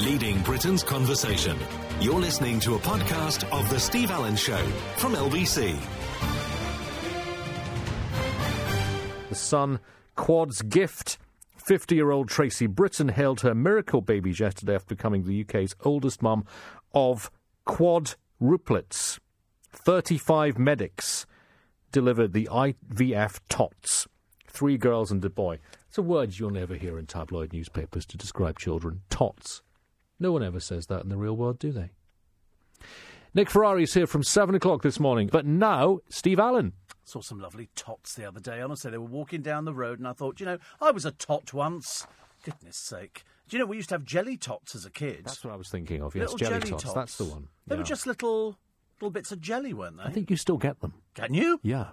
leading 0.00 0.40
Britain's 0.40 0.82
conversation. 0.82 1.58
You're 2.00 2.18
listening 2.18 2.58
to 2.60 2.74
a 2.74 2.78
podcast 2.78 3.44
of 3.52 3.68
The 3.68 3.78
Steve 3.78 4.10
Allen 4.10 4.34
Show 4.34 4.56
from 4.96 5.12
LBC. 5.12 5.78
The 9.28 9.34
Sun 9.34 9.78
Quad's 10.16 10.62
gift. 10.62 11.18
50 11.56 11.94
year 11.94 12.10
old 12.10 12.28
Tracy 12.28 12.66
Britton 12.66 13.08
hailed 13.08 13.42
her 13.42 13.54
miracle 13.54 14.00
babies 14.00 14.40
yesterday 14.40 14.74
after 14.74 14.94
becoming 14.94 15.24
the 15.24 15.42
UK's 15.42 15.76
oldest 15.84 16.22
mum 16.22 16.46
of 16.94 17.30
quadruplets. 17.66 19.18
35 19.70 20.58
medics 20.58 21.26
delivered 21.92 22.32
the 22.32 22.48
IVF 22.50 23.40
tots. 23.50 24.08
Three 24.48 24.78
girls 24.78 25.12
and 25.12 25.22
a 25.24 25.30
boy. 25.30 25.58
It's 25.88 25.98
a 25.98 26.02
word 26.02 26.38
you'll 26.38 26.50
never 26.50 26.74
hear 26.74 26.98
in 26.98 27.06
tabloid 27.06 27.52
newspapers 27.52 28.06
to 28.06 28.16
describe 28.16 28.58
children. 28.58 29.02
Tots. 29.10 29.62
No 30.20 30.30
one 30.32 30.42
ever 30.42 30.60
says 30.60 30.86
that 30.86 31.02
in 31.02 31.08
the 31.08 31.16
real 31.16 31.36
world, 31.36 31.58
do 31.58 31.72
they? 31.72 31.90
Nick 33.32 33.48
Ferrari 33.48 33.84
is 33.84 33.94
here 33.94 34.06
from 34.06 34.22
7 34.22 34.54
o'clock 34.54 34.82
this 34.82 35.00
morning. 35.00 35.28
But 35.32 35.46
now, 35.46 36.00
Steve 36.08 36.38
Allen. 36.38 36.74
Saw 37.04 37.20
some 37.20 37.40
lovely 37.40 37.70
tots 37.74 38.14
the 38.14 38.26
other 38.26 38.40
day. 38.40 38.60
Honestly, 38.60 38.90
they 38.90 38.98
were 38.98 39.04
walking 39.04 39.40
down 39.42 39.64
the 39.64 39.72
road, 39.74 39.98
and 39.98 40.06
I 40.06 40.12
thought, 40.12 40.38
you 40.40 40.46
know, 40.46 40.58
I 40.80 40.90
was 40.90 41.04
a 41.04 41.10
tot 41.10 41.52
once. 41.52 42.06
Goodness 42.44 42.76
sake. 42.76 43.24
Do 43.48 43.56
you 43.56 43.62
know, 43.62 43.66
we 43.66 43.76
used 43.76 43.88
to 43.88 43.94
have 43.96 44.04
jelly 44.04 44.36
tots 44.36 44.74
as 44.74 44.84
a 44.84 44.90
kid. 44.90 45.24
That's 45.24 45.42
what 45.44 45.52
I 45.52 45.56
was 45.56 45.68
thinking 45.68 46.02
of, 46.02 46.14
yes. 46.14 46.22
Little 46.32 46.38
jelly, 46.38 46.60
jelly 46.60 46.70
tots. 46.70 46.82
tots. 46.84 46.94
That's 46.94 47.16
the 47.18 47.24
one. 47.24 47.48
They 47.66 47.74
Yeah. 47.74 47.80
were 47.80 47.84
just 47.86 48.06
little 48.06 48.58
little 49.00 49.10
bits 49.10 49.32
of 49.32 49.40
jelly, 49.40 49.72
weren't 49.72 49.96
they? 49.96 50.02
I 50.04 50.10
think 50.10 50.30
you 50.30 50.36
still 50.36 50.58
get 50.58 50.80
them. 50.80 50.94
Can 51.14 51.32
you? 51.34 51.58
Yeah. 51.62 51.92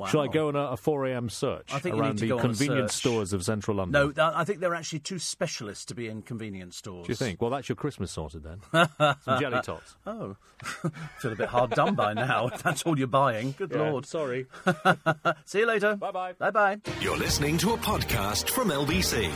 Wow. 0.00 0.06
Shall 0.06 0.22
I 0.22 0.28
go 0.28 0.48
on 0.48 0.56
a, 0.56 0.60
a 0.60 0.76
4 0.78 1.08
a.m. 1.08 1.28
search 1.28 1.74
I 1.74 1.78
think 1.78 1.94
you 1.94 2.00
around 2.00 2.12
need 2.14 2.20
to 2.20 2.24
the 2.24 2.28
go 2.36 2.38
convenience 2.38 2.94
stores 2.94 3.34
of 3.34 3.44
central 3.44 3.76
London? 3.76 3.92
No, 3.92 4.06
th- 4.10 4.32
I 4.34 4.44
think 4.44 4.60
they're 4.60 4.74
actually 4.74 5.00
too 5.00 5.18
specialist 5.18 5.88
to 5.88 5.94
be 5.94 6.08
in 6.08 6.22
convenience 6.22 6.78
stores. 6.78 7.06
Do 7.06 7.12
you 7.12 7.16
think? 7.16 7.42
Well, 7.42 7.50
that's 7.50 7.68
your 7.68 7.76
Christmas 7.76 8.10
sorted 8.10 8.42
then. 8.42 8.60
Some 9.24 9.40
jelly 9.40 9.60
tots. 9.62 9.96
Oh, 10.06 10.36
feel 11.18 11.32
a 11.32 11.36
bit 11.36 11.48
hard 11.50 11.72
done 11.72 11.94
by 11.96 12.14
now. 12.14 12.46
If 12.48 12.62
that's 12.62 12.82
all 12.84 12.98
you're 12.98 13.08
buying, 13.08 13.54
good 13.58 13.74
lord. 13.74 14.06
Sorry. 14.06 14.46
See 15.44 15.58
you 15.58 15.66
later. 15.66 15.96
Bye 15.96 16.12
bye. 16.12 16.32
Bye 16.32 16.50
bye. 16.50 16.78
You're 17.02 17.18
listening 17.18 17.58
to 17.58 17.72
a 17.74 17.76
podcast 17.76 18.48
from 18.48 18.70
LBC. 18.70 19.30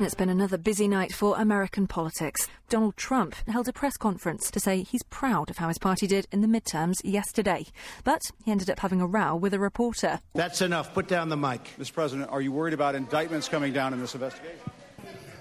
It's 0.00 0.14
been 0.14 0.28
another 0.28 0.56
busy 0.56 0.86
night 0.86 1.12
for 1.12 1.36
American 1.36 1.88
politics. 1.88 2.46
Donald 2.68 2.96
Trump 2.96 3.34
held 3.48 3.66
a 3.66 3.72
press 3.72 3.96
conference 3.96 4.48
to 4.52 4.60
say 4.60 4.84
he's 4.84 5.02
proud 5.02 5.50
of 5.50 5.58
how 5.58 5.66
his 5.66 5.78
party 5.78 6.06
did 6.06 6.28
in 6.30 6.40
the 6.40 6.46
midterms 6.46 7.00
yesterday. 7.02 7.66
But 8.04 8.30
he 8.44 8.52
ended 8.52 8.70
up 8.70 8.78
having 8.78 9.00
a 9.00 9.08
row 9.08 9.34
with 9.34 9.54
a 9.54 9.58
reporter. 9.58 10.20
That's 10.36 10.62
enough. 10.62 10.94
Put 10.94 11.08
down 11.08 11.30
the 11.30 11.36
mic. 11.36 11.72
Mr. 11.80 11.92
President, 11.92 12.30
are 12.30 12.40
you 12.40 12.52
worried 12.52 12.74
about 12.74 12.94
indictments 12.94 13.48
coming 13.48 13.72
down 13.72 13.92
in 13.92 13.98
this 13.98 14.14
investigation? 14.14 14.60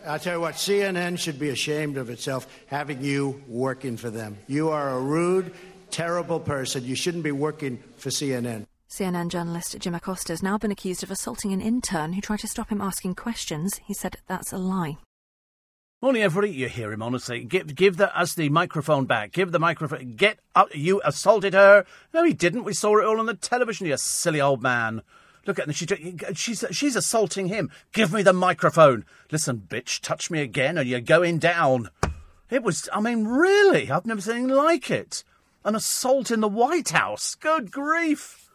I'll 0.08 0.18
tell 0.18 0.34
you 0.34 0.42
what, 0.42 0.56
CNN 0.56 1.20
should 1.20 1.38
be 1.38 1.50
ashamed 1.50 1.98
of 1.98 2.10
itself 2.10 2.48
having 2.66 3.04
you 3.04 3.44
working 3.48 3.96
for 3.96 4.10
them. 4.10 4.40
You 4.48 4.70
are 4.70 4.90
a 4.90 5.00
rude, 5.00 5.54
terrible 5.92 6.40
person. 6.40 6.84
You 6.84 6.96
shouldn't 6.96 7.24
be 7.24 7.32
working 7.32 7.84
for 7.98 8.10
CNN. 8.10 8.66
CNN 8.90 9.28
journalist 9.28 9.78
Jim 9.80 9.94
Acosta 9.94 10.32
has 10.32 10.42
now 10.42 10.58
been 10.58 10.72
accused 10.72 11.04
of 11.04 11.12
assaulting 11.12 11.52
an 11.52 11.60
intern 11.60 12.14
who 12.14 12.22
tried 12.22 12.40
to 12.40 12.48
stop 12.48 12.70
him 12.70 12.80
asking 12.80 13.16
questions. 13.16 13.82
He 13.86 13.94
said 13.94 14.16
that's 14.28 14.54
a 14.54 14.58
lie. 14.58 14.98
Morning, 16.02 16.22
everybody. 16.22 16.54
You 16.54 16.70
hear 16.70 16.94
him, 16.94 17.02
honestly. 17.02 17.44
Give, 17.44 17.76
give 17.76 17.98
the, 17.98 18.18
us 18.18 18.34
the 18.34 18.48
microphone 18.48 19.06
back. 19.06 19.34
Give 19.34 19.52
the 19.52 19.60
microphone. 19.60 20.16
Get 20.16 20.40
up. 20.56 20.74
You 20.74 21.02
assaulted 21.04 21.54
her. 21.54 21.86
No, 22.14 22.24
he 22.24 22.32
didn't. 22.32 22.64
We 22.64 22.74
saw 22.74 22.98
it 22.98 23.06
all 23.06 23.20
on 23.20 23.26
the 23.26 23.34
television, 23.34 23.88
you 23.88 23.98
silly 23.98 24.40
old 24.40 24.64
man. 24.64 25.02
Look 25.46 25.60
at 25.60 25.68
her. 25.68 25.74
She, 25.74 25.88
she's, 26.34 26.64
she's 26.72 26.96
assaulting 26.96 27.48
him. 27.48 27.70
Give 27.92 28.14
me 28.14 28.22
the 28.22 28.32
microphone. 28.32 29.04
Listen, 29.32 29.66
bitch, 29.68 30.00
touch 30.00 30.32
me 30.32 30.42
again 30.42 30.78
and 30.78 30.88
you're 30.88 31.02
going 31.02 31.40
down. 31.40 31.90
It 32.50 32.64
was, 32.64 32.88
I 32.94 33.02
mean, 33.02 33.26
really, 33.26 33.92
I've 33.92 34.06
never 34.06 34.22
seen 34.22 34.36
anything 34.36 34.56
like 34.56 34.90
it. 34.90 35.26
An 35.66 35.76
assault 35.76 36.32
in 36.32 36.40
the 36.40 36.48
White 36.48 36.90
House. 36.90 37.36
Good 37.36 37.70
grief. 37.70 38.47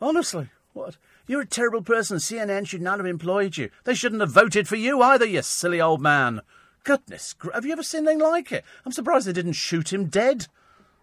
Honestly, 0.00 0.48
what? 0.72 0.96
You're 1.26 1.42
a 1.42 1.46
terrible 1.46 1.82
person. 1.82 2.16
CNN 2.16 2.66
should 2.66 2.82
not 2.82 2.98
have 2.98 3.06
employed 3.06 3.56
you. 3.56 3.70
They 3.84 3.94
shouldn't 3.94 4.20
have 4.20 4.30
voted 4.30 4.66
for 4.66 4.76
you 4.76 5.02
either, 5.02 5.26
you 5.26 5.42
silly 5.42 5.80
old 5.80 6.00
man. 6.00 6.40
Goodness, 6.84 7.34
have 7.52 7.66
you 7.66 7.72
ever 7.72 7.82
seen 7.82 8.06
anything 8.06 8.20
like 8.20 8.50
it? 8.50 8.64
I'm 8.86 8.92
surprised 8.92 9.26
they 9.26 9.32
didn't 9.32 9.52
shoot 9.52 9.92
him 9.92 10.06
dead. 10.06 10.46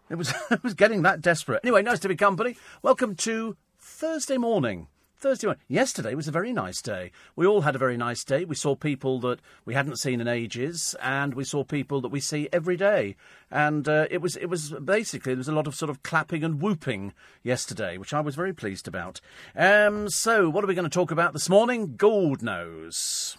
It 0.10 0.16
was, 0.16 0.34
it 0.52 0.64
was 0.64 0.74
getting 0.74 1.04
that 1.04 1.22
desperate. 1.22 1.62
Anyway, 1.64 1.84
nice 1.84 2.00
to 2.00 2.08
be 2.08 2.16
company. 2.16 2.58
Welcome 2.82 3.16
to 3.18 3.56
Thursday 3.80 4.38
morning. 4.38 4.88
Thursday 5.20 5.48
morning. 5.48 5.64
Yesterday 5.68 6.14
was 6.14 6.28
a 6.28 6.32
very 6.32 6.54
nice 6.54 6.82
day. 6.82 7.12
We 7.36 7.48
all 7.48 7.62
had 7.62 7.76
a 7.76 7.80
very 7.80 7.98
nice 7.98 8.24
day. 8.24 8.46
We 8.46 8.56
saw 8.56 8.76
people 8.76 9.20
that 9.22 9.40
we 9.66 9.74
hadn't 9.74 9.98
seen 9.98 10.22
in 10.22 10.28
ages, 10.28 10.96
and 11.02 11.34
we 11.34 11.44
saw 11.44 11.64
people 11.64 12.02
that 12.02 12.10
we 12.10 12.20
see 12.20 12.48
every 12.54 12.78
day. 12.78 13.16
And 13.50 13.88
uh, 13.88 14.08
it 14.12 14.22
was 14.22 14.36
it 14.36 14.46
was 14.46 14.72
basically 14.84 15.34
there 15.34 15.40
was 15.40 15.48
a 15.48 15.54
lot 15.54 15.68
of 15.68 15.76
sort 15.76 15.90
of 15.90 16.04
clapping 16.04 16.44
and 16.44 16.62
whooping 16.62 17.14
yesterday, 17.44 17.98
which 17.98 18.14
I 18.14 18.22
was 18.22 18.36
very 18.36 18.54
pleased 18.54 18.88
about. 18.88 19.20
Um, 19.56 20.10
so, 20.10 20.50
what 20.50 20.64
are 20.64 20.68
we 20.68 20.76
going 20.76 20.84
to 20.84 20.90
talk 20.90 21.12
about 21.12 21.34
this 21.34 21.50
morning? 21.50 21.96
Gold 21.96 22.42
knows 22.42 23.38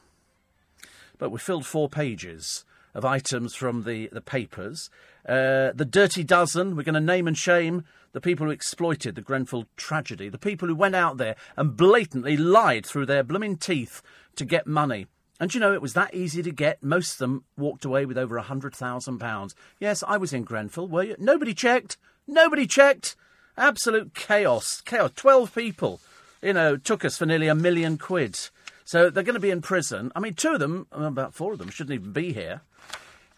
but 1.18 1.30
we 1.30 1.38
filled 1.38 1.66
four 1.66 1.88
pages 1.88 2.64
of 2.94 3.04
items 3.04 3.54
from 3.54 3.84
the, 3.84 4.08
the 4.12 4.20
papers. 4.20 4.88
Uh, 5.28 5.72
the 5.74 5.86
Dirty 5.88 6.24
Dozen, 6.24 6.74
we're 6.74 6.84
going 6.84 6.94
to 6.94 7.00
name 7.00 7.28
and 7.28 7.36
shame 7.36 7.84
the 8.18 8.30
people 8.30 8.46
who 8.46 8.52
exploited 8.52 9.14
the 9.14 9.20
Grenfell 9.20 9.66
tragedy, 9.76 10.28
the 10.28 10.38
people 10.38 10.66
who 10.66 10.74
went 10.74 10.96
out 10.96 11.18
there 11.18 11.36
and 11.56 11.76
blatantly 11.76 12.36
lied 12.36 12.84
through 12.84 13.06
their 13.06 13.22
blooming 13.22 13.56
teeth 13.56 14.02
to 14.34 14.44
get 14.44 14.66
money. 14.66 15.06
And 15.38 15.54
you 15.54 15.60
know, 15.60 15.72
it 15.72 15.80
was 15.80 15.92
that 15.92 16.12
easy 16.12 16.42
to 16.42 16.50
get. 16.50 16.82
Most 16.82 17.12
of 17.12 17.18
them 17.18 17.44
walked 17.56 17.84
away 17.84 18.06
with 18.06 18.18
over 18.18 18.36
a 18.36 18.42
£100,000. 18.42 19.54
Yes, 19.78 20.02
I 20.04 20.16
was 20.16 20.32
in 20.32 20.42
Grenfell, 20.42 20.88
were 20.88 21.04
you? 21.04 21.16
Nobody 21.20 21.54
checked. 21.54 21.96
Nobody 22.26 22.66
checked. 22.66 23.14
Absolute 23.56 24.14
chaos. 24.14 24.80
Chaos. 24.80 25.12
Twelve 25.14 25.54
people, 25.54 26.00
you 26.42 26.52
know, 26.52 26.76
took 26.76 27.04
us 27.04 27.16
for 27.16 27.24
nearly 27.24 27.46
a 27.46 27.54
million 27.54 27.98
quid. 27.98 28.36
So 28.84 29.10
they're 29.10 29.22
going 29.22 29.34
to 29.34 29.40
be 29.40 29.50
in 29.50 29.62
prison. 29.62 30.10
I 30.16 30.18
mean, 30.18 30.34
two 30.34 30.54
of 30.54 30.58
them, 30.58 30.88
about 30.90 31.34
four 31.34 31.52
of 31.52 31.60
them, 31.60 31.70
shouldn't 31.70 31.94
even 31.94 32.12
be 32.12 32.32
here. 32.32 32.62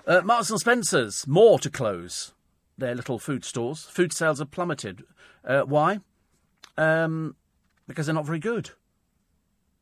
Uh, 0.06 0.22
Marks 0.22 0.48
and 0.48 0.58
Spencer's, 0.58 1.26
more 1.26 1.58
to 1.58 1.68
close 1.68 2.32
their 2.80 2.94
little 2.94 3.18
food 3.18 3.44
stores. 3.44 3.84
Food 3.84 4.12
sales 4.12 4.38
have 4.38 4.50
plummeted. 4.50 5.04
Uh, 5.44 5.62
why? 5.62 6.00
Um, 6.76 7.36
because 7.86 8.06
they're 8.06 8.14
not 8.14 8.26
very 8.26 8.38
good. 8.38 8.70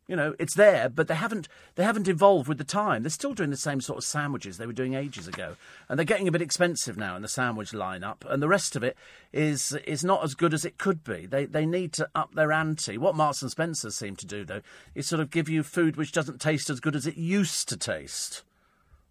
You 0.09 0.17
know, 0.17 0.35
it's 0.39 0.55
there, 0.55 0.89
but 0.89 1.07
they 1.07 1.15
haven't 1.15 1.49
they 1.75 1.85
haven't 1.85 2.09
evolved 2.09 2.49
with 2.49 2.57
the 2.57 2.65
time. 2.65 3.03
They're 3.03 3.11
still 3.11 3.35
doing 3.35 3.51
the 3.51 3.59
same 3.59 3.83
sort 3.83 3.99
of 3.99 4.05
sandwiches 4.05 4.57
they 4.57 4.67
were 4.67 4.73
doing 4.73 4.95
ages 4.95 5.29
ago, 5.29 5.57
and 5.87 5.99
they're 5.99 6.07
getting 6.07 6.27
a 6.27 6.33
bit 6.33 6.41
expensive 6.41 6.97
now 6.97 7.15
in 7.15 7.21
the 7.21 7.29
sandwich 7.29 7.73
lineup. 7.73 8.25
And 8.27 8.43
the 8.43 8.49
rest 8.49 8.75
of 8.75 8.83
it 8.83 8.97
is 9.35 9.73
is 9.87 10.03
not 10.03 10.25
as 10.25 10.35
good 10.35 10.55
as 10.55 10.65
it 10.65 10.79
could 10.79 11.05
be. 11.05 11.27
They 11.27 11.45
they 11.45 11.67
need 11.67 11.93
to 11.95 12.09
up 12.15 12.35
their 12.35 12.53
ante. 12.53 12.97
What 12.97 13.17
Marks 13.17 13.43
and 13.43 13.51
Spencer 13.51 13.91
seem 13.91 14.17
to 14.17 14.27
do 14.27 14.47
though 14.47 14.63
is 14.95 15.07
sort 15.07 15.21
of 15.21 15.29
give 15.29 15.51
you 15.51 15.63
food 15.63 15.97
which 15.97 16.13
doesn't 16.13 16.41
taste 16.41 16.71
as 16.71 16.81
good 16.81 16.97
as 16.97 17.07
it 17.07 17.19
used 17.19 17.69
to 17.69 17.77
taste. 17.77 18.45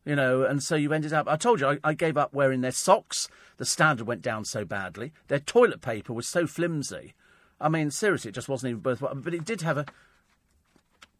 You 0.07 0.15
know, 0.15 0.43
and 0.43 0.63
so 0.63 0.75
you 0.77 0.93
ended 0.93 1.11
up. 1.11 1.27
I 1.27 1.35
told 1.35 1.59
you, 1.59 1.67
I, 1.67 1.79
I 1.83 1.93
gave 1.93 2.15
up 2.15 2.33
wearing 2.33 2.61
their 2.61 2.71
socks. 2.71 3.27
The 3.57 3.65
standard 3.65 4.07
went 4.07 4.21
down 4.21 4.45
so 4.45 4.63
badly. 4.63 5.11
Their 5.27 5.41
toilet 5.41 5.81
paper 5.81 6.13
was 6.13 6.25
so 6.25 6.47
flimsy. 6.47 7.13
I 7.59 7.67
mean, 7.67 7.91
seriously, 7.91 8.29
it 8.29 8.35
just 8.35 8.47
wasn't 8.47 8.69
even 8.69 8.83
worthwhile. 8.83 9.15
But 9.15 9.33
it 9.33 9.43
did 9.43 9.63
have 9.63 9.77
a. 9.77 9.85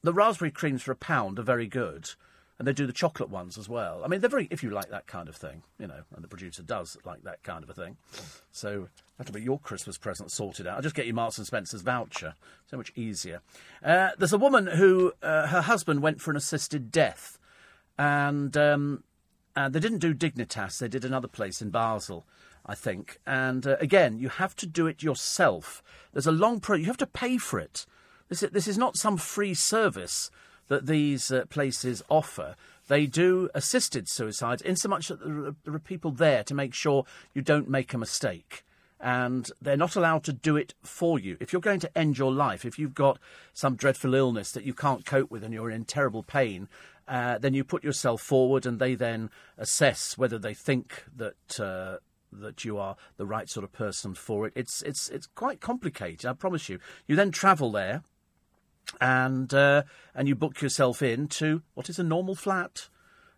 The 0.03 0.13
raspberry 0.13 0.51
creams 0.51 0.83
for 0.83 0.93
a 0.93 0.95
pound 0.95 1.37
are 1.37 1.43
very 1.43 1.67
good, 1.67 2.11
and 2.57 2.65
they 2.65 2.71
do 2.71 2.87
the 2.87 2.93
chocolate 2.93 3.29
ones 3.29 3.57
as 3.57 3.67
well. 3.67 4.03
I 4.05 4.07
mean, 4.07 4.21
they're 4.21 4.29
very. 4.29 4.47
If 4.49 4.63
you 4.63 4.69
like 4.69 4.89
that 4.89 5.05
kind 5.05 5.27
of 5.27 5.35
thing, 5.35 5.63
you 5.77 5.87
know, 5.87 6.03
and 6.15 6.23
the 6.23 6.29
producer 6.29 6.63
does 6.63 6.95
like 7.03 7.23
that 7.23 7.43
kind 7.43 7.65
of 7.65 7.69
a 7.69 7.73
thing, 7.73 7.97
so 8.53 8.87
that'll 9.17 9.33
be 9.33 9.41
your 9.41 9.59
Christmas 9.59 9.97
present 9.97 10.31
sorted 10.31 10.65
out. 10.65 10.77
I'll 10.77 10.81
just 10.81 10.95
get 10.95 11.07
you 11.07 11.13
Marks 11.13 11.37
and 11.37 11.45
Spencer's 11.45 11.81
voucher. 11.81 12.35
So 12.67 12.77
much 12.77 12.93
easier. 12.95 13.41
Uh, 13.83 14.11
there's 14.17 14.31
a 14.31 14.37
woman 14.37 14.67
who 14.67 15.11
uh, 15.21 15.47
her 15.47 15.61
husband 15.63 16.01
went 16.01 16.21
for 16.21 16.31
an 16.31 16.37
assisted 16.37 16.89
death 16.89 17.37
and 17.97 18.55
um, 18.55 19.03
and 19.55 19.73
they 19.73 19.79
didn't 19.79 19.99
do 19.99 20.13
Dignitas. 20.13 20.77
They 20.77 20.87
did 20.87 21.03
another 21.03 21.27
place 21.27 21.61
in 21.61 21.71
Basel, 21.71 22.25
I 22.65 22.75
think. 22.75 23.19
And 23.25 23.65
uh, 23.65 23.77
again, 23.79 24.19
you 24.19 24.29
have 24.29 24.55
to 24.57 24.67
do 24.67 24.85
it 24.85 25.01
yourself. 25.01 25.81
There's 26.13 26.27
a 26.27 26.31
long 26.31 26.59
pro. 26.59 26.75
You 26.75 26.85
have 26.85 26.97
to 26.97 27.07
pay 27.07 27.37
for 27.37 27.59
it. 27.59 27.85
This 28.29 28.43
is, 28.43 28.51
this 28.51 28.67
is 28.67 28.77
not 28.77 28.97
some 28.97 29.17
free 29.17 29.53
service 29.53 30.29
that 30.67 30.85
these 30.85 31.31
uh, 31.31 31.45
places 31.49 32.03
offer. 32.09 32.55
They 32.87 33.07
do 33.07 33.49
assisted 33.55 34.07
suicides 34.07 34.61
in 34.61 34.75
so 34.75 34.89
much 34.89 35.07
that 35.07 35.21
there 35.65 35.73
are 35.73 35.79
people 35.79 36.11
there 36.11 36.43
to 36.43 36.53
make 36.53 36.73
sure 36.73 37.05
you 37.33 37.41
don't 37.41 37.69
make 37.69 37.93
a 37.93 37.97
mistake 37.97 38.63
and 38.99 39.51
they're 39.61 39.77
not 39.77 39.95
allowed 39.95 40.23
to 40.23 40.33
do 40.33 40.55
it 40.55 40.73
for 40.81 41.19
you. 41.19 41.37
If 41.39 41.53
you're 41.53 41.61
going 41.61 41.79
to 41.81 41.97
end 41.97 42.17
your 42.17 42.31
life, 42.31 42.65
if 42.65 42.79
you've 42.79 42.95
got 42.95 43.19
some 43.53 43.75
dreadful 43.75 44.15
illness 44.15 44.51
that 44.51 44.63
you 44.63 44.73
can't 44.73 45.05
cope 45.05 45.29
with 45.29 45.43
and 45.43 45.53
you're 45.53 45.69
in 45.69 45.85
terrible 45.85 46.23
pain, 46.23 46.67
uh, 47.07 47.37
then 47.37 47.53
you 47.53 47.63
put 47.63 47.83
yourself 47.83 48.21
forward 48.21 48.65
and 48.65 48.79
they 48.79 48.95
then 48.95 49.29
assess 49.57 50.17
whether 50.17 50.37
they 50.37 50.53
think 50.53 51.05
that. 51.15 51.59
Uh, 51.59 51.97
that 52.29 52.65
you 52.65 52.77
are 52.77 52.97
the 53.15 53.25
right 53.25 53.49
sort 53.49 53.63
of 53.63 53.71
person 53.71 54.13
for 54.13 54.45
it. 54.45 54.53
It's 54.53 54.81
it's 54.81 55.07
it's 55.07 55.27
quite 55.27 55.61
complicated. 55.61 56.25
I 56.25 56.33
promise 56.33 56.67
you. 56.67 56.77
You 57.07 57.15
then 57.15 57.31
travel 57.31 57.71
there, 57.71 58.03
and 58.99 59.53
uh, 59.53 59.83
and 60.15 60.27
you 60.27 60.35
book 60.35 60.61
yourself 60.61 61.01
in 61.01 61.27
to 61.29 61.61
what 61.73 61.89
is 61.89 61.99
a 61.99 62.03
normal 62.03 62.35
flat, 62.35 62.89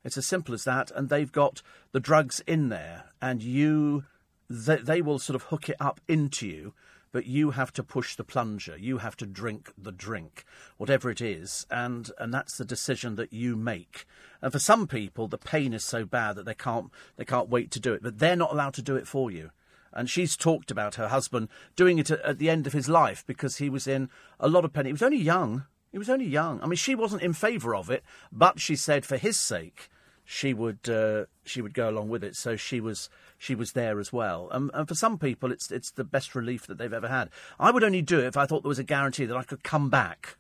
It's 0.04 0.18
as 0.18 0.26
simple 0.26 0.54
as 0.54 0.64
that. 0.64 0.92
And 0.96 1.10
they've 1.10 1.32
got 1.32 1.62
the 1.92 2.00
drugs 2.00 2.42
in 2.48 2.70
there, 2.70 3.06
and 3.22 3.42
you, 3.42 4.06
they, 4.50 4.78
they 4.78 5.02
will 5.02 5.20
sort 5.20 5.36
of 5.36 5.44
hook 5.44 5.70
it 5.70 5.78
up 5.80 6.02
into 6.08 6.48
you, 6.48 6.74
but 7.12 7.26
you 7.26 7.52
have 7.52 7.74
to 7.74 7.84
push 7.84 8.16
the 8.16 8.24
plunger. 8.24 8.78
You 8.78 9.00
have 9.00 9.16
to 9.18 9.26
drink 9.26 9.72
the 9.78 9.92
drink, 9.92 10.46
whatever 10.78 11.10
it 11.10 11.22
is, 11.22 11.66
and 11.70 12.12
and 12.18 12.34
that's 12.34 12.58
the 12.58 12.66
decision 12.66 13.16
that 13.16 13.34
you 13.34 13.56
make. 13.56 14.06
And 14.42 14.52
for 14.52 14.60
some 14.60 14.88
people, 14.88 15.28
the 15.28 15.38
pain 15.38 15.74
is 15.74 15.84
so 15.84 16.06
bad 16.06 16.36
that 16.36 16.46
they 16.46 16.54
can't 16.54 16.92
they 17.18 17.26
can't 17.26 17.50
wait 17.50 17.72
to 17.72 17.80
do 17.80 17.94
it, 17.94 18.04
but 18.04 18.20
they're 18.20 18.36
not 18.36 18.52
allowed 18.52 18.74
to 18.76 18.82
do 18.82 18.96
it 18.96 19.08
for 19.08 19.32
you. 19.32 19.52
And 19.92 20.10
she's 20.10 20.38
talked 20.38 20.70
about 20.70 20.96
her 20.96 21.08
husband 21.08 21.50
doing 21.76 21.98
it 21.98 22.12
at, 22.12 22.22
at 22.22 22.38
the 22.38 22.50
end 22.50 22.68
of 22.68 22.74
his 22.74 22.88
life 22.88 23.26
because 23.26 23.58
he 23.58 23.70
was 23.70 23.88
in 23.88 24.10
a 24.40 24.48
lot 24.48 24.66
of 24.66 24.72
pain. 24.72 24.86
He 24.86 24.92
was 24.92 25.02
only 25.02 25.18
young. 25.18 25.66
He 25.92 25.98
was 25.98 26.10
only 26.10 26.28
young. 26.28 26.62
I 26.62 26.68
mean, 26.68 26.76
she 26.76 26.94
wasn't 26.94 27.24
in 27.24 27.34
favour 27.34 27.76
of 27.76 27.90
it, 27.90 28.04
but 28.32 28.60
she 28.60 28.76
said 28.76 29.06
for 29.06 29.18
his 29.18 29.40
sake, 29.40 29.90
she 30.24 30.54
would 30.54 30.88
uh, 30.88 31.26
she 31.44 31.60
would 31.60 31.74
go 31.74 31.90
along 31.90 32.10
with 32.10 32.24
it. 32.24 32.36
So 32.36 32.56
she 32.56 32.80
was 32.80 33.10
she 33.40 33.56
was 33.56 33.72
there 33.72 34.00
as 34.00 34.14
well. 34.14 34.50
Um, 34.52 34.70
and 34.74 34.88
for 34.88 34.94
some 34.94 35.18
people, 35.18 35.52
it's 35.52 35.72
it's 35.72 35.90
the 35.90 36.04
best 36.04 36.36
relief 36.36 36.68
that 36.68 36.78
they've 36.78 36.94
ever 36.94 37.08
had. 37.08 37.30
I 37.60 37.72
would 37.72 37.84
only 37.84 38.04
do 38.04 38.20
it 38.20 38.26
if 38.26 38.38
I 38.38 38.46
thought 38.46 38.62
there 38.62 38.70
was 38.70 38.78
a 38.78 38.84
guarantee 38.84 39.26
that 39.26 39.38
I 39.38 39.44
could 39.44 39.64
come 39.64 39.90
back. 39.90 40.36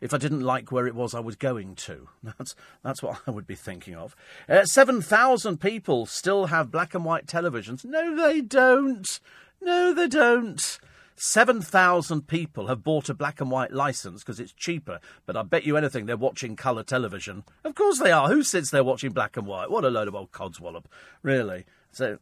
If 0.00 0.12
I 0.12 0.18
didn't 0.18 0.42
like 0.42 0.70
where 0.70 0.86
it 0.86 0.94
was 0.94 1.14
I 1.14 1.20
was 1.20 1.36
going 1.36 1.76
to, 1.76 2.08
that's 2.22 2.54
that's 2.82 3.02
what 3.02 3.20
I 3.26 3.30
would 3.30 3.46
be 3.46 3.54
thinking 3.54 3.94
of. 3.94 4.14
Uh, 4.48 4.64
Seven 4.64 5.00
thousand 5.00 5.60
people 5.60 6.04
still 6.06 6.46
have 6.46 6.72
black 6.72 6.92
and 6.92 7.04
white 7.04 7.26
televisions. 7.26 7.84
No, 7.84 8.14
they 8.14 8.40
don't. 8.40 9.20
No, 9.62 9.94
they 9.94 10.08
don't. 10.08 10.78
7,000 11.20 12.28
people 12.28 12.68
have 12.68 12.84
bought 12.84 13.08
a 13.08 13.14
black 13.14 13.40
and 13.40 13.50
white 13.50 13.72
license 13.72 14.22
because 14.22 14.38
it's 14.38 14.52
cheaper, 14.52 15.00
but 15.26 15.36
I 15.36 15.42
bet 15.42 15.64
you 15.64 15.76
anything 15.76 16.06
they're 16.06 16.16
watching 16.16 16.54
colour 16.54 16.84
television. 16.84 17.42
Of 17.64 17.74
course 17.74 17.98
they 17.98 18.12
are. 18.12 18.28
Who 18.28 18.44
sits 18.44 18.70
there 18.70 18.84
watching 18.84 19.10
black 19.10 19.36
and 19.36 19.44
white? 19.44 19.68
What 19.68 19.84
a 19.84 19.90
load 19.90 20.06
of 20.06 20.14
old 20.14 20.30
codswallop, 20.30 20.84
really. 21.24 21.64
So, 21.98 22.18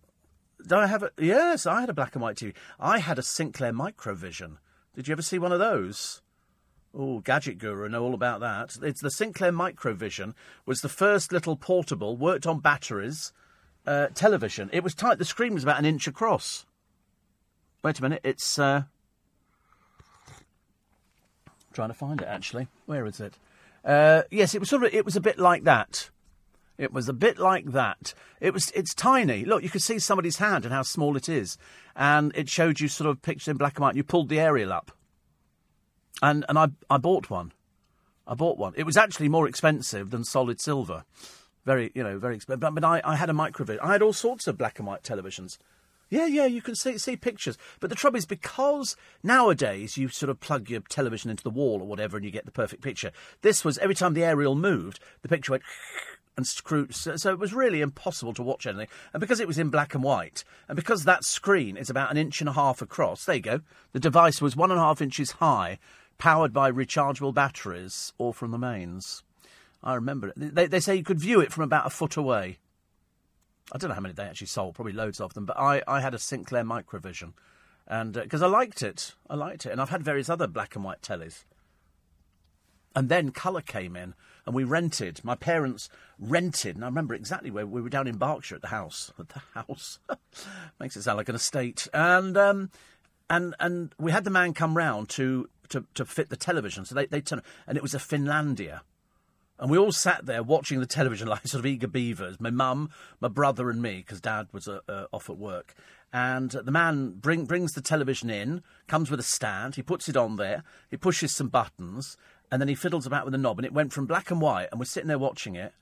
do 0.66 0.74
I 0.74 0.86
have 0.86 1.02
a. 1.02 1.10
Yes, 1.18 1.66
I 1.66 1.80
had 1.82 1.90
a 1.90 1.92
black 1.92 2.14
and 2.14 2.22
white 2.22 2.36
TV. 2.36 2.54
I 2.80 2.98
had 2.98 3.18
a 3.18 3.22
Sinclair 3.22 3.74
Microvision. 3.74 4.56
Did 4.94 5.06
you 5.06 5.12
ever 5.12 5.20
see 5.20 5.38
one 5.38 5.52
of 5.52 5.58
those? 5.58 6.22
Oh, 6.94 7.18
Gadget 7.18 7.58
Guru, 7.58 7.86
know 7.90 8.02
all 8.02 8.14
about 8.14 8.40
that. 8.40 8.78
It's 8.82 9.02
the 9.02 9.10
Sinclair 9.10 9.52
Microvision 9.52 10.32
was 10.64 10.80
the 10.80 10.88
first 10.88 11.30
little 11.30 11.56
portable, 11.56 12.16
worked 12.16 12.46
on 12.46 12.60
batteries, 12.60 13.34
uh, 13.86 14.06
television. 14.14 14.70
It 14.72 14.82
was 14.82 14.94
tight. 14.94 15.18
The 15.18 15.26
screen 15.26 15.52
was 15.52 15.62
about 15.62 15.78
an 15.78 15.84
inch 15.84 16.08
across. 16.08 16.64
Wait 17.82 17.98
a 17.98 18.02
minute. 18.02 18.22
It's 18.24 18.58
uh, 18.58 18.84
trying 21.74 21.88
to 21.88 21.94
find 21.94 22.22
it 22.22 22.28
actually. 22.28 22.68
Where 22.86 23.04
is 23.04 23.20
it? 23.20 23.34
Uh, 23.84 24.22
yes, 24.30 24.54
it 24.54 24.60
was 24.60 24.70
sort 24.70 24.84
of. 24.84 24.94
It 24.94 25.04
was 25.04 25.16
a 25.16 25.20
bit 25.20 25.38
like 25.38 25.64
that. 25.64 26.08
It 26.78 26.92
was 26.92 27.08
a 27.08 27.14
bit 27.14 27.38
like 27.38 27.72
that. 27.72 28.12
It 28.40 28.52
was. 28.52 28.70
It's 28.72 28.94
tiny. 28.94 29.44
Look, 29.44 29.62
you 29.62 29.70
could 29.70 29.82
see 29.82 29.98
somebody's 29.98 30.36
hand 30.36 30.64
and 30.64 30.74
how 30.74 30.82
small 30.82 31.16
it 31.16 31.28
is, 31.28 31.56
and 31.94 32.32
it 32.34 32.48
showed 32.48 32.80
you 32.80 32.88
sort 32.88 33.08
of 33.08 33.22
pictures 33.22 33.48
in 33.48 33.56
black 33.56 33.76
and 33.76 33.82
white. 33.82 33.96
You 33.96 34.04
pulled 34.04 34.28
the 34.28 34.40
aerial 34.40 34.72
up, 34.72 34.92
and 36.22 36.44
and 36.48 36.58
I 36.58 36.68
I 36.90 36.98
bought 36.98 37.30
one. 37.30 37.52
I 38.26 38.34
bought 38.34 38.58
one. 38.58 38.74
It 38.76 38.84
was 38.84 38.96
actually 38.96 39.28
more 39.28 39.48
expensive 39.48 40.10
than 40.10 40.24
solid 40.24 40.60
silver. 40.60 41.04
Very, 41.64 41.92
you 41.94 42.02
know, 42.02 42.18
very 42.18 42.36
expensive. 42.36 42.60
But, 42.60 42.74
but 42.74 42.84
I, 42.84 43.00
I 43.04 43.16
had 43.16 43.30
a 43.30 43.32
microvision. 43.32 43.78
I 43.82 43.92
had 43.92 44.02
all 44.02 44.12
sorts 44.12 44.46
of 44.46 44.58
black 44.58 44.78
and 44.78 44.86
white 44.86 45.02
televisions. 45.02 45.58
Yeah, 46.08 46.26
yeah, 46.26 46.46
you 46.46 46.62
can 46.62 46.76
see 46.76 46.98
see 46.98 47.16
pictures. 47.16 47.58
But 47.80 47.90
the 47.90 47.96
trouble 47.96 48.18
is 48.18 48.26
because 48.26 48.96
nowadays 49.24 49.96
you 49.96 50.08
sort 50.08 50.30
of 50.30 50.38
plug 50.38 50.70
your 50.70 50.80
television 50.88 51.30
into 51.30 51.42
the 51.42 51.50
wall 51.50 51.80
or 51.80 51.86
whatever 51.86 52.16
and 52.16 52.24
you 52.24 52.30
get 52.30 52.44
the 52.44 52.52
perfect 52.52 52.82
picture. 52.82 53.10
This 53.42 53.64
was 53.64 53.78
every 53.78 53.96
time 53.96 54.14
the 54.14 54.24
aerial 54.24 54.54
moved, 54.54 55.00
the 55.22 55.28
picture 55.28 55.52
went 55.52 55.64
and 56.36 56.46
screwed. 56.46 56.94
So, 56.94 57.16
so 57.16 57.30
it 57.30 57.38
was 57.38 57.54
really 57.54 57.80
impossible 57.80 58.34
to 58.34 58.42
watch 58.42 58.66
anything. 58.66 58.88
And 59.12 59.20
because 59.20 59.40
it 59.40 59.48
was 59.48 59.58
in 59.58 59.70
black 59.70 59.94
and 59.94 60.02
white, 60.02 60.44
and 60.68 60.76
because 60.76 61.04
that 61.04 61.24
screen 61.24 61.76
is 61.76 61.90
about 61.90 62.10
an 62.10 62.16
inch 62.16 62.40
and 62.40 62.48
a 62.48 62.52
half 62.52 62.82
across, 62.82 63.24
there 63.24 63.36
you 63.36 63.42
go. 63.42 63.60
The 63.92 64.00
device 64.00 64.42
was 64.42 64.56
one 64.56 64.70
and 64.70 64.78
a 64.78 64.82
half 64.82 65.00
inches 65.00 65.32
high, 65.32 65.78
powered 66.18 66.52
by 66.52 66.70
rechargeable 66.70 67.34
batteries 67.34 68.12
or 68.18 68.34
from 68.34 68.50
the 68.50 68.58
mains. 68.58 69.22
I 69.82 69.94
remember 69.94 70.28
it. 70.28 70.34
They, 70.36 70.66
they 70.66 70.80
say 70.80 70.96
you 70.96 71.04
could 71.04 71.20
view 71.20 71.40
it 71.40 71.52
from 71.52 71.64
about 71.64 71.86
a 71.86 71.90
foot 71.90 72.16
away. 72.16 72.58
I 73.72 73.78
don't 73.78 73.88
know 73.88 73.94
how 73.94 74.00
many 74.00 74.14
they 74.14 74.24
actually 74.24 74.46
sold, 74.46 74.74
probably 74.74 74.92
loads 74.92 75.20
of 75.20 75.34
them. 75.34 75.46
But 75.46 75.58
I, 75.58 75.82
I 75.88 76.00
had 76.00 76.14
a 76.14 76.18
Sinclair 76.18 76.64
Microvision, 76.64 77.32
and 77.86 78.12
because 78.12 78.42
uh, 78.42 78.46
I 78.46 78.48
liked 78.48 78.82
it, 78.82 79.14
I 79.28 79.34
liked 79.34 79.66
it, 79.66 79.70
and 79.70 79.80
I've 79.80 79.90
had 79.90 80.02
various 80.02 80.28
other 80.28 80.46
black 80.46 80.74
and 80.76 80.84
white 80.84 81.02
tellies. 81.02 81.44
And 82.94 83.08
then 83.08 83.30
colour 83.30 83.60
came 83.60 83.94
in, 83.96 84.14
and 84.46 84.54
we 84.54 84.64
rented. 84.64 85.24
My 85.24 85.34
parents 85.34 85.88
rented, 86.18 86.76
and 86.76 86.84
I 86.84 86.88
remember 86.88 87.14
exactly 87.14 87.50
where 87.50 87.66
we 87.66 87.82
were 87.82 87.88
down 87.88 88.06
in 88.06 88.16
Berkshire 88.16 88.56
at 88.56 88.62
the 88.62 88.68
house. 88.68 89.12
At 89.18 89.28
the 89.28 89.42
house 89.54 89.98
makes 90.80 90.96
it 90.96 91.02
sound 91.02 91.18
like 91.18 91.28
an 91.28 91.34
estate, 91.34 91.88
and 91.92 92.36
um, 92.36 92.70
and 93.28 93.54
and 93.58 93.94
we 93.98 94.12
had 94.12 94.24
the 94.24 94.30
man 94.30 94.54
come 94.54 94.76
round 94.76 95.08
to 95.10 95.48
to, 95.70 95.84
to 95.94 96.04
fit 96.04 96.30
the 96.30 96.36
television. 96.36 96.84
So 96.84 96.94
they 96.94 97.06
they 97.06 97.20
turned, 97.20 97.42
and 97.66 97.76
it 97.76 97.82
was 97.82 97.94
a 97.94 97.98
Finlandia. 97.98 98.80
And 99.58 99.70
we 99.70 99.78
all 99.78 99.92
sat 99.92 100.26
there 100.26 100.42
watching 100.42 100.80
the 100.80 100.86
television 100.86 101.28
like 101.28 101.46
sort 101.46 101.60
of 101.60 101.66
eager 101.66 101.88
beavers. 101.88 102.40
My 102.40 102.50
mum, 102.50 102.90
my 103.20 103.28
brother, 103.28 103.70
and 103.70 103.80
me, 103.80 103.96
because 103.96 104.20
Dad 104.20 104.48
was 104.52 104.68
uh, 104.68 104.80
uh, 104.88 105.06
off 105.12 105.30
at 105.30 105.38
work. 105.38 105.74
And 106.12 106.50
the 106.50 106.70
man 106.70 107.14
bring, 107.18 107.46
brings 107.46 107.72
the 107.72 107.80
television 107.80 108.30
in, 108.30 108.62
comes 108.86 109.10
with 109.10 109.20
a 109.20 109.24
stand. 109.24 109.74
He 109.74 109.82
puts 109.82 110.08
it 110.08 110.16
on 110.16 110.36
there. 110.36 110.62
He 110.88 110.96
pushes 110.96 111.32
some 111.32 111.48
buttons, 111.48 112.16
and 112.50 112.60
then 112.60 112.68
he 112.68 112.74
fiddles 112.74 113.06
about 113.06 113.24
with 113.24 113.32
the 113.32 113.38
knob. 113.38 113.58
And 113.58 113.66
it 113.66 113.72
went 113.72 113.92
from 113.92 114.06
black 114.06 114.30
and 114.30 114.40
white, 114.40 114.68
and 114.70 114.78
we're 114.78 114.86
sitting 114.86 115.08
there 115.08 115.18
watching 115.18 115.56
it. 115.56 115.72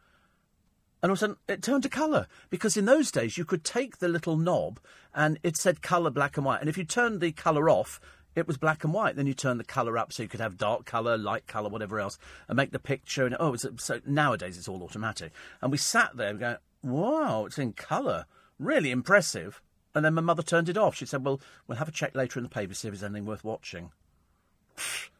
And 1.02 1.10
all 1.10 1.14
of 1.14 1.18
a 1.18 1.20
sudden, 1.20 1.36
it 1.48 1.62
turned 1.62 1.82
to 1.82 1.88
colour. 1.88 2.26
Because 2.48 2.76
in 2.76 2.86
those 2.86 3.10
days, 3.10 3.36
you 3.36 3.44
could 3.44 3.64
take 3.64 3.98
the 3.98 4.08
little 4.08 4.36
knob, 4.36 4.80
and 5.14 5.38
it 5.42 5.56
said 5.56 5.82
colour 5.82 6.10
black 6.10 6.36
and 6.36 6.46
white. 6.46 6.60
And 6.60 6.68
if 6.68 6.78
you 6.78 6.84
turned 6.84 7.20
the 7.20 7.32
colour 7.32 7.68
off, 7.68 8.00
it 8.34 8.46
was 8.46 8.56
black 8.56 8.84
and 8.84 8.92
white. 8.92 9.16
Then 9.16 9.26
you 9.26 9.34
turned 9.34 9.60
the 9.60 9.64
colour 9.64 9.96
up 9.98 10.12
so 10.12 10.22
you 10.22 10.28
could 10.28 10.40
have 10.40 10.56
dark 10.56 10.86
colour, 10.86 11.16
light 11.16 11.46
colour, 11.46 11.68
whatever 11.68 12.00
else, 12.00 12.18
and 12.48 12.56
make 12.56 12.72
the 12.72 12.78
picture. 12.78 13.26
And 13.26 13.36
oh, 13.38 13.54
so 13.56 14.00
nowadays 14.06 14.58
it's 14.58 14.68
all 14.68 14.82
automatic. 14.82 15.32
And 15.60 15.70
we 15.70 15.78
sat 15.78 16.16
there 16.16 16.34
going, 16.34 16.56
"Wow, 16.82 17.44
it's 17.46 17.58
in 17.58 17.74
colour, 17.74 18.26
really 18.58 18.90
impressive." 18.90 19.60
And 19.94 20.04
then 20.04 20.14
my 20.14 20.22
mother 20.22 20.42
turned 20.42 20.68
it 20.68 20.76
off. 20.76 20.96
She 20.96 21.06
said, 21.06 21.24
"Well, 21.24 21.40
we'll 21.66 21.78
have 21.78 21.88
a 21.88 21.92
check 21.92 22.14
later 22.16 22.38
in 22.38 22.44
the 22.44 22.48
paper 22.48 22.74
see 22.74 22.88
if 22.88 22.94
there's 22.94 23.04
anything 23.04 23.26
worth 23.26 23.44
watching." 23.44 23.92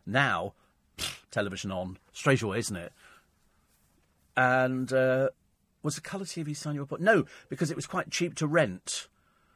now, 0.06 0.55
television 1.31 1.70
on 1.70 1.99
straight 2.12 2.43
away, 2.43 2.58
isn't 2.58 2.76
it? 2.76 2.93
And 4.37 4.93
uh, 4.93 5.29
was 5.82 5.94
the 5.96 6.00
colour 6.00 6.25
TV 6.25 6.56
sign 6.56 6.75
you 6.75 6.87
put? 6.87 7.00
No, 7.00 7.25
because 7.49 7.71
it 7.71 7.76
was 7.76 7.87
quite 7.87 8.11
cheap 8.11 8.35
to 8.37 8.47
rent. 8.47 9.09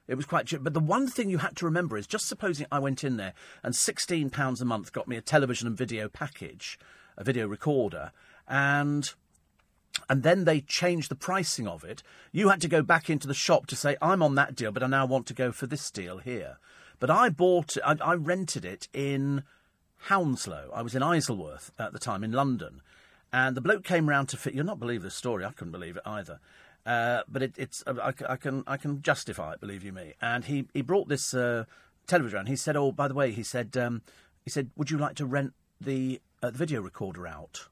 It 0.07 0.15
was 0.15 0.27
quite 0.27 0.47
cheap. 0.47 0.63
But 0.63 0.75
the 0.75 0.81
one 0.81 1.07
thing 1.07 1.31
you 1.31 1.39
had 1.39 1.57
to 1.57 1.65
remember 1.65 1.97
is 1.97 2.07
just 2.07 2.29
supposing 2.29 2.67
I 2.73 2.79
went 2.79 3.05
in 3.05 3.17
there 3.17 3.35
and 3.63 3.75
£16 3.75 4.61
a 4.61 4.65
month 4.65 4.93
got 4.93 5.09
me 5.09 5.17
a 5.17 5.21
television 5.21 5.67
and 5.67 5.77
video 5.77 6.09
package, 6.09 6.79
a 7.17 7.25
video 7.25 7.47
recorder, 7.47 8.13
and 8.47 9.13
and 10.09 10.23
then 10.23 10.45
they 10.45 10.61
changed 10.61 11.11
the 11.11 11.17
pricing 11.17 11.67
of 11.67 11.85
it. 11.85 12.03
You 12.33 12.49
had 12.49 12.61
to 12.61 12.69
go 12.69 12.83
back 12.83 13.11
into 13.11 13.27
the 13.27 13.35
shop 13.35 13.67
to 13.67 13.77
say, 13.77 13.97
I'm 14.01 14.23
on 14.23 14.37
that 14.37 14.55
deal, 14.55 14.71
but 14.71 14.83
I 14.83 14.87
now 14.87 15.07
want 15.07 15.27
to 15.27 15.35
go 15.35 15.51
for 15.51 15.67
this 15.67 15.91
deal 15.91 16.19
here. 16.19 16.59
But 17.01 17.11
I 17.11 17.29
bought, 17.29 17.77
I, 17.85 17.97
I 18.01 18.15
rented 18.15 18.65
it 18.65 18.89
in 18.93 19.43
Hounslow. 19.99 20.71
I 20.73 20.83
was 20.83 20.95
in 20.95 21.03
Isleworth 21.03 21.73
at 21.79 21.93
the 21.93 21.99
time 21.99 22.25
in 22.25 22.33
London. 22.33 22.81
And 23.33 23.57
the 23.57 23.61
bloke 23.61 23.85
came 23.85 24.09
round 24.09 24.29
to 24.31 24.37
fit. 24.37 24.55
You'll 24.55 24.65
not 24.65 24.81
believe 24.81 25.03
this 25.03 25.15
story. 25.15 25.45
I 25.45 25.51
couldn't 25.51 25.73
believe 25.73 25.97
it 25.97 26.03
either. 26.07 26.41
Uh, 26.87 27.23
but 27.29 27.43
it, 27.43 27.55
it's 27.59 27.85
I, 27.87 28.15
I, 28.27 28.37
can 28.37 28.65
I 28.67 28.79
can 28.79 29.03
justify 29.03 29.53
it, 29.53 29.61
believe 29.61 29.85
you 29.85 29.93
me. 29.93 30.15
And 30.23 30.45
he, 30.47 30.67
he 30.73 30.81
brought 30.81 31.09
this 31.09 31.35
uh, 31.35 31.65
television 32.07 32.37
around. 32.39 32.47
He 32.47 32.57
said, 32.57 32.77
"Oh, 32.77 32.93
by 32.93 33.09
the 33.09 33.15
way," 33.15 33.33
he 33.33 33.43
said, 33.43 33.77
um, 33.77 34.01
"he 34.45 34.51
said, 34.51 34.71
would 34.77 34.91
you 34.91 34.97
like 34.97 35.15
to 35.17 35.27
rent 35.27 35.53
the, 35.79 36.21
uh, 36.43 36.51
the 36.51 36.57
video 36.57 36.81
recorder 36.81 37.27
out?" 37.27 37.69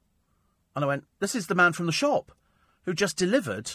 And 0.74 0.84
I 0.84 0.88
went, 0.88 1.04
"This 1.20 1.34
is 1.34 1.46
the 1.46 1.54
man 1.54 1.72
from 1.72 1.86
the 1.86 1.92
shop 1.92 2.32
who 2.84 2.92
just 2.92 3.16
delivered 3.16 3.72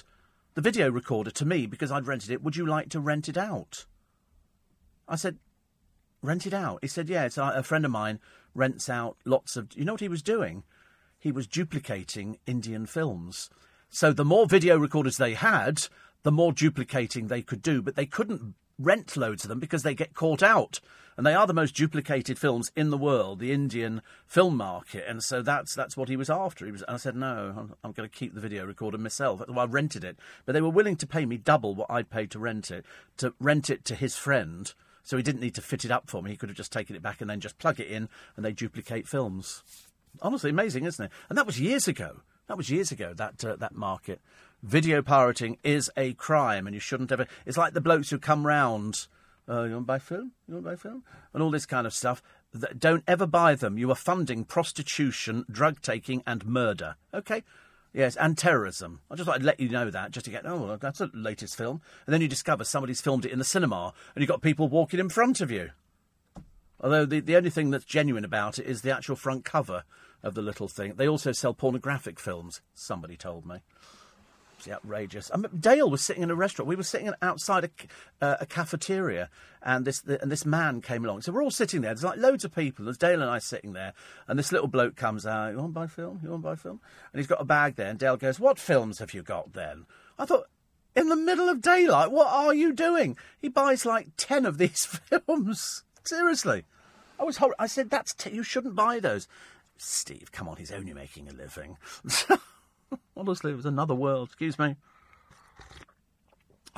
the 0.54 0.62
video 0.62 0.92
recorder 0.92 1.32
to 1.32 1.46
me 1.46 1.66
because 1.66 1.92
I'd 1.92 2.06
rented 2.06 2.30
it. 2.30 2.44
Would 2.44 2.56
you 2.56 2.68
like 2.68 2.90
to 2.90 3.00
rent 3.00 3.28
it 3.28 3.38
out?" 3.38 3.86
I 5.08 5.16
said, 5.16 5.40
"Rent 6.22 6.46
it 6.46 6.54
out?" 6.54 6.80
He 6.82 6.88
said, 6.88 7.10
"Yeah, 7.10 7.26
it's 7.26 7.40
a, 7.40 7.54
a 7.56 7.64
friend 7.64 7.84
of 7.84 7.90
mine 7.90 8.20
rents 8.54 8.90
out 8.90 9.18
lots 9.26 9.56
of." 9.56 9.70
You 9.76 9.86
know 9.86 9.94
what 9.94 10.02
he 10.02 10.08
was 10.08 10.24
doing? 10.24 10.64
He 11.20 11.32
was 11.32 11.48
duplicating 11.48 12.40
Indian 12.48 12.86
films. 12.86 13.50
So 13.90 14.14
the 14.14 14.26
more 14.26 14.48
video 14.48 14.78
recorders 14.78 15.18
they 15.18 15.34
had, 15.34 15.88
the 16.24 16.32
more 16.32 16.54
duplicating 16.54 17.28
they 17.28 17.42
could 17.42 17.62
do, 17.62 17.82
but 17.82 17.96
they 17.96 18.06
couldn't 18.06 18.56
rent 18.80 19.16
loads 19.16 19.44
of 19.44 19.50
them 19.50 19.60
because 19.60 19.84
they 19.84 19.94
get 19.94 20.14
caught 20.14 20.42
out. 20.42 20.80
And 21.18 21.26
they 21.26 21.34
are 21.34 21.46
the 21.46 21.54
most 21.54 21.76
duplicated 21.76 22.40
films 22.40 22.72
in 22.76 22.90
the 22.90 22.98
world, 22.98 23.40
the 23.40 23.52
Indian 23.52 24.02
film 24.26 24.56
market. 24.58 25.04
And 25.08 25.22
so 25.22 25.42
that's 25.42 25.76
that's 25.76 25.98
what 25.98 26.10
he 26.10 26.16
was 26.16 26.30
after. 26.30 26.66
He 26.66 26.72
was, 26.72 26.82
and 26.84 26.96
I 26.96 26.98
said, 26.98 27.16
no, 27.16 27.54
I'm, 27.56 27.74
I'm 27.84 27.92
going 27.92 28.10
to 28.10 28.16
keep 28.16 28.34
the 28.34 28.42
video 28.42 28.66
recorder 28.66 28.98
myself. 28.98 29.42
I 29.48 29.66
rented 29.66 30.04
it, 30.04 30.18
but 30.46 30.54
they 30.54 30.62
were 30.62 30.70
willing 30.70 30.96
to 30.96 31.06
pay 31.06 31.26
me 31.26 31.38
double 31.38 31.76
what 31.76 31.92
I'd 31.92 32.10
paid 32.10 32.32
to 32.32 32.40
rent 32.40 32.72
it, 32.72 32.86
to 33.18 33.34
rent 33.40 33.70
it 33.70 33.84
to 33.86 33.96
his 33.96 34.16
friend. 34.16 34.74
So 35.04 35.18
he 35.18 35.24
didn't 35.24 35.42
need 35.42 35.56
to 35.56 35.62
fit 35.62 35.86
it 35.86 35.92
up 35.92 36.10
for 36.10 36.22
me. 36.22 36.32
He 36.32 36.38
could 36.38 36.50
have 36.50 36.58
just 36.58 36.72
taken 36.72 36.96
it 36.96 37.02
back 37.02 37.22
and 37.22 37.30
then 37.30 37.40
just 37.40 37.58
plug 37.58 37.80
it 37.80 37.88
in, 37.88 38.08
and 38.36 38.46
they 38.46 38.52
duplicate 38.52 39.08
films. 39.08 39.64
Honestly, 40.22 40.50
amazing, 40.50 40.86
isn't 40.86 41.06
it? 41.06 41.12
And 41.30 41.38
that 41.38 41.46
was 41.46 41.60
years 41.60 41.88
ago. 41.88 42.22
That 42.48 42.58
was 42.58 42.70
years 42.70 42.92
ago. 42.92 43.14
That 43.14 43.44
uh, 43.44 43.56
that 43.58 43.76
market. 43.76 44.22
Video 44.62 45.02
pirating 45.02 45.58
is 45.64 45.90
a 45.98 46.14
crime, 46.14 46.68
and 46.68 46.74
you 46.74 46.80
shouldn't 46.80 47.12
ever. 47.12 47.26
It's 47.46 47.58
like 47.58 47.74
the 47.74 47.82
blokes 47.82 48.10
who 48.10 48.20
come 48.20 48.46
round. 48.46 49.08
Uh, 49.50 49.64
you 49.64 49.74
want 49.74 49.84
to 49.84 49.88
buy 49.88 50.00
film? 50.00 50.34
You 50.48 50.54
want 50.56 50.66
to 50.66 50.70
buy 50.72 50.76
film? 50.76 51.04
And 51.34 51.42
all 51.42 51.50
this 51.50 51.66
kind 51.66 51.88
of 51.88 51.94
stuff. 51.94 52.22
Th- 52.54 52.74
Don't 52.78 53.04
ever 53.08 53.26
buy 53.26 53.56
them. 53.56 53.78
You 53.78 53.90
are 53.90 53.96
funding 53.96 54.46
prostitution, 54.46 55.46
drug 55.50 55.82
taking, 55.82 56.22
and 56.28 56.46
murder. 56.46 56.96
Okay. 57.14 57.44
Yes, 57.94 58.16
and 58.16 58.38
terrorism. 58.38 59.02
I 59.10 59.16
just 59.16 59.28
thought 59.28 59.36
I'd 59.36 59.44
let 59.44 59.60
you 59.60 59.68
know 59.68 59.90
that, 59.90 60.12
just 60.12 60.26
to 60.26 60.32
get, 60.32 60.46
oh, 60.46 60.78
that's 60.80 61.00
the 61.00 61.10
latest 61.14 61.58
film. 61.58 61.82
And 62.06 62.14
then 62.14 62.22
you 62.22 62.28
discover 62.30 62.64
somebody's 62.64 63.02
filmed 63.02 63.26
it 63.26 63.32
in 63.32 63.40
the 63.40 63.46
cinema, 63.46 63.94
and 64.16 64.22
you've 64.22 64.30
got 64.30 64.42
people 64.42 64.70
walking 64.70 65.00
in 65.00 65.10
front 65.10 65.42
of 65.42 65.52
you. 65.52 65.72
Although 66.80 67.06
the, 67.06 67.20
the 67.20 67.36
only 67.36 67.50
thing 67.50 67.70
that's 67.70 67.86
genuine 67.86 68.26
about 68.26 68.60
it 68.60 68.66
is 68.66 68.82
the 68.82 68.96
actual 68.96 69.16
front 69.16 69.44
cover 69.44 69.84
of 70.24 70.36
the 70.36 70.42
little 70.42 70.68
thing. 70.68 70.94
They 70.96 71.08
also 71.08 71.32
sell 71.32 71.54
pornographic 71.54 72.20
films, 72.20 72.62
somebody 72.74 73.18
told 73.18 73.46
me. 73.46 73.58
It's 74.62 74.70
outrageous. 74.70 75.32
I 75.34 75.38
mean, 75.38 75.50
Dale 75.60 75.90
was 75.90 76.04
sitting 76.04 76.22
in 76.22 76.30
a 76.30 76.36
restaurant. 76.36 76.68
We 76.70 76.76
were 76.76 76.84
sitting 76.84 77.12
outside 77.24 77.64
a, 77.64 77.70
uh, 78.24 78.38
a 78.42 78.46
cafeteria, 78.46 79.30
and 79.64 79.86
this 79.86 80.02
the, 80.02 80.22
and 80.22 80.32
this 80.32 80.46
man 80.46 80.82
came 80.82 81.04
along. 81.04 81.22
So 81.24 81.32
we're 81.32 81.42
all 81.44 81.50
sitting 81.50 81.82
there. 81.82 81.92
There's 81.96 82.04
like 82.04 82.20
loads 82.20 82.46
of 82.46 82.54
people. 82.54 82.86
There's 82.86 82.98
Dale 83.00 83.22
and 83.24 83.30
I 83.32 83.40
sitting 83.40 83.74
there, 83.74 83.94
and 84.28 84.38
this 84.38 84.52
little 84.52 84.68
bloke 84.68 84.96
comes 84.96 85.26
out. 85.26 85.52
You 85.52 85.58
want 85.58 85.70
to 85.70 85.80
buy 85.80 85.88
film? 85.88 86.20
You 86.24 86.30
want 86.30 86.44
to 86.44 86.50
buy 86.50 86.56
film? 86.56 86.80
And 87.12 87.20
he's 87.20 87.28
got 87.28 87.42
a 87.42 87.46
bag 87.46 87.76
there. 87.76 87.88
And 87.90 87.98
Dale 87.98 88.18
goes, 88.18 88.40
"What 88.40 88.60
films 88.60 89.00
have 89.00 89.16
you 89.16 89.24
got 89.24 89.54
then?" 89.54 89.88
I 90.20 90.26
thought, 90.26 90.46
in 90.96 91.10
the 91.10 91.16
middle 91.16 91.50
of 91.50 91.60
daylight, 91.62 92.12
what 92.12 92.28
are 92.28 92.54
you 92.54 92.72
doing? 92.72 93.18
He 93.40 93.50
buys 93.50 93.84
like 93.84 94.10
ten 94.16 94.46
of 94.46 94.60
these 94.60 94.86
films. 95.10 95.84
Seriously, 96.04 96.66
I 97.20 97.24
was. 97.24 97.38
Hor- 97.38 97.56
I 97.58 97.66
said, 97.66 97.90
"That's 97.90 98.14
t- 98.14 98.30
you 98.30 98.44
shouldn't 98.44 98.76
buy 98.76 99.00
those." 99.00 99.28
Steve, 99.78 100.32
come 100.32 100.48
on, 100.48 100.58
he's 100.58 100.72
only 100.72 100.94
making 100.94 101.28
a 101.28 101.34
living. 101.34 101.78
Honestly, 103.18 103.52
it 103.52 103.56
was 103.56 103.66
another 103.66 103.96
world. 103.96 104.30
Excuse 104.30 104.58
me. 104.58 104.76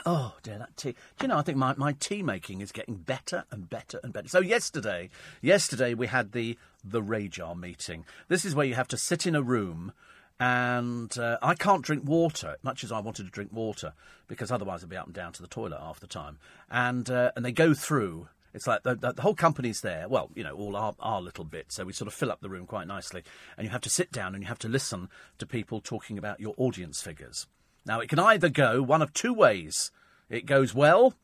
Oh 0.05 0.36
dear, 0.43 0.58
that 0.58 0.75
tea. 0.75 0.91
Do 1.17 1.24
you 1.24 1.27
know? 1.29 1.38
I 1.38 1.43
think 1.43 1.58
my, 1.58 1.75
my 1.77 1.93
tea 1.93 2.24
making 2.24 2.62
is 2.62 2.72
getting 2.72 2.96
better 2.96 3.46
and 3.51 3.70
better 3.70 4.00
and 4.03 4.12
better. 4.12 4.27
So 4.27 4.39
yesterday, 4.39 5.10
yesterday 5.41 5.93
we 5.93 6.08
had 6.08 6.32
the 6.32 6.58
the 6.84 7.01
Rajar 7.01 7.58
meeting. 7.58 8.05
This 8.27 8.43
is 8.43 8.55
where 8.55 8.65
you 8.65 8.74
have 8.75 8.88
to 8.89 8.98
sit 8.98 9.25
in 9.25 9.36
a 9.36 9.41
room, 9.41 9.93
and 10.39 11.15
uh, 11.17 11.38
I 11.41 11.53
can't 11.53 11.84
drink 11.84 12.03
water 12.05 12.58
much 12.63 12.84
as 12.84 12.91
I 12.91 13.00
wanted 13.00 13.24
to 13.24 13.32
drink 13.32 13.51
water 13.53 13.93
because 14.27 14.51
otherwise 14.51 14.84
I'd 14.84 14.89
be 14.89 14.98
up 14.98 15.05
and 15.05 15.15
down 15.15 15.32
to 15.34 15.41
the 15.41 15.48
toilet 15.48 15.79
half 15.79 16.00
the 16.00 16.08
time. 16.08 16.38
And 16.70 17.10
uh, 17.10 17.32
and 17.36 17.46
they 17.46 17.51
go 17.51 17.74
through. 17.74 18.27
It's 18.54 18.68
like 18.68 18.84
the, 18.84 18.96
the, 18.96 19.14
the 19.14 19.22
whole 19.22 19.36
company's 19.36 19.82
there. 19.82 20.08
Well, 20.08 20.30
you 20.36 20.44
know, 20.44 20.56
all 20.56 20.76
our, 20.76 20.94
our 21.00 21.22
little 21.22 21.44
bit. 21.44 21.72
So 21.72 21.86
we 21.86 21.94
sort 21.94 22.08
of 22.08 22.14
fill 22.14 22.32
up 22.32 22.42
the 22.42 22.50
room 22.50 22.66
quite 22.66 22.88
nicely. 22.88 23.24
And 23.58 23.66
you 23.66 23.72
have 23.72 23.82
to 23.82 23.90
sit 23.90 24.12
down 24.12 24.36
and 24.36 24.44
you 24.44 24.48
have 24.48 24.60
to 24.60 24.70
listen 24.70 25.10
to 25.40 25.46
people 25.46 25.82
talking 25.82 26.18
about 26.18 26.40
your 26.40 26.54
audience 26.58 27.02
figures. 27.02 27.48
Now, 27.86 28.00
it 28.00 28.10
can 28.10 28.20
either 28.20 28.50
go 28.50 28.82
one 28.82 29.02
of 29.02 29.14
two 29.14 29.34
ways. 29.34 29.92
It 30.30 30.46
goes 30.46 30.74
well 30.74 31.16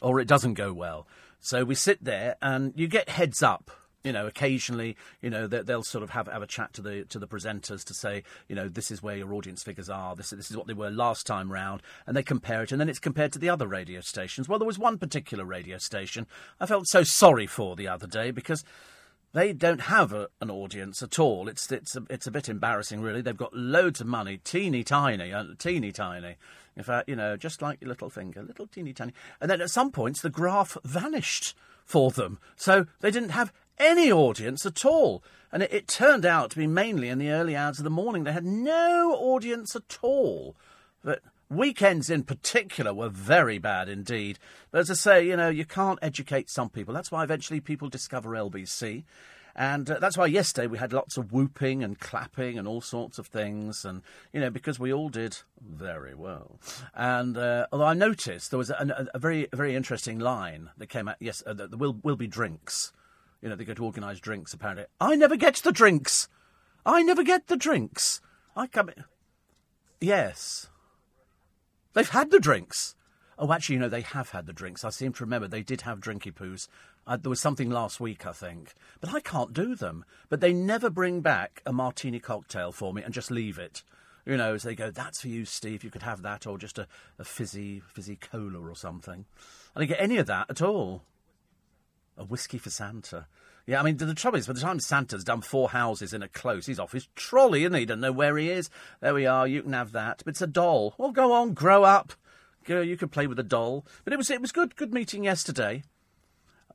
or 0.00 0.20
it 0.20 0.28
doesn't 0.28 0.54
go 0.54 0.72
well. 0.72 1.06
So 1.40 1.64
we 1.64 1.74
sit 1.74 2.04
there 2.04 2.36
and 2.42 2.72
you 2.76 2.86
get 2.86 3.08
heads 3.08 3.42
up. 3.42 3.70
You 4.04 4.12
know, 4.12 4.26
occasionally, 4.28 4.96
you 5.20 5.28
know, 5.28 5.48
they- 5.48 5.62
they'll 5.62 5.82
sort 5.82 6.04
of 6.04 6.10
have, 6.10 6.28
have 6.28 6.40
a 6.40 6.46
chat 6.46 6.72
to 6.74 6.82
the 6.82 7.04
to 7.06 7.18
the 7.18 7.26
presenters 7.26 7.84
to 7.84 7.94
say, 7.94 8.22
you 8.48 8.54
know, 8.54 8.68
this 8.68 8.92
is 8.92 9.02
where 9.02 9.16
your 9.16 9.34
audience 9.34 9.64
figures 9.64 9.90
are. 9.90 10.14
This 10.14 10.30
this 10.30 10.50
is 10.50 10.56
what 10.56 10.68
they 10.68 10.72
were 10.72 10.90
last 10.90 11.26
time 11.26 11.52
round, 11.52 11.82
and 12.06 12.16
they 12.16 12.22
compare 12.22 12.62
it, 12.62 12.70
and 12.70 12.80
then 12.80 12.88
it's 12.88 13.00
compared 13.00 13.32
to 13.32 13.40
the 13.40 13.50
other 13.50 13.66
radio 13.66 14.00
stations. 14.00 14.48
Well, 14.48 14.60
there 14.60 14.66
was 14.66 14.78
one 14.78 14.98
particular 14.98 15.44
radio 15.44 15.78
station 15.78 16.26
I 16.60 16.66
felt 16.66 16.86
so 16.86 17.02
sorry 17.02 17.48
for 17.48 17.74
the 17.74 17.88
other 17.88 18.06
day 18.06 18.30
because 18.30 18.64
they 19.34 19.52
don't 19.52 19.82
have 19.82 20.12
a, 20.12 20.28
an 20.40 20.50
audience 20.50 21.02
at 21.02 21.18
all. 21.18 21.48
It's 21.48 21.70
it's 21.72 21.96
a, 21.96 22.04
it's 22.08 22.26
a 22.26 22.30
bit 22.30 22.48
embarrassing, 22.48 23.00
really. 23.00 23.20
They've 23.20 23.36
got 23.36 23.52
loads 23.54 24.00
of 24.00 24.06
money, 24.06 24.38
teeny 24.38 24.84
tiny, 24.84 25.32
uh, 25.32 25.44
teeny 25.58 25.92
tiny. 25.92 26.36
In 26.76 26.84
fact, 26.84 27.08
you 27.08 27.16
know, 27.16 27.36
just 27.36 27.60
like 27.60 27.80
your 27.80 27.88
little 27.88 28.10
finger, 28.10 28.42
little 28.42 28.68
teeny 28.68 28.92
tiny. 28.92 29.12
And 29.40 29.50
then 29.50 29.60
at 29.60 29.70
some 29.70 29.90
points, 29.90 30.22
the 30.22 30.30
graph 30.30 30.76
vanished 30.84 31.56
for 31.84 32.10
them, 32.10 32.38
so 32.54 32.86
they 33.00 33.10
didn't 33.10 33.30
have 33.30 33.52
any 33.78 34.10
audience 34.10 34.66
at 34.66 34.84
all. 34.84 35.22
And 35.50 35.62
it, 35.62 35.72
it 35.72 35.88
turned 35.88 36.26
out 36.26 36.50
to 36.50 36.56
be 36.56 36.66
mainly 36.66 37.08
in 37.08 37.18
the 37.18 37.30
early 37.30 37.56
hours 37.56 37.78
of 37.78 37.84
the 37.84 37.90
morning. 37.90 38.24
They 38.24 38.32
had 38.32 38.44
no 38.44 39.14
audience 39.18 39.74
at 39.74 39.98
all. 40.02 40.56
But 41.02 41.22
weekends 41.50 42.10
in 42.10 42.22
particular 42.24 42.92
were 42.92 43.08
very 43.08 43.58
bad 43.58 43.88
indeed. 43.88 44.38
But 44.70 44.80
as 44.80 44.90
I 44.90 44.94
say, 44.94 45.26
you 45.26 45.36
know, 45.36 45.48
you 45.48 45.64
can't 45.64 45.98
educate 46.02 46.50
some 46.50 46.68
people. 46.68 46.94
That's 46.94 47.10
why 47.10 47.24
eventually 47.24 47.60
people 47.60 47.88
discover 47.88 48.30
LBC. 48.30 49.04
And 49.56 49.90
uh, 49.90 49.98
that's 49.98 50.16
why 50.16 50.26
yesterday 50.26 50.68
we 50.68 50.78
had 50.78 50.92
lots 50.92 51.16
of 51.16 51.32
whooping 51.32 51.82
and 51.82 51.98
clapping 51.98 52.58
and 52.58 52.68
all 52.68 52.80
sorts 52.80 53.18
of 53.18 53.26
things. 53.26 53.84
And, 53.84 54.02
you 54.32 54.40
know, 54.40 54.50
because 54.50 54.78
we 54.78 54.92
all 54.92 55.08
did 55.08 55.38
very 55.60 56.14
well. 56.14 56.60
And 56.94 57.36
uh, 57.36 57.66
although 57.72 57.86
I 57.86 57.94
noticed 57.94 58.50
there 58.50 58.58
was 58.58 58.70
a, 58.70 59.08
a, 59.12 59.16
a 59.16 59.18
very, 59.18 59.48
very 59.52 59.74
interesting 59.74 60.20
line 60.20 60.70
that 60.76 60.88
came 60.88 61.08
out, 61.08 61.16
yes, 61.18 61.42
uh, 61.44 61.54
there 61.54 61.68
will, 61.76 61.98
will 62.04 62.14
be 62.14 62.28
drinks. 62.28 62.92
You 63.40 63.48
know, 63.48 63.56
they 63.56 63.64
go 63.64 63.74
to 63.74 63.84
organise 63.84 64.20
drinks, 64.20 64.52
apparently. 64.52 64.86
I 65.00 65.14
never 65.14 65.36
get 65.36 65.56
the 65.56 65.72
drinks. 65.72 66.28
I 66.84 67.02
never 67.02 67.22
get 67.22 67.46
the 67.46 67.56
drinks. 67.56 68.20
I 68.56 68.66
come. 68.66 68.88
in. 68.88 69.04
Yes. 70.00 70.68
They've 71.92 72.08
had 72.08 72.30
the 72.30 72.40
drinks. 72.40 72.94
Oh, 73.38 73.52
actually, 73.52 73.76
you 73.76 73.80
know, 73.80 73.88
they 73.88 74.00
have 74.00 74.30
had 74.30 74.46
the 74.46 74.52
drinks. 74.52 74.84
I 74.84 74.90
seem 74.90 75.12
to 75.12 75.24
remember 75.24 75.46
they 75.46 75.62
did 75.62 75.82
have 75.82 76.00
drinky 76.00 76.32
poos. 76.32 76.66
Uh, 77.06 77.16
there 77.16 77.30
was 77.30 77.40
something 77.40 77.70
last 77.70 78.00
week, 78.00 78.26
I 78.26 78.32
think. 78.32 78.74
But 79.00 79.14
I 79.14 79.20
can't 79.20 79.52
do 79.52 79.76
them. 79.76 80.04
But 80.28 80.40
they 80.40 80.52
never 80.52 80.90
bring 80.90 81.20
back 81.20 81.62
a 81.64 81.72
martini 81.72 82.18
cocktail 82.18 82.72
for 82.72 82.92
me 82.92 83.02
and 83.02 83.14
just 83.14 83.30
leave 83.30 83.58
it. 83.58 83.84
You 84.26 84.36
know, 84.36 84.54
as 84.54 84.64
they 84.64 84.74
go, 84.74 84.90
that's 84.90 85.20
for 85.20 85.28
you, 85.28 85.44
Steve. 85.44 85.84
You 85.84 85.90
could 85.90 86.02
have 86.02 86.22
that, 86.22 86.46
or 86.46 86.58
just 86.58 86.78
a, 86.78 86.86
a 87.18 87.24
fizzy, 87.24 87.80
fizzy 87.86 88.16
cola 88.16 88.58
or 88.58 88.74
something. 88.74 89.24
I 89.74 89.80
didn't 89.80 89.90
get 89.90 90.02
any 90.02 90.18
of 90.18 90.26
that 90.26 90.50
at 90.50 90.60
all. 90.60 91.02
A 92.18 92.24
whiskey 92.24 92.58
for 92.58 92.68
Santa. 92.70 93.26
Yeah, 93.66 93.80
I 93.80 93.84
mean, 93.84 93.98
the, 93.98 94.14
trouble 94.14 94.38
is, 94.38 94.46
by 94.46 94.54
the 94.54 94.60
time 94.60 94.80
Santa's 94.80 95.24
done 95.24 95.42
four 95.42 95.68
houses 95.68 96.12
in 96.12 96.22
a 96.22 96.28
close, 96.28 96.66
he's 96.66 96.78
off 96.78 96.92
his 96.92 97.08
trolley, 97.14 97.64
isn't 97.64 97.74
he? 97.74 97.84
Doesn't 97.84 98.00
know 98.00 98.12
where 98.12 98.36
he 98.38 98.50
is. 98.50 98.70
There 99.00 99.14
we 99.14 99.26
are. 99.26 99.46
You 99.46 99.62
can 99.62 99.74
have 99.74 99.92
that. 99.92 100.22
But 100.24 100.32
it's 100.32 100.42
a 100.42 100.46
doll. 100.46 100.94
Well, 100.98 101.12
go 101.12 101.32
on, 101.32 101.52
grow 101.52 101.84
up. 101.84 102.14
You 102.66 102.96
could 102.96 103.12
play 103.12 103.26
with 103.26 103.38
a 103.38 103.42
doll. 103.44 103.86
But 104.04 104.12
it 104.12 104.16
was 104.16 104.30
it 104.30 104.40
was 104.40 104.52
good. 104.52 104.76
Good 104.76 104.92
meeting 104.92 105.24
yesterday. 105.24 105.84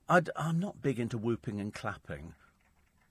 I'd, 0.09 0.29
I'm 0.35 0.59
not 0.59 0.81
big 0.81 0.99
into 0.99 1.17
whooping 1.17 1.59
and 1.59 1.73
clapping. 1.73 2.33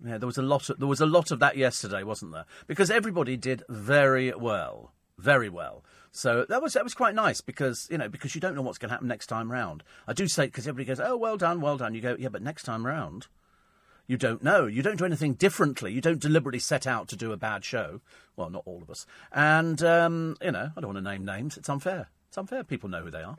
Yeah, 0.05 0.19
there 0.19 0.27
was 0.27 0.39
a 0.39 0.43
lot. 0.43 0.69
Of, 0.69 0.79
there 0.79 0.89
was 0.89 1.01
a 1.01 1.07
lot 1.07 1.31
of 1.31 1.39
that 1.41 1.57
yesterday, 1.57 2.03
wasn't 2.03 2.33
there? 2.33 2.45
Because 2.67 2.91
everybody 2.91 3.37
did 3.37 3.63
very 3.69 4.33
well, 4.35 4.93
very 5.19 5.49
well. 5.49 5.85
So 6.11 6.45
that 6.49 6.63
was 6.63 6.75
that 6.75 6.85
was 6.85 6.95
quite 6.95 7.15
nice 7.15 7.41
because 7.41 7.89
you 7.91 7.97
know 7.97 8.09
because 8.09 8.35
you 8.35 8.41
don't 8.41 8.55
know 8.55 8.63
what's 8.63 8.79
going 8.79 8.91
to 8.91 8.95
happen 8.95 9.09
next 9.09 9.29
time 9.29 9.51
round. 9.51 9.83
I 10.07 10.13
do 10.13 10.29
say 10.29 10.47
because 10.47 10.69
everybody 10.69 10.87
goes, 10.87 11.01
oh, 11.01 11.17
well 11.17 11.39
done, 11.39 11.61
well 11.61 11.79
done. 11.79 11.95
You 11.95 12.03
go, 12.03 12.17
yeah, 12.19 12.29
but 12.29 12.43
next 12.43 12.65
time 12.65 12.87
round, 12.87 13.29
you 14.07 14.19
don't 14.19 14.43
know. 14.43 14.67
You 14.67 14.83
don't 14.83 14.99
do 14.99 15.07
anything 15.07 15.35
differently. 15.35 15.93
You 15.93 16.03
don't 16.03 16.21
deliberately 16.21 16.59
set 16.59 16.87
out 16.87 17.09
to 17.09 17.17
do 17.17 17.33
a 17.33 17.39
bad 17.39 17.65
show. 17.65 18.03
Well, 18.37 18.51
not 18.51 18.63
all 18.67 18.83
of 18.83 18.91
us. 18.91 19.07
And 19.33 19.83
um, 19.83 20.37
you 20.43 20.53
know, 20.53 20.71
I 20.77 20.81
don't 20.81 20.93
want 20.93 21.05
to 21.05 21.11
name 21.11 21.25
names. 21.25 21.57
It's 21.57 21.71
unfair. 21.71 22.09
It's 22.29 22.37
unfair. 22.37 22.63
People 22.63 22.89
know 22.91 23.03
who 23.03 23.11
they 23.11 23.23
are, 23.23 23.39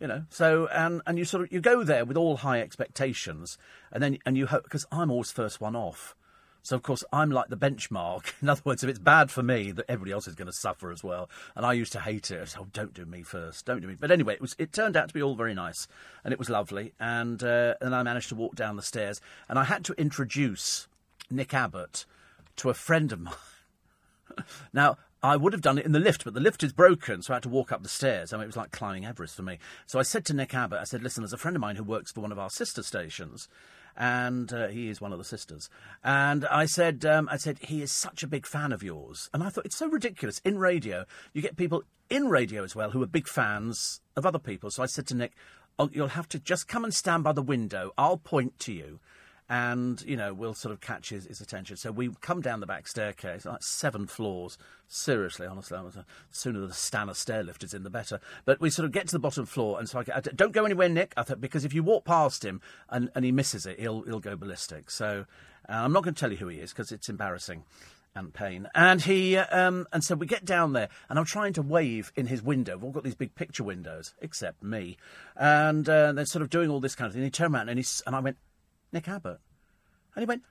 you 0.00 0.06
know. 0.06 0.24
So 0.30 0.66
and 0.68 1.02
and 1.06 1.18
you 1.18 1.24
sort 1.24 1.44
of 1.44 1.52
you 1.52 1.60
go 1.60 1.84
there 1.84 2.04
with 2.04 2.16
all 2.16 2.38
high 2.38 2.60
expectations, 2.60 3.58
and 3.92 4.02
then 4.02 4.18
and 4.26 4.36
you 4.36 4.46
hope 4.46 4.64
because 4.64 4.86
I'm 4.90 5.10
always 5.10 5.30
first 5.30 5.60
one 5.60 5.76
off. 5.76 6.16
So 6.62 6.76
of 6.76 6.82
course 6.82 7.04
I'm 7.12 7.30
like 7.30 7.48
the 7.48 7.56
benchmark. 7.56 8.32
In 8.42 8.48
other 8.48 8.62
words, 8.64 8.84
if 8.84 8.90
it's 8.90 8.98
bad 8.98 9.30
for 9.30 9.42
me, 9.42 9.70
that 9.72 9.86
everybody 9.88 10.12
else 10.12 10.28
is 10.28 10.34
going 10.34 10.46
to 10.46 10.52
suffer 10.52 10.90
as 10.90 11.02
well. 11.02 11.28
And 11.54 11.64
I 11.64 11.72
used 11.72 11.92
to 11.92 12.00
hate 12.00 12.30
it. 12.30 12.48
So 12.48 12.66
don't 12.72 12.94
do 12.94 13.06
me 13.06 13.22
first. 13.22 13.64
Don't 13.64 13.80
do 13.80 13.88
me. 13.88 13.96
But 13.98 14.10
anyway, 14.10 14.34
it 14.34 14.40
was. 14.40 14.54
It 14.58 14.72
turned 14.72 14.96
out 14.96 15.08
to 15.08 15.14
be 15.14 15.22
all 15.22 15.34
very 15.34 15.54
nice, 15.54 15.88
and 16.24 16.32
it 16.32 16.38
was 16.38 16.50
lovely. 16.50 16.92
And 17.00 17.42
uh, 17.42 17.74
and 17.80 17.94
I 17.94 18.02
managed 18.02 18.28
to 18.30 18.34
walk 18.34 18.54
down 18.54 18.76
the 18.76 18.82
stairs, 18.82 19.20
and 19.48 19.58
I 19.58 19.64
had 19.64 19.84
to 19.86 19.94
introduce 19.94 20.88
Nick 21.30 21.54
Abbott 21.54 22.04
to 22.56 22.70
a 22.70 22.74
friend 22.74 23.12
of 23.12 23.20
mine. 23.20 23.34
Now, 24.72 24.98
I 25.22 25.36
would 25.36 25.52
have 25.52 25.62
done 25.62 25.78
it 25.78 25.86
in 25.86 25.92
the 25.92 25.98
lift, 25.98 26.24
but 26.24 26.34
the 26.34 26.40
lift 26.40 26.62
is 26.62 26.72
broken, 26.72 27.22
so 27.22 27.32
I 27.32 27.36
had 27.36 27.42
to 27.42 27.48
walk 27.48 27.72
up 27.72 27.82
the 27.82 27.88
stairs. 27.88 28.32
I 28.32 28.36
mean, 28.36 28.44
it 28.44 28.48
was 28.48 28.56
like 28.56 28.70
climbing 28.70 29.04
Everest 29.04 29.34
for 29.34 29.42
me. 29.42 29.58
So 29.86 29.98
I 29.98 30.02
said 30.02 30.24
to 30.26 30.34
Nick 30.34 30.54
Abbott, 30.54 30.78
I 30.78 30.84
said, 30.84 31.02
listen, 31.02 31.22
there's 31.22 31.32
a 31.32 31.38
friend 31.38 31.56
of 31.56 31.60
mine 31.60 31.74
who 31.74 31.82
works 31.82 32.12
for 32.12 32.20
one 32.20 32.30
of 32.30 32.38
our 32.38 32.50
sister 32.50 32.84
stations, 32.84 33.48
and 33.98 34.52
uh, 34.52 34.68
he 34.68 34.88
is 34.88 35.00
one 35.00 35.12
of 35.12 35.18
the 35.18 35.24
sisters. 35.24 35.68
And 36.04 36.46
I 36.46 36.66
said, 36.66 37.04
um, 37.04 37.28
I 37.30 37.36
said, 37.36 37.58
he 37.58 37.82
is 37.82 37.90
such 37.90 38.22
a 38.22 38.28
big 38.28 38.46
fan 38.46 38.72
of 38.72 38.82
yours. 38.82 39.28
And 39.34 39.42
I 39.42 39.48
thought, 39.50 39.66
it's 39.66 39.76
so 39.76 39.88
ridiculous. 39.88 40.40
In 40.44 40.56
radio, 40.56 41.04
you 41.34 41.42
get 41.42 41.56
people 41.56 41.82
in 42.08 42.28
radio 42.28 42.62
as 42.62 42.76
well 42.76 42.90
who 42.90 43.02
are 43.02 43.06
big 43.06 43.26
fans 43.26 44.00
of 44.16 44.24
other 44.24 44.38
people. 44.38 44.70
So 44.70 44.84
I 44.84 44.86
said 44.86 45.08
to 45.08 45.16
Nick, 45.16 45.32
oh, 45.80 45.90
you'll 45.92 46.08
have 46.08 46.28
to 46.28 46.38
just 46.38 46.68
come 46.68 46.84
and 46.84 46.94
stand 46.94 47.24
by 47.24 47.32
the 47.32 47.42
window. 47.42 47.92
I'll 47.98 48.18
point 48.18 48.58
to 48.60 48.72
you 48.72 49.00
and 49.48 50.02
you 50.02 50.16
know 50.16 50.34
we'll 50.34 50.54
sort 50.54 50.72
of 50.72 50.80
catch 50.80 51.08
his, 51.10 51.26
his 51.26 51.40
attention. 51.40 51.76
So 51.76 51.90
we 51.90 52.10
come 52.20 52.40
down 52.40 52.60
the 52.60 52.66
back 52.66 52.86
staircase, 52.86 53.44
like 53.46 53.62
seven 53.62 54.06
floors. 54.06 54.58
Seriously, 54.88 55.46
honestly, 55.46 55.76
I 55.76 55.82
was, 55.82 55.96
uh, 55.96 56.02
sooner 56.30 56.66
the 56.66 56.72
Stannah 56.72 57.14
stair 57.14 57.42
lift 57.42 57.62
is 57.62 57.74
in, 57.74 57.82
the 57.82 57.90
better. 57.90 58.20
But 58.44 58.60
we 58.60 58.70
sort 58.70 58.86
of 58.86 58.92
get 58.92 59.06
to 59.08 59.12
the 59.12 59.18
bottom 59.18 59.46
floor, 59.46 59.78
and 59.78 59.88
so 59.88 60.00
I, 60.00 60.04
I 60.16 60.20
don't 60.20 60.52
go 60.52 60.64
anywhere, 60.64 60.88
Nick. 60.88 61.14
I 61.16 61.22
thought 61.22 61.40
because 61.40 61.64
if 61.64 61.74
you 61.74 61.82
walk 61.82 62.04
past 62.04 62.44
him 62.44 62.60
and, 62.88 63.10
and 63.14 63.24
he 63.24 63.32
misses 63.32 63.66
it, 63.66 63.80
he'll 63.80 64.02
he'll 64.02 64.20
go 64.20 64.36
ballistic. 64.36 64.90
So 64.90 65.26
uh, 65.68 65.72
I'm 65.72 65.92
not 65.92 66.04
going 66.04 66.14
to 66.14 66.20
tell 66.20 66.30
you 66.30 66.38
who 66.38 66.48
he 66.48 66.58
is 66.58 66.70
because 66.70 66.92
it's 66.92 67.08
embarrassing. 67.08 67.64
Ant 68.16 68.32
Payne, 68.32 68.68
and 68.74 69.02
he 69.02 69.36
um, 69.36 69.86
and 69.92 70.02
so 70.02 70.16
we 70.16 70.26
get 70.26 70.44
down 70.44 70.72
there, 70.72 70.88
and 71.08 71.18
I'm 71.18 71.26
trying 71.26 71.52
to 71.52 71.62
wave 71.62 72.10
in 72.16 72.26
his 72.26 72.42
window. 72.42 72.74
We've 72.74 72.84
all 72.84 72.90
got 72.90 73.04
these 73.04 73.14
big 73.14 73.34
picture 73.34 73.62
windows, 73.62 74.14
except 74.20 74.62
me, 74.62 74.96
and 75.36 75.88
uh, 75.88 76.12
they're 76.12 76.24
sort 76.24 76.42
of 76.42 76.50
doing 76.50 76.68
all 76.70 76.80
this 76.80 76.96
kind 76.96 77.06
of 77.06 77.12
thing. 77.12 77.20
And 77.20 77.26
he 77.26 77.30
turned 77.30 77.54
around 77.54 77.68
and 77.68 77.78
he 77.78 77.84
and 78.06 78.16
I 78.16 78.20
went, 78.20 78.38
Nick 78.92 79.08
Abbott, 79.08 79.38
and 80.14 80.22
he 80.22 80.26
went, 80.26 80.42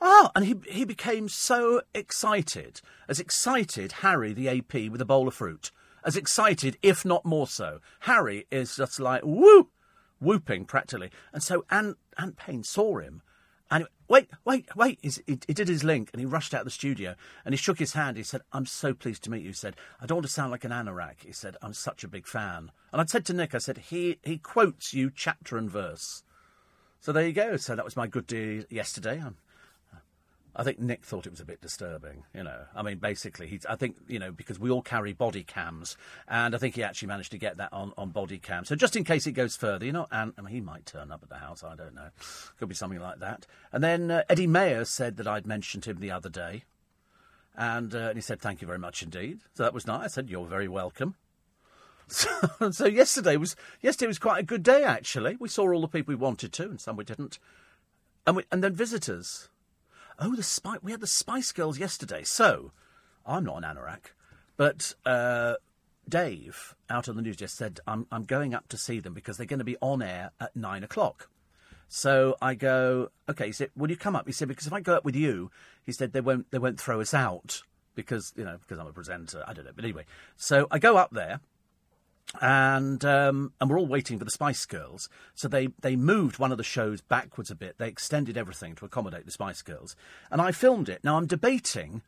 oh, 0.00 0.30
and 0.34 0.44
he 0.44 0.56
he 0.68 0.84
became 0.84 1.28
so 1.28 1.82
excited, 1.94 2.80
as 3.08 3.20
excited 3.20 3.92
Harry 3.92 4.32
the 4.32 4.48
AP 4.48 4.90
with 4.90 5.00
a 5.00 5.06
bowl 5.06 5.28
of 5.28 5.34
fruit, 5.34 5.70
as 6.04 6.16
excited, 6.16 6.78
if 6.82 7.04
not 7.04 7.24
more 7.24 7.46
so. 7.46 7.80
Harry 8.00 8.46
is 8.50 8.76
just 8.76 9.00
like 9.00 9.22
whoop, 9.22 9.70
whooping 10.20 10.64
practically, 10.64 11.10
and 11.32 11.42
so 11.42 11.64
Ant 11.70 11.96
Ant 12.18 12.36
Payne 12.36 12.64
saw 12.64 12.98
him. 12.98 13.22
And 13.70 13.86
wait, 14.06 14.28
wait, 14.44 14.68
wait. 14.76 14.98
He's, 15.00 15.18
he, 15.26 15.38
he 15.46 15.54
did 15.54 15.66
his 15.66 15.82
link 15.82 16.10
and 16.12 16.20
he 16.20 16.26
rushed 16.26 16.52
out 16.52 16.60
of 16.60 16.66
the 16.66 16.70
studio 16.70 17.14
and 17.42 17.54
he 17.54 17.56
shook 17.56 17.78
his 17.78 17.94
hand. 17.94 18.18
He 18.18 18.22
said, 18.22 18.42
I'm 18.52 18.66
so 18.66 18.92
pleased 18.92 19.24
to 19.24 19.30
meet 19.30 19.40
you. 19.40 19.48
He 19.48 19.54
said, 19.54 19.76
I 19.98 20.04
don't 20.04 20.16
want 20.16 20.26
to 20.26 20.32
sound 20.32 20.50
like 20.50 20.64
an 20.64 20.72
anorak. 20.72 21.24
He 21.24 21.32
said, 21.32 21.56
I'm 21.62 21.72
such 21.72 22.04
a 22.04 22.08
big 22.08 22.26
fan. 22.26 22.70
And 22.92 23.00
I 23.00 23.06
said 23.06 23.24
to 23.24 23.32
Nick, 23.32 23.54
I 23.54 23.58
said, 23.58 23.78
he, 23.78 24.18
he 24.22 24.36
quotes 24.36 24.92
you 24.92 25.10
chapter 25.14 25.56
and 25.56 25.70
verse. 25.70 26.22
So 27.02 27.10
there 27.10 27.26
you 27.26 27.32
go. 27.32 27.56
So 27.56 27.74
that 27.74 27.84
was 27.84 27.96
my 27.96 28.06
good 28.06 28.28
day 28.28 28.64
yesterday. 28.70 29.20
I'm, 29.20 29.36
I 30.54 30.62
think 30.62 30.78
Nick 30.78 31.04
thought 31.04 31.26
it 31.26 31.30
was 31.30 31.40
a 31.40 31.44
bit 31.44 31.60
disturbing, 31.60 32.22
you 32.32 32.44
know. 32.44 32.60
I 32.76 32.82
mean, 32.82 32.98
basically, 32.98 33.48
he, 33.48 33.58
I 33.68 33.74
think, 33.74 33.96
you 34.06 34.20
know, 34.20 34.30
because 34.30 34.60
we 34.60 34.70
all 34.70 34.82
carry 34.82 35.12
body 35.12 35.42
cams, 35.42 35.96
and 36.28 36.54
I 36.54 36.58
think 36.58 36.76
he 36.76 36.84
actually 36.84 37.08
managed 37.08 37.32
to 37.32 37.38
get 37.38 37.56
that 37.56 37.72
on, 37.72 37.92
on 37.98 38.10
body 38.10 38.38
cam. 38.38 38.64
So 38.64 38.76
just 38.76 38.94
in 38.94 39.02
case 39.02 39.26
it 39.26 39.32
goes 39.32 39.56
further, 39.56 39.84
you 39.84 39.90
know, 39.90 40.06
and 40.12 40.32
I 40.38 40.42
mean, 40.42 40.54
he 40.54 40.60
might 40.60 40.86
turn 40.86 41.10
up 41.10 41.24
at 41.24 41.28
the 41.28 41.38
house, 41.38 41.64
I 41.64 41.74
don't 41.74 41.94
know. 41.94 42.10
Could 42.58 42.68
be 42.68 42.74
something 42.76 43.00
like 43.00 43.18
that. 43.18 43.48
And 43.72 43.82
then 43.82 44.10
uh, 44.10 44.22
Eddie 44.28 44.46
Mair 44.46 44.84
said 44.84 45.16
that 45.16 45.26
I'd 45.26 45.46
mentioned 45.46 45.86
him 45.86 45.98
the 45.98 46.12
other 46.12 46.28
day, 46.28 46.62
and, 47.56 47.92
uh, 47.94 48.10
and 48.10 48.16
he 48.16 48.22
said, 48.22 48.40
thank 48.40 48.60
you 48.60 48.66
very 48.68 48.78
much 48.78 49.02
indeed. 49.02 49.40
So 49.54 49.64
that 49.64 49.74
was 49.74 49.88
nice. 49.88 50.04
I 50.04 50.06
said, 50.06 50.30
you're 50.30 50.46
very 50.46 50.68
welcome. 50.68 51.16
So, 52.08 52.30
so 52.70 52.86
yesterday 52.86 53.36
was 53.36 53.56
yesterday 53.80 54.08
was 54.08 54.18
quite 54.18 54.40
a 54.40 54.44
good 54.44 54.62
day 54.62 54.84
actually. 54.84 55.36
We 55.38 55.48
saw 55.48 55.70
all 55.72 55.80
the 55.80 55.88
people 55.88 56.12
we 56.12 56.16
wanted 56.16 56.52
to, 56.54 56.64
and 56.64 56.80
some 56.80 56.96
we 56.96 57.04
didn't, 57.04 57.38
and 58.26 58.36
we, 58.36 58.44
and 58.50 58.62
then 58.62 58.74
visitors. 58.74 59.48
Oh, 60.18 60.36
the 60.36 60.42
Spice. 60.42 60.80
We 60.82 60.92
had 60.92 61.00
the 61.00 61.06
Spice 61.06 61.52
Girls 61.52 61.78
yesterday. 61.78 62.22
So, 62.22 62.72
I'm 63.26 63.44
not 63.44 63.64
an 63.64 63.76
anorak, 63.76 64.12
but 64.56 64.94
uh, 65.06 65.54
Dave 66.08 66.74
out 66.90 67.08
on 67.08 67.16
the 67.16 67.22
news 67.22 67.36
just 67.36 67.56
said 67.56 67.80
I'm 67.86 68.06
I'm 68.12 68.24
going 68.24 68.54
up 68.54 68.68
to 68.68 68.76
see 68.76 69.00
them 69.00 69.14
because 69.14 69.36
they're 69.36 69.46
going 69.46 69.58
to 69.58 69.64
be 69.64 69.76
on 69.80 70.02
air 70.02 70.30
at 70.40 70.54
nine 70.54 70.84
o'clock. 70.84 71.28
So 71.88 72.36
I 72.40 72.54
go, 72.54 73.10
okay. 73.28 73.46
He 73.46 73.52
said, 73.52 73.70
"Will 73.76 73.90
you 73.90 73.96
come 73.96 74.16
up?" 74.16 74.26
He 74.26 74.32
said, 74.32 74.48
"Because 74.48 74.66
if 74.66 74.72
I 74.72 74.80
go 74.80 74.94
up 74.94 75.04
with 75.04 75.14
you, 75.14 75.50
he 75.84 75.92
said 75.92 76.12
they 76.12 76.20
won't 76.20 76.50
they 76.50 76.58
won't 76.58 76.80
throw 76.80 77.00
us 77.00 77.12
out 77.12 77.62
because 77.94 78.32
you 78.36 78.44
know 78.44 78.56
because 78.58 78.78
I'm 78.78 78.86
a 78.86 78.92
presenter. 78.92 79.44
I 79.46 79.52
don't 79.52 79.64
know, 79.64 79.72
but 79.74 79.84
anyway. 79.84 80.04
So 80.36 80.66
I 80.70 80.78
go 80.78 80.96
up 80.96 81.10
there, 81.12 81.40
and 82.40 83.04
um, 83.04 83.52
and 83.60 83.68
we're 83.68 83.78
all 83.78 83.86
waiting 83.86 84.18
for 84.18 84.24
the 84.24 84.30
Spice 84.30 84.64
Girls. 84.64 85.08
So 85.34 85.48
they 85.48 85.68
they 85.80 85.96
moved 85.96 86.38
one 86.38 86.52
of 86.52 86.58
the 86.58 86.64
shows 86.64 87.00
backwards 87.00 87.50
a 87.50 87.54
bit. 87.54 87.78
They 87.78 87.88
extended 87.88 88.36
everything 88.36 88.74
to 88.76 88.84
accommodate 88.84 89.24
the 89.24 89.32
Spice 89.32 89.62
Girls, 89.62 89.96
and 90.30 90.40
I 90.40 90.52
filmed 90.52 90.88
it. 90.88 91.04
Now 91.04 91.16
I'm 91.16 91.26
debating 91.26 92.02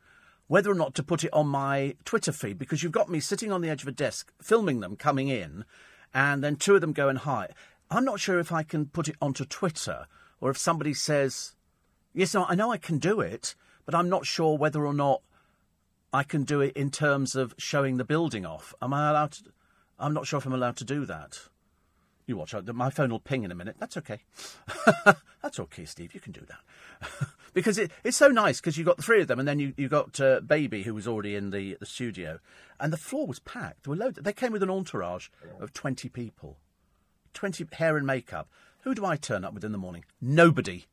whether 0.46 0.70
or 0.70 0.74
not 0.74 0.94
to 0.94 1.02
put 1.02 1.24
it 1.24 1.32
on 1.32 1.46
my 1.46 1.94
Twitter 2.04 2.32
feed 2.32 2.58
because 2.58 2.82
you've 2.82 2.92
got 2.92 3.08
me 3.08 3.20
sitting 3.20 3.50
on 3.50 3.60
the 3.60 3.70
edge 3.70 3.82
of 3.82 3.88
a 3.88 3.92
desk 3.92 4.32
filming 4.40 4.80
them 4.80 4.96
coming 4.96 5.28
in, 5.28 5.64
and 6.12 6.42
then 6.42 6.56
two 6.56 6.74
of 6.74 6.80
them 6.80 6.92
go 6.92 7.08
and 7.08 7.18
hi. 7.18 7.48
I'm 7.90 8.04
not 8.04 8.20
sure 8.20 8.38
if 8.38 8.52
I 8.52 8.62
can 8.62 8.86
put 8.86 9.08
it 9.08 9.16
onto 9.20 9.44
Twitter 9.44 10.06
or 10.40 10.50
if 10.50 10.58
somebody 10.58 10.94
says, 10.94 11.54
yes, 12.12 12.34
no, 12.34 12.44
I 12.48 12.54
know 12.54 12.72
I 12.72 12.76
can 12.76 12.98
do 12.98 13.20
it, 13.20 13.54
but 13.86 13.94
I'm 13.94 14.08
not 14.08 14.26
sure 14.26 14.56
whether 14.56 14.84
or 14.84 14.94
not 14.94 15.22
I 16.12 16.22
can 16.22 16.44
do 16.44 16.60
it 16.60 16.76
in 16.76 16.90
terms 16.90 17.34
of 17.34 17.54
showing 17.58 17.96
the 17.96 18.04
building 18.04 18.46
off. 18.46 18.74
Am 18.80 18.92
I 18.94 19.10
allowed 19.10 19.32
to? 19.32 19.44
I'm 19.98 20.14
not 20.14 20.26
sure 20.26 20.38
if 20.38 20.46
I'm 20.46 20.52
allowed 20.52 20.76
to 20.78 20.84
do 20.84 21.04
that. 21.06 21.38
You 22.26 22.36
watch. 22.36 22.54
out. 22.54 22.66
My 22.74 22.90
phone 22.90 23.10
will 23.10 23.20
ping 23.20 23.44
in 23.44 23.52
a 23.52 23.54
minute. 23.54 23.76
That's 23.78 23.96
okay. 23.98 24.20
That's 25.42 25.60
okay, 25.60 25.84
Steve. 25.84 26.14
You 26.14 26.20
can 26.20 26.32
do 26.32 26.40
that. 26.46 27.28
because 27.52 27.76
it, 27.76 27.90
it's 28.02 28.16
so 28.16 28.28
nice 28.28 28.60
because 28.60 28.78
you 28.78 28.84
got 28.84 28.96
the 28.96 29.02
three 29.02 29.20
of 29.20 29.28
them, 29.28 29.38
and 29.38 29.46
then 29.46 29.58
you, 29.58 29.74
you 29.76 29.88
got 29.88 30.18
uh, 30.20 30.40
Baby, 30.40 30.84
who 30.84 30.94
was 30.94 31.06
already 31.06 31.36
in 31.36 31.50
the, 31.50 31.76
the 31.78 31.86
studio. 31.86 32.38
And 32.80 32.92
the 32.92 32.98
floor 32.98 33.26
was 33.26 33.40
packed. 33.40 33.84
There 33.84 33.90
were 33.90 33.96
loads. 33.96 34.18
They 34.22 34.32
came 34.32 34.52
with 34.52 34.62
an 34.62 34.70
entourage 34.70 35.28
of 35.60 35.74
20 35.74 36.08
people. 36.08 36.56
20 37.34 37.66
hair 37.72 37.96
and 37.96 38.06
makeup. 38.06 38.48
Who 38.82 38.94
do 38.94 39.04
I 39.04 39.16
turn 39.16 39.44
up 39.44 39.52
with 39.52 39.64
in 39.64 39.72
the 39.72 39.78
morning? 39.78 40.04
Nobody. 40.20 40.86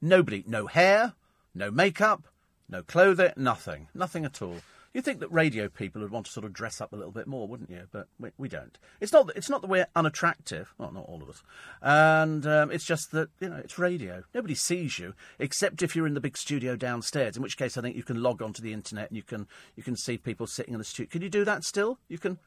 Nobody. 0.00 0.44
No 0.46 0.66
hair, 0.66 1.14
no 1.54 1.70
makeup, 1.70 2.28
no 2.68 2.82
clothing, 2.82 3.32
nothing. 3.36 3.88
Nothing 3.94 4.24
at 4.24 4.40
all. 4.40 4.58
You'd 4.94 5.04
think 5.04 5.20
that 5.20 5.30
radio 5.30 5.68
people 5.68 6.00
would 6.00 6.10
want 6.10 6.26
to 6.26 6.32
sort 6.32 6.46
of 6.46 6.52
dress 6.52 6.80
up 6.80 6.92
a 6.92 6.96
little 6.96 7.12
bit 7.12 7.26
more, 7.26 7.46
wouldn't 7.46 7.70
you? 7.70 7.82
But 7.92 8.08
we, 8.18 8.30
we 8.38 8.48
don't. 8.48 8.78
It's 9.00 9.12
not. 9.12 9.26
That, 9.26 9.36
it's 9.36 9.50
not 9.50 9.60
that 9.60 9.68
we're 9.68 9.86
unattractive. 9.94 10.72
Well, 10.78 10.92
not 10.92 11.04
all 11.06 11.22
of 11.22 11.28
us. 11.28 11.42
And 11.82 12.46
um, 12.46 12.70
it's 12.70 12.86
just 12.86 13.12
that 13.12 13.28
you 13.38 13.50
know 13.50 13.56
it's 13.56 13.78
radio. 13.78 14.24
Nobody 14.34 14.54
sees 14.54 14.98
you 14.98 15.14
except 15.38 15.82
if 15.82 15.94
you're 15.94 16.06
in 16.06 16.14
the 16.14 16.20
big 16.20 16.38
studio 16.38 16.74
downstairs. 16.74 17.36
In 17.36 17.42
which 17.42 17.58
case, 17.58 17.76
I 17.76 17.82
think 17.82 17.96
you 17.96 18.02
can 18.02 18.22
log 18.22 18.40
onto 18.40 18.62
the 18.62 18.72
internet 18.72 19.10
and 19.10 19.16
you 19.16 19.22
can 19.22 19.46
you 19.76 19.82
can 19.82 19.96
see 19.96 20.16
people 20.16 20.46
sitting 20.46 20.72
in 20.72 20.78
the 20.78 20.84
studio. 20.84 21.10
Can 21.10 21.22
you 21.22 21.30
do 21.30 21.44
that 21.44 21.64
still? 21.64 21.98
You 22.08 22.18
can. 22.18 22.38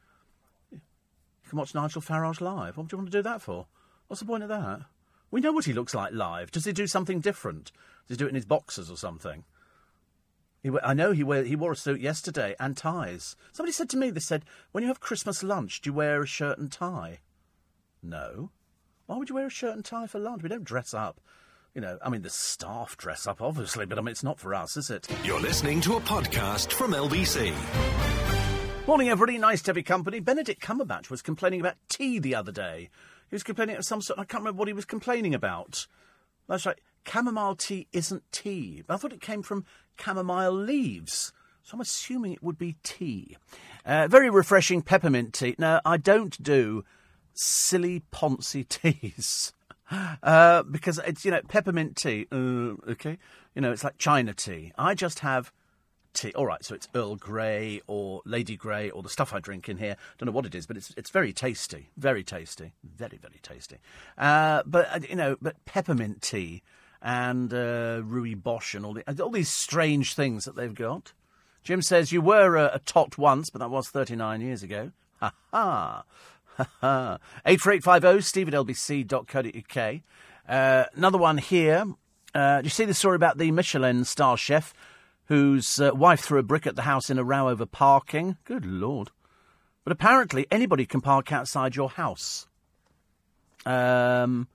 You 0.72 0.80
can 1.48 1.58
watch 1.58 1.74
Nigel 1.74 2.02
Farage 2.02 2.40
live. 2.40 2.76
What 2.76 2.88
do 2.88 2.94
you 2.94 2.98
want 2.98 3.12
to 3.12 3.18
do 3.18 3.22
that 3.22 3.40
for? 3.40 3.66
What's 4.08 4.20
the 4.20 4.26
point 4.26 4.42
of 4.42 4.48
that? 4.48 4.80
We 5.30 5.40
know 5.40 5.52
what 5.52 5.64
he 5.64 5.72
looks 5.72 5.94
like 5.94 6.12
live. 6.12 6.50
Does 6.50 6.64
he 6.64 6.72
do 6.72 6.86
something 6.86 7.20
different? 7.20 7.72
Does 8.08 8.16
he 8.16 8.18
do 8.18 8.26
it 8.26 8.30
in 8.30 8.34
his 8.34 8.44
boxers 8.44 8.90
or 8.90 8.96
something? 8.96 9.44
He, 10.62 10.70
I 10.82 10.94
know 10.94 11.12
he, 11.12 11.24
wear, 11.24 11.42
he 11.42 11.56
wore 11.56 11.72
a 11.72 11.76
suit 11.76 12.00
yesterday 12.00 12.54
and 12.60 12.76
ties. 12.76 13.34
Somebody 13.52 13.72
said 13.72 13.90
to 13.90 13.96
me, 13.96 14.10
they 14.10 14.20
said, 14.20 14.44
when 14.70 14.82
you 14.82 14.88
have 14.88 15.00
Christmas 15.00 15.42
lunch, 15.42 15.80
do 15.80 15.90
you 15.90 15.94
wear 15.94 16.22
a 16.22 16.26
shirt 16.26 16.58
and 16.58 16.70
tie? 16.70 17.18
No. 18.02 18.50
Why 19.06 19.16
would 19.16 19.28
you 19.28 19.34
wear 19.34 19.46
a 19.46 19.50
shirt 19.50 19.74
and 19.74 19.84
tie 19.84 20.06
for 20.06 20.20
lunch? 20.20 20.42
We 20.42 20.48
don't 20.48 20.64
dress 20.64 20.94
up. 20.94 21.20
You 21.74 21.80
know, 21.80 21.98
I 22.04 22.10
mean, 22.10 22.22
the 22.22 22.30
staff 22.30 22.96
dress 22.96 23.26
up, 23.26 23.40
obviously, 23.40 23.86
but 23.86 23.98
I 23.98 24.02
mean, 24.02 24.12
it's 24.12 24.22
not 24.22 24.38
for 24.38 24.54
us, 24.54 24.76
is 24.76 24.90
it? 24.90 25.08
You're 25.24 25.40
listening 25.40 25.80
to 25.82 25.96
a 25.96 26.00
podcast 26.00 26.72
from 26.72 26.92
LBC. 26.92 27.54
Morning, 28.86 29.08
everybody. 29.08 29.38
Nice 29.38 29.62
to 29.62 29.70
have 29.70 29.76
your 29.76 29.84
company. 29.84 30.20
Benedict 30.20 30.60
Cumberbatch 30.60 31.08
was 31.08 31.22
complaining 31.22 31.60
about 31.60 31.76
tea 31.88 32.18
the 32.18 32.34
other 32.34 32.52
day. 32.52 32.90
He 33.30 33.34
was 33.34 33.42
complaining 33.42 33.76
of 33.76 33.84
some 33.84 34.02
sort. 34.02 34.18
I 34.18 34.24
can't 34.24 34.42
remember 34.42 34.58
what 34.58 34.68
he 34.68 34.74
was 34.74 34.84
complaining 34.84 35.34
about. 35.34 35.86
That's 36.48 36.66
right. 36.66 36.78
Chamomile 37.06 37.56
tea 37.56 37.86
isn't 37.92 38.22
tea. 38.32 38.82
I 38.88 38.96
thought 38.96 39.12
it 39.12 39.20
came 39.20 39.42
from 39.42 39.64
chamomile 39.98 40.52
leaves. 40.52 41.32
So 41.62 41.74
I'm 41.74 41.80
assuming 41.80 42.32
it 42.32 42.42
would 42.42 42.58
be 42.58 42.76
tea. 42.82 43.36
Uh, 43.84 44.08
very 44.08 44.30
refreshing 44.30 44.82
peppermint 44.82 45.34
tea. 45.34 45.54
Now, 45.58 45.80
I 45.84 45.96
don't 45.96 46.40
do 46.42 46.84
silly 47.34 48.02
poncy 48.12 48.66
teas. 48.68 49.52
Uh, 50.22 50.62
because 50.62 50.98
it's, 51.06 51.24
you 51.24 51.30
know, 51.30 51.40
peppermint 51.48 51.96
tea, 51.96 52.26
uh, 52.32 52.74
okay? 52.90 53.18
You 53.54 53.62
know, 53.62 53.72
it's 53.72 53.84
like 53.84 53.98
China 53.98 54.32
tea. 54.32 54.72
I 54.78 54.94
just 54.94 55.18
have 55.20 55.52
tea. 56.14 56.32
All 56.34 56.46
right, 56.46 56.64
so 56.64 56.74
it's 56.74 56.88
Earl 56.94 57.16
Grey 57.16 57.80
or 57.86 58.22
Lady 58.24 58.56
Grey 58.56 58.90
or 58.90 59.02
the 59.02 59.08
stuff 59.08 59.34
I 59.34 59.40
drink 59.40 59.68
in 59.68 59.76
here. 59.76 59.96
Don't 60.18 60.26
know 60.26 60.32
what 60.32 60.46
it 60.46 60.54
is, 60.54 60.66
but 60.66 60.76
it's 60.76 60.94
it's 60.96 61.10
very 61.10 61.32
tasty, 61.32 61.90
very 61.96 62.24
tasty, 62.24 62.72
very 62.82 63.18
very 63.18 63.40
tasty. 63.42 63.76
Uh, 64.16 64.62
but 64.66 64.88
uh, 64.90 65.00
you 65.08 65.16
know, 65.16 65.36
but 65.40 65.62
peppermint 65.64 66.22
tea 66.22 66.62
and 67.02 67.52
uh, 67.52 68.00
Rooibos 68.00 68.74
and 68.74 68.86
all 68.86 68.94
the, 68.94 69.22
all 69.22 69.30
these 69.30 69.48
strange 69.48 70.14
things 70.14 70.44
that 70.44 70.56
they've 70.56 70.74
got. 70.74 71.12
Jim 71.64 71.82
says 71.82 72.12
you 72.12 72.20
were 72.20 72.56
a, 72.56 72.72
a 72.74 72.78
tot 72.80 73.18
once, 73.18 73.50
but 73.50 73.58
that 73.58 73.70
was 73.70 73.88
thirty 73.88 74.16
nine 74.16 74.40
years 74.40 74.62
ago. 74.62 74.92
Ha 75.20 75.32
ha. 75.50 76.04
Ha 76.56 76.68
ha. 76.80 77.18
84850 77.46 78.22
steve 78.22 78.48
at 78.48 78.54
lbc.co.uk. 78.54 80.00
Uh, 80.48 80.84
another 80.94 81.18
one 81.18 81.38
here. 81.38 81.84
Uh, 82.34 82.60
you 82.64 82.70
see 82.70 82.84
the 82.84 82.94
story 82.94 83.16
about 83.16 83.38
the 83.38 83.50
Michelin 83.50 84.04
star 84.04 84.36
chef 84.36 84.72
whose 85.26 85.80
uh, 85.80 85.92
wife 85.94 86.20
threw 86.20 86.38
a 86.38 86.42
brick 86.42 86.66
at 86.66 86.76
the 86.76 86.82
house 86.82 87.08
in 87.10 87.18
a 87.18 87.24
row 87.24 87.48
over 87.48 87.66
parking? 87.66 88.36
Good 88.44 88.66
lord. 88.66 89.10
But 89.84 89.92
apparently, 89.92 90.46
anybody 90.50 90.86
can 90.86 91.00
park 91.00 91.32
outside 91.32 91.74
your 91.74 91.90
house. 91.90 92.46
Um, 93.64 94.48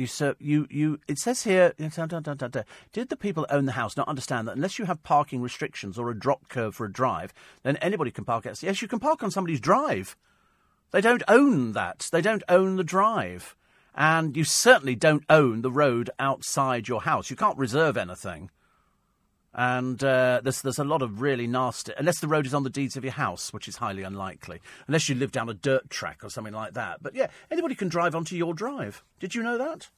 you, 0.00 0.06
so 0.06 0.34
you, 0.38 0.66
you. 0.70 0.98
It 1.06 1.18
says 1.18 1.44
here. 1.44 1.74
Did 1.78 1.92
the 1.92 3.16
people 3.18 3.46
own 3.50 3.66
the 3.66 3.72
house 3.72 3.96
not 3.96 4.08
understand 4.08 4.48
that 4.48 4.56
unless 4.56 4.78
you 4.78 4.86
have 4.86 5.02
parking 5.02 5.40
restrictions 5.42 5.98
or 5.98 6.10
a 6.10 6.18
drop 6.18 6.48
curve 6.48 6.74
for 6.74 6.86
a 6.86 6.92
drive, 6.92 7.32
then 7.62 7.76
anybody 7.76 8.10
can 8.10 8.24
park 8.24 8.46
outside? 8.46 8.66
Yes, 8.66 8.82
you 8.82 8.88
can 8.88 8.98
park 8.98 9.22
on 9.22 9.30
somebody's 9.30 9.60
drive. 9.60 10.16
They 10.90 11.00
don't 11.00 11.22
own 11.28 11.72
that. 11.72 12.08
They 12.10 12.22
don't 12.22 12.42
own 12.48 12.76
the 12.76 12.84
drive. 12.84 13.54
And 13.94 14.36
you 14.36 14.44
certainly 14.44 14.96
don't 14.96 15.24
own 15.28 15.62
the 15.62 15.70
road 15.70 16.10
outside 16.18 16.88
your 16.88 17.02
house. 17.02 17.30
You 17.30 17.36
can't 17.36 17.58
reserve 17.58 17.96
anything. 17.96 18.50
And 19.52 20.02
uh, 20.04 20.40
there's, 20.44 20.62
there's 20.62 20.78
a 20.78 20.84
lot 20.84 21.02
of 21.02 21.20
really 21.20 21.46
nasty, 21.48 21.92
unless 21.98 22.20
the 22.20 22.28
road 22.28 22.46
is 22.46 22.54
on 22.54 22.62
the 22.62 22.70
deeds 22.70 22.96
of 22.96 23.02
your 23.02 23.12
house, 23.12 23.52
which 23.52 23.66
is 23.66 23.76
highly 23.76 24.04
unlikely, 24.04 24.60
unless 24.86 25.08
you 25.08 25.16
live 25.16 25.32
down 25.32 25.48
a 25.48 25.54
dirt 25.54 25.90
track 25.90 26.22
or 26.22 26.30
something 26.30 26.54
like 26.54 26.74
that. 26.74 27.02
But 27.02 27.16
yeah, 27.16 27.28
anybody 27.50 27.74
can 27.74 27.88
drive 27.88 28.14
onto 28.14 28.36
your 28.36 28.54
drive. 28.54 29.02
Did 29.18 29.34
you 29.34 29.42
know 29.42 29.58
that? 29.58 29.88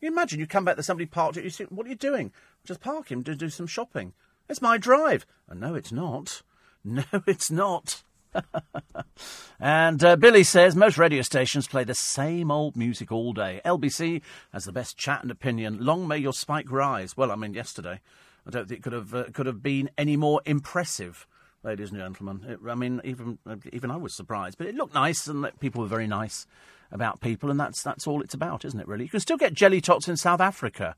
You 0.00 0.08
imagine 0.08 0.40
you 0.40 0.46
come 0.46 0.64
back, 0.64 0.76
there's 0.76 0.86
somebody 0.86 1.06
parked 1.06 1.36
it, 1.36 1.44
you 1.44 1.50
think, 1.50 1.70
what 1.70 1.86
are 1.86 1.90
you 1.90 1.94
doing? 1.94 2.32
Just 2.64 2.80
park 2.80 3.12
him 3.12 3.22
to 3.24 3.36
do 3.36 3.48
some 3.48 3.66
shopping. 3.66 4.12
It's 4.48 4.62
my 4.62 4.76
drive. 4.76 5.24
And 5.48 5.60
no, 5.60 5.74
it's 5.74 5.92
not. 5.92 6.42
No, 6.82 7.04
it's 7.26 7.50
not. 7.50 8.02
and 9.60 10.02
uh, 10.02 10.16
Billy 10.16 10.42
says 10.42 10.74
most 10.74 10.96
radio 10.96 11.20
stations 11.20 11.68
play 11.68 11.84
the 11.84 11.94
same 11.94 12.50
old 12.50 12.74
music 12.74 13.12
all 13.12 13.34
day. 13.34 13.60
LBC 13.66 14.22
has 14.54 14.64
the 14.64 14.72
best 14.72 14.96
chat 14.96 15.20
and 15.20 15.30
opinion. 15.30 15.84
Long 15.84 16.08
may 16.08 16.16
your 16.16 16.32
spike 16.32 16.72
rise. 16.72 17.18
Well, 17.18 17.30
I 17.30 17.36
mean, 17.36 17.52
yesterday, 17.52 18.00
I 18.46 18.50
don't 18.50 18.68
think 18.68 18.80
it 18.80 18.82
could 18.82 18.92
have 18.92 19.14
uh, 19.14 19.24
could 19.32 19.46
have 19.46 19.62
been 19.62 19.90
any 19.98 20.16
more 20.16 20.40
impressive, 20.44 21.26
ladies 21.62 21.90
and 21.90 21.98
gentlemen. 21.98 22.44
It, 22.46 22.58
I 22.68 22.74
mean, 22.74 23.00
even 23.04 23.38
even 23.72 23.90
I 23.90 23.96
was 23.96 24.14
surprised, 24.14 24.58
but 24.58 24.66
it 24.66 24.74
looked 24.74 24.94
nice, 24.94 25.26
and 25.26 25.48
people 25.60 25.82
were 25.82 25.88
very 25.88 26.06
nice 26.06 26.46
about 26.90 27.20
people, 27.20 27.50
and 27.50 27.60
that's 27.60 27.82
that's 27.82 28.06
all 28.06 28.22
it's 28.22 28.34
about, 28.34 28.64
isn't 28.64 28.80
it? 28.80 28.88
Really, 28.88 29.04
you 29.04 29.10
can 29.10 29.20
still 29.20 29.36
get 29.36 29.54
jelly 29.54 29.80
tots 29.80 30.08
in 30.08 30.16
South 30.16 30.40
Africa, 30.40 30.96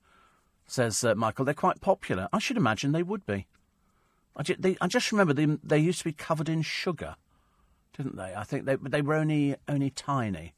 says 0.67 1.03
uh, 1.05 1.15
Michael. 1.15 1.45
They're 1.45 1.55
quite 1.55 1.81
popular. 1.81 2.29
I 2.33 2.39
should 2.39 2.57
imagine 2.57 2.93
they 2.93 3.03
would 3.03 3.27
be. 3.27 3.47
I 4.35 4.43
just, 4.43 4.63
they, 4.63 4.77
I 4.81 4.87
just 4.87 5.13
remember 5.13 5.35
they, 5.35 5.47
they 5.63 5.79
used 5.79 5.99
to 5.99 6.05
be 6.05 6.13
covered 6.13 6.49
in 6.49 6.63
sugar, 6.63 7.17
didn't 7.97 8.17
they? 8.17 8.35
I 8.35 8.45
think 8.45 8.65
they 8.65 8.77
they 8.77 9.03
were 9.03 9.15
only 9.15 9.57
only 9.69 9.91
tiny. 9.91 10.55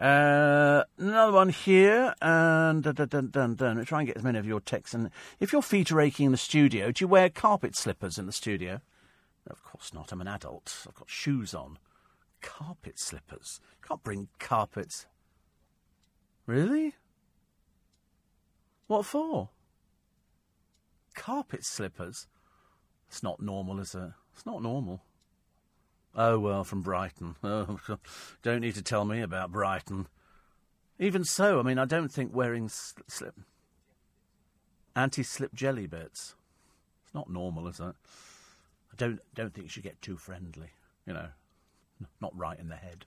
Uh, 0.00 0.82
another 0.98 1.32
one 1.32 1.50
here, 1.50 2.14
and 2.20 2.82
dun, 2.82 2.94
dun, 2.94 3.28
dun, 3.30 3.54
dun, 3.54 3.84
try 3.84 4.00
and 4.00 4.08
get 4.08 4.16
as 4.16 4.24
many 4.24 4.38
of 4.38 4.46
your 4.46 4.60
texts. 4.60 4.92
And 4.92 5.10
if 5.38 5.52
your 5.52 5.62
feet 5.62 5.92
are 5.92 6.00
aching 6.00 6.26
in 6.26 6.32
the 6.32 6.38
studio, 6.38 6.90
do 6.90 7.04
you 7.04 7.08
wear 7.08 7.28
carpet 7.28 7.76
slippers 7.76 8.18
in 8.18 8.26
the 8.26 8.32
studio? 8.32 8.80
Of 9.48 9.62
course 9.62 9.94
not. 9.94 10.10
I'm 10.10 10.20
an 10.20 10.28
adult. 10.28 10.84
I've 10.88 10.94
got 10.94 11.08
shoes 11.08 11.54
on. 11.54 11.78
Carpet 12.40 12.98
slippers. 12.98 13.60
Can't 13.86 14.02
bring 14.02 14.28
carpets. 14.38 15.06
Really? 16.46 16.94
What 18.86 19.06
for? 19.06 19.50
Carpet 21.14 21.64
slippers. 21.64 22.26
It's 23.08 23.22
not 23.22 23.40
normal, 23.40 23.78
is 23.78 23.94
it? 23.94 24.10
It's 24.34 24.44
not 24.44 24.62
normal. 24.62 25.02
Oh, 26.16 26.38
well, 26.38 26.64
from 26.64 26.82
Brighton. 26.82 27.36
Oh, 27.44 27.78
don't 28.42 28.60
need 28.60 28.74
to 28.76 28.82
tell 28.82 29.04
me 29.04 29.20
about 29.20 29.52
Brighton. 29.52 30.06
Even 30.98 31.24
so, 31.24 31.58
I 31.58 31.62
mean, 31.62 31.78
I 31.78 31.84
don't 31.84 32.12
think 32.12 32.34
wearing 32.34 32.68
slip. 32.68 33.34
Anti 34.94 35.22
slip 35.24 35.54
jelly 35.54 35.86
bits. 35.86 36.36
It's 37.04 37.14
not 37.14 37.28
normal, 37.30 37.66
is 37.66 37.80
it? 37.80 37.94
I 38.92 38.96
don't, 38.96 39.18
don't 39.34 39.52
think 39.52 39.64
you 39.64 39.68
should 39.70 39.82
get 39.82 40.00
too 40.00 40.16
friendly, 40.16 40.70
you 41.04 41.12
know. 41.12 41.28
Not 42.20 42.36
right 42.36 42.58
in 42.58 42.68
the 42.68 42.76
head. 42.76 43.06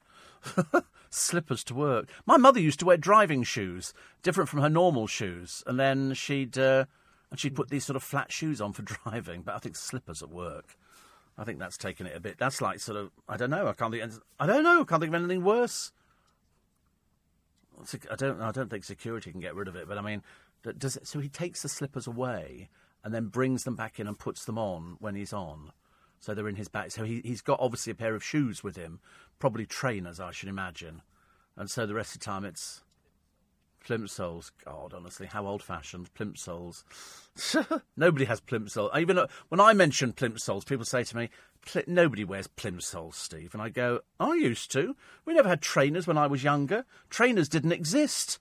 Slippers 1.09 1.63
to 1.65 1.73
work. 1.73 2.09
My 2.25 2.37
mother 2.37 2.59
used 2.59 2.79
to 2.79 2.85
wear 2.85 2.97
driving 2.97 3.43
shoes, 3.43 3.93
different 4.21 4.49
from 4.49 4.61
her 4.61 4.69
normal 4.69 5.07
shoes, 5.07 5.63
and 5.65 5.79
then 5.79 6.13
she'd. 6.13 6.57
Uh, 6.57 6.85
and 7.29 7.39
she'd 7.39 7.55
put 7.55 7.69
these 7.69 7.85
sort 7.85 7.97
of 7.97 8.03
flat 8.03 8.31
shoes 8.31 8.61
on 8.61 8.73
for 8.73 8.81
driving, 9.03 9.41
but 9.41 9.55
I 9.55 9.59
think 9.59 9.75
slippers 9.75 10.23
at 10.23 10.29
work. 10.29 10.77
I 11.37 11.43
think 11.43 11.59
that's 11.59 11.77
taken 11.77 12.07
it 12.07 12.15
a 12.15 12.19
bit. 12.19 12.37
That's 12.37 12.61
like 12.61 12.79
sort 12.79 12.97
of 12.97 13.11
I 13.27 13.37
don't 13.37 13.49
know. 13.49 13.67
I 13.67 13.73
can't 13.73 13.91
think. 13.91 14.11
I 14.39 14.45
don't 14.45 14.63
know. 14.63 14.81
I 14.81 14.83
can't 14.83 15.01
think 15.01 15.13
of 15.13 15.21
anything 15.21 15.43
worse. 15.43 15.91
I 18.09 18.15
don't. 18.15 18.41
I 18.41 18.51
don't 18.51 18.69
think 18.69 18.83
security 18.83 19.31
can 19.31 19.41
get 19.41 19.55
rid 19.55 19.67
of 19.67 19.75
it. 19.75 19.87
But 19.87 19.97
I 19.97 20.01
mean, 20.01 20.23
does 20.77 20.97
it, 20.97 21.07
so 21.07 21.19
he 21.19 21.29
takes 21.29 21.61
the 21.61 21.69
slippers 21.69 22.07
away 22.07 22.69
and 23.03 23.13
then 23.13 23.27
brings 23.27 23.63
them 23.63 23.75
back 23.75 23.99
in 23.99 24.07
and 24.07 24.17
puts 24.17 24.45
them 24.45 24.57
on 24.57 24.97
when 24.99 25.15
he's 25.15 25.33
on. 25.33 25.71
So 26.19 26.33
they're 26.33 26.47
in 26.47 26.55
his 26.55 26.67
bag. 26.67 26.91
So 26.91 27.03
he, 27.03 27.21
he's 27.23 27.41
got 27.41 27.59
obviously 27.59 27.91
a 27.91 27.95
pair 27.95 28.15
of 28.15 28.23
shoes 28.23 28.63
with 28.63 28.75
him, 28.75 28.99
probably 29.39 29.65
trainers, 29.65 30.19
I 30.19 30.31
should 30.31 30.49
imagine. 30.49 31.03
And 31.55 31.69
so 31.69 31.85
the 31.85 31.93
rest 31.93 32.15
of 32.15 32.21
the 32.21 32.25
time 32.25 32.43
it's 32.43 32.83
Plimsolls. 33.87 34.51
God, 34.65 34.93
honestly, 34.93 35.27
how 35.27 35.47
old-fashioned 35.47 36.13
Plimsolls. 36.13 36.83
nobody 37.97 38.25
has 38.25 38.41
Plimsolls. 38.41 38.97
Even 38.97 39.17
uh, 39.17 39.27
when 39.47 39.61
I 39.61 39.71
mention 39.73 40.11
Plimsolls, 40.11 40.65
people 40.65 40.83
say 40.83 41.03
to 41.05 41.15
me, 41.15 41.29
"Nobody 41.87 42.25
wears 42.25 42.47
Plimsolls, 42.47 43.15
Steve." 43.15 43.53
And 43.53 43.61
I 43.61 43.69
go, 43.69 44.01
"I 44.19 44.33
used 44.35 44.71
to. 44.73 44.95
We 45.23 45.33
never 45.33 45.47
had 45.47 45.61
trainers 45.61 46.05
when 46.05 46.17
I 46.17 46.27
was 46.27 46.43
younger. 46.43 46.85
Trainers 47.09 47.47
didn't 47.47 47.71
exist. 47.71 48.39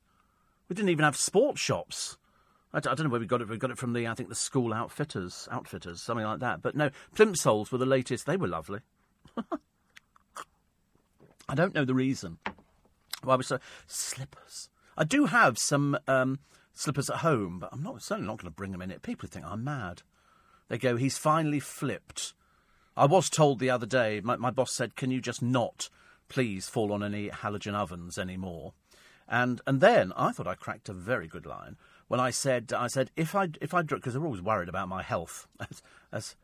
We 0.68 0.74
didn't 0.74 0.90
even 0.90 1.04
have 1.04 1.16
sports 1.16 1.60
shops." 1.60 2.18
I, 2.74 2.80
don't 2.80 3.04
know 3.04 3.08
where 3.08 3.20
we 3.20 3.26
got 3.26 3.40
it. 3.40 3.48
We 3.48 3.56
got 3.56 3.70
it 3.70 3.78
from 3.78 3.94
the, 3.94 4.06
I 4.06 4.12
think, 4.12 4.28
the 4.28 4.34
school 4.34 4.74
outfitters, 4.74 5.48
outfitters, 5.50 6.02
something 6.02 6.26
like 6.26 6.40
that. 6.40 6.60
But 6.60 6.74
no, 6.76 6.90
Plimsolls 7.14 7.72
were 7.72 7.78
the 7.78 7.86
latest. 7.86 8.26
They 8.26 8.36
were 8.36 8.48
lovely. 8.48 8.80
I 11.48 11.54
don't 11.54 11.74
know 11.74 11.86
the 11.86 11.94
reason. 11.94 12.36
Why 13.22 13.36
was 13.36 13.46
so 13.46 13.60
slippers? 13.86 14.68
I 14.96 15.04
do 15.04 15.26
have 15.26 15.58
some 15.58 15.98
um, 16.08 16.38
slippers 16.72 17.10
at 17.10 17.18
home, 17.18 17.58
but 17.58 17.70
I'm 17.72 17.82
not 17.82 18.02
certainly 18.02 18.28
not 18.28 18.38
going 18.38 18.50
to 18.50 18.56
bring 18.56 18.72
them 18.72 18.82
in 18.82 18.90
it. 18.90 19.02
People 19.02 19.28
think 19.28 19.44
I'm 19.44 19.64
mad. 19.64 20.02
They 20.68 20.78
go, 20.78 20.96
he's 20.96 21.18
finally 21.18 21.60
flipped. 21.60 22.34
I 22.96 23.04
was 23.04 23.28
told 23.28 23.58
the 23.58 23.70
other 23.70 23.86
day, 23.86 24.20
my, 24.24 24.36
my 24.36 24.50
boss 24.50 24.72
said, 24.72 24.96
can 24.96 25.10
you 25.10 25.20
just 25.20 25.42
not 25.42 25.90
please 26.28 26.68
fall 26.68 26.92
on 26.92 27.02
any 27.02 27.28
halogen 27.28 27.74
ovens 27.74 28.18
anymore? 28.18 28.72
And 29.28 29.60
and 29.66 29.80
then 29.80 30.12
I 30.16 30.30
thought 30.30 30.46
I 30.46 30.54
cracked 30.54 30.88
a 30.88 30.92
very 30.92 31.26
good 31.26 31.46
line 31.46 31.76
when 32.06 32.20
I 32.20 32.30
said 32.30 32.72
I 32.72 32.86
said 32.86 33.10
if 33.16 33.34
I 33.34 33.48
if 33.60 33.74
I 33.74 33.82
because 33.82 34.14
they're 34.14 34.24
always 34.24 34.40
worried 34.40 34.68
about 34.68 34.88
my 34.88 35.02
health 35.02 35.48
as, 35.70 35.82
as 36.12 36.36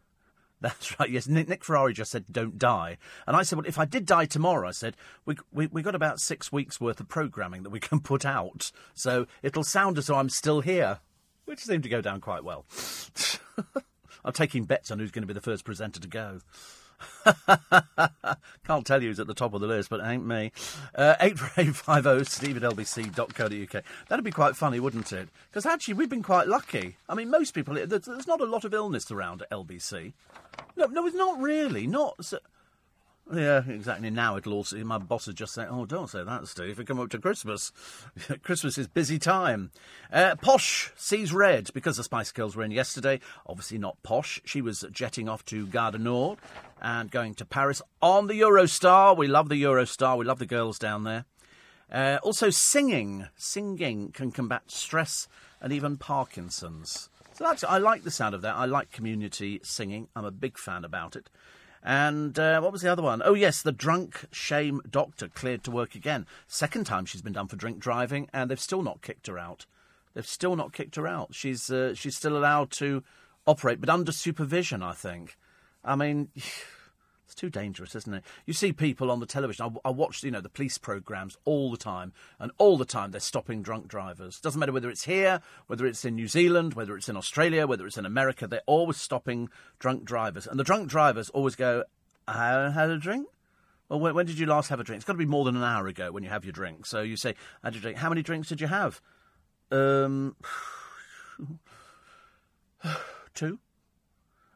that's 0.63 0.99
right. 0.99 1.11
Yes, 1.11 1.27
Nick, 1.27 1.49
Nick, 1.49 1.65
Ferrari 1.65 1.93
just 1.93 2.11
said, 2.11 2.25
"Don't 2.31 2.59
die," 2.59 2.97
and 3.27 3.37
I 3.37 3.43
said, 3.43 3.59
"Well, 3.59 3.67
if 3.67 3.79
I 3.79 3.85
did 3.85 4.07
die 4.07 4.25
tomorrow," 4.25 4.69
I 4.69 4.73
said, 4.73 4.97
"We 5.27 5.37
we 5.53 5.67
we 5.67 5.83
got 5.83 5.95
about 5.95 6.21
six 6.21 6.51
weeks 6.51 6.81
worth 6.81 7.01
of 7.01 7.09
programming 7.09 7.65
that 7.65 7.71
we 7.71 7.81
can 7.81 8.01
put 8.01 8.25
out, 8.25 8.73
so 8.95 9.27
it'll 9.43 9.65
sound 9.65 9.99
as 9.99 10.07
though 10.07 10.17
I'm 10.17 10.31
still 10.31 10.61
here," 10.61 11.01
which 11.45 11.61
seemed 11.61 11.83
to 11.83 11.89
go 11.89 12.01
down 12.01 12.21
quite 12.21 12.45
well. 12.45 12.65
I'm 14.25 14.33
taking 14.33 14.65
bets 14.65 14.91
on 14.91 15.01
who's 15.01 15.11
going 15.11 15.25
to 15.25 15.27
be 15.27 15.35
the 15.35 15.41
first 15.41 15.65
presenter 15.65 16.01
to 16.01 16.09
go. 16.09 16.41
Can't 18.67 18.87
tell 18.87 19.03
you 19.03 19.09
who's 19.09 19.21
at 19.21 19.27
the 19.27 19.35
top 19.35 19.55
of 19.55 19.61
the 19.61 19.67
list, 19.67 19.91
but 19.91 20.01
it 20.01 20.07
ain't 20.07 20.27
me. 20.27 20.53
Uh, 20.95 21.17
84850 21.21 22.25
steve 22.25 22.57
at 22.57 22.63
lbc.co.uk. 22.63 23.85
That'd 24.09 24.25
be 24.25 24.31
quite 24.31 24.57
funny, 24.57 24.81
wouldn't 24.81 25.13
it? 25.13 25.29
Because 25.51 25.67
actually, 25.67 25.95
we've 25.95 26.09
been 26.09 26.23
quite 26.23 26.49
lucky. 26.49 26.97
I 27.09 27.15
mean, 27.15 27.31
most 27.31 27.53
people, 27.55 27.75
there's 27.75 28.27
not 28.27 28.41
a 28.41 28.47
lot 28.47 28.65
of 28.65 28.75
illness 28.75 29.11
around 29.11 29.43
at 29.43 29.51
LBC. 29.51 30.13
No, 30.77 30.87
no, 30.87 31.07
it's 31.07 31.17
not 31.17 31.41
really. 31.41 31.87
Not. 31.87 32.25
So, 32.25 32.39
yeah, 33.33 33.63
exactly. 33.69 34.11
Now 34.11 34.37
it'll 34.37 34.55
also. 34.55 34.83
My 34.85 34.99
boss 34.99 35.27
has 35.27 35.35
just 35.35 35.55
said, 35.55 35.69
"Oh, 35.71 35.87
don't 35.87 36.11
say 36.11 36.25
that, 36.25 36.49
Steve. 36.49 36.79
We 36.79 36.85
come 36.85 37.01
up 37.01 37.11
to 37.11 37.19
Christmas. 37.19 37.73
Christmas 38.43 38.79
is 38.79 38.89
busy 38.89 39.19
time." 39.19 39.71
Uh, 40.13 40.35
posh 40.37 40.91
sees 40.97 41.33
red 41.33 41.71
because 41.73 41.97
the 41.97 42.05
Spice 42.05 42.33
Girls 42.33 42.57
were 42.57 42.65
in 42.65 42.71
yesterday. 42.71 43.21
Obviously 43.47 43.79
not 43.79 44.03
posh. 44.03 44.41
She 44.45 44.61
was 44.61 44.85
jetting 44.91 45.29
off 45.29 45.45
to 45.47 45.67
Gare 45.67 45.93
du 45.93 45.99
Nord 45.99 46.39
and 46.81 47.11
going 47.11 47.35
to 47.35 47.45
Paris 47.45 47.81
on 48.01 48.27
the 48.27 48.41
Eurostar. 48.41 49.17
We 49.17 49.29
love 49.29 49.49
the 49.49 49.63
Eurostar. 49.63 50.19
We 50.19 50.25
love 50.25 50.39
the 50.39 50.47
girls 50.47 50.79
down 50.79 51.05
there. 51.05 51.25
Uh, 51.91 52.19
also, 52.23 52.51
singing. 52.51 53.29
Singing 53.37 54.11
can 54.13 54.33
combat 54.33 54.63
stress 54.71 55.29
and 55.61 55.73
even 55.73 55.97
Parkinson's. 55.97 57.09
So 57.35 57.45
that's, 57.45 57.65
I 57.65 57.79
like 57.79 58.03
the 58.03 58.11
sound 58.11 58.35
of 58.35 58.43
that. 58.43 58.57
I 58.57 58.65
like 58.65 58.91
community 58.91 59.61
singing. 59.63 60.09
I'm 60.17 60.25
a 60.25 60.31
big 60.31 60.59
fan 60.59 60.85
about 60.85 61.17
it. 61.17 61.31
And 61.83 62.39
uh, 62.39 62.61
what 62.61 62.73
was 62.73 62.83
the 62.83 62.93
other 62.93 63.03
one? 63.03 63.23
Oh, 63.25 63.35
yes, 63.35 63.61
the 63.61 63.73
drunk 63.73 64.27
shame 64.31 64.81
doctor 64.89 65.29
cleared 65.29 65.65
to 65.65 65.71
work 65.71 65.95
again. 65.95 66.27
Second 66.47 66.85
time 66.85 67.07
she's 67.07 67.23
been 67.23 67.33
done 67.33 67.49
for 67.49 67.57
drink 67.57 67.81
driving, 67.81 68.29
and 68.33 68.51
they've 68.51 68.61
still 68.61 68.83
not 68.83 69.03
kicked 69.03 69.27
her 69.27 69.39
out. 69.39 69.67
They've 70.15 70.27
still 70.27 70.55
not 70.55 70.73
kicked 70.73 70.97
her 70.97 71.09
out. 71.09 71.35
She's 71.35 71.71
uh, 71.71 71.95
she's 71.95 72.17
still 72.17 72.37
allowed 72.37 72.71
to 72.73 73.03
operate, 73.47 73.81
but 73.81 73.91
under 73.91 74.13
supervision, 74.13 74.83
I 74.83 74.93
think. 74.93 75.37
I 75.85 75.97
mean. 75.97 76.29
It's 77.33 77.41
too 77.41 77.49
dangerous, 77.49 77.95
isn't 77.95 78.13
it? 78.13 78.25
You 78.45 78.53
see 78.53 78.75
people 78.75 79.11
on 79.11 79.19
the 79.19 79.25
television. 79.25 79.65
I, 79.65 79.89
I 79.89 79.91
watch, 79.91 80.23
you 80.23 80.31
know, 80.31 80.43
the 80.43 80.51
police 80.51 80.77
programs 80.77 81.39
all 81.47 81.71
the 81.71 81.79
time, 81.79 82.13
and 82.39 82.53
all 82.59 82.77
the 82.77 82.85
time 82.85 83.11
they're 83.11 83.23
stopping 83.23 83.63
drunk 83.63 83.89
drivers. 83.89 84.39
Doesn't 84.39 84.61
matter 84.61 84.73
whether 84.73 84.91
it's 84.91 85.05
here, 85.05 85.41
whether 85.67 85.87
it's 85.87 86.05
in 86.05 86.15
New 86.15 86.29
Zealand, 86.29 86.75
whether 86.75 86.95
it's 86.95 87.09
in 87.09 87.17
Australia, 87.17 87.67
whether 87.67 87.87
it's 87.87 87.97
in 87.97 88.05
America. 88.05 88.47
They're 88.47 88.61
always 88.67 88.99
stopping 88.99 89.49
drunk 89.79 90.05
drivers, 90.05 90.47
and 90.47 90.61
the 90.61 90.65
drunk 90.65 90.91
drivers 90.91 91.31
always 91.31 91.57
go, 91.57 91.85
"I 92.29 92.51
haven't 92.51 92.73
had 92.73 92.91
a 92.91 92.99
drink." 92.99 93.27
Well, 93.89 94.01
when, 94.01 94.15
when, 94.15 94.27
did 94.27 94.39
you 94.39 94.45
last 94.45 94.69
have 94.69 94.79
a 94.79 94.85
drink? 94.85 94.99
It's 94.99 95.07
got 95.07 95.15
to 95.15 95.19
be 95.19 95.25
more 95.25 95.47
than 95.47 95.57
an 95.57 95.63
hour 95.63 95.87
ago 95.87 96.13
when 96.13 96.23
you 96.23 96.29
have 96.29 96.45
your 96.45 96.53
drink. 96.53 96.85
So 96.85 97.01
you 97.01 97.17
say, 97.17 97.35
"I 97.63 97.69
had 97.69 97.77
a 97.77 97.81
drink." 97.81 97.97
How 97.97 98.11
many 98.11 98.23
drinks 98.23 98.49
did 98.51 98.61
you 98.61 98.67
have? 98.67 99.01
Um, 99.71 100.37
two 103.35 103.59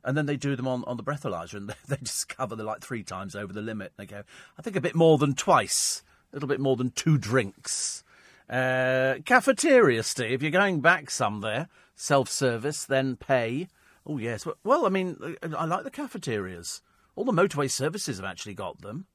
and 0.07 0.17
then 0.17 0.27
they 0.27 0.37
do 0.37 0.55
them 0.57 0.69
on, 0.69 0.85
on 0.87 0.97
the 0.97 1.03
breathalyzer 1.03 1.55
and 1.55 1.69
they, 1.69 1.75
they 1.89 1.97
discover 1.97 2.57
they're 2.57 2.65
like 2.65 2.81
three 2.81 3.03
times 3.03 3.35
over 3.35 3.53
the 3.53 3.61
limit. 3.61 3.93
They 3.97 4.07
go, 4.07 4.23
I 4.59 4.63
think 4.63 4.77
a 4.77 4.81
bit 4.81 4.95
more 4.95 5.19
than 5.19 5.35
twice, 5.35 6.03
a 6.33 6.37
little 6.37 6.49
bit 6.49 6.61
more 6.61 6.77
than 6.77 6.91
two 6.91 7.19
drinks. 7.19 8.05
Uh, 8.49 9.17
cafeteria, 9.25 10.05
Steve, 10.05 10.41
you're 10.41 10.53
going 10.53 10.81
back 10.81 11.11
some 11.11 11.41
there. 11.41 11.69
Self 11.97 12.29
service, 12.29 12.85
then 12.85 13.17
pay. 13.17 13.69
Oh, 14.07 14.19
yes. 14.19 14.47
Well, 14.63 14.87
I 14.87 14.89
mean, 14.89 15.37
I 15.57 15.65
like 15.65 15.83
the 15.83 15.91
cafeterias. 15.91 16.83
All 17.17 17.25
the 17.25 17.33
motorway 17.33 17.71
services 17.71 18.19
have 18.19 18.27
actually 18.27 18.55
got 18.55 18.83
them. 18.83 19.07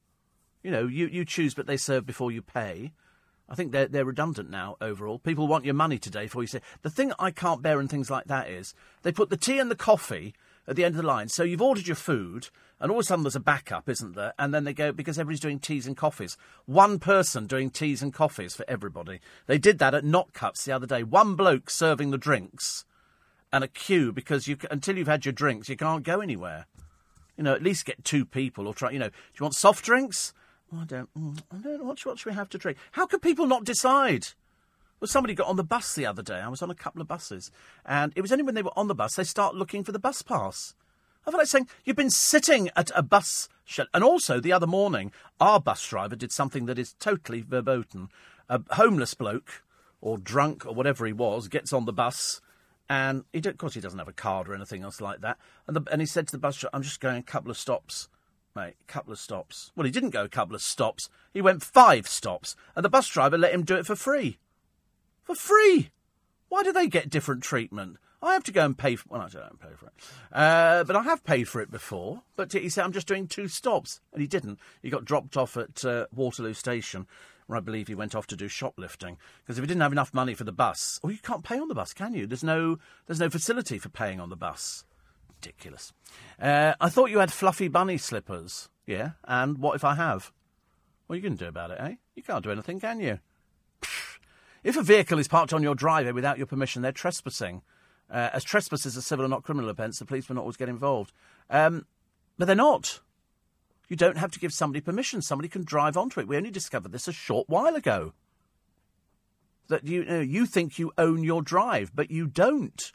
You 0.63 0.71
know, 0.71 0.88
you, 0.88 1.08
you 1.08 1.23
choose, 1.23 1.54
but 1.54 1.67
they 1.67 1.77
serve 1.77 2.06
before 2.06 2.32
you 2.32 2.41
pay. 2.41 2.91
I 3.47 3.56
think 3.56 3.71
they're, 3.71 3.88
they're 3.88 4.06
redundant 4.06 4.49
now 4.49 4.77
overall. 4.82 5.19
People 5.19 5.47
want 5.47 5.65
your 5.65 5.73
money 5.75 5.97
today 5.97 6.23
before 6.23 6.43
you 6.43 6.47
say. 6.47 6.62
The 6.82 6.89
thing 6.89 7.13
I 7.19 7.32
can't 7.32 7.62
bear 7.62 7.80
in 7.80 7.88
things 7.88 8.10
like 8.10 8.25
that 8.25 8.49
is 8.49 8.73
they 9.04 9.12
put 9.12 9.30
the 9.30 9.38
tea 9.38 9.60
and 9.60 9.69
the 9.69 9.75
coffee 9.75 10.34
at 10.67 10.76
the 10.76 10.86
end 10.86 10.95
of 10.95 11.02
the 11.02 11.08
line. 11.08 11.28
So 11.28 11.43
you've 11.43 11.62
ordered 11.62 11.88
your 11.88 11.95
food, 11.95 12.50
and 12.80 12.91
all 12.91 13.00
of 13.00 13.04
a 13.04 13.06
sudden 13.06 13.24
there's 13.24 13.36
a 13.36 13.39
backup, 13.39 13.89
isn't 13.89 14.15
there? 14.15 14.34
And 14.38 14.54
then 14.54 14.63
they 14.63 14.74
go, 14.74 14.91
because 14.91 15.19
everybody's 15.19 15.39
doing 15.39 15.60
teas 15.60 15.88
and 15.88 15.97
coffees. 15.97 16.38
One 16.65 17.00
person 17.00 17.47
doing 17.47 17.69
teas 17.69 18.02
and 18.02 18.13
coffees 18.13 18.56
for 18.56 18.65
everybody. 18.67 19.19
They 19.47 19.58
did 19.58 19.80
that 19.80 19.93
at 19.93 20.06
Not 20.06 20.34
Cuts 20.34 20.65
the 20.65 20.71
other 20.71 20.88
day. 20.88 21.04
One 21.04 21.36
bloke 21.36 21.69
serving 21.69 22.12
the 22.12 22.17
drinks 22.17 22.86
and 23.52 23.63
a 23.63 23.67
queue 23.67 24.12
because 24.12 24.47
you, 24.47 24.58
until 24.69 24.97
you've 24.97 25.08
had 25.08 25.26
your 25.26 25.34
drinks, 25.34 25.69
you 25.69 25.78
can't 25.78 26.04
go 26.04 26.21
anywhere. 26.21 26.67
You 27.38 27.43
know, 27.43 27.54
at 27.54 27.63
least 27.63 27.86
get 27.86 28.04
two 28.04 28.26
people 28.26 28.67
or 28.67 28.74
try, 28.74 28.91
you 28.91 29.00
know, 29.00 29.10
do 29.10 29.15
you 29.39 29.43
want 29.43 29.56
soft 29.56 29.84
drinks? 29.84 30.34
Oh, 30.74 30.80
I 30.82 30.86
don't, 30.86 31.13
mm, 31.17 31.41
I 31.52 31.58
don't. 31.58 31.84
What, 31.84 32.06
what 32.06 32.19
should 32.19 32.30
we 32.30 32.36
have 32.36 32.50
to 32.50 32.58
drink? 32.58 32.78
How 32.91 33.06
can 33.06 33.19
people 33.19 33.47
not 33.47 33.65
decide? 33.65 34.28
Well, 35.02 35.08
somebody 35.08 35.34
got 35.34 35.48
on 35.48 35.56
the 35.56 35.64
bus 35.64 35.96
the 35.96 36.06
other 36.06 36.22
day. 36.22 36.36
I 36.36 36.48
was 36.48 36.62
on 36.62 36.70
a 36.70 36.76
couple 36.76 37.02
of 37.02 37.08
buses. 37.08 37.50
And 37.84 38.14
it 38.16 38.22
was 38.22 38.32
only 38.32 38.44
when 38.44 38.54
they 38.54 38.62
were 38.62 38.78
on 38.78 38.88
the 38.88 38.94
bus 38.94 39.16
they 39.16 39.24
start 39.24 39.56
looking 39.56 39.84
for 39.84 39.92
the 39.92 39.98
bus 39.98 40.22
pass. 40.22 40.76
I 41.26 41.32
feel 41.32 41.40
like 41.40 41.48
saying, 41.48 41.68
you've 41.84 41.96
been 41.96 42.12
sitting 42.12 42.70
at 42.76 42.92
a 42.96 43.02
bus 43.02 43.50
shed. 43.66 43.88
And 43.96 44.04
also, 44.04 44.40
the 44.40 44.54
other 44.54 44.68
morning, 44.68 45.12
our 45.40 45.60
bus 45.60 45.88
driver 45.88 46.16
did 46.16 46.32
something 46.32 46.68
that 46.68 46.78
is 46.78 46.94
totally 47.00 47.42
verboten. 47.42 48.10
A 48.48 48.62
homeless 48.76 49.16
bloke, 49.16 49.64
or 50.02 50.20
drunk, 50.20 50.68
or 50.68 50.76
whatever 50.76 51.08
he 51.08 51.14
was, 51.14 51.48
gets 51.48 51.74
on 51.74 51.86
the 51.86 51.94
bus. 51.94 52.40
And 52.88 53.24
he 53.34 53.40
of 53.40 53.58
course, 53.58 53.74
he 53.74 53.82
doesn't 53.82 53.98
have 53.98 54.08
a 54.08 54.14
card 54.14 54.48
or 54.48 54.54
anything 54.54 54.84
else 54.84 55.02
like 55.02 55.22
that. 55.22 55.40
And, 55.66 55.76
the, 55.76 55.92
and 55.92 56.00
he 56.00 56.06
said 56.06 56.28
to 56.28 56.32
the 56.32 56.38
bus 56.38 56.58
driver, 56.58 56.76
I'm 56.76 56.84
just 56.84 57.00
going 57.00 57.18
a 57.18 57.24
couple 57.24 57.50
of 57.50 57.58
stops 57.58 58.08
mate, 58.54 58.76
a 58.82 58.92
couple 58.92 59.14
of 59.14 59.20
stops. 59.20 59.72
Well, 59.78 59.86
he 59.86 59.92
didn't 59.92 60.10
go 60.10 60.26
a 60.26 60.30
couple 60.30 60.56
of 60.56 60.62
stops. 60.62 61.10
He 61.34 61.42
went 61.42 61.64
five 61.64 62.06
stops, 62.06 62.56
and 62.76 62.84
the 62.84 62.90
bus 62.90 63.08
driver 63.08 63.38
let 63.38 63.54
him 63.54 63.64
do 63.64 63.78
it 63.78 63.86
for 63.86 63.96
free. 63.96 64.40
For 65.32 65.36
free! 65.36 65.91
Why 66.50 66.62
do 66.62 66.74
they 66.74 66.88
get 66.88 67.10
different 67.10 67.41
treatment? 67.41 67.96
I 68.22 68.34
have 68.34 68.44
to 68.44 68.52
go 68.52 68.65
and 68.65 68.78
pay 68.78 68.98
for. 68.98 69.08
Well, 69.08 69.22
I 69.22 69.30
don't 69.30 69.62
pay 69.62 69.74
for 69.78 69.86
it, 69.86 69.94
uh, 70.30 70.84
but 70.84 70.98
I 70.98 71.04
have 71.04 71.24
paid 71.24 71.48
for 71.48 71.62
it 71.62 71.72
before. 71.72 72.24
But 72.36 72.52
he 72.52 72.67
said 72.67 72.84
I'm 72.84 72.91
just 72.91 73.08
doing 73.08 73.28
two 73.28 73.48
stops, 73.48 74.02
and 74.12 74.22
he 74.22 74.28
didn't. 74.28 74.60
He 74.82 74.89
got 74.89 75.06
dropped 75.06 75.38
off 75.38 75.56
at 75.56 75.86
uh, 75.86 76.08
Waterloo 76.13 76.54
Station, 76.54 77.08
where 77.48 77.56
I 77.56 77.62
believe 77.62 77.88
he 77.88 77.96
went 77.96 78.13
off 78.13 78.28
to 78.28 78.36
do 78.36 78.50
shoplifting. 78.50 79.17
Because 79.41 79.58
if 79.58 79.63
he 79.63 79.67
didn't 79.67 79.84
have 79.84 79.94
enough 79.94 80.13
money 80.13 80.34
for 80.34 80.44
the 80.44 80.52
bus, 80.52 81.00
well, 81.02 81.13
you 81.13 81.20
can't 81.20 81.46
pay 81.46 81.58
on 81.58 81.70
the 81.70 81.76
bus, 81.76 81.94
can 81.94 82.13
you? 82.13 82.28
There's 82.28 82.44
no, 82.44 82.78
there's 83.08 83.22
no 83.22 83.30
facility 83.30 83.78
for 83.78 83.88
paying 83.88 84.20
on 84.20 84.30
the 84.30 84.36
bus. 84.36 84.84
Ridiculous. 85.30 85.94
Uh, 86.41 86.74
I 86.82 86.89
thought 86.89 87.10
you 87.10 87.20
had 87.20 87.32
fluffy 87.32 87.70
bunny 87.70 87.98
slippers. 87.98 88.67
Yeah, 88.86 89.12
and 89.24 89.60
what 89.60 89.78
if 89.78 89.86
I 89.86 89.96
have? 89.96 90.34
What 91.08 91.13
are 91.13 91.17
you 91.17 91.24
going 91.24 91.38
to 91.38 91.46
do 91.46 91.50
about 91.50 91.72
it, 91.72 91.78
eh? 91.80 91.96
You 92.15 92.24
can't 92.24 92.44
do 92.44 92.52
anything, 92.52 92.82
can 92.82 93.00
you? 93.00 93.20
If 94.63 94.78
a 94.78 94.84
vehicle 94.84 95.17
is 95.17 95.28
parked 95.28 95.54
on 95.54 95.63
your 95.63 95.76
driveway 95.76 96.12
without 96.12 96.38
your 96.38 96.47
permission, 96.47 96.82
they're 96.82 96.91
trespassing. 96.91 97.62
Uh, 98.10 98.30
as 98.34 98.43
trespass 98.43 98.86
is 98.86 98.97
a 98.97 99.02
civil 99.02 99.26
and 99.26 99.32
not 99.32 99.43
criminal 99.43 99.69
offence, 99.69 100.00
the 100.00 100.06
police 100.06 100.28
will 100.28 100.36
not 100.36 100.41
always 100.41 100.58
get 100.58 100.69
involved. 100.69 101.13
Um, 101.50 101.86
but 102.38 102.45
they're 102.45 102.56
not. 102.56 103.00
You 103.88 103.95
don't 103.95 104.17
have 104.17 104.32
to 104.32 104.39
give 104.39 104.54
somebody 104.54 104.82
permission. 104.82 105.21
Somebody 105.21 105.50
can 105.50 105.63
drive 105.63 105.97
onto 105.97 106.19
it. 106.19 106.28
We 106.28 106.38
only 106.38 106.52
discovered 106.52 106.91
this 106.91 107.08
a 107.08 107.13
short 107.13 107.50
while 107.50 107.76
ago. 107.76 108.13
That 109.67 109.86
you, 109.86 110.02
you, 110.02 110.06
know, 110.06 110.19
you 110.19 110.45
think 110.45 110.78
you 110.78 110.91
own 110.97 111.24
your 111.24 111.41
drive, 111.41 111.91
but 111.95 112.12
you 112.12 112.28
don't. 112.28 112.91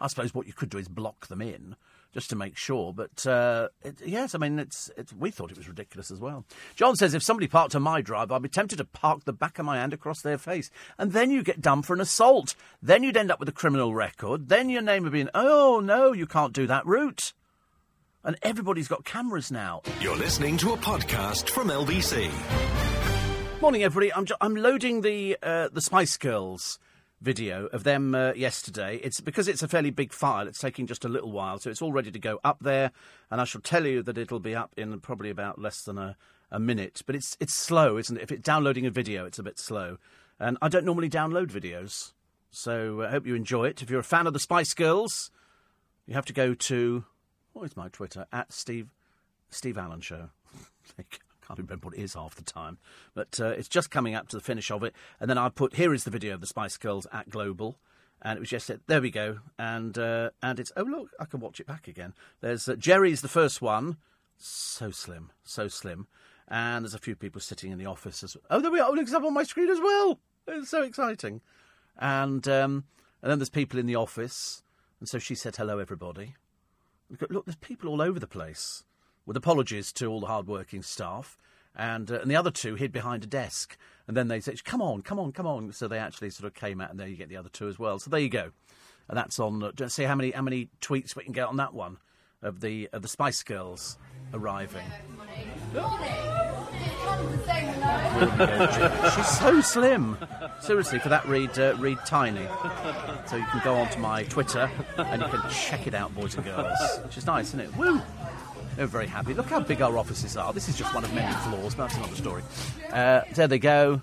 I 0.00 0.08
suppose 0.08 0.34
what 0.34 0.46
you 0.46 0.52
could 0.52 0.70
do 0.70 0.78
is 0.78 0.88
block 0.88 1.28
them 1.28 1.40
in 1.40 1.76
just 2.14 2.30
to 2.30 2.36
make 2.36 2.56
sure. 2.56 2.94
But 2.94 3.26
uh, 3.26 3.68
it, 3.82 3.96
yes, 4.06 4.34
I 4.34 4.38
mean, 4.38 4.58
it's, 4.58 4.90
it's, 4.96 5.12
we 5.12 5.30
thought 5.30 5.50
it 5.50 5.58
was 5.58 5.68
ridiculous 5.68 6.10
as 6.10 6.20
well. 6.20 6.44
John 6.76 6.96
says 6.96 7.12
if 7.12 7.22
somebody 7.22 7.48
parked 7.48 7.74
on 7.74 7.82
my 7.82 8.00
drive, 8.00 8.30
I'd 8.32 8.40
be 8.40 8.48
tempted 8.48 8.76
to 8.76 8.84
park 8.84 9.24
the 9.24 9.32
back 9.32 9.58
of 9.58 9.66
my 9.66 9.76
hand 9.76 9.92
across 9.92 10.22
their 10.22 10.38
face. 10.38 10.70
And 10.96 11.12
then 11.12 11.30
you 11.30 11.42
get 11.42 11.60
done 11.60 11.82
for 11.82 11.92
an 11.92 12.00
assault. 12.00 12.54
Then 12.80 13.02
you'd 13.02 13.16
end 13.16 13.30
up 13.32 13.40
with 13.40 13.48
a 13.48 13.52
criminal 13.52 13.94
record. 13.94 14.48
Then 14.48 14.70
your 14.70 14.80
name 14.82 15.02
would 15.02 15.12
be 15.12 15.20
in, 15.20 15.30
oh, 15.34 15.80
no, 15.84 16.12
you 16.12 16.26
can't 16.26 16.52
do 16.54 16.66
that 16.68 16.86
route. 16.86 17.32
And 18.22 18.36
everybody's 18.42 18.88
got 18.88 19.04
cameras 19.04 19.50
now. 19.50 19.82
You're 20.00 20.16
listening 20.16 20.56
to 20.58 20.72
a 20.72 20.76
podcast 20.78 21.50
from 21.50 21.68
LBC. 21.68 22.30
Morning, 23.60 23.82
everybody. 23.82 24.14
I'm, 24.14 24.24
ju- 24.24 24.34
I'm 24.40 24.54
loading 24.56 25.00
the 25.00 25.36
uh, 25.42 25.68
the 25.72 25.80
Spice 25.80 26.16
Girls 26.16 26.78
video 27.24 27.66
of 27.66 27.82
them 27.82 28.14
uh, 28.14 28.32
yesterday. 28.34 29.00
It's 29.02 29.20
because 29.20 29.48
it's 29.48 29.62
a 29.62 29.68
fairly 29.68 29.90
big 29.90 30.12
file. 30.12 30.46
It's 30.46 30.60
taking 30.60 30.86
just 30.86 31.04
a 31.04 31.08
little 31.08 31.32
while, 31.32 31.58
so 31.58 31.70
it's 31.70 31.82
all 31.82 31.92
ready 31.92 32.10
to 32.10 32.18
go 32.18 32.38
up 32.44 32.58
there. 32.60 32.92
And 33.30 33.40
I 33.40 33.44
shall 33.44 33.62
tell 33.62 33.86
you 33.86 34.02
that 34.02 34.18
it'll 34.18 34.38
be 34.38 34.54
up 34.54 34.72
in 34.76 35.00
probably 35.00 35.30
about 35.30 35.60
less 35.60 35.82
than 35.82 35.98
a, 35.98 36.16
a 36.50 36.60
minute. 36.60 37.02
But 37.06 37.16
it's 37.16 37.36
it's 37.40 37.54
slow, 37.54 37.96
isn't 37.96 38.16
it? 38.16 38.22
If 38.22 38.30
it's 38.30 38.42
downloading 38.42 38.86
a 38.86 38.90
video, 38.90 39.24
it's 39.24 39.38
a 39.38 39.42
bit 39.42 39.58
slow. 39.58 39.96
And 40.38 40.58
I 40.60 40.68
don't 40.68 40.84
normally 40.84 41.10
download 41.10 41.46
videos, 41.46 42.12
so 42.50 43.02
I 43.02 43.08
hope 43.08 43.26
you 43.26 43.34
enjoy 43.34 43.66
it. 43.66 43.82
If 43.82 43.90
you're 43.90 44.00
a 44.00 44.04
fan 44.04 44.26
of 44.26 44.32
the 44.32 44.40
Spice 44.40 44.74
Girls, 44.74 45.30
you 46.06 46.14
have 46.14 46.26
to 46.26 46.32
go 46.32 46.54
to 46.54 47.04
what 47.52 47.64
is 47.64 47.76
my 47.76 47.88
Twitter 47.88 48.26
at 48.32 48.52
Steve 48.52 48.90
Steve 49.48 49.78
Allen 49.78 50.00
Show. 50.00 50.30
can't 51.46 51.58
remember 51.58 51.88
what 51.88 51.98
it 51.98 52.02
is 52.02 52.14
half 52.14 52.34
the 52.34 52.42
time, 52.42 52.78
but 53.14 53.38
uh, 53.40 53.46
it's 53.46 53.68
just 53.68 53.90
coming 53.90 54.14
up 54.14 54.28
to 54.28 54.36
the 54.36 54.42
finish 54.42 54.70
of 54.70 54.82
it. 54.82 54.94
And 55.20 55.28
then 55.28 55.38
I 55.38 55.48
put 55.48 55.74
here 55.74 55.94
is 55.94 56.04
the 56.04 56.10
video 56.10 56.34
of 56.34 56.40
the 56.40 56.46
Spice 56.46 56.76
Girls 56.76 57.06
at 57.12 57.30
Global, 57.30 57.78
and 58.22 58.36
it 58.36 58.40
was 58.40 58.48
just 58.48 58.70
there 58.86 59.00
we 59.00 59.10
go, 59.10 59.38
and 59.58 59.96
uh, 59.98 60.30
and 60.42 60.58
it's 60.58 60.72
oh 60.76 60.82
look, 60.82 61.10
I 61.20 61.26
can 61.26 61.40
watch 61.40 61.60
it 61.60 61.66
back 61.66 61.88
again. 61.88 62.14
There's 62.40 62.68
uh, 62.68 62.76
Geri's 62.76 63.20
the 63.20 63.28
first 63.28 63.60
one, 63.60 63.98
so 64.36 64.90
slim, 64.90 65.30
so 65.44 65.68
slim, 65.68 66.06
and 66.48 66.84
there's 66.84 66.94
a 66.94 66.98
few 66.98 67.16
people 67.16 67.40
sitting 67.40 67.70
in 67.70 67.78
the 67.78 67.86
office 67.86 68.22
as 68.22 68.36
oh 68.50 68.60
there 68.60 68.70
we 68.70 68.80
are, 68.80 68.88
oh, 68.90 68.94
it's 68.94 69.12
up 69.12 69.24
on 69.24 69.34
my 69.34 69.44
screen 69.44 69.68
as 69.68 69.80
well. 69.80 70.20
It's 70.46 70.70
so 70.70 70.82
exciting, 70.82 71.40
and 71.98 72.46
um, 72.48 72.84
and 73.22 73.30
then 73.30 73.38
there's 73.38 73.50
people 73.50 73.78
in 73.78 73.86
the 73.86 73.96
office, 73.96 74.62
and 75.00 75.08
so 75.08 75.18
she 75.18 75.34
said 75.34 75.56
hello 75.56 75.78
everybody. 75.78 76.34
Look, 77.28 77.44
there's 77.44 77.56
people 77.56 77.90
all 77.90 78.00
over 78.00 78.18
the 78.18 78.26
place 78.26 78.84
with 79.26 79.36
apologies 79.36 79.92
to 79.94 80.06
all 80.06 80.20
the 80.20 80.26
hard-working 80.26 80.82
staff. 80.82 81.38
And, 81.76 82.10
uh, 82.10 82.20
and 82.20 82.30
the 82.30 82.36
other 82.36 82.50
two 82.50 82.76
hid 82.76 82.92
behind 82.92 83.24
a 83.24 83.26
desk. 83.26 83.76
And 84.06 84.16
then 84.16 84.28
they 84.28 84.40
said, 84.40 84.62
come 84.64 84.80
on, 84.80 85.02
come 85.02 85.18
on, 85.18 85.32
come 85.32 85.46
on. 85.46 85.72
So 85.72 85.88
they 85.88 85.98
actually 85.98 86.30
sort 86.30 86.46
of 86.46 86.54
came 86.54 86.80
out, 86.80 86.90
and 86.90 87.00
there 87.00 87.08
you 87.08 87.16
get 87.16 87.28
the 87.28 87.36
other 87.36 87.48
two 87.48 87.68
as 87.68 87.78
well. 87.78 87.98
So 87.98 88.10
there 88.10 88.20
you 88.20 88.28
go. 88.28 88.50
And 89.08 89.18
that's 89.18 89.38
on. 89.38 89.62
Uh, 89.62 89.88
see 89.88 90.04
how 90.04 90.14
many 90.14 90.30
how 90.30 90.42
many 90.42 90.68
tweets 90.80 91.14
we 91.14 91.24
can 91.24 91.32
get 91.32 91.48
on 91.48 91.56
that 91.58 91.74
one 91.74 91.98
of 92.42 92.60
the 92.60 92.88
of 92.92 93.02
the 93.02 93.08
Spice 93.08 93.42
Girls 93.42 93.98
arriving. 94.32 94.86
She's 99.14 99.28
so 99.38 99.60
slim. 99.60 100.16
Seriously, 100.60 100.98
for 101.00 101.08
that, 101.08 101.26
read 101.26 101.58
uh, 101.58 101.74
read 101.78 101.98
tiny. 102.06 102.46
So 103.26 103.36
you 103.36 103.44
can 103.44 103.60
go 103.64 103.74
onto 103.74 103.98
my 103.98 104.24
Twitter 104.24 104.70
and 104.96 105.22
you 105.22 105.28
can 105.28 105.50
check 105.50 105.86
it 105.86 105.94
out, 105.94 106.14
boys 106.14 106.34
and 106.36 106.44
girls. 106.44 106.78
Which 107.02 107.18
is 107.18 107.26
nice, 107.26 107.48
isn't 107.48 107.60
it? 107.60 107.76
Woo! 107.76 108.00
They're 108.76 108.86
very 108.86 109.06
happy. 109.06 109.34
Look 109.34 109.46
how 109.46 109.60
big 109.60 109.80
our 109.82 109.96
offices 109.96 110.36
are. 110.36 110.52
This 110.52 110.68
is 110.68 110.76
just 110.76 110.94
one 110.94 111.04
of 111.04 111.14
many 111.14 111.32
floors, 111.48 111.74
but 111.74 111.84
that's 111.84 111.96
another 111.96 112.16
story. 112.16 112.42
Uh, 112.92 113.22
there 113.34 113.46
they 113.46 113.58
go. 113.58 114.02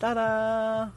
Ta 0.00 0.14
da! 0.14 0.88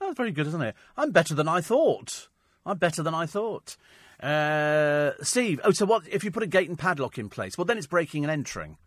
That's 0.00 0.16
very 0.16 0.32
good, 0.32 0.46
isn't 0.48 0.62
it? 0.62 0.74
I'm 0.96 1.10
better 1.10 1.34
than 1.34 1.48
I 1.48 1.60
thought. 1.60 2.28
I'm 2.64 2.78
better 2.78 3.02
than 3.02 3.14
I 3.14 3.26
thought. 3.26 3.76
Uh, 4.20 5.12
Steve, 5.22 5.60
oh, 5.64 5.72
so 5.72 5.84
what 5.84 6.06
if 6.08 6.24
you 6.24 6.30
put 6.30 6.42
a 6.42 6.46
gate 6.46 6.68
and 6.68 6.78
padlock 6.78 7.18
in 7.18 7.28
place? 7.28 7.58
Well, 7.58 7.64
then 7.64 7.76
it's 7.76 7.86
breaking 7.86 8.24
and 8.24 8.30
entering. 8.30 8.78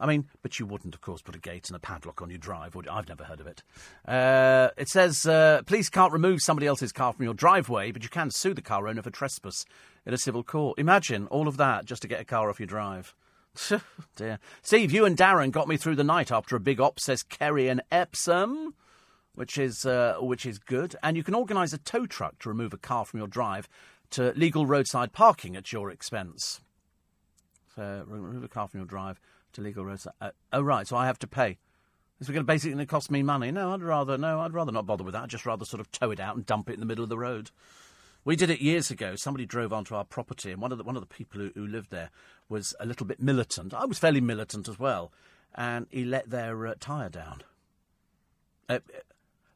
I 0.00 0.06
mean, 0.06 0.26
but 0.40 0.58
you 0.58 0.64
wouldn't, 0.64 0.94
of 0.94 1.02
course, 1.02 1.20
put 1.20 1.36
a 1.36 1.38
gate 1.38 1.68
and 1.68 1.76
a 1.76 1.78
padlock 1.78 2.22
on 2.22 2.30
your 2.30 2.38
drive, 2.38 2.74
would? 2.74 2.88
I've 2.88 3.08
never 3.08 3.24
heard 3.24 3.38
of 3.38 3.46
it. 3.46 3.62
Uh, 4.08 4.70
it 4.78 4.88
says 4.88 5.26
uh, 5.26 5.60
police 5.66 5.90
can't 5.90 6.12
remove 6.12 6.40
somebody 6.40 6.66
else's 6.66 6.90
car 6.90 7.12
from 7.12 7.24
your 7.24 7.34
driveway, 7.34 7.92
but 7.92 8.02
you 8.02 8.08
can 8.08 8.30
sue 8.30 8.54
the 8.54 8.62
car 8.62 8.88
owner 8.88 9.02
for 9.02 9.10
trespass 9.10 9.66
in 10.06 10.14
a 10.14 10.18
civil 10.18 10.42
court. 10.42 10.78
Imagine 10.78 11.26
all 11.26 11.46
of 11.46 11.58
that 11.58 11.84
just 11.84 12.00
to 12.02 12.08
get 12.08 12.20
a 12.20 12.24
car 12.24 12.48
off 12.48 12.58
your 12.58 12.66
drive. 12.66 13.14
Dear. 14.16 14.38
Steve, 14.62 14.90
you 14.90 15.04
and 15.04 15.16
Darren 15.16 15.50
got 15.50 15.68
me 15.68 15.76
through 15.76 15.96
the 15.96 16.04
night 16.04 16.32
after 16.32 16.56
a 16.56 16.60
big 16.60 16.80
op, 16.80 16.98
says 16.98 17.22
Kerry 17.22 17.68
and 17.68 17.82
Epsom, 17.92 18.74
which 19.34 19.58
is, 19.58 19.84
uh, 19.84 20.16
which 20.20 20.46
is 20.46 20.58
good. 20.58 20.96
And 21.02 21.14
you 21.14 21.22
can 21.22 21.34
organise 21.34 21.74
a 21.74 21.78
tow 21.78 22.06
truck 22.06 22.38
to 22.38 22.48
remove 22.48 22.72
a 22.72 22.78
car 22.78 23.04
from 23.04 23.18
your 23.18 23.28
drive 23.28 23.68
to 24.10 24.32
legal 24.34 24.64
roadside 24.64 25.12
parking 25.12 25.56
at 25.56 25.72
your 25.72 25.90
expense. 25.90 26.62
So, 27.76 28.04
remove 28.06 28.42
a 28.42 28.48
car 28.48 28.66
from 28.66 28.80
your 28.80 28.86
drive 28.86 29.20
to 29.52 29.60
legal 29.60 29.84
roadside. 29.84 30.12
Uh, 30.20 30.30
oh, 30.52 30.62
right, 30.62 30.86
so 30.86 30.96
I 30.96 31.06
have 31.06 31.18
to 31.20 31.26
pay. 31.26 31.58
Is 32.20 32.28
it 32.28 32.32
going 32.32 32.44
to 32.44 32.52
basically 32.52 32.84
cost 32.86 33.10
me 33.10 33.22
money? 33.22 33.50
No, 33.50 33.72
I'd 33.72 33.82
rather 33.82 34.18
no, 34.18 34.40
I'd 34.40 34.52
rather 34.52 34.72
not 34.72 34.86
bother 34.86 35.04
with 35.04 35.14
that. 35.14 35.22
I'd 35.22 35.30
just 35.30 35.46
rather 35.46 35.64
sort 35.64 35.80
of 35.80 35.90
tow 35.90 36.10
it 36.10 36.20
out 36.20 36.36
and 36.36 36.44
dump 36.44 36.68
it 36.68 36.74
in 36.74 36.80
the 36.80 36.86
middle 36.86 37.02
of 37.02 37.08
the 37.08 37.18
road. 37.18 37.50
We 38.24 38.36
did 38.36 38.50
it 38.50 38.60
years 38.60 38.90
ago. 38.90 39.16
Somebody 39.16 39.46
drove 39.46 39.72
onto 39.72 39.94
our 39.94 40.04
property, 40.04 40.52
and 40.52 40.60
one 40.60 40.72
of 40.72 40.78
the 40.78 40.84
one 40.84 40.96
of 40.96 41.02
the 41.02 41.06
people 41.06 41.40
who, 41.40 41.50
who 41.54 41.66
lived 41.66 41.90
there 41.90 42.10
was 42.48 42.74
a 42.78 42.84
little 42.84 43.06
bit 43.06 43.22
militant. 43.22 43.72
I 43.72 43.86
was 43.86 43.98
fairly 43.98 44.20
militant 44.20 44.68
as 44.68 44.78
well, 44.78 45.12
and 45.54 45.86
he 45.90 46.04
let 46.04 46.28
their 46.28 46.66
uh, 46.66 46.74
tyre 46.78 47.08
down. 47.08 47.42
Uh, 48.68 48.80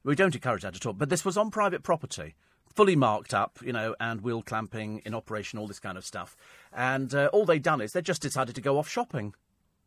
we 0.03 0.15
don't 0.15 0.35
encourage 0.35 0.63
that 0.63 0.77
at 0.77 0.87
all, 0.87 0.95
but 0.95 1.11
this 1.11 1.25
was 1.25 1.37
on 1.37 1.51
private 1.51 1.83
property, 1.83 2.35
fully 2.75 2.97
marked 2.97 3.35
up, 3.35 3.59
you 3.63 3.73
know, 3.73 3.95
and 4.01 4.23
wheel 4.23 4.43
clamping 4.43 5.03
in 5.05 5.15
operation, 5.15 5.59
all 5.59 5.67
this 5.67 5.79
kind 5.79 5.99
of 5.99 6.05
stuff. 6.05 6.37
And 6.73 7.15
uh, 7.15 7.29
all 7.33 7.45
they'd 7.45 7.63
done 7.63 7.81
is 7.81 7.93
they 7.93 8.03
just 8.03 8.23
decided 8.23 8.55
to 8.55 8.61
go 8.61 8.79
off 8.79 8.89
shopping. 8.89 9.35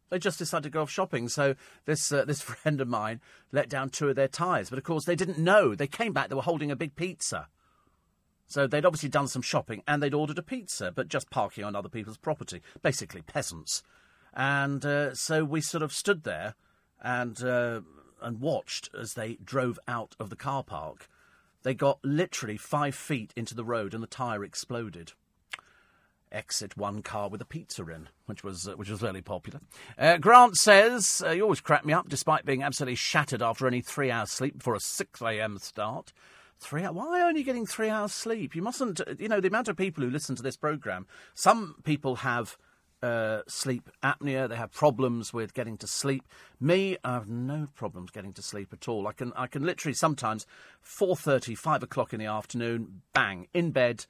They 0.09 0.19
just 0.19 0.39
decided 0.39 0.63
to 0.63 0.69
go 0.69 0.83
off 0.83 0.89
shopping. 0.89 1.27
So 1.29 1.55
this 1.85 2.11
uh, 2.11 2.25
this 2.25 2.41
friend 2.41 2.81
of 2.81 2.87
mine 2.87 3.21
let 3.51 3.69
down 3.69 3.89
two 3.89 4.09
of 4.09 4.15
their 4.15 4.27
tyres, 4.27 4.69
but 4.69 4.79
of 4.79 4.85
course 4.85 5.05
they 5.05 5.15
didn't 5.15 5.37
know. 5.37 5.75
They 5.75 5.87
came 5.87 6.13
back. 6.13 6.29
They 6.29 6.35
were 6.35 6.41
holding 6.41 6.71
a 6.71 6.75
big 6.75 6.95
pizza. 6.95 7.47
So 8.47 8.65
they'd 8.65 8.85
obviously 8.85 9.09
done 9.09 9.27
some 9.27 9.41
shopping 9.41 9.83
and 9.87 10.01
they'd 10.01 10.13
ordered 10.13 10.39
a 10.39 10.43
pizza, 10.43 10.91
but 10.91 11.09
just 11.09 11.29
parking 11.29 11.65
on 11.65 11.75
other 11.75 11.89
people's 11.89 12.17
property. 12.17 12.61
Basically, 12.81 13.21
peasants. 13.21 13.83
And 14.33 14.85
uh, 14.85 15.13
so 15.15 15.43
we 15.43 15.59
sort 15.59 15.83
of 15.83 15.91
stood 15.91 16.23
there 16.23 16.55
and 17.01 17.43
uh, 17.43 17.81
and 18.21 18.39
watched 18.39 18.89
as 18.97 19.13
they 19.13 19.37
drove 19.43 19.79
out 19.87 20.15
of 20.19 20.29
the 20.29 20.35
car 20.35 20.63
park. 20.63 21.09
They 21.63 21.73
got 21.73 21.99
literally 22.03 22.57
five 22.57 22.95
feet 22.95 23.33
into 23.35 23.53
the 23.53 23.65
road 23.65 23.93
and 23.93 24.01
the 24.01 24.07
tyre 24.07 24.43
exploded. 24.43 25.13
Exit 26.31 26.75
one 26.75 27.01
car 27.01 27.29
with 27.29 27.41
a 27.41 27.45
pizza 27.45 27.83
in, 27.87 28.09
which 28.25 28.43
was 28.43 28.67
uh, 28.67 28.73
which 28.75 28.89
was 28.89 28.99
fairly 28.99 29.21
popular. 29.21 29.59
Uh, 29.97 30.17
Grant 30.17 30.57
says 30.57 31.23
uh, 31.25 31.31
you 31.31 31.43
always 31.43 31.61
crack 31.61 31.85
me 31.85 31.93
up, 31.93 32.09
despite 32.09 32.45
being 32.45 32.63
absolutely 32.63 32.95
shattered 32.95 33.41
after 33.41 33.65
only 33.65 33.81
three 33.81 34.11
hours 34.11 34.31
sleep 34.31 34.57
before 34.57 34.75
a 34.75 34.79
six 34.79 35.21
a.m. 35.21 35.57
start. 35.59 36.13
Three 36.59 36.83
hours? 36.83 36.95
Why 36.95 37.21
only 37.21 37.43
getting 37.43 37.65
three 37.65 37.89
hours 37.89 38.11
sleep? 38.11 38.55
You 38.55 38.61
mustn't. 38.61 38.99
You 39.19 39.29
know 39.29 39.39
the 39.39 39.47
amount 39.47 39.67
of 39.67 39.77
people 39.77 40.03
who 40.03 40.09
listen 40.09 40.35
to 40.35 40.43
this 40.43 40.57
program. 40.57 41.07
Some 41.33 41.75
people 41.83 42.17
have 42.17 42.57
uh, 43.01 43.41
sleep 43.47 43.89
apnea. 44.03 44.49
They 44.49 44.55
have 44.55 44.71
problems 44.71 45.33
with 45.33 45.53
getting 45.53 45.77
to 45.77 45.87
sleep. 45.87 46.23
Me, 46.59 46.97
I 47.03 47.13
have 47.13 47.29
no 47.29 47.67
problems 47.75 48.11
getting 48.11 48.33
to 48.33 48.41
sleep 48.41 48.73
at 48.73 48.87
all. 48.87 49.07
I 49.07 49.13
can 49.13 49.33
I 49.35 49.47
can 49.47 49.65
literally 49.65 49.93
sometimes 49.93 50.45
4:30, 50.83 51.57
5 51.57 51.83
o'clock 51.83 52.13
in 52.13 52.19
the 52.19 52.25
afternoon, 52.25 53.01
bang 53.13 53.47
in 53.53 53.71
bed. 53.71 54.05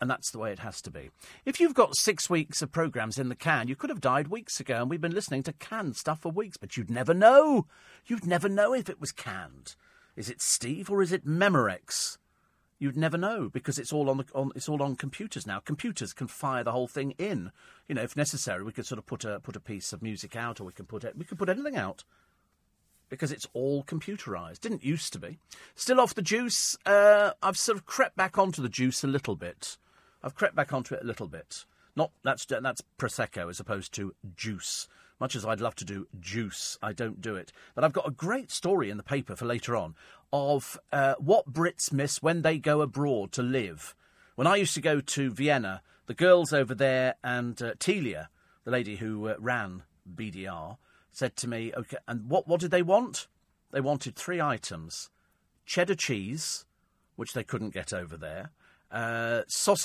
And 0.00 0.10
that's 0.10 0.30
the 0.30 0.38
way 0.38 0.52
it 0.52 0.58
has 0.58 0.82
to 0.82 0.90
be. 0.90 1.10
If 1.46 1.60
you've 1.60 1.74
got 1.74 1.96
six 1.96 2.28
weeks 2.28 2.60
of 2.60 2.72
programs 2.72 3.18
in 3.18 3.28
the 3.28 3.34
can, 3.34 3.68
you 3.68 3.76
could 3.76 3.90
have 3.90 4.00
died 4.00 4.28
weeks 4.28 4.60
ago, 4.60 4.82
and 4.82 4.90
we've 4.90 5.00
been 5.00 5.14
listening 5.14 5.42
to 5.44 5.52
canned 5.52 5.96
stuff 5.96 6.20
for 6.20 6.30
weeks, 6.30 6.56
but 6.56 6.76
you'd 6.76 6.90
never 6.90 7.14
know. 7.14 7.66
You'd 8.06 8.26
never 8.26 8.48
know 8.48 8.74
if 8.74 8.90
it 8.90 9.00
was 9.00 9.12
canned. 9.12 9.76
Is 10.16 10.28
it 10.28 10.42
Steve 10.42 10.90
or 10.90 11.00
is 11.00 11.12
it 11.12 11.26
Memorex? 11.26 12.18
You'd 12.78 12.96
never 12.96 13.16
know 13.16 13.48
because 13.48 13.78
it's 13.78 13.92
all 13.92 14.10
on 14.10 14.18
the 14.18 14.24
on 14.34 14.50
it's 14.54 14.68
all 14.68 14.82
on 14.82 14.96
computers 14.96 15.46
now. 15.46 15.60
Computers 15.60 16.12
can 16.12 16.26
fire 16.26 16.64
the 16.64 16.72
whole 16.72 16.88
thing 16.88 17.12
in. 17.12 17.50
You 17.88 17.94
know, 17.94 18.02
if 18.02 18.16
necessary, 18.16 18.62
we 18.62 18.72
could 18.72 18.86
sort 18.86 18.98
of 18.98 19.06
put 19.06 19.24
a 19.24 19.40
put 19.40 19.56
a 19.56 19.60
piece 19.60 19.92
of 19.92 20.02
music 20.02 20.36
out, 20.36 20.60
or 20.60 20.64
we 20.64 20.72
can 20.72 20.86
put 20.86 21.04
it, 21.04 21.16
we 21.16 21.24
could 21.24 21.38
put 21.38 21.48
anything 21.48 21.76
out 21.76 22.04
because 23.08 23.30
it's 23.30 23.46
all 23.52 23.84
computerized. 23.84 24.60
Didn't 24.60 24.84
used 24.84 25.12
to 25.12 25.18
be. 25.18 25.38
Still 25.74 26.00
off 26.00 26.14
the 26.14 26.22
juice. 26.22 26.76
Uh, 26.84 27.30
I've 27.42 27.56
sort 27.56 27.78
of 27.78 27.86
crept 27.86 28.16
back 28.16 28.38
onto 28.38 28.60
the 28.60 28.68
juice 28.68 29.04
a 29.04 29.08
little 29.08 29.36
bit. 29.36 29.78
I've 30.24 30.34
crept 30.34 30.56
back 30.56 30.72
onto 30.72 30.94
it 30.94 31.02
a 31.02 31.06
little 31.06 31.28
bit. 31.28 31.66
Not 31.94 32.10
that's 32.24 32.46
that's 32.46 32.82
prosecco 32.98 33.50
as 33.50 33.60
opposed 33.60 33.92
to 33.94 34.14
juice. 34.34 34.88
Much 35.20 35.36
as 35.36 35.44
I'd 35.44 35.60
love 35.60 35.76
to 35.76 35.84
do 35.84 36.08
juice, 36.18 36.78
I 36.82 36.92
don't 36.94 37.20
do 37.20 37.36
it. 37.36 37.52
But 37.74 37.84
I've 37.84 37.92
got 37.92 38.08
a 38.08 38.10
great 38.10 38.50
story 38.50 38.88
in 38.88 38.96
the 38.96 39.02
paper 39.02 39.36
for 39.36 39.44
later 39.44 39.76
on 39.76 39.94
of 40.32 40.80
uh, 40.92 41.14
what 41.18 41.52
Brits 41.52 41.92
miss 41.92 42.22
when 42.22 42.42
they 42.42 42.58
go 42.58 42.80
abroad 42.80 43.32
to 43.32 43.42
live. 43.42 43.94
When 44.34 44.46
I 44.46 44.56
used 44.56 44.74
to 44.74 44.80
go 44.80 45.00
to 45.00 45.30
Vienna, 45.30 45.82
the 46.06 46.14
girls 46.14 46.52
over 46.52 46.74
there 46.74 47.14
and 47.22 47.60
uh, 47.62 47.74
Telia, 47.74 48.28
the 48.64 48.70
lady 48.70 48.96
who 48.96 49.28
uh, 49.28 49.36
ran 49.38 49.82
BDR, 50.12 50.78
said 51.12 51.36
to 51.36 51.48
me, 51.48 51.70
"Okay, 51.76 51.98
and 52.08 52.30
what 52.30 52.48
what 52.48 52.60
did 52.60 52.70
they 52.70 52.82
want? 52.82 53.28
They 53.72 53.80
wanted 53.82 54.16
three 54.16 54.40
items: 54.40 55.10
cheddar 55.66 55.94
cheese, 55.94 56.64
which 57.14 57.34
they 57.34 57.44
couldn't 57.44 57.74
get 57.74 57.92
over 57.92 58.16
there, 58.16 58.50
uh, 58.94 59.42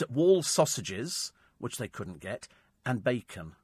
wall 0.09 0.43
sausages, 0.43 1.33
which 1.57 1.77
they 1.77 1.87
couldn't 1.87 2.19
get, 2.19 2.47
and 2.85 3.03
bacon." 3.03 3.55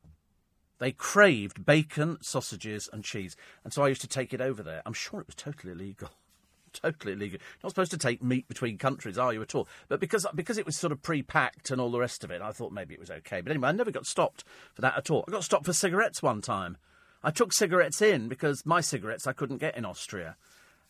They 0.77 0.91
craved 0.91 1.65
bacon, 1.65 2.17
sausages, 2.21 2.89
and 2.91 3.03
cheese. 3.03 3.37
And 3.63 3.71
so 3.71 3.83
I 3.83 3.87
used 3.87 4.01
to 4.01 4.07
take 4.07 4.33
it 4.33 4.41
over 4.41 4.61
there. 4.61 4.81
I'm 4.85 4.93
sure 4.93 5.21
it 5.21 5.27
was 5.27 5.35
totally 5.35 5.71
illegal. 5.71 6.09
totally 6.73 7.13
illegal. 7.13 7.39
You're 7.39 7.59
not 7.63 7.71
supposed 7.71 7.91
to 7.91 7.97
take 7.97 8.21
meat 8.21 8.47
between 8.47 8.77
countries, 8.77 9.17
are 9.17 9.33
you 9.33 9.41
at 9.41 9.55
all? 9.55 9.67
But 9.87 9.99
because 9.99 10.27
because 10.35 10.57
it 10.57 10.65
was 10.65 10.75
sort 10.75 10.91
of 10.91 11.01
pre-packed 11.01 11.71
and 11.71 11.79
all 11.79 11.91
the 11.91 11.99
rest 11.99 12.23
of 12.23 12.31
it, 12.31 12.41
I 12.41 12.51
thought 12.51 12.71
maybe 12.71 12.93
it 12.93 12.99
was 12.99 13.11
okay. 13.11 13.41
But 13.41 13.51
anyway, 13.51 13.69
I 13.69 13.73
never 13.73 13.91
got 13.91 14.05
stopped 14.05 14.43
for 14.73 14.81
that 14.81 14.97
at 14.97 15.09
all. 15.09 15.23
I 15.27 15.31
got 15.31 15.43
stopped 15.43 15.65
for 15.65 15.73
cigarettes 15.73 16.21
one 16.21 16.41
time. 16.41 16.77
I 17.23 17.31
took 17.31 17.53
cigarettes 17.53 18.01
in 18.01 18.27
because 18.27 18.65
my 18.65 18.81
cigarettes 18.81 19.25
I 19.25 19.33
couldn't 19.33 19.57
get 19.57 19.77
in 19.77 19.85
Austria. 19.85 20.35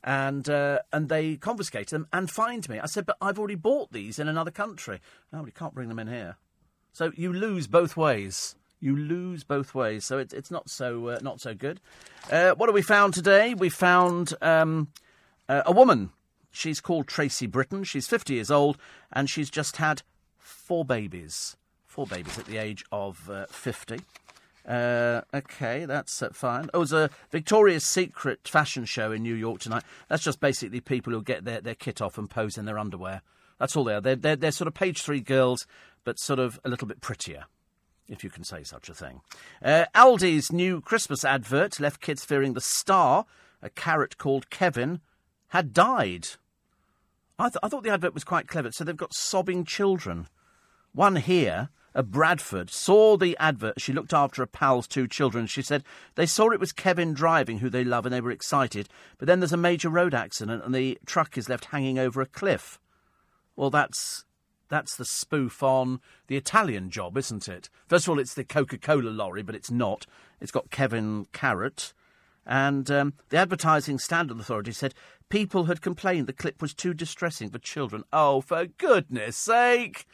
And 0.06 0.48
uh, 0.48 0.80
and 0.94 1.10
they 1.10 1.36
confiscated 1.36 1.90
them 1.90 2.08
and 2.14 2.30
fined 2.30 2.70
me. 2.70 2.80
I 2.80 2.86
said, 2.86 3.08
but 3.08 3.18
I've 3.20 3.40
already 3.40 3.56
bought 3.56 3.92
these 3.92 4.20
in 4.20 4.28
another 4.28 4.52
country. 4.52 5.02
No, 5.34 5.46
you 5.46 5.52
can't 5.52 5.74
bring 5.74 5.90
them 5.90 5.98
in 5.98 6.08
here. 6.08 6.38
So 6.94 7.12
you 7.16 7.34
lose 7.34 7.66
both 7.68 7.98
ways. 7.98 8.56
You 8.80 8.96
lose 8.96 9.44
both 9.44 9.74
ways. 9.74 10.06
So 10.06 10.20
it's 10.20 10.32
it's 10.34 10.52
not 10.52 10.70
so 10.70 11.08
uh, 11.08 11.20
not 11.24 11.42
so 11.42 11.56
good. 11.56 11.82
Uh, 12.32 12.52
what 12.52 12.70
have 12.70 12.76
we 12.76 12.84
found 12.84 13.16
today? 13.16 13.56
We 13.56 13.70
found 13.70 14.34
um, 14.42 14.90
uh, 15.50 15.64
a 15.66 15.72
woman. 15.72 16.12
She's 16.52 16.80
called 16.80 17.08
Tracy 17.08 17.48
Britton. 17.48 17.84
She's 17.84 18.08
50 18.08 18.36
years 18.36 18.50
old 18.50 18.78
and 19.12 19.30
she's 19.30 19.50
just 19.50 19.76
had 19.78 20.04
four 20.38 20.86
babies. 20.86 21.58
Four 21.86 22.08
babies 22.08 22.40
at 22.40 22.46
the 22.46 22.58
age 22.58 22.86
of 22.92 23.30
uh, 23.30 23.46
50. 23.48 24.00
Uh, 24.68 25.22
okay, 25.34 25.86
that's 25.86 26.24
uh, 26.24 26.30
fine. 26.32 26.70
Oh, 26.74 26.80
there's 26.80 26.92
a 26.94 27.10
Victoria's 27.32 27.86
Secret 27.86 28.48
fashion 28.48 28.86
show 28.86 29.12
in 29.12 29.22
New 29.22 29.36
York 29.36 29.60
tonight. 29.60 29.84
That's 30.08 30.24
just 30.24 30.40
basically 30.40 30.82
people 30.82 31.14
who 31.14 31.22
get 31.22 31.46
their, 31.46 31.62
their 31.62 31.76
kit 31.76 32.02
off 32.02 32.18
and 32.18 32.30
pose 32.30 32.58
in 32.58 32.66
their 32.66 32.80
underwear. 32.80 33.22
That's 33.60 33.76
all 33.76 33.84
they 33.84 33.94
are. 33.94 34.02
They're, 34.02 34.16
they're, 34.16 34.36
they're 34.36 34.52
sort 34.52 34.68
of 34.68 34.74
page 34.74 35.02
three 35.02 35.22
girls, 35.22 35.68
but 36.04 36.20
sort 36.20 36.40
of 36.40 36.60
a 36.66 36.70
little 36.70 36.88
bit 36.88 37.02
prettier 37.02 37.46
if 38.08 38.24
you 38.24 38.30
can 38.30 38.44
say 38.44 38.64
such 38.64 38.90
a 38.90 38.94
thing. 38.94 39.22
Uh, 39.64 39.86
Aldi's 39.96 40.52
new 40.52 40.82
Christmas 40.82 41.26
advert 41.26 41.80
left 41.80 42.02
kids 42.02 42.24
fearing 42.24 42.54
the 42.54 42.62
star, 42.62 43.26
a 43.62 43.70
carrot 43.70 44.18
called 44.18 44.50
Kevin, 44.50 45.02
had 45.50 45.74
died. 45.74 46.28
I, 47.40 47.50
th- 47.50 47.58
I 47.64 47.68
thought 47.68 47.84
the 47.84 47.92
advert 47.92 48.14
was 48.14 48.24
quite 48.24 48.48
clever. 48.48 48.72
So 48.72 48.84
they've 48.84 48.96
got 48.96 49.14
sobbing 49.14 49.66
children. 49.66 50.28
One 50.94 51.18
here, 51.18 51.70
Bradford, 52.04 52.70
saw 52.70 53.16
the 53.16 53.38
advert. 53.40 53.80
She 53.80 53.94
looked 53.94 54.14
after 54.14 54.44
a 54.44 54.48
pal's 54.48 54.88
two 54.88 55.08
children. 55.08 55.48
She 55.48 55.62
said 55.62 55.84
they 56.16 56.26
saw 56.26 56.52
it 56.52 56.60
was 56.60 56.72
Kevin 56.72 57.14
driving, 57.14 57.60
who 57.60 57.70
they 57.70 57.84
love, 57.84 58.06
and 58.06 58.14
they 58.14 58.22
were 58.22 58.32
excited. 58.32 58.90
But 59.18 59.28
then 59.28 59.40
there's 59.40 59.54
a 59.54 59.58
major 59.58 59.90
road 59.90 60.14
accident, 60.14 60.64
and 60.64 60.76
the 60.76 61.00
truck 61.06 61.38
is 61.38 61.50
left 61.50 61.66
hanging 61.66 61.98
over 61.98 62.22
a 62.22 62.26
cliff. 62.26 62.80
Well, 63.56 63.70
that's 63.70 64.26
that's 64.68 64.96
the 64.96 65.06
spoof 65.06 65.64
on 65.64 66.02
the 66.28 66.38
Italian 66.38 66.90
job, 66.90 67.18
isn't 67.18 67.48
it? 67.48 67.70
First 67.88 68.06
of 68.06 68.10
all, 68.10 68.20
it's 68.20 68.34
the 68.34 68.44
Coca 68.44 68.78
Cola 68.78 69.10
lorry, 69.10 69.44
but 69.44 69.56
it's 69.56 69.72
not. 69.72 70.06
It's 70.42 70.52
got 70.52 70.72
Kevin 70.72 71.28
Carrot. 71.32 71.94
And 72.46 72.90
um, 72.92 73.14
the 73.30 73.38
Advertising 73.38 74.00
Standard 74.00 74.40
Authority 74.40 74.72
said 74.72 74.94
people 75.30 75.66
had 75.66 75.82
complained 75.82 76.28
the 76.28 76.34
clip 76.34 76.62
was 76.62 76.74
too 76.74 76.94
distressing 76.94 77.50
for 77.50 77.60
children. 77.60 78.04
Oh, 78.12 78.42
for 78.42 78.66
goodness 78.66 79.36
sake! 79.38 80.06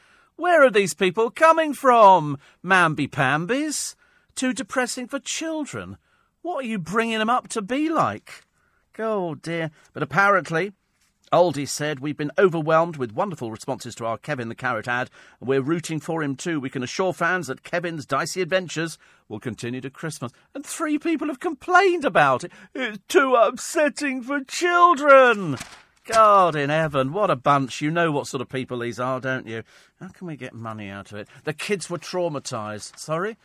Where 0.41 0.63
are 0.63 0.71
these 0.71 0.95
people 0.95 1.29
coming 1.29 1.71
from? 1.75 2.39
Mamby 2.65 3.11
Pambies? 3.11 3.95
Too 4.33 4.53
depressing 4.53 5.07
for 5.07 5.19
children? 5.19 5.97
What 6.41 6.65
are 6.65 6.67
you 6.67 6.79
bringing 6.79 7.19
them 7.19 7.29
up 7.29 7.47
to 7.49 7.61
be 7.61 7.89
like? 7.89 8.41
Oh 8.97 9.35
dear. 9.35 9.69
But 9.93 10.01
apparently, 10.01 10.71
Aldi 11.31 11.67
said, 11.67 11.99
We've 11.99 12.17
been 12.17 12.31
overwhelmed 12.39 12.97
with 12.97 13.11
wonderful 13.11 13.51
responses 13.51 13.93
to 13.93 14.07
our 14.07 14.17
Kevin 14.17 14.49
the 14.49 14.55
Carrot 14.55 14.87
ad, 14.87 15.11
and 15.39 15.47
we're 15.47 15.61
rooting 15.61 15.99
for 15.99 16.23
him 16.23 16.35
too. 16.35 16.59
We 16.59 16.71
can 16.71 16.81
assure 16.81 17.13
fans 17.13 17.45
that 17.45 17.61
Kevin's 17.61 18.07
dicey 18.07 18.41
adventures 18.41 18.97
will 19.29 19.39
continue 19.39 19.81
to 19.81 19.91
Christmas. 19.91 20.31
And 20.55 20.65
three 20.65 20.97
people 20.97 21.27
have 21.27 21.39
complained 21.39 22.03
about 22.03 22.45
it. 22.45 22.51
It's 22.73 22.97
too 23.07 23.35
upsetting 23.35 24.23
for 24.23 24.43
children. 24.43 25.57
God 26.05 26.55
in 26.55 26.69
heaven, 26.69 27.13
what 27.13 27.29
a 27.29 27.35
bunch. 27.35 27.81
You 27.81 27.91
know 27.91 28.11
what 28.11 28.27
sort 28.27 28.41
of 28.41 28.49
people 28.49 28.79
these 28.79 28.99
are, 28.99 29.19
don't 29.19 29.47
you? 29.47 29.63
How 29.99 30.07
can 30.07 30.27
we 30.27 30.35
get 30.35 30.53
money 30.53 30.89
out 30.89 31.11
of 31.11 31.17
it? 31.19 31.27
The 31.43 31.53
kids 31.53 31.89
were 31.89 31.99
traumatised. 31.99 32.97
Sorry? 32.97 33.37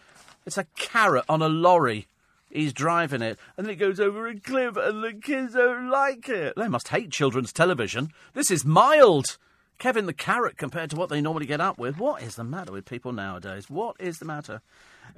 It's 0.47 0.59
a 0.59 0.66
carrot 0.77 1.25
on 1.29 1.42
a 1.42 1.49
lorry. 1.49 2.07
He's 2.51 2.73
driving 2.73 3.23
it, 3.23 3.38
and 3.57 3.66
then 3.66 3.75
it 3.75 3.79
goes 3.79 4.01
over 4.01 4.29
a 4.29 4.38
cliff, 4.38 4.77
and 4.77 5.03
the 5.03 5.12
kids 5.12 5.55
don't 5.55 5.90
like 5.90 6.29
it. 6.29 6.55
They 6.57 6.69
must 6.69 6.88
hate 6.88 7.11
children's 7.11 7.53
television. 7.53 8.11
This 8.35 8.51
is 8.51 8.64
mild. 8.64 9.37
Kevin 9.79 10.07
the 10.07 10.14
Carrot 10.14 10.57
compared 10.57 10.88
to 10.90 10.97
what 10.97 11.11
they 11.11 11.21
normally 11.21 11.44
get 11.44 11.61
up 11.61 11.77
with. 11.77 11.98
What 11.98 12.23
is 12.23 12.37
the 12.37 12.44
matter 12.44 12.73
with 12.73 12.87
people 12.87 13.13
nowadays? 13.13 13.69
What 13.69 13.96
is 14.00 14.17
the 14.17 14.25
matter? 14.25 14.63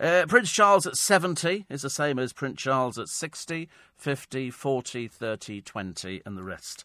Uh, 0.01 0.25
Prince 0.27 0.51
Charles 0.51 0.87
at 0.87 0.97
70 0.97 1.67
is 1.69 1.83
the 1.83 1.91
same 1.91 2.19
as 2.19 2.33
Prince 2.33 2.61
Charles 2.61 2.99
at 2.99 3.09
60, 3.09 3.69
50, 3.97 4.51
40, 4.51 5.09
30, 5.09 5.61
20, 5.61 6.23
and 6.27 6.37
the 6.37 6.43
rest. 6.43 6.85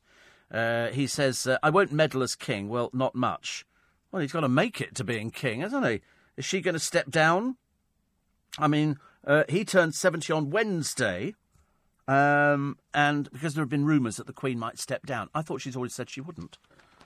Uh, 0.54 0.89
he 0.89 1.08
says, 1.08 1.47
uh, 1.47 1.58
I 1.64 1.70
won't 1.70 1.91
meddle 1.91 2.22
as 2.22 2.36
king. 2.36 2.70
Well, 2.70 2.91
not 2.93 3.16
much. 3.16 3.66
Well, 4.12 4.22
he's 4.22 4.32
got 4.32 4.41
to 4.41 4.49
make 4.49 4.80
it 4.80 4.93
to 4.95 5.04
being 5.04 5.32
king, 5.32 5.62
hasn't 5.62 5.86
he? 5.86 6.01
Is 6.38 6.45
she 6.45 6.62
going 6.62 6.74
to 6.76 6.80
step 6.80 7.10
down? 7.10 7.58
I 8.60 8.68
mean, 8.68 8.97
uh, 9.26 9.43
he 9.49 9.66
turned 9.66 9.95
70 9.95 10.32
on 10.32 10.51
Wednesday, 10.51 11.34
um, 12.08 12.78
and 12.93 13.32
because 13.32 13.56
there 13.56 13.64
have 13.64 13.70
been 13.70 13.86
rumours 13.86 14.18
that 14.18 14.28
the 14.28 14.34
Queen 14.34 14.60
might 14.60 14.78
step 14.78 15.06
down, 15.08 15.30
I 15.34 15.41
thought 15.41 15.62
she's 15.62 15.76
always 15.76 15.95
said 15.95 16.10
she 16.10 16.22
wouldn't. 16.22 16.60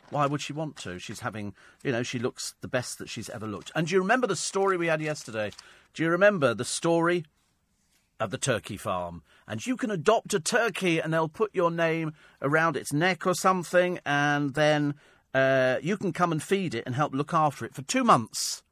Why 0.10 0.26
would 0.26 0.42
she 0.42 0.54
want 0.54 0.76
to? 0.78 1.00
She's 1.00 1.22
having, 1.22 1.54
you 1.84 1.92
know, 1.92 2.04
she 2.04 2.20
looks 2.20 2.56
the 2.62 2.68
best 2.68 2.98
that 3.00 3.10
she's 3.10 3.30
ever 3.30 3.48
looked. 3.48 3.72
And 3.76 3.88
do 3.88 3.96
you 3.96 4.02
remember 4.02 4.28
the 4.28 4.36
story 4.36 4.78
we 4.78 4.88
had 4.88 5.02
yesterday? 5.02 5.52
Do 5.94 6.04
you 6.04 6.10
remember 6.10 6.54
the 6.54 6.66
story 6.66 7.26
of 8.20 8.32
the 8.32 8.38
turkey 8.38 8.78
farm? 8.78 9.24
And 9.48 9.66
you 9.66 9.78
can 9.78 9.92
adopt 9.92 10.34
a 10.34 10.40
turkey 10.40 11.00
and 11.00 11.14
they'll 11.14 11.30
put 11.30 11.56
your 11.56 11.72
name 11.72 12.14
around 12.42 12.76
its 12.76 12.92
neck 12.92 13.26
or 13.26 13.34
something, 13.34 14.00
and 14.06 14.54
then 14.54 14.96
uh, 15.34 15.78
you 15.82 15.98
can 15.98 16.12
come 16.12 16.32
and 16.32 16.44
feed 16.44 16.76
it 16.76 16.84
and 16.86 16.96
help 16.96 17.14
look 17.14 17.34
after 17.34 17.66
it 17.66 17.74
for 17.74 17.82
two 17.84 18.04
months. 18.04 18.64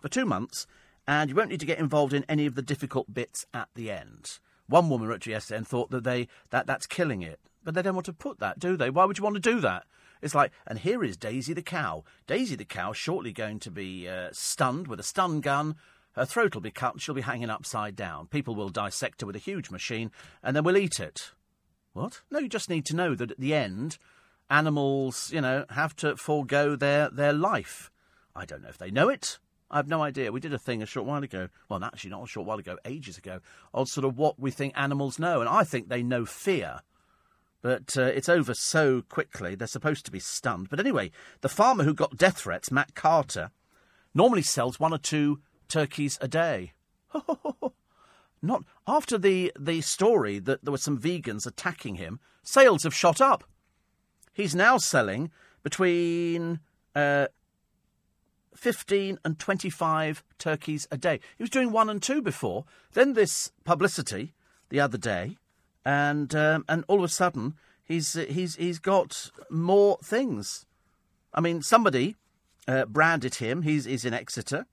For 0.00 0.08
two 0.08 0.26
months, 0.26 0.66
and 1.06 1.30
you 1.30 1.36
won't 1.36 1.50
need 1.50 1.60
to 1.60 1.66
get 1.66 1.78
involved 1.78 2.12
in 2.12 2.24
any 2.28 2.44
of 2.44 2.56
the 2.56 2.62
difficult 2.62 3.14
bits 3.14 3.46
at 3.54 3.68
the 3.74 3.90
end. 3.90 4.38
One 4.66 4.88
woman 4.90 5.08
wrote 5.08 5.22
to 5.22 5.30
yesterday 5.30 5.58
and 5.58 5.66
thought 5.66 5.90
that 5.90 6.04
they 6.04 6.28
that 6.50 6.66
that's 6.66 6.86
killing 6.86 7.22
it, 7.22 7.38
but 7.62 7.74
they 7.74 7.82
don't 7.82 7.94
want 7.94 8.06
to 8.06 8.12
put 8.12 8.40
that, 8.40 8.58
do 8.58 8.76
they? 8.76 8.90
Why 8.90 9.04
would 9.04 9.18
you 9.18 9.24
want 9.24 9.36
to 9.36 9.40
do 9.40 9.60
that? 9.60 9.84
It's 10.20 10.34
like, 10.34 10.52
and 10.66 10.78
here 10.78 11.02
is 11.02 11.16
Daisy 11.16 11.52
the 11.52 11.62
cow. 11.62 12.04
Daisy 12.26 12.54
the 12.54 12.64
cow 12.64 12.92
shortly 12.92 13.32
going 13.32 13.58
to 13.60 13.70
be 13.70 14.08
uh, 14.08 14.30
stunned 14.32 14.86
with 14.86 15.00
a 15.00 15.04
stun 15.04 15.40
gun. 15.40 15.76
Her 16.14 16.26
throat 16.26 16.54
will 16.54 16.62
be 16.62 16.70
cut 16.70 16.94
and 16.94 17.02
she'll 17.02 17.14
be 17.14 17.22
hanging 17.22 17.50
upside 17.50 17.96
down. 17.96 18.26
People 18.26 18.54
will 18.54 18.68
dissect 18.68 19.20
her 19.20 19.26
with 19.26 19.36
a 19.36 19.40
huge 19.40 19.70
machine 19.70 20.10
and 20.42 20.54
then 20.54 20.64
we'll 20.64 20.76
eat 20.76 21.00
it. 21.00 21.32
What? 21.92 22.22
No, 22.30 22.38
you 22.38 22.48
just 22.48 22.70
need 22.70 22.86
to 22.86 22.96
know 22.96 23.14
that 23.14 23.30
at 23.30 23.40
the 23.40 23.54
end, 23.54 23.98
animals, 24.50 25.30
you 25.32 25.40
know, 25.40 25.64
have 25.70 25.96
to 25.96 26.16
forego 26.16 26.76
their, 26.76 27.08
their 27.10 27.32
life. 27.32 27.90
I 28.34 28.44
don't 28.44 28.62
know 28.62 28.68
if 28.68 28.78
they 28.78 28.90
know 28.90 29.08
it. 29.08 29.38
I 29.70 29.76
have 29.76 29.88
no 29.88 30.02
idea. 30.02 30.32
We 30.32 30.40
did 30.40 30.52
a 30.52 30.58
thing 30.58 30.82
a 30.82 30.86
short 30.86 31.06
while 31.06 31.22
ago. 31.22 31.48
Well, 31.68 31.82
actually, 31.82 32.10
not 32.10 32.24
a 32.24 32.26
short 32.26 32.46
while 32.46 32.58
ago, 32.58 32.76
ages 32.84 33.16
ago, 33.16 33.40
on 33.72 33.86
sort 33.86 34.04
of 34.04 34.18
what 34.18 34.38
we 34.38 34.50
think 34.50 34.74
animals 34.76 35.18
know. 35.18 35.40
And 35.40 35.48
I 35.48 35.64
think 35.64 35.88
they 35.88 36.02
know 36.02 36.26
fear. 36.26 36.80
But 37.62 37.96
uh, 37.96 38.02
it's 38.02 38.28
over 38.28 38.52
so 38.54 39.02
quickly, 39.02 39.54
they're 39.54 39.66
supposed 39.66 40.04
to 40.04 40.10
be 40.10 40.18
stunned. 40.18 40.68
But 40.68 40.80
anyway, 40.80 41.10
the 41.40 41.48
farmer 41.48 41.84
who 41.84 41.94
got 41.94 42.18
death 42.18 42.38
threats, 42.38 42.70
Matt 42.70 42.94
Carter, 42.94 43.50
normally 44.14 44.42
sells 44.42 44.78
one 44.78 44.92
or 44.92 44.98
two 44.98 45.40
turkeys 45.72 46.18
a 46.20 46.28
day. 46.28 46.72
Not 48.42 48.64
after 48.86 49.16
the, 49.16 49.52
the 49.58 49.80
story 49.80 50.38
that 50.38 50.64
there 50.64 50.72
were 50.72 50.78
some 50.78 50.98
vegans 50.98 51.46
attacking 51.46 51.94
him, 51.94 52.20
sales 52.42 52.82
have 52.82 52.94
shot 52.94 53.20
up. 53.20 53.44
He's 54.32 54.54
now 54.54 54.78
selling 54.78 55.30
between 55.62 56.60
uh, 56.94 57.28
15 58.56 59.18
and 59.24 59.38
25 59.38 60.24
turkeys 60.38 60.86
a 60.90 60.96
day. 60.96 61.20
He 61.36 61.42
was 61.42 61.50
doing 61.50 61.72
one 61.72 61.88
and 61.88 62.02
two 62.02 62.20
before. 62.20 62.64
Then 62.92 63.14
this 63.14 63.52
publicity 63.64 64.34
the 64.68 64.80
other 64.80 64.98
day, 64.98 65.36
and 65.84 66.34
um, 66.34 66.64
and 66.68 66.84
all 66.88 66.98
of 66.98 67.04
a 67.04 67.08
sudden 67.08 67.54
he's 67.84 68.14
he's 68.14 68.56
he's 68.56 68.78
got 68.78 69.30
more 69.50 69.98
things. 70.02 70.66
I 71.34 71.40
mean, 71.40 71.62
somebody 71.62 72.16
uh, 72.66 72.86
branded 72.86 73.36
him. 73.36 73.62
He's 73.62 73.84
he's 73.84 74.04
in 74.04 74.14
Exeter, 74.14 74.66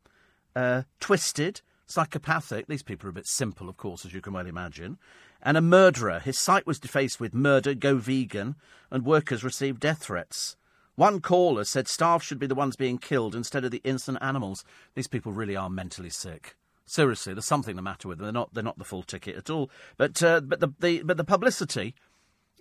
uh, 0.60 0.84
twisted, 1.00 1.62
psychopathic. 1.86 2.68
These 2.68 2.84
people 2.84 3.08
are 3.08 3.12
a 3.12 3.14
bit 3.14 3.28
simple, 3.28 3.70
of 3.70 3.78
course, 3.78 4.06
as 4.06 4.14
you 4.14 4.22
can 4.22 4.34
well 4.34 4.46
imagine. 4.46 4.98
And 5.42 5.56
a 5.58 5.62
murderer. 5.62 6.20
His 6.20 6.38
site 6.38 6.68
was 6.68 6.80
defaced 6.80 7.20
with 7.20 7.34
murder, 7.34 7.74
go 7.74 7.96
vegan, 7.96 8.56
and 8.92 9.06
workers 9.06 9.44
received 9.44 9.80
death 9.80 10.04
threats. 10.04 10.58
One 10.96 11.22
caller 11.22 11.64
said 11.64 11.88
staff 11.88 12.22
should 12.22 12.40
be 12.40 12.48
the 12.48 12.56
ones 12.56 12.76
being 12.76 12.98
killed 12.98 13.34
instead 13.34 13.64
of 13.64 13.72
the 13.72 13.82
innocent 13.86 14.18
animals. 14.20 14.66
These 14.96 15.08
people 15.08 15.32
really 15.32 15.56
are 15.56 15.70
mentally 15.70 16.10
sick. 16.10 16.58
Seriously, 16.86 17.34
there's 17.34 17.46
something 17.46 17.78
the 17.78 17.82
matter 17.82 18.10
with 18.10 18.18
them. 18.18 18.26
They're 18.26 18.34
not. 18.34 18.54
They're 18.54 18.64
not 18.64 18.80
the 18.80 18.84
full 18.84 19.04
ticket 19.04 19.38
at 19.38 19.50
all. 19.50 19.70
But 19.96 20.22
uh, 20.22 20.42
but 20.42 20.60
the, 20.60 20.70
the 20.80 21.04
but 21.04 21.18
the 21.18 21.24
publicity 21.24 21.96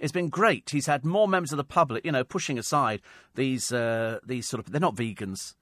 has 0.01 0.13
been 0.13 0.29
great. 0.29 0.71
He's 0.71 0.87
had 0.87 1.05
more 1.05 1.27
members 1.27 1.51
of 1.51 1.57
the 1.57 1.65
public, 1.65 2.05
you 2.05 2.13
know, 2.13 2.23
pushing 2.23 2.59
aside 2.59 3.01
these 3.35 3.73
uh, 3.73 4.21
these 4.25 4.47
sort 4.47 4.61
of. 4.61 4.71
They're 4.71 4.81
not 4.81 4.95
vegans. 4.95 5.55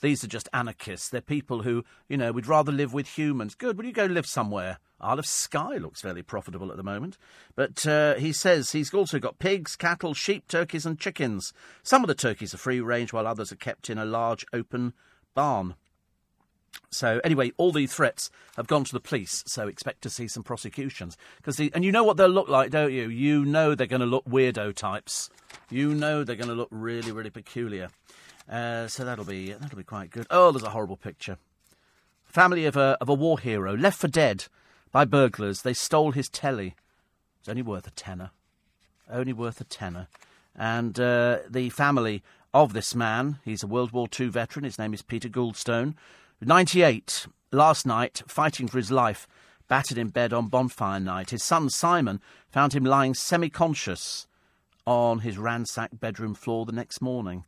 These 0.00 0.24
are 0.24 0.28
just 0.28 0.48
anarchists. 0.52 1.08
They're 1.08 1.20
people 1.20 1.62
who, 1.62 1.84
you 2.08 2.16
know, 2.16 2.32
we'd 2.32 2.46
rather 2.46 2.72
live 2.72 2.92
with 2.92 3.16
humans. 3.16 3.54
Good. 3.54 3.78
Will 3.78 3.86
you 3.86 3.92
go 3.92 4.06
live 4.06 4.26
somewhere? 4.26 4.78
Isle 5.00 5.18
of 5.18 5.26
Skye 5.26 5.76
looks 5.76 6.02
fairly 6.02 6.22
profitable 6.22 6.70
at 6.70 6.76
the 6.76 6.82
moment. 6.82 7.16
But 7.54 7.86
uh, 7.86 8.14
he 8.14 8.32
says 8.32 8.72
he's 8.72 8.92
also 8.92 9.18
got 9.18 9.38
pigs, 9.38 9.76
cattle, 9.76 10.14
sheep, 10.14 10.48
turkeys, 10.48 10.86
and 10.86 10.98
chickens. 10.98 11.52
Some 11.82 12.02
of 12.02 12.08
the 12.08 12.14
turkeys 12.14 12.54
are 12.54 12.58
free 12.58 12.80
range, 12.80 13.12
while 13.12 13.26
others 13.26 13.52
are 13.52 13.56
kept 13.56 13.90
in 13.90 13.98
a 13.98 14.04
large 14.04 14.44
open 14.52 14.94
barn. 15.34 15.74
So 16.90 17.20
anyway, 17.24 17.52
all 17.56 17.72
these 17.72 17.92
threats 17.92 18.30
have 18.56 18.66
gone 18.66 18.84
to 18.84 18.92
the 18.92 19.00
police. 19.00 19.44
So 19.46 19.68
expect 19.68 20.02
to 20.02 20.10
see 20.10 20.28
some 20.28 20.42
prosecutions 20.42 21.16
because 21.36 21.58
and 21.60 21.84
you 21.84 21.92
know 21.92 22.04
what 22.04 22.16
they'll 22.16 22.28
look 22.28 22.48
like, 22.48 22.70
don't 22.70 22.92
you? 22.92 23.08
You 23.08 23.44
know 23.44 23.74
they're 23.74 23.86
going 23.86 24.00
to 24.00 24.06
look 24.06 24.24
weirdo 24.24 24.74
types. 24.74 25.30
You 25.70 25.94
know 25.94 26.24
they're 26.24 26.36
going 26.36 26.48
to 26.48 26.54
look 26.54 26.68
really, 26.70 27.12
really 27.12 27.30
peculiar. 27.30 27.90
Uh, 28.48 28.86
so 28.88 29.04
that'll 29.04 29.24
be 29.24 29.52
that'll 29.52 29.78
be 29.78 29.84
quite 29.84 30.10
good. 30.10 30.26
Oh, 30.30 30.52
there's 30.52 30.62
a 30.62 30.70
horrible 30.70 30.96
picture. 30.96 31.38
Family 32.24 32.66
of 32.66 32.76
a 32.76 32.96
of 33.00 33.08
a 33.08 33.14
war 33.14 33.38
hero 33.38 33.76
left 33.76 33.98
for 33.98 34.08
dead 34.08 34.46
by 34.92 35.04
burglars. 35.04 35.62
They 35.62 35.72
stole 35.72 36.12
his 36.12 36.28
telly. 36.28 36.74
It's 37.40 37.48
only 37.48 37.62
worth 37.62 37.86
a 37.86 37.90
tenner. 37.90 38.30
Only 39.10 39.32
worth 39.32 39.60
a 39.60 39.64
tenner. 39.64 40.08
And 40.56 40.98
uh, 41.00 41.40
the 41.48 41.70
family 41.70 42.22
of 42.52 42.72
this 42.72 42.94
man, 42.94 43.38
he's 43.44 43.62
a 43.62 43.66
World 43.66 43.92
War 43.92 44.08
II 44.18 44.28
veteran. 44.28 44.64
His 44.64 44.78
name 44.78 44.94
is 44.94 45.02
Peter 45.02 45.28
Gouldstone. 45.28 45.94
98, 46.40 47.26
last 47.52 47.86
night, 47.86 48.22
fighting 48.28 48.68
for 48.68 48.78
his 48.78 48.90
life, 48.90 49.26
battered 49.66 49.98
in 49.98 50.08
bed 50.08 50.32
on 50.32 50.48
bonfire 50.48 51.00
night. 51.00 51.30
His 51.30 51.42
son 51.42 51.70
Simon 51.70 52.20
found 52.50 52.74
him 52.74 52.84
lying 52.84 53.14
semi 53.14 53.48
conscious 53.48 54.26
on 54.86 55.20
his 55.20 55.38
ransacked 55.38 55.98
bedroom 55.98 56.34
floor 56.34 56.66
the 56.66 56.72
next 56.72 57.00
morning. 57.00 57.44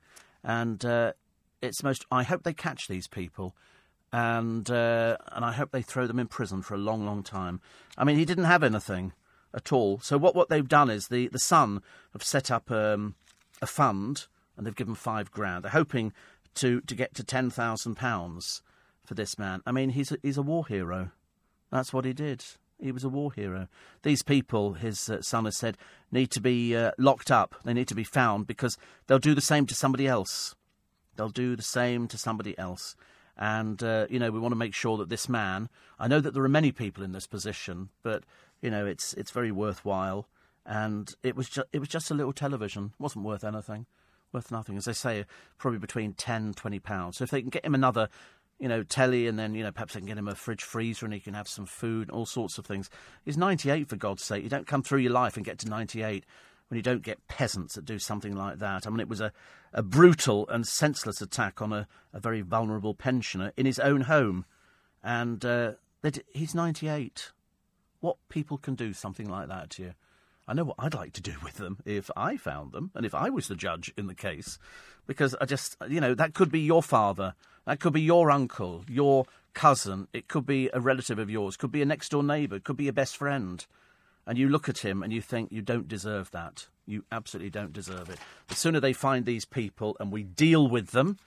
And 0.46 0.82
uh, 0.84 1.12
it's 1.60 1.82
most. 1.82 2.06
I 2.10 2.22
hope 2.22 2.44
they 2.44 2.54
catch 2.54 2.88
these 2.88 3.08
people. 3.08 3.54
And 4.12 4.70
uh, 4.70 5.16
and 5.32 5.44
I 5.44 5.52
hope 5.52 5.72
they 5.72 5.82
throw 5.82 6.06
them 6.06 6.20
in 6.20 6.28
prison 6.28 6.62
for 6.62 6.74
a 6.74 6.78
long, 6.78 7.04
long 7.04 7.22
time. 7.22 7.60
I 7.98 8.04
mean, 8.04 8.16
he 8.16 8.24
didn't 8.24 8.44
have 8.44 8.62
anything 8.62 9.12
at 9.52 9.72
all. 9.72 9.98
So 9.98 10.16
what, 10.16 10.36
what 10.36 10.48
they've 10.48 10.68
done 10.68 10.90
is 10.90 11.08
the, 11.08 11.28
the 11.28 11.40
son 11.40 11.82
have 12.12 12.22
set 12.22 12.50
up 12.50 12.70
um, 12.70 13.16
a 13.60 13.66
fund 13.66 14.26
and 14.56 14.64
they've 14.64 14.76
given 14.76 14.94
five 14.94 15.32
grand. 15.32 15.64
They're 15.64 15.72
hoping 15.72 16.12
to, 16.54 16.80
to 16.82 16.94
get 16.94 17.14
to 17.14 17.24
ten 17.24 17.50
thousand 17.50 17.96
pounds 17.96 18.62
for 19.04 19.14
this 19.14 19.38
man. 19.38 19.62
I 19.66 19.72
mean, 19.72 19.90
he's 19.90 20.12
a, 20.12 20.18
he's 20.22 20.38
a 20.38 20.42
war 20.42 20.66
hero. 20.66 21.10
That's 21.72 21.92
what 21.92 22.04
he 22.04 22.12
did. 22.12 22.44
He 22.80 22.92
was 22.92 23.04
a 23.04 23.08
war 23.08 23.32
hero. 23.32 23.68
These 24.02 24.22
people, 24.22 24.74
his 24.74 25.08
uh, 25.08 25.22
son 25.22 25.46
has 25.46 25.56
said, 25.56 25.78
need 26.12 26.30
to 26.32 26.40
be 26.40 26.76
uh, 26.76 26.92
locked 26.98 27.30
up. 27.30 27.54
They 27.64 27.72
need 27.72 27.88
to 27.88 27.94
be 27.94 28.04
found 28.04 28.46
because 28.46 28.76
they'll 29.06 29.18
do 29.18 29.34
the 29.34 29.40
same 29.40 29.66
to 29.66 29.74
somebody 29.74 30.06
else. 30.06 30.54
They'll 31.16 31.28
do 31.30 31.56
the 31.56 31.62
same 31.62 32.06
to 32.08 32.18
somebody 32.18 32.56
else. 32.58 32.94
And, 33.38 33.82
uh, 33.82 34.06
you 34.08 34.18
know, 34.18 34.30
we 34.30 34.38
want 34.38 34.52
to 34.52 34.56
make 34.56 34.74
sure 34.74 34.96
that 34.98 35.08
this 35.08 35.28
man, 35.28 35.68
I 35.98 36.08
know 36.08 36.20
that 36.20 36.34
there 36.34 36.44
are 36.44 36.48
many 36.48 36.72
people 36.72 37.02
in 37.02 37.12
this 37.12 37.26
position, 37.26 37.90
but, 38.02 38.24
you 38.62 38.70
know, 38.70 38.86
it's, 38.86 39.12
it's 39.14 39.30
very 39.30 39.52
worthwhile. 39.52 40.28
And 40.64 41.14
it 41.22 41.36
was, 41.36 41.48
ju- 41.48 41.64
it 41.72 41.78
was 41.78 41.88
just 41.88 42.10
a 42.10 42.14
little 42.14 42.32
television. 42.32 42.92
It 42.98 43.02
wasn't 43.02 43.24
worth 43.24 43.44
anything. 43.44 43.86
Worth 44.32 44.50
nothing. 44.50 44.76
As 44.76 44.86
they 44.86 44.92
say, 44.92 45.24
probably 45.58 45.78
between 45.78 46.14
10 46.14 46.54
20 46.54 46.78
pounds. 46.80 47.18
So 47.18 47.24
if 47.24 47.30
they 47.30 47.40
can 47.40 47.50
get 47.50 47.64
him 47.64 47.74
another 47.74 48.08
you 48.58 48.68
know, 48.68 48.82
telly, 48.82 49.26
and 49.26 49.38
then, 49.38 49.54
you 49.54 49.62
know, 49.62 49.72
perhaps 49.72 49.94
I 49.94 49.98
can 49.98 50.08
get 50.08 50.18
him 50.18 50.28
a 50.28 50.34
fridge 50.34 50.62
freezer 50.62 51.04
and 51.04 51.12
he 51.12 51.20
can 51.20 51.34
have 51.34 51.48
some 51.48 51.66
food, 51.66 52.10
all 52.10 52.26
sorts 52.26 52.58
of 52.58 52.66
things. 52.66 52.88
He's 53.24 53.36
98, 53.36 53.88
for 53.88 53.96
God's 53.96 54.24
sake. 54.24 54.42
You 54.42 54.48
don't 54.48 54.66
come 54.66 54.82
through 54.82 55.00
your 55.00 55.12
life 55.12 55.36
and 55.36 55.44
get 55.44 55.58
to 55.60 55.68
98 55.68 56.24
when 56.68 56.76
you 56.76 56.82
don't 56.82 57.02
get 57.02 57.26
peasants 57.28 57.74
that 57.74 57.84
do 57.84 57.98
something 57.98 58.34
like 58.34 58.58
that. 58.58 58.86
I 58.86 58.90
mean, 58.90 59.00
it 59.00 59.08
was 59.08 59.20
a, 59.20 59.32
a 59.72 59.82
brutal 59.82 60.48
and 60.48 60.66
senseless 60.66 61.20
attack 61.20 61.60
on 61.60 61.72
a, 61.72 61.86
a 62.12 62.20
very 62.20 62.40
vulnerable 62.40 62.94
pensioner 62.94 63.52
in 63.56 63.66
his 63.66 63.78
own 63.78 64.02
home. 64.02 64.46
And 65.02 65.44
uh, 65.44 65.72
he's 66.32 66.54
98. 66.54 67.32
What 68.00 68.16
people 68.28 68.58
can 68.58 68.74
do 68.74 68.92
something 68.92 69.28
like 69.28 69.48
that 69.48 69.70
to 69.70 69.82
you? 69.82 69.94
I 70.48 70.54
know 70.54 70.64
what 70.64 70.76
I'd 70.78 70.94
like 70.94 71.12
to 71.14 71.22
do 71.22 71.34
with 71.42 71.54
them 71.54 71.78
if 71.84 72.10
I 72.16 72.36
found 72.36 72.72
them 72.72 72.90
and 72.94 73.04
if 73.06 73.14
I 73.14 73.30
was 73.30 73.48
the 73.48 73.56
judge 73.56 73.92
in 73.96 74.06
the 74.06 74.14
case. 74.14 74.58
Because 75.06 75.36
I 75.40 75.44
just, 75.44 75.76
you 75.88 76.00
know, 76.00 76.14
that 76.14 76.34
could 76.34 76.50
be 76.50 76.60
your 76.60 76.82
father 76.82 77.34
that 77.66 77.80
could 77.80 77.92
be 77.92 78.00
your 78.00 78.30
uncle, 78.30 78.84
your 78.88 79.26
cousin. 79.52 80.06
It 80.12 80.28
could 80.28 80.46
be 80.46 80.70
a 80.72 80.80
relative 80.80 81.18
of 81.18 81.28
yours. 81.28 81.56
Could 81.56 81.72
be 81.72 81.82
a 81.82 81.86
next 81.86 82.10
door 82.10 82.22
neighbour. 82.22 82.60
Could 82.60 82.76
be 82.76 82.88
a 82.88 82.92
best 82.92 83.16
friend. 83.16 83.64
And 84.24 84.38
you 84.38 84.48
look 84.48 84.68
at 84.68 84.78
him 84.78 85.02
and 85.02 85.12
you 85.12 85.20
think 85.20 85.50
you 85.50 85.62
don't 85.62 85.88
deserve 85.88 86.30
that. 86.30 86.68
You 86.86 87.04
absolutely 87.10 87.50
don't 87.50 87.72
deserve 87.72 88.08
it. 88.08 88.18
The 88.46 88.54
sooner 88.54 88.78
they 88.78 88.92
find 88.92 89.26
these 89.26 89.44
people 89.44 89.96
and 89.98 90.12
we 90.12 90.22
deal 90.22 90.68
with 90.68 90.90
them, 90.90 91.18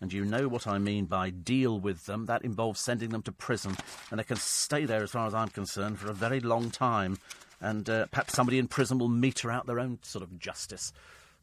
and 0.00 0.12
you 0.12 0.24
know 0.24 0.46
what 0.46 0.68
I 0.68 0.78
mean 0.78 1.06
by 1.06 1.30
deal 1.30 1.80
with 1.80 2.06
them, 2.06 2.26
that 2.26 2.44
involves 2.44 2.78
sending 2.78 3.10
them 3.10 3.22
to 3.22 3.32
prison, 3.32 3.76
and 4.10 4.20
they 4.20 4.24
can 4.24 4.36
stay 4.36 4.84
there, 4.84 5.02
as 5.02 5.10
far 5.10 5.26
as 5.26 5.34
I'm 5.34 5.48
concerned, 5.48 5.98
for 5.98 6.08
a 6.08 6.14
very 6.14 6.38
long 6.38 6.70
time. 6.70 7.18
And 7.60 7.88
uh, 7.88 8.06
perhaps 8.06 8.34
somebody 8.34 8.58
in 8.58 8.68
prison 8.68 8.98
will 8.98 9.08
meter 9.08 9.50
out 9.50 9.66
their 9.66 9.80
own 9.80 9.98
sort 10.02 10.22
of 10.22 10.38
justice. 10.38 10.92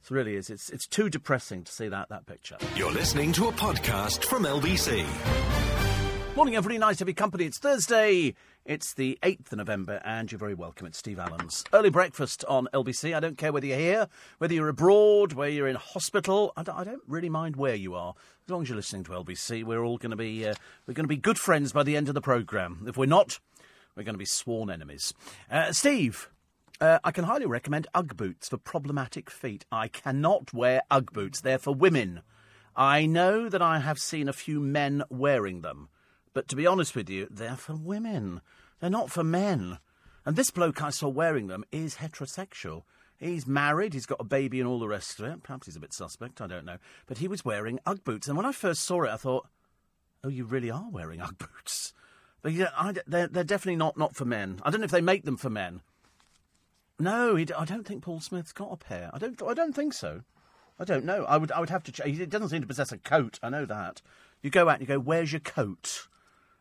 It 0.03 0.11
really 0.11 0.35
is. 0.35 0.49
It's, 0.49 0.69
it's 0.69 0.87
too 0.87 1.09
depressing 1.09 1.63
to 1.63 1.71
see 1.71 1.87
that, 1.87 2.09
that 2.09 2.25
picture. 2.25 2.57
You're 2.75 2.91
listening 2.91 3.31
to 3.33 3.47
a 3.47 3.51
podcast 3.51 4.23
from 4.23 4.43
LBC. 4.43 5.05
Morning, 6.35 6.57
everybody. 6.57 6.77
Nice 6.77 6.97
to 6.97 7.05
be 7.05 7.13
company. 7.13 7.45
It's 7.45 7.57
Thursday. 7.57 8.35
It's 8.65 8.93
the 8.93 9.17
8th 9.23 9.53
of 9.53 9.57
November, 9.59 10.01
and 10.03 10.29
you're 10.29 10.37
very 10.37 10.53
welcome. 10.53 10.85
It's 10.85 10.97
Steve 10.97 11.17
Allen's 11.17 11.63
early 11.71 11.89
breakfast 11.89 12.43
on 12.49 12.67
LBC. 12.73 13.15
I 13.15 13.19
don't 13.21 13.37
care 13.37 13.53
whether 13.53 13.65
you're 13.67 13.77
here, 13.77 14.07
whether 14.39 14.53
you're 14.53 14.67
abroad, 14.67 15.31
whether 15.31 15.51
you're 15.51 15.67
in 15.67 15.77
hospital. 15.77 16.51
I 16.57 16.63
don't, 16.63 16.77
I 16.77 16.83
don't 16.83 17.03
really 17.07 17.29
mind 17.29 17.55
where 17.55 17.75
you 17.75 17.95
are, 17.95 18.15
as 18.45 18.51
long 18.51 18.63
as 18.63 18.69
you're 18.69 18.75
listening 18.75 19.05
to 19.05 19.11
LBC. 19.11 19.63
We're 19.63 19.83
all 19.83 19.97
going 19.97 20.11
to 20.11 20.17
be 20.17 20.45
uh, 20.45 20.55
we're 20.85 20.93
going 20.93 21.05
to 21.05 21.07
be 21.07 21.15
good 21.15 21.39
friends 21.39 21.71
by 21.71 21.83
the 21.83 21.95
end 21.95 22.09
of 22.09 22.15
the 22.15 22.21
programme. 22.21 22.83
If 22.85 22.97
we're 22.97 23.05
not, 23.05 23.39
we're 23.95 24.03
going 24.03 24.13
to 24.15 24.19
be 24.19 24.25
sworn 24.25 24.69
enemies. 24.69 25.13
Uh, 25.49 25.71
Steve, 25.71 26.29
Uh, 26.81 26.99
I 27.05 27.11
can 27.11 27.23
highly 27.23 27.45
recommend 27.45 27.87
Ugg 27.93 28.17
boots 28.17 28.49
for 28.49 28.57
problematic 28.57 29.29
feet. 29.29 29.63
I 29.71 29.87
cannot 29.87 30.53
wear 30.53 30.81
Ugg 30.91 31.13
boots. 31.13 31.39
They're 31.39 31.57
for 31.57 31.73
women. 31.73 32.21
I 32.75 33.05
know 33.05 33.47
that 33.47 33.61
I 33.61 33.79
have 33.79 33.97
seen 33.97 34.27
a 34.27 34.33
few 34.33 34.59
men 34.59 35.01
wearing 35.09 35.61
them, 35.61 35.87
but 36.33 36.49
to 36.49 36.55
be 36.57 36.67
honest 36.67 36.93
with 36.93 37.09
you, 37.09 37.29
they're 37.31 37.55
for 37.55 37.75
women. 37.77 38.41
They're 38.81 38.89
not 38.89 39.09
for 39.09 39.23
men. 39.23 39.79
And 40.25 40.35
this 40.35 40.51
bloke 40.51 40.81
I 40.81 40.89
saw 40.89 41.07
wearing 41.07 41.47
them 41.47 41.63
is 41.71 41.95
heterosexual. 41.95 42.83
He's 43.17 43.47
married, 43.47 43.93
he's 43.93 44.05
got 44.05 44.19
a 44.19 44.25
baby 44.25 44.59
and 44.59 44.67
all 44.67 44.79
the 44.79 44.89
rest 44.89 45.21
of 45.21 45.25
it. 45.27 45.43
Perhaps 45.43 45.67
he's 45.67 45.77
a 45.77 45.79
bit 45.79 45.93
suspect, 45.93 46.41
I 46.41 46.47
don't 46.47 46.65
know. 46.65 46.79
But 47.05 47.19
he 47.19 47.29
was 47.29 47.45
wearing 47.45 47.79
Ugg 47.85 48.03
boots. 48.03 48.27
And 48.27 48.35
when 48.35 48.45
I 48.45 48.51
first 48.51 48.81
saw 48.83 49.03
it, 49.03 49.11
I 49.11 49.15
thought, 49.15 49.47
oh, 50.25 50.27
you 50.27 50.43
really 50.43 50.69
are 50.69 50.89
wearing 50.91 51.21
Ugg 51.21 51.37
boots. 51.37 51.93
Yeah, 52.45 52.69
I, 52.77 52.93
they're, 53.07 53.27
they're 53.27 53.43
definitely 53.43 53.77
not, 53.77 53.97
not 53.97 54.15
for 54.15 54.25
men. 54.25 54.59
I 54.63 54.69
don't 54.69 54.81
know 54.81 54.85
if 54.85 54.91
they 54.91 55.01
make 55.01 55.23
them 55.23 55.37
for 55.37 55.49
men. 55.49 55.81
No, 56.99 57.35
he, 57.35 57.47
I 57.57 57.65
don't 57.65 57.85
think 57.85 58.03
Paul 58.03 58.19
Smith's 58.19 58.53
got 58.53 58.71
a 58.71 58.77
pair. 58.77 59.09
I 59.13 59.17
don't. 59.17 59.41
I 59.43 59.53
don't 59.53 59.73
think 59.73 59.93
so. 59.93 60.21
I 60.79 60.85
don't 60.85 61.05
know. 61.05 61.25
I 61.25 61.37
would. 61.37 61.51
I 61.51 61.59
would 61.59 61.69
have 61.69 61.83
to. 61.83 61.91
Ch- 61.91 62.01
he 62.05 62.25
doesn't 62.25 62.49
seem 62.49 62.61
to 62.61 62.67
possess 62.67 62.91
a 62.91 62.97
coat. 62.97 63.39
I 63.43 63.49
know 63.49 63.65
that. 63.65 64.01
You 64.41 64.49
go 64.49 64.69
out 64.69 64.79
and 64.79 64.81
you 64.81 64.87
go, 64.87 64.99
"Where's 64.99 65.33
your 65.33 65.41
coat?" 65.41 66.07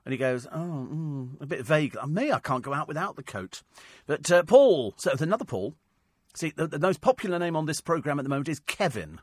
And 0.05 0.12
he 0.12 0.18
goes, 0.18 0.47
"Oh, 0.51 0.89
mm, 0.91 1.41
a 1.41 1.47
bit 1.47 1.64
vague. 1.64 1.97
Uh, 1.97 2.07
me, 2.07 2.32
I 2.32 2.41
can't 2.41 2.64
go 2.64 2.74
out 2.74 2.89
without 2.89 3.16
the 3.16 3.22
coat." 3.22 3.62
But 4.07 4.30
uh, 4.30 4.43
Paul. 4.43 4.95
So 4.97 5.12
another 5.20 5.45
Paul. 5.45 5.74
See, 6.35 6.53
the, 6.55 6.66
the, 6.66 6.80
most 6.80 7.01
popular 7.01 7.39
name 7.39 7.55
on 7.55 7.66
this 7.66 7.80
program 7.80 8.18
at 8.18 8.24
the 8.24 8.28
moment 8.28 8.49
is 8.49 8.59
Kevin. 8.59 9.20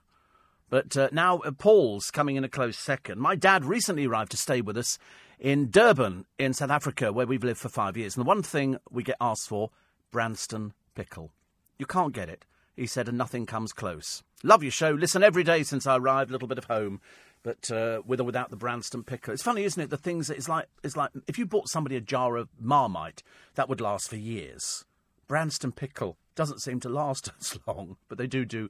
But 0.70 0.96
uh, 0.96 1.10
now 1.12 1.40
uh, 1.40 1.52
Paul's 1.52 2.10
coming 2.10 2.38
in 2.38 2.46
a 2.46 2.50
close 2.50 2.78
second. 2.78 3.20
My 3.20 3.36
dad 3.36 3.66
recently 3.66 4.08
arrived 4.08 4.32
to 4.32 4.38
stay 4.38 4.62
with 4.62 4.78
us 4.78 4.98
in 5.42 5.72
Durban, 5.72 6.26
in 6.38 6.54
South 6.54 6.70
Africa, 6.70 7.12
where 7.12 7.26
we've 7.26 7.44
lived 7.44 7.60
for 7.60 7.68
five 7.68 7.98
years. 7.98 8.16
And 8.16 8.24
the 8.24 8.28
one 8.28 8.44
thing 8.44 8.78
we 8.92 9.02
get 9.02 9.18
asked 9.20 9.50
for, 9.50 9.72
Branston 10.12 10.74
pickle. 10.94 11.32
You 11.80 11.88
can't 11.88 12.14
get 12.14 12.30
it, 12.30 12.46
he 12.76 12.86
said, 12.86 13.10
and 13.10 13.18
nothing 13.18 13.48
comes 13.48 13.74
close. 13.74 14.22
Love 14.44 14.62
your 14.62 14.72
show. 14.72 14.92
Listen 14.92 15.24
every 15.24 15.44
day 15.44 15.64
since 15.64 15.88
I 15.88 15.98
arrived. 15.98 16.30
A 16.30 16.34
little 16.34 16.48
bit 16.48 16.60
of 16.60 16.66
home, 16.66 17.02
but 17.42 17.72
uh, 17.72 18.04
with 18.06 18.22
or 18.22 18.24
without 18.24 18.52
the 18.52 18.56
Branston 18.56 19.04
pickle. 19.04 19.34
It's 19.34 19.44
funny, 19.44 19.64
isn't 19.64 19.82
it? 19.82 19.90
The 19.90 19.98
things 19.98 20.28
that 20.28 20.38
it's 20.38 20.48
like. 20.48 20.68
It's 20.84 20.96
like 20.96 21.10
if 21.28 21.40
you 21.40 21.48
bought 21.48 21.70
somebody 21.70 21.96
a 21.96 22.02
jar 22.02 22.38
of 22.38 22.50
Marmite, 22.60 23.24
that 23.56 23.68
would 23.68 23.82
last 23.82 24.10
for 24.10 24.18
years. 24.18 24.86
Branston 25.28 25.72
pickle 25.72 26.18
doesn't 26.36 26.62
seem 26.62 26.80
to 26.82 26.90
last 26.90 27.32
as 27.40 27.58
long, 27.68 27.98
but 28.08 28.18
they 28.18 28.28
do 28.28 28.46
do 28.46 28.70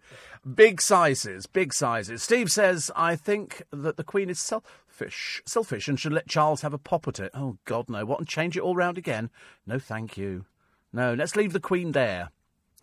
big 0.55 0.81
sizes, 0.81 1.45
big 1.45 1.73
sizes. 1.73 2.23
Steve 2.23 2.51
says, 2.51 2.91
I 2.95 3.15
think 3.15 3.63
that 3.71 3.97
the 3.97 4.03
Queen 4.03 4.29
is 4.29 4.39
selfish, 4.39 5.41
selfish, 5.45 5.87
and 5.87 5.99
should 5.99 6.13
let 6.13 6.27
Charles 6.27 6.61
have 6.61 6.73
a 6.73 6.77
pop 6.77 7.07
at 7.07 7.19
it. 7.19 7.31
Oh 7.33 7.57
God, 7.65 7.89
no! 7.89 8.05
What 8.05 8.19
and 8.19 8.27
change 8.27 8.57
it 8.57 8.63
all 8.63 8.75
round 8.75 8.97
again? 8.97 9.29
No, 9.65 9.79
thank 9.79 10.17
you. 10.17 10.45
No, 10.93 11.13
let's 11.13 11.35
leave 11.35 11.53
the 11.53 11.59
Queen 11.59 11.93
there. 11.93 12.29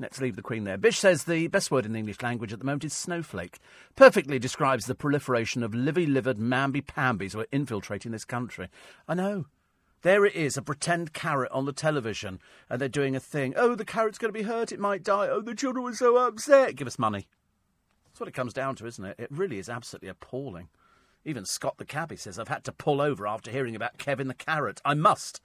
Let's 0.01 0.21
leave 0.21 0.37
the 0.37 0.43
Queen 0.43 0.63
there. 0.63 0.79
Bish 0.79 0.99
says 0.99 1.25
the 1.25 1.49
best 1.49 1.73
word 1.73 1.85
in 1.85 1.93
the 1.93 1.99
English 1.99 2.23
language 2.23 2.53
at 2.53 2.61
the 2.61 2.65
moment 2.65 2.85
is 2.85 2.93
snowflake. 2.93 3.59
Perfectly 3.97 4.39
describes 4.39 4.87
the 4.87 4.95
proliferation 4.95 5.65
of 5.65 5.75
livy 5.75 6.07
livered 6.07 6.39
mamby 6.39 6.87
pambies 6.87 7.33
who 7.33 7.41
are 7.41 7.49
infiltrating 7.51 8.13
this 8.13 8.25
country. 8.25 8.69
I 9.09 9.15
know. 9.15 9.47
There 10.03 10.25
it 10.25 10.35
is, 10.35 10.57
a 10.57 10.63
pretend 10.63 11.13
carrot 11.13 11.51
on 11.51 11.65
the 11.65 11.73
television, 11.73 12.41
and 12.71 12.81
they're 12.81 12.89
doing 12.89 13.17
a 13.17 13.21
thing. 13.21 13.55
Oh, 13.57 13.75
the 13.75 13.85
carrot's 13.85 14.19
going 14.19 14.33
to 14.33 14.39
be 14.39 14.45
hurt, 14.45 14.71
it 14.71 14.79
might 14.79 15.03
die. 15.03 15.29
Oh, 15.29 15.41
the 15.41 15.55
children 15.55 15.85
were 15.85 15.95
so 15.95 16.17
upset. 16.17 16.77
Give 16.77 16.87
us 16.87 16.99
money. 16.99 17.27
That's 18.07 18.21
what 18.21 18.29
it 18.29 18.35
comes 18.35 18.53
down 18.53 18.77
to, 18.77 18.87
isn't 18.87 19.05
it? 19.05 19.17
It 19.19 19.29
really 19.31 19.59
is 19.59 19.69
absolutely 19.69 20.09
appalling. 20.09 20.69
Even 21.25 21.45
Scott 21.45 21.79
the 21.79 21.85
cabbie 21.85 22.17
says, 22.17 22.39
I've 22.39 22.49
had 22.49 22.65
to 22.65 22.73
pull 22.73 23.01
over 23.01 23.27
after 23.27 23.51
hearing 23.51 23.75
about 23.75 23.99
Kevin 23.99 24.29
the 24.29 24.35
carrot. 24.35 24.81
I 24.85 24.95
must 24.95 25.41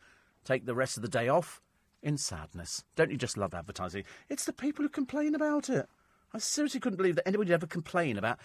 take 0.45 0.65
the 0.65 0.75
rest 0.75 0.97
of 0.97 1.01
the 1.01 1.09
day 1.09 1.27
off 1.27 1.61
in 2.03 2.17
sadness. 2.17 2.83
Don't 2.95 3.11
you 3.11 3.17
just 3.17 3.37
love 3.37 3.53
advertising? 3.53 4.03
It's 4.29 4.45
the 4.45 4.53
people 4.53 4.83
who 4.83 4.89
complain 4.89 5.33
about 5.33 5.69
it. 5.69 5.87
I 6.31 6.37
seriously 6.37 6.79
couldn't 6.79 6.97
believe 6.97 7.15
that 7.15 7.27
anybody 7.27 7.49
would 7.49 7.55
ever 7.55 7.67
complain 7.67 8.17
about. 8.17 8.39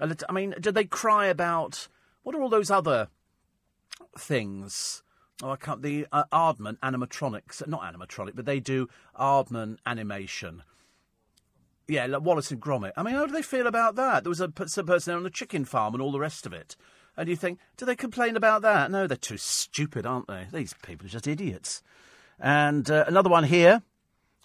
I 0.00 0.32
mean, 0.32 0.54
did 0.60 0.74
they 0.74 0.84
cry 0.84 1.26
about 1.26 1.88
what 2.22 2.34
are 2.34 2.42
all 2.42 2.48
those 2.48 2.70
other 2.70 3.08
things? 4.18 5.02
Oh, 5.42 5.50
I 5.50 5.56
can't. 5.56 5.82
The 5.82 6.06
uh, 6.12 6.24
Aardman 6.32 6.78
animatronics, 6.80 7.66
not 7.66 7.82
animatronic, 7.82 8.32
but 8.34 8.44
they 8.44 8.60
do 8.60 8.88
Aardman 9.18 9.78
animation. 9.86 10.62
Yeah, 11.88 12.06
like 12.06 12.22
Wallace 12.22 12.50
and 12.50 12.60
Gromit. 12.60 12.92
I 12.96 13.02
mean, 13.02 13.14
how 13.14 13.26
do 13.26 13.32
they 13.32 13.42
feel 13.42 13.66
about 13.66 13.96
that? 13.96 14.24
There 14.24 14.30
was 14.30 14.40
a 14.40 14.48
person 14.48 14.86
there 14.86 15.16
on 15.16 15.24
the 15.24 15.30
chicken 15.30 15.64
farm 15.64 15.94
and 15.94 16.02
all 16.02 16.12
the 16.12 16.20
rest 16.20 16.46
of 16.46 16.52
it. 16.52 16.76
And 17.16 17.28
you 17.28 17.36
think, 17.36 17.58
do 17.76 17.84
they 17.84 17.96
complain 17.96 18.36
about 18.36 18.62
that? 18.62 18.90
No, 18.90 19.06
they're 19.06 19.16
too 19.16 19.36
stupid, 19.36 20.06
aren't 20.06 20.28
they? 20.28 20.46
These 20.52 20.74
people 20.82 21.06
are 21.06 21.10
just 21.10 21.26
idiots. 21.26 21.82
And 22.38 22.90
uh, 22.90 23.04
another 23.06 23.30
one 23.30 23.44
here. 23.44 23.82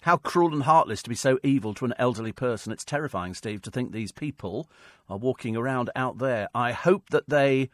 How 0.02 0.16
cruel 0.16 0.52
and 0.52 0.62
heartless 0.62 1.02
to 1.02 1.08
be 1.08 1.16
so 1.16 1.38
evil 1.42 1.74
to 1.74 1.84
an 1.84 1.94
elderly 1.98 2.30
person. 2.30 2.72
It's 2.72 2.84
terrifying, 2.84 3.34
Steve, 3.34 3.62
to 3.62 3.70
think 3.70 3.90
these 3.90 4.12
people 4.12 4.70
are 5.08 5.16
walking 5.16 5.56
around 5.56 5.90
out 5.96 6.18
there. 6.18 6.48
I 6.54 6.72
hope 6.72 7.10
that 7.10 7.28
they, 7.28 7.70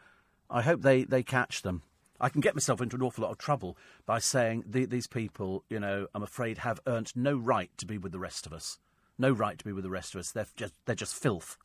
I 0.49 0.61
hope 0.63 0.81
they, 0.81 1.03
they 1.03 1.21
catch 1.21 1.61
them. 1.61 1.83
I 2.19 2.29
can 2.29 2.41
get 2.41 2.55
myself 2.55 2.81
into 2.81 2.95
an 2.95 3.01
awful 3.01 3.23
lot 3.23 3.31
of 3.31 3.37
trouble 3.37 3.77
by 4.05 4.19
saying 4.19 4.63
the, 4.67 4.85
these 4.85 5.07
people, 5.07 5.63
you 5.69 5.79
know, 5.79 6.07
I'm 6.15 6.23
afraid 6.23 6.59
have 6.59 6.79
earned 6.87 7.11
no 7.15 7.35
right 7.35 7.69
to 7.77 7.85
be 7.85 7.97
with 7.97 8.11
the 8.11 8.19
rest 8.19 8.45
of 8.45 8.53
us. 8.53 8.79
No 9.17 9.31
right 9.31 9.57
to 9.57 9.65
be 9.65 9.71
with 9.71 9.83
the 9.83 9.89
rest 9.89 10.15
of 10.15 10.19
us. 10.19 10.31
They're 10.31 10.47
just, 10.55 10.73
they're 10.85 10.95
just 10.95 11.15
filth. 11.15 11.57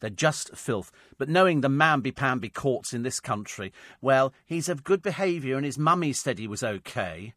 They're 0.00 0.10
just 0.10 0.56
filth. 0.56 0.90
But 1.18 1.28
knowing 1.28 1.60
the 1.60 1.68
mamby-pamby 1.68 2.50
courts 2.50 2.92
in 2.92 3.02
this 3.02 3.20
country, 3.20 3.72
well, 4.00 4.32
he's 4.44 4.68
of 4.68 4.84
good 4.84 5.02
behaviour 5.02 5.56
and 5.56 5.64
his 5.64 5.78
mummy 5.78 6.12
said 6.12 6.38
he 6.38 6.48
was 6.48 6.64
okay. 6.64 7.34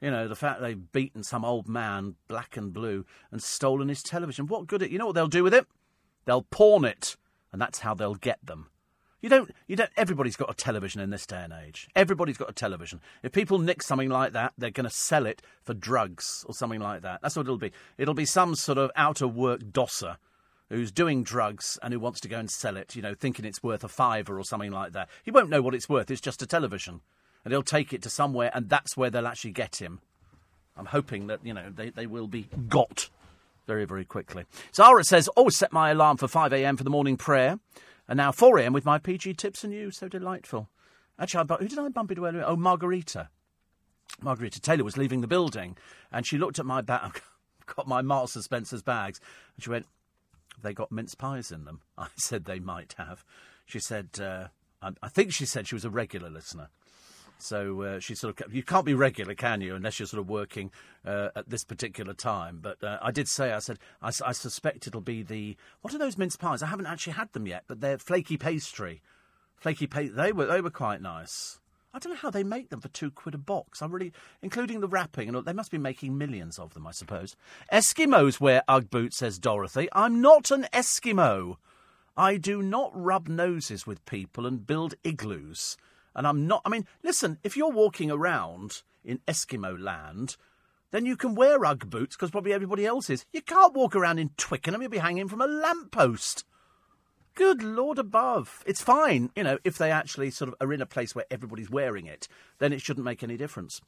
You 0.00 0.10
know, 0.10 0.26
the 0.26 0.34
fact 0.34 0.60
they've 0.60 0.92
beaten 0.92 1.22
some 1.22 1.44
old 1.44 1.68
man, 1.68 2.16
black 2.26 2.56
and 2.56 2.72
blue, 2.72 3.04
and 3.30 3.42
stolen 3.42 3.88
his 3.88 4.02
television. 4.02 4.46
What 4.46 4.66
good 4.66 4.82
it? 4.82 4.90
You 4.90 4.98
know 4.98 5.06
what 5.06 5.14
they'll 5.14 5.28
do 5.28 5.44
with 5.44 5.54
it? 5.54 5.66
They'll 6.24 6.42
pawn 6.42 6.84
it, 6.84 7.16
and 7.52 7.60
that's 7.60 7.80
how 7.80 7.94
they'll 7.94 8.14
get 8.14 8.44
them. 8.44 8.68
You 9.20 9.28
don't, 9.28 9.50
you 9.66 9.76
don't, 9.76 9.90
everybody's 9.96 10.36
got 10.36 10.50
a 10.50 10.54
television 10.54 11.00
in 11.00 11.10
this 11.10 11.26
day 11.26 11.42
and 11.42 11.52
age. 11.52 11.88
Everybody's 11.94 12.38
got 12.38 12.48
a 12.48 12.54
television. 12.54 13.00
If 13.22 13.32
people 13.32 13.58
nick 13.58 13.82
something 13.82 14.08
like 14.08 14.32
that, 14.32 14.54
they're 14.56 14.70
going 14.70 14.88
to 14.88 14.90
sell 14.94 15.26
it 15.26 15.42
for 15.62 15.74
drugs 15.74 16.44
or 16.48 16.54
something 16.54 16.80
like 16.80 17.02
that. 17.02 17.20
That's 17.22 17.36
what 17.36 17.42
it'll 17.42 17.58
be. 17.58 17.72
It'll 17.98 18.14
be 18.14 18.24
some 18.24 18.54
sort 18.54 18.78
of 18.78 18.90
out 18.96 19.20
of 19.20 19.36
work 19.36 19.60
dosser 19.72 20.16
who's 20.70 20.90
doing 20.90 21.22
drugs 21.22 21.78
and 21.82 21.92
who 21.92 22.00
wants 22.00 22.20
to 22.20 22.28
go 22.28 22.38
and 22.38 22.50
sell 22.50 22.76
it, 22.76 22.94
you 22.96 23.02
know, 23.02 23.12
thinking 23.14 23.44
it's 23.44 23.62
worth 23.62 23.84
a 23.84 23.88
fiver 23.88 24.38
or 24.38 24.44
something 24.44 24.70
like 24.70 24.92
that. 24.92 25.08
He 25.24 25.30
won't 25.30 25.50
know 25.50 25.60
what 25.60 25.74
it's 25.74 25.88
worth. 25.88 26.10
It's 26.10 26.20
just 26.20 26.42
a 26.42 26.46
television 26.46 27.00
and 27.44 27.52
he'll 27.52 27.62
take 27.62 27.92
it 27.92 28.02
to 28.02 28.10
somewhere, 28.10 28.50
and 28.54 28.68
that's 28.68 28.96
where 28.96 29.10
they'll 29.10 29.26
actually 29.26 29.52
get 29.52 29.76
him. 29.76 30.00
I'm 30.76 30.86
hoping 30.86 31.26
that, 31.28 31.40
you 31.44 31.54
know, 31.54 31.70
they, 31.74 31.90
they 31.90 32.06
will 32.06 32.26
be 32.26 32.46
got 32.68 33.08
very, 33.66 33.84
very 33.84 34.04
quickly. 34.04 34.44
Zara 34.74 35.04
says, 35.04 35.28
always 35.28 35.56
set 35.56 35.72
my 35.72 35.90
alarm 35.90 36.16
for 36.16 36.26
5am 36.26 36.78
for 36.78 36.84
the 36.84 36.90
morning 36.90 37.16
prayer, 37.16 37.58
and 38.10 38.16
now 38.16 38.32
4am 38.32 38.72
with 38.72 38.84
my 38.84 38.98
PG 38.98 39.34
tips 39.34 39.62
and 39.62 39.72
you. 39.72 39.92
So 39.92 40.08
delightful. 40.08 40.68
Actually, 41.16 41.46
I, 41.48 41.54
who 41.54 41.68
did 41.68 41.78
I 41.78 41.88
bump 41.88 42.10
into 42.10 42.26
earlier? 42.26 42.44
Oh, 42.44 42.56
Margherita. 42.56 43.30
Margherita 44.20 44.60
Taylor 44.60 44.82
was 44.82 44.96
leaving 44.96 45.20
the 45.20 45.28
building, 45.28 45.76
and 46.10 46.26
she 46.26 46.36
looked 46.36 46.58
at 46.58 46.66
my 46.66 46.80
bag. 46.80 47.22
Got 47.76 47.86
my 47.86 48.02
Marks 48.02 48.34
and 48.34 48.42
Spencer's 48.42 48.82
bags, 48.82 49.20
and 49.54 49.62
she 49.62 49.70
went, 49.70 49.86
they 50.60 50.74
got 50.74 50.90
mince 50.90 51.14
pies 51.14 51.52
in 51.52 51.64
them? 51.64 51.82
I 51.98 52.08
said 52.16 52.44
they 52.44 52.58
might 52.58 52.96
have. 52.98 53.24
She 53.64 53.78
said, 53.78 54.08
uh, 54.20 54.48
I, 54.82 54.90
I 55.00 55.08
think 55.08 55.32
she 55.32 55.46
said 55.46 55.68
she 55.68 55.76
was 55.76 55.84
a 55.84 55.90
regular 55.90 56.28
listener. 56.28 56.68
So 57.42 57.82
uh, 57.82 58.00
she 58.00 58.14
sort 58.14 58.40
of 58.40 58.54
you 58.54 58.62
can't 58.62 58.84
be 58.84 58.94
regular, 58.94 59.34
can 59.34 59.60
you, 59.60 59.74
unless 59.74 59.98
you're 59.98 60.06
sort 60.06 60.20
of 60.20 60.28
working 60.28 60.70
uh, 61.04 61.28
at 61.36 61.48
this 61.48 61.64
particular 61.64 62.14
time. 62.14 62.58
But 62.62 62.82
uh, 62.82 62.98
I 63.02 63.10
did 63.10 63.28
say 63.28 63.52
I 63.52 63.58
said 63.58 63.78
I, 64.02 64.08
I, 64.24 64.32
suspect 64.32 64.86
it'll 64.86 65.00
be 65.00 65.22
the 65.22 65.56
what 65.82 65.94
are 65.94 65.98
those 65.98 66.18
mince 66.18 66.36
pies? 66.36 66.62
I 66.62 66.66
haven't 66.66 66.86
actually 66.86 67.14
had 67.14 67.32
them 67.32 67.46
yet, 67.46 67.64
but 67.66 67.80
they're 67.80 67.98
flaky 67.98 68.36
pastry, 68.36 69.02
flaky 69.56 69.86
pastry. 69.86 70.14
They 70.14 70.32
were 70.32 70.46
they 70.46 70.60
were 70.60 70.70
quite 70.70 71.02
nice. 71.02 71.60
I 71.92 71.98
don't 71.98 72.12
know 72.12 72.18
how 72.18 72.30
they 72.30 72.44
make 72.44 72.70
them 72.70 72.80
for 72.80 72.88
two 72.88 73.10
quid 73.10 73.34
a 73.34 73.38
box. 73.38 73.82
I'm 73.82 73.90
really, 73.90 74.12
including 74.42 74.80
the 74.80 74.86
wrapping, 74.86 75.28
and 75.28 75.44
they 75.44 75.52
must 75.52 75.72
be 75.72 75.78
making 75.78 76.16
millions 76.16 76.56
of 76.56 76.72
them, 76.72 76.86
I 76.86 76.92
suppose. 76.92 77.34
Eskimos 77.72 78.38
wear 78.38 78.62
UGG 78.68 78.90
boots, 78.90 79.16
says 79.16 79.40
Dorothy. 79.40 79.88
I'm 79.92 80.20
not 80.20 80.52
an 80.52 80.66
Eskimo. 80.72 81.56
I 82.16 82.36
do 82.36 82.62
not 82.62 82.92
rub 82.94 83.28
noses 83.28 83.86
with 83.86 84.04
people 84.04 84.46
and 84.46 84.66
build 84.66 84.94
igloos. 85.02 85.76
And 86.14 86.26
I'm 86.26 86.46
not, 86.46 86.62
I 86.64 86.68
mean, 86.68 86.86
listen, 87.02 87.38
if 87.44 87.56
you're 87.56 87.70
walking 87.70 88.10
around 88.10 88.82
in 89.04 89.18
Eskimo 89.28 89.78
land, 89.78 90.36
then 90.90 91.06
you 91.06 91.16
can 91.16 91.34
wear 91.34 91.64
Ugg 91.64 91.88
boots 91.88 92.16
because 92.16 92.30
probably 92.30 92.52
everybody 92.52 92.84
else 92.84 93.10
is. 93.10 93.24
You 93.32 93.42
can't 93.42 93.74
walk 93.74 93.94
around 93.94 94.18
in 94.18 94.30
Twickenham, 94.36 94.82
you'll 94.82 94.90
be 94.90 94.98
hanging 94.98 95.28
from 95.28 95.40
a 95.40 95.46
lamppost. 95.46 96.44
Good 97.34 97.62
Lord 97.62 97.98
above. 97.98 98.62
It's 98.66 98.82
fine, 98.82 99.30
you 99.36 99.44
know, 99.44 99.58
if 99.64 99.78
they 99.78 99.90
actually 99.90 100.30
sort 100.30 100.48
of 100.48 100.56
are 100.60 100.72
in 100.72 100.82
a 100.82 100.86
place 100.86 101.14
where 101.14 101.26
everybody's 101.30 101.70
wearing 101.70 102.06
it, 102.06 102.26
then 102.58 102.72
it 102.72 102.82
shouldn't 102.82 103.04
make 103.04 103.22
any 103.22 103.36
difference. 103.36 103.80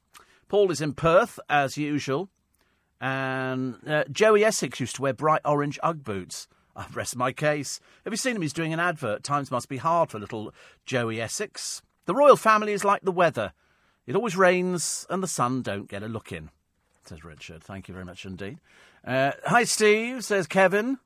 Paul 0.49 0.71
is 0.71 0.81
in 0.81 0.95
Perth, 0.95 1.41
as 1.49 1.77
usual. 1.77 2.29
And 3.01 3.77
uh, 3.87 4.05
Joey 4.13 4.45
Essex 4.45 4.79
used 4.79 4.95
to 4.97 5.03
wear 5.03 5.13
bright 5.13 5.41
orange 5.45 5.79
Ugg 5.83 6.05
boots. 6.05 6.47
I 6.77 6.87
rest 6.95 7.17
my 7.17 7.33
case. 7.33 7.81
Have 8.05 8.13
you 8.13 8.17
seen 8.17 8.37
him? 8.37 8.43
He's 8.43 8.53
doing 8.53 8.73
an 8.73 8.81
advert. 8.81 9.25
Times 9.25 9.51
must 9.51 9.69
be 9.69 9.79
hard 9.79 10.11
for 10.11 10.19
little 10.19 10.55
Joey 10.87 11.21
Essex. 11.21 11.83
The 12.05 12.15
royal 12.15 12.37
family 12.37 12.73
is 12.73 12.85
like 12.85 13.03
the 13.03 13.13
weather. 13.13 13.53
It 14.07 14.17
always 14.17 14.37
rains 14.37 15.07
and 15.09 15.23
the 15.23 15.29
sun 15.29 15.63
don't 15.63 15.89
get 15.89 16.03
a 16.03 16.09
look 16.09 16.33
in. 16.33 16.51
says 17.05 17.25
Richard. 17.25 17.63
Thank 17.63 17.89
you 17.89 17.95
very 17.95 18.05
much 18.05 18.25
indeed. 18.25 18.59
Uh, 19.07 19.33
hi, 19.47 19.65
Steve, 19.65 20.25
says 20.25 20.47
Kevin. 20.47 20.99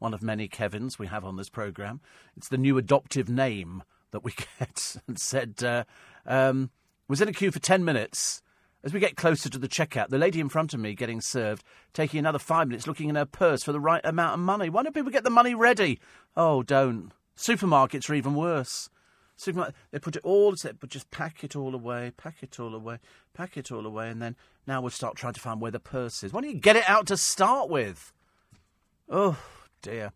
One 0.00 0.14
of 0.14 0.22
many 0.22 0.48
Kevins 0.48 0.98
we 0.98 1.06
have 1.06 1.24
on 1.24 1.36
this 1.36 1.48
programme. 1.50 2.00
It's 2.36 2.48
the 2.48 2.58
new 2.58 2.78
adoptive 2.78 3.28
name 3.28 3.82
that 4.10 4.24
we 4.24 4.32
get. 4.58 4.96
and 5.06 5.18
said, 5.18 5.62
uh, 5.62 5.84
um, 6.26 6.70
was 7.06 7.20
in 7.20 7.28
a 7.28 7.32
queue 7.32 7.50
for 7.50 7.60
10 7.60 7.84
minutes. 7.84 8.42
As 8.82 8.94
we 8.94 9.00
get 9.00 9.14
closer 9.16 9.50
to 9.50 9.58
the 9.58 9.68
checkout, 9.68 10.08
the 10.08 10.16
lady 10.16 10.40
in 10.40 10.48
front 10.48 10.72
of 10.72 10.80
me 10.80 10.94
getting 10.94 11.20
served, 11.20 11.62
taking 11.92 12.18
another 12.18 12.38
five 12.38 12.66
minutes 12.66 12.86
looking 12.86 13.10
in 13.10 13.14
her 13.14 13.26
purse 13.26 13.62
for 13.62 13.72
the 13.72 13.80
right 13.80 14.00
amount 14.04 14.34
of 14.34 14.40
money. 14.40 14.70
Why 14.70 14.82
don't 14.82 14.94
people 14.94 15.12
get 15.12 15.22
the 15.22 15.28
money 15.28 15.54
ready? 15.54 16.00
Oh, 16.34 16.62
don't. 16.62 17.12
Supermarkets 17.36 18.08
are 18.08 18.14
even 18.14 18.34
worse. 18.34 18.88
Supermarket, 19.40 19.74
they 19.90 19.98
put 19.98 20.16
it 20.16 20.22
all, 20.22 20.54
but 20.62 20.90
just 20.90 21.10
pack 21.10 21.42
it 21.42 21.56
all 21.56 21.74
away, 21.74 22.12
pack 22.16 22.42
it 22.42 22.60
all 22.60 22.74
away, 22.74 22.98
pack 23.32 23.56
it 23.56 23.72
all 23.72 23.86
away, 23.86 24.10
and 24.10 24.20
then 24.20 24.36
now 24.66 24.82
we'll 24.82 24.90
start 24.90 25.16
trying 25.16 25.32
to 25.32 25.40
find 25.40 25.62
where 25.62 25.70
the 25.70 25.80
purse 25.80 26.22
is. 26.22 26.30
Why 26.30 26.42
don't 26.42 26.50
you 26.50 26.60
get 26.60 26.76
it 26.76 26.86
out 26.86 27.06
to 27.06 27.16
start 27.16 27.70
with? 27.70 28.12
Oh, 29.08 29.38
dear. 29.80 30.12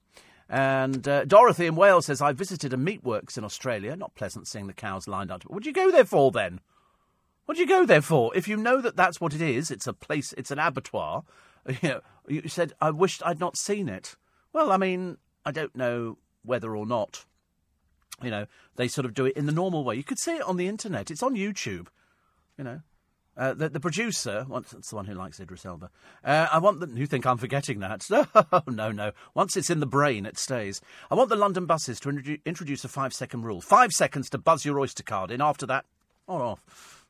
And 0.47 1.09
uh, 1.09 1.25
Dorothy 1.25 1.65
in 1.65 1.75
Wales 1.75 2.05
says, 2.05 2.21
I 2.21 2.33
visited 2.33 2.75
a 2.75 2.77
meatworks 2.77 3.39
in 3.39 3.45
Australia. 3.45 3.97
Not 3.97 4.15
pleasant 4.15 4.47
seeing 4.47 4.67
the 4.67 4.75
cows 4.75 5.09
lined 5.09 5.31
up. 5.31 5.43
What 5.45 5.55
would 5.55 5.67
you 5.67 5.73
go 5.73 5.91
there 5.91 6.05
for 6.05 6.31
then? 6.31 6.61
What 7.47 7.55
do 7.55 7.63
you 7.63 7.67
go 7.69 7.87
there 7.87 8.03
for? 8.03 8.37
If 8.37 8.47
you 8.47 8.59
know 8.59 8.83
that 8.83 8.95
that's 8.95 9.23
what 9.23 9.33
it 9.33 9.41
is, 9.41 9.71
it's 9.71 9.87
a 9.87 9.95
place, 9.95 10.35
it's 10.37 10.51
an 10.51 10.59
abattoir. 10.59 11.25
You, 11.81 11.89
know, 11.89 12.01
you 12.29 12.47
said, 12.47 12.75
I 12.79 12.91
wished 12.91 13.23
I'd 13.25 13.41
not 13.41 13.57
seen 13.57 13.89
it. 13.89 14.17
Well, 14.53 14.71
I 14.71 14.77
mean, 14.77 15.17
I 15.47 15.51
don't 15.51 15.75
know 15.75 16.19
whether 16.43 16.77
or 16.77 16.85
not, 16.85 17.25
you 18.25 18.31
know, 18.31 18.47
they 18.77 18.89
sort 18.89 19.05
of 19.05 19.15
do 19.15 19.27
it 19.27 19.37
in 19.37 19.47
the 19.47 19.53
normal 19.53 19.85
way. 19.85 19.97
You 19.97 20.05
could 20.05 20.19
see 20.19 20.37
it 20.37 20.43
on 20.43 20.57
the 20.57 20.69
internet. 20.69 21.11
It's 21.11 21.23
on 21.23 21.35
YouTube, 21.35 21.87
you 22.59 22.65
know. 22.65 22.81
Uh, 23.37 23.53
the, 23.53 23.69
the, 23.69 23.81
producer, 23.81 24.47
once 24.49 24.73
it's 24.73 24.91
the 24.91 24.97
one 24.97 25.07
who 25.07 25.15
likes 25.15 25.41
Idris 25.41 25.67
Elba. 25.67 25.91
Uh, 26.23 26.47
I 26.53 26.59
want 26.59 26.79
the. 26.79 26.87
You 26.87 27.07
think 27.07 27.27
I'm 27.27 27.37
forgetting 27.37 27.81
that? 27.81 28.07
No, 28.09 28.27
no, 28.69 28.93
no. 28.93 29.11
Once 29.35 29.57
it's 29.57 29.71
in 29.71 29.81
the 29.81 29.87
brain, 29.87 30.25
it 30.25 30.39
stays. 30.39 30.81
I 31.11 31.17
want 31.17 31.31
the 31.31 31.37
London 31.37 31.67
buses 31.67 31.99
to 32.01 32.11
introdu- 32.11 32.45
introduce 32.45 32.85
a 32.85 32.89
five-second 32.89 33.43
rule. 33.43 33.61
Five 33.61 33.91
seconds 33.91 34.31
to 34.31 34.39
buzz 34.39 34.65
your 34.65 34.79
Oyster 34.79 35.03
card 35.03 35.33
in. 35.33 35.41
After 35.41 35.67
that, 35.67 35.85
on 36.29 36.41
off. 36.41 37.05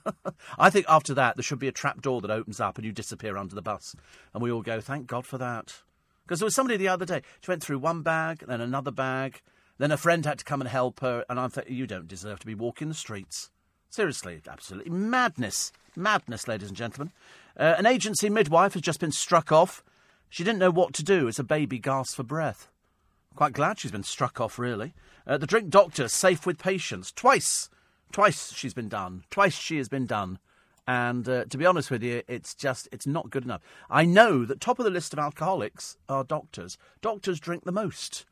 I 0.58 0.68
think 0.68 0.86
after 0.88 1.14
that 1.14 1.36
there 1.36 1.44
should 1.44 1.60
be 1.60 1.68
a 1.68 1.72
trap 1.72 2.02
door 2.02 2.20
that 2.22 2.30
opens 2.30 2.58
up 2.58 2.76
and 2.76 2.84
you 2.84 2.90
disappear 2.90 3.36
under 3.36 3.54
the 3.54 3.62
bus, 3.62 3.94
and 4.34 4.42
we 4.42 4.50
all 4.50 4.62
go, 4.62 4.80
"Thank 4.80 5.06
God 5.06 5.26
for 5.26 5.38
that." 5.38 5.82
Because 6.24 6.40
there 6.40 6.46
was 6.46 6.56
somebody 6.56 6.76
the 6.76 6.88
other 6.88 7.06
day. 7.06 7.22
She 7.40 7.50
went 7.50 7.62
through 7.62 7.78
one 7.78 8.02
bag, 8.02 8.44
then 8.46 8.60
another 8.60 8.90
bag, 8.90 9.42
then 9.82 9.90
a 9.90 9.96
friend 9.96 10.24
had 10.24 10.38
to 10.38 10.44
come 10.44 10.60
and 10.60 10.70
help 10.70 11.00
her, 11.00 11.24
and 11.28 11.40
I 11.40 11.48
thought, 11.48 11.68
"You 11.68 11.88
don't 11.88 12.06
deserve 12.06 12.38
to 12.40 12.46
be 12.46 12.54
walking 12.54 12.88
the 12.88 12.94
streets." 12.94 13.50
Seriously, 13.90 14.40
absolutely 14.48 14.92
madness. 14.92 15.72
Madness, 15.96 16.46
ladies 16.46 16.68
and 16.68 16.76
gentlemen. 16.76 17.12
Uh, 17.58 17.74
an 17.76 17.84
agency 17.84 18.30
midwife 18.30 18.74
has 18.74 18.82
just 18.82 19.00
been 19.00 19.12
struck 19.12 19.50
off. 19.50 19.82
She 20.30 20.44
didn't 20.44 20.60
know 20.60 20.70
what 20.70 20.94
to 20.94 21.02
do 21.02 21.26
as 21.26 21.38
a 21.38 21.44
baby 21.44 21.78
gasped 21.78 22.16
for 22.16 22.22
breath. 22.22 22.68
Quite 23.34 23.52
glad 23.54 23.78
she's 23.78 23.90
been 23.90 24.02
struck 24.02 24.40
off, 24.40 24.58
really. 24.58 24.94
Uh, 25.26 25.36
the 25.36 25.46
drink 25.46 25.68
doctor 25.68 26.08
safe 26.08 26.46
with 26.46 26.58
patients. 26.58 27.12
Twice. 27.12 27.68
Twice 28.12 28.52
she's 28.52 28.74
been 28.74 28.88
done. 28.88 29.24
Twice 29.30 29.54
she 29.54 29.78
has 29.78 29.88
been 29.88 30.06
done. 30.06 30.38
And 30.86 31.28
uh, 31.28 31.44
to 31.46 31.58
be 31.58 31.66
honest 31.66 31.90
with 31.90 32.02
you, 32.02 32.22
it's 32.28 32.54
just, 32.54 32.88
it's 32.92 33.06
not 33.06 33.30
good 33.30 33.44
enough. 33.44 33.62
I 33.90 34.04
know 34.04 34.44
that 34.44 34.60
top 34.60 34.78
of 34.78 34.84
the 34.84 34.90
list 34.90 35.12
of 35.12 35.18
alcoholics 35.18 35.96
are 36.08 36.24
doctors. 36.24 36.78
Doctors 37.00 37.40
drink 37.40 37.64
the 37.64 37.72
most. 37.72 38.24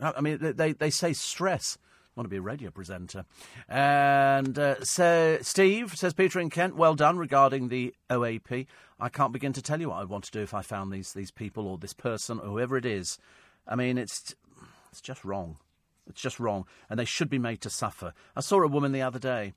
I 0.00 0.20
mean, 0.20 0.38
they, 0.40 0.72
they 0.72 0.90
say 0.90 1.12
stress 1.12 1.78
I 2.16 2.20
want 2.20 2.26
to 2.26 2.30
be 2.30 2.38
a 2.38 2.42
radio 2.42 2.70
presenter. 2.70 3.26
And 3.68 4.58
uh, 4.58 4.82
so, 4.82 5.36
Steve 5.42 5.94
says 5.94 6.14
Peter 6.14 6.40
in 6.40 6.48
Kent, 6.48 6.74
well 6.74 6.94
done 6.94 7.18
regarding 7.18 7.68
the 7.68 7.94
OAP. 8.08 8.66
I 8.98 9.08
can't 9.10 9.34
begin 9.34 9.52
to 9.52 9.60
tell 9.60 9.78
you 9.78 9.90
what 9.90 9.96
I'd 9.96 10.08
want 10.08 10.24
to 10.24 10.30
do 10.30 10.40
if 10.40 10.54
I 10.54 10.62
found 10.62 10.90
these 10.90 11.12
these 11.12 11.30
people 11.30 11.68
or 11.68 11.76
this 11.76 11.92
person 11.92 12.40
or 12.40 12.46
whoever 12.46 12.78
it 12.78 12.86
is. 12.86 13.18
I 13.68 13.76
mean, 13.76 13.98
it's 13.98 14.34
it's 14.90 15.02
just 15.02 15.26
wrong. 15.26 15.58
It's 16.08 16.22
just 16.22 16.40
wrong, 16.40 16.64
and 16.88 16.98
they 16.98 17.04
should 17.04 17.28
be 17.28 17.38
made 17.38 17.60
to 17.60 17.68
suffer. 17.68 18.14
I 18.34 18.40
saw 18.40 18.62
a 18.62 18.68
woman 18.68 18.92
the 18.92 19.02
other 19.02 19.18
day 19.18 19.52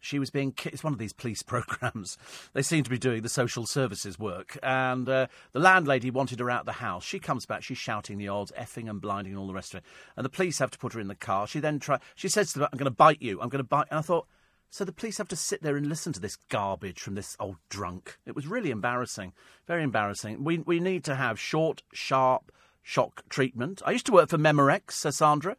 she 0.00 0.18
was 0.18 0.30
being 0.30 0.52
ki- 0.52 0.70
it's 0.72 0.84
one 0.84 0.92
of 0.92 0.98
these 0.98 1.12
police 1.12 1.42
programs. 1.46 2.16
They 2.52 2.62
seem 2.62 2.84
to 2.84 2.90
be 2.90 2.98
doing 2.98 3.22
the 3.22 3.28
social 3.28 3.66
services 3.66 4.18
work. 4.18 4.58
And 4.62 5.08
uh, 5.08 5.26
the 5.52 5.60
landlady 5.60 6.10
wanted 6.10 6.40
her 6.40 6.50
out 6.50 6.60
of 6.60 6.66
the 6.66 6.72
house. 6.72 7.04
She 7.04 7.18
comes 7.18 7.46
back. 7.46 7.62
She's 7.62 7.78
shouting 7.78 8.18
the 8.18 8.28
odds 8.28 8.52
effing 8.58 8.88
and 8.88 9.00
blinding 9.00 9.32
and 9.32 9.40
all 9.40 9.46
the 9.46 9.54
rest 9.54 9.74
of 9.74 9.78
it. 9.78 9.84
And 10.16 10.24
the 10.24 10.30
police 10.30 10.58
have 10.58 10.70
to 10.72 10.78
put 10.78 10.92
her 10.92 11.00
in 11.00 11.08
the 11.08 11.14
car. 11.14 11.46
She 11.46 11.60
then 11.60 11.78
try 11.78 11.98
she 12.14 12.28
says 12.28 12.52
to 12.52 12.60
them 12.60 12.68
i'm 12.72 12.78
going 12.78 12.90
to 12.90 12.96
bite 12.96 13.22
you. 13.22 13.40
I'm 13.40 13.48
going 13.48 13.62
to 13.62 13.68
bite 13.68 13.86
and 13.90 13.98
i 13.98 14.02
thought 14.02 14.26
so 14.70 14.84
the 14.84 14.92
police 14.92 15.18
have 15.18 15.28
to 15.28 15.36
sit 15.36 15.62
there 15.62 15.76
and 15.76 15.86
listen 15.86 16.12
to 16.12 16.20
this 16.20 16.36
garbage 16.50 17.00
from 17.00 17.14
this 17.14 17.36
old 17.40 17.56
drunk? 17.68 18.18
It 18.26 18.34
was 18.34 18.46
really 18.46 18.70
embarrassing. 18.70 19.32
Very 19.66 19.82
embarrassing. 19.82 20.44
We, 20.44 20.58
we 20.58 20.80
need 20.80 21.04
to 21.04 21.14
have 21.14 21.40
short 21.40 21.82
sharp 21.92 22.52
shock 22.82 23.22
treatment. 23.28 23.80
I 23.86 23.92
used 23.92 24.06
to 24.06 24.12
work 24.12 24.28
for 24.28 24.38
memorex 24.38 24.92
says 24.92 25.16
sandra 25.16 25.56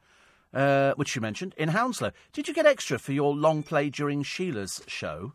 uh, 0.57 0.95
which 0.95 1.15
you 1.15 1.21
mentioned, 1.21 1.53
in 1.55 1.69
Hounslow. 1.69 2.11
Did 2.33 2.47
you 2.47 2.53
get 2.53 2.65
extra 2.65 2.97
for 2.97 3.13
your 3.13 3.35
long 3.35 3.61
play 3.61 3.91
during 3.91 4.23
Sheila's 4.23 4.81
show? 4.87 5.33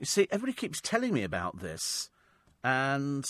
You 0.00 0.06
see, 0.06 0.26
everybody 0.32 0.54
keeps 0.54 0.80
telling 0.80 1.14
me 1.14 1.22
about 1.22 1.60
this, 1.60 2.10
and 2.64 3.24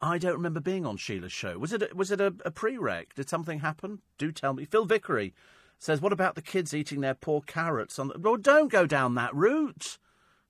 I 0.00 0.18
don't 0.18 0.34
remember 0.34 0.60
being 0.60 0.86
on 0.86 0.98
Sheila's 0.98 1.32
show. 1.32 1.58
Was 1.58 1.72
it 1.72 1.82
a, 1.82 1.88
was 1.96 2.12
it 2.12 2.20
a, 2.20 2.28
a 2.44 2.52
prerec? 2.52 3.14
Did 3.16 3.28
something 3.28 3.58
happen? 3.58 3.98
Do 4.18 4.30
tell 4.30 4.52
me. 4.52 4.64
Phil 4.66 4.84
Vickery 4.84 5.34
says, 5.80 6.00
"What 6.00 6.12
about 6.12 6.36
the 6.36 6.42
kids 6.42 6.72
eating 6.72 7.00
their 7.00 7.14
poor 7.14 7.40
carrots 7.40 7.98
on 7.98 8.06
the?" 8.06 8.18
Well, 8.20 8.36
don't 8.36 8.70
go 8.70 8.86
down 8.86 9.16
that 9.16 9.34
route. 9.34 9.98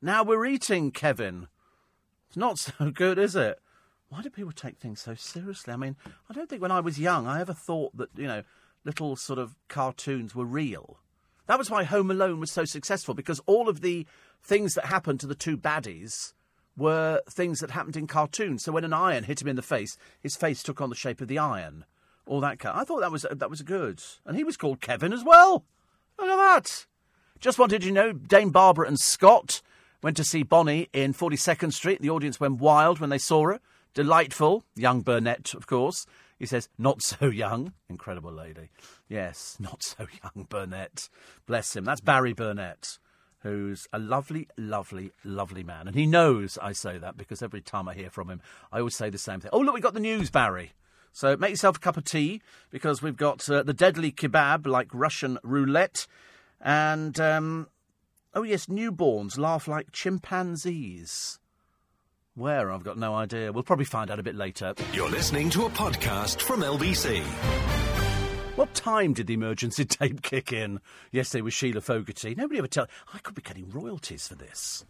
Now 0.02 0.22
we're 0.22 0.44
eating, 0.44 0.90
Kevin. 0.90 1.48
It's 2.28 2.36
not 2.36 2.58
so 2.58 2.90
good, 2.90 3.18
is 3.18 3.34
it? 3.34 3.58
Why 4.10 4.20
do 4.20 4.28
people 4.28 4.52
take 4.52 4.76
things 4.76 5.00
so 5.00 5.14
seriously? 5.14 5.72
I 5.72 5.76
mean, 5.78 5.96
I 6.28 6.34
don't 6.34 6.50
think 6.50 6.60
when 6.60 6.70
I 6.70 6.80
was 6.80 7.00
young 7.00 7.26
I 7.26 7.40
ever 7.40 7.54
thought 7.54 7.96
that 7.96 8.10
you 8.14 8.26
know 8.26 8.42
little 8.84 9.16
sort 9.16 9.38
of 9.38 9.56
cartoons 9.68 10.34
were 10.34 10.44
real. 10.44 10.98
That 11.46 11.58
was 11.58 11.70
why 11.70 11.84
Home 11.84 12.10
Alone 12.10 12.40
was 12.40 12.50
so 12.50 12.64
successful 12.64 13.14
because 13.14 13.40
all 13.46 13.68
of 13.68 13.80
the 13.80 14.06
things 14.42 14.74
that 14.74 14.86
happened 14.86 15.20
to 15.20 15.26
the 15.26 15.34
two 15.34 15.56
baddies 15.56 16.32
were 16.76 17.20
things 17.28 17.60
that 17.60 17.72
happened 17.72 17.96
in 17.96 18.06
cartoons. 18.06 18.64
So 18.64 18.72
when 18.72 18.84
an 18.84 18.92
iron 18.92 19.24
hit 19.24 19.42
him 19.42 19.48
in 19.48 19.56
the 19.56 19.62
face, 19.62 19.96
his 20.20 20.36
face 20.36 20.62
took 20.62 20.80
on 20.80 20.88
the 20.88 20.96
shape 20.96 21.20
of 21.20 21.28
the 21.28 21.38
iron. 21.38 21.84
All 22.26 22.40
that 22.40 22.58
kind. 22.58 22.78
I 22.78 22.84
thought 22.84 23.00
that 23.00 23.10
was 23.10 23.26
that 23.28 23.50
was 23.50 23.62
good, 23.62 24.00
and 24.24 24.36
he 24.36 24.44
was 24.44 24.56
called 24.56 24.80
Kevin 24.80 25.12
as 25.12 25.24
well. 25.24 25.64
Look 26.18 26.28
at 26.28 26.36
that. 26.36 26.86
Just 27.40 27.58
wanted 27.58 27.82
you 27.82 27.90
to 27.90 27.94
know, 27.94 28.12
Dame 28.12 28.50
Barbara 28.50 28.86
and 28.86 29.00
Scott 29.00 29.60
went 30.02 30.16
to 30.16 30.24
see 30.24 30.44
Bonnie 30.44 30.88
in 30.92 31.12
42nd 31.12 31.72
Street. 31.72 32.00
The 32.00 32.10
audience 32.10 32.38
went 32.38 32.60
wild 32.60 33.00
when 33.00 33.10
they 33.10 33.18
saw 33.18 33.46
her. 33.46 33.60
Delightful, 33.94 34.64
young 34.76 35.02
Burnett, 35.02 35.52
of 35.52 35.66
course. 35.66 36.06
He 36.42 36.46
says, 36.46 36.68
not 36.76 37.02
so 37.02 37.26
young. 37.26 37.72
Incredible 37.88 38.32
lady. 38.32 38.70
Yes, 39.08 39.56
not 39.60 39.84
so 39.84 40.08
young, 40.24 40.48
Burnett. 40.48 41.08
Bless 41.46 41.76
him. 41.76 41.84
That's 41.84 42.00
Barry 42.00 42.32
Burnett, 42.32 42.98
who's 43.44 43.86
a 43.92 44.00
lovely, 44.00 44.48
lovely, 44.58 45.12
lovely 45.22 45.62
man. 45.62 45.86
And 45.86 45.94
he 45.94 46.04
knows 46.04 46.58
I 46.60 46.72
say 46.72 46.98
that 46.98 47.16
because 47.16 47.44
every 47.44 47.60
time 47.60 47.88
I 47.88 47.94
hear 47.94 48.10
from 48.10 48.28
him, 48.28 48.40
I 48.72 48.80
always 48.80 48.96
say 48.96 49.08
the 49.08 49.18
same 49.18 49.38
thing. 49.38 49.50
Oh, 49.52 49.60
look, 49.60 49.72
we 49.72 49.80
got 49.80 49.94
the 49.94 50.00
news, 50.00 50.32
Barry. 50.32 50.72
So 51.12 51.36
make 51.36 51.50
yourself 51.50 51.76
a 51.76 51.78
cup 51.78 51.96
of 51.96 52.02
tea 52.02 52.42
because 52.70 53.02
we've 53.02 53.16
got 53.16 53.48
uh, 53.48 53.62
the 53.62 53.72
deadly 53.72 54.10
kebab 54.10 54.66
like 54.66 54.88
Russian 54.92 55.38
roulette. 55.44 56.08
And, 56.60 57.20
um, 57.20 57.68
oh, 58.34 58.42
yes, 58.42 58.66
newborns 58.66 59.38
laugh 59.38 59.68
like 59.68 59.92
chimpanzees. 59.92 61.38
Where? 62.34 62.72
I've 62.72 62.82
got 62.82 62.96
no 62.96 63.14
idea. 63.14 63.52
We'll 63.52 63.62
probably 63.62 63.84
find 63.84 64.10
out 64.10 64.18
a 64.18 64.22
bit 64.22 64.34
later. 64.34 64.74
You're 64.94 65.10
listening 65.10 65.50
to 65.50 65.66
a 65.66 65.70
podcast 65.70 66.40
from 66.40 66.62
LBC. 66.62 67.22
What 68.56 68.72
time 68.72 69.12
did 69.12 69.26
the 69.26 69.34
emergency 69.34 69.84
tape 69.86 70.22
kick 70.22 70.50
in? 70.50 70.80
Yesterday 71.10 71.42
was 71.42 71.52
Sheila 71.52 71.82
Fogarty. 71.82 72.34
Nobody 72.34 72.58
ever 72.58 72.68
tell. 72.68 72.86
I 73.12 73.18
could 73.18 73.34
be 73.34 73.42
getting 73.42 73.68
royalties 73.70 74.28
for 74.28 74.34
this. 74.34 74.86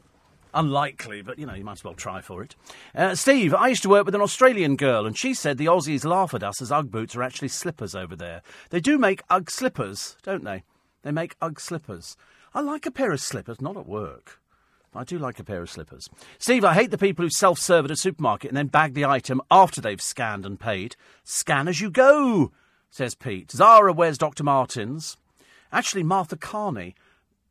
Unlikely, 0.55 1.23
but 1.23 1.37
you 1.37 1.47
know, 1.47 1.55
you 1.55 1.65
might 1.65 1.73
as 1.73 1.85
well 1.85 1.95
try 1.95 2.21
for 2.21 2.45
it. 2.45 2.55
Uh, 2.95 3.17
Steve, 3.17 3.55
I 3.55 3.69
used 3.69 3.83
to 3.83 3.89
work 3.89 4.05
with 4.05 4.15
an 4.15 4.21
Australian 4.21 4.77
girl, 4.77 5.05
and 5.05 5.19
she 5.19 5.35
said 5.35 5.59
the 5.59 5.67
Aussies 5.67 6.05
laugh 6.05 6.35
at 6.35 6.45
us 6.45 6.63
as 6.63 6.71
Ugg 6.71 6.93
boots 6.93 7.17
are 7.17 7.23
actually 7.23 7.49
slippers 7.49 7.97
over 7.97 8.15
there. 8.15 8.43
They 8.71 8.81
do 8.81 8.99
make 8.99 9.23
Ugg 9.31 9.51
slippers, 9.51 10.17
don't 10.23 10.45
they? 10.45 10.63
They 11.03 11.11
make 11.11 11.35
Ugg 11.41 11.59
slippers. 11.59 12.17
I 12.55 12.61
like 12.61 12.87
a 12.87 12.91
pair 12.93 13.11
of 13.11 13.21
slippers, 13.21 13.61
not 13.61 13.77
at 13.77 13.89
work. 13.89 14.42
I 14.95 15.05
do 15.05 15.19
like 15.19 15.39
a 15.39 15.45
pair 15.45 15.63
of 15.63 15.71
slippers. 15.71 16.11
Steve, 16.39 16.65
I 16.65 16.75
hate 16.75 16.91
the 16.91 16.99
people 16.99 17.25
who 17.25 17.31
self 17.31 17.59
serve 17.59 17.87
at 17.87 17.91
a 17.91 17.97
supermarket 17.97 18.51
and 18.51 18.57
then 18.57 18.67
bag 18.67 18.95
the 18.95 19.07
item 19.07 19.41
after 19.51 19.81
they've 19.81 20.01
scanned 20.01 20.45
and 20.45 20.61
paid. 20.61 20.97
Scan 21.25 21.67
as 21.67 21.81
you 21.81 21.91
go, 21.91 22.53
says 22.91 23.15
Pete. 23.15 23.51
Zara 23.53 23.93
wears 23.93 24.19
Dr. 24.19 24.45
Martens. 24.45 25.17
Actually, 25.73 26.03
Martha 26.03 26.37
Kearney 26.37 26.95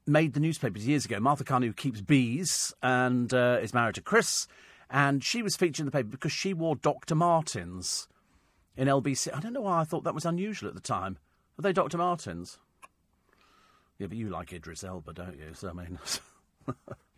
made 0.05 0.33
the 0.33 0.39
newspapers 0.39 0.87
years 0.87 1.05
ago. 1.05 1.19
Martha 1.19 1.43
Kearney, 1.43 1.67
who 1.67 1.73
keeps 1.73 2.01
bees 2.01 2.73
and 2.83 3.33
uh, 3.33 3.57
is 3.61 3.73
married 3.73 3.95
to 3.95 4.01
Chris, 4.01 4.47
and 4.89 5.23
she 5.23 5.41
was 5.41 5.55
featured 5.55 5.79
in 5.79 5.85
the 5.85 5.91
paper 5.91 6.09
because 6.09 6.31
she 6.31 6.53
wore 6.53 6.75
Dr. 6.75 7.15
Martens 7.15 8.07
in 8.77 8.87
LBC. 8.87 9.35
I 9.35 9.39
don't 9.39 9.53
know 9.53 9.61
why 9.61 9.81
I 9.81 9.83
thought 9.83 10.03
that 10.03 10.13
was 10.13 10.25
unusual 10.25 10.69
at 10.69 10.75
the 10.75 10.81
time. 10.81 11.17
Are 11.57 11.63
they 11.63 11.73
Dr. 11.73 11.97
Martens? 11.97 12.59
Yeah, 13.97 14.07
but 14.07 14.17
you 14.17 14.29
like 14.29 14.53
Idris 14.53 14.83
Elba, 14.83 15.13
don't 15.13 15.37
you? 15.37 15.49
So, 15.53 15.69
I 15.69 15.73
mean. 15.73 15.99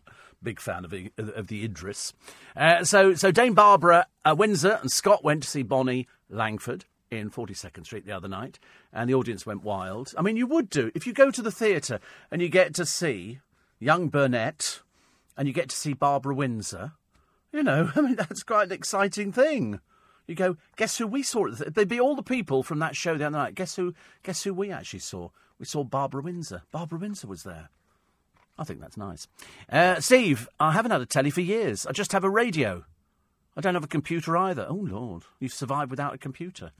Big 0.44 0.60
fan 0.60 0.84
of 0.84 0.90
the, 0.90 1.10
of 1.16 1.48
the 1.48 1.64
Idris. 1.64 2.12
Uh, 2.54 2.84
so, 2.84 3.14
so 3.14 3.32
Dame 3.32 3.54
Barbara 3.54 4.06
uh, 4.24 4.34
Windsor 4.36 4.78
and 4.80 4.90
Scott 4.90 5.24
went 5.24 5.42
to 5.42 5.48
see 5.48 5.62
Bonnie 5.62 6.06
Langford 6.28 6.84
in 7.10 7.30
42nd 7.30 7.84
Street 7.84 8.06
the 8.06 8.12
other 8.12 8.28
night, 8.28 8.58
and 8.92 9.08
the 9.08 9.14
audience 9.14 9.46
went 9.46 9.62
wild. 9.62 10.14
I 10.16 10.22
mean, 10.22 10.36
you 10.36 10.46
would 10.46 10.70
do 10.70 10.90
if 10.94 11.06
you 11.06 11.12
go 11.12 11.30
to 11.30 11.42
the 11.42 11.50
theatre 11.50 11.98
and 12.30 12.42
you 12.42 12.48
get 12.48 12.74
to 12.74 12.86
see 12.86 13.40
young 13.78 14.08
Burnett 14.08 14.80
and 15.36 15.48
you 15.48 15.54
get 15.54 15.68
to 15.70 15.76
see 15.76 15.94
Barbara 15.94 16.34
Windsor. 16.34 16.92
You 17.52 17.62
know, 17.62 17.90
I 17.96 18.00
mean, 18.00 18.16
that's 18.16 18.42
quite 18.42 18.66
an 18.66 18.72
exciting 18.72 19.32
thing. 19.32 19.80
You 20.26 20.34
go, 20.34 20.56
guess 20.76 20.96
who 20.96 21.06
we 21.06 21.22
saw? 21.22 21.48
They'd 21.50 21.88
be 21.88 22.00
all 22.00 22.16
the 22.16 22.22
people 22.22 22.62
from 22.62 22.78
that 22.78 22.96
show 22.96 23.16
the 23.16 23.26
other 23.26 23.36
night. 23.36 23.54
Guess 23.54 23.76
who? 23.76 23.94
Guess 24.22 24.44
who 24.44 24.54
we 24.54 24.70
actually 24.70 25.00
saw? 25.00 25.28
We 25.58 25.66
saw 25.66 25.84
Barbara 25.84 26.22
Windsor. 26.22 26.62
Barbara 26.72 26.98
Windsor 26.98 27.26
was 27.26 27.42
there. 27.42 27.68
I 28.58 28.64
think 28.64 28.80
that's 28.80 28.96
nice. 28.96 29.26
Uh, 29.68 30.00
Steve, 30.00 30.48
I 30.60 30.72
haven't 30.72 30.92
had 30.92 31.00
a 31.00 31.06
telly 31.06 31.30
for 31.30 31.40
years. 31.40 31.86
I 31.86 31.92
just 31.92 32.12
have 32.12 32.24
a 32.24 32.30
radio. 32.30 32.84
I 33.56 33.60
don't 33.60 33.74
have 33.74 33.84
a 33.84 33.88
computer 33.88 34.36
either. 34.36 34.66
Oh, 34.68 34.74
Lord. 34.74 35.24
You've 35.40 35.52
survived 35.52 35.90
without 35.90 36.14
a 36.14 36.18
computer. 36.18 36.72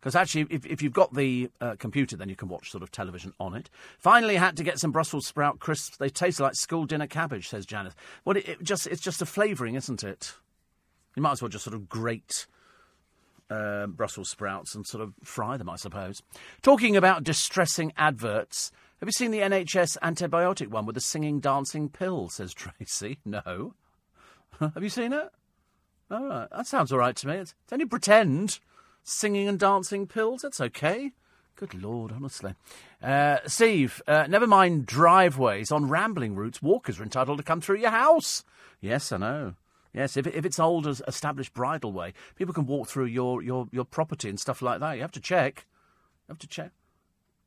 Because 0.00 0.16
actually, 0.16 0.46
if, 0.50 0.66
if 0.66 0.82
you've 0.82 0.92
got 0.92 1.14
the 1.14 1.48
uh, 1.60 1.76
computer, 1.78 2.16
then 2.16 2.28
you 2.28 2.34
can 2.34 2.48
watch 2.48 2.70
sort 2.70 2.82
of 2.82 2.90
television 2.90 3.32
on 3.38 3.54
it. 3.54 3.70
Finally, 3.98 4.34
had 4.34 4.56
to 4.56 4.64
get 4.64 4.80
some 4.80 4.90
Brussels 4.90 5.26
sprout 5.26 5.60
crisps. 5.60 5.96
They 5.96 6.08
taste 6.08 6.40
like 6.40 6.56
school 6.56 6.86
dinner 6.86 7.06
cabbage, 7.06 7.48
says 7.48 7.64
Janice. 7.64 7.94
Well, 8.24 8.36
it, 8.36 8.48
it 8.48 8.62
just 8.64 8.88
it's 8.88 9.00
just 9.00 9.22
a 9.22 9.26
flavouring, 9.26 9.76
isn't 9.76 10.02
it? 10.02 10.34
You 11.14 11.22
might 11.22 11.32
as 11.32 11.42
well 11.42 11.50
just 11.50 11.62
sort 11.62 11.76
of 11.76 11.88
grate 11.88 12.46
uh, 13.48 13.86
Brussels 13.86 14.28
sprouts 14.28 14.74
and 14.74 14.84
sort 14.84 15.04
of 15.04 15.14
fry 15.22 15.56
them, 15.56 15.70
I 15.70 15.76
suppose. 15.76 16.20
Talking 16.62 16.96
about 16.96 17.22
distressing 17.22 17.92
adverts, 17.96 18.72
have 19.02 19.08
you 19.08 19.12
seen 19.12 19.32
the 19.32 19.40
NHS 19.40 19.98
antibiotic 19.98 20.68
one 20.68 20.86
with 20.86 20.94
the 20.94 21.00
singing, 21.00 21.40
dancing 21.40 21.88
pill? 21.88 22.28
Says 22.28 22.54
Tracy. 22.54 23.18
No. 23.24 23.74
have 24.60 24.80
you 24.80 24.88
seen 24.88 25.12
it? 25.12 25.28
All 26.08 26.24
right, 26.24 26.48
that 26.52 26.68
sounds 26.68 26.92
all 26.92 27.00
right 27.00 27.16
to 27.16 27.26
me. 27.26 27.34
It's, 27.34 27.52
it's 27.64 27.72
only 27.72 27.84
pretend 27.84 28.60
singing 29.02 29.48
and 29.48 29.58
dancing 29.58 30.06
pills. 30.06 30.42
That's 30.42 30.60
okay. 30.60 31.10
Good 31.56 31.74
Lord, 31.74 32.12
honestly. 32.12 32.54
Uh, 33.02 33.38
Steve, 33.44 34.00
uh, 34.06 34.28
never 34.28 34.46
mind 34.46 34.86
driveways. 34.86 35.72
On 35.72 35.88
rambling 35.88 36.36
routes, 36.36 36.62
walkers 36.62 37.00
are 37.00 37.02
entitled 37.02 37.38
to 37.38 37.44
come 37.44 37.60
through 37.60 37.78
your 37.78 37.90
house. 37.90 38.44
Yes, 38.80 39.10
I 39.10 39.16
know. 39.16 39.54
Yes, 39.92 40.16
if, 40.16 40.28
if 40.28 40.46
it's 40.46 40.60
old 40.60 40.86
as 40.86 41.02
established 41.08 41.54
bridleway, 41.54 42.12
people 42.36 42.54
can 42.54 42.66
walk 42.66 42.86
through 42.86 43.06
your, 43.06 43.42
your, 43.42 43.66
your 43.72 43.84
property 43.84 44.28
and 44.28 44.38
stuff 44.38 44.62
like 44.62 44.78
that. 44.78 44.92
You 44.92 45.02
have 45.02 45.10
to 45.10 45.20
check. 45.20 45.66
You 46.28 46.34
have 46.34 46.38
to 46.38 46.46
check. 46.46 46.70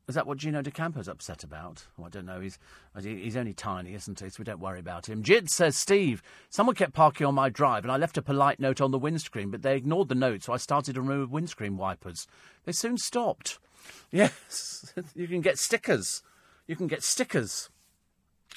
Is 0.07 0.13
that 0.13 0.27
what 0.27 0.37
Gino 0.37 0.61
D'Acampo's 0.61 1.07
upset 1.07 1.43
about? 1.43 1.85
Oh, 1.99 2.05
I 2.05 2.09
don't 2.09 2.27
know. 2.27 2.39
He's 2.39 2.59
he's 3.01 3.35
only 3.35 3.53
tiny, 3.53 3.95
isn't 3.95 4.19
he? 4.19 4.29
So 4.29 4.35
we 4.39 4.45
don't 4.45 4.59
worry 4.59 4.79
about 4.79 5.09
him. 5.09 5.23
Jid 5.23 5.49
says, 5.49 5.75
Steve, 5.75 6.21
someone 6.49 6.75
kept 6.75 6.93
parking 6.93 7.25
on 7.25 7.33
my 7.33 7.49
drive 7.49 7.83
and 7.83 7.91
I 7.91 7.97
left 7.97 8.17
a 8.17 8.21
polite 8.21 8.59
note 8.59 8.81
on 8.81 8.91
the 8.91 8.99
windscreen, 8.99 9.49
but 9.49 9.63
they 9.63 9.75
ignored 9.75 10.09
the 10.09 10.15
note, 10.15 10.43
so 10.43 10.53
I 10.53 10.57
started 10.57 10.93
to 10.95 11.01
remove 11.01 11.31
windscreen 11.31 11.77
wipers. 11.77 12.27
They 12.65 12.71
soon 12.71 12.97
stopped. 12.97 13.59
Yes, 14.09 14.95
you 15.15 15.27
can 15.27 15.41
get 15.41 15.59
stickers. 15.59 16.23
You 16.65 16.75
can 16.75 16.87
get 16.87 17.03
stickers 17.03 17.69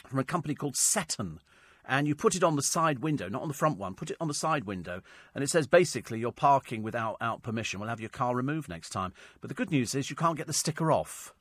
from 0.07 0.18
a 0.18 0.24
company 0.24 0.55
called 0.55 0.74
Seton 0.74 1.40
and 1.88 2.07
you 2.07 2.14
put 2.14 2.34
it 2.34 2.44
on 2.44 2.55
the 2.55 2.62
side 2.62 3.01
window, 3.01 3.28
not 3.28 3.42
on 3.42 3.49
the 3.49 3.55
front 3.55 3.78
one, 3.78 3.94
put 3.94 4.11
it 4.11 4.16
on 4.20 4.28
the 4.28 4.34
side 4.34 4.64
window, 4.64 5.01
and 5.34 5.42
it 5.42 5.49
says 5.49 5.66
basically 5.66 6.20
you're 6.20 6.30
parking 6.30 6.82
without 6.82 7.16
out 7.20 7.42
permission. 7.42 7.80
We'll 7.80 7.88
have 7.88 8.01
your 8.01 8.11
car 8.11 8.36
removed 8.36 8.68
next 8.68 8.90
time. 8.90 9.14
But 9.40 9.49
the 9.49 9.55
good 9.55 9.70
news 9.70 9.94
is 9.94 10.11
you 10.11 10.16
can't 10.16 10.36
get 10.36 10.46
the 10.46 10.53
sticker 10.53 10.92
off. 10.92 11.34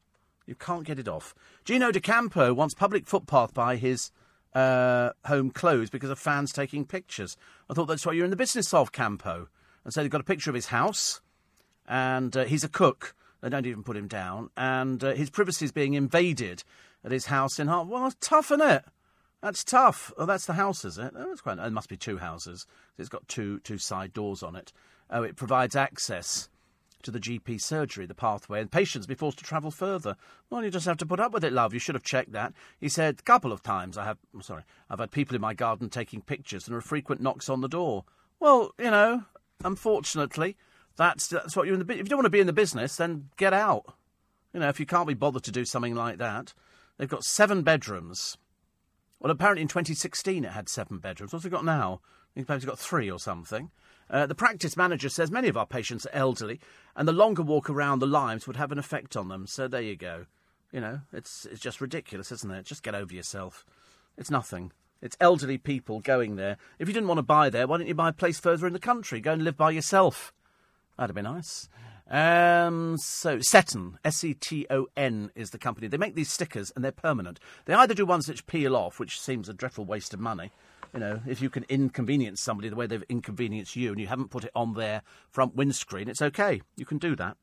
You 0.48 0.56
can't 0.56 0.86
get 0.86 0.98
it 0.98 1.08
off. 1.08 1.36
Gino 1.66 1.92
D'Acampo 1.92 2.54
wants 2.54 2.74
public 2.74 3.06
footpath 3.06 3.54
by 3.54 3.76
his 3.76 4.12
uh, 4.56 5.12
home 5.26 5.52
closed 5.52 5.92
because 5.92 6.10
of 6.10 6.18
fans 6.18 6.52
taking 6.52 6.86
pictures. 6.86 7.38
I 7.70 7.74
thought 7.74 7.86
that's 7.86 8.06
what 8.06 8.16
you're 8.16 8.26
in 8.26 8.32
the 8.32 8.38
business 8.38 8.74
of, 8.74 8.92
Campo. 8.92 9.50
And 9.84 9.94
so 9.94 10.02
they've 10.02 10.10
got 10.10 10.22
a 10.22 10.26
picture 10.26 10.50
of 10.50 10.56
his 10.56 10.68
house, 10.68 11.22
and 11.88 12.36
uh, 12.36 12.46
he's 12.46 12.64
a 12.64 12.70
cook. 12.70 13.14
They 13.42 13.50
don't 13.50 13.66
even 13.66 13.84
put 13.84 13.98
him 13.98 14.08
down, 14.08 14.50
and 14.58 15.04
uh, 15.04 15.14
his 15.14 15.30
privacy 15.30 15.66
is 15.66 15.72
being 15.72 15.94
invaded 15.94 16.64
at 17.04 17.12
his 17.12 17.28
house 17.28 17.60
in 17.60 17.68
Hart. 17.68 17.88
Well, 17.88 18.12
tough, 18.20 18.52
isn't 18.52 18.68
it? 18.68 18.86
That's 19.42 19.64
tough. 19.64 20.12
Oh, 20.18 20.26
that's 20.26 20.46
the 20.46 20.54
house, 20.54 20.84
is 20.84 20.98
it? 20.98 21.14
Oh, 21.16 21.28
that's 21.28 21.42
quite. 21.42 21.60
It 21.60 21.72
must 21.72 21.90
be 21.90 21.98
two 21.98 22.18
houses. 22.18 22.66
It's 22.98 23.10
got 23.10 23.28
two 23.28 23.60
two 23.60 23.78
side 23.78 24.14
doors 24.14 24.42
on 24.42 24.56
it. 24.56 24.74
Oh, 25.10 25.24
it 25.24 25.36
provides 25.36 25.76
access 25.76 26.50
to 27.04 27.12
the 27.12 27.20
GP 27.20 27.62
surgery, 27.62 28.06
the 28.06 28.14
pathway, 28.14 28.62
and 28.62 28.72
patients 28.72 29.08
be 29.08 29.16
forced 29.16 29.38
to 29.40 29.44
travel 29.44 29.72
further. 29.72 30.16
Well, 30.50 30.64
you 30.64 30.72
just 30.72 30.86
have 30.86 30.98
to 30.98 31.06
put 31.06 31.20
up 31.20 31.32
with 31.32 31.44
it, 31.44 31.54
love. 31.54 31.74
You 31.74 31.80
should 31.80 31.96
have 31.96 32.04
checked 32.04 32.32
that. 32.32 32.54
He 32.80 32.90
said 32.90 33.20
a 33.20 33.24
couple 33.24 33.52
of 33.52 33.64
times. 33.64 33.98
I 33.98 34.06
have. 34.06 34.18
I'm 34.34 34.42
sorry. 34.42 34.64
I've 34.90 35.00
had 35.00 35.12
people 35.12 35.36
in 35.36 35.42
my 35.42 35.54
garden 35.54 35.90
taking 35.90 36.22
pictures, 36.22 36.66
and 36.66 36.74
there 36.74 36.80
are 36.80 36.82
frequent 36.82 37.22
knocks 37.22 37.50
on 37.50 37.62
the 37.62 37.70
door. 37.70 38.06
Well, 38.40 38.72
you 38.78 38.92
know, 38.92 39.24
unfortunately, 39.64 40.58
that's 40.96 41.28
that's 41.28 41.56
what 41.56 41.68
you're 41.68 41.80
in 41.80 41.86
the. 41.86 41.94
If 41.94 42.00
you 42.00 42.06
don't 42.06 42.18
want 42.18 42.26
to 42.26 42.32
be 42.32 42.40
in 42.40 42.48
the 42.48 42.54
business, 42.54 42.96
then 42.96 43.30
get 43.38 43.54
out. 43.54 43.96
You 44.54 44.60
know, 44.60 44.70
if 44.70 44.80
you 44.80 44.86
can't 44.86 45.08
be 45.08 45.14
bothered 45.14 45.44
to 45.44 45.52
do 45.52 45.66
something 45.66 45.96
like 45.96 46.18
that, 46.18 46.54
they've 46.98 47.10
got 47.10 47.24
seven 47.24 47.62
bedrooms. 47.62 48.38
Well, 49.20 49.32
apparently 49.32 49.64
in 49.64 49.68
2016 49.68 50.46
it 50.46 50.52
had 50.52 50.70
seven 50.70 51.00
bedrooms. 51.00 51.34
What's 51.34 51.46
it 51.46 51.50
got 51.50 51.66
now? 51.66 52.02
I 52.36 52.44
think 52.44 52.50
it's 52.50 52.66
got 52.66 52.78
three 52.78 53.10
or 53.10 53.20
something. 53.20 53.72
Uh, 54.10 54.26
the 54.26 54.36
practice 54.36 54.78
manager 54.78 55.10
says 55.10 55.30
many 55.30 55.48
of 55.48 55.58
our 55.58 55.66
patients 55.66 56.06
are 56.06 56.16
elderly, 56.16 56.60
and 56.96 57.08
the 57.08 57.14
longer 57.14 57.42
walk 57.42 57.70
around 57.70 58.00
the 58.00 58.08
limes 58.08 58.48
would 58.48 58.56
have 58.56 58.72
an 58.72 58.80
effect 58.80 59.18
on 59.18 59.28
them. 59.28 59.48
So 59.48 59.68
there 59.68 59.82
you 59.82 59.96
go. 59.96 60.26
You 60.72 60.82
know, 60.82 61.02
it's 61.14 61.46
it's 61.46 61.62
just 61.62 61.82
ridiculous, 61.82 62.32
isn't 62.32 62.52
it? 62.52 62.66
Just 62.66 62.84
get 62.84 62.96
over 62.96 63.14
yourself. 63.14 63.66
It's 64.18 64.32
nothing. 64.32 64.72
It's 65.02 65.18
elderly 65.22 65.58
people 65.58 66.00
going 66.00 66.36
there. 66.36 66.58
If 66.80 66.88
you 66.88 66.94
didn't 66.94 67.08
want 67.08 67.20
to 67.20 67.24
buy 67.24 67.50
there, 67.50 67.68
why 67.68 67.78
don't 67.78 67.88
you 67.88 67.94
buy 67.94 68.10
a 68.10 68.14
place 68.14 68.40
further 68.40 68.66
in 68.66 68.74
the 68.74 68.80
country? 68.80 69.22
Go 69.22 69.34
and 69.34 69.44
live 69.44 69.56
by 69.56 69.72
yourself. 69.72 70.34
That'd 70.98 71.16
be 71.16 71.22
nice. 71.22 71.70
Um, 72.10 72.98
so 72.98 73.40
Seton, 73.42 74.00
S 74.04 74.24
E 74.24 74.34
T 74.34 74.66
O 74.70 74.88
N, 74.96 75.30
is 75.36 75.52
the 75.52 75.58
company. 75.58 75.88
They 75.88 75.98
make 75.98 76.16
these 76.16 76.32
stickers 76.32 76.72
and 76.76 76.84
they're 76.84 76.92
permanent. 76.92 77.40
They 77.66 77.74
either 77.74 77.94
do 77.94 78.06
ones 78.06 78.28
which 78.28 78.48
peel 78.48 78.76
off, 78.76 79.00
which 79.00 79.20
seems 79.20 79.50
a 79.50 79.54
dreadful 79.54 79.86
waste 79.86 80.14
of 80.14 80.20
money. 80.20 80.52
You 80.98 81.02
know, 81.02 81.22
if 81.28 81.44
you 81.44 81.52
can 81.52 81.64
inconvenience 81.70 82.42
somebody 82.42 82.70
the 82.70 82.76
way 82.76 82.88
they've 82.88 83.04
inconvenienced 83.08 83.76
you, 83.76 83.92
and 83.92 84.02
you 84.02 84.08
haven't 84.08 84.32
put 84.32 84.46
it 84.46 84.52
on 84.56 84.74
their 84.74 85.04
front 85.30 85.56
windscreen, 85.56 86.10
it's 86.10 86.24
okay. 86.24 86.60
You 86.76 86.88
can 86.88 86.98
do 86.98 87.16
that. 87.18 87.38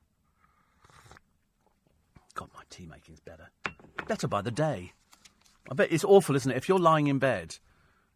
God, 2.35 2.49
my 2.53 2.63
tea 2.69 2.85
making's 2.85 3.21
better. 3.21 3.51
Better 4.09 4.27
by 4.27 4.43
the 4.43 4.51
day. 4.51 4.93
I 5.71 5.75
bet 5.75 5.93
it's 5.93 6.03
awful, 6.03 6.35
isn't 6.35 6.51
it? 6.51 6.57
If 6.57 6.69
you're 6.69 6.81
lying 6.81 7.07
in 7.07 7.21
bed 7.21 7.59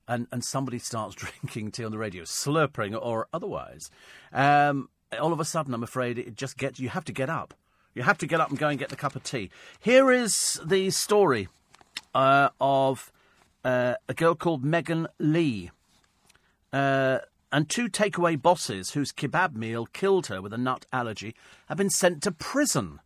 and, 0.08 0.26
and 0.32 0.44
somebody 0.44 0.80
starts 0.80 1.14
drinking 1.44 1.70
tea 1.70 1.84
on 1.84 1.92
the 1.92 1.98
radio, 1.98 2.24
slurping 2.24 3.00
or 3.00 3.28
otherwise, 3.32 3.92
um, 4.32 4.88
all 5.20 5.32
of 5.32 5.38
a 5.38 5.44
sudden, 5.44 5.72
I'm 5.72 5.84
afraid 5.84 6.18
it 6.18 6.34
just 6.34 6.58
gets 6.58 6.80
you 6.80 6.88
have 6.88 7.04
to 7.04 7.12
get 7.12 7.30
up. 7.30 7.54
You 7.94 8.02
have 8.02 8.18
to 8.18 8.26
get 8.26 8.40
up 8.40 8.50
and 8.50 8.58
go 8.58 8.70
and 8.70 8.76
get 8.76 8.88
the 8.88 8.96
cup 8.96 9.14
of 9.14 9.22
tea. 9.22 9.50
Here 9.78 10.10
is 10.10 10.60
the 10.64 10.90
story 10.90 11.46
uh, 12.12 12.48
of 12.60 13.12
uh, 13.64 13.94
a 14.08 14.14
girl 14.14 14.34
called 14.34 14.64
Megan 14.64 15.08
Lee. 15.18 15.70
Uh, 16.72 17.18
and 17.50 17.68
two 17.68 17.88
takeaway 17.88 18.40
bosses 18.40 18.90
whose 18.90 19.12
kebab 19.12 19.54
meal 19.54 19.86
killed 19.86 20.26
her 20.26 20.42
with 20.42 20.52
a 20.52 20.58
nut 20.58 20.84
allergy 20.92 21.34
have 21.66 21.78
been 21.78 21.90
sent 21.90 22.22
to 22.22 22.30
prison. 22.30 23.00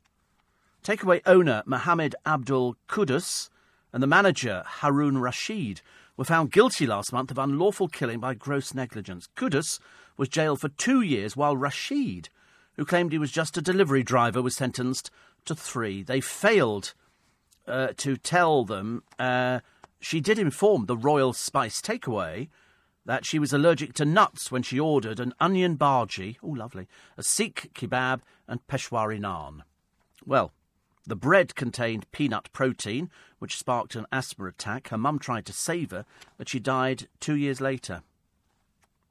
Takeaway 0.82 1.20
owner 1.26 1.62
Mohammed 1.64 2.16
Abdul 2.26 2.76
Kuddus 2.88 3.50
and 3.92 4.02
the 4.02 4.08
manager 4.08 4.64
Harun 4.66 5.18
Rashid 5.18 5.80
were 6.16 6.24
found 6.24 6.50
guilty 6.50 6.86
last 6.86 7.12
month 7.12 7.30
of 7.30 7.38
unlawful 7.38 7.88
killing 7.88 8.18
by 8.18 8.34
gross 8.34 8.74
negligence. 8.74 9.28
Kuddus 9.36 9.78
was 10.16 10.28
jailed 10.28 10.60
for 10.60 10.68
two 10.68 11.00
years, 11.00 11.36
while 11.36 11.56
Rashid, 11.56 12.28
who 12.76 12.84
claimed 12.84 13.12
he 13.12 13.18
was 13.18 13.30
just 13.30 13.56
a 13.56 13.62
delivery 13.62 14.02
driver, 14.02 14.42
was 14.42 14.56
sentenced 14.56 15.10
to 15.44 15.54
three. 15.54 16.02
They 16.02 16.20
failed 16.20 16.94
uh, 17.66 17.88
to 17.98 18.16
tell 18.16 18.64
them. 18.64 19.02
Uh, 19.18 19.60
she 20.02 20.20
did 20.20 20.38
inform 20.38 20.86
the 20.86 20.96
Royal 20.96 21.32
Spice 21.32 21.80
Takeaway 21.80 22.48
that 23.04 23.24
she 23.24 23.38
was 23.38 23.52
allergic 23.52 23.94
to 23.94 24.04
nuts 24.04 24.50
when 24.50 24.62
she 24.62 24.78
ordered 24.78 25.20
an 25.20 25.32
onion 25.40 25.76
bhaji, 25.76 26.36
oh 26.42 26.48
lovely, 26.48 26.88
a 27.16 27.22
seekh 27.22 27.72
kebab, 27.72 28.20
and 28.48 28.66
Peshwari 28.66 29.20
naan. 29.20 29.62
Well, 30.26 30.52
the 31.06 31.16
bread 31.16 31.54
contained 31.54 32.10
peanut 32.12 32.52
protein, 32.52 33.10
which 33.38 33.58
sparked 33.58 33.94
an 33.94 34.06
asthma 34.12 34.46
attack. 34.46 34.88
Her 34.88 34.98
mum 34.98 35.18
tried 35.18 35.46
to 35.46 35.52
save 35.52 35.90
her, 35.92 36.04
but 36.36 36.48
she 36.48 36.60
died 36.60 37.08
two 37.20 37.36
years 37.36 37.60
later 37.60 38.02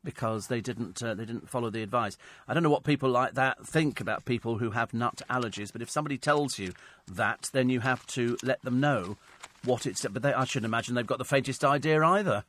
because 0.04 0.48
they 0.48 0.62
didn't 0.62 1.02
uh, 1.04 1.14
they 1.14 1.26
didn't 1.26 1.50
follow 1.50 1.70
the 1.70 1.84
advice. 1.84 2.18
I 2.48 2.54
don't 2.54 2.64
know 2.64 2.70
what 2.70 2.84
people 2.84 3.10
like 3.10 3.36
that 3.36 3.66
think 3.66 4.02
about 4.02 4.26
people 4.26 4.58
who 4.58 4.72
have 4.72 4.94
nut 4.94 5.22
allergies, 5.30 5.72
but 5.72 5.82
if 5.82 5.90
somebody 5.90 6.18
tells 6.18 6.60
you 6.60 6.74
that, 7.08 7.50
then 7.54 7.70
you 7.70 7.82
have 7.82 8.06
to 8.08 8.38
let 8.44 8.62
them 8.62 8.80
know 8.80 9.18
what 9.64 9.86
it's. 9.86 10.06
But 10.06 10.22
they, 10.22 10.34
I 10.34 10.46
shouldn't 10.46 10.70
imagine 10.70 10.96
they've 10.96 11.06
got 11.06 11.18
the 11.18 11.26
faintest 11.26 11.64
idea 11.64 12.04
either. 12.04 12.44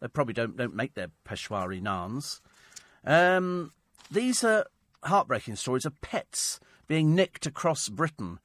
They 0.00 0.08
probably 0.08 0.34
don't 0.34 0.56
don't 0.56 0.74
make 0.74 0.94
their 0.94 1.10
Peshwari 1.26 1.80
naans. 1.82 2.40
Um, 3.04 3.72
these 4.10 4.44
are 4.44 4.66
heartbreaking 5.04 5.56
stories 5.56 5.84
of 5.84 6.00
pets 6.00 6.60
being 6.88 7.14
nicked 7.14 7.46
across 7.46 7.88
Britain. 7.88 8.38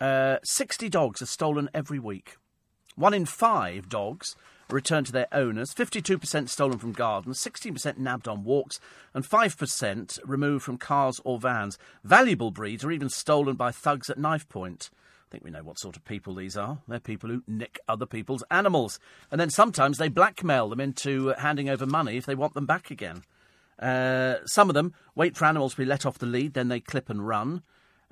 Uh, 0.00 0.38
Sixty 0.44 0.88
dogs 0.88 1.22
are 1.22 1.26
stolen 1.26 1.70
every 1.72 1.98
week. 1.98 2.36
One 2.96 3.14
in 3.14 3.26
five 3.26 3.88
dogs 3.88 4.36
returned 4.70 5.06
to 5.06 5.12
their 5.12 5.28
owners, 5.32 5.72
52% 5.74 6.48
stolen 6.48 6.78
from 6.78 6.92
gardens, 6.92 7.38
16% 7.38 7.98
nabbed 7.98 8.26
on 8.26 8.44
walks, 8.44 8.80
and 9.14 9.24
5% 9.24 10.18
removed 10.24 10.64
from 10.64 10.78
cars 10.78 11.20
or 11.24 11.38
vans. 11.38 11.78
Valuable 12.02 12.50
breeds 12.50 12.84
are 12.84 12.90
even 12.90 13.08
stolen 13.08 13.54
by 13.54 13.70
thugs 13.70 14.10
at 14.10 14.18
knife 14.18 14.48
point. 14.48 14.90
I 15.26 15.32
think 15.32 15.44
we 15.44 15.50
know 15.50 15.64
what 15.64 15.78
sort 15.78 15.96
of 15.96 16.04
people 16.04 16.34
these 16.34 16.56
are. 16.56 16.78
They're 16.86 17.00
people 17.00 17.28
who 17.30 17.42
nick 17.48 17.80
other 17.88 18.06
people's 18.06 18.44
animals. 18.50 19.00
And 19.30 19.40
then 19.40 19.50
sometimes 19.50 19.98
they 19.98 20.08
blackmail 20.08 20.68
them 20.68 20.80
into 20.80 21.28
handing 21.38 21.68
over 21.68 21.84
money 21.84 22.16
if 22.16 22.26
they 22.26 22.36
want 22.36 22.54
them 22.54 22.66
back 22.66 22.92
again. 22.92 23.24
Uh, 23.78 24.36
some 24.46 24.70
of 24.70 24.74
them 24.74 24.94
wait 25.16 25.36
for 25.36 25.44
animals 25.44 25.72
to 25.72 25.78
be 25.78 25.84
let 25.84 26.06
off 26.06 26.18
the 26.18 26.26
lead, 26.26 26.54
then 26.54 26.68
they 26.68 26.78
clip 26.78 27.10
and 27.10 27.26
run. 27.26 27.62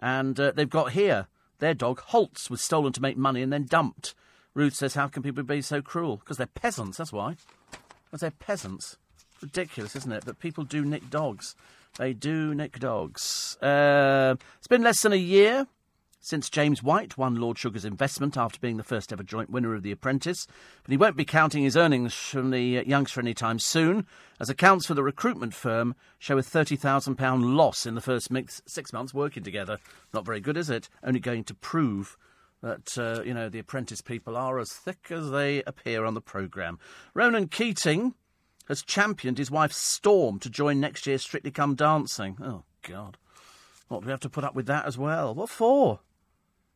And 0.01 0.39
uh, 0.41 0.53
they've 0.57 0.69
got 0.69 0.93
here 0.93 1.29
their 1.61 1.75
dog, 1.75 2.01
Holtz, 2.01 2.51
was 2.51 2.61
stolen 2.61 2.93
to 2.95 3.03
make 3.03 3.17
money 3.17 3.43
and 3.43 3.53
then 3.53 3.65
dumped. 3.65 4.15
Ruth 4.53 4.75
says, 4.75 4.95
How 4.95 5.07
can 5.07 5.23
people 5.23 5.45
be 5.45 5.63
so 5.63 5.81
cruel? 5.81 6.17
Because 6.17 6.37
they're 6.37 6.47
peasants, 6.47 6.99
that's 6.99 7.13
why. 7.13 7.37
Because 8.05 8.21
they're 8.21 8.31
peasants. 8.33 8.97
Ridiculous, 9.41 9.95
isn't 9.97 10.13
it? 10.13 10.25
But 10.27 10.41
people 10.41 10.65
do 10.65 10.85
nick 10.85 11.11
dogs. 11.11 11.55
They 11.97 12.13
do 12.13 12.55
nick 12.55 12.81
dogs. 12.81 13.57
Uh, 13.63 14.35
it's 14.59 14.67
been 14.67 14.83
less 14.83 15.03
than 15.03 15.13
a 15.13 15.17
year 15.17 15.69
since 16.25 16.49
James 16.49 16.83
White 16.83 17.19
won 17.19 17.35
Lord 17.35 17.59
Sugar's 17.59 17.85
investment 17.85 18.39
after 18.39 18.59
being 18.59 18.79
the 18.79 18.83
first 18.83 19.13
ever 19.13 19.23
joint 19.23 19.51
winner 19.51 19.75
of 19.75 19.83
The 19.83 19.93
Apprentice. 19.93 20.47
But 20.83 20.91
he 20.91 20.97
won't 20.97 21.19
be 21.19 21.27
counting 21.27 21.65
his 21.65 21.77
earnings 21.77 22.15
from 22.15 22.51
the 22.51 22.83
youngster 22.87 23.21
anytime 23.21 23.59
soon, 23.59 24.07
as 24.41 24.49
accounts 24.49 24.87
for 24.87 24.95
the 24.95 25.03
recruitment 25.03 25.53
firm 25.53 25.95
show 26.19 26.39
a 26.39 26.43
£30,000 26.43 27.55
loss 27.55 27.85
in 27.85 27.95
the 27.95 28.01
first 28.01 28.31
six 28.67 28.93
months 28.93 29.13
working 29.13 29.43
together. 29.43 29.79
Not 30.15 30.25
very 30.25 30.41
good, 30.41 30.57
is 30.57 30.71
it? 30.71 30.89
Only 31.03 31.21
going 31.21 31.45
to 31.45 31.55
prove 31.55 32.17
that, 32.63 32.97
uh, 32.97 33.23
you 33.23 33.35
know, 33.35 33.51
the 33.51 33.59
apprentice 33.59 34.01
people 34.01 34.35
are 34.35 34.59
as 34.59 34.73
thick 34.73 35.09
as 35.11 35.31
they 35.31 35.63
appear 35.65 36.07
on 36.07 36.15
the 36.15 36.23
programme. 36.23 36.79
Ronan 37.13 37.49
Keating 37.49 38.15
has 38.69 38.83
championed 38.83 39.37
his 39.37 39.51
wife 39.51 39.73
Storm 39.73 40.39
to 40.39 40.49
join 40.49 40.81
next 40.81 41.07
year's 41.07 41.23
Strictly 41.23 41.51
Come 41.51 41.75
Dancing. 41.75 42.39
Oh, 42.43 42.63
God. 42.81 43.19
What, 43.89 44.01
do 44.01 44.07
we 44.07 44.11
have 44.11 44.21
to 44.21 44.31
put 44.31 44.45
up 44.45 44.55
with 44.55 44.65
that 44.67 44.87
as 44.87 44.97
well? 44.97 45.35
What 45.35 45.51
for? 45.51 46.01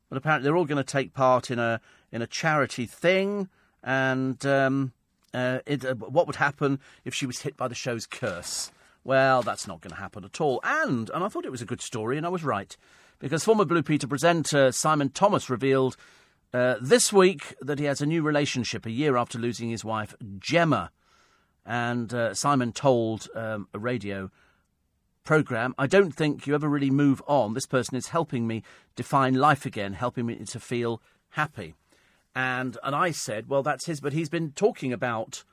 But 0.08 0.18
apparently 0.18 0.44
they're 0.44 0.56
all 0.56 0.64
going 0.64 0.84
to 0.84 0.92
take 0.92 1.12
part 1.12 1.50
in 1.50 1.58
a 1.58 1.80
in 2.10 2.22
a 2.22 2.26
charity 2.26 2.86
thing. 2.86 3.48
And 3.82 4.44
um, 4.46 4.92
uh, 5.34 5.60
it, 5.66 5.84
uh, 5.84 5.94
what 5.94 6.26
would 6.26 6.36
happen 6.36 6.80
if 7.04 7.14
she 7.14 7.26
was 7.26 7.42
hit 7.42 7.56
by 7.56 7.68
the 7.68 7.74
show's 7.74 8.06
curse? 8.06 8.70
Well, 9.04 9.42
that's 9.42 9.66
not 9.66 9.80
going 9.80 9.92
to 9.94 10.00
happen 10.00 10.24
at 10.24 10.40
all. 10.40 10.60
And 10.64 11.10
and 11.10 11.24
I 11.24 11.28
thought 11.28 11.44
it 11.44 11.52
was 11.52 11.62
a 11.62 11.66
good 11.66 11.80
story, 11.80 12.16
and 12.16 12.26
I 12.26 12.30
was 12.30 12.44
right 12.44 12.76
because 13.18 13.44
former 13.44 13.64
Blue 13.64 13.82
Peter 13.82 14.06
presenter 14.06 14.72
Simon 14.72 15.10
Thomas 15.10 15.50
revealed 15.50 15.96
uh, 16.54 16.76
this 16.80 17.12
week 17.12 17.54
that 17.60 17.78
he 17.78 17.84
has 17.84 18.00
a 18.00 18.06
new 18.06 18.22
relationship 18.22 18.86
a 18.86 18.90
year 18.90 19.16
after 19.16 19.38
losing 19.38 19.70
his 19.70 19.84
wife 19.84 20.14
Gemma. 20.38 20.90
And 21.66 22.12
uh, 22.14 22.32
Simon 22.34 22.72
told 22.72 23.28
um, 23.34 23.68
a 23.74 23.78
radio 23.78 24.30
program, 25.28 25.74
I 25.76 25.86
don't 25.86 26.12
think 26.12 26.46
you 26.46 26.54
ever 26.54 26.70
really 26.70 26.90
move 26.90 27.20
on. 27.26 27.52
This 27.52 27.66
person 27.66 27.98
is 27.98 28.08
helping 28.08 28.46
me 28.46 28.62
define 28.96 29.34
life 29.34 29.66
again, 29.66 29.92
helping 29.92 30.24
me 30.24 30.36
to 30.36 30.58
feel 30.58 31.02
happy. 31.32 31.74
And 32.34 32.78
and 32.82 32.96
I 32.96 33.10
said, 33.10 33.46
well, 33.46 33.62
that's 33.62 33.84
his, 33.84 34.00
but 34.00 34.14
he's 34.14 34.30
been 34.30 34.52
talking 34.52 34.90
about, 34.90 35.44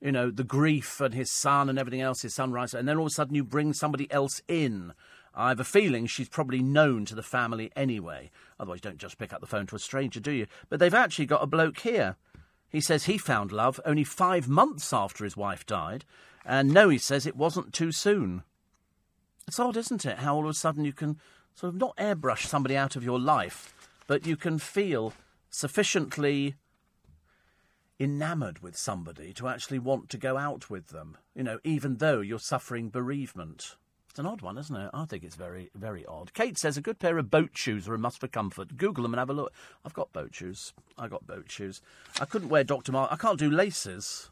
you 0.00 0.10
know, 0.10 0.30
the 0.30 0.42
grief 0.42 1.02
and 1.02 1.12
his 1.12 1.30
son 1.30 1.68
and 1.68 1.78
everything 1.78 2.00
else, 2.00 2.22
his 2.22 2.34
son 2.34 2.50
writes, 2.50 2.72
and 2.72 2.88
then 2.88 2.96
all 2.96 3.04
of 3.04 3.10
a 3.10 3.14
sudden 3.14 3.34
you 3.34 3.44
bring 3.44 3.74
somebody 3.74 4.10
else 4.10 4.40
in. 4.48 4.94
I 5.34 5.50
have 5.50 5.60
a 5.60 5.64
feeling 5.64 6.06
she's 6.06 6.30
probably 6.30 6.62
known 6.62 7.04
to 7.04 7.14
the 7.14 7.22
family 7.22 7.70
anyway. 7.76 8.30
Otherwise, 8.58 8.78
you 8.78 8.90
don't 8.90 8.96
just 8.96 9.18
pick 9.18 9.34
up 9.34 9.42
the 9.42 9.46
phone 9.46 9.66
to 9.66 9.76
a 9.76 9.78
stranger, 9.78 10.20
do 10.20 10.32
you? 10.32 10.46
But 10.70 10.80
they've 10.80 10.94
actually 10.94 11.26
got 11.26 11.42
a 11.42 11.46
bloke 11.46 11.80
here. 11.80 12.16
He 12.70 12.80
says 12.80 13.04
he 13.04 13.18
found 13.18 13.52
love 13.52 13.80
only 13.84 14.04
five 14.04 14.48
months 14.48 14.94
after 14.94 15.24
his 15.24 15.36
wife 15.36 15.66
died. 15.66 16.06
And 16.42 16.72
no, 16.72 16.88
he 16.88 16.96
says 16.96 17.26
it 17.26 17.36
wasn't 17.36 17.74
too 17.74 17.92
soon. 17.92 18.44
It's 19.50 19.58
odd, 19.58 19.76
isn't 19.76 20.06
it? 20.06 20.18
How 20.18 20.36
all 20.36 20.44
of 20.44 20.50
a 20.50 20.54
sudden 20.54 20.84
you 20.84 20.92
can 20.92 21.18
sort 21.56 21.74
of 21.74 21.80
not 21.80 21.96
airbrush 21.96 22.46
somebody 22.46 22.76
out 22.76 22.94
of 22.94 23.02
your 23.02 23.18
life, 23.18 23.74
but 24.06 24.24
you 24.24 24.36
can 24.36 24.60
feel 24.60 25.12
sufficiently 25.48 26.54
enamoured 27.98 28.60
with 28.60 28.76
somebody 28.76 29.32
to 29.32 29.48
actually 29.48 29.80
want 29.80 30.08
to 30.10 30.18
go 30.18 30.36
out 30.38 30.70
with 30.70 30.90
them, 30.90 31.16
you 31.34 31.42
know, 31.42 31.58
even 31.64 31.96
though 31.96 32.20
you're 32.20 32.38
suffering 32.38 32.90
bereavement. 32.90 33.74
It's 34.08 34.20
an 34.20 34.26
odd 34.26 34.40
one, 34.40 34.56
isn't 34.56 34.76
it? 34.76 34.90
I 34.94 35.04
think 35.04 35.24
it's 35.24 35.34
very, 35.34 35.68
very 35.74 36.06
odd. 36.06 36.32
Kate 36.32 36.56
says 36.56 36.76
a 36.76 36.80
good 36.80 37.00
pair 37.00 37.18
of 37.18 37.28
boat 37.28 37.50
shoes 37.54 37.88
are 37.88 37.94
a 37.94 37.98
must 37.98 38.20
for 38.20 38.28
comfort. 38.28 38.76
Google 38.76 39.02
them 39.02 39.14
and 39.14 39.18
have 39.18 39.30
a 39.30 39.32
look. 39.32 39.52
I've 39.84 39.94
got 39.94 40.12
boat 40.12 40.32
shoes. 40.32 40.72
I 40.96 41.08
got 41.08 41.26
boat 41.26 41.50
shoes. 41.50 41.82
I 42.20 42.24
couldn't 42.24 42.50
wear 42.50 42.62
Dr. 42.62 42.92
Mark. 42.92 43.10
I 43.12 43.16
can't 43.16 43.40
do 43.40 43.50
laces. 43.50 44.30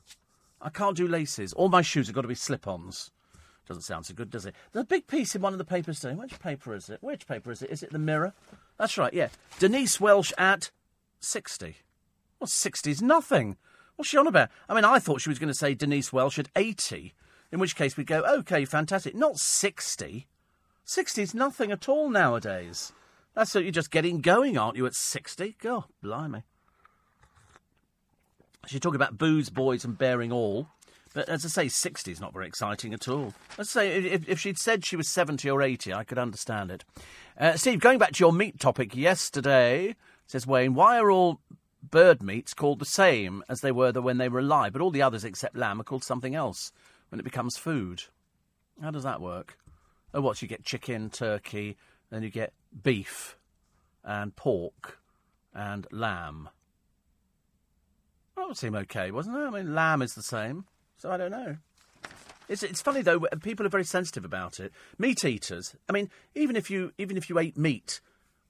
I 0.63 0.71
can't 0.71 0.97
do 0.97 1.09
laces. 1.09 1.53
All 1.55 1.69
my 1.69 1.83
shoes 1.83 2.07
have 2.07 2.15
got 2.15 2.23
to 2.23 2.29
be 2.29 2.37
slip-ons. 2.37 3.11
Doesn't 3.69 3.83
sound 3.83 4.07
so 4.07 4.15
good, 4.15 4.31
does 4.31 4.47
it? 4.47 4.55
There's 4.73 4.85
a 4.85 4.87
big 4.87 5.07
piece 5.07 5.35
in 5.35 5.43
one 5.43 5.53
of 5.53 5.59
the 5.59 5.65
papers 5.65 6.01
today. 6.01 6.15
Which 6.15 6.41
paper 6.41 6.75
is 6.75 6.89
it? 6.89 7.03
Which 7.03 7.29
paper 7.29 7.53
is 7.53 7.61
it? 7.61 7.71
Is 7.71 7.83
it 7.83 7.93
the 7.93 7.99
Mirror? 7.99 8.33
That's 8.79 8.97
right, 8.97 9.13
yeah. 9.13 9.29
Denise 9.59 10.01
Welch 10.01 10.33
at 10.39 10.71
60. 11.21 11.77
Well, 12.41 12.49
60's 12.49 13.03
nothing. 13.03 13.59
What's 13.97 14.09
she 14.09 14.17
on 14.17 14.27
about? 14.27 14.49
I 14.71 14.75
mean, 14.75 14.87
I 14.87 14.99
thought 14.99 15.21
she 15.21 15.29
was 15.29 15.39
going 15.39 15.53
to 15.53 15.55
say 15.55 15.75
Denise 15.75 16.15
Welch 16.15 16.39
at 16.39 16.49
80, 16.57 17.13
in 17.53 17.59
which 17.59 17.77
case 17.77 17.97
we'd 17.97 18.07
go, 18.07 18.23
OK, 18.23 18.65
fantastic. 18.65 19.15
Not 19.15 19.37
60. 19.37 20.27
60's 20.87 21.35
nothing 21.35 21.71
at 21.71 21.91
all 21.91 22.09
nowadays. 22.09 22.93
That's 23.35 23.55
what 23.55 23.65
you're 23.65 23.71
just 23.71 23.91
getting 23.91 24.23
going, 24.23 24.57
aren't 24.57 24.79
you, 24.79 24.87
at 24.87 24.95
60? 24.95 25.57
God, 25.61 25.85
blimey. 26.03 26.45
She's 28.67 28.81
talking 28.81 28.97
about 28.97 29.19
booze, 29.19 29.51
boys, 29.51 29.85
and 29.85 29.99
bearing 29.99 30.33
all. 30.33 30.69
But 31.15 31.29
as 31.29 31.45
I 31.45 31.49
say, 31.49 31.69
60 31.69 32.13
is 32.13 32.21
not 32.21 32.33
very 32.33 32.47
exciting 32.47 32.93
at 32.95 33.09
all. 33.09 33.35
Let's 33.57 33.71
say 33.71 34.05
if, 34.05 34.29
if, 34.29 34.39
she'd 34.39 34.59
said 34.59 34.85
she 34.85 34.97
was 34.97 35.09
70 35.09 35.49
or 35.51 35.63
80, 35.63 35.93
I 35.93 36.05
could 36.05 36.19
understand 36.19 36.71
it. 36.71 36.85
Uh, 37.39 37.55
Steve, 37.57 37.81
going 37.81 37.99
back 37.99 38.13
to 38.13 38.21
your 38.25 38.33
meat 38.33 38.61
topic 38.61 38.95
yesterday, 38.95 39.97
says 40.27 40.47
Wayne, 40.47 40.75
why 40.75 40.99
are 40.99 41.11
all 41.11 41.41
bird 41.83 42.23
meats 42.23 42.55
called 42.55 42.79
the 42.79 42.85
same 42.85 43.43
as 43.49 43.61
they 43.61 43.73
were 43.73 43.93
when 43.93 44.19
they 44.19 44.29
were 44.29 44.41
alive, 44.41 44.73
but 44.73 44.83
all 44.83 44.91
the 44.91 45.03
others 45.03 45.25
except 45.25 45.57
lamb 45.57 45.81
are 45.81 45.85
called 45.85 46.05
something 46.05 46.35
else 46.35 46.73
when 47.09 47.19
it 47.19 47.25
becomes 47.25 47.57
food? 47.57 48.05
How 48.83 48.91
does 48.91 49.05
that 49.05 49.21
work? 49.21 49.59
Oh, 50.15 50.21
what? 50.21 50.41
You 50.43 50.49
get 50.49 50.65
chicken, 50.65 51.11
turkey, 51.11 51.77
then 52.11 52.23
you 52.23 52.31
get 52.31 52.53
beef 52.83 53.37
and 54.05 54.35
pork 54.37 54.99
and 55.55 55.87
lamb. 55.91 56.49
That 58.37 58.49
would 58.49 58.57
seem 58.57 58.75
okay, 58.75 59.11
wasn't 59.11 59.37
it? 59.37 59.41
I 59.41 59.51
mean, 59.51 59.75
lamb 59.75 60.01
is 60.01 60.15
the 60.15 60.23
same. 60.23 60.65
So 60.99 61.11
I 61.11 61.17
don't 61.17 61.31
know. 61.31 61.57
It's, 62.49 62.63
it's 62.63 62.83
funny 62.83 63.03
though. 63.03 63.21
People 63.43 63.67
are 63.67 63.71
very 63.71 63.85
sensitive 63.85 64.25
about 64.25 64.59
it. 64.59 64.73
Meat 64.99 65.25
eaters. 65.25 65.75
I 65.89 65.93
mean, 65.93 66.11
even 66.35 66.57
if 66.57 66.71
you 66.71 66.93
even 66.99 67.17
if 67.17 67.29
you 67.29 67.39
ate 67.39 67.57
meat, 67.57 68.01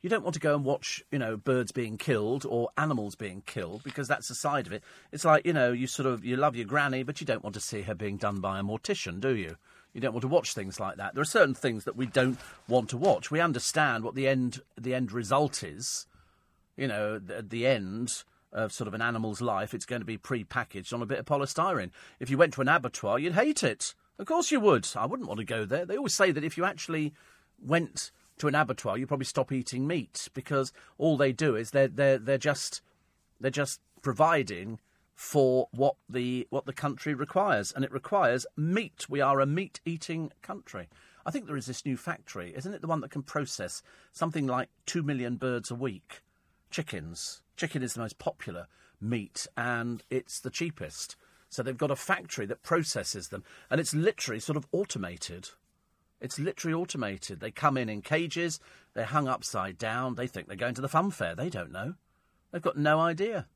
you 0.03 0.09
don't 0.09 0.22
want 0.22 0.34
to 0.34 0.40
go 0.40 0.55
and 0.55 0.64
watch 0.64 1.03
you 1.11 1.18
know 1.18 1.36
birds 1.36 1.72
being 1.72 1.99
killed 1.99 2.46
or 2.49 2.70
animals 2.76 3.16
being 3.16 3.42
killed 3.44 3.82
because 3.82 4.09
that's 4.09 4.28
the 4.28 4.34
side 4.34 4.66
of 4.66 4.72
it. 4.72 4.82
It's 5.12 5.24
like 5.24 5.44
you 5.44 5.53
know 5.53 5.72
you 5.72 5.86
sort 5.86 6.07
of 6.07 6.24
you 6.24 6.36
love 6.36 6.57
your 6.57 6.66
granny, 6.66 7.03
but 7.03 7.20
you 7.20 7.26
don't 7.26 7.42
want 7.42 7.55
to 7.55 7.61
see 7.61 7.82
her 7.82 7.94
being 7.94 8.16
done 8.16 8.40
by 8.40 8.61
a 8.61 8.62
mortician, 8.62 9.20
do 9.20 9.34
you? 9.34 9.57
You 9.92 10.01
don't 10.01 10.12
want 10.12 10.22
to 10.22 10.28
watch 10.28 10.55
things 10.55 10.78
like 10.78 10.96
that. 10.96 11.14
There 11.14 11.22
are 11.22 11.26
certain 11.26 11.55
things 11.55 11.84
that 11.84 11.96
we 11.96 12.07
don't 12.07 12.38
want 12.68 12.90
to 12.90 12.96
watch. 12.96 13.30
We 13.30 13.40
understand 13.40 14.05
what 14.05 14.14
the 14.14 14.28
end 14.28 14.61
the 14.76 14.94
end 14.94 15.11
result 15.12 15.62
is. 15.62 16.07
You 16.76 16.86
know, 16.86 17.20
at 17.36 17.51
the 17.51 17.66
end 17.66 18.22
of 18.53 18.72
sort 18.72 18.88
of 18.88 18.94
an 18.94 19.03
animal's 19.03 19.40
life, 19.40 19.74
it's 19.74 19.86
going 19.86 20.01
to 20.01 20.07
be 20.07 20.16
pre-packaged 20.16 20.92
on 20.92 21.03
a 21.03 21.07
bit 21.07 21.18
of 21.18 21.26
polystyrene. 21.26 21.90
If 22.20 22.30
you 22.30 22.38
went 22.38 22.55
to 22.55 22.61
an 22.61 22.68
abattoir, 22.68 23.18
you'd 23.18 23.34
hate 23.34 23.62
it. 23.62 23.94
Of 24.18 24.26
course 24.26 24.51
you 24.51 24.61
would. 24.61 24.88
I 24.96 25.07
wouldn't 25.07 25.28
want 25.28 25.38
to 25.38 25.46
go 25.46 25.64
there. 25.64 25.84
They 25.84 25.96
always 25.96 26.14
say 26.14 26.32
that 26.32 26.44
if 26.44 26.57
you 26.57 26.64
actually 26.64 27.12
went 27.61 28.11
to 28.38 28.49
an 28.49 28.55
abattoir, 28.55 28.99
you'd 28.99 29.09
probably 29.09 29.26
stop 29.26 29.53
eating 29.53 29.86
meat 29.86 30.28
because 30.34 30.72
all 30.96 31.16
they 31.16 31.32
do 31.32 31.57
is 31.57 31.70
they're 31.70 31.88
they're 31.88 32.18
they're 32.18 32.38
just 32.38 32.82
they're 33.40 33.51
just 33.51 33.80
providing 34.03 34.80
for 35.14 35.68
what 35.72 35.96
the 36.09 36.46
what 36.51 36.64
the 36.66 36.72
country 36.72 37.14
requires, 37.14 37.72
and 37.72 37.84
it 37.84 37.92
requires 37.92 38.46
meat. 38.57 39.07
We 39.09 39.20
are 39.20 39.40
a 39.40 39.46
meat 39.46 39.80
eating 39.84 40.32
country. 40.42 40.88
I 41.26 41.30
think 41.30 41.46
there 41.46 41.57
is 41.57 41.66
this 41.66 41.84
new 41.84 41.96
factory, 41.96 42.55
isn't 42.57 42.72
it? 42.72 42.80
The 42.80 42.86
one 42.86 43.01
that 43.01 43.11
can 43.11 43.22
process 43.22 43.82
something 44.12 44.46
like 44.46 44.68
two 44.86 45.03
million 45.03 45.36
birds 45.36 45.70
a 45.70 45.74
week, 45.74 46.22
chickens. 46.70 47.42
Chicken 47.59 47.82
is 47.82 47.94
the 47.94 48.00
most 48.00 48.18
popular 48.18 48.68
meat 49.00 49.46
and 49.56 50.02
it's 50.11 50.38
the 50.40 50.50
cheapest. 50.50 51.16
So 51.50 51.62
they've 51.62 51.76
got 51.76 51.90
a 51.90 51.96
factory 51.96 52.46
that 52.46 52.62
processes 52.62 53.28
them 53.28 53.42
and 53.68 53.80
it's 53.80 53.92
literally 53.92 54.38
sort 54.38 54.56
of 54.56 54.66
automated. 54.70 55.50
It's 56.20 56.38
literally 56.38 56.74
automated. 56.74 57.40
They 57.40 57.50
come 57.50 57.76
in 57.76 57.88
in 57.88 58.00
cages, 58.02 58.61
they're 58.94 59.04
hung 59.04 59.26
upside 59.26 59.76
down, 59.76 60.14
they 60.14 60.28
think 60.28 60.46
they're 60.46 60.56
going 60.56 60.74
to 60.74 60.80
the 60.80 60.88
fun 60.88 61.11
fair. 61.11 61.34
They 61.34 61.50
don't 61.50 61.72
know. 61.72 61.94
They've 62.52 62.62
got 62.62 62.78
no 62.78 63.00
idea. 63.00 63.46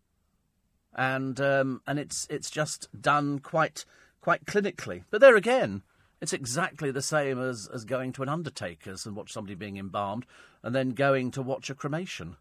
And 0.94 1.40
um, 1.40 1.80
and 1.86 1.98
it's 1.98 2.26
it's 2.28 2.50
just 2.50 2.88
done 3.00 3.38
quite 3.38 3.84
quite 4.20 4.44
clinically. 4.46 5.04
But 5.10 5.20
there 5.20 5.36
again, 5.36 5.82
it's 6.20 6.32
exactly 6.32 6.90
the 6.90 7.02
same 7.02 7.40
as, 7.40 7.68
as 7.72 7.84
going 7.84 8.12
to 8.12 8.22
an 8.22 8.28
undertaker's 8.28 9.06
and 9.06 9.16
watch 9.16 9.32
somebody 9.32 9.54
being 9.54 9.76
embalmed 9.76 10.26
and 10.62 10.74
then 10.74 10.90
going 10.90 11.30
to 11.32 11.42
watch 11.42 11.70
a 11.70 11.74
cremation. 11.74 12.36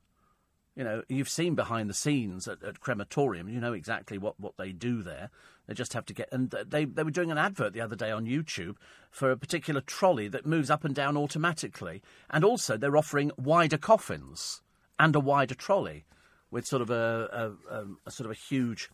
You 0.75 0.83
know, 0.85 1.03
you've 1.09 1.29
seen 1.29 1.55
behind 1.55 1.89
the 1.89 1.93
scenes 1.93 2.47
at, 2.47 2.63
at 2.63 2.79
crematorium. 2.79 3.49
You 3.49 3.59
know 3.59 3.73
exactly 3.73 4.17
what, 4.17 4.39
what 4.39 4.55
they 4.57 4.71
do 4.71 5.03
there. 5.03 5.29
They 5.67 5.73
just 5.73 5.93
have 5.93 6.05
to 6.05 6.13
get. 6.13 6.29
And 6.31 6.49
they 6.49 6.85
they 6.85 7.03
were 7.03 7.11
doing 7.11 7.31
an 7.31 7.37
advert 7.37 7.73
the 7.73 7.81
other 7.81 7.95
day 7.95 8.11
on 8.11 8.25
YouTube 8.25 8.75
for 9.09 9.31
a 9.31 9.37
particular 9.37 9.81
trolley 9.81 10.27
that 10.29 10.45
moves 10.45 10.69
up 10.69 10.83
and 10.83 10.95
down 10.95 11.17
automatically, 11.17 12.01
and 12.29 12.43
also 12.43 12.77
they're 12.77 12.97
offering 12.97 13.31
wider 13.37 13.77
coffins 13.77 14.61
and 14.97 15.15
a 15.15 15.19
wider 15.19 15.55
trolley 15.55 16.05
with 16.51 16.65
sort 16.65 16.81
of 16.81 16.89
a, 16.89 17.55
a, 17.69 17.75
a, 17.75 17.85
a 18.05 18.11
sort 18.11 18.25
of 18.25 18.31
a 18.31 18.39
huge 18.39 18.89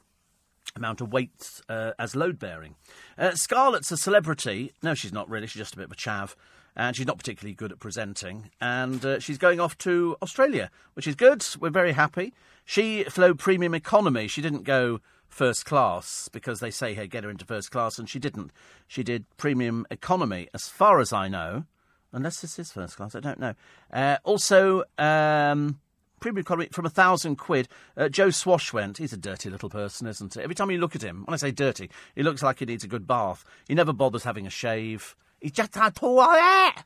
amount 0.76 1.02
of 1.02 1.12
weight 1.12 1.62
uh, 1.70 1.92
as 1.98 2.16
load 2.16 2.40
bearing. 2.40 2.76
Uh, 3.18 3.32
Scarlett's 3.32 3.92
a 3.92 3.98
celebrity. 3.98 4.74
No, 4.84 4.94
she's 4.94 5.14
not 5.14 5.30
really. 5.30 5.48
She's 5.48 5.62
just 5.62 5.74
a 5.74 5.78
bit 5.78 5.86
of 5.86 5.92
a 5.92 5.96
chav. 5.96 6.36
And 6.78 6.96
she's 6.96 7.08
not 7.08 7.18
particularly 7.18 7.56
good 7.56 7.72
at 7.72 7.80
presenting. 7.80 8.52
And 8.62 9.04
uh, 9.04 9.20
she's 9.20 9.40
going 9.40 9.60
off 9.60 9.78
to 9.80 10.16
Australia, 10.22 10.70
which 10.94 11.08
is 11.08 11.16
good. 11.16 11.44
We're 11.60 11.72
very 11.72 11.94
happy. 11.94 12.34
She 12.66 13.04
flew 13.06 13.34
premium 13.34 13.74
economy. 13.74 14.28
She 14.28 14.44
didn't 14.44 14.64
go 14.64 15.02
first 15.28 15.66
class 15.66 16.30
because 16.32 16.60
they 16.60 16.70
say, 16.70 16.94
hey, 16.94 17.08
get 17.08 17.24
her 17.24 17.32
into 17.32 17.46
first 17.46 17.72
class. 17.72 17.98
And 17.98 18.08
she 18.08 18.20
didn't. 18.20 18.52
She 18.88 19.04
did 19.04 19.26
premium 19.38 19.88
economy, 19.90 20.50
as 20.54 20.70
far 20.70 21.00
as 21.00 21.12
I 21.12 21.28
know. 21.28 21.66
Unless 22.14 22.42
this 22.42 22.60
is 22.60 22.72
first 22.72 22.96
class, 22.96 23.16
I 23.16 23.22
don't 23.22 23.40
know. 23.40 23.56
Uh, 23.92 24.18
also, 24.24 24.84
um, 25.00 25.80
premium 26.20 26.42
economy 26.42 26.70
from 26.72 26.86
a 26.86 26.92
thousand 26.92 27.38
quid. 27.38 27.68
Uh, 27.98 28.08
Joe 28.08 28.30
Swash 28.30 28.72
went. 28.72 29.00
He's 29.00 29.14
a 29.14 29.18
dirty 29.18 29.50
little 29.50 29.70
person, 29.70 30.06
isn't 30.06 30.36
he? 30.36 30.42
Every 30.42 30.56
time 30.56 30.70
you 30.70 30.78
look 30.78 30.96
at 30.96 31.02
him, 31.02 31.24
when 31.26 31.34
I 31.34 31.38
say 31.38 31.52
dirty, 31.52 31.90
he 32.16 32.22
looks 32.22 32.44
like 32.44 32.60
he 32.60 32.66
needs 32.66 32.84
a 32.84 32.88
good 32.88 33.08
bath. 33.08 33.44
He 33.68 33.74
never 33.74 33.94
bothers 33.94 34.24
having 34.24 34.46
a 34.46 34.52
shave. 34.52 35.16
He's 35.40 35.52
just 35.52 35.76
a 35.76 35.92
toilet. 35.92 36.84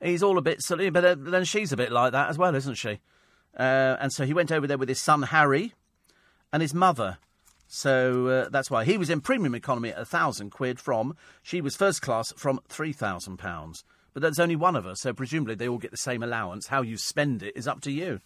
He's 0.00 0.22
all 0.22 0.38
a 0.38 0.42
bit 0.42 0.62
silly, 0.62 0.90
but 0.90 1.24
then 1.24 1.44
she's 1.44 1.72
a 1.72 1.76
bit 1.76 1.90
like 1.90 2.12
that 2.12 2.30
as 2.30 2.38
well, 2.38 2.54
isn't 2.54 2.76
she? 2.76 3.00
Uh, 3.58 3.96
and 4.00 4.12
so 4.12 4.24
he 4.24 4.32
went 4.32 4.52
over 4.52 4.66
there 4.66 4.78
with 4.78 4.88
his 4.88 5.00
son 5.00 5.22
Harry 5.24 5.74
and 6.52 6.62
his 6.62 6.72
mother. 6.72 7.18
So 7.66 8.26
uh, 8.28 8.48
that's 8.48 8.70
why 8.70 8.84
he 8.84 8.96
was 8.96 9.10
in 9.10 9.20
premium 9.20 9.54
economy 9.54 9.90
at 9.90 9.98
a 9.98 10.04
thousand 10.04 10.50
quid 10.50 10.78
from. 10.78 11.16
She 11.42 11.60
was 11.60 11.76
first 11.76 12.00
class 12.00 12.32
from 12.36 12.60
three 12.68 12.92
thousand 12.92 13.38
pounds. 13.38 13.84
But 14.14 14.22
there's 14.22 14.40
only 14.40 14.56
one 14.56 14.74
of 14.74 14.86
us, 14.86 15.00
so 15.00 15.12
presumably 15.12 15.54
they 15.54 15.68
all 15.68 15.78
get 15.78 15.90
the 15.90 15.96
same 15.96 16.22
allowance. 16.22 16.68
How 16.68 16.82
you 16.82 16.96
spend 16.96 17.42
it 17.42 17.56
is 17.56 17.68
up 17.68 17.80
to 17.82 17.90
you 17.90 18.20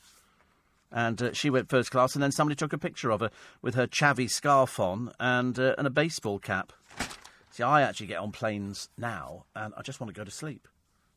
and 0.92 1.22
uh, 1.22 1.32
she 1.32 1.50
went 1.50 1.70
first 1.70 1.90
class, 1.90 2.14
and 2.14 2.22
then 2.22 2.32
somebody 2.32 2.54
took 2.54 2.72
a 2.72 2.78
picture 2.78 3.10
of 3.10 3.20
her 3.20 3.30
with 3.62 3.74
her 3.74 3.86
chavvy 3.86 4.30
scarf 4.30 4.78
on 4.78 5.10
and 5.18 5.58
uh, 5.58 5.74
and 5.78 5.86
a 5.86 5.90
baseball 5.90 6.38
cap. 6.38 6.72
See, 7.52 7.62
I 7.62 7.82
actually 7.82 8.06
get 8.06 8.18
on 8.18 8.32
planes 8.32 8.88
now, 8.96 9.44
and 9.54 9.74
I 9.76 9.82
just 9.82 10.00
want 10.00 10.12
to 10.12 10.18
go 10.18 10.24
to 10.24 10.30
sleep. 10.30 10.66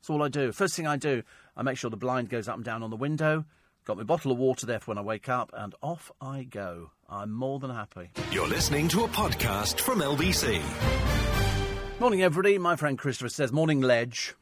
That's 0.01 0.09
all 0.09 0.21
I 0.21 0.27
do. 0.27 0.51
First 0.51 0.75
thing 0.75 0.86
I 0.86 0.97
do, 0.97 1.23
I 1.55 1.63
make 1.63 1.77
sure 1.77 1.89
the 1.89 1.95
blind 1.95 2.29
goes 2.29 2.49
up 2.49 2.55
and 2.55 2.65
down 2.65 2.83
on 2.83 2.89
the 2.89 2.97
window. 2.97 3.45
Got 3.86 3.95
my 3.97 4.03
bottle 4.03 4.33
of 4.33 4.38
water 4.38 4.65
there 4.65 4.81
for 4.81 4.91
when 4.91 4.97
I 4.97 5.01
wake 5.01 5.29
up, 5.29 5.51
and 5.53 5.73
off 5.81 6.11
I 6.19 6.43
go. 6.43 6.91
I'm 7.07 7.31
more 7.31 7.59
than 7.59 7.69
happy. 7.69 8.09
You're 8.31 8.49
listening 8.49 8.89
to 8.89 9.05
a 9.05 9.07
podcast 9.07 9.79
from 9.79 9.99
LBC. 10.01 10.61
Morning, 12.01 12.21
everybody. 12.21 12.57
My 12.57 12.75
friend 12.75 12.97
Christopher 12.97 13.29
says, 13.29 13.53
Morning, 13.53 13.79
Ledge. 13.79 14.36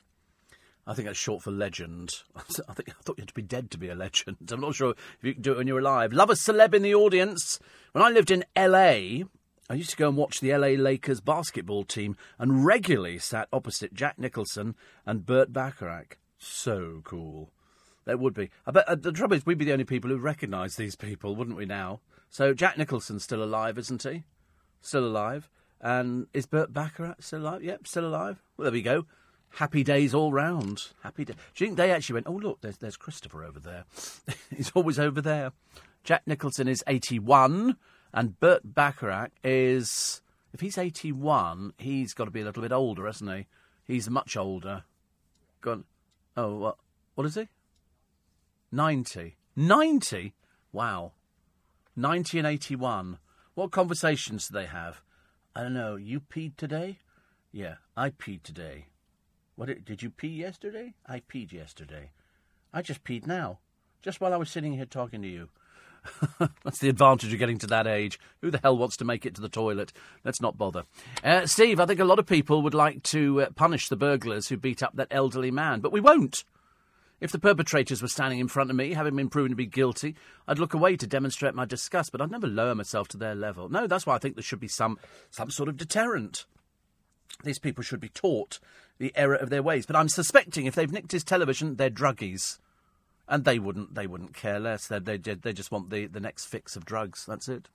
I 0.87 0.95
think 0.95 1.05
that's 1.05 1.19
short 1.19 1.43
for 1.43 1.51
legend. 1.51 2.09
I 2.35 2.73
think 2.73 2.89
I 2.89 2.93
thought 3.03 3.19
you 3.19 3.21
had 3.21 3.27
to 3.27 3.33
be 3.35 3.43
dead 3.43 3.69
to 3.69 3.77
be 3.77 3.89
a 3.89 3.95
legend. 3.95 4.37
I'm 4.51 4.61
not 4.61 4.73
sure 4.73 4.91
if 4.91 5.17
you 5.21 5.33
can 5.33 5.43
do 5.43 5.51
it 5.51 5.57
when 5.59 5.67
you're 5.67 5.79
alive. 5.79 6.11
Love 6.11 6.31
a 6.31 6.33
celeb 6.33 6.73
in 6.73 6.81
the 6.81 6.95
audience. 6.95 7.59
When 7.91 8.03
I 8.03 8.09
lived 8.09 8.31
in 8.31 8.43
LA, 8.57 9.25
I 9.69 9.75
used 9.75 9.91
to 9.91 9.97
go 9.97 10.09
and 10.09 10.17
watch 10.17 10.39
the 10.39 10.55
LA 10.55 10.69
Lakers 10.69 11.21
basketball 11.21 11.83
team 11.83 12.17
and 12.37 12.65
regularly 12.65 13.17
sat 13.17 13.47
opposite 13.53 13.93
Jack 13.93 14.19
Nicholson 14.19 14.75
and 15.05 15.25
Burt 15.25 15.53
Bacharach. 15.53 16.17
So 16.37 17.01
cool. 17.05 17.51
There 18.05 18.17
would 18.17 18.33
be. 18.33 18.49
I 18.67 18.71
bet 18.71 18.87
uh, 18.87 18.95
the 18.95 19.13
trouble 19.13 19.37
is 19.37 19.45
we'd 19.45 19.57
be 19.57 19.65
the 19.65 19.71
only 19.71 19.85
people 19.85 20.09
who 20.09 20.17
recognise 20.17 20.75
these 20.75 20.95
people, 20.95 21.35
wouldn't 21.35 21.57
we? 21.57 21.65
Now, 21.65 22.01
so 22.29 22.53
Jack 22.53 22.77
Nicholson's 22.77 23.23
still 23.23 23.43
alive, 23.43 23.77
isn't 23.77 24.03
he? 24.03 24.23
Still 24.81 25.05
alive. 25.05 25.49
And 25.79 26.27
is 26.33 26.45
Burt 26.45 26.73
Bacharach 26.73 27.21
still 27.21 27.41
alive? 27.41 27.63
Yep, 27.63 27.87
still 27.87 28.05
alive. 28.05 28.41
Well, 28.57 28.65
there 28.65 28.73
we 28.73 28.81
go. 28.81 29.05
Happy 29.51 29.83
days 29.83 30.13
all 30.13 30.33
round. 30.33 30.87
Happy 31.03 31.23
day. 31.25 31.33
Do 31.55 31.63
you 31.63 31.67
think 31.67 31.77
they 31.77 31.91
actually 31.91 32.15
went, 32.15 32.27
oh, 32.27 32.33
look, 32.33 32.61
there's, 32.61 32.77
there's 32.77 32.97
Christopher 32.97 33.43
over 33.43 33.59
there. 33.59 33.85
He's 34.55 34.71
always 34.73 34.99
over 34.99 35.21
there. 35.21 35.51
Jack 36.03 36.23
Nicholson 36.25 36.67
is 36.67 36.83
81, 36.87 37.77
and 38.13 38.39
Burt 38.39 38.61
Bacharach 38.63 39.31
is. 39.43 40.21
If 40.53 40.59
he's 40.59 40.77
81, 40.77 41.73
he's 41.79 42.13
got 42.13 42.25
to 42.25 42.31
be 42.31 42.41
a 42.41 42.45
little 42.45 42.61
bit 42.61 42.71
older, 42.71 43.07
hasn't 43.07 43.31
he? 43.31 43.47
He's 43.85 44.09
much 44.09 44.37
older. 44.37 44.83
Gone. 45.61 45.85
Oh, 46.37 46.57
what? 46.57 46.77
What 47.15 47.25
is 47.25 47.35
he? 47.35 47.47
90. 48.71 49.35
90? 49.55 50.33
Wow. 50.71 51.13
90 51.95 52.39
and 52.39 52.47
81. 52.47 53.17
What 53.55 53.71
conversations 53.71 54.47
do 54.47 54.53
they 54.53 54.65
have? 54.65 55.01
I 55.55 55.61
don't 55.61 55.73
know. 55.73 55.95
You 55.95 56.19
peed 56.19 56.55
today? 56.57 56.99
Yeah, 57.51 57.75
I 57.95 58.09
peed 58.09 58.41
today. 58.41 58.87
What 59.55 59.85
did 59.85 60.01
you 60.01 60.09
pee 60.09 60.29
yesterday? 60.29 60.95
I 61.05 61.19
peed 61.19 61.51
yesterday. 61.51 62.11
I 62.73 62.81
just 62.81 63.03
peed 63.03 63.27
now, 63.27 63.59
just 64.01 64.19
while 64.19 64.33
I 64.33 64.37
was 64.37 64.49
sitting 64.49 64.73
here 64.73 64.85
talking 64.85 65.21
to 65.21 65.27
you. 65.27 65.49
That's 66.63 66.79
the 66.79 66.89
advantage 66.89 67.33
of 67.33 67.39
getting 67.39 67.57
to 67.59 67.67
that 67.67 67.87
age. 67.87 68.19
Who 68.41 68.51
the 68.51 68.59
hell 68.61 68.77
wants 68.77 68.97
to 68.97 69.05
make 69.05 69.25
it 69.25 69.35
to 69.35 69.41
the 69.41 69.49
toilet? 69.49 69.93
Let's 70.23 70.41
not 70.41 70.57
bother. 70.57 70.83
Uh, 71.23 71.45
Steve, 71.45 71.79
I 71.79 71.85
think 71.85 71.99
a 71.99 72.05
lot 72.05 72.19
of 72.19 72.25
people 72.25 72.61
would 72.61 72.73
like 72.73 73.03
to 73.03 73.41
uh, 73.41 73.49
punish 73.55 73.89
the 73.89 73.95
burglars 73.95 74.47
who 74.47 74.57
beat 74.57 74.83
up 74.83 74.95
that 74.95 75.07
elderly 75.11 75.51
man, 75.51 75.79
but 75.79 75.91
we 75.91 76.01
won't. 76.01 76.43
If 77.21 77.31
the 77.31 77.39
perpetrators 77.39 78.01
were 78.01 78.09
standing 78.09 78.39
in 78.39 78.49
front 78.49 78.69
of 78.69 78.75
me, 78.75 78.93
having 78.93 79.15
been 79.15 79.29
proven 79.29 79.51
to 79.51 79.55
be 79.55 79.65
guilty, 79.65 80.15
I'd 80.45 80.59
look 80.59 80.73
away 80.73 80.97
to 80.97 81.07
demonstrate 81.07 81.55
my 81.55 81.63
disgust, 81.63 82.11
but 82.11 82.19
I'd 82.19 82.31
never 82.31 82.47
lower 82.47 82.75
myself 82.75 83.07
to 83.09 83.17
their 83.17 83.33
level. 83.33 83.69
No, 83.69 83.87
that's 83.87 84.05
why 84.05 84.15
I 84.15 84.17
think 84.17 84.35
there 84.35 84.43
should 84.43 84.59
be 84.59 84.67
some, 84.67 84.99
some 85.31 85.49
sort 85.49 85.69
of 85.69 85.77
deterrent. 85.77 86.45
These 87.43 87.59
people 87.59 87.81
should 87.81 88.01
be 88.01 88.09
taught 88.09 88.59
the 88.97 89.13
error 89.15 89.35
of 89.35 89.49
their 89.49 89.63
ways. 89.63 89.85
But 89.85 89.95
I'm 89.95 90.09
suspecting 90.09 90.65
if 90.65 90.75
they've 90.75 90.91
nicked 90.91 91.13
his 91.13 91.23
television, 91.23 91.77
they're 91.77 91.89
druggies. 91.89 92.59
And 93.33 93.45
they 93.45 93.57
wouldn't, 93.57 93.95
they 93.95 94.05
wouldn't 94.05 94.35
care 94.35 94.59
less. 94.59 94.85
They, 94.85 94.99
they, 94.99 95.17
they 95.17 95.53
just 95.53 95.71
want 95.71 95.89
the, 95.89 96.05
the 96.05 96.19
next 96.19 96.45
fix 96.45 96.75
of 96.75 96.85
drugs. 96.85 97.25
That's 97.25 97.49
it. 97.49 97.67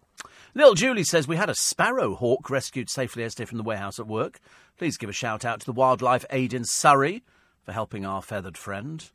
Little 0.54 0.74
Julie 0.74 1.02
says 1.02 1.26
we 1.26 1.34
had 1.34 1.50
a 1.50 1.54
sparrow 1.56 2.14
hawk 2.14 2.48
rescued 2.48 2.88
safely 2.88 3.24
yesterday 3.24 3.46
from 3.46 3.58
the 3.58 3.64
warehouse 3.64 3.98
at 3.98 4.06
work. 4.06 4.38
Please 4.76 4.96
give 4.96 5.10
a 5.10 5.12
shout 5.12 5.44
out 5.44 5.58
to 5.58 5.66
the 5.66 5.72
Wildlife 5.72 6.24
Aid 6.30 6.54
in 6.54 6.64
Surrey 6.64 7.24
for 7.64 7.72
helping 7.72 8.06
our 8.06 8.22
feathered 8.22 8.56
friend. 8.56 9.10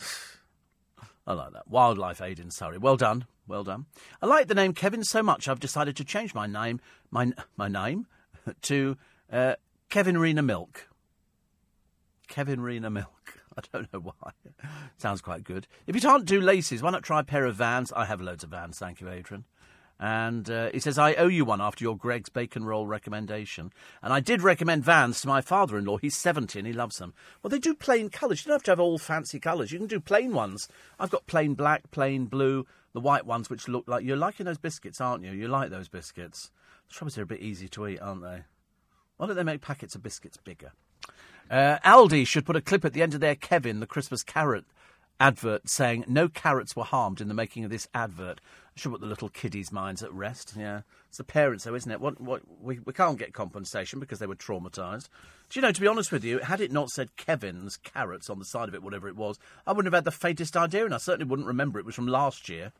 I 1.28 1.32
like 1.32 1.52
that. 1.52 1.68
Wildlife 1.68 2.20
Aid 2.20 2.40
in 2.40 2.50
Surrey. 2.50 2.76
Well 2.76 2.96
done. 2.96 3.26
Well 3.46 3.62
done. 3.62 3.86
I 4.20 4.26
like 4.26 4.48
the 4.48 4.54
name 4.56 4.74
Kevin 4.74 5.04
so 5.04 5.22
much 5.22 5.46
I've 5.46 5.60
decided 5.60 5.94
to 5.98 6.04
change 6.04 6.34
my 6.34 6.48
name 6.48 6.80
my 7.12 7.32
my 7.56 7.68
name 7.68 8.08
to 8.62 8.96
uh, 9.32 9.54
Kevin 9.90 10.18
Rena 10.18 10.42
Milk. 10.42 10.88
Kevin 12.26 12.62
Rena 12.62 12.90
Milk. 12.90 13.33
I 13.58 13.62
don't 13.72 13.92
know 13.92 14.00
why. 14.00 14.32
Sounds 14.98 15.20
quite 15.20 15.44
good. 15.44 15.66
If 15.86 15.94
you 15.94 16.00
can't 16.00 16.24
do 16.24 16.40
laces, 16.40 16.82
why 16.82 16.90
not 16.90 17.02
try 17.02 17.20
a 17.20 17.24
pair 17.24 17.44
of 17.46 17.56
vans? 17.56 17.92
I 17.92 18.04
have 18.04 18.20
loads 18.20 18.44
of 18.44 18.50
vans, 18.50 18.78
thank 18.78 19.00
you, 19.00 19.08
Adrian. 19.08 19.44
And 20.00 20.50
uh, 20.50 20.70
he 20.72 20.80
says, 20.80 20.98
I 20.98 21.14
owe 21.14 21.28
you 21.28 21.44
one 21.44 21.60
after 21.60 21.84
your 21.84 21.96
Greggs 21.96 22.28
bacon 22.28 22.64
roll 22.64 22.86
recommendation. 22.86 23.72
And 24.02 24.12
I 24.12 24.18
did 24.20 24.42
recommend 24.42 24.84
Vans 24.84 25.20
to 25.20 25.28
my 25.28 25.40
father 25.40 25.78
in 25.78 25.84
law. 25.84 25.98
He's 25.98 26.16
70 26.16 26.58
and 26.58 26.66
he 26.66 26.72
loves 26.72 26.98
them. 26.98 27.14
Well, 27.42 27.48
they 27.48 27.60
do 27.60 27.74
plain 27.74 28.10
colours. 28.10 28.44
You 28.44 28.48
don't 28.48 28.56
have 28.56 28.62
to 28.64 28.70
have 28.72 28.80
all 28.80 28.98
fancy 28.98 29.38
colours. 29.38 29.70
You 29.70 29.78
can 29.78 29.86
do 29.86 30.00
plain 30.00 30.32
ones. 30.32 30.68
I've 30.98 31.10
got 31.10 31.26
plain 31.26 31.54
black, 31.54 31.90
plain 31.92 32.26
blue, 32.26 32.66
the 32.92 33.00
white 33.00 33.24
ones 33.24 33.48
which 33.48 33.68
look 33.68 33.84
like. 33.86 34.04
You're 34.04 34.16
liking 34.16 34.46
those 34.46 34.58
biscuits, 34.58 35.00
aren't 35.00 35.24
you? 35.24 35.30
You 35.30 35.46
like 35.46 35.70
those 35.70 35.88
biscuits. 35.88 36.50
The 36.88 36.94
trouble 36.94 37.08
is 37.08 37.14
they're 37.14 37.24
a 37.24 37.28
bit 37.28 37.40
easy 37.40 37.68
to 37.68 37.86
eat, 37.86 38.00
aren't 38.00 38.22
they? 38.22 38.42
Why 39.16 39.26
don't 39.26 39.36
they 39.36 39.44
make 39.44 39.60
packets 39.60 39.94
of 39.94 40.02
biscuits 40.02 40.38
bigger? 40.38 40.72
Uh, 41.50 41.78
Aldi 41.84 42.26
should 42.26 42.46
put 42.46 42.56
a 42.56 42.60
clip 42.60 42.84
at 42.84 42.92
the 42.92 43.02
end 43.02 43.14
of 43.14 43.20
their 43.20 43.34
Kevin, 43.34 43.80
the 43.80 43.86
Christmas 43.86 44.22
carrot 44.22 44.64
advert, 45.20 45.68
saying 45.68 46.04
no 46.08 46.28
carrots 46.28 46.74
were 46.74 46.84
harmed 46.84 47.20
in 47.20 47.28
the 47.28 47.34
making 47.34 47.64
of 47.64 47.70
this 47.70 47.88
advert. 47.94 48.40
Should 48.76 48.90
put 48.90 49.00
the 49.00 49.06
little 49.06 49.28
kiddies' 49.28 49.70
minds 49.70 50.02
at 50.02 50.12
rest. 50.12 50.54
Yeah, 50.58 50.80
it's 51.08 51.18
the 51.18 51.24
parents, 51.24 51.62
though, 51.62 51.76
isn't 51.76 51.92
it? 51.92 52.00
What, 52.00 52.20
what, 52.20 52.42
we, 52.60 52.80
we 52.80 52.92
can't 52.92 53.18
get 53.18 53.32
compensation 53.32 54.00
because 54.00 54.18
they 54.18 54.26
were 54.26 54.34
traumatised. 54.34 55.08
Do 55.48 55.60
you 55.60 55.62
know? 55.62 55.70
To 55.70 55.80
be 55.80 55.86
honest 55.86 56.10
with 56.10 56.24
you, 56.24 56.40
had 56.40 56.60
it 56.60 56.72
not 56.72 56.90
said 56.90 57.16
Kevin's 57.16 57.76
carrots 57.76 58.28
on 58.28 58.40
the 58.40 58.44
side 58.44 58.68
of 58.68 58.74
it, 58.74 58.82
whatever 58.82 59.06
it 59.06 59.14
was, 59.14 59.38
I 59.64 59.70
wouldn't 59.70 59.94
have 59.94 59.98
had 59.98 60.04
the 60.04 60.10
faintest 60.10 60.56
idea, 60.56 60.84
and 60.84 60.92
I 60.92 60.98
certainly 60.98 61.30
wouldn't 61.30 61.46
remember 61.46 61.78
it 61.78 61.84
was 61.84 61.94
from 61.94 62.08
last 62.08 62.48
year. 62.48 62.72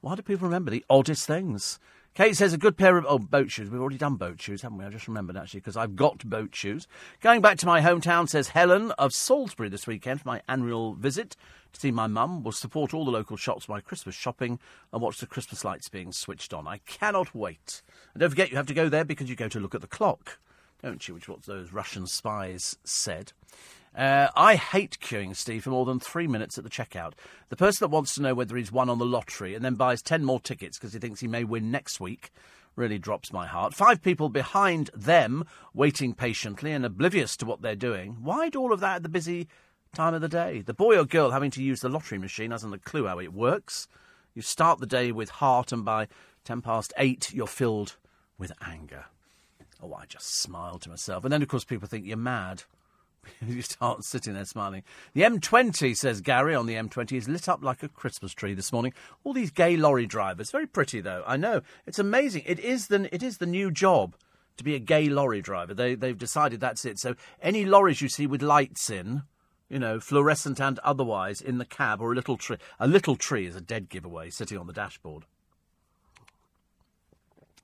Why 0.00 0.16
do 0.16 0.22
people 0.22 0.48
remember 0.48 0.72
the 0.72 0.84
oddest 0.90 1.26
things? 1.26 1.78
Kate 2.18 2.36
says 2.36 2.52
a 2.52 2.58
good 2.58 2.76
pair 2.76 2.96
of 2.96 3.06
oh 3.08 3.20
boat 3.20 3.48
shoes. 3.48 3.70
We've 3.70 3.80
already 3.80 3.96
done 3.96 4.16
boat 4.16 4.42
shoes, 4.42 4.62
haven't 4.62 4.78
we? 4.78 4.84
I 4.84 4.88
just 4.88 5.06
remembered 5.06 5.36
actually 5.36 5.60
because 5.60 5.76
I've 5.76 5.94
got 5.94 6.28
boat 6.28 6.52
shoes. 6.52 6.88
Going 7.20 7.40
back 7.40 7.58
to 7.58 7.66
my 7.66 7.80
hometown, 7.80 8.28
says 8.28 8.48
Helen 8.48 8.90
of 8.98 9.12
Salisbury 9.12 9.68
this 9.68 9.86
weekend 9.86 10.22
for 10.22 10.26
my 10.26 10.42
annual 10.48 10.94
visit 10.94 11.36
to 11.74 11.78
see 11.78 11.92
my 11.92 12.08
mum. 12.08 12.42
Will 12.42 12.50
support 12.50 12.92
all 12.92 13.04
the 13.04 13.12
local 13.12 13.36
shops 13.36 13.68
my 13.68 13.80
Christmas 13.80 14.16
shopping 14.16 14.58
and 14.92 15.00
watch 15.00 15.18
the 15.18 15.26
Christmas 15.26 15.64
lights 15.64 15.88
being 15.88 16.10
switched 16.10 16.52
on. 16.52 16.66
I 16.66 16.78
cannot 16.86 17.36
wait. 17.36 17.82
And 18.14 18.20
don't 18.20 18.30
forget, 18.30 18.50
you 18.50 18.56
have 18.56 18.66
to 18.66 18.74
go 18.74 18.88
there 18.88 19.04
because 19.04 19.30
you 19.30 19.36
go 19.36 19.46
to 19.46 19.60
look 19.60 19.76
at 19.76 19.80
the 19.80 19.86
clock, 19.86 20.40
don't 20.82 21.06
you? 21.06 21.14
Which 21.14 21.28
what 21.28 21.44
those 21.44 21.72
Russian 21.72 22.08
spies 22.08 22.78
said. 22.82 23.32
Uh, 23.96 24.28
I 24.36 24.56
hate 24.56 24.98
queuing, 25.00 25.34
Steve, 25.34 25.64
for 25.64 25.70
more 25.70 25.84
than 25.84 25.98
three 25.98 26.26
minutes 26.26 26.56
at 26.58 26.64
the 26.64 26.70
checkout. 26.70 27.14
The 27.48 27.56
person 27.56 27.84
that 27.84 27.94
wants 27.94 28.14
to 28.14 28.22
know 28.22 28.34
whether 28.34 28.56
he's 28.56 28.70
won 28.70 28.88
on 28.88 28.98
the 28.98 29.06
lottery 29.06 29.54
and 29.54 29.64
then 29.64 29.74
buys 29.74 30.02
10 30.02 30.24
more 30.24 30.40
tickets 30.40 30.78
because 30.78 30.92
he 30.92 30.98
thinks 30.98 31.20
he 31.20 31.28
may 31.28 31.44
win 31.44 31.70
next 31.70 32.00
week 32.00 32.30
really 32.78 32.98
drops 32.98 33.32
my 33.32 33.46
heart. 33.46 33.74
Five 33.74 34.00
people 34.02 34.28
behind 34.28 34.90
them, 34.94 35.44
waiting 35.74 36.14
patiently 36.14 36.72
and 36.72 36.86
oblivious 36.86 37.36
to 37.38 37.44
what 37.44 37.60
they're 37.60 37.74
doing. 37.74 38.18
Why 38.22 38.48
do 38.48 38.60
all 38.60 38.72
of 38.72 38.80
that 38.80 38.96
at 38.96 39.02
the 39.02 39.08
busy 39.08 39.48
time 39.94 40.14
of 40.14 40.20
the 40.20 40.28
day? 40.28 40.62
The 40.62 40.74
boy 40.74 40.96
or 40.96 41.04
girl 41.04 41.32
having 41.32 41.50
to 41.52 41.62
use 41.62 41.80
the 41.80 41.88
lottery 41.88 42.18
machine 42.18 42.52
hasn't 42.52 42.74
a 42.74 42.78
clue 42.78 43.06
how 43.06 43.18
it 43.18 43.34
works. 43.34 43.88
You 44.34 44.42
start 44.42 44.78
the 44.78 44.86
day 44.86 45.10
with 45.10 45.30
heart, 45.30 45.72
and 45.72 45.84
by 45.84 46.06
10 46.44 46.62
past 46.62 46.92
8, 46.96 47.34
you're 47.34 47.48
filled 47.48 47.96
with 48.38 48.52
anger. 48.64 49.06
Oh, 49.82 49.92
I 49.94 50.06
just 50.06 50.40
smiled 50.40 50.82
to 50.82 50.90
myself. 50.90 51.24
And 51.24 51.32
then, 51.32 51.42
of 51.42 51.48
course, 51.48 51.64
people 51.64 51.88
think 51.88 52.06
you're 52.06 52.16
mad. 52.16 52.62
you 53.46 53.62
start 53.62 54.04
sitting 54.04 54.34
there 54.34 54.44
smiling. 54.44 54.82
The 55.14 55.22
M20, 55.22 55.96
says 55.96 56.20
Gary, 56.20 56.54
on 56.54 56.66
the 56.66 56.74
M20 56.74 57.16
is 57.16 57.28
lit 57.28 57.48
up 57.48 57.62
like 57.62 57.82
a 57.82 57.88
Christmas 57.88 58.32
tree 58.32 58.54
this 58.54 58.72
morning. 58.72 58.92
All 59.24 59.32
these 59.32 59.50
gay 59.50 59.76
lorry 59.76 60.06
drivers. 60.06 60.50
Very 60.50 60.66
pretty, 60.66 61.00
though. 61.00 61.22
I 61.26 61.36
know. 61.36 61.62
It's 61.86 61.98
amazing. 61.98 62.42
It 62.46 62.58
is 62.58 62.88
the, 62.88 63.12
it 63.14 63.22
is 63.22 63.38
the 63.38 63.46
new 63.46 63.70
job 63.70 64.14
to 64.56 64.64
be 64.64 64.74
a 64.74 64.80
gay 64.80 65.08
lorry 65.08 65.40
driver. 65.40 65.72
They, 65.72 65.94
they've 65.94 66.18
decided 66.18 66.60
that's 66.60 66.84
it. 66.84 66.98
So 66.98 67.14
any 67.40 67.64
lorries 67.64 68.00
you 68.02 68.08
see 68.08 68.26
with 68.26 68.42
lights 68.42 68.90
in, 68.90 69.22
you 69.68 69.78
know, 69.78 70.00
fluorescent 70.00 70.60
and 70.60 70.78
otherwise, 70.80 71.40
in 71.40 71.58
the 71.58 71.64
cab 71.64 72.00
or 72.00 72.12
a 72.12 72.14
little 72.14 72.36
tree. 72.36 72.56
A 72.80 72.88
little 72.88 73.16
tree 73.16 73.46
is 73.46 73.56
a 73.56 73.60
dead 73.60 73.88
giveaway 73.88 74.30
sitting 74.30 74.58
on 74.58 74.66
the 74.66 74.72
dashboard. 74.72 75.24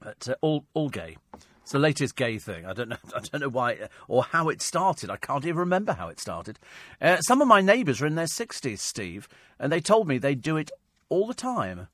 But 0.00 0.28
uh, 0.28 0.34
all, 0.40 0.66
all 0.74 0.88
gay. 0.88 1.16
It's 1.64 1.72
the 1.72 1.78
latest 1.78 2.14
gay 2.14 2.36
thing. 2.36 2.66
I 2.66 2.74
don't 2.74 2.90
know. 2.90 2.98
I 3.16 3.20
don't 3.20 3.40
know 3.40 3.48
why 3.48 3.88
or 4.06 4.22
how 4.22 4.50
it 4.50 4.60
started. 4.60 5.08
I 5.08 5.16
can't 5.16 5.46
even 5.46 5.56
remember 5.56 5.94
how 5.94 6.08
it 6.08 6.20
started. 6.20 6.58
Uh, 7.00 7.22
some 7.22 7.40
of 7.40 7.48
my 7.48 7.62
neighbours 7.62 8.02
are 8.02 8.06
in 8.06 8.16
their 8.16 8.26
sixties, 8.26 8.82
Steve, 8.82 9.30
and 9.58 9.72
they 9.72 9.80
told 9.80 10.06
me 10.06 10.18
they 10.18 10.34
do 10.34 10.58
it 10.58 10.70
all 11.08 11.26
the 11.26 11.32
time 11.32 11.88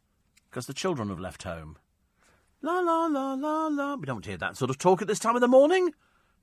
because 0.50 0.66
the 0.66 0.74
children 0.74 1.08
have 1.08 1.20
left 1.20 1.44
home. 1.44 1.76
La 2.62 2.80
la 2.80 3.06
la 3.06 3.34
la 3.34 3.68
la. 3.68 3.94
We 3.94 4.06
don't 4.06 4.26
hear 4.26 4.36
that 4.38 4.56
sort 4.56 4.70
of 4.70 4.78
talk 4.78 5.02
at 5.02 5.06
this 5.06 5.20
time 5.20 5.36
of 5.36 5.40
the 5.40 5.46
morning. 5.46 5.94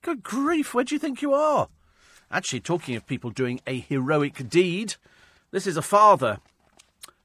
Good 0.01 0.23
grief! 0.23 0.73
Where 0.73 0.86
do 0.86 0.95
you 0.95 0.99
think 0.99 1.21
you 1.21 1.34
are? 1.34 1.67
Actually, 2.32 2.61
talking 2.61 2.95
of 2.95 3.05
people 3.05 3.30
doing 3.30 3.59
a 3.67 3.78
heroic 3.78 4.47
deed, 4.47 4.95
this 5.51 5.67
is 5.67 5.75
a 5.75 5.82
father 5.82 6.39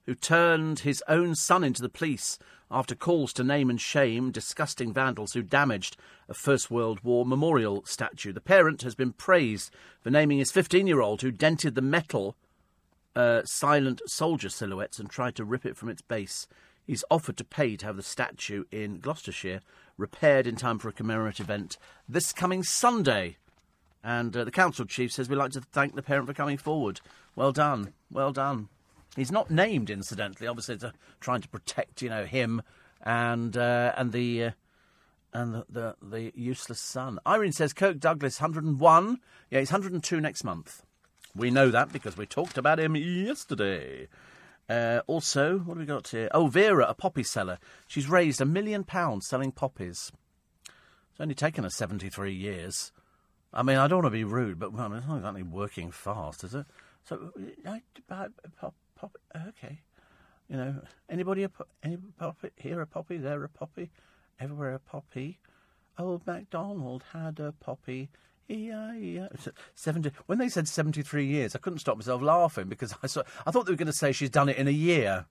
who 0.07 0.17
turned 0.17 0.81
his 0.81 1.01
own 1.07 1.37
son 1.37 1.63
into 1.63 1.81
the 1.81 1.89
police 1.89 2.41
after 2.73 2.95
calls 2.95 3.33
to 3.35 3.45
name 3.45 3.69
and 3.69 3.81
shame 3.81 4.31
disgusting 4.31 4.93
vandals 4.93 5.35
who 5.35 5.43
damaged 5.43 5.97
a 6.29 6.35
First 6.35 6.71
World 6.71 7.01
War 7.05 7.27
memorial 7.27 7.85
statue. 7.85 8.33
The 8.33 8.41
parent 8.41 8.83
has 8.83 8.95
been 8.95 9.13
praised 9.13 9.71
for 10.01 10.11
naming 10.11 10.39
his 10.39 10.51
15 10.51 10.87
year 10.87 11.01
old 11.01 11.21
who 11.21 11.31
dented 11.31 11.75
the 11.75 11.83
metal 11.83 12.35
uh, 13.15 13.43
silent 13.45 14.01
soldier 14.07 14.49
silhouettes 14.49 14.99
and 14.99 15.11
tried 15.11 15.37
to 15.37 15.45
rip 15.45 15.67
it 15.67 15.77
from 15.77 15.91
its 15.91 16.03
base. 16.03 16.49
He's 16.87 17.05
offered 17.11 17.37
to 17.37 17.45
pay 17.45 17.77
to 17.77 17.87
have 17.87 17.97
the 17.97 18.03
statue 18.03 18.65
in 18.73 18.99
Gloucestershire 18.99 19.61
repaired 19.99 20.47
in 20.47 20.57
time 20.57 20.79
for 20.79 20.89
a 20.89 20.93
commemorative 20.93 21.47
event 21.47 21.77
this 22.09 22.33
coming 22.33 22.63
Sunday. 22.63 23.37
And 24.03 24.37
uh, 24.37 24.45
the 24.45 24.51
council 24.51 24.85
chief 24.85 25.13
says 25.13 25.29
we'd 25.29 25.37
like 25.37 25.53
to 25.53 25.61
thank 25.61 25.95
the 25.95 26.03
parent 26.03 26.27
for 26.27 26.35
coming 26.35 26.57
forward. 26.57 27.01
Well 27.37 27.53
done, 27.53 27.93
well 28.11 28.33
done. 28.33 28.69
He's 29.17 29.33
not 29.33 29.51
named, 29.51 29.91
incidentally. 29.91 30.47
Obviously, 30.47 30.79
to, 30.79 30.93
trying 31.21 31.43
to 31.43 31.49
protect, 31.49 32.03
you 32.03 32.09
know, 32.09 32.25
him 32.25 32.63
and 33.03 33.57
uh, 33.57 33.93
and 33.97 34.13
the 34.13 34.45
uh, 34.45 34.51
and 35.33 35.55
the, 35.55 35.67
the, 35.69 35.97
the 36.03 36.33
useless 36.35 36.81
son. 36.81 37.19
Irene 37.27 37.53
says 37.53 37.73
Kirk 37.73 37.99
Douglas 37.99 38.41
101. 38.41 39.19
Yeah, 39.51 39.59
he's 39.61 39.73
102 39.73 40.21
next 40.21 40.45
month. 40.45 40.83
We 41.35 41.51
know 41.51 41.71
that 41.71 41.93
because 41.93 42.17
we 42.17 42.27
talked 42.27 42.59
about 42.59 42.79
him 42.79 42.95
yesterday. 42.97 44.09
Uh, 44.69 45.01
also, 45.07 45.59
what 45.59 45.77
have 45.77 45.79
we 45.79 45.87
got 45.87 46.09
here? 46.09 46.29
Oh, 46.33 46.47
Vera, 46.47 46.87
a 46.87 46.95
poppy 46.95 47.23
seller. 47.23 47.59
She's 47.87 48.09
raised 48.09 48.41
a 48.41 48.45
million 48.45 48.85
pounds 48.85 49.27
selling 49.27 49.53
poppies. 49.53 50.13
It's 51.11 51.21
only 51.21 51.35
taken 51.35 51.65
her 51.65 51.71
73 51.71 52.33
years. 52.33 52.93
I 53.53 53.63
mean, 53.63 53.77
I 53.77 53.87
don't 53.87 54.03
want 54.03 54.07
to 54.07 54.19
be 54.19 54.25
rude, 54.25 54.59
but 54.59 54.73
well, 54.73 54.93
it's 54.95 55.07
not 55.07 55.17
exactly 55.17 55.43
working 55.43 55.91
fast, 55.91 56.45
is 56.45 56.55
it? 56.55 56.67
So, 57.05 57.33
uh, 57.67 58.29
pop, 58.59 58.75
poppy. 59.03 59.49
Okay, 59.49 59.83
you 60.49 60.57
know, 60.57 60.75
anybody 61.09 61.45
a 61.45 61.51
any 61.83 61.99
poppy 62.19 62.51
here 62.57 62.81
a 62.81 62.87
poppy, 62.87 63.17
there 63.17 63.43
a 63.45 63.49
poppy, 63.49 63.91
everywhere 64.39 64.75
a 64.75 64.79
poppy. 64.79 65.39
Old 65.99 66.27
MacDonald 66.27 67.05
had 67.13 67.39
a 67.39 67.53
poppy. 67.53 68.09
Yeah, 68.49 69.29
Seventy. 69.75 70.11
When 70.27 70.39
they 70.39 70.49
said 70.49 70.69
seventy-three 70.69 71.27
years, 71.27 71.55
I 71.55 71.59
couldn't 71.59 71.79
stop 71.79 71.97
myself 71.97 72.23
laughing 72.23 72.69
because 72.69 72.95
I 73.03 73.07
saw. 73.07 73.23
I 73.47 73.51
thought 73.51 73.67
they 73.67 73.73
were 73.73 73.77
going 73.77 73.87
to 73.87 73.93
say 73.93 74.13
she's 74.13 74.31
done 74.31 74.49
it 74.49 74.57
in 74.57 74.69
a 74.69 74.73
year. 74.73 75.27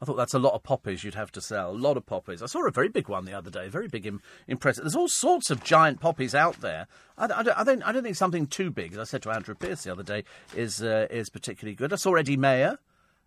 I 0.00 0.04
thought 0.04 0.16
that's 0.16 0.34
a 0.34 0.38
lot 0.38 0.52
of 0.52 0.62
poppies 0.62 1.04
you'd 1.04 1.14
have 1.14 1.32
to 1.32 1.40
sell. 1.40 1.70
A 1.70 1.72
lot 1.72 1.96
of 1.96 2.04
poppies. 2.04 2.42
I 2.42 2.46
saw 2.46 2.66
a 2.66 2.70
very 2.70 2.88
big 2.90 3.08
one 3.08 3.24
the 3.24 3.32
other 3.32 3.50
day. 3.50 3.68
Very 3.68 3.88
big, 3.88 4.04
Im- 4.04 4.20
impressive. 4.46 4.84
There's 4.84 4.96
all 4.96 5.08
sorts 5.08 5.50
of 5.50 5.64
giant 5.64 6.00
poppies 6.00 6.34
out 6.34 6.60
there. 6.60 6.86
I, 7.16 7.24
I, 7.24 7.42
don't, 7.42 7.58
I, 7.58 7.64
don't, 7.64 7.82
I 7.82 7.92
don't 7.92 8.02
think 8.02 8.16
something 8.16 8.46
too 8.46 8.70
big, 8.70 8.92
as 8.92 8.98
I 8.98 9.04
said 9.04 9.22
to 9.22 9.30
Andrew 9.30 9.54
Pierce 9.54 9.84
the 9.84 9.92
other 9.92 10.02
day, 10.02 10.24
is 10.54 10.82
uh, 10.82 11.06
is 11.10 11.30
particularly 11.30 11.74
good. 11.74 11.94
I 11.94 11.96
saw 11.96 12.14
Eddie 12.14 12.36
Mair 12.36 12.78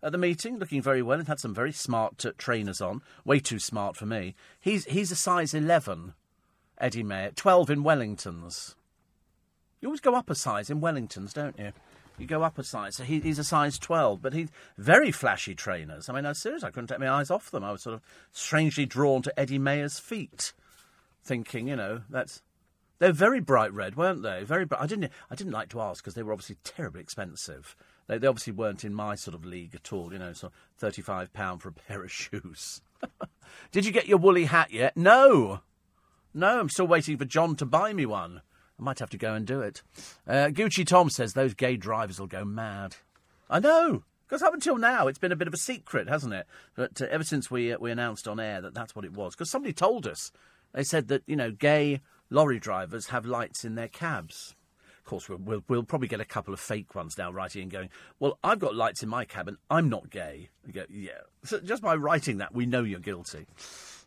at 0.02 0.12
the 0.12 0.18
meeting, 0.18 0.58
looking 0.58 0.82
very 0.82 1.02
well, 1.02 1.18
and 1.18 1.28
had 1.28 1.40
some 1.40 1.54
very 1.54 1.72
smart 1.72 2.24
uh, 2.24 2.32
trainers 2.38 2.80
on. 2.80 3.02
Way 3.24 3.40
too 3.40 3.58
smart 3.58 3.96
for 3.96 4.06
me. 4.06 4.34
He's 4.60 4.84
he's 4.86 5.10
a 5.10 5.16
size 5.16 5.54
eleven, 5.54 6.14
Eddie 6.78 7.02
Mair. 7.02 7.30
Twelve 7.34 7.70
in 7.70 7.84
Wellingtons. 7.84 8.74
You 9.80 9.88
always 9.88 10.00
go 10.00 10.14
up 10.14 10.28
a 10.28 10.34
size 10.34 10.70
in 10.70 10.80
Wellingtons, 10.80 11.32
don't 11.32 11.58
you? 11.58 11.72
You 12.18 12.26
go 12.26 12.42
up 12.42 12.58
a 12.58 12.64
size. 12.64 12.96
So 12.96 13.04
he, 13.04 13.20
he's 13.20 13.38
a 13.38 13.44
size 13.44 13.78
12, 13.78 14.20
but 14.20 14.34
he's 14.34 14.50
very 14.76 15.10
flashy 15.10 15.54
trainers. 15.54 16.10
I 16.10 16.12
mean, 16.12 16.26
I 16.26 16.34
seriously, 16.34 16.68
I 16.68 16.70
couldn't 16.70 16.88
take 16.88 16.98
my 16.98 17.08
eyes 17.08 17.30
off 17.30 17.50
them. 17.50 17.64
I 17.64 17.72
was 17.72 17.82
sort 17.82 17.94
of 17.94 18.02
strangely 18.30 18.84
drawn 18.84 19.22
to 19.22 19.40
Eddie 19.40 19.58
Mair's 19.58 19.98
feet, 19.98 20.52
thinking, 21.24 21.68
you 21.68 21.76
know, 21.76 22.02
that's. 22.10 22.42
They're 22.98 23.12
very 23.12 23.40
bright 23.40 23.72
red, 23.72 23.96
weren't 23.96 24.22
they? 24.22 24.44
Very 24.44 24.66
bright. 24.66 24.82
I 24.82 24.86
didn't. 24.86 25.10
I 25.30 25.34
didn't 25.34 25.54
like 25.54 25.70
to 25.70 25.80
ask 25.80 26.04
because 26.04 26.12
they 26.12 26.22
were 26.22 26.34
obviously 26.34 26.58
terribly 26.62 27.00
expensive. 27.00 27.74
They, 28.10 28.18
they 28.18 28.26
obviously 28.26 28.54
weren't 28.54 28.84
in 28.84 28.92
my 28.92 29.14
sort 29.14 29.36
of 29.36 29.44
league 29.44 29.72
at 29.72 29.92
all. 29.92 30.12
You 30.12 30.18
know, 30.18 30.32
so 30.32 30.50
thirty-five 30.78 31.32
pound 31.32 31.62
for 31.62 31.68
a 31.68 31.72
pair 31.72 32.02
of 32.02 32.10
shoes. 32.12 32.82
Did 33.70 33.86
you 33.86 33.92
get 33.92 34.08
your 34.08 34.18
woolly 34.18 34.46
hat 34.46 34.72
yet? 34.72 34.96
No, 34.96 35.60
no. 36.34 36.58
I'm 36.58 36.68
still 36.68 36.88
waiting 36.88 37.16
for 37.16 37.24
John 37.24 37.54
to 37.56 37.64
buy 37.64 37.92
me 37.92 38.06
one. 38.06 38.42
I 38.78 38.82
might 38.82 38.98
have 38.98 39.10
to 39.10 39.16
go 39.18 39.34
and 39.34 39.46
do 39.46 39.60
it. 39.60 39.82
Uh, 40.26 40.48
Gucci 40.48 40.84
Tom 40.84 41.08
says 41.08 41.34
those 41.34 41.54
gay 41.54 41.76
drivers 41.76 42.18
will 42.18 42.26
go 42.26 42.44
mad. 42.44 42.96
I 43.48 43.60
know. 43.60 44.02
Because 44.26 44.42
up 44.42 44.54
until 44.54 44.76
now, 44.76 45.06
it's 45.06 45.18
been 45.18 45.32
a 45.32 45.36
bit 45.36 45.48
of 45.48 45.54
a 45.54 45.58
secret, 45.58 46.08
hasn't 46.08 46.34
it? 46.34 46.46
But 46.74 47.00
uh, 47.00 47.06
ever 47.10 47.24
since 47.24 47.48
we 47.48 47.72
uh, 47.72 47.78
we 47.78 47.92
announced 47.92 48.26
on 48.26 48.40
air 48.40 48.60
that 48.60 48.74
that's 48.74 48.96
what 48.96 49.04
it 49.04 49.12
was, 49.12 49.36
because 49.36 49.50
somebody 49.50 49.72
told 49.72 50.08
us, 50.08 50.32
they 50.72 50.82
said 50.82 51.06
that 51.08 51.22
you 51.28 51.36
know 51.36 51.52
gay 51.52 52.00
lorry 52.28 52.58
drivers 52.58 53.06
have 53.06 53.24
lights 53.24 53.64
in 53.64 53.76
their 53.76 53.88
cabs. 53.88 54.56
Of 55.00 55.04
course, 55.04 55.28
we'll, 55.28 55.38
we'll, 55.38 55.64
we'll 55.66 55.82
probably 55.82 56.08
get 56.08 56.20
a 56.20 56.24
couple 56.24 56.54
of 56.54 56.60
fake 56.60 56.94
ones 56.94 57.16
now 57.18 57.32
writing 57.32 57.62
and 57.62 57.70
going, 57.70 57.88
well, 58.18 58.38
I've 58.44 58.58
got 58.58 58.76
lights 58.76 59.02
in 59.02 59.08
my 59.08 59.24
cabin. 59.24 59.56
I'm 59.70 59.88
not 59.88 60.10
gay. 60.10 60.50
You 60.66 60.72
go, 60.72 60.84
yeah. 60.88 61.22
So 61.42 61.58
just 61.58 61.82
by 61.82 61.94
writing 61.96 62.38
that, 62.38 62.54
we 62.54 62.66
know 62.66 62.84
you're 62.84 63.00
guilty. 63.00 63.46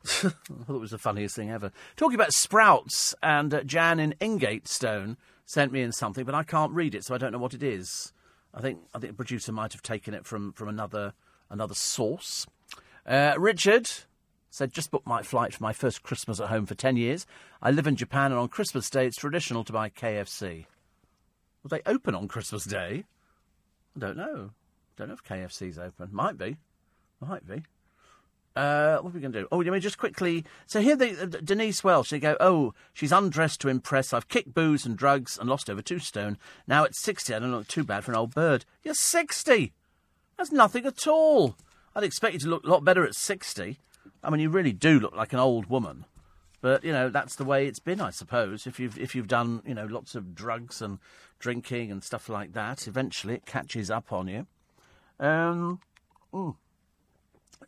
I 0.06 0.30
thought 0.30 0.76
it 0.76 0.80
was 0.80 0.92
the 0.92 0.98
funniest 0.98 1.36
thing 1.36 1.50
ever. 1.50 1.72
Talking 1.96 2.16
about 2.16 2.34
sprouts, 2.34 3.16
and 3.24 3.54
uh, 3.54 3.64
Jan 3.64 4.00
in 4.00 4.16
Ingatestone 4.22 5.18
sent 5.46 5.72
me 5.72 5.82
in 5.82 5.92
something, 5.92 6.26
but 6.26 6.36
I 6.36 6.44
can't 6.44 6.72
read 6.72 6.94
it, 6.94 7.04
so 7.04 7.16
I 7.16 7.18
don't 7.18 7.32
know 7.32 7.40
what 7.40 7.54
it 7.54 7.64
is. 7.64 8.14
I 8.54 8.62
think 8.62 8.80
I 8.94 9.00
think 9.00 9.14
the 9.14 9.18
producer 9.18 9.52
might 9.52 9.74
have 9.74 9.82
taken 9.82 10.14
it 10.14 10.26
from, 10.26 10.54
from 10.54 10.68
another 10.70 11.14
another 11.50 11.74
source. 11.74 12.46
Uh, 13.06 13.34
Richard 13.38 13.90
said, 14.54 14.72
just 14.72 14.92
booked 14.92 15.08
my 15.08 15.24
flight 15.24 15.54
for 15.54 15.64
my 15.64 15.74
first 15.74 16.04
Christmas 16.04 16.40
at 16.40 16.50
home 16.50 16.68
for 16.68 16.76
10 16.76 16.96
years. 16.96 17.26
I 17.62 17.72
live 17.72 17.88
in 17.88 17.96
Japan, 17.96 18.32
and 18.32 18.40
on 18.40 18.50
Christmas 18.50 18.88
Day, 18.88 19.08
it's 19.08 19.18
traditional 19.18 19.64
to 19.64 19.74
buy 19.74 19.90
KFC. 19.90 20.66
Will 21.64 21.70
they 21.70 21.82
open 21.86 22.14
on 22.14 22.28
Christmas 22.28 22.66
Day? 22.66 23.06
I 23.96 24.00
don't 24.00 24.18
know. 24.18 24.52
Don't 24.98 25.08
know 25.08 25.14
if 25.14 25.24
KFC's 25.24 25.78
open. 25.78 26.10
Might 26.12 26.38
be. 26.38 26.58
Might 27.20 27.48
be. 27.48 27.64
Uh, 28.56 28.98
what 28.98 29.10
are 29.10 29.14
we 29.14 29.20
going 29.20 29.32
to 29.34 29.42
do? 29.42 29.48
Oh, 29.52 29.58
let 29.58 29.74
me 29.74 29.80
just 29.80 29.98
quickly. 29.98 30.46
So 30.68 30.80
here, 30.80 30.96
uh, 31.02 31.26
Denise 31.26 31.84
Welch. 31.84 32.12
They 32.12 32.20
go, 32.20 32.38
oh, 32.40 32.74
she's 32.94 33.12
undressed 33.12 33.62
to 33.62 33.70
impress. 33.70 34.14
I've 34.14 34.28
kicked 34.28 34.54
booze 34.54 34.86
and 34.86 34.96
drugs 34.96 35.38
and 35.40 35.50
lost 35.50 35.70
over 35.70 35.82
two 35.82 36.00
stone. 36.00 36.38
Now 36.68 36.84
at 36.84 36.96
sixty, 36.96 37.34
I 37.34 37.40
don't 37.40 37.52
look 37.52 37.68
too 37.68 37.84
bad 37.84 38.04
for 38.04 38.12
an 38.12 38.18
old 38.18 38.36
bird. 38.36 38.66
You're 38.84 38.94
sixty. 38.94 39.74
That's 40.38 40.52
nothing 40.52 40.86
at 40.86 41.08
all. 41.08 41.56
I'd 41.96 42.04
expect 42.04 42.34
you 42.34 42.40
to 42.42 42.50
look 42.50 42.64
a 42.64 42.70
lot 42.70 42.84
better 42.84 43.04
at 43.04 43.16
sixty. 43.16 43.80
I 44.24 44.30
mean, 44.30 44.40
you 44.40 44.50
really 44.50 44.74
do 44.74 45.00
look 45.00 45.16
like 45.16 45.34
an 45.34 45.40
old 45.40 45.66
woman. 45.68 46.06
But 46.64 46.86
you 46.86 46.94
know, 46.94 47.10
that's 47.10 47.36
the 47.36 47.44
way 47.44 47.68
it's 47.68 47.80
been, 47.80 48.00
I 48.00 48.10
suppose. 48.10 48.66
If 48.66 48.80
you've 48.80 48.98
if 48.98 49.14
you've 49.14 49.28
done 49.28 49.62
you 49.66 49.74
know 49.74 49.86
lots 49.86 50.16
of 50.16 50.34
drugs 50.34 50.82
and 50.82 50.98
drinking 51.38 51.92
and 51.92 52.02
stuff 52.02 52.30
like 52.30 52.54
that, 52.54 52.88
eventually 52.88 53.34
it 53.34 53.46
catches 53.46 53.92
up 53.92 54.14
on 54.14 54.30
you. 54.30 54.48
Um. 55.20 55.82
mm. 56.34 56.56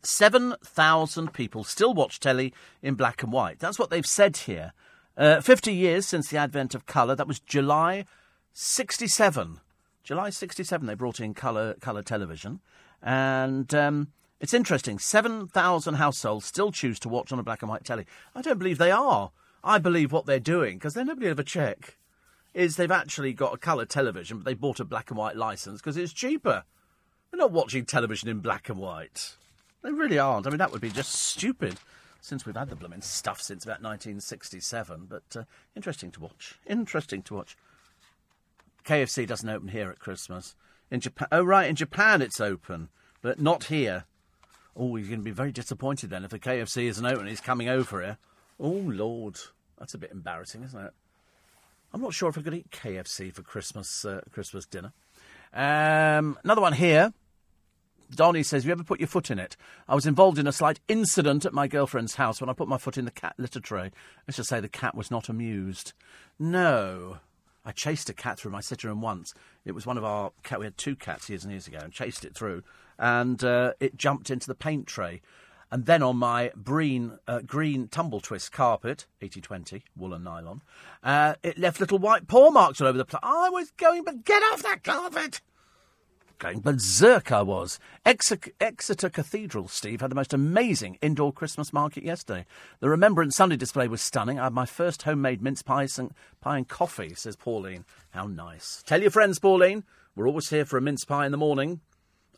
7,000 0.02 1.32
people 1.32 1.64
still 1.64 1.92
watch 1.92 2.20
telly 2.20 2.54
in 2.82 2.94
black 2.94 3.22
and 3.22 3.32
white. 3.32 3.58
That's 3.58 3.78
what 3.78 3.90
they've 3.90 4.06
said 4.06 4.36
here. 4.36 4.72
Uh, 5.16 5.40
50 5.40 5.72
years 5.72 6.06
since 6.06 6.28
the 6.28 6.36
advent 6.36 6.74
of 6.74 6.86
colour. 6.86 7.14
That 7.14 7.26
was 7.26 7.40
July 7.40 8.04
67. 8.52 9.58
July 10.04 10.30
67, 10.30 10.86
they 10.86 10.94
brought 10.94 11.18
in 11.18 11.34
colour, 11.34 11.74
colour 11.80 12.02
television. 12.02 12.60
And 13.02 13.74
um, 13.74 14.08
it's 14.40 14.54
interesting 14.54 14.98
7,000 14.98 15.94
households 15.94 16.46
still 16.46 16.70
choose 16.70 16.98
to 17.00 17.08
watch 17.08 17.32
on 17.32 17.38
a 17.38 17.42
black 17.42 17.62
and 17.62 17.70
white 17.70 17.84
telly. 17.84 18.06
I 18.34 18.42
don't 18.42 18.58
believe 18.58 18.78
they 18.78 18.90
are. 18.90 19.30
I 19.64 19.78
believe 19.78 20.12
what 20.12 20.26
they're 20.26 20.38
doing, 20.38 20.76
because 20.76 20.94
then 20.94 21.06
nobody 21.06 21.28
ever 21.28 21.42
check, 21.42 21.96
is 22.54 22.76
they've 22.76 22.90
actually 22.90 23.32
got 23.32 23.54
a 23.54 23.58
colour 23.58 23.84
television, 23.84 24.38
but 24.38 24.44
they 24.44 24.54
bought 24.54 24.80
a 24.80 24.84
black 24.84 25.10
and 25.10 25.18
white 25.18 25.36
licence 25.36 25.80
because 25.80 25.96
it's 25.96 26.12
cheaper. 26.12 26.64
They're 27.30 27.38
not 27.38 27.52
watching 27.52 27.84
television 27.84 28.28
in 28.28 28.40
black 28.40 28.68
and 28.68 28.78
white. 28.78 29.36
They 29.82 29.90
really 29.90 30.18
aren't. 30.18 30.46
I 30.46 30.50
mean, 30.50 30.58
that 30.58 30.72
would 30.72 30.80
be 30.80 30.90
just 30.90 31.12
stupid 31.12 31.76
since 32.20 32.44
we've 32.44 32.56
had 32.56 32.70
the 32.70 32.76
blooming 32.76 33.02
stuff 33.02 33.40
since 33.40 33.64
about 33.64 33.82
1967. 33.82 35.06
But 35.08 35.36
uh, 35.36 35.44
interesting 35.74 36.10
to 36.12 36.20
watch. 36.20 36.58
Interesting 36.66 37.22
to 37.22 37.34
watch. 37.34 37.56
KFC 38.84 39.26
doesn't 39.26 39.48
open 39.48 39.68
here 39.68 39.90
at 39.90 39.98
Christmas. 39.98 40.54
In 40.90 41.00
Japan, 41.00 41.28
oh 41.32 41.42
right, 41.42 41.68
in 41.68 41.76
Japan 41.76 42.22
it's 42.22 42.40
open, 42.40 42.88
but 43.20 43.40
not 43.40 43.64
here. 43.64 44.04
Oh, 44.76 44.96
you're 44.96 45.08
going 45.08 45.20
to 45.20 45.24
be 45.24 45.30
very 45.30 45.52
disappointed 45.52 46.10
then 46.10 46.24
if 46.24 46.30
the 46.30 46.38
KFC 46.38 46.84
isn't 46.84 47.04
open. 47.04 47.20
And 47.20 47.28
he's 47.28 47.40
coming 47.40 47.68
over 47.68 48.02
here. 48.02 48.18
Oh 48.60 48.70
Lord, 48.70 49.38
that's 49.78 49.94
a 49.94 49.98
bit 49.98 50.10
embarrassing, 50.10 50.62
isn't 50.62 50.78
it? 50.78 50.92
I'm 51.92 52.00
not 52.00 52.14
sure 52.14 52.28
if 52.28 52.36
I 52.36 52.42
could 52.42 52.54
eat 52.54 52.70
KFC 52.70 53.32
for 53.32 53.42
Christmas 53.42 54.04
uh, 54.04 54.20
Christmas 54.30 54.66
dinner. 54.66 54.92
Um, 55.52 56.38
another 56.44 56.60
one 56.60 56.74
here. 56.74 57.12
Donnie 58.14 58.42
says, 58.42 58.64
"You 58.64 58.72
ever 58.72 58.84
put 58.84 59.00
your 59.00 59.08
foot 59.08 59.30
in 59.30 59.38
it?" 59.38 59.56
I 59.88 59.94
was 59.94 60.06
involved 60.06 60.38
in 60.38 60.46
a 60.46 60.52
slight 60.52 60.80
incident 60.88 61.44
at 61.44 61.52
my 61.52 61.66
girlfriend's 61.66 62.16
house 62.16 62.40
when 62.40 62.50
I 62.50 62.52
put 62.52 62.68
my 62.68 62.78
foot 62.78 62.98
in 62.98 63.04
the 63.04 63.10
cat 63.10 63.34
litter 63.38 63.60
tray. 63.60 63.90
Let's 64.26 64.36
just 64.36 64.48
say 64.48 64.60
the 64.60 64.68
cat 64.68 64.94
was 64.94 65.10
not 65.10 65.28
amused. 65.28 65.92
No, 66.38 67.18
I 67.64 67.72
chased 67.72 68.10
a 68.10 68.14
cat 68.14 68.38
through 68.38 68.52
my 68.52 68.60
sitter 68.60 68.88
room 68.88 69.00
once. 69.00 69.34
It 69.64 69.72
was 69.72 69.86
one 69.86 69.98
of 69.98 70.04
our 70.04 70.32
cat. 70.42 70.60
We 70.60 70.66
had 70.66 70.78
two 70.78 70.96
cats 70.96 71.28
years 71.28 71.44
and 71.44 71.52
years 71.52 71.66
ago, 71.66 71.78
and 71.82 71.92
chased 71.92 72.24
it 72.24 72.34
through, 72.34 72.62
and 72.98 73.42
uh, 73.44 73.72
it 73.80 73.96
jumped 73.96 74.30
into 74.30 74.46
the 74.46 74.54
paint 74.54 74.86
tray. 74.86 75.20
And 75.70 75.84
then 75.84 76.02
on 76.02 76.16
my 76.16 76.52
green, 76.62 77.18
uh, 77.26 77.40
green 77.40 77.88
tumble 77.88 78.20
twist 78.20 78.52
carpet, 78.52 79.06
80-20, 79.20 79.82
wool 79.96 80.14
and 80.14 80.24
nylon, 80.24 80.62
uh, 81.02 81.34
it 81.42 81.58
left 81.58 81.80
little 81.80 81.98
white 81.98 82.28
paw 82.28 82.50
marks 82.50 82.80
all 82.80 82.86
over 82.86 82.98
the 82.98 83.04
place. 83.04 83.20
I 83.22 83.50
was 83.50 83.72
going, 83.72 84.04
but 84.04 84.24
get 84.24 84.42
off 84.52 84.62
that 84.62 84.84
carpet! 84.84 85.40
Going 86.38 86.60
berserk, 86.60 87.32
I 87.32 87.40
was. 87.40 87.78
Exeter, 88.04 88.50
Exeter 88.60 89.08
Cathedral, 89.08 89.68
Steve, 89.68 90.02
had 90.02 90.10
the 90.10 90.16
most 90.16 90.34
amazing 90.34 90.98
indoor 91.00 91.32
Christmas 91.32 91.72
market 91.72 92.04
yesterday. 92.04 92.44
The 92.80 92.90
Remembrance 92.90 93.36
Sunday 93.36 93.56
display 93.56 93.88
was 93.88 94.02
stunning. 94.02 94.38
I 94.38 94.44
had 94.44 94.52
my 94.52 94.66
first 94.66 95.02
homemade 95.02 95.40
mince 95.40 95.62
pies 95.62 95.98
and, 95.98 96.12
pie 96.42 96.58
and 96.58 96.68
coffee, 96.68 97.14
says 97.14 97.36
Pauline. 97.36 97.86
How 98.10 98.26
nice. 98.26 98.82
Tell 98.86 99.00
your 99.00 99.10
friends, 99.10 99.38
Pauline. 99.38 99.84
We're 100.14 100.28
always 100.28 100.50
here 100.50 100.66
for 100.66 100.76
a 100.76 100.82
mince 100.82 101.06
pie 101.06 101.24
in 101.24 101.32
the 101.32 101.38
morning 101.38 101.80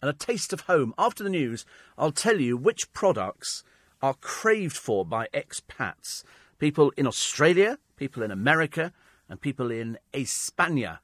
and 0.01 0.09
a 0.09 0.15
taste 0.15 0.53
of 0.53 0.63
home. 0.63 0.95
After 0.99 1.23
the 1.23 1.31
news, 1.31 1.65
I'll 1.97 2.13
tell 2.13 2.41
you 2.41 2.57
which 2.57 2.93
products 2.93 3.65
are 4.03 4.15
craved 4.15 4.77
for 4.77 5.05
by 5.05 5.29
expats. 5.35 6.23
People 6.59 6.93
in 6.97 7.07
Australia, 7.07 7.79
people 7.97 8.23
in 8.23 8.31
America, 8.31 8.93
and 9.29 9.41
people 9.41 9.71
in 9.71 9.99
España. 10.13 10.99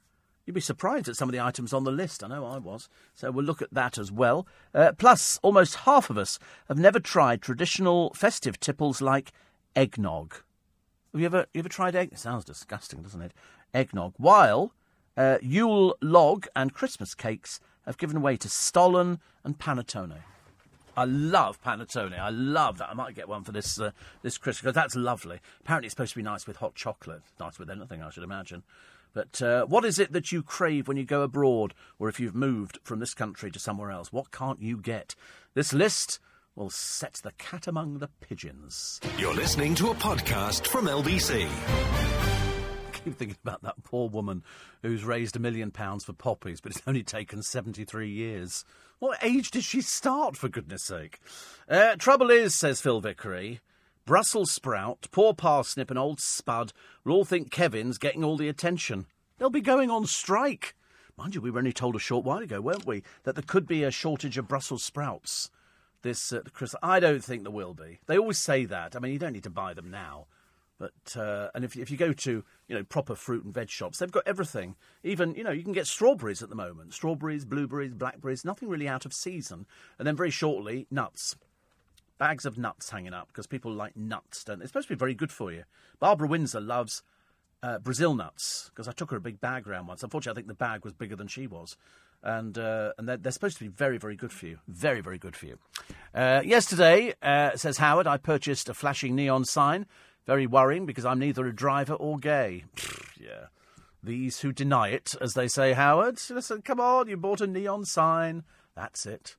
You'd 0.47 0.55
be 0.55 0.61
surprised 0.61 1.09
at 1.09 1.17
some 1.17 1.29
of 1.29 1.33
the 1.33 1.41
items 1.41 1.73
on 1.73 1.85
the 1.85 1.91
list. 1.91 2.23
I 2.23 2.29
know 2.29 2.45
I 2.45 2.59
was. 2.59 2.89
So 3.15 3.31
we'll 3.31 3.45
look 3.45 3.63
at 3.63 3.73
that 3.73 3.97
as 3.97 4.13
well. 4.13 4.47
Uh, 4.75 4.93
plus, 4.93 5.39
almost 5.43 5.77
half 5.77 6.11
of 6.11 6.19
us 6.19 6.39
have 6.69 6.79
never 6.79 7.01
tried 7.01 7.41
traditional 7.41 8.13
festive 8.15 8.61
tipples 8.61 9.01
like 9.01 9.33
eggnog. 9.75 10.35
Have 11.13 11.21
you 11.21 11.27
ever 11.27 11.47
you 11.55 11.61
ever 11.61 11.69
tried 11.69 11.97
egg? 11.97 12.11
It 12.13 12.19
sounds 12.19 12.45
disgusting, 12.45 13.03
doesn't 13.03 13.23
it? 13.23 13.33
Eggnog. 13.73 14.15
While 14.19 14.73
uh, 15.17 15.39
Yule 15.41 15.97
log 16.03 16.47
and 16.55 16.75
Christmas 16.75 17.15
cakes 17.15 17.61
have 17.87 17.99
given 17.99 18.23
way 18.23 18.37
to 18.37 18.49
Stollen 18.49 19.21
and 19.45 19.59
Panettone. 19.59 20.19
I 20.97 21.05
love 21.05 21.61
panettone. 21.63 22.19
I 22.19 22.31
love 22.31 22.79
that. 22.79 22.91
I 22.91 22.95
might 22.95 23.15
get 23.15 23.29
one 23.29 23.43
for 23.43 23.53
this 23.53 23.81
uh, 23.81 23.91
this 24.23 24.39
Christmas 24.39 24.61
because 24.61 24.75
that's 24.75 24.95
lovely. 24.95 25.41
Apparently, 25.61 25.87
it's 25.87 25.93
supposed 25.93 26.13
to 26.13 26.19
be 26.19 26.23
nice 26.23 26.47
with 26.47 26.57
hot 26.59 26.75
chocolate. 26.75 27.23
Nice 27.41 27.59
with 27.59 27.71
anything, 27.71 28.01
I 28.03 28.11
should 28.11 28.23
imagine. 28.23 28.63
But 29.13 29.41
uh, 29.43 29.67
what 29.67 29.85
is 29.85 29.99
it 29.99 30.13
that 30.13 30.33
you 30.33 30.43
crave 30.43 30.89
when 30.89 30.97
you 30.97 31.05
go 31.05 31.23
abroad, 31.23 31.75
or 31.99 32.09
if 32.09 32.19
you've 32.19 32.35
moved 32.35 32.79
from 32.83 32.99
this 32.99 33.15
country 33.15 33.51
to 33.51 33.59
somewhere 33.59 33.91
else? 33.91 34.13
What 34.13 34.33
can't 34.33 34.61
you 34.61 34.77
get? 34.77 35.15
This 35.55 35.73
list 35.73 36.19
will 36.57 36.71
set 36.71 37.21
the 37.23 37.33
cat 37.33 37.67
among 37.67 37.99
the 37.99 38.09
pigeons. 38.21 39.01
You're 39.19 39.35
listening 39.35 39.75
to 39.77 39.91
a 39.91 39.95
podcast 39.95 40.67
from 40.67 40.87
LBC. 40.87 41.49
keep 43.11 43.17
thinking 43.17 43.37
about 43.45 43.63
that 43.63 43.85
poor 43.85 44.09
woman 44.09 44.43
who's 44.83 45.05
raised 45.05 45.37
a 45.37 45.39
million 45.41 45.71
pounds 45.71 46.05
for 46.05 46.13
poppies, 46.13 46.61
but 46.61 46.73
it's 46.73 46.83
only 46.87 47.03
taken 47.03 47.43
73 47.43 48.09
years. 48.09 48.65
What 48.99 49.23
age 49.23 49.51
did 49.51 49.65
she 49.65 49.83
start, 49.83 50.37
for 50.37 50.49
goodness 50.49 50.85
sake? 50.85 51.21
Uh, 51.69 51.97
trouble 51.97 52.31
is, 52.31 52.55
says 52.55 52.81
Phil 52.81 53.01
Vickery, 53.01 53.61
Brussels 54.07 54.51
sprout, 54.51 55.07
poor 55.13 55.35
parsnip, 55.35 55.91
and 55.91 55.99
old 55.99 56.21
spud 56.21 56.73
will 57.05 57.13
all 57.13 57.25
think 57.25 57.51
Kevin's 57.51 57.99
getting 57.99 58.25
all 58.25 58.37
the 58.37 58.49
attention. 58.49 59.07
They'll 59.39 59.51
be 59.51 59.61
going 59.61 59.91
on 59.91 60.07
strike. 60.07 60.75
Mind 61.17 61.35
you, 61.35 61.41
we 61.41 61.51
were 61.51 61.59
only 61.59 61.73
told 61.73 61.97
a 61.97 62.01
short 62.01 62.25
while 62.25 62.39
ago, 62.39 62.61
weren't 62.61 62.87
we, 62.87 63.03
that 63.25 63.35
there 63.35 63.45
could 63.47 63.67
be 63.67 63.85
a 63.85 63.91
shortage 63.91 64.39
of 64.39 64.49
Brussels 64.49 64.83
sprouts 64.83 65.51
this 66.03 66.33
uh, 66.33 66.41
Christmas. 66.53 66.79
I 66.83 67.01
don't 67.01 67.25
think 67.25 67.43
there 67.43 67.51
will 67.51 67.75
be. 67.75 67.99
They 68.07 68.19
always 68.19 68.39
say 68.39 68.65
that. 68.67 68.95
I 68.95 69.01
mean, 69.01 69.13
you 69.13 69.19
don't 69.19 69.33
need 69.33 69.45
to 69.45 69.51
buy 69.51 69.75
them 69.75 69.91
now. 69.91 70.27
Uh, 71.17 71.49
and 71.55 71.65
if 71.65 71.77
if 71.77 71.91
you 71.91 71.97
go 71.97 72.13
to 72.13 72.45
you 72.69 72.77
know 72.77 72.85
proper 72.85 73.15
fruit 73.15 73.45
and 73.45 73.55
veg 73.55 73.71
shops, 73.71 73.99
they've 73.99 74.11
got 74.11 74.27
everything. 74.27 74.77
Even 75.03 75.35
you 75.35 75.45
know 75.45 75.51
you 75.51 75.63
can 75.63 75.73
get 75.73 75.87
strawberries 75.87 76.43
at 76.43 76.49
the 76.49 76.55
moment, 76.55 76.95
strawberries, 76.95 77.45
blueberries, 77.45 77.95
blackberries, 77.95 78.45
nothing 78.45 78.69
really 78.69 78.89
out 78.89 79.05
of 79.05 79.13
season. 79.13 79.67
And 79.99 80.07
then 80.07 80.17
very 80.17 80.31
shortly, 80.31 80.87
nuts, 80.91 81.37
bags 82.19 82.47
of 82.47 82.59
nuts 82.59 82.91
hanging 82.91 83.15
up 83.15 83.29
because 83.29 83.47
people 83.47 83.73
like 83.73 83.97
nuts. 83.97 84.45
Don't 84.45 84.59
they? 84.59 84.65
It's 84.65 84.71
supposed 84.71 84.89
to 84.89 84.95
be 84.95 84.99
very 84.99 85.15
good 85.15 85.33
for 85.33 85.53
you. 85.53 85.65
Barbara 85.99 86.29
Windsor 86.29 86.61
loves 86.61 87.03
uh, 87.63 87.79
Brazil 87.79 88.15
nuts 88.15 88.71
because 88.71 88.89
I 88.89 88.93
took 88.93 89.11
her 89.11 89.17
a 89.17 89.21
big 89.21 89.41
bag 89.41 89.67
round 89.67 89.89
once. 89.89 90.03
Unfortunately, 90.03 90.39
I 90.39 90.41
think 90.41 90.49
the 90.49 90.55
bag 90.55 90.85
was 90.85 90.93
bigger 90.93 91.17
than 91.17 91.29
she 91.29 91.47
was. 91.47 91.77
And 92.23 92.57
uh, 92.57 92.93
and 92.97 93.07
they're, 93.09 93.19
they're, 93.19 93.33
supposed 93.33 93.59
to 93.59 93.65
be 93.65 93.69
very, 93.69 93.99
very 93.99 94.17
good 94.17 94.33
for 94.33 94.47
you. 94.47 94.59
Very, 94.67 95.03
very 95.03 95.19
good 95.19 95.37
for 95.37 95.47
you. 95.47 95.59
Uh, 96.15 96.41
yesterday, 96.45 97.15
uh, 97.23 97.55
says 97.57 97.77
Howard, 97.77 98.07
I 98.07 98.17
purchased 98.17 98.71
a 98.71 98.75
flashing 98.75 99.15
neon 99.15 99.45
sign 99.45 99.85
very 100.27 100.47
worrying 100.47 100.87
because 100.87 101.05
I'm 101.05 101.19
neither 101.19 101.47
a 101.47 101.55
driver 101.55 101.95
or 101.95 102.19
gay. 102.19 102.65
yeah. 103.21 103.47
These 104.03 104.41
who 104.41 104.53
deny 104.53 104.89
it, 104.89 105.15
as 105.21 105.35
they 105.35 105.49
say, 105.49 105.73
Howard. 105.73 106.21
Listen, 106.29 106.63
come 106.63 106.81
on, 106.81 107.09
you 107.09 107.17
bought 107.17 107.41
a 107.41 107.47
neon 107.47 107.85
sign. 107.85 108.45
That's 108.75 109.07
it. 109.07 109.37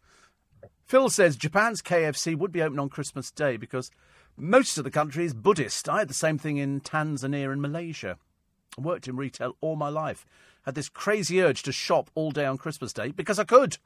Phil 0.88 1.10
says 1.10 1.36
Japan's 1.36 1.82
KFC 1.82 2.36
would 2.36 2.52
be 2.52 2.62
open 2.62 2.80
on 2.80 2.90
Christmas 2.90 3.32
Day 3.32 3.58
because 3.58 3.92
most 4.38 4.78
of 4.78 4.84
the 4.84 4.92
country 4.92 5.26
is 5.26 5.34
Buddhist. 5.34 5.88
I 5.90 6.00
had 6.00 6.08
the 6.08 6.14
same 6.16 6.38
thing 6.38 6.58
in 6.58 6.82
Tanzania 6.82 7.52
and 7.52 7.62
Malaysia. 7.62 8.18
I 8.78 8.82
worked 8.82 9.08
in 9.08 9.16
retail 9.16 9.56
all 9.62 9.76
my 9.76 9.90
life. 9.90 10.26
Had 10.64 10.76
this 10.76 10.90
crazy 10.90 11.42
urge 11.42 11.64
to 11.64 11.72
shop 11.72 12.10
all 12.16 12.32
day 12.32 12.46
on 12.46 12.58
Christmas 12.58 12.92
Day 12.92 13.12
because 13.12 13.40
I 13.40 13.44
could. 13.44 13.78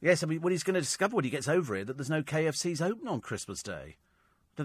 Yes, 0.00 0.22
I 0.22 0.26
mean, 0.26 0.40
what 0.40 0.52
he's 0.52 0.62
going 0.62 0.74
to 0.74 0.80
discover 0.80 1.16
when 1.16 1.24
he 1.24 1.30
gets 1.30 1.48
over 1.48 1.74
here 1.74 1.84
that 1.84 1.96
there's 1.96 2.10
no 2.10 2.22
KFCs 2.22 2.80
open 2.80 3.08
on 3.08 3.20
Christmas 3.20 3.62
Day 3.62 3.96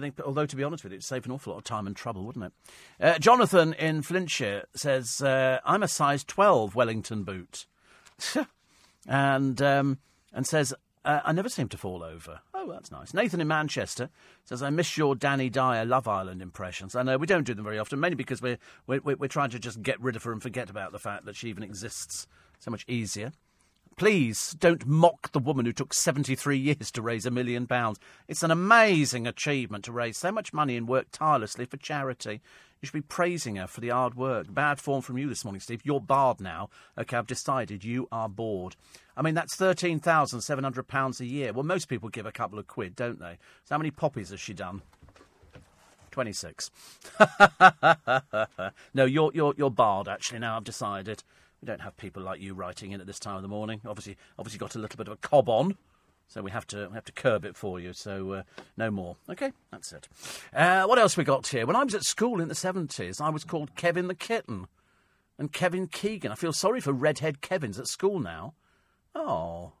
think, 0.00 0.20
although 0.20 0.46
to 0.46 0.56
be 0.56 0.64
honest 0.64 0.84
with 0.84 0.92
you, 0.92 0.96
it'd 0.96 1.04
save 1.04 1.26
an 1.26 1.32
awful 1.32 1.52
lot 1.52 1.58
of 1.58 1.64
time 1.64 1.86
and 1.86 1.96
trouble, 1.96 2.24
wouldn't 2.24 2.46
it? 2.46 2.52
Uh, 3.00 3.18
Jonathan 3.18 3.74
in 3.74 4.02
Flintshire 4.02 4.64
says, 4.74 5.22
uh, 5.22 5.60
"I'm 5.64 5.82
a 5.82 5.88
size 5.88 6.24
12 6.24 6.74
Wellington 6.74 7.24
boot," 7.24 7.66
and 9.06 9.60
um, 9.62 9.98
and 10.32 10.46
says, 10.46 10.74
uh, 11.04 11.20
"I 11.24 11.32
never 11.32 11.48
seem 11.48 11.68
to 11.68 11.78
fall 11.78 12.02
over." 12.02 12.40
Oh, 12.52 12.70
that's 12.70 12.90
nice. 12.90 13.12
Nathan 13.12 13.40
in 13.40 13.48
Manchester 13.48 14.10
says, 14.44 14.62
"I 14.62 14.70
miss 14.70 14.96
your 14.96 15.14
Danny 15.14 15.50
Dyer 15.50 15.84
Love 15.84 16.08
Island 16.08 16.42
impressions." 16.42 16.94
I 16.94 17.02
know 17.02 17.18
we 17.18 17.26
don't 17.26 17.44
do 17.44 17.54
them 17.54 17.64
very 17.64 17.78
often, 17.78 18.00
mainly 18.00 18.16
because 18.16 18.40
we're 18.40 18.58
we're, 18.86 19.00
we're 19.02 19.28
trying 19.28 19.50
to 19.50 19.58
just 19.58 19.82
get 19.82 20.00
rid 20.00 20.16
of 20.16 20.24
her 20.24 20.32
and 20.32 20.42
forget 20.42 20.70
about 20.70 20.92
the 20.92 20.98
fact 20.98 21.24
that 21.26 21.36
she 21.36 21.48
even 21.48 21.62
exists. 21.62 22.26
So 22.58 22.70
much 22.70 22.84
easier. 22.88 23.32
Please 23.96 24.56
don't 24.58 24.86
mock 24.86 25.30
the 25.30 25.38
woman 25.38 25.66
who 25.66 25.72
took 25.72 25.94
73 25.94 26.58
years 26.58 26.90
to 26.90 27.02
raise 27.02 27.26
a 27.26 27.30
million 27.30 27.66
pounds. 27.66 28.00
It's 28.26 28.42
an 28.42 28.50
amazing 28.50 29.26
achievement 29.26 29.84
to 29.84 29.92
raise 29.92 30.16
so 30.16 30.32
much 30.32 30.52
money 30.52 30.76
and 30.76 30.88
work 30.88 31.06
tirelessly 31.12 31.66
for 31.66 31.76
charity. 31.76 32.40
You 32.80 32.86
should 32.86 32.92
be 32.92 33.02
praising 33.02 33.56
her 33.56 33.68
for 33.68 33.80
the 33.80 33.90
hard 33.90 34.14
work. 34.14 34.52
Bad 34.52 34.80
form 34.80 35.00
from 35.00 35.16
you 35.16 35.28
this 35.28 35.44
morning, 35.44 35.60
Steve. 35.60 35.82
You're 35.84 36.00
barred 36.00 36.40
now. 36.40 36.70
OK, 36.98 37.16
I've 37.16 37.26
decided 37.26 37.84
you 37.84 38.08
are 38.10 38.28
bored. 38.28 38.74
I 39.16 39.22
mean, 39.22 39.34
that's 39.34 39.56
£13,700 39.56 41.20
a 41.20 41.24
year. 41.24 41.52
Well, 41.52 41.62
most 41.62 41.88
people 41.88 42.08
give 42.08 42.26
a 42.26 42.32
couple 42.32 42.58
of 42.58 42.66
quid, 42.66 42.96
don't 42.96 43.20
they? 43.20 43.38
So 43.64 43.76
how 43.76 43.78
many 43.78 43.92
poppies 43.92 44.30
has 44.30 44.40
she 44.40 44.54
done? 44.54 44.82
26. 46.10 46.70
no, 48.92 49.04
you're, 49.04 49.30
you're, 49.32 49.54
you're 49.56 49.70
barred, 49.70 50.08
actually, 50.08 50.40
now 50.40 50.56
I've 50.56 50.64
decided. 50.64 51.22
We 51.64 51.66
don't 51.66 51.80
have 51.80 51.96
people 51.96 52.22
like 52.22 52.42
you 52.42 52.52
writing 52.52 52.92
in 52.92 53.00
at 53.00 53.06
this 53.06 53.18
time 53.18 53.36
of 53.36 53.42
the 53.42 53.48
morning. 53.48 53.80
Obviously, 53.86 54.18
obviously 54.38 54.58
got 54.58 54.74
a 54.74 54.78
little 54.78 54.98
bit 54.98 55.08
of 55.08 55.14
a 55.14 55.16
cob 55.16 55.48
on, 55.48 55.78
so 56.28 56.42
we 56.42 56.50
have 56.50 56.66
to 56.66 56.88
we 56.88 56.94
have 56.94 57.06
to 57.06 57.12
curb 57.12 57.46
it 57.46 57.56
for 57.56 57.80
you. 57.80 57.94
So 57.94 58.32
uh, 58.32 58.42
no 58.76 58.90
more. 58.90 59.16
Okay, 59.30 59.50
that's 59.72 59.90
it. 59.94 60.06
Uh, 60.54 60.84
what 60.84 60.98
else 60.98 61.16
we 61.16 61.24
got 61.24 61.46
here? 61.46 61.64
When 61.64 61.74
I 61.74 61.82
was 61.82 61.94
at 61.94 62.04
school 62.04 62.42
in 62.42 62.48
the 62.48 62.54
seventies, 62.54 63.18
I 63.18 63.30
was 63.30 63.44
called 63.44 63.76
Kevin 63.76 64.08
the 64.08 64.14
Kitten. 64.14 64.66
and 65.38 65.54
Kevin 65.54 65.86
Keegan. 65.86 66.30
I 66.30 66.34
feel 66.34 66.52
sorry 66.52 66.82
for 66.82 66.92
redhead 66.92 67.40
Kevins 67.40 67.78
at 67.78 67.86
school 67.88 68.20
now. 68.20 68.52
Oh, 69.14 69.72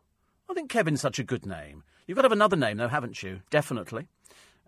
I 0.48 0.54
think 0.54 0.70
Kevin's 0.70 1.02
such 1.02 1.18
a 1.18 1.22
good 1.22 1.44
name. 1.44 1.82
You've 2.06 2.16
got 2.16 2.22
to 2.22 2.26
have 2.28 2.32
another 2.32 2.56
name, 2.56 2.78
though, 2.78 2.88
haven't 2.88 3.22
you? 3.22 3.40
Definitely. 3.50 4.08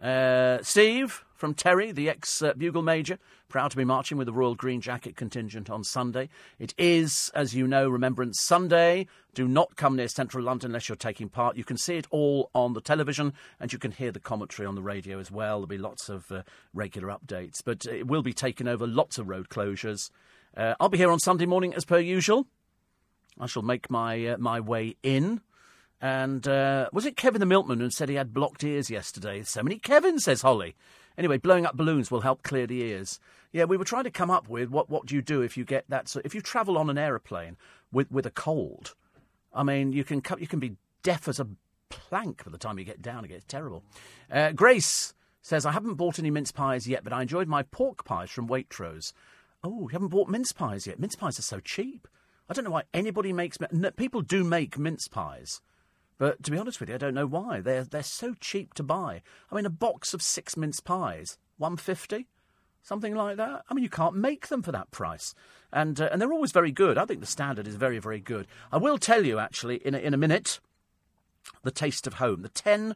Uh, 0.00 0.58
Steve 0.62 1.24
from 1.34 1.54
Terry, 1.54 1.92
the 1.92 2.08
ex 2.08 2.42
uh, 2.42 2.52
bugle 2.54 2.82
major, 2.82 3.18
proud 3.48 3.70
to 3.70 3.76
be 3.76 3.84
marching 3.84 4.18
with 4.18 4.26
the 4.26 4.32
Royal 4.32 4.54
Green 4.54 4.80
Jacket 4.80 5.16
contingent 5.16 5.70
on 5.70 5.84
Sunday. 5.84 6.28
It 6.58 6.74
is, 6.78 7.30
as 7.34 7.54
you 7.54 7.66
know, 7.66 7.88
Remembrance 7.88 8.40
Sunday. 8.40 9.06
Do 9.34 9.46
not 9.46 9.76
come 9.76 9.96
near 9.96 10.08
central 10.08 10.44
London 10.44 10.70
unless 10.70 10.88
you're 10.88 10.96
taking 10.96 11.28
part. 11.28 11.56
You 11.56 11.64
can 11.64 11.76
see 11.76 11.96
it 11.96 12.06
all 12.10 12.50
on 12.54 12.72
the 12.72 12.80
television 12.80 13.34
and 13.60 13.72
you 13.72 13.78
can 13.78 13.92
hear 13.92 14.10
the 14.10 14.20
commentary 14.20 14.66
on 14.66 14.74
the 14.74 14.82
radio 14.82 15.18
as 15.18 15.30
well. 15.30 15.58
There'll 15.58 15.66
be 15.66 15.78
lots 15.78 16.08
of 16.08 16.30
uh, 16.32 16.42
regular 16.74 17.08
updates, 17.08 17.62
but 17.64 17.84
it 17.86 18.06
will 18.06 18.22
be 18.22 18.32
taking 18.32 18.68
over, 18.68 18.86
lots 18.86 19.18
of 19.18 19.28
road 19.28 19.48
closures. 19.48 20.10
Uh, 20.56 20.74
I'll 20.80 20.88
be 20.88 20.98
here 20.98 21.10
on 21.10 21.20
Sunday 21.20 21.46
morning 21.46 21.74
as 21.74 21.84
per 21.84 21.98
usual. 21.98 22.46
I 23.38 23.46
shall 23.46 23.62
make 23.62 23.90
my 23.90 24.26
uh, 24.28 24.38
my 24.38 24.60
way 24.60 24.96
in. 25.02 25.42
And 26.00 26.46
uh, 26.46 26.88
was 26.92 27.06
it 27.06 27.16
Kevin 27.16 27.40
the 27.40 27.46
Milkman 27.46 27.80
who 27.80 27.90
said 27.90 28.08
he 28.08 28.16
had 28.16 28.34
blocked 28.34 28.64
ears 28.64 28.90
yesterday? 28.90 29.42
So 29.42 29.62
many 29.62 29.78
Kevin, 29.78 30.18
says 30.18 30.42
Holly. 30.42 30.76
Anyway, 31.16 31.38
blowing 31.38 31.64
up 31.64 31.76
balloons 31.76 32.10
will 32.10 32.20
help 32.20 32.42
clear 32.42 32.66
the 32.66 32.82
ears. 32.82 33.18
Yeah, 33.52 33.64
we 33.64 33.78
were 33.78 33.84
trying 33.86 34.04
to 34.04 34.10
come 34.10 34.30
up 34.30 34.48
with 34.48 34.68
what, 34.68 34.90
what 34.90 35.06
do 35.06 35.14
you 35.14 35.22
do 35.22 35.40
if 35.40 35.56
you 35.56 35.64
get 35.64 35.86
that. 35.88 36.08
So 36.08 36.20
if 36.24 36.34
you 36.34 36.42
travel 36.42 36.76
on 36.76 36.90
an 36.90 36.98
aeroplane 36.98 37.56
with, 37.90 38.10
with 38.10 38.26
a 38.26 38.30
cold, 38.30 38.94
I 39.54 39.62
mean, 39.62 39.92
you 39.92 40.04
can, 40.04 40.22
you 40.38 40.46
can 40.46 40.60
be 40.60 40.76
deaf 41.02 41.26
as 41.28 41.40
a 41.40 41.48
plank 41.88 42.44
by 42.44 42.50
the 42.50 42.58
time 42.58 42.78
you 42.78 42.84
get 42.84 43.00
down. 43.00 43.24
It 43.24 43.28
gets 43.28 43.46
terrible. 43.46 43.82
Uh, 44.30 44.52
Grace 44.52 45.14
says, 45.40 45.64
I 45.64 45.72
haven't 45.72 45.94
bought 45.94 46.18
any 46.18 46.30
mince 46.30 46.52
pies 46.52 46.86
yet, 46.86 47.04
but 47.04 47.14
I 47.14 47.22
enjoyed 47.22 47.48
my 47.48 47.62
pork 47.62 48.04
pies 48.04 48.30
from 48.30 48.48
Waitrose. 48.48 49.14
Oh, 49.64 49.82
you 49.82 49.88
haven't 49.88 50.08
bought 50.08 50.28
mince 50.28 50.52
pies 50.52 50.86
yet? 50.86 51.00
Mince 51.00 51.16
pies 51.16 51.38
are 51.38 51.42
so 51.42 51.60
cheap. 51.60 52.06
I 52.50 52.52
don't 52.52 52.64
know 52.64 52.70
why 52.70 52.82
anybody 52.92 53.32
makes. 53.32 53.56
People 53.96 54.20
do 54.20 54.44
make 54.44 54.78
mince 54.78 55.08
pies. 55.08 55.62
But 56.18 56.42
to 56.44 56.50
be 56.50 56.58
honest 56.58 56.80
with 56.80 56.88
you, 56.88 56.94
I 56.94 56.98
don't 56.98 57.14
know 57.14 57.26
why. 57.26 57.60
They're, 57.60 57.84
they're 57.84 58.02
so 58.02 58.34
cheap 58.40 58.74
to 58.74 58.82
buy. 58.82 59.22
I 59.50 59.54
mean, 59.54 59.66
a 59.66 59.70
box 59.70 60.14
of 60.14 60.22
six 60.22 60.56
mince 60.56 60.80
pies, 60.80 61.38
150 61.58 62.26
something 62.86 63.16
like 63.16 63.36
that. 63.36 63.64
I 63.68 63.74
mean, 63.74 63.82
you 63.82 63.90
can't 63.90 64.14
make 64.14 64.46
them 64.46 64.62
for 64.62 64.70
that 64.70 64.92
price. 64.92 65.34
And, 65.72 66.00
uh, 66.00 66.08
and 66.12 66.22
they're 66.22 66.32
always 66.32 66.52
very 66.52 66.70
good. 66.70 66.96
I 66.96 67.04
think 67.04 67.18
the 67.18 67.26
standard 67.26 67.66
is 67.66 67.74
very, 67.74 67.98
very 67.98 68.20
good. 68.20 68.46
I 68.70 68.76
will 68.76 68.96
tell 68.96 69.26
you, 69.26 69.40
actually, 69.40 69.76
in 69.84 69.94
a, 69.94 69.98
in 69.98 70.14
a 70.14 70.16
minute, 70.16 70.60
the 71.64 71.72
taste 71.72 72.06
of 72.06 72.14
home. 72.14 72.42
The 72.42 72.48
10 72.48 72.94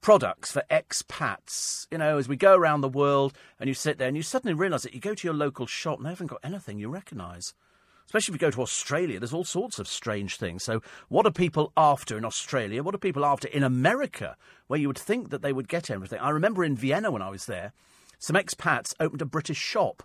products 0.00 0.50
for 0.50 0.64
expats. 0.70 1.86
You 1.90 1.98
know, 1.98 2.18
as 2.18 2.28
we 2.28 2.36
go 2.36 2.56
around 2.56 2.80
the 2.80 2.88
world 2.88 3.32
and 3.60 3.68
you 3.68 3.74
sit 3.74 3.98
there 3.98 4.08
and 4.08 4.16
you 4.16 4.24
suddenly 4.24 4.54
realise 4.54 4.82
that 4.82 4.94
you 4.94 5.00
go 5.00 5.14
to 5.14 5.26
your 5.26 5.34
local 5.34 5.66
shop 5.66 5.98
and 5.98 6.06
they 6.06 6.10
haven't 6.10 6.26
got 6.26 6.40
anything 6.42 6.80
you 6.80 6.88
recognise. 6.88 7.54
Especially 8.06 8.34
if 8.34 8.40
you 8.40 8.46
go 8.46 8.50
to 8.50 8.62
Australia, 8.62 9.18
there's 9.18 9.32
all 9.32 9.44
sorts 9.44 9.78
of 9.78 9.88
strange 9.88 10.36
things. 10.36 10.62
So, 10.62 10.82
what 11.08 11.26
are 11.26 11.32
people 11.32 11.72
after 11.76 12.18
in 12.18 12.24
Australia? 12.24 12.82
What 12.82 12.94
are 12.94 12.98
people 12.98 13.24
after 13.24 13.48
in 13.48 13.62
America, 13.62 14.36
where 14.66 14.78
you 14.78 14.88
would 14.88 14.98
think 14.98 15.30
that 15.30 15.42
they 15.42 15.52
would 15.52 15.68
get 15.68 15.90
everything? 15.90 16.18
I 16.20 16.30
remember 16.30 16.64
in 16.64 16.76
Vienna 16.76 17.10
when 17.10 17.22
I 17.22 17.30
was 17.30 17.46
there, 17.46 17.72
some 18.18 18.36
expats 18.36 18.94
opened 19.00 19.22
a 19.22 19.26
British 19.26 19.58
shop, 19.58 20.02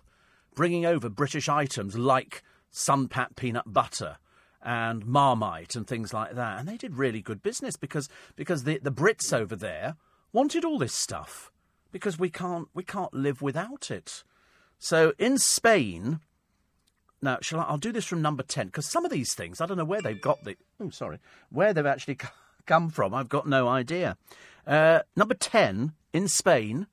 bringing 0.54 0.86
over 0.86 1.08
British 1.08 1.48
items 1.48 1.96
like 1.96 2.42
Sunpat 2.72 3.36
peanut 3.36 3.72
butter 3.72 4.18
and 4.62 5.06
Marmite 5.06 5.76
and 5.76 5.86
things 5.86 6.12
like 6.12 6.34
that. 6.34 6.58
And 6.58 6.68
they 6.68 6.76
did 6.76 6.96
really 6.96 7.22
good 7.22 7.42
business 7.42 7.76
because 7.76 8.08
because 8.36 8.64
the, 8.64 8.78
the 8.78 8.92
Brits 8.92 9.32
over 9.32 9.54
there 9.54 9.96
wanted 10.32 10.64
all 10.64 10.78
this 10.78 10.94
stuff 10.94 11.50
because 11.92 12.18
we 12.18 12.30
can't 12.30 12.68
we 12.74 12.82
can't 12.82 13.14
live 13.14 13.40
without 13.42 13.90
it. 13.90 14.24
So 14.78 15.12
in 15.18 15.38
Spain, 15.38 16.20
now, 17.20 17.38
shall 17.40 17.60
I? 17.60 17.64
I'll 17.64 17.78
do 17.78 17.92
this 17.92 18.04
from 18.04 18.22
number 18.22 18.42
10, 18.42 18.66
because 18.66 18.86
some 18.86 19.04
of 19.04 19.10
these 19.10 19.34
things, 19.34 19.60
I 19.60 19.66
don't 19.66 19.76
know 19.76 19.84
where 19.84 20.02
they've 20.02 20.20
got 20.20 20.44
the. 20.44 20.56
Oh, 20.80 20.90
sorry. 20.90 21.18
Where 21.50 21.72
they've 21.72 21.86
actually 21.86 22.18
come 22.66 22.90
from, 22.90 23.14
I've 23.14 23.28
got 23.28 23.48
no 23.48 23.68
idea. 23.68 24.16
Uh, 24.66 25.00
number 25.16 25.34
10, 25.34 25.92
in 26.12 26.28
Spain, 26.28 26.86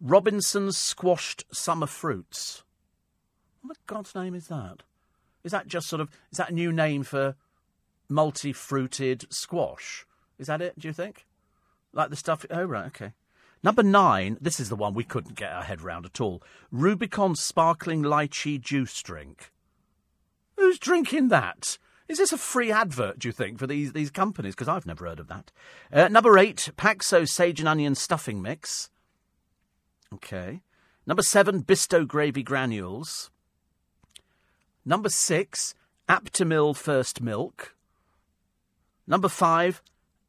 Robinson's 0.00 0.76
squashed 0.76 1.44
summer 1.52 1.86
fruits. 1.86 2.62
What 3.62 3.76
the 3.76 3.82
God's 3.86 4.14
name 4.14 4.34
is 4.34 4.48
that? 4.48 4.82
Is 5.44 5.52
that 5.52 5.66
just 5.66 5.88
sort 5.88 6.00
of. 6.00 6.10
Is 6.30 6.38
that 6.38 6.50
a 6.50 6.54
new 6.54 6.72
name 6.72 7.02
for 7.02 7.34
multi 8.08 8.52
fruited 8.52 9.32
squash? 9.32 10.06
Is 10.38 10.46
that 10.46 10.62
it, 10.62 10.78
do 10.78 10.88
you 10.88 10.94
think? 10.94 11.26
Like 11.92 12.10
the 12.10 12.16
stuff. 12.16 12.46
Oh, 12.50 12.64
right, 12.64 12.86
okay. 12.86 13.12
Number 13.62 13.82
nine, 13.82 14.38
this 14.40 14.60
is 14.60 14.68
the 14.68 14.76
one 14.76 14.94
we 14.94 15.04
couldn't 15.04 15.34
get 15.34 15.52
our 15.52 15.62
head 15.62 15.82
round 15.82 16.06
at 16.06 16.20
all. 16.20 16.42
Rubicon 16.70 17.34
sparkling 17.34 18.02
lychee 18.02 18.60
juice 18.60 19.02
drink. 19.02 19.52
Who's 20.56 20.78
drinking 20.78 21.28
that? 21.28 21.78
Is 22.08 22.18
this 22.18 22.32
a 22.32 22.38
free 22.38 22.72
advert, 22.72 23.18
do 23.18 23.28
you 23.28 23.32
think, 23.32 23.58
for 23.58 23.66
these, 23.66 23.92
these 23.92 24.10
companies? 24.10 24.54
Because 24.54 24.68
I've 24.68 24.86
never 24.86 25.06
heard 25.06 25.20
of 25.20 25.28
that. 25.28 25.52
Uh, 25.92 26.08
number 26.08 26.38
eight, 26.38 26.70
Paxo 26.76 27.28
sage 27.28 27.60
and 27.60 27.68
onion 27.68 27.94
stuffing 27.94 28.40
mix. 28.40 28.90
Okay. 30.14 30.62
Number 31.06 31.22
seven, 31.22 31.62
Bisto 31.62 32.06
gravy 32.06 32.42
granules. 32.42 33.30
Number 34.84 35.10
six, 35.10 35.74
Aptamil 36.08 36.74
first 36.74 37.20
milk. 37.20 37.74
Number 39.06 39.28
five, 39.28 39.82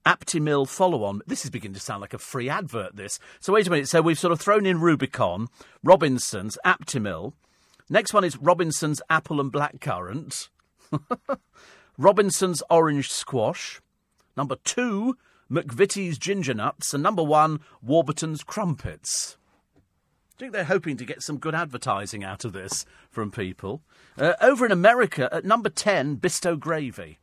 Aptamil 0.06 0.68
follow 0.68 1.04
on. 1.04 1.22
This 1.28 1.44
is 1.44 1.52
beginning 1.52 1.76
to 1.76 1.80
sound 1.80 2.02
like 2.02 2.14
a 2.14 2.20
free 2.20 2.50
advert, 2.50 2.96
this. 2.96 3.20
So, 3.40 3.54
wait 3.54 3.68
a 3.68 3.70
minute. 3.70 3.88
So, 3.88 4.02
we've 4.02 4.20
sort 4.20 4.32
of 4.32 4.40
thrown 4.40 4.66
in 4.66 4.80
Rubicon, 4.80 5.48
Robinson's, 5.84 6.58
Aptamil. 6.66 7.34
Next 7.90 8.14
one 8.14 8.24
is 8.24 8.38
Robinson's 8.38 9.02
Apple 9.10 9.42
and 9.42 9.52
Blackcurrant. 9.52 10.50
Robinson's 11.98 12.64
Orange 12.70 13.12
Squash. 13.12 13.82
Number 14.38 14.56
two, 14.64 15.18
McVitie's 15.52 16.18
Ginger 16.18 16.54
Nuts. 16.54 16.94
And 16.94 17.04
number 17.04 17.24
one, 17.24 17.60
Warburton's 17.82 18.44
Crumpets. 18.44 19.38
I 19.76 20.40
think 20.40 20.54
they're 20.54 20.64
hoping 20.64 20.96
to 20.98 21.06
get 21.06 21.22
some 21.22 21.38
good 21.38 21.54
advertising 21.54 22.24
out 22.24 22.46
of 22.46 22.54
this 22.54 22.86
from 23.10 23.32
people. 23.32 23.82
Uh, 24.18 24.34
over 24.40 24.66
in 24.66 24.72
America, 24.72 25.28
at 25.34 25.44
number 25.44 25.70
10, 25.70 26.18
Bisto 26.18 26.58
Gravy. 26.58 27.20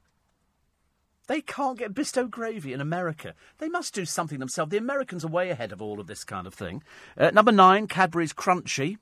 They 1.26 1.40
can't 1.40 1.78
get 1.78 1.94
Bisto 1.94 2.30
gravy 2.30 2.72
in 2.72 2.80
America. 2.80 3.34
They 3.58 3.68
must 3.68 3.94
do 3.94 4.04
something 4.04 4.38
themselves. 4.38 4.70
The 4.70 4.76
Americans 4.76 5.24
are 5.24 5.28
way 5.28 5.50
ahead 5.50 5.72
of 5.72 5.82
all 5.82 5.98
of 5.98 6.06
this 6.06 6.24
kind 6.24 6.46
of 6.46 6.54
thing. 6.54 6.82
Uh, 7.16 7.30
number 7.30 7.52
nine, 7.52 7.88
Cadbury's 7.88 8.32
Crunchy. 8.32 8.98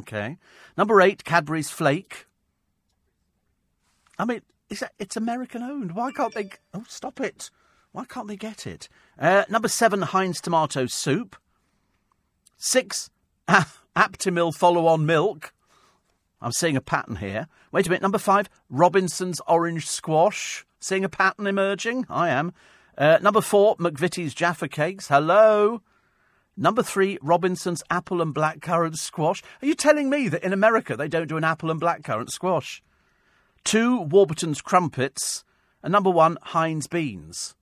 Okay. 0.00 0.38
Number 0.76 1.00
eight, 1.00 1.24
Cadbury's 1.24 1.70
Flake. 1.70 2.26
I 4.18 4.24
mean, 4.24 4.42
that, 4.68 4.92
it's 4.98 5.16
American 5.16 5.62
owned. 5.62 5.92
Why 5.92 6.10
can't 6.10 6.34
they? 6.34 6.50
Oh, 6.74 6.84
stop 6.88 7.20
it. 7.20 7.50
Why 7.92 8.04
can't 8.04 8.28
they 8.28 8.36
get 8.36 8.66
it? 8.66 8.88
Uh, 9.18 9.44
number 9.48 9.68
seven, 9.68 10.02
Heinz 10.02 10.40
Tomato 10.40 10.86
Soup. 10.86 11.36
Six, 12.56 13.10
Aptamil 13.96 14.54
Follow 14.54 14.86
On 14.86 15.06
Milk. 15.06 15.52
I'm 16.42 16.52
seeing 16.52 16.76
a 16.76 16.80
pattern 16.80 17.16
here. 17.16 17.48
Wait 17.72 17.86
a 17.86 17.90
minute. 17.90 18.02
Number 18.02 18.18
five, 18.18 18.48
Robinson's 18.68 19.40
Orange 19.46 19.86
Squash. 19.86 20.64
Seeing 20.80 21.04
a 21.04 21.08
pattern 21.08 21.46
emerging? 21.46 22.06
I 22.08 22.30
am. 22.30 22.52
Uh, 22.96 23.18
number 23.22 23.40
four, 23.40 23.76
McVitie's 23.76 24.34
Jaffa 24.34 24.68
Cakes. 24.68 25.08
Hello. 25.08 25.82
Number 26.56 26.82
three, 26.82 27.18
Robinson's 27.22 27.82
Apple 27.90 28.20
and 28.20 28.34
Blackcurrant 28.34 28.96
Squash. 28.96 29.42
Are 29.62 29.66
you 29.66 29.74
telling 29.74 30.10
me 30.10 30.28
that 30.28 30.42
in 30.42 30.52
America 30.52 30.96
they 30.96 31.08
don't 31.08 31.28
do 31.28 31.36
an 31.36 31.44
apple 31.44 31.70
and 31.70 31.80
blackcurrant 31.80 32.30
squash? 32.30 32.82
Two, 33.64 34.00
Warburton's 34.00 34.60
Crumpets. 34.60 35.44
And 35.82 35.92
number 35.92 36.10
one, 36.10 36.36
Heinz 36.42 36.86
Beans. 36.86 37.54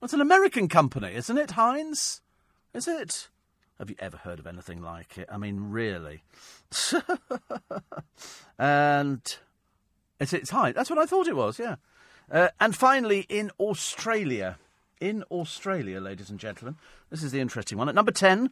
That's 0.00 0.12
an 0.12 0.20
American 0.20 0.68
company, 0.68 1.14
isn't 1.14 1.38
it, 1.38 1.52
Heinz? 1.52 2.20
Is 2.74 2.88
it? 2.88 3.28
Have 3.78 3.90
you 3.90 3.96
ever 3.98 4.16
heard 4.16 4.38
of 4.40 4.46
anything 4.46 4.82
like 4.82 5.18
it? 5.18 5.28
I 5.30 5.38
mean, 5.38 5.70
really. 5.70 6.22
and 8.58 9.20
it's, 10.18 10.32
it's 10.32 10.50
Heinz. 10.50 10.74
That's 10.74 10.90
what 10.90 10.98
I 10.98 11.06
thought 11.06 11.28
it 11.28 11.36
was, 11.36 11.58
yeah. 11.58 11.76
Uh, 12.30 12.48
and 12.60 12.74
finally, 12.74 13.26
in 13.28 13.50
Australia. 13.58 14.58
In 15.00 15.24
Australia, 15.30 16.00
ladies 16.00 16.30
and 16.30 16.38
gentlemen. 16.38 16.76
This 17.10 17.22
is 17.22 17.32
the 17.32 17.40
interesting 17.40 17.78
one. 17.78 17.88
At 17.88 17.94
number 17.94 18.12
10, 18.12 18.50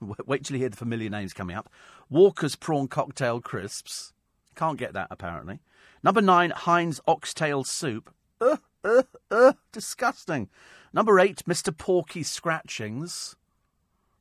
wait 0.00 0.44
till 0.44 0.56
you 0.56 0.60
hear 0.60 0.68
the 0.68 0.76
familiar 0.76 1.10
names 1.10 1.32
coming 1.32 1.56
up 1.56 1.70
Walker's 2.08 2.56
Prawn 2.56 2.88
Cocktail 2.88 3.40
Crisps. 3.40 4.12
Can't 4.54 4.78
get 4.78 4.92
that, 4.94 5.08
apparently. 5.10 5.60
Number 6.02 6.22
9, 6.22 6.50
Heinz 6.50 7.00
Oxtail 7.06 7.64
Soup. 7.64 8.12
Uh, 8.40 8.56
uh, 8.84 9.02
uh, 9.30 9.52
disgusting. 9.72 10.48
Number 10.92 11.18
8, 11.18 11.42
Mr. 11.46 11.76
Porky 11.76 12.22
Scratchings. 12.22 13.36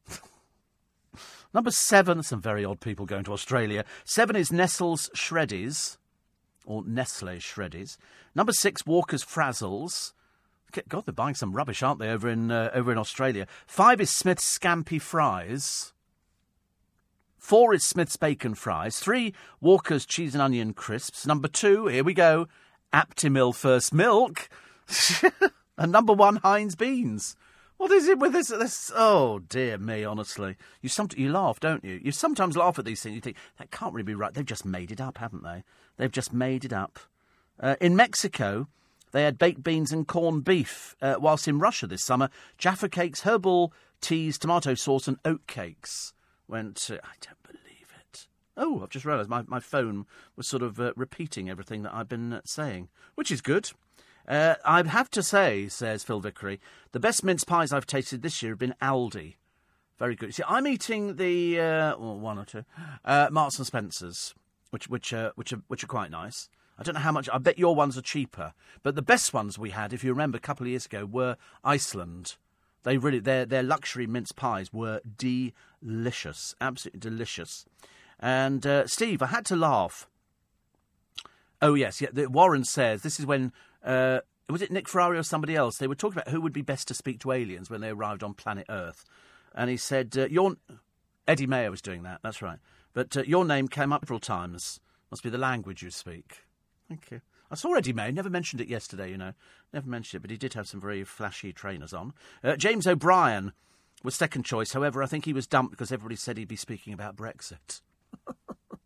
Number 1.54 1.72
7, 1.72 2.24
some 2.24 2.42
very 2.42 2.66
odd 2.66 2.82
people 2.82 3.06
going 3.06 3.24
to 3.26 3.34
Australia. 3.34 3.86
7 4.06 4.36
is 4.36 4.52
Nestle's 4.52 5.10
Shreddies 5.16 5.98
or 6.68 6.84
Nestle 6.86 7.38
Shreddies. 7.38 7.98
Number 8.36 8.52
six, 8.52 8.86
Walker's 8.86 9.24
Frazzles. 9.24 10.14
God, 10.90 11.06
they're 11.06 11.14
buying 11.14 11.34
some 11.34 11.54
rubbish, 11.54 11.82
aren't 11.82 12.00
they, 12.00 12.10
over 12.10 12.30
in 12.30 12.52
uh, 12.52 12.70
over 12.74 12.92
in 12.92 12.98
Australia? 12.98 13.48
Five 13.66 14.02
is 14.02 14.10
Smith's 14.10 14.60
Scampi 14.60 15.02
Fries. 15.02 15.94
Four 17.38 17.74
is 17.74 17.84
Smith's 17.84 18.18
bacon 18.18 18.56
fries. 18.56 19.00
Three, 19.00 19.34
Walker's 19.62 20.06
cheese 20.06 20.36
and 20.36 20.42
onion 20.42 20.74
crisps. 20.74 21.26
Number 21.26 21.48
two, 21.48 21.88
here 21.88 22.04
we 22.04 22.14
go, 22.14 22.48
Aptamil 22.94 23.56
first 23.56 23.94
milk. 23.94 24.50
and 25.78 25.92
number 25.92 26.12
one, 26.12 26.38
Heinz 26.38 26.76
beans. 26.76 27.38
What 27.78 27.92
is 27.92 28.08
it 28.08 28.18
with 28.18 28.34
this? 28.34 28.48
this 28.48 28.92
oh 28.96 29.40
dear 29.40 29.78
me, 29.78 30.04
honestly. 30.04 30.56
You 30.82 30.90
some, 30.90 31.10
you 31.16 31.32
laugh, 31.32 31.60
don't 31.60 31.84
you? 31.84 32.00
You 32.04 32.12
sometimes 32.12 32.58
laugh 32.58 32.80
at 32.80 32.86
these 32.86 33.02
things. 33.02 33.16
You 33.16 33.22
think 33.22 33.38
that 33.60 33.72
can't 33.72 33.94
really 33.94 34.04
be 34.04 34.16
right. 34.16 34.34
They've 34.34 34.46
just 34.46 34.66
made 34.66 34.92
it 34.92 35.00
up, 35.00 35.20
haven't 35.20 35.44
they? 35.44 35.64
They've 35.98 36.12
just 36.12 36.34
made 36.34 36.66
it 36.66 36.74
up. 36.74 37.00
Uh, 37.60 37.76
in 37.80 37.96
Mexico, 37.96 38.68
they 39.12 39.24
had 39.24 39.38
baked 39.38 39.64
beans 39.64 39.92
and 39.92 40.08
corned 40.08 40.44
beef, 40.44 40.96
uh, 41.02 41.16
whilst 41.20 41.48
in 41.48 41.60
Russia 41.60 41.88
this 41.88 42.04
summer, 42.04 42.30
Jaffa 42.58 42.90
cakes, 42.90 43.22
herbal 43.22 43.72
teas, 44.02 44.38
tomato 44.38 44.74
sauce, 44.74 45.08
and 45.08 45.18
oat 45.24 45.46
cakes 45.48 46.14
went. 46.48 46.90
Uh, 46.92 46.98
I 47.04 47.14
don't 47.22 47.44
believe 47.44 47.94
it. 48.00 48.28
Oh, 48.58 48.82
I've 48.82 48.90
just 48.90 49.06
realised 49.06 49.30
my, 49.30 49.44
my 49.48 49.60
phone 49.60 50.08
was 50.36 50.48
sort 50.48 50.64
of 50.64 50.80
uh, 50.80 50.94
repeating 50.96 51.48
everything 51.48 51.84
that 51.84 51.94
I've 51.94 52.10
been 52.10 52.34
uh, 52.34 52.42
saying, 52.44 52.90
which 53.14 53.32
is 53.32 53.42
good. 53.42 53.72
Uh, 54.28 54.56
I'd 54.66 54.88
have 54.88 55.10
to 55.12 55.24
say, 55.24 55.68
says 55.68 56.04
Phil 56.04 56.20
Vickery, 56.20 56.60
the 56.92 57.00
best 57.00 57.24
mince 57.24 57.44
pies 57.44 57.72
I've 57.72 57.86
tasted 57.86 58.22
this 58.22 58.42
year 58.42 58.52
have 58.52 58.60
been 58.60 58.76
Aldi. 58.82 59.36
Very 59.98 60.16
good. 60.16 60.34
See, 60.36 60.44
I'm 60.48 60.68
eating 60.68 61.16
the 61.16 61.60
uh, 61.60 61.98
well, 61.98 62.20
one 62.20 62.38
or 62.38 62.46
two 62.46 62.66
uh, 63.06 63.30
Marks 63.32 63.58
and 63.58 63.66
Spencers, 63.66 64.36
which 64.70 64.88
which 64.90 65.14
uh, 65.14 65.32
which 65.36 65.54
are 65.54 65.62
which 65.68 65.84
are 65.84 65.88
quite 65.88 66.12
nice. 66.12 66.50
I 66.78 66.84
don't 66.84 66.94
know 66.94 67.02
how 67.02 67.12
much. 67.12 67.28
I 67.34 67.40
bet 67.40 67.58
your 67.58 67.74
ones 67.74 67.98
are 67.98 68.04
cheaper, 68.04 68.54
but 68.84 68.96
the 68.96 69.02
best 69.02 69.34
ones 69.34 69.58
we 69.58 69.72
had, 69.72 69.94
if 69.94 70.04
you 70.04 70.12
remember, 70.12 70.38
a 70.38 70.42
couple 70.42 70.66
of 70.66 70.70
years 70.70 70.86
ago, 70.86 71.06
were 71.06 71.38
Iceland. 71.64 72.36
They 72.84 72.98
really 72.98 73.20
their 73.20 73.46
their 73.46 73.64
luxury 73.64 74.06
mince 74.06 74.32
pies 74.32 74.72
were 74.72 75.02
delicious, 75.18 76.54
absolutely 76.62 77.00
delicious. 77.00 77.66
And 78.20 78.66
uh, 78.68 78.88
Steve, 78.88 79.24
I 79.24 79.28
had 79.28 79.46
to 79.46 79.56
laugh. 79.56 80.08
Oh 81.60 81.74
yes, 81.74 82.02
yeah. 82.02 82.10
Warren 82.28 82.66
says 82.66 83.02
this 83.02 83.20
is 83.20 83.26
when 83.26 83.52
uh, 83.88 84.20
was 84.50 84.62
it 84.62 84.72
Nick 84.72 84.88
Ferrari 84.88 85.18
or 85.18 85.24
somebody 85.24 85.56
else? 85.56 85.78
They 85.78 85.88
were 85.88 85.96
talking 85.96 86.20
about 86.20 86.32
who 86.32 86.42
would 86.42 86.54
be 86.54 86.62
best 86.62 86.88
to 86.90 86.94
speak 86.94 87.20
to 87.22 87.32
aliens 87.32 87.70
when 87.70 87.82
they 87.82 87.90
arrived 87.90 88.24
on 88.24 88.34
planet 88.34 88.66
Earth, 88.70 89.06
and 89.56 89.70
he 89.70 89.78
said 89.78 90.16
uh, 90.18 90.28
your 90.28 90.56
Eddie 91.28 91.48
Mair 91.48 91.72
was 91.72 91.82
doing 91.82 92.04
that. 92.04 92.20
That's 92.24 92.42
right. 92.42 92.60
But 92.94 93.16
uh, 93.18 93.24
your 93.24 93.46
name 93.46 93.68
came 93.68 93.92
up 93.92 94.04
several 94.06 94.20
times. 94.20 94.80
Must 95.12 95.24
be 95.24 95.30
the 95.30 95.38
language 95.38 95.82
you 95.82 95.92
speak. 95.92 96.44
Thank 96.88 97.12
you. 97.12 97.22
I 97.50 97.56
saw 97.56 97.76
Eddie 97.76 97.94
Mair. 97.94 98.12
Never 98.12 98.30
mentioned 98.30 98.62
it 98.62 98.68
yesterday, 98.68 99.10
you 99.10 99.18
know. 99.18 99.34
Never 99.74 99.88
mentioned 99.88 100.20
it, 100.20 100.22
but 100.22 100.32
he 100.32 100.38
did 100.38 100.54
have 100.54 100.68
some 100.68 100.82
very 100.82 101.04
flashy 101.04 101.54
trainers 101.54 101.94
on. 101.94 102.14
Uh, 102.44 102.56
James 102.58 102.86
O'Brien 102.86 103.54
was 104.04 104.16
second 104.16 104.44
choice. 104.44 104.74
However, 104.74 105.02
I 105.02 105.06
think 105.06 105.26
he 105.26 105.34
was 105.34 105.48
dumped 105.48 105.72
because 105.72 105.92
everybody 105.92 106.18
said 106.18 106.38
he'd 106.38 106.48
be 106.48 106.56
speaking 106.56 106.94
about 106.94 107.16
Brexit. 107.16 107.82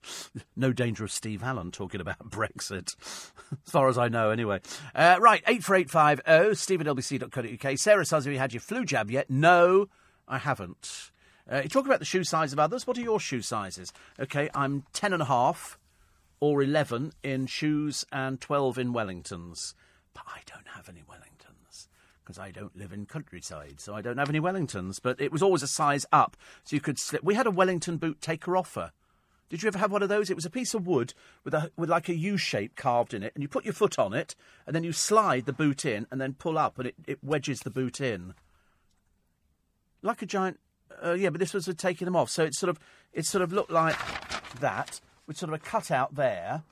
no 0.56 0.74
danger 0.74 1.04
of 1.04 1.12
Steve 1.12 1.44
Allen 1.44 1.72
talking 1.72 2.02
about 2.02 2.20
Brexit, 2.30 2.96
as 3.66 3.72
far 3.72 3.88
as 3.88 3.98
I 3.98 4.08
know, 4.08 4.30
anyway. 4.30 4.60
Uh, 4.96 5.18
right, 5.20 5.44
84850, 5.48 6.56
steve 6.56 6.82
at 6.82 6.88
lbc.co.uk. 6.88 7.78
Sarah 7.78 8.32
you 8.32 8.38
had 8.38 8.54
your 8.54 8.62
flu 8.62 8.86
jab 8.86 9.12
yet? 9.12 9.30
No, 9.30 9.88
I 10.28 10.38
haven't. 10.38 11.12
Uh, 11.52 11.62
you 11.64 11.70
talk 11.70 11.86
about 11.86 12.00
the 12.00 12.06
shoe 12.06 12.24
size 12.24 12.54
of 12.54 12.60
others. 12.60 12.88
What 12.88 12.98
are 12.98 13.02
your 13.02 13.20
shoe 13.20 13.42
sizes? 13.42 13.92
Okay, 14.20 14.50
I'm 14.54 14.84
ten 14.94 15.14
and 15.14 15.22
a 15.22 15.26
half 15.26 15.78
or 16.42 16.62
11 16.62 17.14
in 17.24 17.46
shoes 17.46 18.04
and 18.12 18.42
12 18.42 18.80
in 18.80 18.94
Wellingtons. 18.94 19.74
But 20.14 20.24
I 20.28 20.40
don't 20.46 20.68
have 20.76 20.90
any 20.90 21.02
Wellingtons 21.02 21.88
because 22.24 22.40
I 22.40 22.52
don't 22.52 22.76
live 22.76 22.92
in 22.92 23.06
countryside, 23.06 23.80
so 23.80 23.94
I 23.94 24.02
don't 24.02 24.18
have 24.18 24.30
any 24.30 24.40
Wellingtons. 24.42 25.00
But 25.02 25.22
it 25.22 25.32
was 25.32 25.44
always 25.44 25.64
a 25.64 25.68
size 25.68 26.06
up, 26.12 26.36
so 26.64 26.76
you 26.76 26.82
could 26.82 27.00
slip. 27.00 27.24
We 27.24 27.36
had 27.36 27.48
a 27.48 27.52
Wellington 27.52 27.98
boot 27.98 28.20
taker 28.22 28.58
offer. 28.58 28.92
Did 29.52 29.62
you 29.62 29.68
ever 29.68 29.80
have 29.80 29.92
one 29.92 30.02
of 30.02 30.08
those? 30.08 30.30
It 30.30 30.38
was 30.38 30.46
a 30.46 30.50
piece 30.50 30.74
of 30.74 30.88
wood 30.88 31.14
with 31.44 31.54
a 31.54 31.72
with 31.76 31.90
like 31.90 32.08
a 32.08 32.16
U 32.16 32.38
shape 32.38 32.78
carved 32.78 33.14
in 33.14 33.22
it, 33.22 33.34
and 33.36 33.42
you 33.42 33.50
put 33.50 33.66
your 33.66 33.74
foot 33.74 34.00
on 34.00 34.14
it, 34.14 34.34
and 34.66 34.74
then 34.74 34.86
you 34.86 34.94
slide 34.94 35.46
the 35.46 35.52
boot 35.52 35.84
in, 35.84 36.08
and 36.10 36.22
then 36.22 36.36
pull 36.36 36.58
up, 36.58 36.80
and 36.80 36.88
it, 36.88 36.96
it 37.06 37.22
wedges 37.22 37.60
the 37.60 37.70
boot 37.70 38.00
in, 38.00 38.34
like 40.02 40.22
a 40.22 40.26
giant. 40.26 40.58
Uh, 41.04 41.12
yeah, 41.12 41.30
but 41.30 41.40
this 41.42 41.54
was 41.54 41.66
for 41.66 41.74
taking 41.74 42.06
them 42.06 42.16
off, 42.16 42.30
so 42.30 42.46
it 42.46 42.56
sort 42.56 42.70
of 42.70 42.80
it 43.12 43.26
sort 43.26 43.42
of 43.42 43.52
looked 43.52 43.72
like 43.72 43.98
that, 44.62 45.02
with 45.28 45.38
sort 45.38 45.50
of 45.50 45.56
a 45.56 45.60
cutout 45.60 46.16
there, 46.16 46.64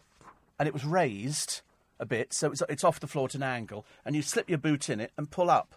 and 0.57 0.65
it 0.65 0.73
was 0.73 0.85
raised 0.85 1.59
a 1.99 2.05
bit, 2.05 2.33
so 2.33 2.49
it's, 2.49 2.63
it's 2.69 2.85
off 2.85 3.01
the 3.01 3.07
floor 3.07 3.25
at 3.25 3.35
an 3.35 3.43
angle, 3.43 3.85
and 4.05 4.15
you 4.15 4.21
slip 4.21 4.49
your 4.49 4.57
boot 4.57 4.89
in 4.89 5.01
it 5.01 5.11
and 5.17 5.29
pull 5.29 5.49
up. 5.49 5.75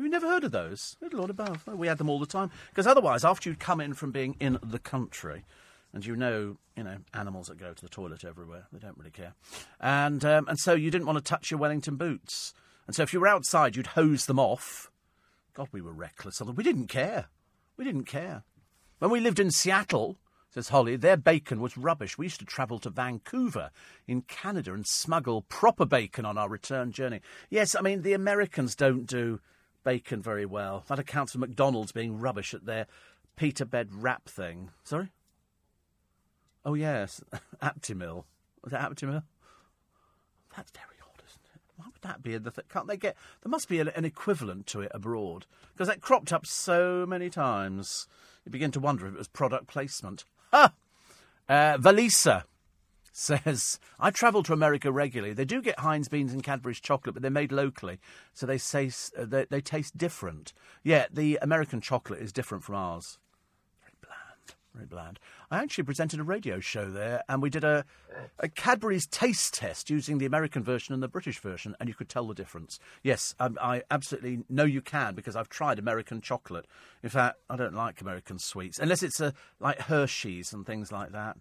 Have 0.00 0.06
you 0.06 0.10
never 0.10 0.28
heard 0.28 0.44
of 0.44 0.52
those? 0.52 0.96
Good 0.98 1.12
Lord 1.12 1.28
above. 1.28 1.66
We 1.66 1.86
had 1.86 1.98
them 1.98 2.08
all 2.08 2.18
the 2.18 2.24
time. 2.24 2.50
Because 2.70 2.86
otherwise, 2.86 3.22
after 3.22 3.50
you'd 3.50 3.60
come 3.60 3.82
in 3.82 3.92
from 3.92 4.12
being 4.12 4.34
in 4.40 4.58
the 4.62 4.78
country, 4.78 5.44
and 5.92 6.06
you 6.06 6.16
know, 6.16 6.56
you 6.74 6.84
know, 6.84 6.96
animals 7.12 7.48
that 7.48 7.58
go 7.58 7.74
to 7.74 7.82
the 7.82 7.90
toilet 7.90 8.24
everywhere, 8.24 8.66
they 8.72 8.78
don't 8.78 8.96
really 8.96 9.10
care. 9.10 9.34
And, 9.78 10.24
um, 10.24 10.48
and 10.48 10.58
so 10.58 10.72
you 10.72 10.90
didn't 10.90 11.06
want 11.06 11.18
to 11.18 11.22
touch 11.22 11.50
your 11.50 11.60
Wellington 11.60 11.96
boots. 11.96 12.54
And 12.86 12.96
so 12.96 13.02
if 13.02 13.12
you 13.12 13.20
were 13.20 13.28
outside, 13.28 13.76
you'd 13.76 13.88
hose 13.88 14.24
them 14.24 14.38
off. 14.38 14.90
God, 15.52 15.68
we 15.70 15.82
were 15.82 15.92
reckless. 15.92 16.40
We 16.40 16.64
didn't 16.64 16.86
care. 16.86 17.26
We 17.76 17.84
didn't 17.84 18.04
care. 18.04 18.44
When 19.00 19.10
we 19.10 19.20
lived 19.20 19.38
in 19.38 19.50
Seattle, 19.50 20.16
says 20.48 20.70
Holly, 20.70 20.96
their 20.96 21.18
bacon 21.18 21.60
was 21.60 21.76
rubbish. 21.76 22.16
We 22.16 22.24
used 22.24 22.40
to 22.40 22.46
travel 22.46 22.78
to 22.78 22.88
Vancouver 22.88 23.70
in 24.08 24.22
Canada 24.22 24.72
and 24.72 24.86
smuggle 24.86 25.42
proper 25.42 25.84
bacon 25.84 26.24
on 26.24 26.38
our 26.38 26.48
return 26.48 26.90
journey. 26.90 27.20
Yes, 27.50 27.76
I 27.76 27.82
mean, 27.82 28.00
the 28.00 28.14
Americans 28.14 28.74
don't 28.74 29.04
do 29.04 29.40
bacon 29.84 30.22
very 30.22 30.46
well. 30.46 30.84
That 30.88 30.98
accounts 30.98 31.32
for 31.32 31.38
McDonald's 31.38 31.92
being 31.92 32.20
rubbish 32.20 32.54
at 32.54 32.66
their 32.66 32.86
Peter 33.36 33.64
bed 33.64 33.88
wrap 33.92 34.28
thing. 34.28 34.70
Sorry? 34.84 35.10
Oh, 36.64 36.74
yes. 36.74 37.22
Aptamil. 37.62 38.24
Was 38.62 38.72
it 38.72 38.78
Aptamil? 38.78 39.22
That's 40.56 40.70
very 40.72 40.98
odd, 41.02 41.22
isn't 41.26 41.46
it? 41.54 41.60
Why 41.76 41.86
would 41.86 42.02
that 42.02 42.22
be 42.22 42.34
in 42.34 42.42
the 42.42 42.50
thing? 42.50 42.64
Can't 42.68 42.86
they 42.86 42.96
get. 42.96 43.16
There 43.42 43.50
must 43.50 43.68
be 43.68 43.80
an, 43.80 43.88
an 43.88 44.04
equivalent 44.04 44.66
to 44.68 44.80
it 44.82 44.92
abroad. 44.94 45.46
Because 45.72 45.88
that 45.88 46.02
cropped 46.02 46.32
up 46.32 46.44
so 46.44 47.06
many 47.06 47.30
times. 47.30 48.06
You 48.44 48.52
begin 48.52 48.72
to 48.72 48.80
wonder 48.80 49.06
if 49.06 49.14
it 49.14 49.18
was 49.18 49.28
product 49.28 49.68
placement. 49.68 50.24
Ha! 50.52 50.72
Uh, 51.48 51.78
Valisa 51.78 52.44
says, 53.12 53.78
I 53.98 54.10
travel 54.10 54.42
to 54.44 54.52
America 54.52 54.92
regularly. 54.92 55.34
They 55.34 55.44
do 55.44 55.62
get 55.62 55.80
Heinz 55.80 56.08
beans 56.08 56.32
and 56.32 56.42
Cadbury's 56.42 56.80
chocolate, 56.80 57.14
but 57.14 57.22
they're 57.22 57.30
made 57.30 57.52
locally, 57.52 57.98
so 58.32 58.46
they, 58.46 58.58
say, 58.58 58.90
uh, 59.18 59.24
they, 59.24 59.46
they 59.46 59.60
taste 59.60 59.98
different. 59.98 60.52
Yeah, 60.82 61.06
the 61.12 61.38
American 61.42 61.80
chocolate 61.80 62.20
is 62.20 62.32
different 62.32 62.64
from 62.64 62.76
ours. 62.76 63.18
Very 63.82 63.94
bland, 64.00 64.54
very 64.74 64.86
bland. 64.86 65.18
I 65.50 65.58
actually 65.58 65.84
presented 65.84 66.20
a 66.20 66.24
radio 66.24 66.60
show 66.60 66.88
there, 66.88 67.24
and 67.28 67.42
we 67.42 67.50
did 67.50 67.64
a, 67.64 67.84
a 68.38 68.48
Cadbury's 68.48 69.06
taste 69.08 69.54
test 69.54 69.90
using 69.90 70.18
the 70.18 70.26
American 70.26 70.62
version 70.62 70.94
and 70.94 71.02
the 71.02 71.08
British 71.08 71.40
version, 71.40 71.74
and 71.80 71.88
you 71.88 71.94
could 71.94 72.08
tell 72.08 72.28
the 72.28 72.34
difference. 72.34 72.78
Yes, 73.02 73.34
I, 73.40 73.50
I 73.60 73.82
absolutely 73.90 74.44
know 74.48 74.64
you 74.64 74.80
can 74.80 75.16
because 75.16 75.34
I've 75.34 75.48
tried 75.48 75.80
American 75.80 76.20
chocolate. 76.20 76.66
In 77.02 77.10
fact, 77.10 77.40
I 77.50 77.56
don't 77.56 77.74
like 77.74 78.00
American 78.00 78.38
sweets 78.38 78.78
unless 78.78 79.02
it's 79.02 79.20
a, 79.20 79.34
like 79.58 79.80
Hershey's 79.80 80.52
and 80.52 80.64
things 80.64 80.92
like 80.92 81.10
that. 81.10 81.36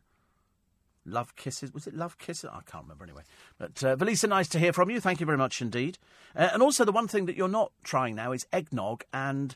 Love 1.12 1.36
Kisses. 1.36 1.74
Was 1.74 1.88
it 1.88 1.96
Love 1.96 2.18
Kisses? 2.18 2.50
I 2.52 2.62
can't 2.70 2.84
remember 2.84 3.04
anyway. 3.04 3.24
But 3.58 3.84
uh, 3.84 3.96
Valisa, 3.96 4.30
nice 4.30 4.48
to 4.50 4.60
hear 4.60 4.74
from 4.74 4.90
you. 4.90 5.00
Thank 5.00 5.20
you 5.20 5.26
very 5.26 5.38
much 5.38 5.62
indeed. 5.62 5.98
Uh, 6.36 6.50
and 6.54 6.62
also, 6.62 6.86
the 6.86 6.92
one 6.92 7.08
thing 7.08 7.26
that 7.26 7.36
you're 7.36 7.48
not 7.48 7.72
trying 7.84 8.16
now 8.16 8.32
is 8.32 8.46
eggnog 8.52 9.04
and 9.14 9.56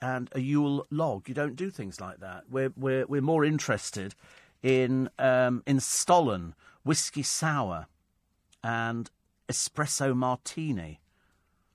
and 0.00 0.28
a 0.32 0.40
Yule 0.40 0.86
log. 0.90 1.28
You 1.28 1.34
don't 1.34 1.56
do 1.56 1.70
things 1.70 2.00
like 2.00 2.20
that. 2.20 2.44
We're 2.50 2.72
we're 2.76 3.06
we're 3.06 3.22
more 3.22 3.44
interested 3.44 4.14
in 4.62 5.08
um, 5.18 5.62
in 5.66 5.80
Stollen 5.80 6.54
whiskey 6.84 7.22
sour 7.22 7.86
and 8.62 9.10
espresso 9.48 10.14
martini. 10.14 11.00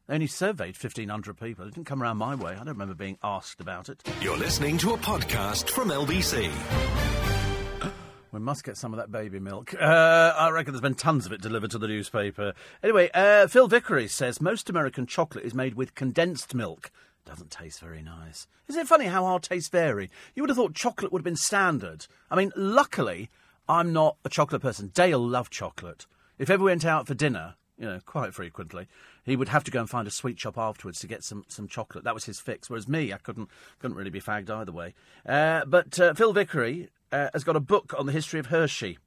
They 0.07 0.13
only 0.15 0.27
surveyed 0.27 0.77
1,500 0.81 1.37
people. 1.37 1.65
It 1.65 1.73
didn't 1.73 1.87
come 1.87 2.01
around 2.01 2.17
my 2.17 2.33
way. 2.33 2.53
I 2.53 2.57
don't 2.57 2.67
remember 2.67 2.93
being 2.95 3.17
asked 3.23 3.59
about 3.59 3.89
it. 3.89 4.01
You're 4.21 4.37
listening 4.37 4.77
to 4.79 4.93
a 4.93 4.97
podcast 4.97 5.69
from 5.69 5.89
LBC. 5.89 7.26
We 8.31 8.39
must 8.39 8.63
get 8.63 8.77
some 8.77 8.93
of 8.93 8.97
that 8.97 9.11
baby 9.11 9.39
milk. 9.39 9.73
Uh, 9.73 10.33
I 10.37 10.49
reckon 10.49 10.73
there's 10.73 10.81
been 10.81 10.95
tons 10.95 11.25
of 11.25 11.31
it 11.31 11.41
delivered 11.41 11.71
to 11.71 11.77
the 11.77 11.87
newspaper. 11.87 12.53
Anyway, 12.83 13.09
uh, 13.13 13.47
Phil 13.47 13.67
Vickery 13.67 14.07
says 14.07 14.41
most 14.41 14.69
American 14.69 15.05
chocolate 15.05 15.45
is 15.45 15.53
made 15.53 15.75
with 15.75 15.95
condensed 15.95 16.53
milk. 16.53 16.91
Doesn't 17.25 17.51
taste 17.51 17.79
very 17.79 18.01
nice. 18.01 18.47
Isn't 18.67 18.81
it 18.81 18.87
funny 18.87 19.05
how 19.05 19.25
our 19.25 19.39
tastes 19.39 19.69
vary? 19.69 20.09
You 20.35 20.43
would 20.43 20.49
have 20.49 20.57
thought 20.57 20.73
chocolate 20.73 21.11
would 21.11 21.19
have 21.19 21.25
been 21.25 21.35
standard. 21.35 22.07
I 22.29 22.35
mean, 22.35 22.51
luckily, 22.55 23.29
I'm 23.67 23.93
not 23.93 24.17
a 24.23 24.29
chocolate 24.29 24.61
person. 24.61 24.91
Dale 24.93 25.19
loved 25.19 25.51
chocolate. 25.51 26.05
If 26.37 26.49
ever 26.49 26.63
we 26.63 26.71
went 26.71 26.85
out 26.85 27.07
for 27.07 27.13
dinner, 27.13 27.55
you 27.77 27.85
know, 27.85 27.99
quite 28.05 28.33
frequently, 28.33 28.87
he 29.23 29.35
would 29.35 29.49
have 29.49 29.63
to 29.65 29.71
go 29.71 29.79
and 29.79 29.89
find 29.89 30.07
a 30.07 30.11
sweet 30.11 30.39
shop 30.39 30.57
afterwards 30.57 30.99
to 30.99 31.07
get 31.07 31.23
some, 31.23 31.43
some 31.47 31.67
chocolate. 31.67 32.03
That 32.03 32.13
was 32.13 32.25
his 32.25 32.39
fix. 32.39 32.69
Whereas 32.69 32.87
me, 32.87 33.13
I 33.13 33.17
couldn't 33.17 33.49
couldn't 33.79 33.97
really 33.97 34.09
be 34.09 34.21
fagged 34.21 34.49
either 34.49 34.71
way. 34.71 34.93
Uh, 35.25 35.65
but 35.65 35.99
uh, 35.99 36.13
Phil 36.13 36.33
Vickery 36.33 36.89
uh, 37.11 37.29
has 37.33 37.43
got 37.43 37.55
a 37.55 37.61
book 37.61 37.93
on 37.97 38.05
the 38.05 38.11
history 38.11 38.39
of 38.39 38.47
Hershey. 38.47 38.97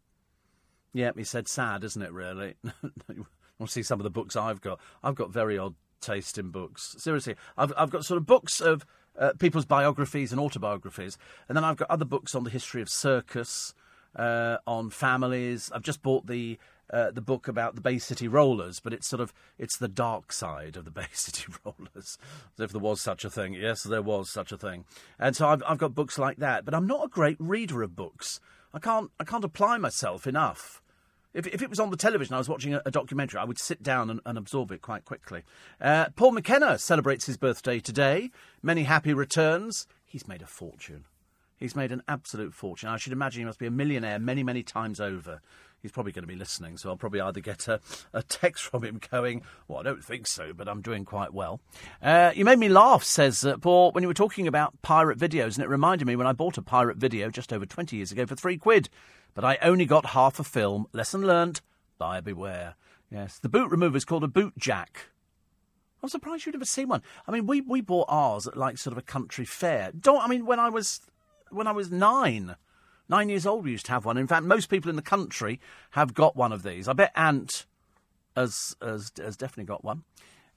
Yeah, 0.93 1.13
he 1.17 1.25
said 1.25 1.49
sad, 1.49 1.85
isn't 1.85 2.03
it, 2.03 2.13
really? 2.13 2.55
you 3.09 3.27
want 3.59 3.69
to 3.69 3.73
see 3.73 3.83
some 3.83 4.01
of 4.01 4.05
the 4.05 4.11
books 4.11 4.37
I've 4.37 4.61
got? 4.61 4.81
I've 5.03 5.15
got 5.15 5.31
very 5.31 5.57
odd 5.57 5.75
taste 6.01 6.39
in 6.39 6.51
books. 6.51 6.97
Seriously, 6.99 7.37
I've, 7.57 7.73
I've 7.77 7.91
got 7.91 8.05
sort 8.05 8.19
of 8.19 8.27
books 8.27 8.61
of 8.61 8.85
uh, 9.19 9.33
people's 9.39 9.67
biographies 9.67 10.33
and 10.33 10.41
autobiographies, 10.41 11.19
and 11.49 11.57
then 11.57 11.65
I've 11.65 11.77
got 11.77 11.91
other 11.91 12.05
books 12.05 12.35
on 12.35 12.45
the 12.45 12.51
history 12.51 12.83
of 12.83 12.89
circus, 12.89 13.75
uh, 14.17 14.57
on 14.67 14.91
families. 14.91 15.71
I've 15.75 15.83
just 15.83 16.03
bought 16.03 16.27
the 16.27 16.59
uh, 16.93 17.11
the 17.11 17.21
book 17.21 17.49
about 17.49 17.75
the 17.75 17.81
Bay 17.81 17.99
City 17.99 18.29
Rollers, 18.29 18.81
but 18.81 18.93
it's 18.93 19.09
sort 19.09 19.21
of 19.21 19.33
it's 19.59 19.77
the 19.77 19.89
dark 19.89 20.33
side 20.33 20.77
of 20.77 20.85
the 20.85 20.91
Bay 21.01 21.07
City 21.13 21.45
Rollers, 21.65 22.19
as 22.59 22.65
if 22.65 22.73
there 22.73 22.81
was 22.81 23.01
such 23.01 23.25
a 23.25 23.31
thing. 23.31 23.55
Yes, 23.55 23.83
there 23.83 24.03
was 24.03 24.31
such 24.31 24.53
a 24.53 24.59
thing, 24.59 24.85
and 25.19 25.35
so 25.37 25.49
I've, 25.49 25.63
I've 25.67 25.79
got 25.79 25.95
books 25.95 26.19
like 26.19 26.39
that. 26.39 26.65
But 26.65 26.75
I'm 26.75 26.87
not 26.87 27.07
a 27.07 27.09
great 27.09 27.37
reader 27.39 27.83
of 27.83 27.97
books. 27.97 28.41
I 28.73 28.79
can't 28.79 29.11
I 29.19 29.25
can't 29.25 29.45
apply 29.45 29.79
myself 29.79 30.27
enough. 30.27 30.83
If, 31.33 31.47
if 31.47 31.63
it 31.63 31.71
was 31.71 31.79
on 31.79 31.91
the 31.91 31.97
television, 31.97 32.35
I 32.35 32.39
was 32.39 32.49
watching 32.49 32.75
a, 32.75 32.83
a 32.85 32.91
documentary, 32.91 33.39
I 33.39 33.45
would 33.45 33.59
sit 33.59 33.83
down 33.83 34.11
and, 34.11 34.21
and 34.27 34.37
absorb 34.37 34.73
it 34.73 34.83
quite 34.83 35.05
quickly. 35.05 35.45
Uh, 35.81 36.07
Paul 36.17 36.33
McKenna 36.33 36.77
celebrates 36.77 37.27
his 37.27 37.37
birthday 37.37 37.79
today. 37.79 38.31
Many 38.63 38.83
happy 38.83 39.15
returns. 39.15 39.87
He's 40.05 40.27
made 40.27 40.43
a 40.43 40.47
fortune. 40.47 41.05
He's 41.57 41.77
made 41.77 41.93
an 41.93 42.03
absolute 42.09 42.55
fortune. 42.55 42.89
I 42.89 42.97
should 42.97 43.13
imagine 43.13 43.43
he 43.43 43.45
must 43.45 43.59
be 43.59 43.67
a 43.67 43.71
millionaire 43.71 44.19
many, 44.19 44.43
many 44.43 44.63
times 44.63 44.99
over. 44.99 45.41
He's 45.83 45.93
probably 45.93 46.13
going 46.13 46.25
to 46.25 46.29
be 46.29 46.37
listening, 46.37 46.77
so 46.77 46.91
I'll 46.91 46.97
probably 46.97 47.21
either 47.21 47.41
get 47.41 47.67
a, 47.69 47.81
a 48.13 48.23
text 48.23 48.65
from 48.65 48.85
him 48.85 49.01
going, 49.11 49.43
Well, 49.67 49.79
I 49.79 49.83
don't 49.83 50.05
think 50.05 50.27
so, 50.27 50.53
but 50.53 50.69
I'm 50.69 50.83
doing 50.83 51.05
quite 51.05 51.33
well. 51.33 51.61
Uh, 52.03 52.33
you 52.35 52.45
made 52.45 52.59
me 52.59 52.69
laugh, 52.69 53.03
says 53.03 53.45
uh, 53.45 53.57
Paul, 53.57 53.93
when 53.93 54.03
you 54.03 54.09
were 54.09 54.15
talking 54.15 54.47
about 54.47 54.81
pirate 54.83 55.19
videos, 55.19 55.57
and 55.57 55.65
it 55.65 55.69
reminded 55.69 56.07
me 56.07 56.17
when 56.17 56.27
I 56.27 56.33
bought 56.33 56.59
a 56.59 56.63
pirate 56.63 56.99
video 56.99 57.31
just 57.31 57.53
over 57.53 57.65
20 57.65 57.97
years 57.97 58.13
ago 58.13 58.27
for 58.27 58.37
three 58.37 58.59
quid, 58.59 58.89
but 59.35 59.45
I 59.45 59.59
only 59.63 59.87
got 59.87 60.07
half 60.07 60.39
a 60.39 60.45
film. 60.45 60.87
Lesson 60.93 61.23
learnt, 61.23 61.63
buyer 61.99 62.23
beware. 62.23 62.75
Yes, 63.11 63.39
the 63.39 63.49
boot 63.49 63.71
remover 63.71 63.97
is 63.97 64.05
called 64.05 64.25
a 64.25 64.29
boot 64.29 64.55
jack. 64.59 65.07
I'm 66.03 66.09
surprised 66.09 66.47
you'd 66.47 66.55
never 66.55 66.65
seen 66.65 66.89
one. 66.89 67.03
I 67.27 67.33
mean, 67.33 67.47
we, 67.47 67.61
we 67.61 67.81
bought 67.81 68.07
ours 68.09 68.47
at 68.47 68.57
like 68.57 68.79
sort 68.79 68.93
of 68.93 68.99
a 68.99 69.03
country 69.03 69.45
fair. 69.45 69.93
Don't 69.99 70.23
I 70.23 70.29
mean 70.29 70.47
when 70.47 70.61
I 70.61 70.69
was 70.69 71.01
when 71.51 71.67
I 71.67 71.73
was 71.73 71.91
nine. 71.91 72.57
Nine 73.11 73.29
years 73.29 73.45
old, 73.45 73.65
we 73.65 73.73
used 73.73 73.87
to 73.87 73.93
have 73.93 74.05
one. 74.05 74.17
In 74.17 74.29
fact, 74.29 74.45
most 74.45 74.71
people 74.71 74.89
in 74.89 74.95
the 74.95 75.03
country 75.03 75.59
have 75.91 76.15
got 76.15 76.37
one 76.37 76.53
of 76.53 76.63
these. 76.63 76.87
I 76.87 76.93
bet 76.93 77.11
Ant 77.17 77.67
has, 78.37 78.77
has, 78.81 79.11
has 79.19 79.37
definitely 79.37 79.65
got 79.65 79.83
one. 79.83 80.05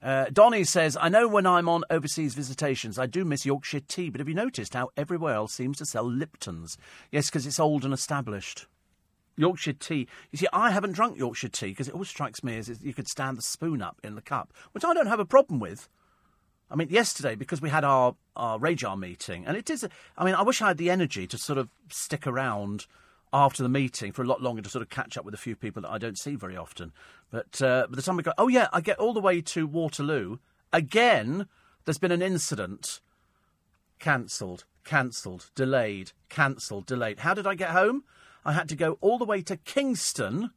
Uh, 0.00 0.26
Donny 0.32 0.62
says, 0.62 0.96
I 1.00 1.08
know 1.08 1.26
when 1.26 1.46
I'm 1.46 1.68
on 1.68 1.82
overseas 1.90 2.34
visitations, 2.34 2.96
I 2.96 3.06
do 3.06 3.24
miss 3.24 3.44
Yorkshire 3.44 3.80
tea, 3.80 4.08
but 4.08 4.20
have 4.20 4.28
you 4.28 4.36
noticed 4.36 4.74
how 4.74 4.90
everywhere 4.96 5.34
else 5.34 5.52
seems 5.52 5.78
to 5.78 5.84
sell 5.84 6.08
Lipton's? 6.08 6.78
Yes, 7.10 7.26
because 7.26 7.44
it's 7.44 7.58
old 7.58 7.84
and 7.84 7.92
established. 7.92 8.66
Yorkshire 9.36 9.72
tea. 9.72 10.06
You 10.30 10.38
see, 10.38 10.46
I 10.52 10.70
haven't 10.70 10.92
drunk 10.92 11.18
Yorkshire 11.18 11.48
tea 11.48 11.70
because 11.70 11.88
it 11.88 11.94
always 11.94 12.08
strikes 12.08 12.44
me 12.44 12.56
as 12.56 12.68
you 12.84 12.94
could 12.94 13.08
stand 13.08 13.36
the 13.36 13.42
spoon 13.42 13.82
up 13.82 13.98
in 14.04 14.14
the 14.14 14.22
cup, 14.22 14.52
which 14.70 14.84
I 14.84 14.94
don't 14.94 15.08
have 15.08 15.18
a 15.18 15.24
problem 15.24 15.58
with. 15.58 15.88
I 16.70 16.76
mean, 16.76 16.88
yesterday, 16.88 17.34
because 17.34 17.60
we 17.60 17.70
had 17.70 17.84
our, 17.84 18.16
our 18.36 18.58
Rajar 18.58 18.98
meeting, 18.98 19.46
and 19.46 19.56
it 19.56 19.70
is, 19.70 19.86
I 20.16 20.24
mean, 20.24 20.34
I 20.34 20.42
wish 20.42 20.62
I 20.62 20.68
had 20.68 20.78
the 20.78 20.90
energy 20.90 21.26
to 21.26 21.38
sort 21.38 21.58
of 21.58 21.68
stick 21.90 22.26
around 22.26 22.86
after 23.32 23.62
the 23.62 23.68
meeting 23.68 24.12
for 24.12 24.22
a 24.22 24.26
lot 24.26 24.40
longer 24.40 24.62
to 24.62 24.70
sort 24.70 24.82
of 24.82 24.88
catch 24.88 25.18
up 25.18 25.24
with 25.24 25.34
a 25.34 25.38
few 25.38 25.56
people 25.56 25.82
that 25.82 25.90
I 25.90 25.98
don't 25.98 26.18
see 26.18 26.36
very 26.36 26.56
often. 26.56 26.92
But 27.30 27.60
uh, 27.60 27.88
by 27.88 27.96
the 27.96 28.02
time 28.02 28.16
we 28.16 28.22
go, 28.22 28.32
oh 28.38 28.48
yeah, 28.48 28.68
I 28.72 28.80
get 28.80 28.98
all 28.98 29.12
the 29.12 29.20
way 29.20 29.40
to 29.40 29.66
Waterloo. 29.66 30.38
Again, 30.72 31.48
there's 31.84 31.98
been 31.98 32.12
an 32.12 32.22
incident. 32.22 33.00
Cancelled, 33.98 34.64
cancelled, 34.84 35.50
delayed, 35.54 36.12
cancelled, 36.28 36.86
delayed. 36.86 37.20
How 37.20 37.34
did 37.34 37.46
I 37.46 37.56
get 37.56 37.70
home? 37.70 38.04
I 38.44 38.52
had 38.52 38.68
to 38.68 38.76
go 38.76 38.98
all 39.00 39.18
the 39.18 39.24
way 39.24 39.42
to 39.42 39.56
Kingston 39.56 40.50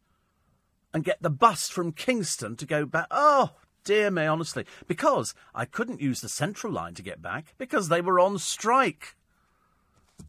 and 0.94 1.04
get 1.04 1.22
the 1.22 1.30
bus 1.30 1.70
from 1.70 1.92
Kingston 1.92 2.56
to 2.58 2.66
go 2.66 2.86
back. 2.86 3.08
Oh, 3.10 3.52
dear 3.88 4.11
me, 4.11 4.26
honestly. 4.26 4.65
Because 4.85 5.34
I 5.55 5.65
couldn't 5.65 6.01
use 6.01 6.19
the 6.19 6.30
Central 6.30 6.73
line 6.73 6.93
to 6.95 7.01
get 7.01 7.22
back 7.22 7.55
because 7.57 7.88
they 7.88 8.01
were 8.01 8.19
on 8.19 8.38
strike. 8.38 9.15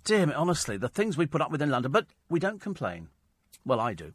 Dear 0.04 0.26
me, 0.26 0.32
honestly, 0.32 0.76
the 0.76 0.88
things 0.88 1.18
we 1.18 1.26
put 1.26 1.42
up 1.42 1.50
with 1.50 1.60
in 1.60 1.70
London, 1.70 1.90
but 1.90 2.06
we 2.30 2.38
don't 2.38 2.60
complain. 2.60 3.08
Well, 3.66 3.80
I 3.80 3.94
do. 3.94 4.14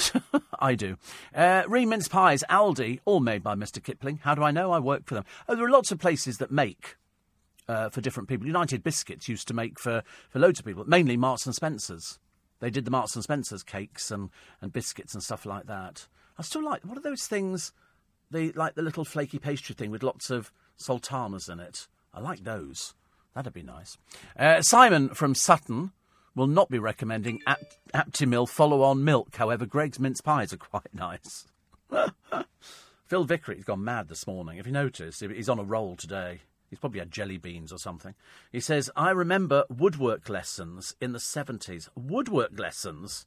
I 0.58 0.74
do. 0.74 0.96
Uh, 1.34 1.62
mince 1.68 2.08
pies, 2.08 2.42
Aldi, 2.48 3.00
all 3.04 3.20
made 3.20 3.42
by 3.42 3.54
Mr. 3.54 3.82
Kipling. 3.82 4.20
How 4.22 4.34
do 4.34 4.42
I 4.42 4.50
know? 4.50 4.72
I 4.72 4.78
work 4.78 5.06
for 5.06 5.14
them. 5.14 5.24
Oh, 5.48 5.54
there 5.54 5.66
are 5.66 5.70
lots 5.70 5.92
of 5.92 6.00
places 6.00 6.38
that 6.38 6.50
make 6.50 6.96
uh, 7.68 7.90
for 7.90 8.00
different 8.00 8.28
people. 8.28 8.46
United 8.46 8.82
Biscuits 8.82 9.28
used 9.28 9.46
to 9.48 9.54
make 9.54 9.78
for, 9.78 10.02
for 10.30 10.38
loads 10.38 10.58
of 10.58 10.64
people, 10.64 10.84
mainly 10.86 11.16
Marks 11.16 11.44
and 11.44 11.54
Spencers. 11.54 12.18
They 12.60 12.70
did 12.70 12.86
the 12.86 12.90
Marks 12.90 13.14
and 13.14 13.22
Spencers 13.22 13.62
cakes 13.62 14.10
and, 14.10 14.30
and 14.62 14.72
biscuits 14.72 15.14
and 15.14 15.22
stuff 15.22 15.44
like 15.44 15.66
that. 15.66 16.08
I 16.38 16.42
still 16.42 16.64
like, 16.64 16.82
what 16.84 16.96
are 16.96 17.02
those 17.02 17.26
things, 17.26 17.72
the, 18.30 18.52
like 18.52 18.74
the 18.74 18.82
little 18.82 19.04
flaky 19.04 19.38
pastry 19.38 19.74
thing 19.74 19.90
with 19.90 20.02
lots 20.02 20.30
of 20.30 20.52
sultanas 20.76 21.48
in 21.48 21.60
it? 21.60 21.86
I 22.12 22.20
like 22.20 22.44
those. 22.44 22.94
That'd 23.34 23.52
be 23.52 23.62
nice. 23.62 23.96
Uh, 24.38 24.62
Simon 24.62 25.10
from 25.10 25.34
Sutton 25.34 25.92
will 26.34 26.46
not 26.46 26.70
be 26.70 26.78
recommending 26.78 27.40
Apt- 27.46 27.78
Aptamil 27.94 28.48
follow 28.48 28.82
on 28.82 29.04
milk. 29.04 29.36
However, 29.36 29.66
Greggs 29.66 29.98
mince 29.98 30.20
pies 30.20 30.52
are 30.52 30.56
quite 30.58 30.92
nice. 30.94 31.46
Phil 33.06 33.24
Vickery's 33.24 33.64
gone 33.64 33.84
mad 33.84 34.08
this 34.08 34.26
morning. 34.26 34.58
If 34.58 34.66
you 34.66 34.72
notice, 34.72 35.20
He's 35.20 35.48
on 35.48 35.58
a 35.58 35.64
roll 35.64 35.96
today. 35.96 36.40
He's 36.68 36.78
probably 36.78 36.98
had 36.98 37.10
jelly 37.10 37.38
beans 37.38 37.72
or 37.72 37.78
something. 37.78 38.14
He 38.52 38.60
says, 38.60 38.90
I 38.94 39.10
remember 39.10 39.64
woodwork 39.70 40.28
lessons 40.28 40.94
in 41.00 41.12
the 41.12 41.18
70s. 41.18 41.88
Woodwork 41.96 42.58
lessons 42.58 43.24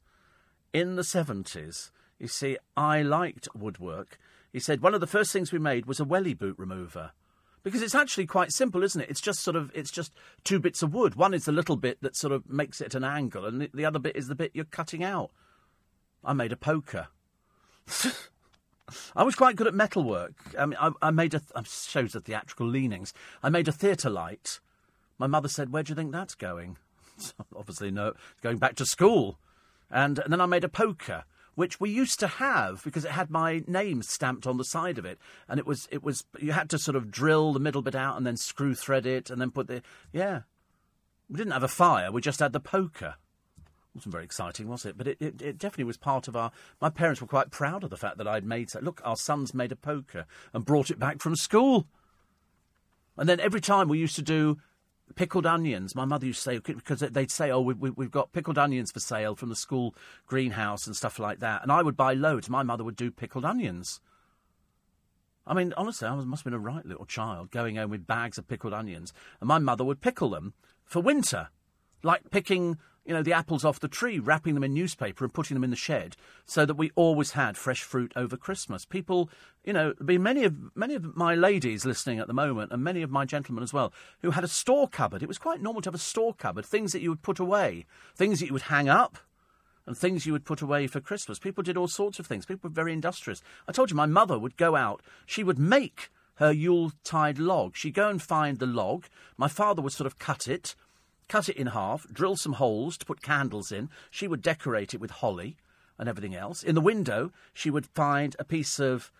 in 0.72 0.94
the 0.94 1.02
70s. 1.02 1.90
You 2.20 2.28
see, 2.28 2.56
I 2.76 3.02
liked 3.02 3.48
woodwork. 3.54 4.18
He 4.52 4.60
said, 4.60 4.82
one 4.82 4.94
of 4.94 5.00
the 5.00 5.06
first 5.06 5.32
things 5.32 5.50
we 5.50 5.58
made 5.58 5.86
was 5.86 5.98
a 5.98 6.04
welly 6.04 6.34
boot 6.34 6.56
remover 6.58 7.12
because 7.62 7.82
it's 7.82 7.94
actually 7.94 8.26
quite 8.26 8.52
simple, 8.52 8.82
isn't 8.82 9.00
it? 9.00 9.10
It's 9.10 9.20
just 9.20 9.40
sort 9.40 9.56
of 9.56 9.70
it's 9.74 9.90
just 9.90 10.12
two 10.44 10.58
bits 10.58 10.82
of 10.82 10.92
wood. 10.92 11.14
One 11.14 11.34
is 11.34 11.44
the 11.44 11.52
little 11.52 11.76
bit 11.76 11.98
that 12.02 12.16
sort 12.16 12.32
of 12.32 12.48
makes 12.48 12.80
it 12.80 12.94
an 12.94 13.04
angle, 13.04 13.44
and 13.46 13.60
the, 13.60 13.70
the 13.72 13.84
other 13.84 13.98
bit 13.98 14.16
is 14.16 14.28
the 14.28 14.34
bit 14.34 14.52
you're 14.54 14.64
cutting 14.64 15.04
out. 15.04 15.30
I 16.24 16.32
made 16.32 16.52
a 16.52 16.56
poker. 16.56 17.08
I 19.16 19.22
was 19.22 19.34
quite 19.34 19.56
good 19.56 19.66
at 19.66 19.74
metalwork. 19.74 20.34
I 20.58 20.66
mean, 20.66 20.76
I, 20.80 20.90
I 21.00 21.10
made 21.10 21.34
a 21.34 21.40
th- 21.40 21.68
shows 21.68 22.12
the 22.12 22.20
theatrical 22.20 22.66
leanings. 22.66 23.14
I 23.42 23.48
made 23.48 23.68
a 23.68 23.72
theatre 23.72 24.10
light. 24.10 24.60
My 25.18 25.26
mother 25.26 25.48
said, 25.48 25.72
"Where 25.72 25.82
do 25.82 25.90
you 25.90 25.96
think 25.96 26.12
that's 26.12 26.34
going?" 26.34 26.78
Obviously, 27.56 27.90
no, 27.90 28.14
going 28.42 28.58
back 28.58 28.74
to 28.76 28.86
school. 28.86 29.38
And, 29.90 30.18
and 30.20 30.32
then 30.32 30.40
I 30.40 30.46
made 30.46 30.64
a 30.64 30.70
poker 30.70 31.24
which 31.54 31.80
we 31.80 31.90
used 31.90 32.18
to 32.20 32.26
have 32.26 32.82
because 32.84 33.04
it 33.04 33.10
had 33.10 33.30
my 33.30 33.62
name 33.66 34.02
stamped 34.02 34.46
on 34.46 34.56
the 34.56 34.64
side 34.64 34.98
of 34.98 35.04
it, 35.04 35.18
and 35.48 35.58
it 35.58 35.66
was 35.66 35.88
it 35.90 36.02
was 36.02 36.24
you 36.38 36.52
had 36.52 36.70
to 36.70 36.78
sort 36.78 36.96
of 36.96 37.10
drill 37.10 37.52
the 37.52 37.60
middle 37.60 37.82
bit 37.82 37.94
out 37.94 38.16
and 38.16 38.26
then 38.26 38.36
screw 38.36 38.74
thread 38.74 39.06
it 39.06 39.30
and 39.30 39.40
then 39.40 39.50
put 39.50 39.66
the 39.66 39.82
yeah. 40.12 40.42
We 41.28 41.36
didn't 41.36 41.52
have 41.52 41.62
a 41.62 41.68
fire; 41.68 42.12
we 42.12 42.20
just 42.20 42.40
had 42.40 42.52
the 42.52 42.60
poker. 42.60 43.14
It 43.56 43.96
wasn't 43.96 44.12
very 44.12 44.24
exciting, 44.24 44.68
was 44.68 44.86
it? 44.86 44.96
But 44.96 45.06
it, 45.06 45.16
it, 45.20 45.42
it, 45.42 45.58
definitely 45.58 45.84
was 45.84 45.98
part 45.98 46.26
of 46.26 46.36
our. 46.36 46.50
My 46.80 46.88
parents 46.88 47.20
were 47.20 47.26
quite 47.26 47.50
proud 47.50 47.84
of 47.84 47.90
the 47.90 47.96
fact 47.96 48.18
that 48.18 48.28
I'd 48.28 48.44
made. 48.44 48.70
Look, 48.80 49.02
our 49.04 49.16
son's 49.16 49.54
made 49.54 49.72
a 49.72 49.76
poker 49.76 50.26
and 50.54 50.64
brought 50.64 50.90
it 50.90 50.98
back 50.98 51.20
from 51.20 51.36
school. 51.36 51.86
And 53.18 53.28
then 53.28 53.40
every 53.40 53.60
time 53.60 53.88
we 53.88 53.98
used 53.98 54.16
to 54.16 54.22
do 54.22 54.58
pickled 55.12 55.46
onions. 55.46 55.94
My 55.94 56.04
mother 56.04 56.26
used 56.26 56.42
to 56.44 56.50
say 56.50 56.58
because 56.58 57.00
they'd 57.00 57.30
say, 57.30 57.50
"Oh, 57.50 57.60
we, 57.60 57.74
we, 57.74 58.04
have 58.04 58.10
got 58.10 58.32
pickled 58.32 58.58
onions 58.58 58.90
for 58.90 59.00
sale 59.00 59.34
from 59.34 59.48
the 59.48 59.56
school 59.56 59.94
greenhouse 60.26 60.86
and 60.86 60.96
stuff 60.96 61.18
like 61.18 61.40
that," 61.40 61.62
and 61.62 61.70
I 61.70 61.82
would 61.82 61.96
buy 61.96 62.14
loads. 62.14 62.50
My 62.50 62.62
mother 62.62 62.84
would 62.84 62.96
do 62.96 63.10
pickled 63.10 63.44
onions. 63.44 64.00
I 65.46 65.54
mean, 65.54 65.74
honestly, 65.76 66.06
I 66.06 66.14
must 66.14 66.44
have 66.44 66.52
been 66.52 66.54
a 66.54 66.58
right 66.58 66.86
little 66.86 67.04
child 67.04 67.50
going 67.50 67.76
home 67.76 67.90
with 67.90 68.06
bags 68.06 68.38
of 68.38 68.46
pickled 68.46 68.72
onions, 68.72 69.12
and 69.40 69.48
my 69.48 69.58
mother 69.58 69.84
would 69.84 70.00
pickle 70.00 70.30
them 70.30 70.54
for 70.84 71.00
winter, 71.00 71.48
like 72.02 72.30
picking 72.30 72.78
you 73.04 73.12
know, 73.12 73.22
the 73.22 73.32
apples 73.32 73.64
off 73.64 73.80
the 73.80 73.88
tree, 73.88 74.18
wrapping 74.18 74.54
them 74.54 74.64
in 74.64 74.72
newspaper 74.72 75.24
and 75.24 75.34
putting 75.34 75.54
them 75.54 75.64
in 75.64 75.70
the 75.70 75.76
shed, 75.76 76.16
so 76.46 76.64
that 76.64 76.76
we 76.76 76.90
always 76.94 77.32
had 77.32 77.56
fresh 77.56 77.82
fruit 77.82 78.12
over 78.14 78.36
Christmas. 78.36 78.84
People, 78.84 79.28
you 79.64 79.72
know, 79.72 79.92
be 80.04 80.18
many 80.18 80.44
of 80.44 80.54
many 80.76 80.94
of 80.94 81.16
my 81.16 81.34
ladies 81.34 81.84
listening 81.84 82.18
at 82.18 82.28
the 82.28 82.34
moment, 82.34 82.72
and 82.72 82.82
many 82.82 83.02
of 83.02 83.10
my 83.10 83.24
gentlemen 83.24 83.64
as 83.64 83.72
well, 83.72 83.92
who 84.20 84.30
had 84.30 84.44
a 84.44 84.48
store 84.48 84.88
cupboard. 84.88 85.22
It 85.22 85.28
was 85.28 85.38
quite 85.38 85.60
normal 85.60 85.82
to 85.82 85.88
have 85.88 85.94
a 85.94 85.98
store 85.98 86.34
cupboard, 86.34 86.64
things 86.64 86.92
that 86.92 87.02
you 87.02 87.10
would 87.10 87.22
put 87.22 87.40
away, 87.40 87.86
things 88.14 88.40
that 88.40 88.46
you 88.46 88.52
would 88.52 88.62
hang 88.62 88.88
up. 88.88 89.18
And 89.84 89.98
things 89.98 90.26
you 90.26 90.32
would 90.32 90.44
put 90.44 90.62
away 90.62 90.86
for 90.86 91.00
Christmas. 91.00 91.40
People 91.40 91.64
did 91.64 91.76
all 91.76 91.88
sorts 91.88 92.20
of 92.20 92.26
things. 92.28 92.46
People 92.46 92.70
were 92.70 92.74
very 92.74 92.92
industrious. 92.92 93.42
I 93.66 93.72
told 93.72 93.90
you 93.90 93.96
my 93.96 94.06
mother 94.06 94.38
would 94.38 94.56
go 94.56 94.76
out. 94.76 95.02
She 95.26 95.42
would 95.42 95.58
make 95.58 96.08
her 96.36 96.52
Yule 96.52 96.92
tide 97.02 97.38
log. 97.38 97.76
She'd 97.76 97.94
go 97.94 98.08
and 98.08 98.22
find 98.22 98.60
the 98.60 98.66
log. 98.66 99.06
My 99.36 99.48
father 99.48 99.82
would 99.82 99.92
sort 99.92 100.06
of 100.06 100.20
cut 100.20 100.46
it 100.46 100.76
cut 101.32 101.48
it 101.48 101.56
in 101.56 101.68
half, 101.68 102.06
drill 102.12 102.36
some 102.36 102.52
holes 102.52 102.98
to 102.98 103.06
put 103.06 103.22
candles 103.22 103.72
in. 103.72 103.88
She 104.10 104.28
would 104.28 104.42
decorate 104.42 104.92
it 104.92 105.00
with 105.00 105.10
holly 105.10 105.56
and 105.98 106.06
everything 106.06 106.34
else. 106.34 106.62
In 106.62 106.74
the 106.74 106.80
window, 106.82 107.32
she 107.54 107.70
would 107.70 107.86
find 107.86 108.36
a 108.38 108.44
piece 108.44 108.78
of 108.78 109.10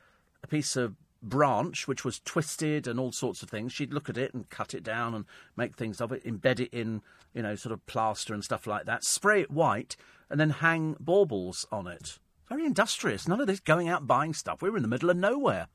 a 0.42 0.46
piece 0.46 0.76
of 0.76 0.94
branch 1.22 1.88
which 1.88 2.04
was 2.04 2.20
twisted 2.20 2.86
and 2.86 3.00
all 3.00 3.12
sorts 3.12 3.42
of 3.42 3.48
things. 3.48 3.72
She'd 3.72 3.94
look 3.94 4.10
at 4.10 4.18
it 4.18 4.34
and 4.34 4.50
cut 4.50 4.74
it 4.74 4.82
down 4.82 5.14
and 5.14 5.24
make 5.56 5.74
things 5.74 6.02
of 6.02 6.12
it, 6.12 6.22
embed 6.24 6.60
it 6.60 6.68
in, 6.70 7.00
you 7.32 7.40
know, 7.40 7.54
sort 7.54 7.72
of 7.72 7.86
plaster 7.86 8.34
and 8.34 8.44
stuff 8.44 8.66
like 8.66 8.84
that, 8.84 9.04
spray 9.04 9.40
it 9.40 9.50
white, 9.50 9.96
and 10.28 10.38
then 10.38 10.50
hang 10.50 10.96
baubles 11.00 11.64
on 11.72 11.86
it. 11.86 12.18
Very 12.50 12.66
industrious. 12.66 13.26
None 13.26 13.40
of 13.40 13.46
this 13.46 13.60
going 13.60 13.88
out 13.88 14.06
buying 14.06 14.34
stuff. 14.34 14.60
We 14.60 14.68
were 14.68 14.76
in 14.76 14.82
the 14.82 14.88
middle 14.88 15.08
of 15.08 15.16
nowhere. 15.16 15.68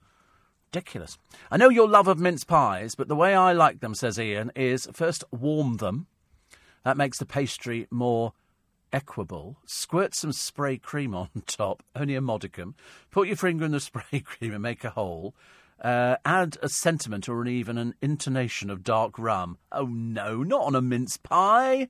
Ridiculous. 0.72 1.18
I 1.50 1.58
know 1.58 1.70
your 1.70 1.88
love 1.88 2.08
of 2.08 2.20
mince 2.20 2.44
pies, 2.44 2.94
but 2.94 3.08
the 3.08 3.16
way 3.16 3.34
I 3.34 3.54
like 3.54 3.80
them, 3.80 3.96
says 3.96 4.20
Ian, 4.20 4.52
is 4.56 4.88
first 4.94 5.24
warm 5.32 5.78
them. 5.78 6.06
That 6.88 6.96
makes 6.96 7.18
the 7.18 7.26
pastry 7.26 7.86
more 7.92 8.32
equable. 8.94 9.58
Squirt 9.66 10.16
some 10.16 10.32
spray 10.32 10.78
cream 10.78 11.14
on 11.14 11.28
top, 11.46 11.84
only 11.94 12.16
a 12.16 12.22
modicum. 12.22 12.76
Put 13.12 13.28
your 13.28 13.36
finger 13.36 13.66
in 13.66 13.74
the 13.74 13.80
spray 13.82 14.22
cream 14.22 14.54
and 14.54 14.64
make 14.64 14.86
a 14.86 14.92
hole. 14.92 15.36
Uh, 15.82 16.16
add 16.24 16.56
a 16.62 16.70
sentiment 16.70 17.28
or 17.28 17.42
an 17.42 17.50
even 17.50 17.78
an 17.78 17.94
intonation 18.02 18.70
of 18.70 18.86
dark 18.86 19.20
rum. 19.20 19.58
Oh 19.70 19.88
no, 19.88 20.44
not 20.44 20.62
on 20.62 20.76
a 20.76 20.82
mince 20.82 21.18
pie. 21.18 21.90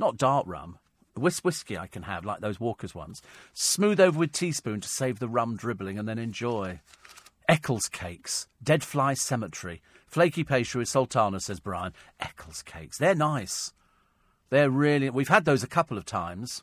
Not 0.00 0.16
dark 0.16 0.48
rum. 0.48 0.80
Whisk 1.14 1.44
whiskey 1.44 1.78
I 1.78 1.86
can 1.86 2.02
have, 2.02 2.24
like 2.24 2.40
those 2.40 2.58
Walker's 2.58 2.96
ones. 2.96 3.22
Smooth 3.52 4.00
over 4.00 4.18
with 4.18 4.32
teaspoon 4.32 4.80
to 4.80 4.88
save 4.88 5.20
the 5.20 5.28
rum 5.28 5.54
dribbling 5.54 5.96
and 5.96 6.08
then 6.08 6.18
enjoy. 6.18 6.80
Eccles 7.48 7.88
cakes, 7.88 8.48
Dead 8.60 8.82
Fly 8.82 9.14
Cemetery, 9.14 9.80
flaky 10.08 10.42
pastry 10.42 10.80
with 10.80 10.88
sultana, 10.88 11.38
says 11.38 11.60
Brian. 11.60 11.92
Eccles 12.18 12.64
cakes, 12.64 12.98
they're 12.98 13.14
nice. 13.14 13.72
They're 14.50 14.70
really. 14.70 15.10
We've 15.10 15.28
had 15.28 15.44
those 15.44 15.62
a 15.62 15.68
couple 15.68 15.98
of 15.98 16.04
times. 16.04 16.62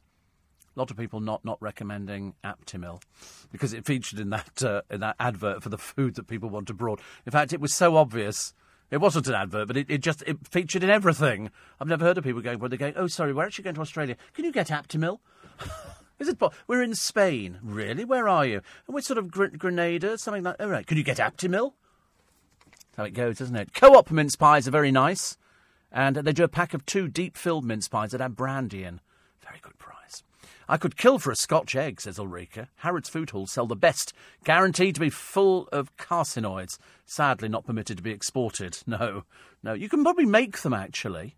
A 0.75 0.79
lot 0.79 0.91
of 0.91 0.97
people 0.97 1.21
not, 1.21 1.45
not 1.45 1.61
recommending 1.61 2.33
Aptamil 2.43 3.01
because 3.49 3.71
it 3.71 3.85
featured 3.85 4.19
in 4.19 4.29
that 4.31 4.61
uh, 4.61 4.81
in 4.89 4.99
that 4.99 5.15
advert 5.19 5.63
for 5.63 5.69
the 5.69 5.77
food 5.77 6.15
that 6.15 6.27
people 6.27 6.49
want 6.49 6.69
abroad. 6.69 6.99
In 7.25 7.31
fact, 7.31 7.53
it 7.53 7.61
was 7.61 7.73
so 7.73 7.95
obvious. 7.95 8.53
It 8.91 8.97
wasn't 8.97 9.27
an 9.27 9.35
advert, 9.35 9.67
but 9.67 9.77
it, 9.77 9.89
it 9.89 9.99
just 9.99 10.21
it 10.27 10.37
featured 10.49 10.83
in 10.83 10.89
everything. 10.89 11.49
I've 11.79 11.87
never 11.87 12.03
heard 12.05 12.17
of 12.17 12.23
people 12.23 12.41
going 12.41 12.59
where 12.59 12.69
they're 12.69 12.77
going. 12.77 12.93
Oh, 12.97 13.07
sorry, 13.07 13.33
we're 13.33 13.45
actually 13.45 13.63
going 13.63 13.75
to 13.75 13.81
Australia. 13.81 14.17
Can 14.33 14.45
you 14.45 14.51
get 14.51 14.67
Aptamil? 14.67 15.19
Is 16.19 16.29
it? 16.29 16.41
We're 16.67 16.83
in 16.83 16.95
Spain. 16.95 17.59
Really? 17.61 18.05
Where 18.05 18.27
are 18.27 18.45
you? 18.45 18.61
And 18.87 18.95
we're 18.95 19.01
sort 19.01 19.17
of 19.17 19.29
Gr- 19.29 19.47
Grenada, 19.47 20.17
something 20.17 20.43
like. 20.43 20.55
All 20.59 20.67
right. 20.67 20.85
Can 20.85 20.97
you 20.97 21.03
get 21.03 21.17
Aptamil? 21.17 21.73
That's 22.71 22.97
how 22.97 23.03
it 23.03 23.13
goes, 23.13 23.41
isn't 23.41 23.55
it? 23.55 23.73
Co-op 23.73 24.11
mince 24.11 24.35
pies 24.35 24.67
are 24.67 24.71
very 24.71 24.91
nice, 24.91 25.37
and 25.95 26.17
they 26.17 26.33
do 26.33 26.43
a 26.43 26.49
pack 26.49 26.73
of 26.73 26.85
two 26.85 27.07
deep-filled 27.07 27.63
mince 27.63 27.87
pies 27.87 28.11
that 28.11 28.19
have 28.19 28.35
brandy 28.35 28.83
in. 28.83 28.99
Very 29.41 29.59
good 29.61 29.77
price. 29.79 30.23
I 30.67 30.75
could 30.75 30.97
kill 30.97 31.19
for 31.19 31.31
a 31.31 31.37
Scotch 31.37 31.73
egg, 31.73 32.01
says 32.01 32.19
Ulrika. 32.19 32.67
Harrods 32.77 33.07
Food 33.07 33.29
Hall 33.29 33.47
sell 33.47 33.65
the 33.65 33.77
best, 33.77 34.13
guaranteed 34.43 34.95
to 34.95 35.01
be 35.01 35.09
full 35.09 35.69
of 35.71 35.95
carcinoids. 35.95 36.77
Sadly, 37.05 37.47
not 37.47 37.65
permitted 37.65 37.95
to 37.97 38.03
be 38.03 38.11
exported. 38.11 38.77
No, 38.87 39.23
no. 39.63 39.73
You 39.73 39.89
can 39.89 40.03
probably 40.03 40.25
make 40.25 40.61
them 40.61 40.73
actually. 40.73 41.37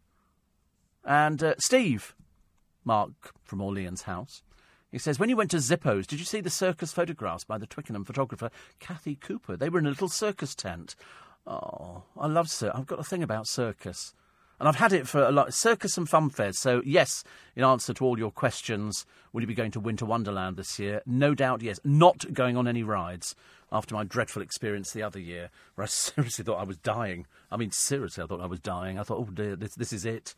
And 1.05 1.41
uh, 1.41 1.55
Steve, 1.59 2.15
Mark 2.83 3.11
from 3.43 3.61
Orleans 3.61 4.03
House. 4.03 4.41
He 4.91 4.97
says, 4.97 5.19
when 5.19 5.29
you 5.29 5.37
went 5.37 5.51
to 5.51 5.57
Zippo's, 5.57 6.07
did 6.07 6.19
you 6.19 6.25
see 6.25 6.41
the 6.41 6.49
circus 6.49 6.93
photographs 6.93 7.43
by 7.43 7.57
the 7.57 7.67
Twickenham 7.67 8.05
photographer 8.05 8.49
Kathy 8.79 9.15
Cooper? 9.15 9.55
They 9.55 9.69
were 9.69 9.79
in 9.79 9.85
a 9.85 9.89
little 9.89 10.09
circus 10.09 10.55
tent. 10.55 10.95
Oh, 11.45 12.03
I 12.17 12.27
love 12.27 12.49
circus. 12.49 12.77
I've 12.77 12.87
got 12.87 12.99
a 12.99 13.03
thing 13.03 13.21
about 13.21 13.47
circus. 13.47 14.13
And 14.59 14.67
I've 14.67 14.77
had 14.77 14.93
it 14.93 15.07
for 15.07 15.23
a 15.23 15.31
lot. 15.31 15.53
Circus 15.53 15.97
and 15.97 16.09
fun 16.09 16.29
fairs. 16.29 16.57
So, 16.57 16.81
yes, 16.85 17.23
in 17.55 17.63
answer 17.63 17.93
to 17.93 18.05
all 18.05 18.17
your 18.17 18.31
questions, 18.31 19.05
will 19.31 19.41
you 19.41 19.47
be 19.47 19.53
going 19.53 19.71
to 19.71 19.79
Winter 19.79 20.05
Wonderland 20.05 20.57
this 20.57 20.79
year? 20.79 21.01
No 21.05 21.35
doubt, 21.35 21.61
yes. 21.61 21.79
Not 21.83 22.33
going 22.33 22.57
on 22.57 22.67
any 22.67 22.81
rides 22.81 23.35
after 23.71 23.93
my 23.93 24.03
dreadful 24.03 24.41
experience 24.41 24.91
the 24.91 25.03
other 25.03 25.19
year, 25.19 25.49
where 25.75 25.83
I 25.83 25.87
seriously 25.87 26.43
thought 26.43 26.59
I 26.59 26.63
was 26.63 26.77
dying. 26.77 27.27
I 27.51 27.57
mean, 27.57 27.71
seriously, 27.71 28.23
I 28.23 28.27
thought 28.27 28.41
I 28.41 28.47
was 28.47 28.59
dying. 28.59 28.97
I 28.97 29.03
thought, 29.03 29.19
oh 29.19 29.31
dear, 29.31 29.55
this, 29.55 29.75
this 29.75 29.93
is 29.93 30.05
it 30.05 30.33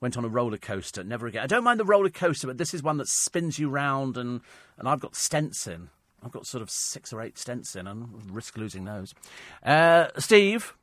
went 0.00 0.16
on 0.16 0.24
a 0.24 0.28
roller 0.28 0.58
coaster. 0.58 1.02
Never 1.02 1.26
again. 1.26 1.42
I 1.42 1.46
don't 1.46 1.64
mind 1.64 1.80
the 1.80 1.84
roller 1.84 2.10
coaster, 2.10 2.46
but 2.46 2.58
this 2.58 2.74
is 2.74 2.82
one 2.82 2.98
that 2.98 3.08
spins 3.08 3.58
you 3.58 3.68
round, 3.68 4.16
and 4.16 4.40
and 4.78 4.88
I've 4.88 5.00
got 5.00 5.12
stents 5.12 5.66
in. 5.66 5.90
I've 6.22 6.32
got 6.32 6.46
sort 6.46 6.62
of 6.62 6.70
six 6.70 7.12
or 7.12 7.20
eight 7.20 7.36
stents 7.36 7.76
in, 7.76 7.86
and 7.86 8.30
risk 8.30 8.56
losing 8.56 8.84
those. 8.84 9.14
Uh, 9.62 10.08
Steve 10.18 10.74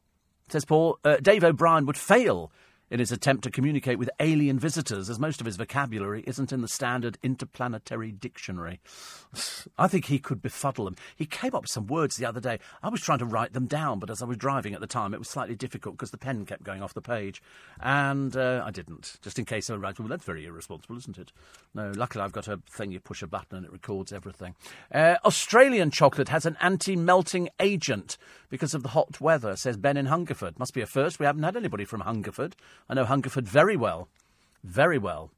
says 0.50 0.66
Paul 0.66 1.00
uh, 1.04 1.18
Dave 1.18 1.44
O'Brien 1.44 1.86
would 1.86 1.98
fail 1.98 2.52
in 2.96 3.00
his 3.00 3.12
attempt 3.12 3.44
to 3.44 3.52
communicate 3.52 4.00
with 4.00 4.10
alien 4.22 4.58
visitors, 4.58 5.10
as 5.10 5.20
most 5.20 5.42
of 5.42 5.46
his 5.46 5.58
vocabulary 5.58 6.24
isn't 6.26 6.54
in 6.54 6.62
the 6.62 6.68
standard 6.68 7.18
interplanetary 7.22 8.10
dictionary. 8.10 8.80
I 9.78 9.90
think 9.90 10.06
he 10.06 10.18
could 10.18 10.42
befuddle 10.42 10.86
them. 10.86 10.96
He 11.14 11.26
came 11.26 11.54
up 11.54 11.64
with 11.64 11.72
some 11.72 11.88
words 11.88 12.16
the 12.16 12.26
other 12.26 12.40
day. 12.40 12.58
I 12.82 12.88
was 12.88 13.02
trying 13.02 13.20
to 13.20 13.26
write 13.26 13.52
them 13.52 13.66
down, 13.66 14.00
but 14.00 14.10
as 14.10 14.22
I 14.22 14.26
was 14.26 14.38
driving 14.38 14.74
at 14.74 14.80
the 14.80 14.88
time, 14.88 15.14
it 15.14 15.20
was 15.20 15.28
slightly 15.28 15.56
difficult 15.56 15.98
because 15.98 16.12
the 16.12 16.18
pen 16.18 16.46
kept 16.46 16.64
going 16.64 16.82
off 16.82 16.94
the 16.94 17.02
page. 17.02 17.44
And 17.82 18.34
uh, 18.38 18.64
I 18.66 18.72
didn't, 18.72 19.18
just 19.22 19.38
in 19.38 19.44
case 19.44 19.66
someone 19.66 19.82
writes, 19.82 20.00
well, 20.00 20.08
that's 20.08 20.24
very 20.24 20.46
irresponsible, 20.46 20.98
isn't 20.98 21.18
it? 21.18 21.34
No, 21.74 21.92
luckily 21.94 22.24
I've 22.24 22.32
got 22.32 22.48
a 22.48 22.62
thing 22.70 22.94
you 22.94 23.02
push 23.02 23.22
a 23.22 23.28
button 23.28 23.58
and 23.58 23.66
it 23.66 23.74
records 23.74 24.14
everything. 24.14 24.56
Uh, 24.90 25.18
Australian 25.26 25.92
chocolate 25.92 26.30
has 26.30 26.46
an 26.46 26.56
anti 26.62 26.96
melting 26.96 27.50
agent 27.60 28.18
because 28.50 28.74
of 28.74 28.84
the 28.84 28.90
hot 28.90 29.20
weather, 29.20 29.58
says 29.58 29.76
Ben 29.76 29.98
in 29.98 30.06
Hungerford. 30.06 30.58
Must 30.58 30.74
be 30.74 30.80
a 30.80 30.86
first. 30.86 31.20
We 31.20 31.26
haven't 31.26 31.44
had 31.44 31.58
anybody 31.58 31.84
from 31.84 32.00
Hungerford. 32.00 32.56
I 32.90 32.94
know 32.94 33.06
Hungerford 33.06 33.48
very 33.48 33.76
well. 33.76 34.10
Very 34.64 34.98
well. 34.98 35.32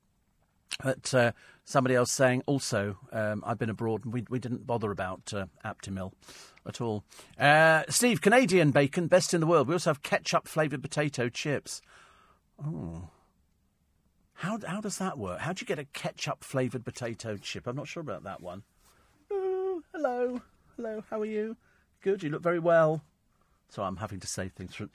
But 0.84 1.14
uh, 1.14 1.32
somebody 1.66 1.96
else 1.96 2.12
saying 2.12 2.44
also, 2.46 2.98
um, 3.12 3.44
I've 3.46 3.58
been 3.58 3.70
abroad 3.70 4.06
and 4.06 4.14
we, 4.14 4.26
we 4.30 4.40
didn't 4.40 4.68
bother 4.68 4.92
about 4.92 5.34
uh, 5.34 5.48
Aptamil 5.66 6.12
at 6.66 6.82
all. 6.82 7.04
Uh, 7.40 7.84
Steve, 7.90 8.22
Canadian 8.22 8.72
bacon, 8.72 9.08
best 9.08 9.34
in 9.34 9.42
the 9.42 9.48
world. 9.48 9.68
We 9.68 9.74
also 9.74 9.90
have 9.90 10.04
ketchup 10.04 10.48
flavoured 10.48 10.82
potato 10.82 11.30
chips. 11.30 11.82
Oh. 12.64 13.10
How, 14.34 14.60
how 14.68 14.82
does 14.82 15.00
that 15.00 15.18
work? 15.18 15.40
How 15.40 15.54
do 15.54 15.62
you 15.62 15.66
get 15.66 15.80
a 15.80 15.86
ketchup 15.86 16.44
flavoured 16.44 16.86
potato 16.86 17.38
chip? 17.38 17.66
I'm 17.66 17.76
not 17.76 17.88
sure 17.88 18.02
about 18.02 18.24
that 18.24 18.42
one. 18.42 18.64
Oh, 19.32 19.82
hello. 19.94 20.42
Hello, 20.76 21.04
how 21.10 21.22
are 21.22 21.26
you? 21.26 21.58
Good, 22.02 22.22
you 22.22 22.30
look 22.30 22.44
very 22.44 22.60
well. 22.60 23.04
So 23.70 23.82
I'm 23.82 23.98
having 23.98 24.20
to 24.20 24.28
say 24.28 24.50
things 24.50 24.76
from. 24.76 24.92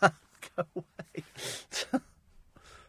Go. 0.56 0.84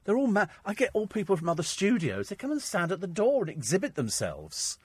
They're 0.03 0.17
all 0.17 0.27
mad. 0.27 0.49
I 0.65 0.73
get 0.73 0.91
all 0.93 1.07
people 1.07 1.35
from 1.35 1.49
other 1.49 1.63
studios. 1.63 2.29
They 2.29 2.35
come 2.35 2.51
and 2.51 2.61
stand 2.61 2.91
at 2.91 3.01
the 3.01 3.07
door 3.07 3.41
and 3.41 3.49
exhibit 3.49 3.95
themselves. 3.95 4.77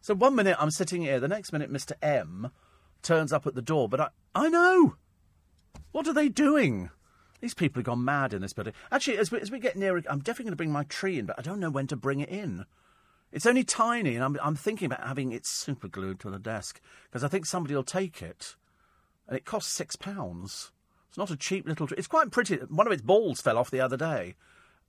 So 0.00 0.14
one 0.14 0.34
minute 0.34 0.56
I'm 0.58 0.70
sitting 0.70 1.02
here, 1.02 1.20
the 1.20 1.28
next 1.28 1.52
minute 1.52 1.70
Mr. 1.70 1.92
M 2.00 2.50
turns 3.02 3.32
up 3.32 3.46
at 3.46 3.54
the 3.54 3.62
door. 3.62 3.88
But 3.88 4.00
I, 4.00 4.08
I 4.34 4.48
know. 4.48 4.96
What 5.92 6.08
are 6.08 6.14
they 6.14 6.28
doing? 6.28 6.90
These 7.40 7.54
people 7.54 7.80
have 7.80 7.86
gone 7.86 8.04
mad 8.04 8.32
in 8.32 8.42
this 8.42 8.52
building. 8.52 8.74
Actually, 8.92 9.18
as 9.18 9.30
we, 9.30 9.40
as 9.40 9.50
we 9.50 9.58
get 9.58 9.76
nearer, 9.76 10.02
I'm 10.08 10.20
definitely 10.20 10.44
going 10.44 10.52
to 10.52 10.56
bring 10.56 10.72
my 10.72 10.84
tree 10.84 11.18
in, 11.18 11.26
but 11.26 11.38
I 11.38 11.42
don't 11.42 11.60
know 11.60 11.70
when 11.70 11.86
to 11.88 11.96
bring 11.96 12.20
it 12.20 12.28
in. 12.28 12.66
It's 13.32 13.46
only 13.46 13.64
tiny, 13.64 14.14
and 14.14 14.24
I'm, 14.24 14.36
I'm 14.42 14.56
thinking 14.56 14.86
about 14.86 15.06
having 15.06 15.32
it 15.32 15.46
super 15.46 15.88
glued 15.88 16.20
to 16.20 16.30
the 16.30 16.38
desk 16.38 16.80
because 17.04 17.24
I 17.24 17.28
think 17.28 17.46
somebody 17.46 17.74
will 17.74 17.82
take 17.82 18.22
it, 18.22 18.56
and 19.26 19.36
it 19.36 19.44
costs 19.44 19.72
six 19.72 19.96
pounds. 19.96 20.72
It's 21.10 21.18
not 21.18 21.30
a 21.30 21.36
cheap 21.36 21.68
little 21.68 21.86
tree. 21.86 21.98
It's 21.98 22.06
quite 22.06 22.30
pretty. 22.30 22.56
One 22.56 22.86
of 22.86 22.92
its 22.92 23.02
balls 23.02 23.40
fell 23.40 23.58
off 23.58 23.70
the 23.70 23.80
other 23.80 23.98
day, 23.98 24.36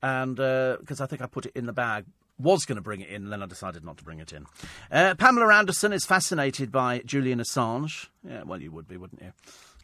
and 0.01 0.37
because 0.37 1.01
I 1.01 1.07
think 1.07 1.21
I 1.21 1.25
put 1.25 1.47
it 1.47 1.51
in 1.55 1.65
the 1.65 1.73
bag, 1.73 2.05
was 2.39 2.65
going 2.65 2.77
to 2.77 2.81
bring 2.81 3.01
it 3.01 3.09
in, 3.09 3.23
and 3.23 3.31
then 3.31 3.43
I 3.43 3.45
decided 3.45 3.83
not 3.83 3.97
to 3.97 4.03
bring 4.03 4.19
it 4.19 4.33
in. 4.33 4.45
Uh, 4.91 5.15
Pamela 5.15 5.53
Anderson 5.53 5.93
is 5.93 6.05
fascinated 6.05 6.71
by 6.71 7.01
Julian 7.05 7.39
Assange. 7.39 8.07
Yeah, 8.27 8.43
well, 8.43 8.61
you 8.61 8.71
would 8.71 8.87
be, 8.87 8.97
wouldn't 8.97 9.21
you? 9.21 9.33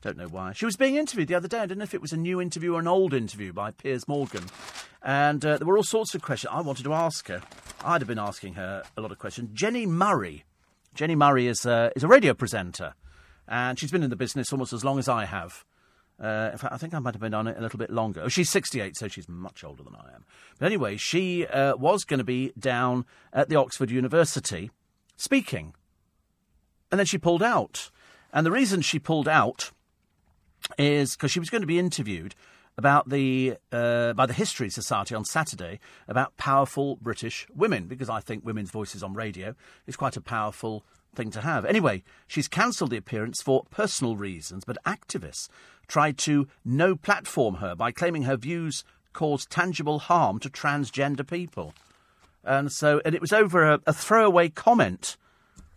Don't 0.02 0.18
know 0.18 0.28
why. 0.28 0.54
She 0.54 0.66
was 0.66 0.76
being 0.76 0.96
interviewed 0.96 1.28
the 1.28 1.36
other 1.36 1.48
day. 1.48 1.60
I 1.60 1.66
don't 1.66 1.80
know 1.80 1.84
if 1.84 1.94
it 1.94 2.02
was 2.02 2.14
a 2.14 2.18
new 2.18 2.40
interview 2.40 2.76
or 2.76 2.80
an 2.80 2.88
old 2.88 3.14
interview 3.14 3.52
by 3.52 3.72
Piers 3.72 4.08
Morgan. 4.08 4.44
And 5.02 5.44
uh, 5.44 5.58
there 5.58 5.66
were 5.66 5.78
all 5.78 5.84
sorts 5.84 6.14
of 6.14 6.22
questions 6.22 6.54
I 6.54 6.62
wanted 6.62 6.84
to 6.84 6.94
ask 6.94 7.28
her. 7.28 7.42
I'd 7.84 8.02
have 8.02 8.08
been 8.08 8.20
asking 8.20 8.54
her 8.54 8.84
a 8.96 9.02
lot 9.02 9.12
of 9.12 9.18
questions. 9.18 9.50
Jenny 9.54 9.86
Murray. 9.86 10.44
Jenny 10.94 11.16
Murray 11.16 11.48
is, 11.48 11.66
uh, 11.66 11.90
is 11.96 12.04
a 12.04 12.08
radio 12.08 12.34
presenter. 12.34 12.94
And 13.48 13.80
she's 13.80 13.92
been 13.92 14.04
in 14.04 14.10
the 14.10 14.16
business 14.16 14.52
almost 14.52 14.74
as 14.74 14.86
long 14.86 15.00
as 15.00 15.08
I 15.08 15.26
have. 15.26 15.66
Uh, 16.22 16.50
in 16.52 16.58
fact, 16.58 16.74
I 16.74 16.78
think 16.78 16.94
I 16.94 17.00
might 17.00 17.14
have 17.14 17.22
been 17.22 17.34
on 17.34 17.48
it 17.48 17.58
a 17.58 17.62
little 17.62 17.78
bit 17.78 17.92
longer. 17.92 18.22
Oh, 18.24 18.28
she's 18.28 18.50
68, 18.50 18.98
so 18.98 19.08
she's 19.08 19.30
much 19.30 19.64
older 19.64 19.84
than 19.84 19.96
I 19.96 20.16
am. 20.16 20.26
But 20.58 20.66
anyway, 20.66 20.98
she 20.98 21.46
uh, 21.46 21.76
was 21.76 22.04
going 22.06 22.18
to 22.18 22.24
be 22.24 22.54
down 22.58 23.06
at 23.32 23.50
the 23.50 23.56
Oxford 23.56 23.92
University 23.92 24.72
speaking. 25.16 25.74
And 26.92 26.98
then 27.00 27.06
she 27.06 27.18
pulled 27.18 27.44
out. 27.44 27.92
And 28.34 28.46
the 28.46 28.52
reason 28.52 28.82
she 28.82 29.00
pulled 29.00 29.28
out 29.28 29.72
is 30.78 31.16
because 31.16 31.32
she 31.32 31.40
was 31.40 31.50
going 31.50 31.62
to 31.62 31.68
be 31.68 31.80
interviewed 31.80 32.36
about 32.78 33.10
the 33.10 33.58
uh, 33.72 34.14
by 34.14 34.26
the 34.26 34.34
History 34.34 34.70
Society 34.70 35.16
on 35.16 35.26
Saturday 35.26 35.80
about 36.08 36.38
powerful 36.38 36.98
British 36.98 37.48
women 37.56 37.88
because 37.88 38.10
I 38.10 38.20
think 38.20 38.46
women's 38.46 38.72
voices 38.72 39.02
on 39.04 39.14
radio 39.14 39.56
is 39.88 39.96
quite 39.96 40.18
a 40.18 40.22
powerful 40.22 40.84
thing 41.18 41.32
to 41.32 41.42
have. 41.42 41.66
Anyway, 41.66 42.04
she's 42.28 42.48
cancelled 42.48 42.92
the 42.92 42.98
appearance 42.98 43.42
for 43.42 43.66
personal 43.70 44.16
reasons, 44.16 44.64
but 44.64 44.78
activists 44.86 45.50
tried 45.88 46.18
to 46.20 46.48
no 46.64 46.96
platform 46.96 47.56
her 47.56 47.76
by 47.76 47.92
claiming 47.92 48.24
her 48.24 48.38
views 48.38 48.86
caused 49.12 49.50
tangible 49.50 50.00
harm 50.00 50.40
to 50.40 50.50
transgender 50.50 51.28
people. 51.28 51.74
And 52.44 52.72
so, 52.72 53.02
and 53.04 53.14
it 53.14 53.22
was 53.22 53.34
over 53.34 53.64
a, 53.64 53.82
a 53.86 53.94
throwaway 53.94 54.48
comment 54.50 55.18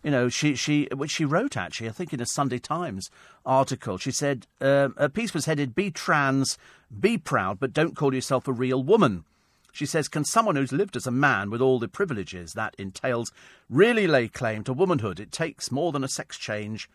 you 0.03 0.09
know, 0.09 0.29
she 0.29 0.55
she 0.55 0.87
which 0.95 1.11
she 1.11 1.25
wrote 1.25 1.55
actually, 1.55 1.87
I 1.89 1.91
think 1.91 2.13
in 2.13 2.21
a 2.21 2.25
Sunday 2.25 2.57
Times 2.57 3.11
article. 3.45 3.97
She 3.97 4.11
said 4.11 4.47
um, 4.59 4.95
a 4.97 5.09
piece 5.09 5.33
was 5.33 5.45
headed 5.45 5.75
"Be 5.75 5.91
trans, 5.91 6.57
be 6.99 7.17
proud, 7.17 7.59
but 7.59 7.73
don't 7.73 7.95
call 7.95 8.13
yourself 8.13 8.47
a 8.47 8.53
real 8.53 8.83
woman." 8.83 9.25
She 9.71 9.85
says, 9.85 10.07
"Can 10.07 10.25
someone 10.25 10.55
who's 10.55 10.71
lived 10.71 10.95
as 10.95 11.07
a 11.07 11.11
man 11.11 11.49
with 11.49 11.61
all 11.61 11.79
the 11.79 11.87
privileges 11.87 12.53
that 12.53 12.75
entails 12.77 13.31
really 13.69 14.07
lay 14.07 14.27
claim 14.27 14.63
to 14.65 14.73
womanhood? 14.73 15.19
It 15.19 15.31
takes 15.31 15.71
more 15.71 15.91
than 15.91 16.03
a 16.03 16.09
sex 16.09 16.37
change." 16.37 16.89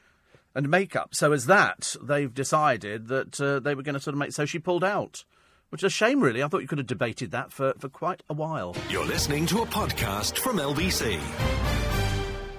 and 0.56 0.70
makeup. 0.70 1.14
So 1.14 1.32
as 1.32 1.44
that, 1.46 1.94
they've 2.02 2.32
decided 2.32 3.08
that 3.08 3.38
uh, 3.38 3.60
they 3.60 3.74
were 3.74 3.82
going 3.82 3.94
to 3.94 4.00
sort 4.00 4.14
of 4.14 4.18
make. 4.18 4.32
So 4.32 4.46
she 4.46 4.58
pulled 4.58 4.82
out, 4.82 5.24
which 5.68 5.82
is 5.82 5.88
a 5.88 5.90
shame, 5.90 6.20
really. 6.22 6.42
I 6.42 6.48
thought 6.48 6.62
you 6.62 6.66
could 6.66 6.78
have 6.78 6.86
debated 6.86 7.30
that 7.32 7.52
for, 7.52 7.74
for 7.78 7.90
quite 7.90 8.22
a 8.30 8.32
while. 8.32 8.74
You're 8.88 9.04
listening 9.04 9.44
to 9.48 9.60
a 9.60 9.66
podcast 9.66 10.38
from 10.38 10.56
LBC. 10.56 11.20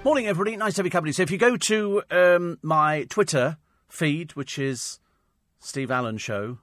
Morning, 0.03 0.27
everybody. 0.27 0.55
Nice 0.55 0.75
to 0.75 0.79
have 0.79 0.85
you 0.85 0.91
company. 0.91 1.11
So 1.11 1.23
if 1.23 1.31
you 1.31 1.39
go 1.39 1.57
to 1.57 2.03
um, 2.11 2.59
my 2.61 3.05
Twitter 3.09 3.57
feed, 3.89 4.35
which 4.35 4.59
is 4.59 4.99
Steve 5.59 5.89
Allen 5.91 6.17
Show. 6.17 6.59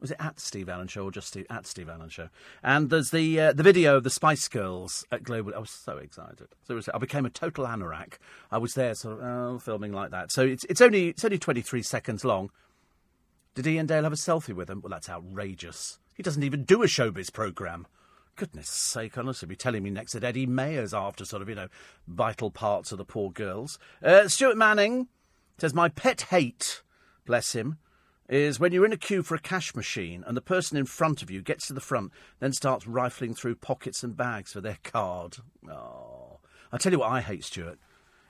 Was 0.00 0.12
it 0.12 0.16
at 0.20 0.38
Steve 0.38 0.68
Allen 0.68 0.86
Show 0.86 1.04
or 1.04 1.10
just 1.10 1.28
Steve, 1.28 1.46
at 1.50 1.66
Steve 1.66 1.88
Allen 1.88 2.08
Show? 2.08 2.28
And 2.62 2.88
there's 2.88 3.10
the 3.10 3.40
uh, 3.40 3.52
the 3.52 3.64
video 3.64 3.96
of 3.96 4.04
the 4.04 4.10
Spice 4.10 4.46
Girls 4.46 5.04
at 5.10 5.24
Global. 5.24 5.52
I 5.54 5.58
was 5.58 5.70
so 5.70 5.96
excited. 5.96 6.48
I 6.94 6.98
became 6.98 7.26
a 7.26 7.30
total 7.30 7.66
anorak. 7.66 8.14
I 8.50 8.58
was 8.58 8.74
there, 8.74 8.94
sort 8.94 9.20
of 9.20 9.24
oh, 9.24 9.58
filming 9.58 9.92
like 9.92 10.12
that. 10.12 10.30
So 10.30 10.42
it's 10.42 10.64
it's 10.64 10.80
only 10.80 11.08
it's 11.08 11.24
only 11.24 11.38
23 11.38 11.82
seconds 11.82 12.24
long. 12.24 12.50
Did 13.56 13.66
Iain 13.66 13.86
Dale 13.86 14.04
have 14.04 14.12
a 14.12 14.16
selfie 14.16 14.54
with 14.54 14.70
him? 14.70 14.80
Well, 14.82 14.90
that's 14.90 15.08
outrageous. 15.08 15.98
He 16.14 16.22
doesn't 16.22 16.44
even 16.44 16.62
do 16.62 16.82
a 16.84 16.86
showbiz 16.86 17.32
program. 17.32 17.86
Goodness 18.36 18.68
sake, 18.68 19.18
honestly, 19.18 19.48
be 19.48 19.56
telling 19.56 19.82
me 19.82 19.90
next 19.90 20.12
that 20.12 20.22
Eddie 20.22 20.46
Mair's 20.46 20.94
after 20.94 21.24
sort 21.24 21.42
of, 21.42 21.48
you 21.48 21.56
know, 21.56 21.66
vital 22.06 22.52
parts 22.52 22.92
of 22.92 22.98
the 22.98 23.04
poor 23.04 23.32
girls. 23.32 23.80
Uh, 24.00 24.28
Stuart 24.28 24.56
Manning 24.56 25.08
says, 25.58 25.74
My 25.74 25.88
pet 25.88 26.20
hate, 26.30 26.82
bless 27.26 27.52
him, 27.52 27.78
is 28.28 28.60
when 28.60 28.72
you're 28.72 28.84
in 28.84 28.92
a 28.92 28.98
queue 28.98 29.22
for 29.22 29.34
a 29.34 29.40
cash 29.40 29.74
machine 29.74 30.22
and 30.26 30.36
the 30.36 30.42
person 30.42 30.76
in 30.76 30.84
front 30.84 31.22
of 31.22 31.30
you 31.30 31.40
gets 31.40 31.66
to 31.66 31.72
the 31.72 31.80
front, 31.80 32.12
then 32.40 32.52
starts 32.52 32.86
rifling 32.86 33.34
through 33.34 33.54
pockets 33.56 34.02
and 34.02 34.16
bags 34.16 34.52
for 34.52 34.60
their 34.60 34.78
card. 34.84 35.38
Oh. 35.68 36.38
I'll 36.72 36.78
tell 36.78 36.92
you 36.92 36.98
what 36.98 37.10
I 37.10 37.20
hate, 37.20 37.44
Stuart. 37.44 37.78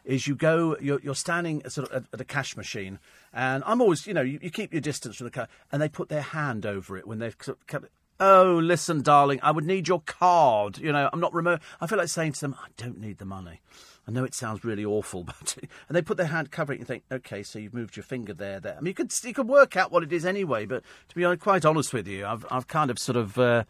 Is 0.05 0.27
you 0.27 0.37
go, 0.37 0.77
you're, 0.81 1.01
you're 1.01 1.15
standing 1.15 1.63
at, 1.65 1.73
sort 1.73 1.91
of 1.91 1.97
at, 1.97 2.05
at 2.15 2.21
a 2.21 2.25
cash 2.25 2.57
machine, 2.57 2.99
and 3.35 3.63
I'm 3.67 3.83
always, 3.83 4.07
you 4.07 4.15
know, 4.15 4.23
you, 4.23 4.39
you 4.41 4.49
keep 4.51 4.73
your 4.73 4.81
distance 4.81 5.17
from 5.17 5.27
the 5.27 5.31
car, 5.31 5.49
and 5.71 5.83
they 5.83 5.89
put 5.89 6.09
their 6.09 6.23
hand 6.23 6.65
over 6.65 6.97
it 6.97 7.07
when 7.07 7.19
they've 7.19 7.37
sort 7.41 7.59
of 7.75 7.85
Oh, 8.21 8.59
listen, 8.63 9.03
darling, 9.03 9.39
I 9.43 9.53
would 9.53 9.65
need 9.65 9.87
your 9.87 10.01
card. 10.01 10.79
You 10.79 10.93
know, 10.93 11.09
I'm 11.13 11.21
not 11.21 11.35
remote. 11.35 11.61
I 11.81 11.87
feel 11.87 11.99
like 11.99 12.09
saying 12.09 12.33
to 12.33 12.41
them, 12.41 12.57
I 12.59 12.69
don't 12.77 12.99
need 12.99 13.19
the 13.19 13.25
money. 13.25 13.61
I 14.09 14.11
know 14.11 14.25
it 14.25 14.35
sounds 14.35 14.65
really 14.65 14.87
awful, 14.87 15.23
but 15.25 15.59
and 15.61 15.95
they 15.97 16.01
put 16.01 16.17
their 16.17 16.27
hand 16.27 16.51
covering 16.51 16.79
it 16.79 16.81
and 16.81 16.89
think, 16.89 17.05
okay, 17.13 17.43
so 17.43 17.59
you've 17.59 17.75
moved 17.75 17.95
your 17.95 18.05
finger 18.05 18.33
there, 18.33 18.59
there. 18.59 18.77
I 18.77 18.81
mean, 18.81 18.87
you 18.87 18.95
could 18.95 19.13
you 19.23 19.35
could 19.35 19.49
work 19.49 19.77
out 19.77 19.93
what 19.93 20.03
it 20.03 20.13
is 20.13 20.25
anyway. 20.25 20.65
But 20.65 20.83
to 21.11 21.15
be 21.15 21.37
quite 21.37 21.67
honest 21.67 21.93
with 21.93 22.09
you, 22.09 22.25
I've 22.27 22.47
I've 22.51 22.67
kind 22.67 22.91
of 22.91 22.99
sort 22.99 23.17
of 23.17 23.39
uh, 23.39 23.65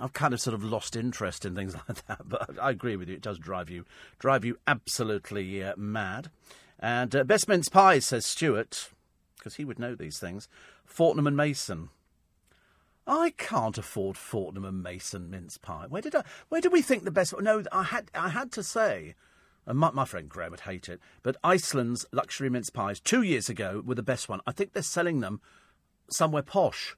I've 0.00 0.14
kind 0.14 0.32
of 0.32 0.40
sort 0.40 0.54
of 0.54 0.64
lost 0.64 0.96
interest 0.96 1.44
in 1.44 1.54
things 1.54 1.74
like 1.88 2.06
that. 2.06 2.26
But 2.26 2.58
I 2.60 2.70
agree 2.70 2.96
with 2.96 3.08
you; 3.08 3.16
it 3.16 3.22
does 3.22 3.38
drive 3.38 3.68
you 3.68 3.84
drive 4.18 4.44
you 4.44 4.58
absolutely 4.66 5.62
uh, 5.62 5.74
mad. 5.76 6.30
And 6.80 7.14
uh, 7.14 7.24
best 7.24 7.48
mince 7.48 7.68
pies 7.68 8.06
says 8.06 8.24
Stuart, 8.24 8.90
because 9.36 9.56
he 9.56 9.64
would 9.64 9.78
know 9.78 9.94
these 9.94 10.18
things. 10.18 10.48
Fortnum 10.86 11.26
and 11.26 11.36
Mason. 11.36 11.90
I 13.06 13.32
can't 13.36 13.78
afford 13.78 14.16
Fortnum 14.16 14.64
and 14.64 14.82
Mason 14.82 15.30
mince 15.30 15.56
pie. 15.56 15.86
Where 15.88 16.02
did 16.02 16.14
I? 16.14 16.24
Where 16.48 16.60
did 16.60 16.72
we 16.72 16.82
think 16.82 17.04
the 17.04 17.10
best? 17.10 17.34
No, 17.38 17.62
I 17.72 17.82
had 17.82 18.10
I 18.14 18.28
had 18.28 18.52
to 18.52 18.62
say, 18.62 19.14
and 19.68 19.78
my, 19.78 19.90
my 19.90 20.06
friend 20.06 20.28
Graham 20.30 20.50
would 20.50 20.60
hate 20.60 20.88
it, 20.88 20.98
but 21.22 21.36
Iceland's 21.44 22.06
luxury 22.10 22.48
mince 22.48 22.70
pies 22.70 23.00
two 23.00 23.20
years 23.22 23.50
ago 23.50 23.82
were 23.84 23.94
the 23.94 24.02
best 24.02 24.26
one. 24.28 24.40
I 24.46 24.52
think 24.52 24.72
they're 24.72 24.82
selling 24.82 25.20
them 25.20 25.42
somewhere 26.10 26.42
posh. 26.42 26.96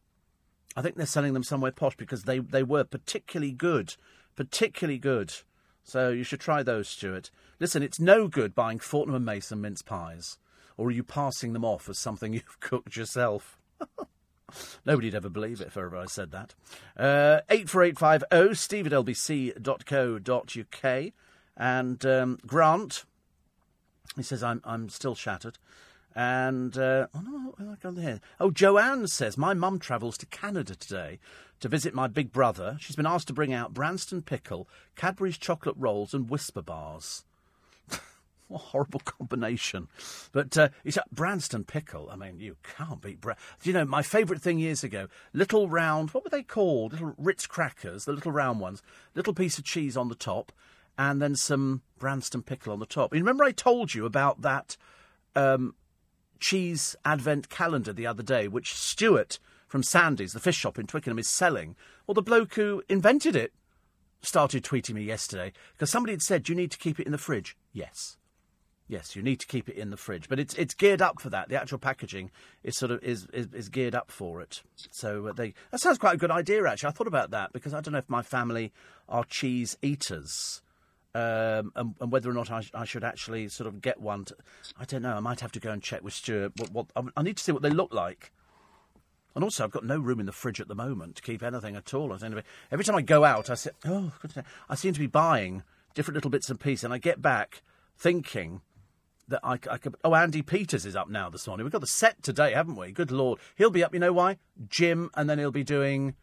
I 0.76 0.82
think 0.82 0.94
they're 0.94 1.04
selling 1.04 1.34
them 1.34 1.42
somewhere 1.42 1.72
posh 1.72 1.96
because 1.96 2.22
they, 2.22 2.38
they 2.38 2.62
were 2.62 2.84
particularly 2.84 3.50
good, 3.50 3.96
particularly 4.36 4.98
good. 4.98 5.34
So 5.82 6.10
you 6.10 6.22
should 6.22 6.38
try 6.38 6.62
those, 6.62 6.88
Stuart. 6.88 7.32
Listen, 7.58 7.82
it's 7.82 7.98
no 7.98 8.28
good 8.28 8.54
buying 8.54 8.78
Fortnum 8.78 9.16
and 9.16 9.24
Mason 9.26 9.60
mince 9.60 9.82
pies, 9.82 10.38
or 10.76 10.86
are 10.88 10.92
you 10.92 11.02
passing 11.02 11.52
them 11.52 11.64
off 11.64 11.88
as 11.88 11.98
something 11.98 12.32
you've 12.34 12.60
cooked 12.60 12.96
yourself? 12.96 13.58
Nobody'd 14.86 15.16
ever 15.16 15.28
believe 15.28 15.60
it 15.60 15.66
if 15.66 15.76
ever 15.76 15.96
I 15.96 16.06
said 16.06 16.30
that. 16.30 16.54
Uh, 16.96 17.40
84850 17.50 18.54
steve 18.54 18.86
at 18.86 18.92
lbc.co.uk. 18.92 19.54
And 21.60 22.06
um, 22.06 22.38
Grant, 22.46 23.04
he 24.16 24.22
says, 24.22 24.42
I'm, 24.42 24.62
I'm 24.64 24.88
still 24.88 25.14
shattered. 25.14 25.58
And, 26.16 26.76
uh, 26.78 27.08
oh 27.14 27.20
no, 27.20 27.54
I 27.60 27.74
got 27.82 27.98
here? 27.98 28.20
Oh, 28.40 28.50
Joanne 28.50 29.06
says, 29.06 29.36
My 29.36 29.52
mum 29.52 29.78
travels 29.78 30.16
to 30.18 30.26
Canada 30.26 30.74
today 30.74 31.18
to 31.60 31.68
visit 31.68 31.92
my 31.92 32.08
big 32.08 32.32
brother. 32.32 32.78
She's 32.80 32.96
been 32.96 33.06
asked 33.06 33.26
to 33.26 33.34
bring 33.34 33.52
out 33.52 33.74
Branston 33.74 34.22
Pickle, 34.22 34.68
Cadbury's 34.96 35.36
chocolate 35.36 35.76
rolls, 35.78 36.14
and 36.14 36.28
Wispa 36.28 36.64
bars. 36.64 37.24
What 38.48 38.62
a 38.62 38.64
horrible 38.64 39.00
combination. 39.04 39.86
But 40.32 40.58
uh, 40.58 40.70
it's 40.82 40.98
Branston 41.12 41.62
pickle. 41.62 42.08
I 42.10 42.16
mean, 42.16 42.40
you 42.40 42.56
can't 42.64 43.00
beat 43.00 43.20
Bra- 43.20 43.36
Do 43.62 43.70
you 43.70 43.74
know, 43.74 43.84
my 43.84 44.02
favourite 44.02 44.42
thing 44.42 44.58
years 44.58 44.82
ago, 44.82 45.06
little 45.32 45.68
round, 45.68 46.10
what 46.10 46.24
were 46.24 46.30
they 46.30 46.42
called? 46.42 46.90
Little 46.92 47.14
Ritz 47.16 47.46
crackers, 47.46 48.06
the 48.06 48.12
little 48.12 48.32
round 48.32 48.58
ones, 48.58 48.82
little 49.14 49.34
piece 49.34 49.56
of 49.56 49.62
cheese 49.62 49.96
on 49.96 50.08
the 50.08 50.16
top, 50.16 50.50
and 51.00 51.22
then 51.22 51.34
some 51.34 51.80
Branston 51.98 52.42
pickle 52.42 52.74
on 52.74 52.78
the 52.78 52.84
top. 52.84 53.14
You 53.14 53.20
remember 53.20 53.42
I 53.42 53.52
told 53.52 53.94
you 53.94 54.04
about 54.04 54.42
that 54.42 54.76
um, 55.34 55.74
cheese 56.40 56.94
advent 57.06 57.48
calendar 57.48 57.94
the 57.94 58.06
other 58.06 58.22
day, 58.22 58.48
which 58.48 58.74
Stuart 58.74 59.38
from 59.66 59.82
Sandy's, 59.82 60.34
the 60.34 60.40
fish 60.40 60.58
shop 60.58 60.78
in 60.78 60.86
Twickenham, 60.86 61.18
is 61.18 61.26
selling? 61.26 61.74
Well, 62.06 62.14
the 62.14 62.20
bloke 62.20 62.52
who 62.54 62.82
invented 62.86 63.34
it 63.34 63.54
started 64.20 64.62
tweeting 64.62 64.92
me 64.92 65.02
yesterday 65.02 65.54
because 65.72 65.88
somebody 65.88 66.12
had 66.12 66.20
said, 66.20 66.50
you 66.50 66.54
need 66.54 66.70
to 66.72 66.76
keep 66.76 67.00
it 67.00 67.06
in 67.06 67.12
the 67.12 67.18
fridge? 67.18 67.56
Yes. 67.72 68.18
Yes, 68.86 69.16
you 69.16 69.22
need 69.22 69.40
to 69.40 69.46
keep 69.46 69.70
it 69.70 69.76
in 69.76 69.88
the 69.88 69.96
fridge, 69.96 70.28
but 70.28 70.40
it's 70.40 70.52
it's 70.54 70.74
geared 70.74 71.00
up 71.00 71.20
for 71.20 71.30
that. 71.30 71.48
The 71.48 71.54
actual 71.54 71.78
packaging 71.78 72.32
is 72.64 72.76
sort 72.76 72.90
of 72.90 73.02
is 73.04 73.28
is, 73.32 73.46
is 73.54 73.68
geared 73.68 73.94
up 73.94 74.10
for 74.10 74.42
it. 74.42 74.62
So 74.90 75.28
uh, 75.28 75.32
they 75.32 75.54
that 75.70 75.80
sounds 75.80 75.96
quite 75.96 76.14
a 76.16 76.18
good 76.18 76.32
idea. 76.32 76.66
Actually, 76.66 76.88
I 76.88 76.92
thought 76.92 77.06
about 77.06 77.30
that 77.30 77.52
because 77.52 77.72
I 77.72 77.80
don't 77.80 77.92
know 77.92 77.98
if 77.98 78.10
my 78.10 78.22
family 78.22 78.72
are 79.08 79.22
cheese 79.22 79.78
eaters, 79.80 80.60
um, 81.14 81.72
and, 81.74 81.94
and 82.00 82.12
whether 82.12 82.30
or 82.30 82.34
not 82.34 82.50
I, 82.50 82.62
I 82.74 82.84
should 82.84 83.04
actually 83.04 83.48
sort 83.48 83.66
of 83.66 83.80
get 83.80 84.00
one. 84.00 84.24
To, 84.26 84.36
I 84.78 84.84
don't 84.84 85.02
know. 85.02 85.14
I 85.14 85.20
might 85.20 85.40
have 85.40 85.52
to 85.52 85.60
go 85.60 85.70
and 85.70 85.82
check 85.82 86.02
with 86.02 86.14
Stuart. 86.14 86.52
What, 86.56 86.70
what 86.72 86.86
I, 86.94 87.02
I 87.16 87.22
need 87.22 87.36
to 87.36 87.42
see 87.42 87.52
what 87.52 87.62
they 87.62 87.70
look 87.70 87.92
like. 87.92 88.32
And 89.34 89.44
also, 89.44 89.64
I've 89.64 89.70
got 89.70 89.84
no 89.84 89.98
room 89.98 90.20
in 90.20 90.26
the 90.26 90.32
fridge 90.32 90.60
at 90.60 90.68
the 90.68 90.74
moment 90.74 91.16
to 91.16 91.22
keep 91.22 91.42
anything 91.42 91.76
at 91.76 91.94
all. 91.94 92.12
Every 92.12 92.84
time 92.84 92.96
I 92.96 93.02
go 93.02 93.24
out, 93.24 93.48
I 93.48 93.54
say, 93.54 93.70
"Oh, 93.84 94.12
goodness, 94.20 94.46
I 94.68 94.74
seem 94.74 94.92
to 94.92 95.00
be 95.00 95.06
buying 95.06 95.62
different 95.94 96.16
little 96.16 96.30
bits 96.30 96.50
and 96.50 96.58
pieces," 96.58 96.84
and 96.84 96.92
I 96.92 96.98
get 96.98 97.22
back 97.22 97.62
thinking 97.96 98.60
that 99.28 99.40
I, 99.44 99.52
I 99.52 99.78
could. 99.78 99.94
Oh, 100.04 100.14
Andy 100.14 100.42
Peters 100.42 100.84
is 100.84 100.96
up 100.96 101.08
now 101.08 101.30
this 101.30 101.46
morning. 101.46 101.64
We've 101.64 101.72
got 101.72 101.80
the 101.80 101.86
set 101.86 102.22
today, 102.22 102.52
haven't 102.52 102.76
we? 102.76 102.90
Good 102.92 103.12
lord, 103.12 103.38
he'll 103.56 103.70
be 103.70 103.84
up. 103.84 103.94
You 103.94 104.00
know 104.00 104.12
why? 104.12 104.38
Jim, 104.68 105.10
and 105.14 105.30
then 105.30 105.38
he'll 105.38 105.52
be 105.52 105.64
doing 105.64 106.14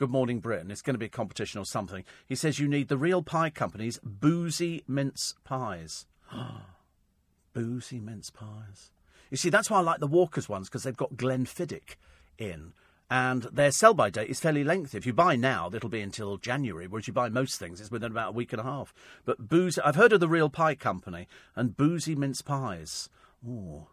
Good 0.00 0.08
Morning 0.08 0.40
Britain. 0.40 0.70
It's 0.70 0.80
going 0.80 0.94
to 0.94 0.98
be 0.98 1.04
a 1.04 1.10
competition 1.10 1.60
or 1.60 1.66
something. 1.66 2.06
He 2.26 2.34
says 2.34 2.58
you 2.58 2.66
need 2.66 2.88
the 2.88 2.96
Real 2.96 3.22
Pie 3.22 3.50
Company's 3.50 4.00
boozy 4.02 4.82
mince 4.88 5.34
pies. 5.44 6.06
boozy 7.52 8.00
mince 8.00 8.30
pies. 8.30 8.92
You 9.30 9.36
see, 9.36 9.50
that's 9.50 9.68
why 9.68 9.76
I 9.76 9.82
like 9.82 10.00
the 10.00 10.06
Walkers 10.06 10.48
ones 10.48 10.70
because 10.70 10.84
they've 10.84 10.96
got 10.96 11.16
Glenfiddich 11.16 11.96
in. 12.38 12.72
And 13.10 13.42
their 13.52 13.70
sell 13.70 13.92
by 13.92 14.08
date 14.08 14.30
is 14.30 14.40
fairly 14.40 14.64
lengthy. 14.64 14.96
If 14.96 15.04
you 15.04 15.12
buy 15.12 15.36
now, 15.36 15.68
it'll 15.70 15.90
be 15.90 16.00
until 16.00 16.38
January, 16.38 16.86
whereas 16.86 17.06
you 17.06 17.12
buy 17.12 17.28
most 17.28 17.58
things, 17.58 17.78
it's 17.78 17.90
within 17.90 18.12
about 18.12 18.30
a 18.30 18.32
week 18.32 18.54
and 18.54 18.60
a 18.60 18.64
half. 18.64 18.94
But 19.26 19.50
boozy, 19.50 19.82
I've 19.82 19.96
heard 19.96 20.14
of 20.14 20.20
the 20.20 20.28
Real 20.28 20.48
Pie 20.48 20.76
Company 20.76 21.28
and 21.54 21.76
boozy 21.76 22.14
mince 22.14 22.40
pies. 22.40 23.10
Ooh. 23.46 23.86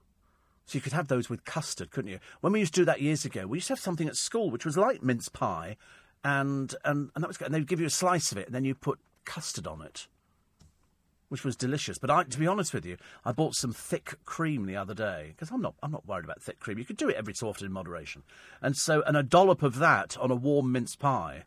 So 0.68 0.76
you 0.76 0.82
could 0.82 0.94
have 0.94 1.08
those 1.08 1.30
with 1.30 1.46
custard, 1.46 1.92
couldn't 1.92 2.12
you? 2.12 2.20
When 2.42 2.52
we 2.52 2.60
used 2.60 2.74
to 2.74 2.82
do 2.82 2.86
that 2.86 3.02
years 3.02 3.24
ago, 3.24 3.48
we 3.48 3.58
used 3.58 3.68
to 3.68 3.74
have 3.74 3.80
something 3.80 4.08
at 4.08 4.18
school 4.18 4.52
which 4.52 4.66
was 4.66 4.78
like 4.78 5.02
mince 5.02 5.30
pie, 5.30 5.78
and 6.26 6.76
and, 6.84 7.10
and 7.16 7.24
that 7.24 7.28
was 7.28 7.38
good. 7.38 7.46
And 7.46 7.56
they'd 7.56 7.68
give 7.68 7.80
you 7.80 7.88
a 7.88 7.90
slice 7.90 8.34
of 8.34 8.38
it, 8.38 8.48
and 8.48 8.54
then 8.54 8.66
you 8.66 8.76
put 8.76 9.00
custard 9.24 9.66
on 9.66 9.82
it, 9.82 10.08
which 11.30 11.46
was 11.46 11.56
delicious. 11.56 11.98
But 11.98 12.12
I, 12.12 12.24
to 12.24 12.38
be 12.38 12.48
honest 12.48 12.74
with 12.74 12.86
you, 12.86 12.98
I 13.24 13.32
bought 13.32 13.56
some 13.56 13.72
thick 13.72 14.16
cream 14.26 14.66
the 14.66 14.76
other 14.76 14.94
day 14.94 15.28
because 15.30 15.52
I'm 15.52 15.62
not 15.62 15.76
I'm 15.82 15.92
not 15.92 16.06
worried 16.06 16.26
about 16.26 16.42
thick 16.42 16.60
cream. 16.60 16.78
You 16.78 16.86
could 16.86 16.98
do 16.98 17.08
it 17.08 17.16
every 17.16 17.34
so 17.34 17.48
often 17.48 17.66
in 17.66 17.72
moderation, 17.72 18.24
and 18.62 18.76
so 18.76 19.02
and 19.04 19.16
a 19.16 19.24
dollop 19.24 19.64
of 19.64 19.80
that 19.80 20.18
on 20.18 20.32
a 20.32 20.36
warm 20.36 20.74
mince 20.74 20.98
pie 20.98 21.46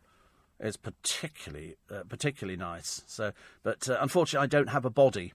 is 0.58 0.78
particularly 0.78 1.76
uh, 1.90 2.04
particularly 2.08 2.56
nice. 2.56 3.02
So, 3.06 3.32
but 3.62 3.86
uh, 3.86 3.98
unfortunately, 4.00 4.44
I 4.44 4.48
don't 4.48 4.70
have 4.70 4.86
a 4.86 4.90
body 4.90 5.34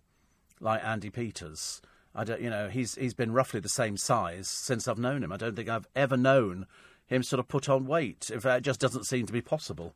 like 0.59 0.83
Andy 0.83 1.11
Peters. 1.11 1.83
I 2.15 2.23
don't, 2.23 2.41
you 2.41 2.49
know, 2.49 2.69
he's 2.69 2.95
he's 2.95 3.13
been 3.13 3.33
roughly 3.33 3.59
the 3.59 3.69
same 3.69 3.97
size 3.97 4.47
since 4.47 4.87
I've 4.87 4.97
known 4.97 5.23
him. 5.23 5.31
I 5.31 5.37
don't 5.37 5.55
think 5.55 5.69
I've 5.69 5.87
ever 5.95 6.15
known 6.15 6.65
him 7.07 7.23
sort 7.23 7.39
of 7.39 7.47
put 7.47 7.67
on 7.69 7.85
weight. 7.85 8.29
In 8.31 8.39
fact, 8.39 8.59
it 8.59 8.63
just 8.63 8.79
doesn't 8.79 9.05
seem 9.05 9.25
to 9.25 9.33
be 9.33 9.41
possible. 9.41 9.93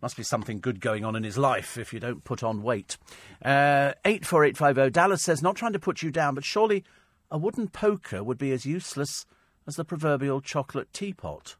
Must 0.00 0.16
be 0.16 0.22
something 0.22 0.60
good 0.60 0.80
going 0.80 1.04
on 1.04 1.16
in 1.16 1.24
his 1.24 1.36
life 1.36 1.76
if 1.76 1.92
you 1.92 1.98
don't 1.98 2.24
put 2.24 2.42
on 2.42 2.62
weight. 2.62 2.96
Uh, 3.44 3.92
84850 4.04 4.90
Dallas 4.90 5.22
says, 5.22 5.42
not 5.42 5.56
trying 5.56 5.72
to 5.72 5.78
put 5.78 6.02
you 6.02 6.10
down, 6.10 6.34
but 6.36 6.44
surely 6.44 6.84
a 7.30 7.38
wooden 7.38 7.68
poker 7.68 8.22
would 8.22 8.38
be 8.38 8.52
as 8.52 8.64
useless 8.64 9.26
as 9.66 9.74
the 9.74 9.84
proverbial 9.84 10.40
chocolate 10.40 10.92
teapot. 10.92 11.56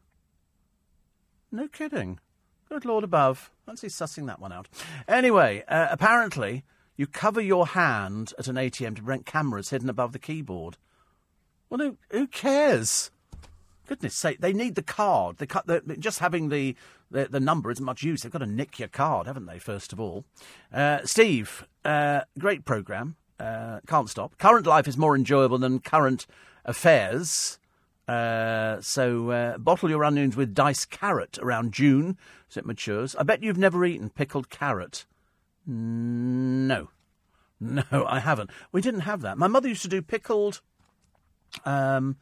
No 1.51 1.67
kidding. 1.67 2.19
Good 2.69 2.85
Lord 2.85 3.03
above. 3.03 3.51
Fancy 3.65 3.87
sussing 3.87 4.27
that 4.27 4.39
one 4.39 4.53
out. 4.53 4.69
Anyway, 5.07 5.63
uh, 5.67 5.87
apparently 5.91 6.63
you 6.99 7.07
cover 7.07 7.39
your 7.39 7.65
hand 7.67 8.33
at 8.37 8.49
an 8.49 8.57
ATM 8.57 8.97
to 8.97 9.01
prevent 9.01 9.25
cameras 9.25 9.69
hidden 9.69 9.89
above 9.89 10.11
the 10.11 10.19
keyboard. 10.19 10.75
Well, 11.69 11.79
who, 11.79 11.97
who 12.09 12.27
cares? 12.27 13.09
Goodness 13.87 14.13
sake, 14.13 14.41
they 14.41 14.51
need 14.51 14.75
the 14.75 14.83
card. 14.83 15.37
They 15.37 15.45
cut 15.45 15.65
the, 15.65 15.79
just 15.97 16.19
having 16.19 16.49
the, 16.49 16.75
the, 17.09 17.29
the 17.31 17.39
number 17.39 17.71
isn't 17.71 17.85
much 17.85 18.03
use. 18.03 18.21
They've 18.23 18.31
got 18.31 18.39
to 18.39 18.45
nick 18.45 18.79
your 18.79 18.89
card, 18.89 19.27
haven't 19.27 19.45
they? 19.45 19.59
First 19.59 19.93
of 19.93 20.01
all, 20.01 20.25
uh, 20.73 20.99
Steve, 21.05 21.65
uh, 21.85 22.23
great 22.37 22.65
program. 22.65 23.15
Uh, 23.39 23.79
can't 23.87 24.09
stop. 24.09 24.37
Current 24.37 24.67
life 24.67 24.85
is 24.85 24.97
more 24.97 25.15
enjoyable 25.15 25.57
than 25.57 25.79
current 25.79 26.27
affairs. 26.65 27.59
Uh, 28.09 28.81
so 28.81 29.31
uh, 29.31 29.57
bottle 29.57 29.89
your 29.89 30.03
onions 30.03 30.35
with 30.35 30.53
diced 30.53 30.89
carrot 30.89 31.39
around 31.41 31.71
June 31.71 32.17
as 32.49 32.57
it 32.57 32.65
matures. 32.65 33.15
I 33.15 33.23
bet 33.23 33.41
you've 33.41 33.57
never 33.57 33.85
eaten 33.85 34.09
pickled 34.09 34.49
carrot. 34.49 35.05
No, 35.65 36.89
no, 37.59 37.83
I 37.91 38.19
haven't. 38.19 38.49
We 38.71 38.81
didn't 38.81 39.01
have 39.01 39.21
that. 39.21 39.37
My 39.37 39.47
mother 39.47 39.67
used 39.67 39.81
to 39.83 39.87
do 39.87 40.01
pickled 40.01 40.61
um, 41.65 42.17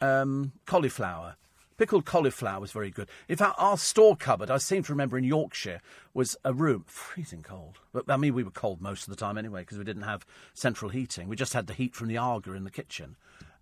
um, 0.00 0.52
cauliflower. 0.66 1.36
Pickled 1.76 2.04
cauliflower 2.04 2.60
was 2.60 2.70
very 2.70 2.90
good. 2.90 3.08
In 3.28 3.36
fact, 3.36 3.56
our 3.58 3.76
store 3.76 4.14
cupboard, 4.14 4.48
I 4.48 4.58
seem 4.58 4.84
to 4.84 4.92
remember 4.92 5.18
in 5.18 5.24
Yorkshire, 5.24 5.80
was 6.12 6.36
a 6.44 6.52
room 6.52 6.84
freezing 6.86 7.42
cold. 7.42 7.78
But 7.92 8.08
I 8.08 8.16
mean, 8.16 8.34
we 8.34 8.44
were 8.44 8.52
cold 8.52 8.80
most 8.80 9.04
of 9.04 9.10
the 9.10 9.16
time 9.16 9.36
anyway 9.36 9.62
because 9.62 9.78
we 9.78 9.84
didn't 9.84 10.02
have 10.02 10.24
central 10.52 10.90
heating. 10.90 11.28
We 11.28 11.34
just 11.34 11.52
had 11.52 11.66
the 11.66 11.74
heat 11.74 11.96
from 11.96 12.06
the 12.06 12.16
Aga 12.16 12.52
in 12.52 12.62
the 12.62 12.70
kitchen, 12.70 13.16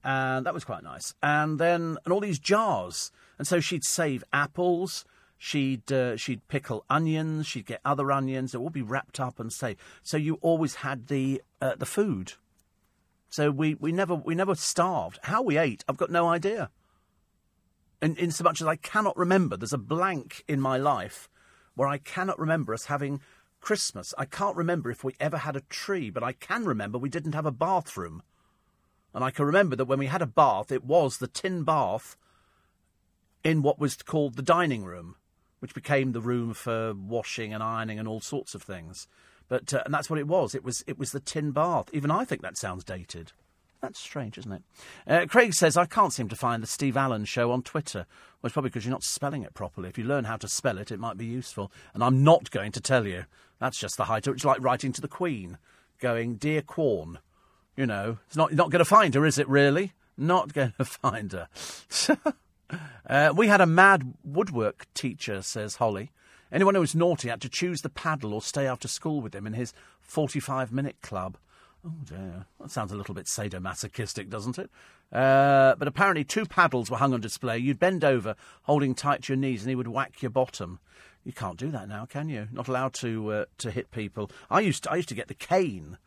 and 0.04 0.44
that 0.44 0.52
was 0.52 0.64
quite 0.64 0.82
nice. 0.82 1.14
And 1.22 1.58
then 1.58 1.96
and 2.04 2.12
all 2.12 2.20
these 2.20 2.38
jars, 2.38 3.12
and 3.38 3.46
so 3.46 3.60
she'd 3.60 3.84
save 3.84 4.24
apples. 4.30 5.06
She'd 5.44 5.90
uh, 5.90 6.16
she'd 6.16 6.46
pickle 6.46 6.84
onions. 6.88 7.48
She'd 7.48 7.66
get 7.66 7.80
other 7.84 8.12
onions. 8.12 8.54
It 8.54 8.60
would 8.60 8.72
be 8.72 8.80
wrapped 8.80 9.18
up 9.18 9.40
and 9.40 9.52
saved. 9.52 9.80
So 10.04 10.16
you 10.16 10.34
always 10.34 10.76
had 10.76 11.08
the 11.08 11.42
uh, 11.60 11.74
the 11.74 11.84
food. 11.84 12.34
So 13.28 13.50
we, 13.50 13.74
we 13.74 13.90
never 13.90 14.14
we 14.14 14.36
never 14.36 14.54
starved. 14.54 15.18
How 15.24 15.42
we 15.42 15.58
ate, 15.58 15.84
I've 15.88 15.96
got 15.96 16.12
no 16.12 16.28
idea. 16.28 16.70
In, 18.00 18.14
in 18.18 18.30
so 18.30 18.44
much 18.44 18.60
as 18.60 18.68
I 18.68 18.76
cannot 18.76 19.16
remember, 19.16 19.56
there's 19.56 19.72
a 19.72 19.78
blank 19.78 20.44
in 20.46 20.60
my 20.60 20.76
life 20.76 21.28
where 21.74 21.88
I 21.88 21.98
cannot 21.98 22.38
remember 22.38 22.72
us 22.72 22.84
having 22.84 23.20
Christmas. 23.60 24.14
I 24.16 24.26
can't 24.26 24.56
remember 24.56 24.92
if 24.92 25.02
we 25.02 25.16
ever 25.18 25.38
had 25.38 25.56
a 25.56 25.62
tree, 25.62 26.08
but 26.08 26.22
I 26.22 26.34
can 26.34 26.66
remember 26.66 26.98
we 26.98 27.08
didn't 27.08 27.34
have 27.34 27.46
a 27.46 27.50
bathroom. 27.50 28.22
And 29.12 29.24
I 29.24 29.32
can 29.32 29.44
remember 29.44 29.74
that 29.74 29.86
when 29.86 29.98
we 29.98 30.06
had 30.06 30.22
a 30.22 30.26
bath, 30.26 30.70
it 30.70 30.84
was 30.84 31.18
the 31.18 31.26
tin 31.26 31.64
bath 31.64 32.16
in 33.42 33.62
what 33.62 33.80
was 33.80 33.96
called 33.96 34.36
the 34.36 34.42
dining 34.42 34.84
room, 34.84 35.16
which 35.62 35.74
became 35.74 36.10
the 36.10 36.20
room 36.20 36.52
for 36.52 36.92
washing 36.92 37.54
and 37.54 37.62
ironing 37.62 38.00
and 38.00 38.08
all 38.08 38.20
sorts 38.20 38.52
of 38.52 38.62
things. 38.64 39.06
But 39.48 39.72
uh, 39.72 39.82
and 39.84 39.94
that's 39.94 40.10
what 40.10 40.18
it 40.18 40.26
was. 40.26 40.56
It 40.56 40.64
was 40.64 40.82
it 40.88 40.98
was 40.98 41.12
the 41.12 41.20
tin 41.20 41.52
bath. 41.52 41.88
Even 41.92 42.10
I 42.10 42.24
think 42.24 42.42
that 42.42 42.58
sounds 42.58 42.82
dated. 42.82 43.30
That's 43.80 44.00
strange, 44.00 44.38
isn't 44.38 44.52
it? 44.52 44.62
Uh, 45.06 45.26
Craig 45.26 45.54
says, 45.54 45.76
I 45.76 45.86
can't 45.86 46.12
seem 46.12 46.28
to 46.28 46.36
find 46.36 46.62
the 46.62 46.68
Steve 46.68 46.96
Allen 46.96 47.24
show 47.24 47.50
on 47.50 47.62
Twitter. 47.62 48.06
Well, 48.40 48.48
it's 48.48 48.52
probably 48.52 48.70
because 48.70 48.84
you're 48.84 48.92
not 48.92 49.02
spelling 49.02 49.42
it 49.42 49.54
properly. 49.54 49.88
If 49.88 49.98
you 49.98 50.04
learn 50.04 50.24
how 50.24 50.36
to 50.36 50.46
spell 50.46 50.78
it, 50.78 50.92
it 50.92 51.00
might 51.00 51.16
be 51.16 51.26
useful. 51.26 51.72
And 51.92 52.02
I'm 52.04 52.22
not 52.22 52.52
going 52.52 52.70
to 52.72 52.80
tell 52.80 53.08
you. 53.08 53.24
That's 53.58 53.78
just 53.78 53.96
the 53.96 54.04
height. 54.04 54.28
It's 54.28 54.44
like 54.44 54.62
writing 54.62 54.92
to 54.92 55.00
the 55.00 55.08
Queen, 55.08 55.58
going, 55.98 56.36
Dear 56.36 56.62
Quorn. 56.62 57.18
You 57.76 57.86
know, 57.86 58.18
it's 58.28 58.36
not, 58.36 58.50
you're 58.50 58.56
not 58.56 58.70
going 58.70 58.78
to 58.78 58.84
find 58.84 59.14
her, 59.14 59.26
is 59.26 59.38
it 59.38 59.48
really? 59.48 59.94
Not 60.16 60.52
going 60.52 60.74
to 60.78 60.84
find 60.84 61.32
her. 61.32 61.48
uh, 63.08 63.32
we 63.36 63.48
had 63.48 63.60
a 63.60 63.66
mad 63.66 64.14
woodwork 64.24 64.86
teacher, 64.94 65.42
says 65.42 65.76
Holly. 65.76 66.10
Anyone 66.50 66.74
who 66.74 66.80
was 66.82 66.94
naughty 66.94 67.28
had 67.28 67.40
to 67.40 67.48
choose 67.48 67.80
the 67.80 67.88
paddle 67.88 68.34
or 68.34 68.42
stay 68.42 68.66
after 68.66 68.86
school 68.86 69.22
with 69.22 69.34
him 69.34 69.46
in 69.46 69.54
his 69.54 69.72
45 70.00 70.72
minute 70.72 70.96
club. 71.00 71.38
Oh 71.84 71.94
dear, 72.04 72.46
that 72.60 72.70
sounds 72.70 72.92
a 72.92 72.96
little 72.96 73.14
bit 73.14 73.26
sadomasochistic, 73.26 74.28
doesn't 74.28 74.58
it? 74.58 74.70
Uh, 75.10 75.74
but 75.76 75.88
apparently, 75.88 76.24
two 76.24 76.46
paddles 76.46 76.90
were 76.90 76.98
hung 76.98 77.12
on 77.12 77.20
display. 77.20 77.58
You'd 77.58 77.78
bend 77.78 78.04
over, 78.04 78.36
holding 78.62 78.94
tight 78.94 79.24
to 79.24 79.32
your 79.32 79.38
knees, 79.38 79.62
and 79.62 79.68
he 79.68 79.74
would 79.74 79.88
whack 79.88 80.22
your 80.22 80.30
bottom. 80.30 80.78
You 81.24 81.32
can't 81.32 81.58
do 81.58 81.70
that 81.70 81.88
now, 81.88 82.06
can 82.06 82.28
you? 82.28 82.48
Not 82.52 82.68
allowed 82.68 82.94
to 82.94 83.32
uh, 83.32 83.44
to 83.58 83.70
hit 83.70 83.90
people. 83.90 84.30
I 84.50 84.60
used 84.60 84.84
to, 84.84 84.92
I 84.92 84.96
used 84.96 85.08
to 85.08 85.14
get 85.14 85.28
the 85.28 85.34
cane, 85.34 85.98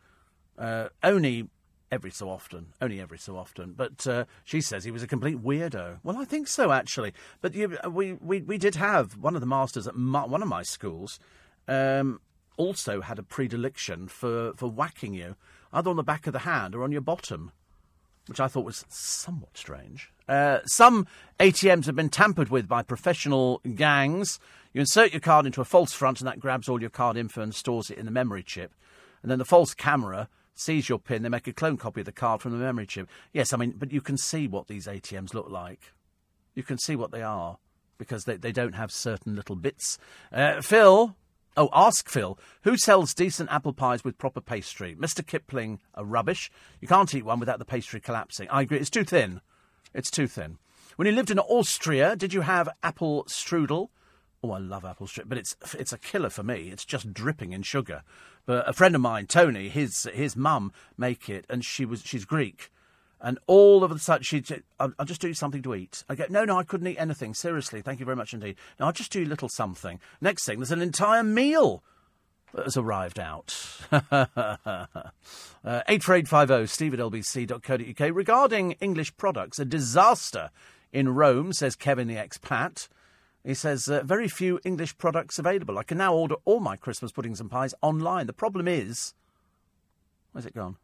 uh, 0.58 0.88
only 1.02 1.48
every 1.96 2.12
so 2.12 2.30
often, 2.30 2.66
only 2.80 3.00
every 3.00 3.18
so 3.18 3.36
often. 3.36 3.72
But 3.76 4.06
uh, 4.06 4.26
she 4.44 4.60
says 4.60 4.84
he 4.84 4.92
was 4.92 5.02
a 5.02 5.08
complete 5.08 5.42
weirdo. 5.42 5.98
Well, 6.04 6.18
I 6.18 6.24
think 6.24 6.46
so 6.46 6.70
actually. 6.70 7.12
But 7.40 7.54
you, 7.54 7.76
we, 7.90 8.12
we 8.12 8.42
we 8.42 8.58
did 8.58 8.76
have 8.76 9.16
one 9.16 9.34
of 9.34 9.40
the 9.40 9.46
masters 9.46 9.88
at 9.88 9.96
my, 9.96 10.24
one 10.24 10.42
of 10.42 10.48
my 10.48 10.62
schools. 10.62 11.18
Um, 11.66 12.20
also 12.56 13.00
had 13.00 13.18
a 13.18 13.22
predilection 13.22 14.08
for, 14.08 14.52
for 14.56 14.70
whacking 14.70 15.14
you, 15.14 15.36
either 15.72 15.90
on 15.90 15.96
the 15.96 16.02
back 16.02 16.26
of 16.26 16.32
the 16.32 16.40
hand 16.40 16.74
or 16.74 16.82
on 16.82 16.92
your 16.92 17.00
bottom, 17.00 17.52
which 18.28 18.40
I 18.40 18.48
thought 18.48 18.64
was 18.64 18.84
somewhat 18.88 19.56
strange. 19.56 20.10
Uh, 20.28 20.60
some 20.64 21.06
ATMs 21.38 21.86
have 21.86 21.96
been 21.96 22.08
tampered 22.08 22.48
with 22.48 22.66
by 22.66 22.82
professional 22.82 23.60
gangs. 23.74 24.40
You 24.72 24.80
insert 24.80 25.12
your 25.12 25.20
card 25.20 25.46
into 25.46 25.60
a 25.60 25.64
false 25.64 25.92
front, 25.92 26.20
and 26.20 26.28
that 26.28 26.40
grabs 26.40 26.68
all 26.68 26.80
your 26.80 26.90
card 26.90 27.16
info 27.16 27.42
and 27.42 27.54
stores 27.54 27.90
it 27.90 27.98
in 27.98 28.06
the 28.06 28.10
memory 28.10 28.42
chip. 28.42 28.72
And 29.22 29.30
then 29.30 29.38
the 29.38 29.44
false 29.44 29.74
camera 29.74 30.28
sees 30.56 30.88
your 30.88 30.98
PIN, 30.98 31.22
they 31.22 31.28
make 31.28 31.46
a 31.46 31.52
clone 31.52 31.76
copy 31.76 32.00
of 32.00 32.06
the 32.06 32.12
card 32.12 32.40
from 32.40 32.52
the 32.52 32.58
memory 32.58 32.86
chip. 32.86 33.08
Yes, 33.32 33.52
I 33.52 33.56
mean, 33.56 33.74
but 33.78 33.92
you 33.92 34.00
can 34.00 34.16
see 34.16 34.48
what 34.48 34.66
these 34.66 34.86
ATMs 34.86 35.34
look 35.34 35.48
like. 35.48 35.92
You 36.54 36.64
can 36.64 36.78
see 36.78 36.96
what 36.96 37.12
they 37.12 37.22
are 37.22 37.58
because 37.98 38.24
they, 38.24 38.36
they 38.36 38.52
don't 38.52 38.74
have 38.74 38.90
certain 38.90 39.36
little 39.36 39.56
bits. 39.56 39.98
Uh, 40.32 40.60
Phil, 40.60 41.14
Oh, 41.58 41.70
ask 41.72 42.10
Phil, 42.10 42.38
who 42.64 42.76
sells 42.76 43.14
decent 43.14 43.50
apple 43.50 43.72
pies 43.72 44.04
with 44.04 44.18
proper 44.18 44.42
pastry? 44.42 44.94
Mr. 44.94 45.26
Kipling 45.26 45.80
a 45.94 46.04
rubbish. 46.04 46.50
You 46.82 46.88
can't 46.88 47.14
eat 47.14 47.24
one 47.24 47.40
without 47.40 47.58
the 47.58 47.64
pastry 47.64 47.98
collapsing. 47.98 48.46
I 48.50 48.62
agree, 48.62 48.78
it's 48.78 48.90
too 48.90 49.04
thin. 49.04 49.40
It's 49.94 50.10
too 50.10 50.26
thin. 50.26 50.58
When 50.96 51.06
you 51.06 51.12
lived 51.12 51.30
in 51.30 51.38
Austria, 51.38 52.14
did 52.14 52.34
you 52.34 52.42
have 52.42 52.68
apple 52.82 53.24
strudel? 53.24 53.88
Oh, 54.42 54.52
I 54.52 54.58
love 54.58 54.84
apple 54.84 55.06
strudel, 55.06 55.28
but 55.28 55.38
it's 55.38 55.56
it's 55.78 55.92
a 55.92 55.98
killer 55.98 56.30
for 56.30 56.42
me. 56.42 56.68
It's 56.70 56.84
just 56.84 57.12
dripping 57.12 57.52
in 57.52 57.62
sugar. 57.62 58.02
But 58.44 58.68
a 58.68 58.72
friend 58.72 58.94
of 58.94 59.00
mine, 59.00 59.26
Tony, 59.26 59.68
his 59.68 60.08
his 60.12 60.36
mum 60.36 60.72
make 60.96 61.28
it, 61.28 61.46
and 61.48 61.64
she 61.64 61.84
was 61.84 62.02
she's 62.02 62.24
Greek, 62.24 62.70
and 63.20 63.38
all 63.46 63.82
of 63.82 63.90
a 63.90 63.98
sudden, 63.98 64.24
say, 64.24 64.60
I'll, 64.78 64.92
I'll, 64.98 65.06
just 65.06 65.20
do 65.20 65.32
something 65.32 65.62
to 65.62 65.74
eat. 65.74 66.04
I 66.08 66.14
go, 66.14 66.26
no, 66.28 66.44
no, 66.44 66.58
I 66.58 66.64
couldn't 66.64 66.86
eat 66.86 66.98
anything. 66.98 67.34
Seriously, 67.34 67.80
thank 67.80 67.98
you 67.98 68.04
very 68.04 68.16
much 68.16 68.34
indeed. 68.34 68.56
No, 68.78 68.86
I'll 68.86 68.92
just 68.92 69.10
do 69.10 69.24
a 69.24 69.26
little 69.26 69.48
something. 69.48 70.00
Next 70.20 70.44
thing, 70.44 70.58
there's 70.58 70.70
an 70.70 70.82
entire 70.82 71.22
meal 71.22 71.82
that 72.54 72.64
has 72.64 72.76
arrived 72.76 73.18
out. 73.18 73.54
uh, 73.90 74.86
84850 75.64 76.66
steve 76.66 76.94
at 76.94 77.00
lbc.co.uk. 77.00 78.14
Regarding 78.14 78.72
English 78.72 79.16
products, 79.16 79.58
a 79.58 79.64
disaster 79.64 80.50
in 80.92 81.08
Rome, 81.08 81.52
says 81.52 81.74
Kevin 81.74 82.08
the 82.08 82.16
expat. 82.16 82.88
He 83.46 83.54
says, 83.54 83.88
uh, 83.88 84.02
very 84.02 84.26
few 84.26 84.58
English 84.64 84.98
products 84.98 85.38
available. 85.38 85.78
I 85.78 85.84
can 85.84 85.98
now 85.98 86.12
order 86.12 86.34
all 86.44 86.58
my 86.58 86.76
Christmas 86.76 87.12
puddings 87.12 87.40
and 87.40 87.48
pies 87.48 87.74
online. 87.80 88.26
The 88.26 88.32
problem 88.32 88.66
is, 88.66 89.14
where's 90.32 90.46
it 90.46 90.54
gone? 90.54 90.78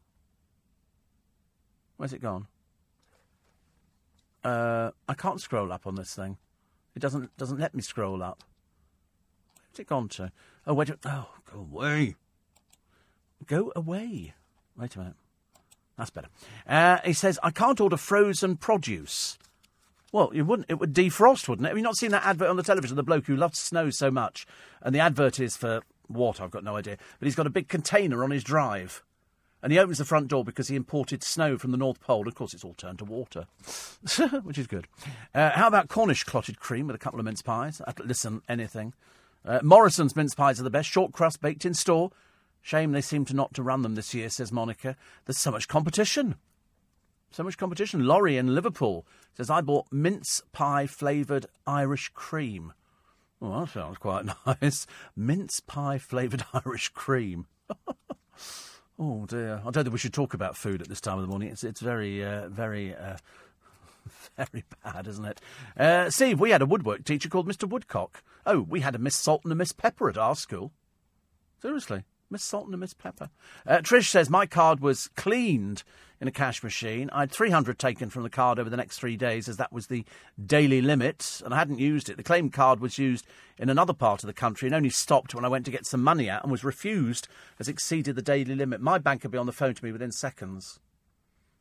Where's 1.96 2.12
it 2.12 2.22
gone? 2.22 2.46
Uh, 4.44 4.92
I 5.08 5.14
can't 5.14 5.40
scroll 5.40 5.72
up 5.72 5.88
on 5.88 5.96
this 5.96 6.14
thing. 6.14 6.36
It 6.94 7.00
doesn't 7.00 7.36
doesn't 7.36 7.58
let 7.58 7.74
me 7.74 7.82
scroll 7.82 8.22
up. 8.22 8.44
Where's 9.70 9.80
it 9.80 9.88
gone 9.88 10.08
to? 10.10 10.30
Oh, 10.64 10.74
wait. 10.74 10.90
Oh, 11.04 11.30
go 11.52 11.58
away. 11.58 12.14
Go 13.44 13.72
away. 13.74 14.34
Wait 14.76 14.94
a 14.94 14.98
minute. 14.98 15.16
That's 15.98 16.10
better. 16.10 16.28
Uh, 16.64 16.98
he 17.04 17.12
says, 17.12 17.40
I 17.42 17.50
can't 17.50 17.80
order 17.80 17.96
frozen 17.96 18.56
produce. 18.56 19.36
Well, 20.12 20.30
you 20.34 20.44
wouldn't. 20.44 20.70
It 20.70 20.78
would 20.78 20.92
defrost, 20.92 21.48
wouldn't 21.48 21.66
it? 21.66 21.70
Have 21.70 21.78
you 21.78 21.82
not 21.82 21.96
seen 21.96 22.10
that 22.10 22.26
advert 22.26 22.50
on 22.50 22.56
the 22.56 22.62
television? 22.62 22.96
The 22.96 23.02
bloke 23.02 23.26
who 23.26 23.34
loves 23.34 23.58
snow 23.58 23.88
so 23.88 24.10
much, 24.10 24.46
and 24.82 24.94
the 24.94 25.00
advert 25.00 25.40
is 25.40 25.56
for 25.56 25.80
what? 26.06 26.40
I've 26.40 26.50
got 26.50 26.64
no 26.64 26.76
idea. 26.76 26.98
But 27.18 27.26
he's 27.26 27.34
got 27.34 27.46
a 27.46 27.50
big 27.50 27.68
container 27.68 28.22
on 28.22 28.30
his 28.30 28.44
drive, 28.44 29.02
and 29.62 29.72
he 29.72 29.78
opens 29.78 29.96
the 29.98 30.04
front 30.04 30.28
door 30.28 30.44
because 30.44 30.68
he 30.68 30.76
imported 30.76 31.22
snow 31.22 31.56
from 31.56 31.70
the 31.70 31.78
North 31.78 31.98
Pole. 32.00 32.28
Of 32.28 32.34
course, 32.34 32.52
it's 32.52 32.64
all 32.64 32.74
turned 32.74 32.98
to 32.98 33.06
water, 33.06 33.46
which 34.42 34.58
is 34.58 34.66
good. 34.66 34.86
Uh, 35.34 35.50
how 35.50 35.66
about 35.66 35.88
Cornish 35.88 36.24
clotted 36.24 36.60
cream 36.60 36.86
with 36.86 36.96
a 36.96 37.00
couple 37.00 37.18
of 37.18 37.24
mince 37.24 37.40
pies? 37.40 37.80
I'd 37.86 37.98
listen, 38.00 38.42
anything. 38.48 38.92
Uh, 39.46 39.60
Morrison's 39.62 40.14
mince 40.14 40.34
pies 40.34 40.60
are 40.60 40.64
the 40.64 40.70
best. 40.70 40.90
Short 40.90 41.12
crust 41.12 41.40
baked 41.40 41.64
in 41.64 41.72
store. 41.72 42.10
Shame 42.60 42.92
they 42.92 43.00
seem 43.00 43.24
to 43.24 43.34
not 43.34 43.54
to 43.54 43.62
run 43.62 43.82
them 43.82 43.94
this 43.94 44.14
year, 44.14 44.28
says 44.28 44.52
Monica. 44.52 44.94
There's 45.24 45.38
so 45.38 45.50
much 45.50 45.68
competition. 45.68 46.36
So 47.32 47.42
much 47.42 47.56
competition. 47.56 48.06
Laurie 48.06 48.36
in 48.36 48.54
Liverpool 48.54 49.06
says, 49.34 49.48
I 49.48 49.62
bought 49.62 49.86
mince 49.90 50.42
pie 50.52 50.86
flavoured 50.86 51.46
Irish 51.66 52.10
cream. 52.10 52.74
Well, 53.40 53.60
that 53.60 53.70
sounds 53.70 53.98
quite 53.98 54.26
nice. 54.46 54.86
Mince 55.16 55.60
pie 55.60 55.98
flavoured 55.98 56.44
Irish 56.64 56.90
cream. 56.90 57.46
Oh 58.98 59.24
dear! 59.26 59.62
I 59.66 59.70
don't 59.70 59.84
think 59.84 59.92
we 59.92 59.98
should 59.98 60.12
talk 60.12 60.34
about 60.34 60.56
food 60.56 60.82
at 60.82 60.88
this 60.88 61.00
time 61.00 61.16
of 61.18 61.22
the 61.22 61.28
morning. 61.28 61.48
It's 61.48 61.64
it's 61.64 61.80
very 61.80 62.24
uh, 62.24 62.48
very 62.48 62.94
uh, 62.94 63.16
very 64.36 64.64
bad, 64.84 65.06
isn't 65.08 65.24
it? 65.24 65.40
Uh, 65.76 66.10
Steve, 66.10 66.38
we 66.38 66.50
had 66.50 66.62
a 66.62 66.66
woodwork 66.66 67.04
teacher 67.04 67.28
called 67.28 67.48
Mr. 67.48 67.68
Woodcock. 67.68 68.22
Oh, 68.44 68.60
we 68.60 68.80
had 68.80 68.94
a 68.94 68.98
Miss 68.98 69.16
Salt 69.16 69.42
and 69.44 69.52
a 69.52 69.56
Miss 69.56 69.72
Pepper 69.72 70.08
at 70.08 70.18
our 70.18 70.36
school. 70.36 70.72
Seriously, 71.60 72.04
Miss 72.30 72.44
Salt 72.44 72.66
and 72.66 72.74
a 72.74 72.78
Miss 72.78 72.94
Pepper. 72.94 73.30
Uh, 73.66 73.78
Trish 73.78 74.08
says 74.08 74.28
my 74.30 74.46
card 74.46 74.80
was 74.80 75.08
cleaned 75.16 75.84
in 76.22 76.28
a 76.28 76.32
cash 76.32 76.62
machine. 76.62 77.10
I 77.12 77.20
had 77.20 77.32
300 77.32 77.80
taken 77.80 78.08
from 78.08 78.22
the 78.22 78.30
card 78.30 78.60
over 78.60 78.70
the 78.70 78.76
next 78.76 78.96
three 78.96 79.16
days, 79.16 79.48
as 79.48 79.56
that 79.56 79.72
was 79.72 79.88
the 79.88 80.04
daily 80.46 80.80
limit, 80.80 81.42
and 81.44 81.52
I 81.52 81.58
hadn't 81.58 81.80
used 81.80 82.08
it. 82.08 82.16
The 82.16 82.22
claimed 82.22 82.52
card 82.52 82.78
was 82.78 82.96
used 82.96 83.26
in 83.58 83.68
another 83.68 83.92
part 83.92 84.22
of 84.22 84.28
the 84.28 84.32
country 84.32 84.68
and 84.68 84.74
only 84.74 84.88
stopped 84.88 85.34
when 85.34 85.44
I 85.44 85.48
went 85.48 85.64
to 85.64 85.72
get 85.72 85.84
some 85.84 86.00
money 86.00 86.30
out 86.30 86.44
and 86.44 86.52
was 86.52 86.62
refused 86.62 87.26
as 87.58 87.66
exceeded 87.66 88.14
the 88.14 88.22
daily 88.22 88.54
limit. 88.54 88.80
My 88.80 88.98
bank 88.98 89.24
would 89.24 89.32
be 89.32 89.38
on 89.38 89.46
the 89.46 89.52
phone 89.52 89.74
to 89.74 89.84
me 89.84 89.90
within 89.90 90.12
seconds 90.12 90.78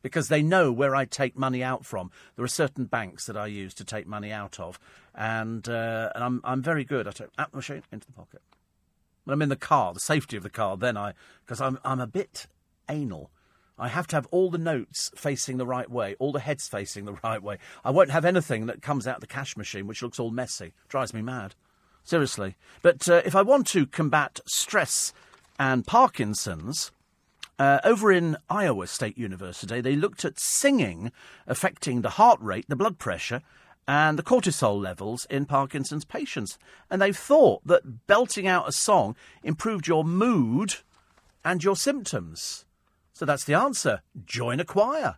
because 0.00 0.28
they 0.28 0.42
know 0.42 0.70
where 0.70 0.94
I 0.94 1.06
take 1.06 1.36
money 1.36 1.64
out 1.64 1.84
from. 1.84 2.12
There 2.36 2.44
are 2.44 2.48
certain 2.48 2.84
banks 2.84 3.26
that 3.26 3.36
I 3.36 3.46
use 3.48 3.74
to 3.74 3.84
take 3.84 4.06
money 4.06 4.30
out 4.30 4.60
of, 4.60 4.78
and 5.12 5.68
uh, 5.68 6.12
and 6.14 6.22
I'm 6.22 6.40
I'm 6.44 6.62
very 6.62 6.84
good. 6.84 7.08
I 7.08 7.10
take 7.10 7.30
out 7.36 7.50
the 7.50 7.56
machine 7.56 7.82
into 7.90 8.06
the 8.06 8.12
pocket. 8.12 8.42
When 9.24 9.34
I'm 9.34 9.42
in 9.42 9.48
the 9.48 9.56
car, 9.56 9.92
the 9.92 9.98
safety 9.98 10.36
of 10.36 10.44
the 10.44 10.50
car, 10.50 10.76
then 10.76 10.96
I 10.96 11.14
because 11.44 11.60
I'm 11.60 11.80
I'm 11.84 12.00
a 12.00 12.06
bit 12.06 12.46
anal. 12.88 13.32
I 13.82 13.88
have 13.88 14.06
to 14.08 14.16
have 14.16 14.28
all 14.30 14.48
the 14.48 14.58
notes 14.58 15.10
facing 15.16 15.56
the 15.56 15.66
right 15.66 15.90
way, 15.90 16.14
all 16.20 16.30
the 16.30 16.38
heads 16.38 16.68
facing 16.68 17.04
the 17.04 17.14
right 17.24 17.42
way. 17.42 17.58
I 17.84 17.90
won't 17.90 18.12
have 18.12 18.24
anything 18.24 18.66
that 18.66 18.80
comes 18.80 19.08
out 19.08 19.20
the 19.20 19.26
cash 19.26 19.56
machine 19.56 19.88
which 19.88 20.02
looks 20.02 20.20
all 20.20 20.30
messy. 20.30 20.72
Drives 20.88 21.12
me 21.12 21.20
mad. 21.20 21.56
Seriously. 22.04 22.54
But 22.80 23.08
uh, 23.08 23.22
if 23.24 23.34
I 23.34 23.42
want 23.42 23.66
to 23.68 23.86
combat 23.86 24.38
stress 24.46 25.12
and 25.58 25.84
Parkinson's, 25.84 26.92
uh, 27.58 27.80
over 27.82 28.12
in 28.12 28.36
Iowa 28.48 28.86
State 28.86 29.18
University, 29.18 29.80
they 29.80 29.96
looked 29.96 30.24
at 30.24 30.38
singing 30.38 31.10
affecting 31.48 32.02
the 32.02 32.10
heart 32.10 32.40
rate, 32.40 32.66
the 32.68 32.76
blood 32.76 32.98
pressure, 32.98 33.42
and 33.88 34.16
the 34.16 34.22
cortisol 34.22 34.80
levels 34.80 35.26
in 35.28 35.44
Parkinson's 35.44 36.04
patients. 36.04 36.56
And 36.88 37.02
they've 37.02 37.16
thought 37.16 37.66
that 37.66 38.06
belting 38.06 38.46
out 38.46 38.68
a 38.68 38.72
song 38.72 39.16
improved 39.42 39.88
your 39.88 40.04
mood 40.04 40.76
and 41.44 41.64
your 41.64 41.76
symptoms. 41.76 42.64
So 43.12 43.24
that's 43.24 43.44
the 43.44 43.54
answer. 43.54 44.02
Join 44.24 44.60
a 44.60 44.64
choir. 44.64 45.16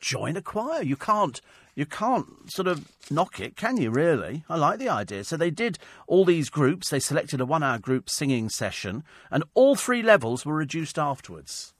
Join 0.00 0.36
a 0.36 0.42
choir. 0.42 0.82
You 0.82 0.96
can't 0.96 1.40
you 1.74 1.86
can't 1.86 2.50
sort 2.50 2.68
of 2.68 2.90
knock 3.10 3.40
it, 3.40 3.56
can 3.56 3.76
you, 3.76 3.90
really? 3.90 4.44
I 4.48 4.56
like 4.56 4.78
the 4.78 4.88
idea. 4.88 5.24
So 5.24 5.36
they 5.36 5.50
did 5.50 5.78
all 6.06 6.24
these 6.24 6.50
groups, 6.50 6.90
they 6.90 6.98
selected 6.98 7.40
a 7.40 7.46
one 7.46 7.62
hour 7.62 7.78
group 7.78 8.10
singing 8.10 8.48
session, 8.48 9.04
and 9.30 9.44
all 9.54 9.76
three 9.76 10.02
levels 10.02 10.44
were 10.44 10.54
reduced 10.54 10.98
afterwards. 10.98 11.72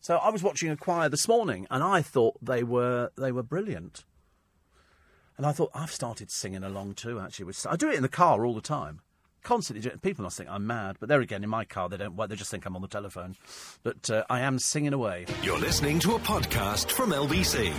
So 0.00 0.16
I 0.16 0.30
was 0.30 0.42
watching 0.42 0.70
a 0.70 0.76
choir 0.76 1.08
this 1.08 1.28
morning 1.28 1.66
and 1.70 1.82
I 1.82 2.02
thought 2.02 2.36
they 2.42 2.62
were 2.62 3.10
they 3.16 3.32
were 3.32 3.42
brilliant. 3.42 4.04
And 5.36 5.46
I 5.46 5.52
thought 5.52 5.70
I've 5.74 5.92
started 5.92 6.30
singing 6.30 6.62
along 6.62 6.94
too. 6.94 7.18
Actually, 7.18 7.54
I 7.68 7.76
do 7.76 7.88
it 7.88 7.96
in 7.96 8.02
the 8.02 8.08
car 8.08 8.44
all 8.44 8.54
the 8.54 8.60
time, 8.60 9.00
constantly. 9.42 9.82
Do 9.82 9.90
it. 9.94 10.02
People 10.02 10.24
must 10.24 10.36
think 10.36 10.50
I'm 10.50 10.66
mad, 10.66 10.96
but 11.00 11.08
there 11.08 11.20
again, 11.20 11.44
in 11.44 11.50
my 11.50 11.64
car, 11.64 11.88
they 11.88 11.96
don't. 11.96 12.16
Well, 12.16 12.28
they 12.28 12.36
just 12.36 12.50
think 12.50 12.66
I'm 12.66 12.76
on 12.76 12.82
the 12.82 12.88
telephone. 12.88 13.36
But 13.82 14.10
uh, 14.10 14.24
I 14.30 14.40
am 14.40 14.58
singing 14.58 14.92
away. 14.92 15.26
You're 15.42 15.58
listening 15.58 15.98
to 16.00 16.14
a 16.14 16.18
podcast 16.18 16.90
from 16.90 17.10
LBC. 17.10 17.72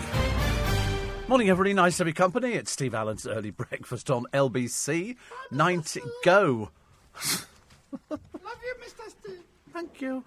Morning, 1.28 1.50
everybody. 1.50 1.74
Nice 1.74 1.98
to 1.98 2.06
be 2.06 2.14
company. 2.14 2.54
It's 2.54 2.72
Steve 2.72 2.94
Allen's 2.94 3.26
early 3.26 3.52
breakfast 3.52 4.12
on 4.12 4.26
LBC. 4.34 5.16
Ninety 5.52 6.02
go. 6.24 6.70
Love 8.10 8.20
you, 8.20 8.76
Mr. 8.84 9.10
Steve. 9.10 9.44
Thank 9.72 10.02
you. 10.02 10.24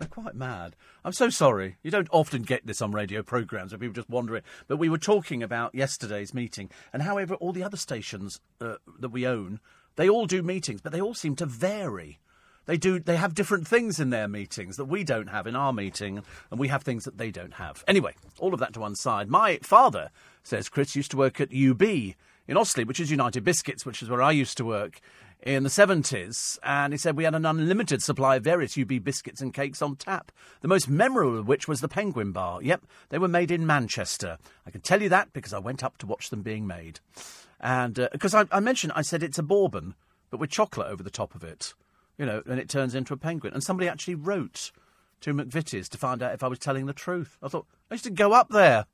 They're 0.00 0.08
quite 0.08 0.34
mad. 0.34 0.76
I'm 1.04 1.12
so 1.12 1.28
sorry. 1.28 1.76
You 1.82 1.90
don't 1.90 2.08
often 2.10 2.40
get 2.42 2.66
this 2.66 2.80
on 2.80 2.90
radio 2.90 3.22
programmes 3.22 3.72
where 3.72 3.78
people 3.78 3.92
just 3.92 4.08
wander 4.08 4.34
in. 4.36 4.42
But 4.66 4.78
we 4.78 4.88
were 4.88 4.96
talking 4.96 5.42
about 5.42 5.74
yesterday's 5.74 6.32
meeting 6.32 6.70
and 6.94 7.02
however 7.02 7.34
all 7.34 7.52
the 7.52 7.62
other 7.62 7.76
stations 7.76 8.40
uh, 8.62 8.76
that 8.98 9.10
we 9.10 9.26
own, 9.26 9.60
they 9.96 10.08
all 10.08 10.26
do 10.26 10.42
meetings, 10.42 10.80
but 10.80 10.92
they 10.92 11.00
all 11.00 11.14
seem 11.14 11.36
to 11.36 11.46
vary. 11.46 12.20
They 12.66 12.76
do. 12.76 13.00
They 13.00 13.16
have 13.16 13.34
different 13.34 13.66
things 13.66 13.98
in 13.98 14.10
their 14.10 14.28
meetings 14.28 14.76
that 14.76 14.84
we 14.84 15.02
don't 15.02 15.28
have 15.28 15.46
in 15.46 15.56
our 15.56 15.72
meeting, 15.72 16.22
and 16.50 16.60
we 16.60 16.68
have 16.68 16.82
things 16.82 17.04
that 17.04 17.18
they 17.18 17.30
don't 17.30 17.54
have. 17.54 17.82
Anyway, 17.88 18.14
all 18.38 18.54
of 18.54 18.60
that 18.60 18.74
to 18.74 18.80
one 18.80 18.94
side. 18.94 19.28
My 19.28 19.58
father 19.62 20.10
says 20.42 20.68
Chris 20.68 20.94
used 20.94 21.10
to 21.10 21.16
work 21.16 21.40
at 21.40 21.48
UB 21.48 21.82
in 21.82 22.56
Osley, 22.56 22.86
which 22.86 23.00
is 23.00 23.10
United 23.10 23.44
Biscuits, 23.44 23.84
which 23.84 24.02
is 24.02 24.08
where 24.08 24.22
I 24.22 24.30
used 24.32 24.56
to 24.58 24.64
work 24.64 25.00
in 25.42 25.62
the 25.62 25.70
70s, 25.70 26.58
and 26.62 26.92
he 26.92 26.98
said 26.98 27.16
we 27.16 27.24
had 27.24 27.34
an 27.34 27.46
unlimited 27.46 28.02
supply 28.02 28.36
of 28.36 28.44
various 28.44 28.76
UB 28.76 29.02
biscuits 29.02 29.40
and 29.40 29.54
cakes 29.54 29.80
on 29.80 29.96
tap, 29.96 30.30
the 30.60 30.68
most 30.68 30.88
memorable 30.88 31.38
of 31.38 31.48
which 31.48 31.66
was 31.66 31.80
the 31.80 31.88
Penguin 31.88 32.32
Bar. 32.32 32.62
Yep, 32.62 32.84
they 33.08 33.18
were 33.18 33.28
made 33.28 33.50
in 33.50 33.66
Manchester. 33.66 34.38
I 34.66 34.70
can 34.70 34.82
tell 34.82 35.00
you 35.00 35.08
that 35.08 35.32
because 35.32 35.54
I 35.54 35.58
went 35.58 35.82
up 35.82 35.96
to 35.98 36.06
watch 36.06 36.30
them 36.30 36.42
being 36.42 36.66
made. 36.66 37.00
And 37.60 38.08
because 38.12 38.34
uh, 38.34 38.44
I, 38.50 38.56
I 38.56 38.60
mentioned, 38.60 38.92
I 38.96 39.02
said 39.02 39.22
it's 39.22 39.38
a 39.38 39.42
bourbon, 39.42 39.94
but 40.30 40.40
with 40.40 40.50
chocolate 40.50 40.88
over 40.88 41.02
the 41.02 41.10
top 41.10 41.34
of 41.34 41.44
it, 41.44 41.74
you 42.16 42.26
know, 42.26 42.42
and 42.46 42.58
it 42.58 42.68
turns 42.68 42.94
into 42.94 43.14
a 43.14 43.18
penguin. 43.18 43.52
And 43.52 43.62
somebody 43.62 43.88
actually 43.88 44.14
wrote 44.14 44.72
to 45.20 45.34
McVitie's 45.34 45.88
to 45.90 45.98
find 45.98 46.22
out 46.22 46.34
if 46.34 46.42
I 46.42 46.48
was 46.48 46.58
telling 46.58 46.86
the 46.86 46.92
truth. 46.92 47.36
I 47.42 47.48
thought, 47.48 47.66
I 47.90 47.94
used 47.94 48.04
to 48.04 48.10
go 48.10 48.32
up 48.32 48.48
there. 48.48 48.86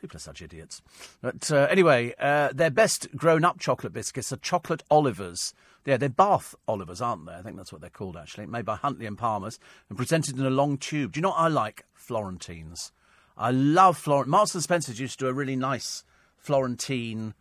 People 0.00 0.16
are 0.16 0.20
such 0.20 0.42
idiots. 0.42 0.82
But 1.22 1.50
uh, 1.50 1.66
anyway, 1.70 2.14
uh, 2.18 2.50
their 2.52 2.70
best 2.70 3.08
grown 3.16 3.44
up 3.44 3.58
chocolate 3.58 3.92
biscuits 3.92 4.32
are 4.32 4.36
chocolate 4.36 4.82
Olivers. 4.90 5.54
Yeah, 5.84 5.96
they're 5.96 6.08
Bath 6.08 6.54
Olivers, 6.68 7.00
aren't 7.00 7.26
they? 7.26 7.32
I 7.32 7.42
think 7.42 7.56
that's 7.56 7.72
what 7.72 7.80
they're 7.80 7.90
called, 7.90 8.16
actually. 8.16 8.46
Made 8.46 8.64
by 8.64 8.76
Huntley 8.76 9.06
and 9.06 9.16
Palmer's 9.16 9.58
and 9.88 9.96
presented 9.96 10.38
in 10.38 10.44
a 10.44 10.50
long 10.50 10.78
tube. 10.78 11.12
Do 11.12 11.18
you 11.18 11.22
know 11.22 11.30
what 11.30 11.38
I 11.38 11.48
like? 11.48 11.84
Florentines. 11.94 12.92
I 13.36 13.50
love 13.50 13.96
Florentine. 13.96 14.30
Marks 14.30 14.54
and 14.54 14.62
Spencer's 14.62 15.00
used 15.00 15.18
to 15.18 15.24
do 15.24 15.28
a 15.28 15.32
really 15.32 15.56
nice 15.56 16.04
Florentine 16.36 17.34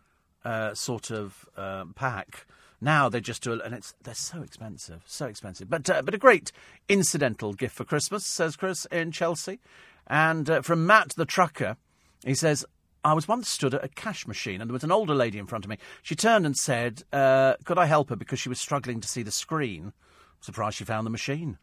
uh, 0.46 0.74
sort 0.74 1.12
of 1.12 1.46
uh, 1.58 1.86
pack. 1.96 2.46
Now 2.80 3.10
they 3.10 3.20
just 3.20 3.44
do, 3.44 3.54
it, 3.54 3.62
and 3.66 3.74
it's 3.74 3.94
they're 4.04 4.14
so 4.14 4.42
expensive, 4.42 5.02
so 5.06 5.26
expensive. 5.26 5.70
But 5.70 5.90
uh, 5.90 6.02
but 6.02 6.14
a 6.14 6.20
great 6.20 6.52
incidental 6.88 7.54
gift 7.54 7.76
for 7.76 7.84
Christmas, 7.84 8.26
says 8.26 8.56
Chris 8.56 8.86
in 8.92 9.12
Chelsea. 9.12 9.60
And 10.08 10.50
uh, 10.50 10.62
from 10.62 10.86
Matt 10.86 11.14
the 11.18 11.26
trucker, 11.26 11.78
he 12.24 12.36
says, 12.36 12.64
I 13.04 13.14
was 13.14 13.28
once 13.28 13.50
stood 13.50 13.76
at 13.76 13.84
a 13.84 13.88
cash 13.88 14.28
machine 14.28 14.62
and 14.62 14.70
there 14.70 14.74
was 14.74 14.84
an 14.84 14.92
older 14.92 15.14
lady 15.14 15.38
in 15.38 15.46
front 15.46 15.64
of 15.64 15.70
me. 15.70 15.78
She 16.02 16.16
turned 16.16 16.46
and 16.46 16.56
said, 16.56 17.04
uh, 17.14 17.54
Could 17.64 17.78
I 17.78 17.86
help 17.86 18.10
her 18.10 18.16
because 18.16 18.40
she 18.40 18.50
was 18.50 18.60
struggling 18.60 19.00
to 19.00 19.08
see 19.08 19.22
the 19.22 19.32
screen? 19.32 19.94
Surprised 20.42 20.78
she 20.78 20.86
found 20.86 21.06
the 21.06 21.12
machine. 21.12 21.58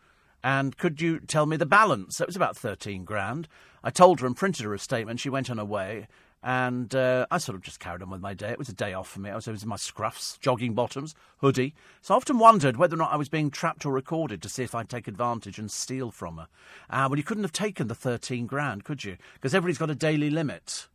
And 0.45 0.77
could 0.77 1.01
you 1.01 1.21
tell 1.21 1.47
me 1.47 1.57
the 1.57 1.67
balance? 1.67 2.21
It 2.21 2.27
was 2.27 2.37
about 2.37 2.57
13 2.57 3.05
grand. 3.05 3.49
I 3.85 3.91
told 3.91 4.21
her 4.21 4.27
and 4.27 4.37
printed 4.37 4.65
her 4.65 4.75
a 4.75 4.79
statement. 4.79 5.21
She 5.21 5.31
went 5.31 5.51
on 5.51 5.59
her 5.59 5.65
way. 5.65 6.07
And 6.43 6.93
uh, 6.95 7.27
I 7.31 7.39
sort 7.39 7.55
of 7.55 7.63
just 7.63 7.79
carried 7.79 8.03
on 8.03 8.11
with 8.11 8.21
my 8.21 8.35
day. 8.35 8.51
It 8.51 8.59
was 8.59 8.69
a 8.69 8.75
day 8.75 8.93
off 8.95 9.09
for 9.09 9.21
me. 9.21 9.31
I 9.31 9.37
was, 9.37 9.47
I 9.47 9.53
was 9.53 9.63
in 9.63 9.69
my 9.69 9.77
scruffs, 9.77 10.41
jogging 10.41 10.75
bottoms, 10.75 11.15
hoodie. 11.39 11.75
So 12.01 12.15
I 12.15 12.17
often 12.17 12.39
wondered 12.39 12.77
whether 12.77 12.95
or 12.95 12.99
not 12.99 13.13
I 13.13 13.17
was 13.17 13.29
being 13.29 13.51
trapped 13.51 13.87
or 13.87 13.93
recorded 13.93 14.43
to 14.43 14.49
see 14.49 14.65
if 14.65 14.75
I'd 14.75 14.89
take 14.89 15.07
advantage 15.07 15.59
and 15.59 15.71
steal 15.71 16.11
from 16.11 16.39
her. 16.39 16.49
Uh, 16.91 17.07
well, 17.09 17.17
you 17.17 17.23
couldn't 17.23 17.45
have 17.45 17.53
taken 17.53 17.87
the 17.87 17.95
13 17.95 18.47
grand, 18.47 18.83
could 18.83 19.05
you? 19.05 19.17
Because 19.35 19.55
everybody's 19.55 19.79
got 19.79 19.91
a 19.91 19.95
daily 19.95 20.31
limit. 20.31 20.89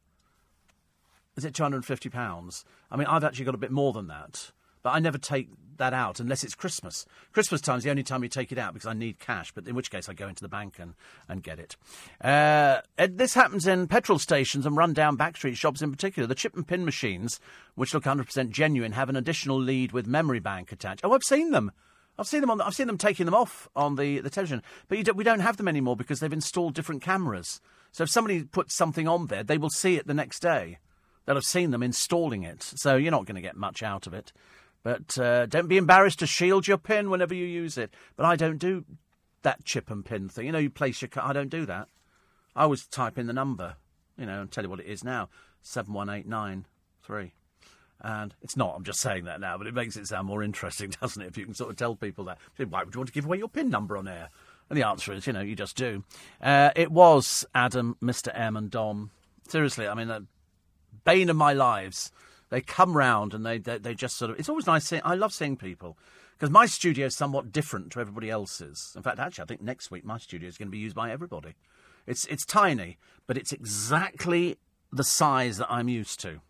Is 1.38 1.46
it 1.46 1.54
£250? 1.54 2.64
I 2.92 2.98
mean, 2.98 3.08
I've 3.08 3.24
actually 3.24 3.46
got 3.46 3.56
a 3.56 3.60
bit 3.60 3.72
more 3.72 3.94
than 3.94 4.08
that. 4.08 4.52
But 4.84 4.90
I 4.92 5.00
never 5.00 5.18
take 5.18 5.50
that 5.78 5.94
out 5.94 6.20
unless 6.20 6.44
it's 6.44 6.56
Christmas. 6.56 7.06
Christmas 7.34 7.62
time's 7.62 7.84
the 7.84 7.90
only 7.90 8.04
time 8.04 8.24
you 8.24 8.30
take 8.30 8.52
it 8.52 8.58
out 8.58 8.74
because 8.74 8.88
I 8.88 8.94
need 8.94 9.20
cash, 9.20 9.52
but 9.52 9.68
in 9.68 9.76
which 9.76 9.92
case 9.92 10.10
I 10.10 10.14
go 10.14 10.28
into 10.28 10.42
the 10.42 10.50
bank 10.50 10.76
and, 10.80 10.94
and 11.28 11.44
get 11.44 11.60
it. 11.60 11.76
Uh, 12.22 12.82
this 12.98 13.34
happens 13.34 13.68
in 13.68 13.88
petrol 13.88 14.20
stations 14.20 14.66
and 14.66 14.78
run-down 14.78 15.18
backstreet 15.18 15.56
shops 15.56 15.82
in 15.82 15.92
particular. 15.92 16.28
The 16.28 16.36
chip 16.36 16.56
and 16.56 16.68
pin 16.68 16.86
machines, 16.86 17.40
which 17.76 17.94
look 17.94 18.04
100% 18.04 18.50
genuine, 18.50 18.92
have 18.94 19.10
an 19.10 19.16
additional 19.16 19.60
lead 19.60 19.92
with 19.92 20.08
memory 20.08 20.40
bank 20.40 20.72
attached. 20.72 21.02
Oh, 21.04 21.14
I've 21.14 21.24
seen 21.24 21.52
them. 21.52 21.72
I've 22.20 22.28
seen 22.28 22.42
them 22.42 22.50
on. 22.50 22.58
The, 22.58 22.66
I've 22.66 22.76
seen 22.76 22.88
them 22.88 22.98
taking 22.98 23.26
them 23.26 23.36
off 23.36 23.70
on 23.76 23.96
the, 23.96 24.20
the 24.20 24.30
television, 24.30 24.64
but 24.88 25.04
don't, 25.04 25.18
we 25.18 25.24
don't 25.24 25.40
have 25.40 25.58
them 25.58 25.68
anymore 25.68 25.96
because 25.96 26.20
they've 26.20 26.34
installed 26.34 26.74
different 26.74 27.02
cameras. 27.02 27.62
So 27.92 28.04
if 28.04 28.10
somebody 28.10 28.44
puts 28.44 28.76
something 28.76 29.08
on 29.08 29.28
there, 29.28 29.44
they 29.44 29.58
will 29.58 29.70
see 29.70 29.96
it 29.96 30.08
the 30.08 30.14
next 30.14 30.40
day. 30.40 30.80
They'll 31.26 31.36
have 31.36 31.44
seen 31.44 31.72
them 31.72 31.84
installing 31.84 32.44
it, 32.44 32.64
so 32.64 32.96
you're 32.96 33.12
not 33.12 33.26
going 33.26 33.36
to 33.36 33.42
get 33.42 33.58
much 33.58 33.84
out 33.84 34.08
of 34.08 34.14
it. 34.14 34.32
But 34.88 35.20
uh, 35.20 35.48
don't 35.48 35.68
be 35.68 35.76
embarrassed 35.76 36.20
to 36.20 36.26
shield 36.26 36.66
your 36.66 36.78
pin 36.78 37.10
whenever 37.10 37.36
you 37.36 37.46
use 37.46 37.78
it. 37.78 37.94
But 38.16 38.26
I 38.26 38.38
don't 38.38 38.58
do 38.58 38.86
that 39.42 39.66
chip 39.66 39.92
and 39.92 40.06
pin 40.06 40.30
thing. 40.30 40.46
You 40.46 40.54
know, 40.54 40.60
you 40.60 40.70
place 40.70 41.02
your. 41.02 41.10
card. 41.10 41.30
I 41.30 41.34
don't 41.34 41.50
do 41.50 41.66
that. 41.66 41.90
I 42.56 42.64
always 42.64 42.88
type 42.88 43.18
in 43.18 43.28
the 43.28 43.34
number, 43.34 43.76
you 44.18 44.26
know, 44.26 44.40
and 44.40 44.50
tell 44.50 44.64
you 44.64 44.70
what 44.70 44.80
it 44.80 44.86
is 44.86 45.04
now: 45.04 45.28
seven 45.62 45.94
one 45.94 46.10
eight 46.10 46.26
nine 46.26 46.68
three. 47.04 47.34
And 48.00 48.34
it's 48.42 48.56
not. 48.56 48.76
I'm 48.78 48.86
just 48.86 49.02
saying 49.02 49.26
that 49.26 49.42
now, 49.42 49.58
but 49.58 49.68
it 49.68 49.74
makes 49.74 49.98
it 49.98 50.08
sound 50.08 50.26
more 50.26 50.42
interesting, 50.42 50.94
doesn't 51.02 51.22
it? 51.22 51.28
If 51.28 51.38
you 51.38 51.44
can 51.44 51.54
sort 51.54 51.72
of 51.72 51.76
tell 51.76 51.98
people 51.98 52.24
that. 52.24 52.38
Why 52.56 52.86
would 52.86 52.96
you 52.96 53.00
want 53.02 53.10
to 53.10 53.14
give 53.14 53.26
away 53.26 53.40
your 53.40 53.50
pin 53.50 53.70
number 53.70 53.98
on 53.98 54.08
air? 54.08 54.30
And 54.70 54.80
the 54.80 54.88
answer 54.88 55.12
is, 55.12 55.28
you 55.28 55.34
know, 55.34 55.42
you 55.42 55.58
just 55.58 55.76
do. 55.76 56.06
Uh, 56.42 56.70
it 56.78 56.94
was 56.94 57.46
Adam, 57.54 57.98
Mr. 58.02 58.32
M, 58.34 58.56
and 58.56 58.72
Dom. 58.72 59.12
Seriously, 59.50 59.86
I 59.86 59.96
mean, 59.96 60.10
uh, 60.10 60.22
bane 61.04 61.30
of 61.30 61.36
my 61.36 61.52
lives. 61.52 62.10
They 62.50 62.62
come 62.62 62.96
round 62.96 63.34
and 63.34 63.46
they, 63.46 63.58
they, 63.58 63.78
they 63.78 63.94
just 63.94 64.18
sort 64.18 64.32
of. 64.32 64.40
It's 64.40 64.50
always 64.50 64.68
nice 64.68 64.86
seeing. 64.86 65.02
I 65.04 65.16
love 65.16 65.34
seeing 65.34 65.58
people 65.58 65.98
because 66.38 66.50
my 66.50 66.66
studio 66.66 67.08
is 67.08 67.16
somewhat 67.16 67.52
different 67.52 67.92
to 67.92 68.00
everybody 68.00 68.30
else's. 68.30 68.94
In 68.96 69.04
fact, 69.04 69.20
actually, 69.20 69.44
I 69.44 69.46
think 69.48 69.62
next 69.62 69.92
week 69.92 70.06
my 70.06 70.18
studio 70.18 70.48
is 70.48 70.58
going 70.58 70.68
to 70.68 70.72
be 70.72 70.78
used 70.78 70.96
by 70.96 71.12
everybody. 71.12 71.56
It's 72.06 72.26
it's 72.26 72.46
tiny, 72.46 72.98
but 73.26 73.38
it's 73.38 73.52
exactly 73.52 74.58
the 74.92 75.04
size 75.04 75.58
that 75.58 75.68
I'm 75.70 75.90
used 75.90 76.20
to. 76.22 76.42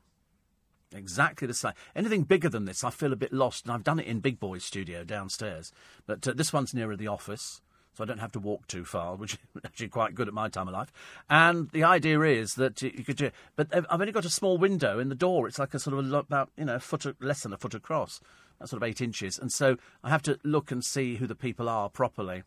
Exactly 0.94 1.48
the 1.48 1.54
same. 1.54 1.74
Anything 1.96 2.24
bigger 2.24 2.48
than 2.48 2.66
this, 2.66 2.84
I 2.84 2.92
feel 2.92 3.12
a 3.12 3.18
bit 3.18 3.34
lost, 3.34 3.66
and 3.66 3.74
I've 3.74 3.84
done 3.84 4.00
it 4.00 4.08
in 4.08 4.20
Big 4.20 4.40
Boy's 4.40 4.64
studio 4.64 5.04
downstairs. 5.04 5.74
But 6.06 6.26
uh, 6.28 6.34
this 6.34 6.54
one's 6.54 6.74
nearer 6.74 6.96
the 6.96 7.08
office, 7.08 7.62
so 7.98 8.04
I 8.04 8.08
don't 8.08 8.20
have 8.20 8.32
to 8.34 8.40
walk 8.40 8.68
too 8.68 8.86
far, 8.86 9.16
which 9.16 9.34
is 9.34 9.40
actually 9.66 9.88
quite 9.88 10.14
good 10.14 10.28
at 10.28 10.34
my 10.34 10.50
time 10.50 10.68
of 10.68 10.74
life. 10.76 10.94
And 11.32 11.70
the 11.72 11.84
idea 11.84 12.22
is 12.22 12.54
that 12.54 12.80
you 12.84 13.04
could 13.04 13.32
but 13.56 13.74
I've 13.74 13.86
only 13.90 14.12
got 14.12 14.24
a 14.24 14.30
small 14.30 14.60
window 14.60 15.00
in 15.00 15.10
the 15.10 15.16
door. 15.16 15.48
It's 15.48 15.58
like 15.58 15.74
a 15.74 15.80
sort 15.80 15.98
of 15.98 16.14
a, 16.14 16.18
about 16.18 16.52
you 16.56 16.66
know 16.66 16.76
a 16.76 16.80
foot 16.80 17.06
less 17.20 17.42
than 17.42 17.54
a 17.54 17.58
foot 17.58 17.74
across, 17.74 18.22
that's 18.60 18.70
sort 18.70 18.84
of 18.84 18.88
eight 18.88 19.02
inches, 19.02 19.40
and 19.40 19.52
so 19.52 19.78
I 20.04 20.10
have 20.10 20.22
to 20.24 20.38
look 20.44 20.72
and 20.72 20.86
see 20.86 21.16
who 21.16 21.26
the 21.26 21.36
people 21.36 21.68
are 21.68 21.90
properly. 21.90 22.44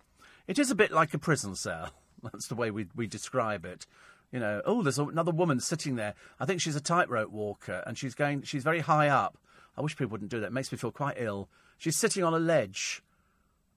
It 0.46 0.58
is 0.58 0.70
a 0.70 0.76
bit 0.76 0.92
like 0.92 1.14
a 1.14 1.18
prison 1.18 1.56
cell. 1.56 1.90
That's 2.22 2.46
the 2.46 2.54
way 2.54 2.70
we 2.70 2.86
we 2.94 3.08
describe 3.08 3.64
it. 3.64 3.86
You 4.30 4.38
know, 4.38 4.62
oh, 4.64 4.82
there's 4.82 4.98
another 4.98 5.32
woman 5.32 5.58
sitting 5.58 5.96
there. 5.96 6.14
I 6.38 6.44
think 6.44 6.60
she's 6.60 6.76
a 6.76 6.80
tightrope 6.80 7.30
walker, 7.30 7.82
and 7.86 7.98
she's 7.98 8.14
going. 8.14 8.42
She's 8.42 8.62
very 8.62 8.80
high 8.80 9.08
up. 9.08 9.36
I 9.76 9.80
wish 9.80 9.96
people 9.96 10.12
wouldn't 10.12 10.30
do 10.30 10.38
that. 10.40 10.46
It 10.46 10.52
makes 10.52 10.70
me 10.70 10.78
feel 10.78 10.92
quite 10.92 11.16
ill. 11.18 11.48
She's 11.78 11.96
sitting 11.96 12.22
on 12.22 12.34
a 12.34 12.38
ledge, 12.38 13.02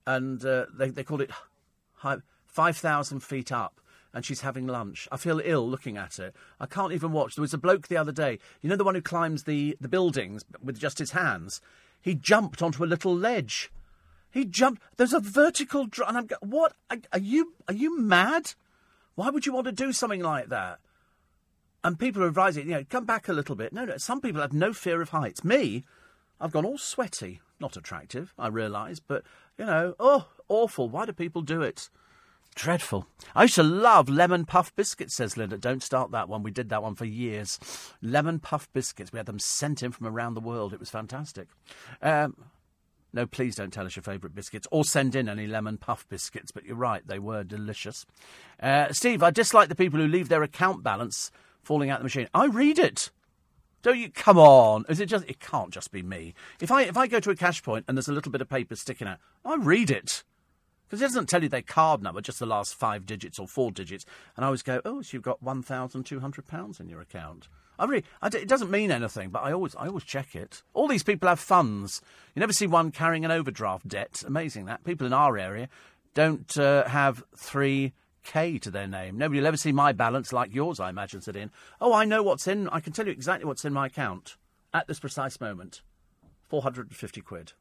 and 0.06 0.44
uh, 0.46 0.66
they 0.78 0.90
they 0.90 1.04
call 1.04 1.22
it 1.22 1.32
high, 2.04 2.18
five 2.46 2.78
thousand 2.78 3.22
feet 3.22 3.52
up, 3.52 3.82
and 4.14 4.24
she's 4.24 4.42
having 4.42 4.68
lunch. 4.68 5.08
I 5.12 5.18
feel 5.18 5.42
ill 5.44 5.68
looking 5.68 5.98
at 5.98 6.20
it. 6.20 6.36
I 6.60 6.68
can't 6.68 6.94
even 6.94 7.12
watch. 7.12 7.36
There 7.36 7.42
was 7.42 7.54
a 7.54 7.58
bloke 7.58 7.88
the 7.88 7.98
other 7.98 8.12
day. 8.12 8.40
You 8.62 8.70
know 8.70 8.76
the 8.76 8.84
one 8.84 8.96
who 8.96 9.02
climbs 9.02 9.44
the 9.44 9.76
the 9.82 9.90
buildings 9.90 10.46
with 10.64 10.80
just 10.80 11.00
his 11.00 11.12
hands. 11.12 11.62
He 12.02 12.16
jumped 12.16 12.62
onto 12.62 12.84
a 12.84 12.86
little 12.86 13.16
ledge. 13.16 13.72
He 14.30 14.46
jumped. 14.46 14.82
There's 14.98 15.14
a 15.14 15.20
vertical 15.20 15.86
drop, 15.86 16.10
and 16.10 16.18
I'm 16.18 16.28
go- 16.28 16.36
what? 16.42 16.74
Are, 16.90 16.98
are 17.12 17.20
you 17.20 17.54
are 17.68 17.74
you 17.74 18.00
mad? 18.00 18.54
Why 19.16 19.30
would 19.30 19.46
you 19.46 19.54
want 19.54 19.66
to 19.66 19.72
do 19.72 19.94
something 19.94 20.22
like 20.22 20.50
that? 20.50 20.80
And 21.84 22.00
people 22.00 22.24
are 22.24 22.28
advising, 22.28 22.68
you 22.68 22.76
know, 22.76 22.86
come 22.90 23.06
back 23.06 23.28
a 23.28 23.34
little 23.34 23.56
bit. 23.56 23.74
No, 23.74 23.84
no. 23.86 23.98
Some 23.98 24.22
people 24.22 24.42
have 24.42 24.54
no 24.54 24.72
fear 24.74 25.02
of 25.02 25.10
heights. 25.10 25.44
Me, 25.44 25.84
I've 26.40 26.52
gone 26.52 26.66
all 26.66 26.78
sweaty. 26.78 27.42
Not 27.60 27.78
attractive, 27.78 28.34
I 28.38 28.48
realise, 28.48 29.00
but 29.00 29.24
you 29.58 29.66
know, 29.66 29.96
oh, 30.00 30.28
awful. 30.54 30.90
Why 30.90 31.06
do 31.06 31.14
people 31.14 31.42
do 31.42 31.62
it? 31.62 31.90
Dreadful. 32.56 33.08
I 33.36 33.44
used 33.44 33.56
to 33.56 33.64
love 33.64 34.10
lemon 34.10 34.46
puff 34.46 34.76
biscuits, 34.76 35.16
says 35.16 35.38
Linda. 35.38 35.58
Don't 35.58 35.82
start 35.82 36.12
that 36.12 36.30
one. 36.30 36.44
We 36.44 36.52
did 36.52 36.70
that 36.70 36.84
one 36.84 36.96
for 36.96 37.06
years. 37.06 37.60
Lemon 38.02 38.40
puff 38.40 38.72
biscuits. 38.74 39.12
We 39.12 39.18
had 39.18 39.26
them 39.26 39.40
sent 39.40 39.82
in 39.82 39.92
from 39.92 40.06
around 40.08 40.36
the 40.36 40.40
world. 40.40 40.72
It 40.72 40.80
was 40.80 40.92
fantastic. 40.92 41.48
Um, 42.02 42.36
no, 43.12 43.26
please 43.26 43.56
don't 43.56 43.72
tell 43.72 43.86
us 43.86 43.96
your 43.96 44.04
favourite 44.04 44.36
biscuits 44.36 44.68
or 44.72 44.84
send 44.86 45.16
in 45.16 45.30
any 45.30 45.48
lemon 45.48 45.78
puff 45.78 46.08
biscuits, 46.10 46.52
but 46.52 46.66
you're 46.66 46.76
right, 46.76 47.06
they 47.06 47.20
were 47.20 47.44
delicious. 47.44 48.06
Uh, 48.60 48.92
Steve, 48.92 49.22
I 49.22 49.30
dislike 49.30 49.70
the 49.70 49.76
people 49.76 50.00
who 50.00 50.08
leave 50.08 50.30
their 50.30 50.44
account 50.44 50.84
balance 50.84 51.32
falling 51.64 51.90
out 51.90 51.98
of 51.98 52.02
the 52.02 52.06
machine. 52.06 52.28
I 52.34 52.46
read 52.46 52.80
it. 52.80 53.12
Don't 53.84 54.00
you? 54.00 54.10
Come 54.10 54.38
on. 54.38 54.86
Is 54.90 55.00
it 55.00 55.08
just? 55.08 55.30
It 55.30 55.40
can't 55.40 55.72
just 55.72 55.92
be 55.92 56.02
me. 56.02 56.34
If 56.62 56.72
I 56.72 56.84
if 56.84 56.96
I 56.96 57.06
go 57.06 57.20
to 57.20 57.32
a 57.32 57.36
cash 57.36 57.62
point 57.62 57.84
and 57.88 57.98
there's 57.98 58.08
a 58.08 58.14
little 58.14 58.32
bit 58.32 58.42
of 58.42 58.48
paper 58.48 58.78
sticking 58.78 59.08
out, 59.08 59.18
I 59.44 59.56
read 59.56 59.92
it 59.92 60.24
because 60.94 61.02
it 61.02 61.06
doesn't 61.06 61.28
tell 61.28 61.42
you 61.42 61.50
their 61.50 61.64
card 61.64 62.04
number, 62.04 62.22
just 62.22 62.38
the 62.38 62.46
last 62.46 62.76
five 62.76 63.08
digits 63.08 63.40
or 63.40 63.48
four 63.48 63.72
digits. 63.72 64.06
And 64.36 64.46
I 64.46 64.48
always 64.48 64.62
go, 64.62 64.80
oh, 64.86 65.02
so 65.02 65.10
you've 65.18 65.24
got 65.24 65.42
one 65.42 65.64
thousand 65.64 66.04
two 66.04 66.20
hundred 66.20 66.46
pounds 66.46 66.80
in 66.80 66.88
your 66.88 67.02
account. 67.02 67.48
I 67.80 67.86
really, 67.86 68.04
I 68.22 68.30
d- 68.30 68.38
it 68.38 68.48
doesn't 68.48 68.70
mean 68.70 68.92
anything, 68.92 69.32
but 69.32 69.42
I 69.42 69.52
always, 69.54 69.76
I 69.76 69.88
always 69.88 70.04
check 70.04 70.36
it. 70.36 70.62
All 70.76 70.88
these 70.88 71.02
people 71.02 71.28
have 71.28 71.40
funds. 71.40 72.00
You 72.36 72.42
never 72.42 72.54
see 72.54 72.68
one 72.68 72.92
carrying 72.92 73.26
an 73.26 73.32
overdraft 73.32 73.88
debt. 73.88 74.24
Amazing 74.24 74.66
that 74.66 74.84
people 74.84 75.08
in 75.08 75.14
our 75.14 75.36
area 75.36 75.68
don't 76.14 76.56
uh, 76.60 76.88
have 76.88 77.24
three 77.36 77.94
K 78.24 78.60
to 78.60 78.70
their 78.70 78.86
name. 78.86 79.18
Nobody 79.18 79.40
will 79.40 79.48
ever 79.48 79.58
see 79.58 79.72
my 79.72 79.94
balance 79.94 80.32
like 80.32 80.54
yours, 80.54 80.80
I 80.80 80.92
imagine, 80.92 81.22
said 81.22 81.36
in. 81.36 81.50
Oh, 81.82 81.92
I 81.92 82.06
know 82.06 82.22
what's 82.22 82.48
in. 82.48 82.70
I 82.70 82.80
can 82.80 82.94
tell 82.94 83.08
you 83.08 83.12
exactly 83.12 83.46
what's 83.46 83.66
in 83.66 83.74
my 83.74 83.88
account 83.88 84.38
at 84.76 84.86
this 84.86 85.00
precise 85.00 85.42
moment. 85.42 85.82
Four 86.48 86.62
hundred 86.62 86.90
and 86.90 86.96
fifty 86.96 87.22
quid. 87.22 87.54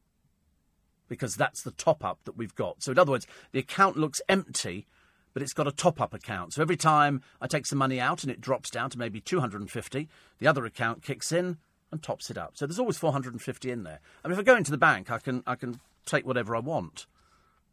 Because 1.13 1.37
that's 1.37 1.63
the 1.63 1.73
top 1.73 2.03
up 2.03 2.21
that 2.25 2.39
we've 2.39 2.55
got. 2.55 2.83
So, 2.83 2.93
in 2.93 2.99
other 2.99 3.11
words, 3.13 3.27
the 3.53 3.59
account 3.59 3.99
looks 3.99 4.23
empty, 4.31 4.87
but 5.35 5.43
it's 5.43 5.53
got 5.53 5.69
a 5.69 5.73
top 5.73 6.01
up 6.01 6.15
account. 6.15 6.55
So 6.55 6.63
every 6.63 6.77
time 6.77 7.21
I 7.39 7.47
take 7.47 7.67
some 7.67 7.79
money 7.79 8.01
out 8.01 8.23
and 8.23 8.33
it 8.33 8.41
drops 8.41 8.71
down 8.71 8.89
to 8.91 8.99
maybe 8.99 9.21
250, 9.21 10.09
the 10.39 10.47
other 10.47 10.65
account 10.65 11.03
kicks 11.03 11.31
in 11.31 11.59
and 11.91 12.03
tops 12.03 12.31
it 12.31 12.39
up. 12.39 12.53
So 12.55 12.67
there's 12.67 12.79
always 12.79 12.97
450 12.97 13.71
in 13.71 13.83
there. 13.83 14.01
I 14.25 14.29
mean, 14.29 14.33
if 14.33 14.39
I 14.39 14.43
go 14.43 14.57
into 14.57 14.71
the 14.71 14.79
bank, 14.79 15.11
I 15.11 15.19
can, 15.19 15.43
I 15.47 15.55
can 15.55 15.81
take 16.07 16.27
whatever 16.27 16.57
I 16.57 16.61
want. 16.61 17.07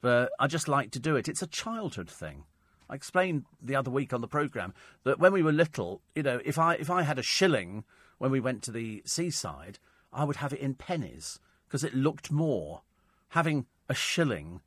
But 0.01 0.31
I 0.37 0.47
just 0.47 0.67
like 0.67 0.91
to 0.91 0.99
do 0.99 1.15
it. 1.15 1.27
It's 1.27 1.41
a 1.41 1.47
childhood 1.47 2.09
thing. 2.09 2.43
I 2.89 2.95
explained 2.95 3.45
the 3.61 3.75
other 3.75 3.91
week 3.91 4.13
on 4.13 4.21
the 4.21 4.27
programme 4.27 4.73
that 5.03 5.19
when 5.19 5.31
we 5.31 5.43
were 5.43 5.51
little, 5.51 6.01
you 6.15 6.23
know, 6.23 6.41
if 6.43 6.57
I, 6.57 6.73
if 6.75 6.89
I 6.89 7.03
had 7.03 7.19
a 7.19 7.23
shilling 7.23 7.83
when 8.17 8.31
we 8.31 8.39
went 8.39 8.63
to 8.63 8.71
the 8.71 9.01
seaside, 9.05 9.79
I 10.11 10.23
would 10.23 10.37
have 10.37 10.53
it 10.53 10.59
in 10.59 10.73
pennies 10.73 11.39
because 11.67 11.83
it 11.83 11.93
looked 11.93 12.31
more. 12.31 12.81
Having 13.29 13.65
a 13.87 13.93
shilling 13.93 14.61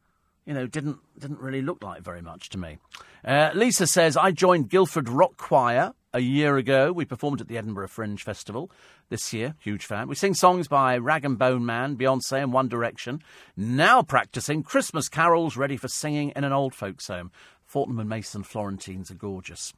you 0.46 0.54
know, 0.54 0.66
didn't 0.66 0.98
didn't 1.18 1.40
really 1.40 1.62
look 1.62 1.82
like 1.82 2.02
very 2.02 2.22
much 2.22 2.48
to 2.50 2.58
me. 2.58 2.78
Uh, 3.24 3.50
Lisa 3.54 3.86
says 3.86 4.16
I 4.16 4.32
joined 4.32 4.70
Guildford 4.70 5.08
Rock 5.08 5.36
Choir 5.36 5.94
a 6.12 6.20
year 6.20 6.56
ago. 6.56 6.92
We 6.92 7.04
performed 7.04 7.40
at 7.40 7.48
the 7.48 7.56
Edinburgh 7.56 7.88
Fringe 7.88 8.22
Festival 8.22 8.70
this 9.08 9.32
year. 9.32 9.54
Huge 9.60 9.86
fan. 9.86 10.08
We 10.08 10.14
sing 10.14 10.34
songs 10.34 10.68
by 10.68 10.98
Rag 10.98 11.24
and 11.24 11.38
Bone 11.38 11.64
Man, 11.64 11.96
Beyonce, 11.96 12.42
and 12.42 12.52
One 12.52 12.68
Direction. 12.68 13.22
Now 13.56 14.02
practicing 14.02 14.62
Christmas 14.62 15.08
carols, 15.08 15.56
ready 15.56 15.76
for 15.76 15.88
singing 15.88 16.32
in 16.34 16.44
an 16.44 16.52
old 16.52 16.74
folks' 16.74 17.06
home. 17.06 17.30
Fortnum 17.64 18.00
and 18.00 18.08
Mason 18.08 18.42
Florentines 18.42 19.10
are 19.10 19.14
gorgeous. 19.14 19.72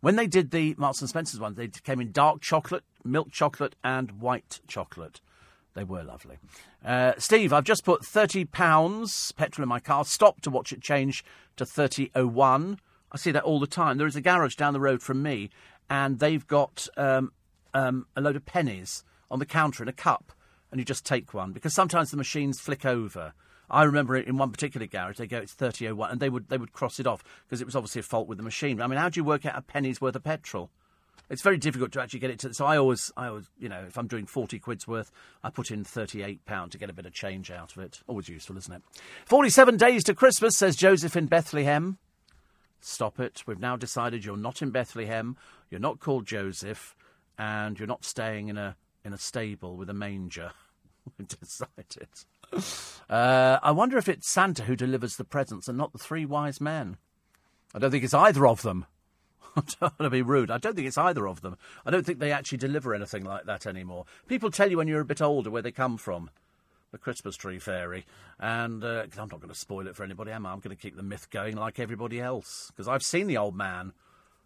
When 0.00 0.16
they 0.16 0.26
did 0.26 0.50
the 0.50 0.74
Marks 0.78 1.00
and 1.00 1.08
Spencer's 1.08 1.38
one, 1.38 1.54
they 1.54 1.68
came 1.68 2.00
in 2.00 2.10
dark 2.10 2.40
chocolate, 2.40 2.84
milk 3.04 3.30
chocolate, 3.30 3.76
and 3.84 4.12
white 4.12 4.60
chocolate. 4.66 5.20
They 5.76 5.84
were 5.84 6.02
lovely. 6.02 6.38
Uh, 6.82 7.12
Steve, 7.18 7.52
I've 7.52 7.64
just 7.64 7.84
put 7.84 8.00
£30 8.00 9.36
petrol 9.36 9.62
in 9.62 9.68
my 9.68 9.78
car. 9.78 10.06
Stop 10.06 10.40
to 10.40 10.50
watch 10.50 10.72
it 10.72 10.80
change 10.80 11.22
to 11.56 11.64
30.01. 11.64 12.78
I 13.12 13.16
see 13.18 13.30
that 13.30 13.44
all 13.44 13.60
the 13.60 13.66
time. 13.66 13.98
There 13.98 14.06
is 14.06 14.16
a 14.16 14.22
garage 14.22 14.56
down 14.56 14.72
the 14.72 14.80
road 14.80 15.02
from 15.02 15.22
me, 15.22 15.50
and 15.90 16.18
they've 16.18 16.46
got 16.46 16.88
um, 16.96 17.30
um, 17.74 18.06
a 18.16 18.22
load 18.22 18.36
of 18.36 18.46
pennies 18.46 19.04
on 19.30 19.38
the 19.38 19.44
counter 19.44 19.82
in 19.82 19.88
a 19.88 19.92
cup, 19.92 20.32
and 20.70 20.80
you 20.80 20.84
just 20.84 21.04
take 21.04 21.34
one 21.34 21.52
because 21.52 21.74
sometimes 21.74 22.10
the 22.10 22.16
machines 22.16 22.58
flick 22.58 22.86
over. 22.86 23.34
I 23.68 23.82
remember 23.82 24.16
in 24.16 24.38
one 24.38 24.52
particular 24.52 24.86
garage. 24.86 25.18
They 25.18 25.26
go, 25.26 25.38
it's 25.38 25.54
30.01, 25.54 26.10
and 26.10 26.20
they 26.20 26.30
would 26.30 26.48
they 26.48 26.56
would 26.56 26.72
cross 26.72 26.98
it 26.98 27.06
off 27.06 27.22
because 27.46 27.60
it 27.60 27.66
was 27.66 27.76
obviously 27.76 28.00
a 28.00 28.04
fault 28.04 28.28
with 28.28 28.38
the 28.38 28.44
machine. 28.44 28.80
I 28.80 28.86
mean, 28.86 28.98
how 28.98 29.10
do 29.10 29.20
you 29.20 29.24
work 29.24 29.44
out 29.44 29.58
a 29.58 29.62
penny's 29.62 30.00
worth 30.00 30.16
of 30.16 30.24
petrol? 30.24 30.70
It's 31.28 31.42
very 31.42 31.58
difficult 31.58 31.92
to 31.92 32.00
actually 32.00 32.20
get 32.20 32.30
it 32.30 32.38
to. 32.40 32.54
So 32.54 32.66
I 32.66 32.76
always, 32.76 33.10
I 33.16 33.26
always, 33.26 33.46
you 33.58 33.68
know, 33.68 33.84
if 33.86 33.98
I'm 33.98 34.06
doing 34.06 34.26
forty 34.26 34.58
quid's 34.58 34.86
worth, 34.86 35.10
I 35.42 35.50
put 35.50 35.70
in 35.70 35.82
thirty-eight 35.82 36.44
pound 36.44 36.72
to 36.72 36.78
get 36.78 36.90
a 36.90 36.92
bit 36.92 37.06
of 37.06 37.12
change 37.12 37.50
out 37.50 37.76
of 37.76 37.82
it. 37.82 38.00
Always 38.06 38.28
useful, 38.28 38.56
isn't 38.56 38.72
it? 38.72 38.82
Forty-seven 39.24 39.76
days 39.76 40.04
to 40.04 40.14
Christmas, 40.14 40.56
says 40.56 40.76
Joseph 40.76 41.16
in 41.16 41.26
Bethlehem. 41.26 41.98
Stop 42.80 43.18
it. 43.18 43.42
We've 43.46 43.58
now 43.58 43.76
decided 43.76 44.24
you're 44.24 44.36
not 44.36 44.62
in 44.62 44.70
Bethlehem. 44.70 45.36
You're 45.70 45.80
not 45.80 45.98
called 45.98 46.26
Joseph, 46.26 46.94
and 47.36 47.78
you're 47.78 47.88
not 47.88 48.04
staying 48.04 48.48
in 48.48 48.56
a 48.56 48.76
in 49.04 49.12
a 49.12 49.18
stable 49.18 49.76
with 49.76 49.90
a 49.90 49.94
manger. 49.94 50.52
We've 51.18 51.28
decided. 51.28 52.08
Uh, 53.10 53.58
I 53.62 53.72
wonder 53.72 53.98
if 53.98 54.08
it's 54.08 54.28
Santa 54.28 54.62
who 54.62 54.76
delivers 54.76 55.16
the 55.16 55.24
presents 55.24 55.68
and 55.68 55.76
not 55.76 55.92
the 55.92 55.98
three 55.98 56.24
wise 56.24 56.60
men. 56.60 56.96
I 57.74 57.78
don't 57.78 57.90
think 57.90 58.04
it's 58.04 58.14
either 58.14 58.46
of 58.46 58.62
them. 58.62 58.86
Don't 59.80 59.98
want 59.98 60.00
to 60.00 60.10
be 60.10 60.22
rude. 60.22 60.50
I 60.50 60.58
don't 60.58 60.74
think 60.74 60.86
it's 60.86 60.98
either 60.98 61.26
of 61.26 61.40
them. 61.40 61.56
I 61.86 61.90
don't 61.90 62.04
think 62.04 62.18
they 62.18 62.32
actually 62.32 62.58
deliver 62.58 62.94
anything 62.94 63.24
like 63.24 63.46
that 63.46 63.66
anymore. 63.66 64.04
People 64.26 64.50
tell 64.50 64.70
you 64.70 64.76
when 64.76 64.88
you're 64.88 65.00
a 65.00 65.04
bit 65.04 65.22
older 65.22 65.50
where 65.50 65.62
they 65.62 65.72
come 65.72 65.96
from. 65.96 66.30
The 66.92 66.98
Christmas 66.98 67.36
tree 67.36 67.58
fairy. 67.58 68.06
And 68.38 68.84
uh, 68.84 69.04
I'm 69.18 69.28
not 69.28 69.40
going 69.40 69.48
to 69.48 69.54
spoil 69.54 69.86
it 69.86 69.96
for 69.96 70.04
anybody, 70.04 70.30
am 70.30 70.46
I? 70.46 70.52
I'm 70.52 70.60
going 70.60 70.76
to 70.76 70.80
keep 70.80 70.96
the 70.96 71.02
myth 71.02 71.30
going 71.30 71.56
like 71.56 71.78
everybody 71.78 72.20
else. 72.20 72.70
Because 72.70 72.86
I've 72.86 73.02
seen 73.02 73.26
the 73.26 73.38
old 73.38 73.56
man, 73.56 73.92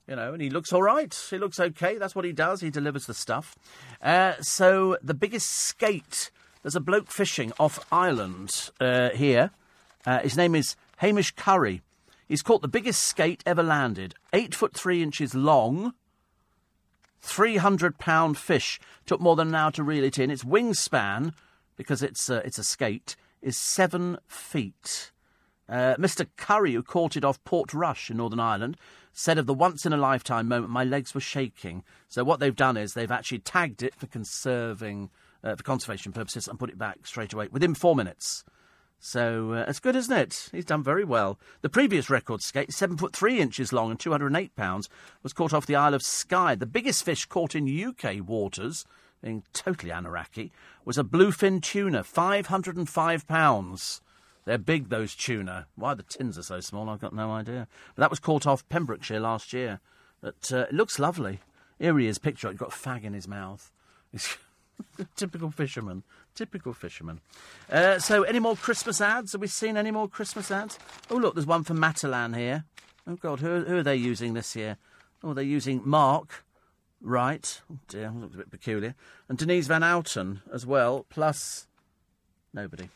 you 0.06 0.16
know, 0.16 0.32
and 0.32 0.40
he 0.42 0.48
looks 0.48 0.72
all 0.72 0.82
right. 0.82 1.14
He 1.28 1.38
looks 1.38 1.58
okay. 1.58 1.98
That's 1.98 2.14
what 2.14 2.24
he 2.24 2.32
does. 2.32 2.60
He 2.60 2.70
delivers 2.70 3.06
the 3.06 3.14
stuff. 3.14 3.56
Uh, 4.00 4.34
so 4.40 4.96
the 5.02 5.14
biggest 5.14 5.50
skate. 5.50 6.30
There's 6.62 6.76
a 6.76 6.80
bloke 6.80 7.10
fishing 7.10 7.52
off 7.58 7.84
Ireland 7.92 8.70
uh, 8.80 9.10
here. 9.10 9.50
Uh, 10.06 10.20
his 10.20 10.36
name 10.36 10.54
is 10.54 10.76
Hamish 10.98 11.32
Curry. 11.32 11.82
He's 12.30 12.42
caught 12.42 12.62
the 12.62 12.68
biggest 12.68 13.02
skate 13.02 13.42
ever 13.44 13.60
landed, 13.60 14.14
eight 14.32 14.54
foot 14.54 14.72
three 14.72 15.02
inches 15.02 15.34
long, 15.34 15.94
300 17.22 17.98
pound 17.98 18.38
fish. 18.38 18.78
Took 19.04 19.20
more 19.20 19.34
than 19.34 19.48
an 19.48 19.56
hour 19.56 19.72
to 19.72 19.82
reel 19.82 20.04
it 20.04 20.16
in. 20.16 20.30
Its 20.30 20.44
wingspan, 20.44 21.34
because 21.76 22.04
it's, 22.04 22.30
uh, 22.30 22.40
it's 22.44 22.56
a 22.56 22.62
skate, 22.62 23.16
is 23.42 23.56
seven 23.56 24.16
feet. 24.28 25.10
Uh, 25.68 25.96
Mr. 25.96 26.24
Curry, 26.36 26.74
who 26.74 26.84
caught 26.84 27.16
it 27.16 27.24
off 27.24 27.42
Portrush 27.42 28.10
in 28.10 28.18
Northern 28.18 28.38
Ireland, 28.38 28.76
said 29.12 29.36
of 29.36 29.46
the 29.46 29.52
once 29.52 29.84
in 29.84 29.92
a 29.92 29.96
lifetime 29.96 30.46
moment, 30.46 30.70
my 30.72 30.84
legs 30.84 31.12
were 31.16 31.20
shaking. 31.20 31.82
So 32.06 32.22
what 32.22 32.38
they've 32.38 32.54
done 32.54 32.76
is 32.76 32.94
they've 32.94 33.10
actually 33.10 33.40
tagged 33.40 33.82
it 33.82 33.96
for 33.96 34.06
conserving, 34.06 35.10
uh, 35.42 35.56
for 35.56 35.64
conservation 35.64 36.12
purposes, 36.12 36.46
and 36.46 36.60
put 36.60 36.70
it 36.70 36.78
back 36.78 37.08
straight 37.08 37.32
away 37.32 37.48
within 37.50 37.74
four 37.74 37.96
minutes. 37.96 38.44
So 39.00 39.54
uh, 39.54 39.64
it's 39.66 39.80
good, 39.80 39.96
isn't 39.96 40.16
it? 40.16 40.50
He's 40.52 40.64
done 40.64 40.82
very 40.82 41.04
well. 41.04 41.38
The 41.62 41.70
previous 41.70 42.10
record 42.10 42.42
skate, 42.42 42.72
seven 42.72 42.96
foot 42.96 43.16
three 43.16 43.40
inches 43.40 43.72
long 43.72 43.90
and 43.90 43.98
208 43.98 44.54
pounds, 44.54 44.88
was 45.22 45.32
caught 45.32 45.54
off 45.54 45.66
the 45.66 45.76
Isle 45.76 45.94
of 45.94 46.02
Skye. 46.02 46.54
The 46.54 46.66
biggest 46.66 47.04
fish 47.04 47.24
caught 47.24 47.54
in 47.54 47.66
UK 47.66 48.26
waters 48.26 48.84
being 49.22 49.42
totally 49.52 49.92
anaraki, 49.92 50.50
was 50.84 50.96
a 50.98 51.04
bluefin 51.04 51.62
tuna, 51.62 52.02
£505. 52.02 54.00
They're 54.46 54.58
big, 54.58 54.88
those 54.88 55.14
tuna. 55.14 55.66
Why 55.76 55.94
the 55.94 56.02
tins 56.02 56.38
are 56.38 56.42
so 56.42 56.60
small, 56.60 56.88
I've 56.88 57.00
got 57.00 57.14
no 57.14 57.30
idea. 57.30 57.68
But 57.94 58.00
that 58.00 58.10
was 58.10 58.18
caught 58.18 58.46
off 58.46 58.68
Pembrokeshire 58.68 59.20
last 59.20 59.52
year. 59.52 59.80
But 60.20 60.50
uh, 60.52 60.60
it 60.60 60.72
looks 60.72 60.98
lovely. 60.98 61.40
Here 61.78 61.98
he 61.98 62.06
is, 62.06 62.18
picture. 62.18 62.50
He's 62.50 62.58
got 62.58 62.74
a 62.74 62.76
fag 62.76 63.04
in 63.04 63.12
his 63.14 63.28
mouth. 63.28 63.70
He's 64.12 64.36
typical 65.14 65.50
fisherman. 65.50 66.02
Typical 66.34 66.72
fisherman. 66.72 67.20
Uh, 67.70 67.98
so, 67.98 68.22
any 68.22 68.38
more 68.38 68.56
Christmas 68.56 69.00
ads? 69.00 69.32
Have 69.32 69.40
we 69.40 69.46
seen 69.46 69.76
any 69.76 69.90
more 69.90 70.08
Christmas 70.08 70.50
ads? 70.50 70.78
Oh, 71.10 71.16
look, 71.16 71.34
there's 71.34 71.46
one 71.46 71.64
for 71.64 71.74
Matalan 71.74 72.36
here. 72.36 72.64
Oh, 73.06 73.16
God, 73.16 73.40
who, 73.40 73.64
who 73.64 73.78
are 73.78 73.82
they 73.82 73.96
using 73.96 74.34
this 74.34 74.54
year? 74.54 74.76
Oh, 75.22 75.34
they're 75.34 75.44
using 75.44 75.82
Mark. 75.84 76.44
Right. 77.00 77.60
Oh, 77.70 77.78
dear, 77.88 78.10
looks 78.14 78.34
a 78.34 78.38
bit 78.38 78.50
peculiar. 78.50 78.94
And 79.28 79.38
Denise 79.38 79.66
Van 79.66 79.82
Outen 79.82 80.42
as 80.52 80.66
well, 80.66 81.06
plus 81.08 81.66
nobody. 82.54 82.88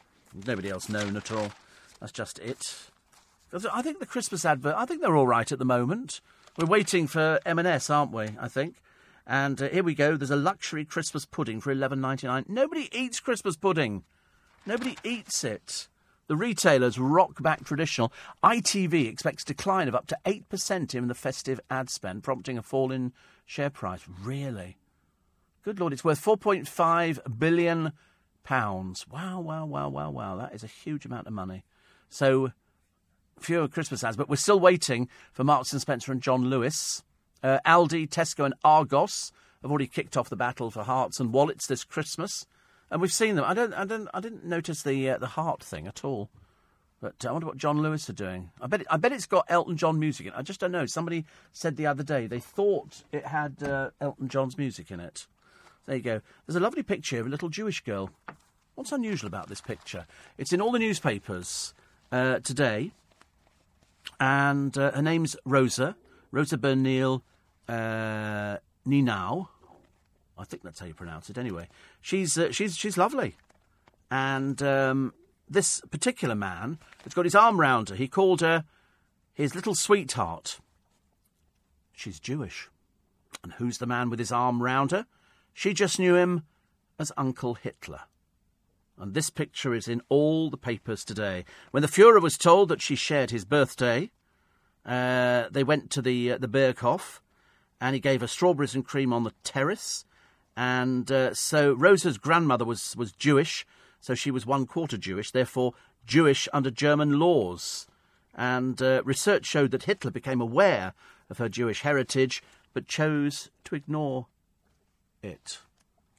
Nobody 0.47 0.71
else 0.71 0.89
known 0.89 1.17
at 1.17 1.31
all. 1.33 1.53
That's 2.01 2.13
just 2.13 2.39
it. 2.39 2.89
I 3.73 3.83
think 3.83 4.01
the 4.01 4.07
Christmas 4.07 4.45
advert, 4.45 4.75
I 4.77 4.85
think 4.85 5.01
they're 5.01 5.17
all 5.17 5.27
right 5.27 5.51
at 5.51 5.59
the 5.59 5.65
moment. 5.65 6.21
We're 6.59 6.67
waiting 6.67 7.07
for 7.07 7.41
M&S, 7.47 7.89
aren't 7.89 8.13
we, 8.13 8.31
I 8.41 8.49
think? 8.49 8.77
And 9.27 9.61
uh, 9.61 9.69
here 9.69 9.85
we 9.85 9.95
go. 9.95 10.17
There's 10.17 10.31
a 10.31 10.37
luxury 10.37 10.85
Christmas 10.85 11.25
pudding 11.25 11.61
for 11.61 11.71
eleven 11.71 12.01
ninety 12.01 12.27
nine. 12.27 12.45
Nobody 12.49 12.89
eats 12.93 13.21
Christmas 13.21 13.57
pudding. 13.57 14.05
Nobody 14.67 14.97
eats 15.05 15.45
it. 15.45 15.89
The 16.27 16.37
retailers 16.37 16.99
rock 16.99 17.43
back 17.43 17.65
traditional. 17.65 18.13
ITV 18.43 19.09
expects 19.09 19.45
decline 19.45 19.89
of 19.89 19.95
up 19.95 20.07
to 20.07 20.19
8% 20.25 20.95
in 20.95 21.09
the 21.09 21.15
festive 21.15 21.61
ad 21.69 21.91
spend, 21.91 22.23
prompting 22.23 22.57
a 22.57 22.63
fall 22.63 22.91
in 22.91 23.13
share 23.45 23.69
price. 23.69 24.01
Really? 24.23 24.79
Good 25.63 25.81
Lord, 25.81 25.93
it's 25.93 26.05
worth 26.05 26.23
4.5 26.23 27.39
billion 27.39 27.93
pounds. 28.43 29.07
Wow, 29.09 29.41
wow, 29.41 29.67
wow, 29.67 29.89
wow, 29.89 30.11
wow. 30.11 30.37
That 30.37 30.55
is 30.55 30.65
a 30.65 30.69
huge 30.69 31.05
amount 31.05 31.27
of 31.27 31.35
money. 31.35 31.65
So, 32.09 32.53
fewer 33.39 33.69
Christmas 33.69 34.03
ads, 34.03 34.17
but 34.17 34.29
we're 34.29 34.37
still 34.37 34.61
waiting 34.61 35.09
for 35.33 35.45
Marks 35.45 35.73
and 35.73 35.81
Spencer 35.81 36.13
and 36.13 36.23
John 36.23 36.47
Lewis. 36.47 37.03
Uh, 37.45 37.61
Aldi, 37.67 38.09
Tesco, 38.09 38.47
and 38.47 38.55
Argos 38.65 39.31
have 39.61 39.71
already 39.71 39.87
kicked 39.87 40.17
off 40.17 40.31
the 40.31 40.37
battle 40.37 40.71
for 40.71 40.83
hearts 40.83 41.21
and 41.21 41.31
wallets 41.31 41.67
this 41.67 41.85
Christmas, 41.85 42.47
and 42.91 43.03
we've 43.03 43.13
seen 43.13 43.37
them. 43.37 43.45
I 43.47 43.53
don't, 43.53 43.75
I 43.75 43.85
don't, 43.85 44.09
I 44.15 44.21
didn't 44.21 44.47
notice 44.47 44.83
the 44.83 45.11
uh, 45.11 45.19
the 45.19 45.27
heart 45.27 45.63
thing 45.63 45.87
at 45.87 46.05
all. 46.05 46.31
But 47.03 47.23
uh, 47.23 47.29
I 47.29 47.33
wonder 47.33 47.47
what 47.47 47.59
John 47.59 47.83
Lewis 47.83 48.09
are 48.09 48.15
doing. 48.15 48.51
I 48.63 48.67
bet, 48.67 48.81
it, 48.81 48.87
I 48.89 48.97
bet 48.97 49.13
it's 49.13 49.27
got 49.27 49.45
Elton 49.51 49.77
John 49.77 49.99
music 49.99 50.27
in 50.27 50.33
it. 50.33 50.39
I 50.39 50.41
just 50.41 50.59
don't 50.59 50.73
know. 50.73 50.87
Somebody 50.87 51.27
said 51.53 51.77
the 51.77 51.87
other 51.87 52.03
day 52.03 52.27
they 52.27 52.41
thought 52.41 53.05
it 53.13 53.27
had 53.27 53.63
uh, 53.63 53.91
Elton 54.01 54.31
John's 54.31 54.57
music 54.57 54.91
in 54.91 55.01
it. 55.01 55.27
There 55.85 55.97
you 55.97 56.03
go. 56.03 56.23
There's 56.47 56.57
a 56.57 56.61
lovely 56.61 56.83
picture 56.83 57.21
of 57.21 57.27
a 57.27 57.29
little 57.29 57.51
Jewish 57.51 57.83
girl. 57.83 58.09
What's 58.75 58.91
unusual 58.91 59.29
about 59.29 59.51
this 59.51 59.61
picture? 59.61 60.07
It's 60.39 60.55
in 60.55 60.63
all 60.63 60.73
the 60.73 60.79
newspapers 60.79 61.75
uh, 62.11 62.39
today, 62.39 62.93
and 64.19 64.79
uh, 64.79 64.93
her 64.93 65.03
name's 65.03 65.37
Rosa, 65.45 65.97
Rosa 66.33 66.57
Bernile 66.57 67.23
uh, 67.69 68.57
Nienau. 68.87 69.49
I 70.37 70.45
think 70.45 70.63
that's 70.63 70.81
how 70.81 70.87
you 70.87 70.95
pronounce 70.95 71.31
it. 71.31 71.39
Anyway, 71.39 71.69
she's 72.01 72.37
uh, 72.37 72.51
she's 72.51 72.77
she's 72.77 72.99
lovely, 72.99 73.37
and 74.11 74.61
um, 74.63 75.15
this 75.49 75.81
particular 75.91 76.35
man 76.35 76.79
has 77.05 77.15
got 77.15 77.25
his 77.25 77.35
arm 77.35 77.61
round 77.61 77.91
her. 77.91 77.95
He 77.95 78.09
called 78.09 78.41
her 78.41 78.65
his 79.33 79.55
little 79.55 79.75
sweetheart. 79.75 80.59
She's 81.93 82.19
Jewish, 82.19 82.69
and 83.43 83.53
who's 83.55 83.79
the 83.79 83.87
man 83.87 84.11
with 84.11 84.19
his 84.19 84.33
arm 84.33 84.63
round 84.63 84.91
her? 84.91 85.07
She 85.53 85.73
just 85.73 86.01
knew 86.01 86.17
him 86.17 86.45
as 86.99 87.13
Uncle 87.17 87.55
Hitler. 87.55 88.01
And 88.99 89.15
this 89.15 89.31
picture 89.31 89.75
is 89.75 89.89
in 89.89 90.03
all 90.09 90.51
the 90.51 90.57
papers 90.57 91.05
today. 91.05 91.45
When 91.73 91.83
the 91.83 91.89
Fuhrer 91.89 92.23
was 92.23 92.39
told 92.39 92.69
that 92.69 92.81
she 92.81 92.95
shared 92.95 93.31
his 93.31 93.45
birthday, 93.45 94.11
uh, 94.87 95.45
they 95.51 95.65
went 95.65 95.91
to 95.93 96.03
the 96.03 96.33
uh, 96.33 96.39
the 96.39 96.49
Berghof, 96.49 97.21
and 97.81 97.95
he 97.95 98.01
gave 98.01 98.21
her 98.21 98.27
strawberries 98.27 98.75
and 98.75 98.85
cream 98.85 99.13
on 99.13 99.25
the 99.25 99.33
terrace. 99.43 100.05
And 100.57 101.11
uh, 101.11 101.35
so 101.35 101.73
Rosa's 101.73 102.19
grandmother 102.19 102.65
was, 102.65 102.95
was 102.97 103.13
Jewish, 103.13 103.67
so 104.01 104.15
she 104.15 104.31
was 104.31 104.47
one 104.47 104.67
quarter 104.67 104.97
Jewish, 104.97 105.31
therefore 105.31 105.75
Jewish 106.07 106.49
under 106.53 106.71
German 106.71 107.19
laws. 107.19 107.87
And 108.35 108.81
uh, 108.83 109.03
research 109.05 109.47
showed 109.47 109.71
that 109.73 109.85
Hitler 109.85 110.11
became 110.11 110.41
aware 110.41 110.93
of 111.31 111.39
her 111.39 111.49
Jewish 111.49 111.83
heritage, 111.83 112.43
but 112.73 112.87
chose 112.87 113.51
to 113.65 113.75
ignore 113.75 114.27
it. 115.23 115.59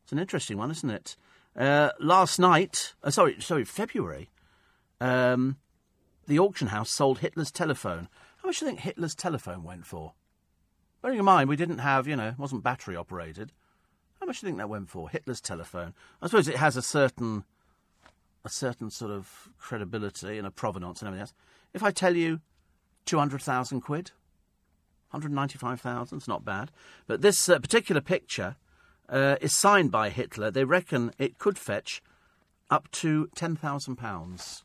It's 0.03 0.11
an 0.11 0.19
interesting 0.19 0.57
one, 0.57 0.71
isn't 0.71 0.89
it? 0.89 1.15
Uh, 1.55 1.89
last 1.99 2.37
night, 2.37 2.93
uh, 3.03 3.09
sorry, 3.09 3.39
sorry, 3.39 3.63
February, 3.63 4.29
um, 4.99 5.57
the 6.27 6.39
auction 6.39 6.67
house 6.67 6.89
sold 6.89 7.19
Hitler's 7.19 7.51
telephone. 7.51 8.09
How 8.41 8.49
much 8.49 8.59
do 8.59 8.65
you 8.65 8.71
think 8.71 8.81
Hitler's 8.81 9.15
telephone 9.15 9.63
went 9.63 9.85
for? 9.85 10.13
Bearing 11.05 11.19
in 11.19 11.25
mind, 11.25 11.49
we 11.49 11.55
didn't 11.55 11.77
have, 11.77 12.07
you 12.07 12.15
know, 12.15 12.29
it 12.29 12.39
wasn't 12.39 12.63
battery 12.63 12.95
operated. 12.95 13.51
How 14.19 14.25
much 14.25 14.41
do 14.41 14.47
you 14.47 14.49
think 14.49 14.57
that 14.57 14.69
went 14.69 14.89
for? 14.89 15.07
Hitler's 15.07 15.39
telephone. 15.39 15.93
I 16.19 16.25
suppose 16.25 16.47
it 16.47 16.55
has 16.55 16.75
a 16.75 16.81
certain, 16.81 17.43
a 18.43 18.49
certain 18.49 18.89
sort 18.89 19.11
of 19.11 19.49
credibility 19.59 20.39
and 20.39 20.47
a 20.47 20.49
provenance 20.49 21.01
and 21.01 21.07
everything 21.09 21.21
else. 21.21 21.33
If 21.75 21.83
I 21.83 21.91
tell 21.91 22.15
you, 22.15 22.39
two 23.05 23.19
hundred 23.19 23.43
thousand 23.43 23.81
quid, 23.81 24.13
hundred 25.09 25.31
ninety-five 25.31 25.79
thousand, 25.79 26.17
it's 26.17 26.27
not 26.27 26.43
bad. 26.43 26.71
But 27.05 27.21
this 27.21 27.47
uh, 27.47 27.59
particular 27.59 28.01
picture 28.01 28.55
uh, 29.07 29.35
is 29.41 29.53
signed 29.53 29.91
by 29.91 30.09
Hitler. 30.09 30.49
They 30.49 30.63
reckon 30.63 31.11
it 31.19 31.37
could 31.37 31.59
fetch 31.59 32.01
up 32.71 32.89
to 32.93 33.29
ten 33.35 33.55
thousand 33.55 33.97
pounds. 33.97 34.63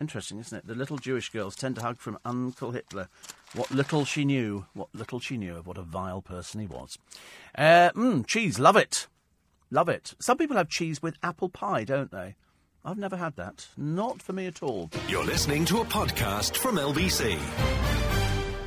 Interesting, 0.00 0.38
isn't 0.38 0.56
it? 0.56 0.66
The 0.68 0.76
little 0.76 0.96
Jewish 0.96 1.28
girls 1.28 1.56
tend 1.56 1.74
to 1.74 1.82
hug 1.82 1.98
from 1.98 2.20
Uncle 2.24 2.70
Hitler. 2.70 3.08
What 3.54 3.70
little 3.72 4.04
she 4.04 4.24
knew, 4.24 4.66
what 4.74 4.88
little 4.94 5.18
she 5.18 5.36
knew 5.36 5.56
of 5.56 5.66
what 5.66 5.76
a 5.76 5.82
vile 5.82 6.22
person 6.22 6.60
he 6.60 6.66
was. 6.68 6.98
Uh, 7.56 7.90
mm, 7.96 8.24
cheese, 8.26 8.60
love 8.60 8.76
it. 8.76 9.08
Love 9.72 9.88
it. 9.88 10.14
Some 10.20 10.38
people 10.38 10.56
have 10.56 10.68
cheese 10.68 11.02
with 11.02 11.16
apple 11.22 11.48
pie, 11.48 11.84
don't 11.84 12.12
they? 12.12 12.36
I've 12.84 12.98
never 12.98 13.16
had 13.16 13.36
that. 13.36 13.66
Not 13.76 14.22
for 14.22 14.32
me 14.32 14.46
at 14.46 14.62
all. 14.62 14.90
You're 15.08 15.24
listening 15.24 15.64
to 15.66 15.80
a 15.80 15.84
podcast 15.84 16.56
from 16.56 16.76
LBC. 16.76 17.38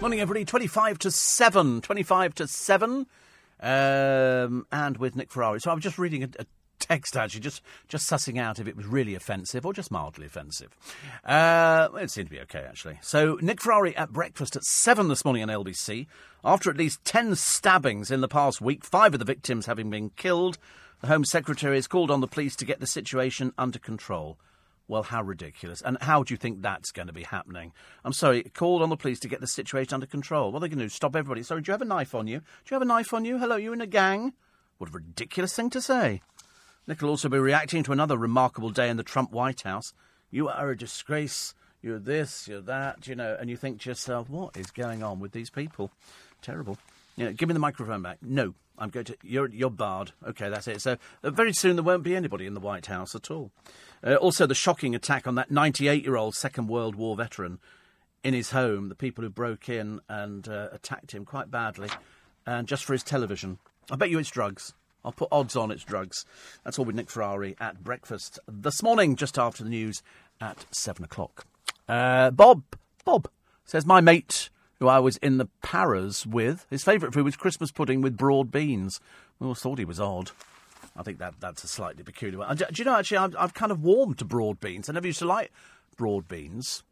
Morning, 0.02 0.20
everybody. 0.20 0.46
25 0.46 1.00
to 1.00 1.12
7. 1.12 1.82
25 1.82 2.36
to 2.36 2.48
7. 2.48 3.08
Um, 3.62 4.68
and 4.72 4.98
with 4.98 5.16
Nick 5.16 5.32
Ferrari. 5.32 5.62
So 5.62 5.72
I 5.72 5.74
was 5.74 5.84
just 5.84 5.98
reading 5.98 6.24
a, 6.24 6.30
a 6.40 6.46
text 6.84 7.16
actually, 7.16 7.40
just 7.40 7.62
just 7.88 8.10
sussing 8.10 8.40
out 8.40 8.60
if 8.60 8.68
it 8.68 8.76
was 8.76 8.86
really 8.86 9.16
offensive 9.16 9.66
or 9.66 9.74
just 9.74 9.92
mildly 9.92 10.26
offensive. 10.26 10.76
Uh, 11.24 11.88
it 11.96 12.12
seemed 12.12 12.28
to 12.28 12.36
be 12.36 12.42
okay 12.42 12.66
actually. 12.68 13.00
So 13.02 13.38
Nick 13.42 13.62
Ferrari 13.62 13.96
at 13.96 14.12
breakfast 14.12 14.56
at 14.56 14.64
seven 14.64 15.08
this 15.08 15.26
morning 15.26 15.44
on 15.44 15.50
LBC. 15.50 16.08
After 16.44 16.70
at 16.70 16.78
least 16.78 17.04
ten 17.06 17.36
stabbings 17.36 18.12
in 18.12 18.20
the 18.20 18.28
past 18.28 18.60
week, 18.60 18.84
five 18.84 19.14
of 19.14 19.20
the 19.20 19.26
victims 19.26 19.66
having 19.66 19.90
been 19.90 20.10
killed, 20.12 20.58
the 21.00 21.08
Home 21.08 21.24
Secretary 21.24 21.78
has 21.78 21.88
called 21.88 22.12
on 22.12 22.20
the 22.20 22.28
police 22.28 22.56
to 22.58 22.66
get 22.66 22.82
the 22.82 22.88
situation 22.88 23.54
under 23.58 23.80
control. 23.80 24.38
Well, 24.90 25.04
how 25.04 25.24
ridiculous. 25.24 25.82
And 25.82 25.98
how 26.02 26.24
do 26.24 26.34
you 26.34 26.38
think 26.38 26.62
that's 26.62 26.92
going 26.92 27.08
to 27.08 27.14
be 27.14 27.24
happening? 27.24 27.72
I'm 28.04 28.12
sorry, 28.12 28.44
called 28.54 28.82
on 28.82 28.90
the 28.90 28.98
police 28.98 29.22
to 29.22 29.30
get 29.30 29.40
the 29.40 29.48
situation 29.48 29.94
under 29.94 30.06
control. 30.06 30.52
What 30.52 30.58
are 30.58 30.62
they 30.62 30.68
going 30.68 30.80
to 30.80 30.86
do? 30.86 30.90
Stop 30.90 31.16
everybody? 31.16 31.44
Sorry, 31.44 31.62
do 31.62 31.70
you 31.70 31.74
have 31.74 31.82
a 31.82 31.86
knife 31.86 32.14
on 32.14 32.28
you? 32.28 32.40
Do 32.40 32.46
you 32.72 32.76
have 32.76 32.82
a 32.82 32.86
knife 32.86 33.14
on 33.14 33.24
you? 33.24 33.38
Hello, 33.38 33.56
you 33.56 33.72
in 33.72 33.80
a 33.80 33.88
gang? 33.88 34.34
What 34.78 34.90
a 34.90 34.94
ridiculous 34.94 35.56
thing 35.56 35.70
to 35.70 35.82
say. 35.82 36.22
Nick 36.86 37.02
will 37.02 37.10
also 37.10 37.30
be 37.30 37.40
reacting 37.40 37.84
to 37.84 37.92
another 37.92 38.18
remarkable 38.18 38.70
day 38.70 38.90
in 38.90 38.98
the 38.98 39.04
Trump 39.04 39.32
White 39.32 39.62
House. 39.62 39.94
You 40.32 40.50
are 40.50 40.70
a 40.70 40.78
disgrace. 40.78 41.54
You're 41.82 42.00
this, 42.00 42.48
you're 42.48 42.62
that, 42.62 43.08
you 43.08 43.16
know, 43.16 43.38
and 43.40 43.50
you 43.50 43.58
think 43.58 43.82
to 43.82 43.90
yourself, 43.90 44.30
what 44.30 44.56
is 44.58 44.72
going 44.72 45.04
on 45.04 45.20
with 45.20 45.32
these 45.32 45.50
people? 45.50 45.92
Terrible. 46.42 46.78
You 47.16 47.26
know, 47.26 47.34
give 47.34 47.48
me 47.48 47.54
the 47.54 47.60
microphone 47.60 48.02
back. 48.02 48.18
No, 48.22 48.54
I'm 48.78 48.90
going 48.90 49.06
to. 49.06 49.18
You're 49.24 49.50
you're 49.50 49.70
barred. 49.70 50.12
Okay, 50.26 50.50
that's 50.50 50.68
it. 50.68 50.82
So 50.82 50.98
uh, 51.24 51.30
very 51.30 51.54
soon 51.54 51.76
there 51.76 51.84
won't 51.84 52.04
be 52.04 52.16
anybody 52.16 52.46
in 52.46 52.54
the 52.54 52.60
White 52.60 52.88
House 52.88 53.16
at 53.16 53.30
all. 53.30 53.52
Uh, 54.04 54.16
also, 54.16 54.46
the 54.46 54.56
shocking 54.56 54.96
attack 54.96 55.28
on 55.28 55.36
that 55.36 55.50
98-year-old 55.50 56.36
Second 56.36 56.68
World 56.68 56.96
War 56.96 57.16
veteran 57.16 57.60
in 58.24 58.34
his 58.34 58.52
home. 58.52 58.90
The 58.90 58.96
people 58.96 59.24
who 59.24 59.30
broke 59.30 59.70
in 59.70 60.02
and 60.10 60.48
uh, 60.48 60.70
attacked 60.72 61.14
him 61.14 61.24
quite 61.24 61.52
badly, 61.52 61.90
and 62.46 62.68
just 62.68 62.84
for 62.84 62.94
his 62.94 63.04
television. 63.04 63.60
I 63.92 63.96
bet 63.96 64.10
you 64.10 64.20
it's 64.20 64.32
drugs. 64.32 64.74
I'll 65.06 65.12
put 65.12 65.30
odds 65.32 65.56
on 65.56 65.72
it's 65.72 65.84
drugs. 65.84 66.26
That's 66.64 66.80
all 66.80 66.86
with 66.86 66.96
Nick 66.96 67.10
Ferrari 67.10 67.56
at 67.60 67.84
breakfast 67.84 68.40
this 68.48 68.82
morning, 68.82 69.16
just 69.16 69.38
after 69.38 69.64
the 69.64 69.70
news 69.70 70.02
at 70.40 70.66
seven 70.72 71.04
o'clock. 71.04 71.46
Uh, 71.88 72.32
Bob, 72.32 72.64
Bob 73.04 73.30
says 73.66 73.86
my 73.86 74.02
mate, 74.02 74.50
who 74.80 74.88
I 74.88 75.00
was 75.00 75.18
in 75.18 75.38
the 75.38 75.50
Paras 75.62 76.26
with, 76.26 76.66
his 76.70 76.84
favourite 76.84 77.14
food 77.14 77.26
was 77.26 77.36
Christmas 77.36 77.72
pudding 77.72 78.02
with 78.02 78.18
broad 78.18 78.52
beans. 78.52 79.00
We 79.40 79.48
all 79.48 79.56
thought 79.56 79.80
he 79.80 79.86
was 79.86 80.00
odd. 80.00 80.32
I 80.96 81.04
think 81.04 81.18
that 81.20 81.36
that's 81.40 81.64
a 81.64 81.68
slightly 81.68 82.04
peculiar 82.04 82.40
one. 82.40 82.56
Do, 82.56 82.66
do 82.72 82.82
you 82.82 82.86
know, 82.86 82.96
actually, 82.96 83.18
I've, 83.18 83.36
I've 83.38 83.54
kind 83.54 83.72
of 83.72 83.82
warmed 83.82 84.20
to 84.20 84.26
broad 84.26 84.60
beans. 84.60 84.90
I 84.90 84.94
never 84.94 85.08
used 85.08 85.20
to 85.20 85.26
like 85.26 85.52
broad 85.98 86.28
beans. 86.28 86.84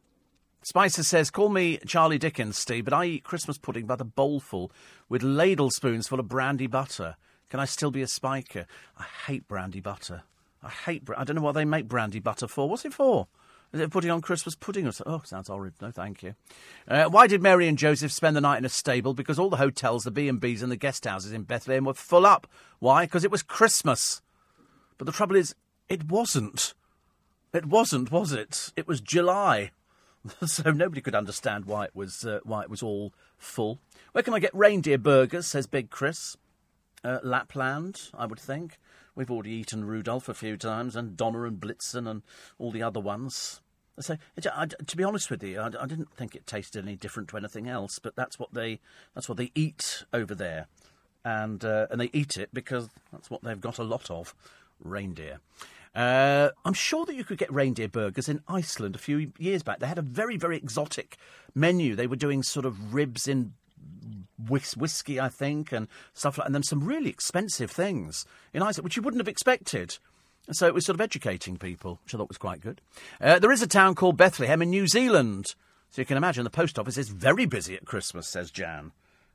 Spicer 0.63 1.03
says, 1.03 1.31
Call 1.31 1.49
me 1.49 1.77
Charlie 1.87 2.17
Dickens, 2.17 2.57
Steve, 2.57 2.85
but 2.85 2.93
I 2.93 3.05
eat 3.05 3.23
Christmas 3.23 3.57
pudding 3.57 3.85
by 3.85 3.95
the 3.95 4.05
bowlful 4.05 4.71
with 5.09 5.23
ladle 5.23 5.71
spoons 5.71 6.07
full 6.07 6.19
of 6.19 6.27
brandy 6.27 6.67
butter. 6.67 7.15
Can 7.51 7.59
I 7.59 7.65
still 7.65 7.91
be 7.91 8.01
a 8.01 8.07
spiker? 8.07 8.65
I 8.97 9.03
hate 9.27 9.45
brandy 9.45 9.81
butter. 9.81 10.23
I 10.63 10.69
hate. 10.69 11.03
Bra- 11.03 11.19
I 11.19 11.25
don't 11.25 11.35
know 11.35 11.41
what 11.41 11.51
they 11.51 11.65
make 11.65 11.89
brandy 11.89 12.21
butter 12.21 12.47
for. 12.47 12.69
What's 12.69 12.85
it 12.85 12.93
for? 12.93 13.27
Is 13.73 13.81
it 13.81 13.91
putting 13.91 14.09
on 14.09 14.21
Christmas 14.21 14.55
pudding 14.55 14.87
or 14.87 14.93
something? 14.93 15.13
Oh, 15.13 15.21
sounds 15.25 15.49
horrid. 15.49 15.73
No, 15.81 15.91
thank 15.91 16.23
you. 16.23 16.35
Uh, 16.87 17.05
why 17.09 17.27
did 17.27 17.41
Mary 17.41 17.67
and 17.67 17.77
Joseph 17.77 18.13
spend 18.13 18.37
the 18.37 18.41
night 18.41 18.59
in 18.59 18.63
a 18.63 18.69
stable? 18.69 19.13
Because 19.13 19.37
all 19.37 19.49
the 19.49 19.57
hotels, 19.57 20.05
the 20.05 20.11
B 20.11 20.29
and 20.29 20.39
B's, 20.39 20.63
and 20.63 20.71
the 20.71 20.77
guest 20.77 21.03
houses 21.03 21.33
in 21.33 21.43
Bethlehem 21.43 21.83
were 21.83 21.93
full 21.93 22.25
up. 22.25 22.47
Why? 22.79 23.03
Because 23.03 23.25
it 23.25 23.31
was 23.31 23.43
Christmas. 23.43 24.21
But 24.97 25.05
the 25.05 25.11
trouble 25.11 25.35
is, 25.35 25.53
it 25.89 26.05
wasn't. 26.05 26.73
It 27.53 27.65
wasn't, 27.65 28.11
was 28.11 28.31
it? 28.31 28.71
It 28.77 28.87
was 28.87 29.01
July, 29.01 29.71
so 30.45 30.71
nobody 30.71 31.01
could 31.01 31.15
understand 31.15 31.65
why 31.65 31.83
it 31.83 31.95
was 31.95 32.25
uh, 32.25 32.39
why 32.43 32.61
it 32.61 32.69
was 32.69 32.81
all 32.81 33.11
full. 33.37 33.79
Where 34.13 34.23
can 34.23 34.33
I 34.33 34.39
get 34.39 34.55
reindeer 34.55 34.97
burgers? 34.97 35.47
Says 35.47 35.67
Big 35.67 35.89
Chris. 35.89 36.37
Uh, 37.03 37.19
Lapland, 37.23 38.09
I 38.13 38.25
would 38.25 38.39
think. 38.39 38.77
We've 39.15 39.31
already 39.31 39.51
eaten 39.51 39.85
Rudolph 39.85 40.29
a 40.29 40.33
few 40.33 40.55
times, 40.55 40.95
and 40.95 41.17
Donner 41.17 41.45
and 41.45 41.59
Blitzen, 41.59 42.09
and 42.09 42.21
all 42.59 42.71
the 42.71 42.83
other 42.83 42.99
ones. 42.99 43.61
So, 43.99 44.17
I, 44.55 44.65
to 44.65 44.97
be 44.97 45.03
honest 45.03 45.29
with 45.29 45.43
you, 45.43 45.59
I, 45.59 45.67
I, 45.67 45.85
didn't 45.85 46.13
think 46.13 46.33
it 46.33 46.47
tasted 46.47 46.83
any 46.83 46.95
different 46.95 47.29
to 47.29 47.37
anything 47.37 47.67
else. 47.67 47.99
But 47.99 48.15
that's 48.15 48.39
what 48.39 48.53
they 48.53 48.79
that's 49.13 49.27
what 49.27 49.37
they 49.37 49.51
eat 49.53 50.05
over 50.13 50.33
there, 50.33 50.67
and 51.25 51.63
uh, 51.65 51.87
and 51.91 51.99
they 51.99 52.09
eat 52.13 52.37
it 52.37 52.49
because 52.53 52.89
that's 53.11 53.29
what 53.29 53.43
they've 53.43 53.59
got 53.59 53.79
a 53.79 53.83
lot 53.83 54.09
of 54.09 54.33
reindeer. 54.79 55.39
Uh, 55.93 56.49
I'm 56.63 56.73
sure 56.73 57.05
that 57.05 57.15
you 57.15 57.25
could 57.25 57.37
get 57.37 57.51
reindeer 57.51 57.89
burgers 57.89 58.29
in 58.29 58.41
Iceland 58.47 58.95
a 58.95 58.99
few 58.99 59.33
years 59.37 59.61
back. 59.61 59.79
They 59.79 59.87
had 59.87 59.97
a 59.97 60.03
very, 60.03 60.37
very 60.37 60.55
exotic 60.55 61.17
menu. 61.53 61.95
They 61.95 62.07
were 62.07 62.15
doing 62.15 62.43
sort 62.43 62.65
of 62.65 62.93
ribs 62.93 63.27
in 63.27 63.53
whis- 64.47 64.77
whiskey, 64.77 65.19
I 65.19 65.29
think, 65.29 65.71
and 65.71 65.87
stuff 66.13 66.37
like 66.37 66.45
and 66.45 66.55
then 66.55 66.63
some 66.63 66.83
really 66.83 67.09
expensive 67.09 67.71
things 67.71 68.25
in 68.53 68.61
Iceland, 68.61 68.83
which 68.83 68.95
you 68.95 69.01
wouldn't 69.01 69.21
have 69.21 69.27
expected. 69.27 69.97
And 70.47 70.55
so 70.55 70.67
it 70.67 70.73
was 70.73 70.85
sort 70.85 70.95
of 70.95 71.01
educating 71.01 71.57
people, 71.57 71.99
which 72.03 72.13
I 72.13 72.17
thought 72.17 72.27
was 72.27 72.37
quite 72.37 72.61
good. 72.61 72.81
Uh, 73.19 73.39
there 73.39 73.51
is 73.51 73.61
a 73.61 73.67
town 73.67 73.95
called 73.95 74.17
Bethlehem 74.17 74.61
in 74.61 74.69
New 74.69 74.87
Zealand. 74.87 75.55
So 75.91 76.01
you 76.01 76.05
can 76.05 76.17
imagine 76.17 76.43
the 76.43 76.49
post 76.49 76.79
office 76.79 76.97
is 76.97 77.09
very 77.09 77.45
busy 77.45 77.75
at 77.75 77.85
Christmas, 77.85 78.27
says 78.27 78.49
Jan. 78.49 78.91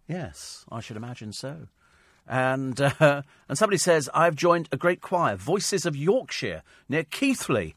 Yes, 0.09 0.65
I 0.71 0.81
should 0.81 0.97
imagine 0.97 1.33
so. 1.33 1.69
And, 2.27 2.81
uh, 2.81 3.23
and 3.49 3.59
somebody 3.59 3.79
says, 3.79 4.09
I've 4.15 4.37
joined 4.37 4.69
a 4.73 4.77
great 4.77 5.01
choir, 5.01 5.37
Voices 5.37 5.87
of 5.87 5.95
Yorkshire, 5.95 6.63
near 6.89 7.05
Keighley. 7.05 7.75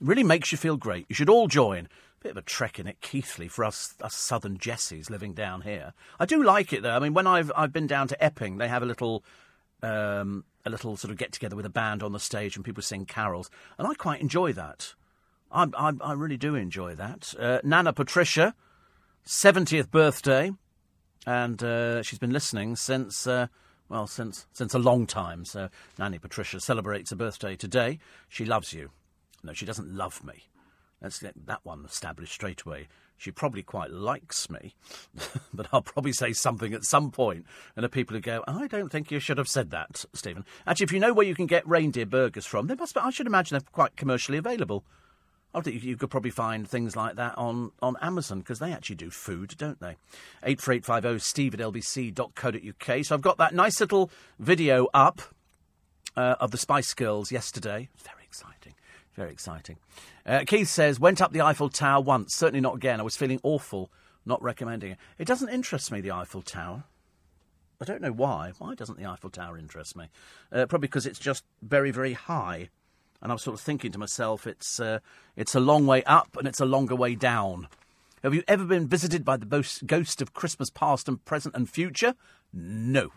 Really 0.00 0.24
makes 0.24 0.52
you 0.52 0.58
feel 0.58 0.76
great. 0.76 1.06
You 1.08 1.14
should 1.14 1.30
all 1.30 1.48
join. 1.48 1.88
Bit 2.24 2.30
of 2.30 2.36
a 2.38 2.42
trek 2.42 2.78
in 2.78 2.86
it, 2.86 3.02
Keighley, 3.02 3.48
for 3.48 3.66
us, 3.66 3.92
us 4.00 4.14
southern 4.14 4.56
Jessies 4.56 5.10
living 5.10 5.34
down 5.34 5.60
here. 5.60 5.92
I 6.18 6.24
do 6.24 6.42
like 6.42 6.72
it 6.72 6.82
though. 6.82 6.96
I 6.96 6.98
mean, 6.98 7.12
when 7.12 7.26
I've 7.26 7.52
I've 7.54 7.70
been 7.70 7.86
down 7.86 8.08
to 8.08 8.24
Epping, 8.24 8.56
they 8.56 8.66
have 8.66 8.82
a 8.82 8.86
little 8.86 9.22
um, 9.82 10.44
a 10.64 10.70
little 10.70 10.96
sort 10.96 11.10
of 11.10 11.18
get 11.18 11.32
together 11.32 11.54
with 11.54 11.66
a 11.66 11.70
band 11.70 12.02
on 12.02 12.12
the 12.12 12.18
stage, 12.18 12.56
and 12.56 12.64
people 12.64 12.82
sing 12.82 13.04
carols, 13.04 13.50
and 13.76 13.86
I 13.86 13.92
quite 13.92 14.22
enjoy 14.22 14.54
that. 14.54 14.94
I 15.52 15.66
I, 15.76 15.92
I 16.00 16.12
really 16.14 16.38
do 16.38 16.54
enjoy 16.54 16.94
that. 16.94 17.34
Uh, 17.38 17.58
Nana 17.62 17.92
Patricia, 17.92 18.54
seventieth 19.26 19.90
birthday, 19.90 20.50
and 21.26 21.62
uh, 21.62 22.02
she's 22.02 22.18
been 22.18 22.32
listening 22.32 22.74
since. 22.74 23.26
Uh, 23.26 23.48
well, 23.90 24.06
since 24.06 24.46
since 24.54 24.72
a 24.72 24.78
long 24.78 25.06
time. 25.06 25.44
So, 25.44 25.68
Nanny 25.98 26.18
Patricia 26.18 26.58
celebrates 26.58 27.10
her 27.10 27.16
birthday 27.16 27.54
today. 27.54 27.98
She 28.30 28.46
loves 28.46 28.72
you. 28.72 28.92
No, 29.42 29.52
she 29.52 29.66
doesn't 29.66 29.94
love 29.94 30.24
me. 30.24 30.44
Let's 31.02 31.18
get 31.18 31.46
that 31.46 31.60
one 31.64 31.84
established 31.84 32.32
straight 32.32 32.62
away. 32.62 32.88
She 33.16 33.30
probably 33.30 33.62
quite 33.62 33.90
likes 33.90 34.50
me, 34.50 34.74
but 35.54 35.68
I'll 35.72 35.82
probably 35.82 36.12
say 36.12 36.32
something 36.32 36.74
at 36.74 36.84
some 36.84 37.10
point, 37.10 37.46
and 37.76 37.84
the 37.84 37.88
people 37.88 38.16
who 38.16 38.20
go, 38.20 38.42
"I 38.46 38.66
don't 38.66 38.90
think 38.90 39.10
you 39.10 39.20
should 39.20 39.38
have 39.38 39.48
said 39.48 39.70
that, 39.70 40.04
Stephen." 40.14 40.44
Actually, 40.66 40.84
if 40.84 40.92
you 40.92 41.00
know 41.00 41.12
where 41.12 41.26
you 41.26 41.34
can 41.34 41.46
get 41.46 41.68
reindeer 41.68 42.06
burgers 42.06 42.46
from, 42.46 42.66
they 42.66 42.74
must. 42.74 42.94
Be, 42.94 43.00
I 43.00 43.10
should 43.10 43.26
imagine 43.26 43.56
they're 43.56 43.72
quite 43.72 43.96
commercially 43.96 44.38
available. 44.38 44.84
I 45.54 45.60
think 45.60 45.84
you 45.84 45.96
could 45.96 46.10
probably 46.10 46.32
find 46.32 46.68
things 46.68 46.96
like 46.96 47.14
that 47.14 47.38
on, 47.38 47.70
on 47.80 47.96
Amazon 48.02 48.40
because 48.40 48.58
they 48.58 48.72
actually 48.72 48.96
do 48.96 49.10
food, 49.10 49.54
don't 49.56 49.78
they? 49.80 49.96
84850 50.42 51.20
steve 51.20 51.54
at 51.54 51.60
lbc.co.uk. 51.60 53.04
So 53.04 53.14
I've 53.14 53.22
got 53.22 53.38
that 53.38 53.54
nice 53.54 53.80
little 53.80 54.10
video 54.40 54.88
up 54.92 55.22
uh, 56.16 56.34
of 56.40 56.50
the 56.50 56.58
Spice 56.58 56.92
Girls 56.94 57.30
yesterday. 57.30 57.88
Very. 58.02 58.13
Very 59.14 59.30
exciting. 59.30 59.76
Uh, 60.26 60.44
Keith 60.46 60.68
says, 60.68 60.98
went 60.98 61.22
up 61.22 61.32
the 61.32 61.40
Eiffel 61.40 61.68
Tower 61.68 62.02
once, 62.02 62.34
certainly 62.34 62.60
not 62.60 62.74
again. 62.74 62.98
I 62.98 63.04
was 63.04 63.16
feeling 63.16 63.40
awful, 63.42 63.90
not 64.26 64.42
recommending 64.42 64.92
it. 64.92 64.98
It 65.18 65.26
doesn't 65.26 65.50
interest 65.50 65.92
me, 65.92 66.00
the 66.00 66.10
Eiffel 66.10 66.42
Tower. 66.42 66.84
I 67.80 67.84
don't 67.84 68.00
know 68.00 68.12
why. 68.12 68.52
Why 68.58 68.74
doesn't 68.74 68.98
the 68.98 69.06
Eiffel 69.06 69.30
Tower 69.30 69.58
interest 69.58 69.96
me? 69.96 70.08
Uh, 70.50 70.66
probably 70.66 70.88
because 70.88 71.06
it's 71.06 71.18
just 71.18 71.44
very, 71.62 71.90
very 71.90 72.14
high. 72.14 72.70
And 73.22 73.30
I 73.30 73.34
was 73.34 73.42
sort 73.42 73.54
of 73.54 73.60
thinking 73.60 73.92
to 73.92 73.98
myself, 73.98 74.46
it's, 74.46 74.80
uh, 74.80 74.98
it's 75.36 75.54
a 75.54 75.60
long 75.60 75.86
way 75.86 76.02
up 76.04 76.36
and 76.36 76.48
it's 76.48 76.60
a 76.60 76.66
longer 76.66 76.96
way 76.96 77.14
down. 77.14 77.68
Have 78.22 78.34
you 78.34 78.42
ever 78.48 78.64
been 78.64 78.88
visited 78.88 79.24
by 79.24 79.36
the 79.36 79.46
ghost 79.86 80.22
of 80.22 80.34
Christmas 80.34 80.70
past 80.70 81.08
and 81.08 81.24
present 81.24 81.54
and 81.54 81.68
future? 81.68 82.14
No. 82.52 83.10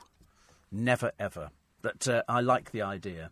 Never, 0.72 1.12
ever. 1.18 1.52
But 1.82 2.08
uh, 2.08 2.24
I 2.28 2.42
like 2.42 2.72
the 2.72 2.82
idea. 2.82 3.32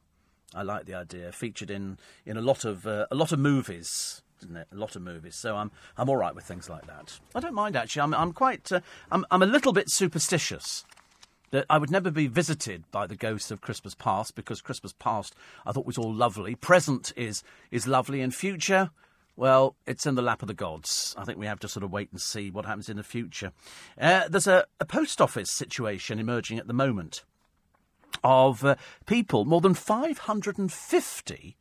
I 0.53 0.63
like 0.63 0.85
the 0.85 0.93
idea. 0.93 1.31
Featured 1.31 1.69
in, 1.69 1.97
in 2.25 2.37
a 2.37 2.41
lot 2.41 2.65
of 2.65 2.85
uh, 2.85 3.07
a 3.11 3.15
lot 3.15 3.31
of 3.31 3.39
movies, 3.39 4.21
didn't 4.39 4.57
it? 4.57 4.67
A 4.71 4.75
lot 4.75 4.95
of 4.95 5.01
movies. 5.01 5.35
So 5.35 5.55
I'm 5.55 5.71
I'm 5.97 6.09
all 6.09 6.17
right 6.17 6.35
with 6.35 6.45
things 6.45 6.69
like 6.69 6.85
that. 6.87 7.19
I 7.33 7.39
don't 7.39 7.53
mind 7.53 7.75
actually. 7.75 8.03
I'm 8.03 8.13
I'm 8.13 8.33
quite 8.33 8.71
uh, 8.71 8.81
I'm 9.11 9.25
I'm 9.31 9.41
a 9.41 9.47
little 9.47 9.73
bit 9.73 9.89
superstitious 9.89 10.85
that 11.51 11.65
I 11.69 11.77
would 11.77 11.91
never 11.91 12.11
be 12.11 12.27
visited 12.27 12.83
by 12.91 13.07
the 13.07 13.15
ghosts 13.15 13.51
of 13.51 13.61
Christmas 13.61 13.95
past 13.95 14.35
because 14.35 14.61
Christmas 14.61 14.93
past 14.93 15.35
I 15.65 15.71
thought 15.71 15.85
was 15.85 15.97
all 15.97 16.13
lovely. 16.13 16.55
Present 16.55 17.13
is 17.15 17.43
is 17.71 17.87
lovely, 17.87 18.21
and 18.21 18.33
future, 18.33 18.91
well, 19.35 19.75
it's 19.85 20.05
in 20.05 20.15
the 20.15 20.21
lap 20.21 20.41
of 20.41 20.47
the 20.47 20.53
gods. 20.53 21.13
I 21.17 21.25
think 21.25 21.37
we 21.37 21.45
have 21.45 21.59
to 21.59 21.67
sort 21.67 21.83
of 21.83 21.91
wait 21.91 22.11
and 22.11 22.21
see 22.21 22.51
what 22.51 22.65
happens 22.65 22.89
in 22.89 22.97
the 22.97 23.03
future. 23.03 23.51
Uh, 23.99 24.27
there's 24.29 24.47
a, 24.47 24.65
a, 24.79 24.85
post 24.85 25.19
office 25.19 25.51
situation 25.51 26.19
emerging 26.19 26.57
at 26.57 26.67
the 26.67 26.73
moment 26.73 27.23
of 28.23 28.63
uh, 28.63 28.75
people, 29.05 29.45
more 29.45 29.61
than 29.61 29.73
550 29.73 31.57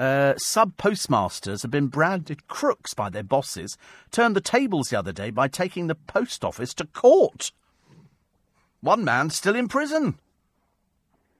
uh, 0.00 0.34
sub 0.38 0.78
postmasters 0.78 1.60
have 1.60 1.70
been 1.70 1.88
branded 1.88 2.48
crooks 2.48 2.94
by 2.94 3.10
their 3.10 3.22
bosses, 3.22 3.76
turned 4.10 4.34
the 4.34 4.40
tables 4.40 4.88
the 4.88 4.98
other 4.98 5.12
day 5.12 5.30
by 5.30 5.46
taking 5.46 5.86
the 5.86 5.94
post 5.94 6.42
office 6.42 6.72
to 6.72 6.86
court. 6.86 7.52
One 8.80 9.04
man 9.04 9.28
still 9.28 9.54
in 9.54 9.68
prison. 9.68 10.18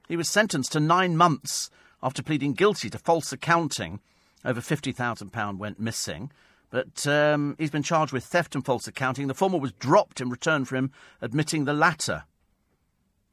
He 0.07 0.15
was 0.15 0.29
sentenced 0.29 0.73
to 0.73 0.79
nine 0.79 1.17
months 1.17 1.71
after 2.03 2.21
pleading 2.21 2.53
guilty 2.53 2.89
to 2.91 2.99
false 2.99 3.33
accounting. 3.33 3.99
Over 4.45 4.61
£50,000 4.61 5.57
went 5.57 5.79
missing. 5.79 6.31
But 6.69 7.05
um, 7.07 7.55
he's 7.57 7.71
been 7.71 7.83
charged 7.83 8.13
with 8.13 8.25
theft 8.25 8.53
and 8.53 8.63
false 8.63 8.87
accounting. 8.87 9.27
The 9.27 9.33
former 9.33 9.57
was 9.57 9.73
dropped 9.73 10.21
in 10.21 10.29
return 10.29 10.65
for 10.65 10.75
him 10.75 10.91
admitting 11.19 11.65
the 11.65 11.73
latter. 11.73 12.25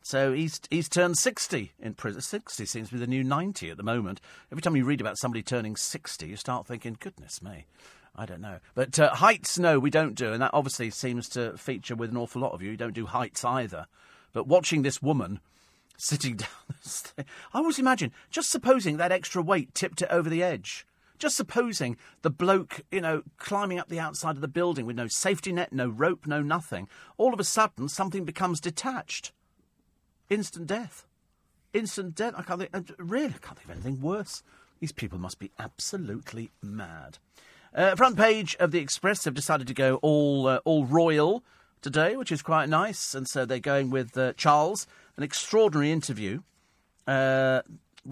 So 0.09 0.32
he's 0.32 0.59
he's 0.70 0.89
turned 0.89 1.18
60 1.18 1.74
in 1.78 1.93
prison. 1.93 2.22
60 2.22 2.64
seems 2.64 2.89
to 2.89 2.94
be 2.94 2.98
the 2.98 3.06
new 3.06 3.22
90 3.22 3.68
at 3.68 3.76
the 3.76 3.82
moment. 3.82 4.22
Every 4.51 4.62
time 4.62 4.74
you 4.74 4.86
read 4.86 5.02
about 5.02 5.18
somebody 5.18 5.43
turning 5.43 5.76
60, 5.76 6.26
you 6.26 6.35
start 6.35 6.66
thinking, 6.66 6.97
goodness 6.98 7.43
me. 7.43 7.66
I 8.16 8.24
don't 8.24 8.40
know. 8.40 8.56
But 8.74 8.98
uh, 8.98 9.16
heights, 9.16 9.59
no, 9.59 9.78
we 9.78 9.90
don't 9.90 10.14
do. 10.14 10.32
And 10.32 10.40
that 10.40 10.55
obviously 10.55 10.89
seems 10.89 11.28
to 11.30 11.59
feature 11.59 11.94
with 11.94 12.09
an 12.09 12.16
awful 12.16 12.40
lot 12.40 12.52
of 12.52 12.62
you. 12.62 12.70
You 12.70 12.78
don't 12.78 12.94
do 12.94 13.05
heights 13.05 13.44
either. 13.44 13.86
But 14.32 14.47
watching 14.47 14.80
this 14.80 15.02
woman 15.02 15.40
sitting 15.98 16.36
down 16.36 16.48
I 17.52 17.59
always 17.59 17.78
imagine, 17.78 18.10
just 18.30 18.48
supposing 18.48 18.97
that 18.97 19.12
extra 19.12 19.43
weight 19.43 19.74
tipped 19.74 20.01
it 20.01 20.09
over 20.10 20.30
the 20.30 20.43
edge. 20.43 20.86
Just 21.18 21.36
supposing 21.36 21.98
the 22.22 22.30
bloke, 22.30 22.80
you 22.90 23.02
know, 23.02 23.24
climbing 23.36 23.78
up 23.78 23.90
the 23.90 24.01
outside 24.01 24.36
of 24.36 24.40
the 24.40 24.48
building 24.48 24.86
with 24.86 24.97
no 24.97 25.06
safety 25.06 25.52
net, 25.52 25.70
no 25.70 25.86
rope, 25.86 26.26
no 26.26 26.40
nothing. 26.40 26.89
All 27.18 27.35
of 27.35 27.40
a 27.40 27.44
sudden, 27.44 27.90
something 27.90 28.24
becomes 28.24 28.59
detached. 28.59 29.32
Instant 30.30 30.66
death. 30.66 31.06
Instant 31.72 32.14
death. 32.14 32.34
I 32.36 32.42
can't 32.42 32.60
think, 32.60 32.92
really, 32.98 33.26
I 33.26 33.38
can't 33.38 33.59
think 33.59 33.64
of 33.64 33.70
anything 33.70 34.00
worse. 34.00 34.42
These 34.80 34.92
people 34.92 35.18
must 35.18 35.38
be 35.38 35.50
absolutely 35.59 36.50
mad. 36.62 37.18
Uh, 37.74 37.94
front 37.96 38.16
page 38.16 38.56
of 38.60 38.70
the 38.70 38.78
Express 38.78 39.24
have 39.24 39.34
decided 39.34 39.66
to 39.66 39.74
go 39.74 39.96
all 39.96 40.46
uh, 40.46 40.60
all 40.64 40.86
royal 40.86 41.42
today, 41.82 42.16
which 42.16 42.32
is 42.32 42.42
quite 42.42 42.68
nice, 42.68 43.14
and 43.14 43.28
so 43.28 43.44
they're 43.44 43.59
going 43.59 43.90
with 43.90 44.16
uh, 44.16 44.32
Charles. 44.34 44.86
An 45.16 45.22
extraordinary 45.22 45.90
interview. 45.90 46.40
Uh, 47.06 47.62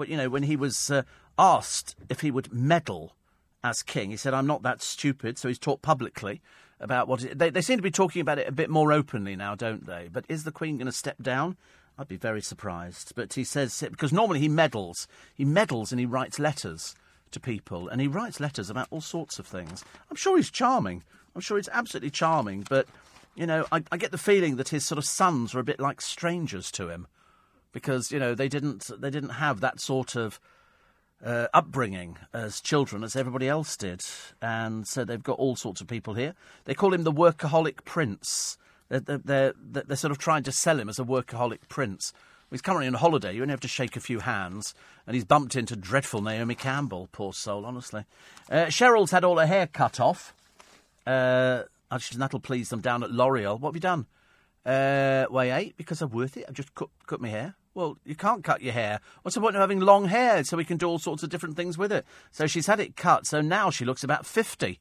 you 0.07 0.17
know, 0.17 0.29
when 0.29 0.43
he 0.43 0.57
was 0.57 0.91
uh, 0.91 1.03
asked 1.39 1.95
if 2.09 2.21
he 2.21 2.31
would 2.31 2.53
meddle 2.53 3.15
as 3.65 3.83
king, 3.83 4.11
he 4.11 4.17
said, 4.17 4.35
"I'm 4.35 4.47
not 4.47 4.63
that 4.63 4.83
stupid." 4.83 5.39
So 5.39 5.49
he's 5.49 5.59
talked 5.59 5.83
publicly 5.83 6.43
about 6.79 7.09
what 7.09 7.21
they, 7.39 7.51
they 7.51 7.63
seem 7.63 7.79
to 7.79 7.83
be 7.83 7.91
talking 7.91 8.21
about 8.21 8.39
it 8.39 8.49
a 8.49 8.53
bit 8.53 8.69
more 8.69 8.93
openly 8.93 9.37
now, 9.37 9.55
don't 9.55 9.87
they? 9.87 10.09
But 10.13 10.25
is 10.29 10.45
the 10.45 10.53
Queen 10.53 10.77
going 10.77 10.87
to 10.87 10.93
step 10.93 11.17
down? 11.23 11.57
I'd 11.99 12.09
be 12.09 12.17
very 12.17 12.43
surprised. 12.43 13.13
But 13.15 13.35
he 13.35 13.45
says 13.45 13.83
because 13.91 14.13
normally 14.13 14.41
he 14.41 14.49
meddles, 14.49 15.09
he 15.35 15.45
meddles 15.45 15.93
and 15.93 16.01
he 16.01 16.07
writes 16.07 16.39
letters 16.39 16.95
to 17.31 17.41
people, 17.41 17.89
and 17.89 18.01
he 18.01 18.07
writes 18.07 18.41
letters 18.41 18.71
about 18.71 18.89
all 18.91 19.01
sorts 19.01 19.39
of 19.39 19.47
things. 19.47 19.85
I'm 20.11 20.17
sure 20.17 20.37
he's 20.37 20.51
charming. 20.51 21.03
I'm 21.35 21.41
sure 21.41 21.57
he's 21.57 21.69
absolutely 21.71 22.11
charming, 22.11 22.65
but, 22.69 22.87
you 23.35 23.47
know, 23.47 23.67
I, 23.71 23.83
I 23.93 23.99
get 23.99 24.11
the 24.11 24.17
feeling 24.17 24.57
that 24.57 24.71
his 24.71 24.87
sort 24.87 24.97
of 24.99 25.05
sons 25.05 25.55
are 25.55 25.59
a 25.59 25.65
bit 25.65 25.81
like 25.81 26.01
strangers 26.01 26.71
to 26.73 26.89
him 26.89 27.09
because 27.77 28.11
you 28.11 28.19
know 28.19 28.35
they 28.35 28.49
didn't 28.49 28.91
they 28.99 29.11
didn't 29.11 29.37
have 29.45 29.61
that 29.61 29.79
sort 29.81 30.17
of 30.17 30.41
uh, 31.23 31.47
upbringing 31.53 32.17
as 32.33 32.63
children 32.63 33.05
as 33.05 33.15
everybody 33.15 33.47
else 33.47 33.77
did, 33.77 34.03
and 34.41 34.89
so 34.89 35.05
they've 35.05 35.23
got 35.23 35.39
all 35.39 35.57
sorts 35.57 35.83
of 35.83 35.87
people 35.87 36.15
here. 36.15 36.35
They 36.65 36.73
call 36.73 36.95
him 36.95 37.03
the 37.03 37.13
workaholic 37.13 37.85
prince. 37.85 38.57
They're, 38.89 39.01
they're, 39.01 39.55
they're, 39.59 39.97
sort 39.97 40.13
of 40.13 40.19
trying 40.19 40.45
to 40.45 40.53
sell 40.53 40.79
him 40.79 40.89
as 40.89 40.99
a 40.99 41.05
workaholic 41.05 41.69
prince. 41.69 42.13
He's 42.51 42.63
currently 42.63 42.87
on 42.87 42.95
holiday. 42.95 43.35
You 43.35 43.43
only 43.43 43.53
have 43.53 43.61
to 43.61 43.69
shake 43.69 43.97
a 43.97 44.01
few 44.01 44.21
hands. 44.21 44.75
And 45.07 45.15
he's 45.15 45.25
bumped 45.25 45.57
into 45.57 45.75
dreadful 45.75 46.23
Naomi 46.23 46.55
Campbell, 46.55 47.09
poor 47.11 47.33
soul, 47.33 47.67
honestly. 47.67 48.05
Uh, 48.51 48.67
Cheryl's 48.67 49.11
had 49.11 49.25
all 49.25 49.39
her 49.39 49.47
hair 49.47 49.67
cut 49.67 49.99
off. 49.99 50.33
Uh, 51.07 51.63
actually, 51.91 52.19
that'll 52.19 52.41
please 52.41 52.69
them 52.69 52.81
down 52.81 53.03
at 53.03 53.11
L'Oreal. 53.11 53.59
What 53.59 53.71
have 53.71 53.77
you 53.77 53.81
done? 53.81 54.07
Uh, 54.65 55.27
way 55.31 55.51
eight, 55.51 55.77
because 55.77 56.03
I'm 56.03 56.11
worth 56.11 56.37
it. 56.37 56.45
I've 56.49 56.55
just 56.55 56.75
cut, 56.75 56.89
cut 57.07 57.21
my 57.21 57.29
hair. 57.29 57.55
Well, 57.75 57.99
you 58.05 58.15
can't 58.15 58.43
cut 58.43 58.63
your 58.63 58.73
hair. 58.73 59.01
What's 59.23 59.35
the 59.35 59.41
point 59.41 59.55
of 59.55 59.61
having 59.61 59.81
long 59.81 60.07
hair 60.07 60.43
so 60.45 60.57
we 60.57 60.65
can 60.65 60.79
do 60.79 60.89
all 60.89 60.99
sorts 60.99 61.23
of 61.23 61.29
different 61.29 61.57
things 61.57 61.77
with 61.77 61.93
it? 61.93 62.07
So 62.31 62.47
she's 62.47 62.67
had 62.67 62.81
it 62.81 62.97
cut, 62.97 63.27
so 63.27 63.41
now 63.41 63.71
she 63.71 63.85
looks 63.85 64.03
about 64.03 64.25
50. 64.25 64.81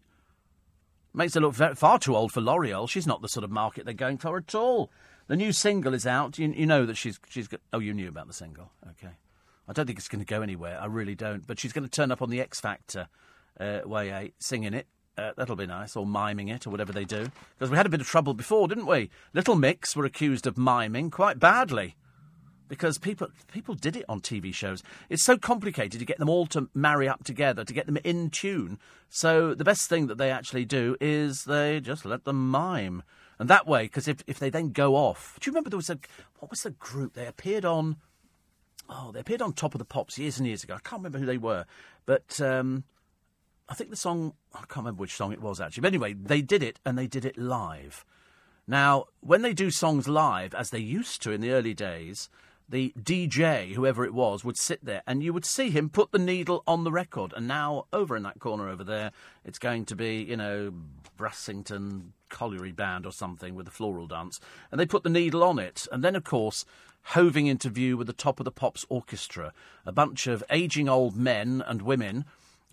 Makes 1.16 1.36
her 1.36 1.42
look 1.42 1.56
far 1.56 2.00
too 2.00 2.16
old 2.16 2.32
for 2.32 2.42
L'Oreal. 2.42 2.90
She's 2.90 3.08
not 3.08 3.22
the 3.22 3.30
sort 3.30 3.44
of 3.44 3.52
market 3.52 3.86
they're 3.86 3.94
going 3.94 4.18
for 4.18 4.38
at 4.38 4.54
all. 4.54 4.92
The 5.28 5.36
new 5.36 5.52
single 5.52 5.94
is 5.94 6.06
out. 6.06 6.38
You, 6.38 6.52
you 6.52 6.66
know 6.66 6.86
that 6.86 6.98
she's 6.98 7.20
she's. 7.30 7.48
Got, 7.48 7.62
oh, 7.74 7.80
you 7.80 7.94
knew 7.94 8.10
about 8.10 8.28
the 8.28 8.34
single. 8.34 8.72
Okay. 8.92 9.14
I 9.68 9.74
don't 9.74 9.88
think 9.88 9.98
it's 9.98 10.08
going 10.08 10.24
to 10.24 10.26
go 10.26 10.42
anywhere. 10.42 10.80
I 10.80 10.86
really 10.86 11.16
don't. 11.16 11.48
But 11.48 11.60
she's 11.60 11.74
going 11.74 11.88
to 11.88 11.90
turn 11.90 12.12
up 12.12 12.22
on 12.22 12.30
the 12.30 12.42
X 12.42 12.60
Factor, 12.60 13.08
uh, 13.60 13.80
way 13.86 14.12
eight, 14.12 14.36
singing 14.40 14.74
it. 14.74 14.88
Uh, 15.18 15.32
that'll 15.38 15.56
be 15.56 15.66
nice, 15.66 15.96
or 15.96 16.06
miming 16.06 16.50
it, 16.50 16.68
or 16.68 16.70
whatever 16.70 16.92
they 16.92 17.06
do. 17.06 17.28
Because 17.58 17.72
we 17.72 17.78
had 17.78 17.86
a 17.86 17.90
bit 17.90 18.02
of 18.02 18.08
trouble 18.08 18.34
before, 18.34 18.68
didn't 18.68 18.86
we? 18.86 19.10
Little 19.34 19.56
Mix 19.56 19.96
were 19.96 20.06
accused 20.06 20.46
of 20.46 20.58
miming 20.58 21.10
quite 21.10 21.40
badly 21.40 21.96
because 22.68 22.98
people 22.98 23.28
people 23.52 23.76
did 23.76 23.96
it 23.96 24.06
on 24.10 24.22
TV 24.22 24.54
shows. 24.54 24.84
It's 25.10 25.24
so 25.24 25.38
complicated 25.38 26.00
to 26.00 26.06
get 26.06 26.18
them 26.18 26.30
all 26.30 26.46
to 26.48 26.70
marry 26.74 27.08
up 27.08 27.24
together, 27.24 27.64
to 27.64 27.74
get 27.74 27.86
them 27.86 27.98
in 28.04 28.30
tune. 28.30 28.80
So 29.10 29.54
the 29.54 29.64
best 29.64 29.90
thing 29.90 30.08
that 30.08 30.18
they 30.18 30.32
actually 30.32 30.66
do 30.66 30.96
is 31.00 31.46
they 31.46 31.80
just 31.80 32.06
let 32.06 32.26
them 32.26 32.50
mime. 32.50 33.04
And 33.38 33.50
that 33.50 33.68
way, 33.68 33.84
because 33.84 34.08
if, 34.08 34.24
if 34.28 34.40
they 34.40 34.50
then 34.50 34.70
go 34.70 34.96
off, 34.96 35.38
do 35.40 35.48
you 35.48 35.52
remember 35.52 35.70
there 35.70 35.78
was 35.78 35.90
a 35.90 36.00
what 36.40 36.50
was 36.50 36.64
the 36.64 36.72
group 36.72 37.14
they 37.14 37.28
appeared 37.28 37.66
on? 37.66 37.98
Oh, 38.90 39.12
they 39.12 39.20
appeared 39.20 39.42
on 39.42 39.54
Top 39.54 39.74
of 39.74 39.80
the 39.80 39.86
Pops 39.86 40.18
years 40.18 40.38
and 40.38 40.48
years 40.48 40.64
ago. 40.64 40.76
I 40.76 40.80
can't 40.80 41.00
remember 41.00 41.20
who 41.20 41.26
they 41.26 41.38
were, 41.38 41.66
but 42.06 42.40
um, 42.40 42.84
I 43.68 43.74
think 43.74 43.90
the 43.90 43.96
song 43.96 44.34
I 44.54 44.60
can't 44.60 44.78
remember 44.78 45.02
which 45.02 45.16
song 45.16 45.34
it 45.34 45.42
was 45.42 45.60
actually. 45.60 45.82
But 45.82 45.88
anyway, 45.88 46.14
they 46.14 46.42
did 46.42 46.64
it 46.64 46.80
and 46.86 46.98
they 46.98 47.08
did 47.08 47.26
it 47.26 47.38
live. 47.38 48.06
Now, 48.68 49.06
when 49.20 49.42
they 49.44 49.54
do 49.54 49.70
songs 49.70 50.08
live, 50.08 50.56
as 50.56 50.72
they 50.72 50.80
used 50.80 51.22
to 51.24 51.32
in 51.32 51.42
the 51.42 51.52
early 51.52 51.74
days, 51.74 52.30
the 52.68 52.94
DJ, 53.00 53.74
whoever 53.74 54.04
it 54.06 54.14
was, 54.14 54.44
would 54.44 54.58
sit 54.58 54.84
there 54.84 55.04
and 55.06 55.24
you 55.24 55.34
would 55.34 55.46
see 55.46 55.70
him 55.70 55.90
put 55.90 56.12
the 56.12 56.20
needle 56.20 56.64
on 56.68 56.84
the 56.84 56.92
record. 56.92 57.34
And 57.36 57.48
now, 57.48 57.86
over 57.94 58.16
in 58.16 58.24
that 58.24 58.40
corner 58.40 58.70
over 58.70 58.84
there, 58.84 59.12
it's 59.44 59.60
going 59.60 59.86
to 59.86 59.96
be, 59.96 60.24
you 60.24 60.38
know, 60.38 60.74
Brassington 61.18 62.12
Colliery 62.30 62.72
Band 62.72 63.06
or 63.06 63.12
something 63.12 63.56
with 63.56 63.68
a 63.68 63.72
floral 63.72 64.08
dance. 64.08 64.40
And 64.72 64.80
they 64.80 64.86
put 64.86 65.04
the 65.04 65.10
needle 65.10 65.44
on 65.44 65.60
it. 65.60 65.88
And 65.92 66.04
then, 66.04 66.16
of 66.16 66.24
course, 66.24 66.66
hoving 67.10 67.46
into 67.48 67.70
view 67.70 67.98
with 67.98 68.08
the 68.08 68.14
top 68.14 68.40
of 68.40 68.46
the 68.46 68.52
Pops 68.52 68.86
Orchestra, 68.90 69.54
a 69.86 69.92
bunch 69.92 70.26
of 70.28 70.44
aging 70.50 70.90
old 70.90 71.16
men 71.16 71.64
and 71.66 71.82
women 71.84 72.26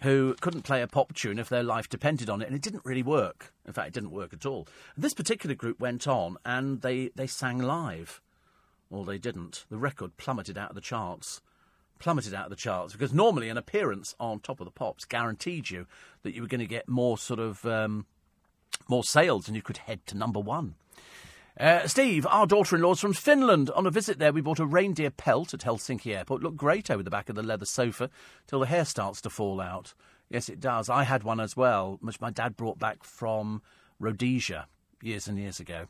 who 0.02 0.34
couldn't 0.40 0.62
play 0.62 0.82
a 0.82 0.88
pop 0.88 1.14
tune 1.14 1.38
if 1.38 1.48
their 1.48 1.62
life 1.62 1.88
depended 1.88 2.28
on 2.28 2.42
it, 2.42 2.46
and 2.46 2.56
it 2.56 2.62
didn't 2.62 2.84
really 2.84 3.02
work. 3.02 3.52
In 3.66 3.72
fact, 3.72 3.88
it 3.88 3.94
didn't 3.94 4.10
work 4.10 4.32
at 4.32 4.44
all. 4.44 4.66
This 4.96 5.14
particular 5.14 5.54
group 5.54 5.78
went 5.78 6.08
on 6.08 6.38
and 6.44 6.82
they, 6.82 7.10
they 7.14 7.28
sang 7.28 7.58
live. 7.58 8.20
Well, 8.92 9.04
they 9.04 9.16
didn't. 9.16 9.64
The 9.70 9.78
record 9.78 10.18
plummeted 10.18 10.58
out 10.58 10.68
of 10.68 10.74
the 10.74 10.82
charts. 10.82 11.40
Plummeted 11.98 12.34
out 12.34 12.44
of 12.44 12.50
the 12.50 12.56
charts 12.56 12.92
because 12.92 13.14
normally 13.14 13.48
an 13.48 13.56
appearance 13.56 14.14
on 14.20 14.40
Top 14.40 14.60
of 14.60 14.66
the 14.66 14.70
Pops 14.70 15.06
guaranteed 15.06 15.70
you 15.70 15.86
that 16.22 16.34
you 16.34 16.42
were 16.42 16.48
going 16.48 16.60
to 16.60 16.66
get 16.66 16.90
more 16.90 17.16
sort 17.16 17.40
of 17.40 17.64
um, 17.64 18.04
more 18.88 19.02
sales 19.02 19.46
and 19.46 19.56
you 19.56 19.62
could 19.62 19.78
head 19.78 20.04
to 20.06 20.16
number 20.16 20.40
one. 20.40 20.74
Uh, 21.58 21.86
Steve, 21.86 22.26
our 22.26 22.46
daughter-in-law's 22.46 23.00
from 23.00 23.14
Finland. 23.14 23.70
On 23.70 23.86
a 23.86 23.90
visit 23.90 24.18
there, 24.18 24.32
we 24.32 24.42
bought 24.42 24.58
a 24.58 24.66
reindeer 24.66 25.10
pelt 25.10 25.54
at 25.54 25.60
Helsinki 25.60 26.14
Airport. 26.14 26.42
Looked 26.42 26.58
great 26.58 26.90
over 26.90 27.02
the 27.02 27.10
back 27.10 27.30
of 27.30 27.34
the 27.34 27.42
leather 27.42 27.64
sofa 27.64 28.10
till 28.46 28.60
the 28.60 28.66
hair 28.66 28.84
starts 28.84 29.22
to 29.22 29.30
fall 29.30 29.58
out. 29.58 29.94
Yes, 30.28 30.50
it 30.50 30.60
does. 30.60 30.90
I 30.90 31.04
had 31.04 31.22
one 31.22 31.40
as 31.40 31.56
well, 31.56 31.96
which 32.02 32.20
my 32.20 32.30
dad 32.30 32.58
brought 32.58 32.78
back 32.78 33.04
from 33.04 33.62
Rhodesia 33.98 34.66
years 35.00 35.28
and 35.28 35.38
years 35.38 35.60
ago. 35.60 35.86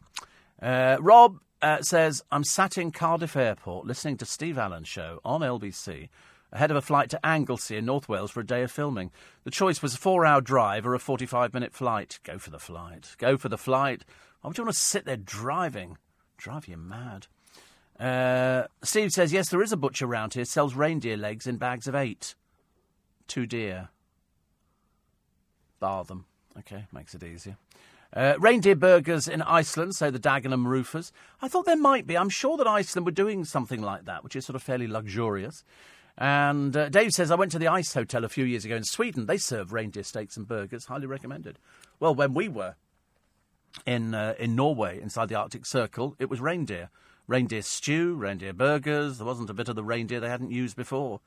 Uh, 0.61 0.99
Rob 1.01 1.41
uh, 1.62 1.80
says, 1.82 2.22
I'm 2.30 2.44
sat 2.44 2.76
in 2.76 2.90
Cardiff 2.90 3.36
Airport 3.36 3.86
listening 3.86 4.16
to 4.18 4.26
Steve 4.26 4.59
Allen's 4.59 4.89
show 4.89 5.20
on 5.24 5.40
LBC 5.40 6.09
ahead 6.52 6.70
of 6.70 6.76
a 6.76 6.82
flight 6.82 7.09
to 7.10 7.26
Anglesey 7.26 7.76
in 7.76 7.86
North 7.86 8.09
Wales 8.09 8.30
for 8.30 8.40
a 8.40 8.47
day 8.47 8.62
of 8.62 8.70
filming. 8.70 9.10
The 9.44 9.51
choice 9.51 9.80
was 9.80 9.94
a 9.94 9.98
four 9.98 10.26
hour 10.26 10.40
drive 10.40 10.86
or 10.86 10.94
a 10.94 10.98
45 10.98 11.55
minute 11.55 11.72
flight. 11.72 12.18
Go 12.24 12.39
for 12.39 12.51
the 12.51 12.59
flight. 12.59 13.14
Go 13.18 13.39
for 13.39 13.48
the 13.48 13.56
flight. 13.56 14.05
Why 14.40 14.48
would 14.48 14.59
you 14.59 14.64
want 14.64 14.74
to 14.74 14.80
sit 14.80 15.05
there 15.06 15.16
driving? 15.16 15.97
Drive 16.36 16.66
you 16.66 16.76
mad. 16.76 17.26
Uh, 17.98 18.66
Steve 18.82 19.12
says, 19.12 19.32
yes, 19.32 19.48
there 19.48 19.62
is 19.62 19.72
a 19.72 19.76
butcher 19.76 20.06
around 20.06 20.34
here, 20.34 20.44
sells 20.44 20.74
reindeer 20.74 21.16
legs 21.16 21.47
in 21.47 21.56
bags 21.56 21.86
of 21.86 21.94
eight. 21.94 22.34
Too 23.28 23.47
dear. 23.47 23.90
Bar 25.78 26.05
them. 26.05 26.26
Okay, 26.59 26.84
makes 26.93 27.14
it 27.14 27.22
easier. 27.22 27.56
Uh, 28.14 28.34
reindeer 28.39 28.76
burgers 28.76 29.26
in 29.26 29.40
Iceland, 29.40 29.94
so 29.94 30.10
the 30.10 30.18
Dagenham 30.18 30.66
roofers. 30.66 31.12
I 31.40 31.48
thought 31.48 31.64
there 31.64 31.76
might 31.76 32.06
be. 32.06 32.16
I'm 32.16 32.28
sure 32.28 32.59
that 32.59 32.66
Iceland 32.66 33.06
were 33.06 33.12
doing 33.12 33.44
something 33.44 33.80
like 33.80 34.05
that, 34.05 34.22
which 34.22 34.36
is 34.36 34.44
sort 34.44 34.56
of 34.56 34.62
fairly 34.62 34.86
luxurious. 34.86 35.64
And 36.18 36.76
uh, 36.76 36.90
Dave 36.90 37.12
says, 37.12 37.30
I 37.30 37.36
went 37.36 37.52
to 37.52 37.59
the 37.59 37.68
Ice 37.68 37.94
Hotel 37.94 38.24
a 38.24 38.28
few 38.28 38.44
years 38.44 38.66
ago 38.66 38.76
in 38.76 38.84
Sweden. 38.84 39.24
They 39.24 39.39
serve 39.39 39.72
reindeer 39.72 40.02
steaks 40.02 40.36
and 40.36 40.47
burgers. 40.47 40.84
Highly 40.84 41.06
recommended. 41.06 41.59
Well, 42.01 42.14
when 42.14 42.34
we 42.34 42.48
were 42.48 42.74
in, 43.86 44.14
uh, 44.14 44.34
in 44.39 44.55
Norway, 44.55 45.01
inside 45.01 45.30
the 45.30 45.36
Arctic 45.36 45.64
Circle, 45.64 46.14
it 46.18 46.28
was 46.28 46.39
reindeer. 46.40 46.90
Reindeer 47.26 47.62
stew, 47.62 48.14
reindeer 48.14 48.52
burgers. 48.52 49.18
There 49.18 49.26
wasn't 49.26 49.48
a 49.48 49.55
bit 49.55 49.70
of 49.70 49.76
the 49.76 49.84
reindeer 49.84 50.20
they 50.20 50.28
hadn't 50.28 50.51
used 50.51 50.76
before. 50.76 51.20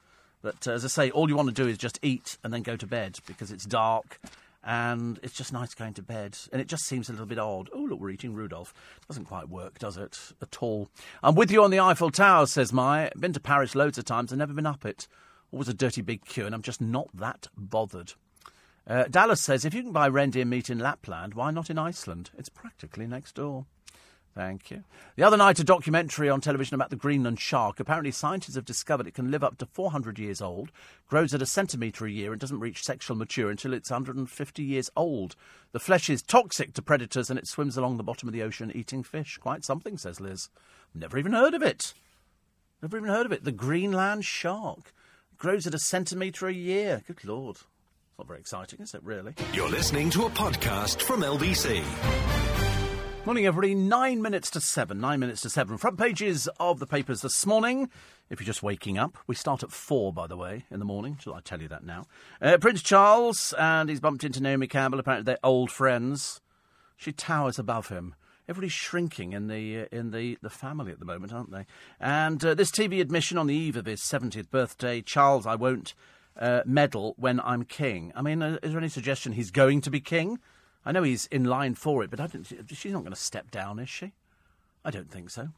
But 0.43 0.67
uh, 0.67 0.73
as 0.73 0.85
I 0.85 0.89
say, 0.89 1.09
all 1.09 1.29
you 1.29 1.35
want 1.35 1.49
to 1.49 1.63
do 1.63 1.67
is 1.67 1.79
just 1.79 1.97
eat 2.03 2.37
and 2.43 2.53
then 2.53 2.61
go 2.61 2.75
to 2.77 2.85
bed 2.85 3.17
because 3.25 3.51
it's 3.51 3.65
dark 3.65 4.19
and 4.65 5.19
it's 5.21 5.33
just 5.33 5.53
nice 5.53 5.75
going 5.75 5.93
to 5.93 6.01
bed. 6.01 6.37
And 6.51 6.59
it 6.59 6.67
just 6.67 6.85
seems 6.85 7.07
a 7.07 7.11
little 7.11 7.27
bit 7.27 7.37
odd. 7.37 7.69
Oh, 7.71 7.81
look, 7.81 7.99
we're 7.99 8.09
eating 8.09 8.33
Rudolph. 8.33 8.73
Doesn't 9.07 9.25
quite 9.25 9.47
work, 9.47 9.77
does 9.77 9.95
it? 9.95 10.19
At 10.41 10.57
all. 10.61 10.89
I'm 11.21 11.35
with 11.35 11.51
you 11.51 11.63
on 11.63 11.69
the 11.69 11.79
Eiffel 11.79 12.09
Tower, 12.09 12.47
says 12.47 12.73
Mai. 12.73 13.11
Been 13.17 13.33
to 13.33 13.39
Paris 13.39 13.75
loads 13.75 13.99
of 13.99 14.05
times 14.05 14.31
and 14.31 14.39
never 14.39 14.53
been 14.53 14.65
up 14.65 14.83
it. 14.83 15.07
Always 15.51 15.69
a 15.69 15.73
dirty 15.73 16.01
big 16.01 16.25
queue, 16.25 16.47
and 16.47 16.55
I'm 16.55 16.63
just 16.63 16.81
not 16.81 17.15
that 17.15 17.47
bothered. 17.55 18.13
Uh, 18.87 19.05
Dallas 19.09 19.41
says 19.41 19.65
if 19.65 19.73
you 19.73 19.83
can 19.83 19.91
buy 19.91 20.07
reindeer 20.07 20.45
meat 20.45 20.69
in 20.69 20.79
Lapland, 20.79 21.35
why 21.35 21.51
not 21.51 21.69
in 21.69 21.77
Iceland? 21.77 22.31
It's 22.37 22.49
practically 22.49 23.07
next 23.07 23.35
door. 23.35 23.65
Thank 24.35 24.69
you. 24.69 24.83
The 25.15 25.23
other 25.23 25.37
night, 25.37 25.59
a 25.59 25.63
documentary 25.63 26.29
on 26.29 26.41
television 26.41 26.75
about 26.75 26.89
the 26.89 26.97
Greenland 26.97 27.39
shark. 27.39 27.79
Apparently, 27.79 28.11
scientists 28.11 28.55
have 28.55 28.65
discovered 28.65 29.07
it 29.07 29.13
can 29.13 29.31
live 29.31 29.45
up 29.45 29.57
to 29.59 29.65
400 29.65 30.19
years 30.19 30.41
old, 30.41 30.73
grows 31.07 31.33
at 31.33 31.41
a 31.41 31.45
centimetre 31.45 32.05
a 32.05 32.11
year, 32.11 32.33
and 32.33 32.41
doesn't 32.41 32.59
reach 32.59 32.83
sexual 32.83 33.15
maturity 33.15 33.51
until 33.51 33.73
it's 33.73 33.89
150 33.89 34.61
years 34.61 34.89
old. 34.97 35.37
The 35.71 35.79
flesh 35.79 36.09
is 36.09 36.21
toxic 36.21 36.73
to 36.73 36.81
predators 36.81 37.29
and 37.29 37.39
it 37.39 37.47
swims 37.47 37.77
along 37.77 37.95
the 37.95 38.03
bottom 38.03 38.27
of 38.27 38.33
the 38.33 38.43
ocean 38.43 38.73
eating 38.75 39.03
fish. 39.03 39.37
Quite 39.37 39.63
something, 39.63 39.97
says 39.97 40.19
Liz. 40.19 40.49
Never 40.93 41.17
even 41.17 41.31
heard 41.31 41.53
of 41.53 41.63
it. 41.63 41.93
Never 42.81 42.97
even 42.97 43.09
heard 43.09 43.25
of 43.25 43.31
it. 43.31 43.45
The 43.45 43.53
Greenland 43.53 44.25
shark 44.25 44.93
grows 45.37 45.65
at 45.65 45.73
a 45.73 45.79
centimetre 45.79 46.47
a 46.47 46.53
year. 46.53 47.03
Good 47.07 47.23
Lord. 47.23 47.55
It's 47.55 48.19
not 48.19 48.27
very 48.27 48.39
exciting, 48.39 48.81
is 48.81 48.93
it, 48.93 49.03
really? 49.03 49.33
You're 49.53 49.69
listening 49.69 50.09
to 50.09 50.25
a 50.25 50.29
podcast 50.29 51.01
from 51.01 51.21
LBC. 51.21 52.54
Morning, 53.25 53.47
everybody. 53.47 53.73
Nine 53.73 54.21
minutes 54.21 54.51
to 54.51 54.61
seven. 54.61 54.99
Nine 54.99 55.19
minutes 55.19 55.41
to 55.41 55.49
seven. 55.49 55.79
Front 55.79 55.97
pages 55.97 56.47
of 56.59 56.77
the 56.77 56.85
papers 56.85 57.21
this 57.21 57.43
morning. 57.43 57.89
If 58.29 58.39
you're 58.39 58.45
just 58.45 58.61
waking 58.61 58.99
up, 58.99 59.17
we 59.25 59.33
start 59.33 59.63
at 59.63 59.71
four, 59.71 60.13
by 60.13 60.27
the 60.27 60.37
way, 60.37 60.65
in 60.69 60.77
the 60.77 60.85
morning. 60.85 61.17
Shall 61.19 61.33
I 61.33 61.39
tell 61.39 61.59
you 61.59 61.67
that 61.69 61.83
now? 61.83 62.05
Uh, 62.39 62.59
Prince 62.59 62.83
Charles 62.83 63.51
and 63.57 63.89
he's 63.89 63.99
bumped 63.99 64.23
into 64.23 64.43
Naomi 64.43 64.67
Campbell. 64.67 64.99
Apparently, 64.99 65.23
they're 65.23 65.39
old 65.43 65.71
friends. 65.71 66.39
She 66.97 67.11
towers 67.11 67.57
above 67.57 67.87
him. 67.87 68.13
Everybody's 68.47 68.73
shrinking 68.73 69.33
in 69.33 69.47
the 69.47 69.81
uh, 69.81 69.85
in 69.91 70.11
the, 70.11 70.37
the 70.43 70.51
family 70.51 70.91
at 70.91 70.99
the 70.99 71.05
moment, 71.05 71.33
aren't 71.33 71.51
they? 71.51 71.65
And 71.99 72.45
uh, 72.45 72.53
this 72.53 72.69
TV 72.69 73.01
admission 73.01 73.39
on 73.39 73.47
the 73.47 73.55
eve 73.55 73.75
of 73.75 73.87
his 73.87 74.01
70th 74.01 74.51
birthday, 74.51 75.01
Charles, 75.01 75.47
I 75.47 75.55
won't 75.55 75.95
uh, 76.39 76.61
meddle 76.63 77.15
when 77.17 77.39
I'm 77.39 77.63
king. 77.63 78.13
I 78.15 78.21
mean, 78.21 78.43
uh, 78.43 78.59
is 78.61 78.69
there 78.69 78.79
any 78.79 78.89
suggestion 78.89 79.31
he's 79.31 79.49
going 79.49 79.81
to 79.81 79.89
be 79.89 79.99
king? 79.99 80.37
I 80.85 80.91
know 80.91 81.03
he's 81.03 81.25
in 81.27 81.45
line 81.45 81.75
for 81.75 82.03
it, 82.03 82.09
but 82.09 82.19
I 82.19 82.27
don't, 82.27 82.45
she's 82.71 82.91
not 82.91 83.01
going 83.01 83.13
to 83.13 83.19
step 83.19 83.49
down, 83.49 83.79
is 83.79 83.89
she? 83.89 84.13
I 84.83 84.91
don't 84.91 85.09
think 85.09 85.31
so. 85.31 85.49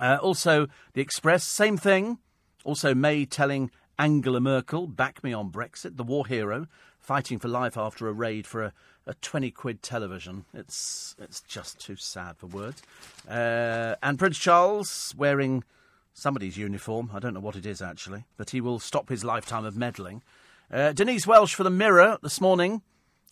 Uh, 0.00 0.18
also, 0.20 0.66
the 0.92 1.00
Express, 1.00 1.44
same 1.44 1.76
thing. 1.76 2.18
Also, 2.64 2.94
May 2.94 3.24
telling 3.24 3.70
Angela 3.98 4.40
Merkel, 4.40 4.86
back 4.86 5.22
me 5.22 5.32
on 5.32 5.50
Brexit, 5.50 5.96
the 5.96 6.02
war 6.02 6.26
hero, 6.26 6.66
fighting 6.98 7.38
for 7.38 7.48
life 7.48 7.76
after 7.76 8.08
a 8.08 8.12
raid 8.12 8.46
for 8.46 8.62
a, 8.62 8.72
a 9.06 9.14
20 9.14 9.50
quid 9.50 9.82
television. 9.82 10.44
It's, 10.52 11.14
it's 11.18 11.40
just 11.42 11.78
too 11.78 11.96
sad 11.96 12.36
for 12.36 12.46
words. 12.46 12.82
Uh, 13.28 13.94
and 14.02 14.18
Prince 14.18 14.38
Charles 14.38 15.14
wearing 15.16 15.64
somebody's 16.12 16.56
uniform. 16.56 17.10
I 17.14 17.18
don't 17.18 17.34
know 17.34 17.40
what 17.40 17.56
it 17.56 17.66
is 17.66 17.80
actually, 17.80 18.24
but 18.36 18.50
he 18.50 18.60
will 18.60 18.78
stop 18.78 19.08
his 19.08 19.24
lifetime 19.24 19.64
of 19.64 19.76
meddling. 19.76 20.22
Uh, 20.72 20.92
Denise 20.92 21.26
Welch 21.26 21.54
for 21.54 21.62
the 21.62 21.70
Mirror 21.70 22.18
this 22.22 22.40
morning 22.40 22.82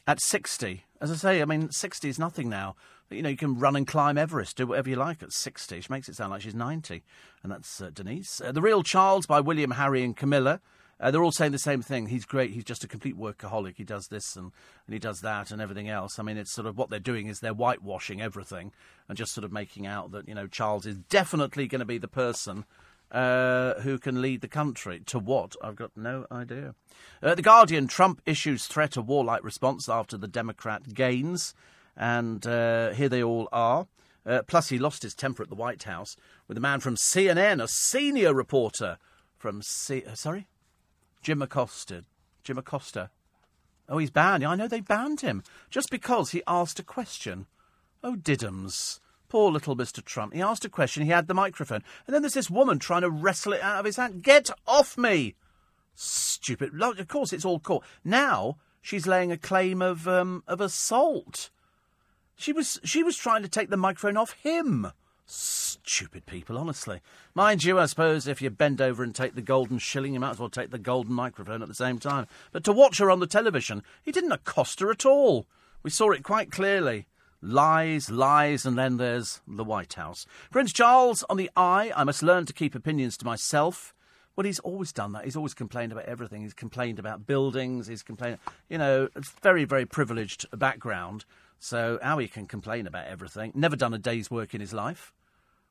at 0.07 0.21
60. 0.21 0.85
As 1.03 1.11
I 1.11 1.17
say, 1.17 1.43
I 1.43 1.47
mean, 1.47 1.69
60 1.73 2.09
is 2.09 2.19
nothing 2.21 2.49
now. 2.49 2.77
You 3.11 3.23
know, 3.23 3.29
you 3.29 3.37
can 3.37 3.59
run 3.59 3.75
and 3.75 3.89
climb 3.89 4.17
Everest, 4.17 4.57
do 4.57 4.69
whatever 4.69 4.89
you 4.89 4.95
like 4.95 5.21
at 5.21 5.33
60. 5.33 5.81
She 5.81 5.93
makes 5.93 6.09
it 6.09 6.15
sound 6.15 6.31
like 6.31 6.43
she's 6.43 6.55
90. 6.55 7.03
And 7.43 7.51
that's 7.51 7.83
uh, 7.83 7.91
Denise. 7.93 8.41
Uh, 8.41 8.53
the 8.53 8.63
Real 8.63 8.85
Charles 8.85 9.27
by 9.27 9.41
William, 9.41 9.73
Harry, 9.73 10.05
and 10.05 10.17
Camilla. 10.17 10.61
Uh, 11.01 11.11
they're 11.11 11.25
all 11.25 11.33
saying 11.33 11.51
the 11.51 11.59
same 11.59 11.83
thing. 11.83 12.07
He's 12.07 12.25
great. 12.25 12.53
He's 12.53 12.63
just 12.63 12.85
a 12.85 12.89
complete 12.89 13.19
workaholic. 13.19 13.79
He 13.79 13.83
does 13.83 14.07
this 14.07 14.37
and, 14.37 14.53
and 14.87 14.95
he 14.95 15.01
does 15.01 15.23
that 15.23 15.51
and 15.51 15.61
everything 15.61 15.89
else. 15.89 16.21
I 16.21 16.23
mean, 16.23 16.37
it's 16.37 16.53
sort 16.53 16.69
of 16.69 16.79
what 16.79 16.89
they're 16.89 17.01
doing 17.01 17.27
is 17.27 17.41
they're 17.41 17.53
whitewashing 17.53 18.23
everything 18.23 18.71
and 19.09 19.19
just 19.19 19.35
sort 19.35 19.45
of 19.45 19.51
making 19.51 19.89
out 19.89 20.13
that, 20.13 20.29
you 20.29 20.37
know, 20.37 20.47
Charles 20.47 20.87
is 20.87 20.99
definitely 20.99 21.67
going 21.67 21.81
to 21.81 21.85
be 21.85 21.99
the 21.99 22.07
person 22.07 22.65
uh, 23.13 23.75
who 23.83 23.99
can 23.99 24.23
lead 24.23 24.41
the 24.41 24.49
country. 24.49 25.01
To 25.07 25.19
what? 25.19 25.55
I've 25.63 25.77
got 25.77 25.93
no 25.95 26.27
idea. 26.33 26.75
Uh, 27.23 27.35
the 27.35 27.43
Guardian 27.43 27.87
Trump 27.87 28.23
issues 28.27 28.67
threat 28.67 28.97
of 28.97 29.07
warlike 29.07 29.45
response 29.45 29.89
after 29.89 30.17
the 30.17 30.29
Democrat 30.29 30.95
gains. 30.95 31.55
And 31.97 32.47
uh, 32.47 32.91
here 32.93 33.11
they 33.11 33.23
all 33.23 33.49
are. 33.53 33.87
Uh, 34.25 34.43
plus, 34.47 34.71
he 34.71 34.79
lost 34.79 35.03
his 35.03 35.15
temper 35.15 35.43
at 35.43 35.51
the 35.51 35.55
White 35.55 35.83
House 35.83 36.17
with 36.49 36.57
a 36.57 36.61
man 36.61 36.81
from 36.81 36.97
CNN, 36.97 37.63
a 37.63 37.69
senior 37.69 38.33
reporter 38.33 38.97
from 39.37 39.61
C- 39.63 40.05
uh, 40.09 40.15
sorry, 40.15 40.47
Jim 41.23 41.43
Acosta. 41.43 42.05
Jim 42.45 42.57
Acosta. 42.57 43.11
Oh, 43.89 43.99
he's 43.99 44.11
banned. 44.11 44.45
I 44.45 44.55
know 44.55 44.69
they 44.69 44.81
banned 44.81 45.21
him 45.21 45.43
just 45.71 45.91
because 45.91 46.31
he 46.31 46.43
asked 46.47 46.79
a 46.79 46.85
question. 46.85 47.47
Oh, 48.03 48.15
diddums. 48.15 49.01
Poor 49.33 49.51
little 49.51 49.75
Mr. 49.75 50.05
Trump. 50.05 50.35
He 50.35 50.43
asked 50.43 50.67
a 50.67 50.69
question, 50.69 51.05
he 51.05 51.11
had 51.11 51.27
the 51.27 51.33
microphone, 51.33 51.83
and 52.07 52.13
then 52.13 52.21
there's 52.21 52.35
this 52.35 52.51
woman 52.51 52.79
trying 52.79 53.01
to 53.01 53.09
wrestle 53.09 53.55
it 53.55 53.63
out 53.63 53.79
of 53.79 53.87
his 53.87 53.97
hand. 53.97 54.23
Get 54.23 54.51
off 54.67 54.99
me! 54.99 55.37
Stupid. 55.95 56.79
Of 56.79 57.09
course, 57.09 57.33
it's 57.33 57.47
all 57.47 57.59
caught. 57.59 57.83
Now 58.05 58.59
she's 58.83 59.07
laying 59.07 59.33
a 59.33 59.39
claim 59.39 59.81
of 59.81 60.07
um, 60.07 60.43
of 60.47 60.61
assault. 60.61 61.49
She 62.37 62.53
was 62.53 62.79
she 62.85 63.03
was 63.03 63.17
trying 63.17 63.43
to 63.43 63.49
take 63.49 63.71
the 63.71 63.79
microphone 63.79 64.19
off 64.19 64.33
him. 64.33 64.89
Stupid 65.25 66.27
people, 66.27 66.59
honestly. 66.59 67.01
Mind 67.35 67.65
you, 67.65 67.79
I 67.79 67.87
suppose 67.87 68.27
if 68.27 68.43
you 68.43 68.51
bend 68.51 68.83
over 68.83 69.03
and 69.03 69.15
take 69.15 69.35
the 69.35 69.41
golden 69.41 69.79
shilling, 69.79 70.13
you 70.13 70.21
might 70.21 70.33
as 70.33 70.41
well 70.41 70.51
take 70.51 70.73
the 70.73 70.79
golden 70.79 71.15
microphone 71.15 71.63
at 71.63 71.69
the 71.69 71.75
same 71.75 71.99
time. 71.99 72.27
But 72.53 72.65
to 72.65 72.73
watch 72.73 72.99
her 72.99 73.11
on 73.11 73.21
the 73.21 73.27
television, 73.27 73.83
he 74.03 74.13
didn't 74.13 74.33
accost 74.33 74.81
her 74.81 74.91
at 74.91 75.07
all. 75.07 75.47
We 75.83 75.89
saw 75.89 76.11
it 76.11 76.23
quite 76.23 76.53
clearly. 76.53 77.07
Lies, 77.43 78.09
lies, 78.09 78.65
and 78.65 78.79
then 78.79 78.99
there's 78.99 79.41
the 79.49 79.65
White 79.65 79.95
House. 79.95 80.27
Prince 80.53 80.73
Charles 80.73 81.25
on 81.29 81.37
the 81.37 81.51
eye. 81.57 81.93
I 81.97 82.05
must 82.05 82.23
learn 82.23 82.47
to 82.47 82.53
keep 82.53 82.75
opinions 82.75 83.17
to 83.19 83.25
myself. 83.25 83.93
Well, 84.37 84.47
he's 84.47 84.61
always 84.61 84.93
done 84.93 85.13
that. 85.13 85.25
He's 85.25 85.37
always 85.37 85.53
complained 85.53 85.91
about 85.93 86.07
everything. 86.07 86.43
He's 86.43 86.55
complained 86.55 86.99
about 87.01 87.27
buildings. 87.27 87.89
He's 87.89 88.03
complained, 88.03 88.39
you 88.69 88.79
know, 88.79 89.09
it's 89.17 89.31
very, 89.43 89.65
very 89.65 89.85
privileged 89.85 90.47
background. 90.57 91.25
So 91.59 91.99
how 92.01 92.19
he 92.19 92.29
can 92.29 92.47
complain 92.47 92.87
about 92.87 93.07
everything? 93.07 93.53
Never 93.55 93.77
done 93.77 93.93
a 93.93 93.99
day's 93.99 94.31
work 94.31 94.55
in 94.55 94.61
his 94.61 94.73
life. 94.73 95.13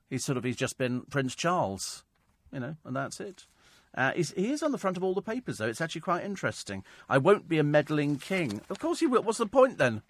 He's 0.09 0.25
sort 0.25 0.37
of 0.37 0.43
he's 0.43 0.57
just 0.57 0.77
been 0.77 1.01
Prince 1.09 1.35
Charles, 1.35 2.03
you 2.51 2.59
know, 2.59 2.75
and 2.83 2.95
that's 2.95 3.19
it. 3.19 3.47
Uh, 3.95 4.11
he 4.13 4.51
is 4.51 4.63
on 4.63 4.71
the 4.71 4.77
front 4.77 4.95
of 4.95 5.03
all 5.03 5.13
the 5.13 5.21
papers, 5.21 5.57
though. 5.57 5.67
It's 5.67 5.81
actually 5.81 6.01
quite 6.01 6.23
interesting. 6.23 6.83
I 7.09 7.17
won't 7.17 7.47
be 7.47 7.59
a 7.59 7.63
meddling 7.63 8.19
king. 8.19 8.61
Of 8.69 8.79
course 8.79 8.99
he 8.99 9.07
will. 9.07 9.23
What's 9.23 9.37
the 9.37 9.45
point 9.45 9.77
then? 9.77 10.01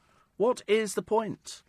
What 0.41 0.63
is 0.67 0.95
the 0.95 1.03
point? 1.03 1.61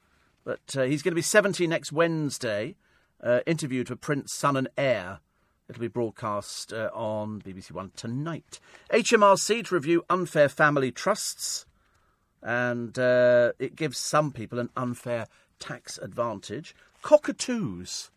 But 0.46 0.74
uh, 0.78 0.84
he's 0.84 1.02
going 1.02 1.12
to 1.12 1.16
be 1.16 1.20
70 1.20 1.66
next 1.66 1.92
Wednesday. 1.92 2.76
Uh, 3.22 3.40
interviewed 3.44 3.88
for 3.88 3.96
Prince, 3.96 4.32
Son 4.32 4.56
and 4.56 4.66
Heir. 4.78 5.20
It'll 5.68 5.82
be 5.82 5.88
broadcast 5.88 6.72
uh, 6.72 6.88
on 6.94 7.42
BBC 7.42 7.72
One 7.72 7.90
tonight. 7.96 8.60
HMRC 8.90 9.66
to 9.66 9.74
review 9.74 10.06
unfair 10.08 10.48
family 10.48 10.90
trusts. 10.90 11.66
And 12.42 12.98
uh, 12.98 13.52
it 13.58 13.76
gives 13.76 13.98
some 13.98 14.32
people 14.32 14.58
an 14.58 14.70
unfair 14.74 15.26
tax 15.58 15.98
advantage. 15.98 16.74
Cockatoos. 17.02 18.10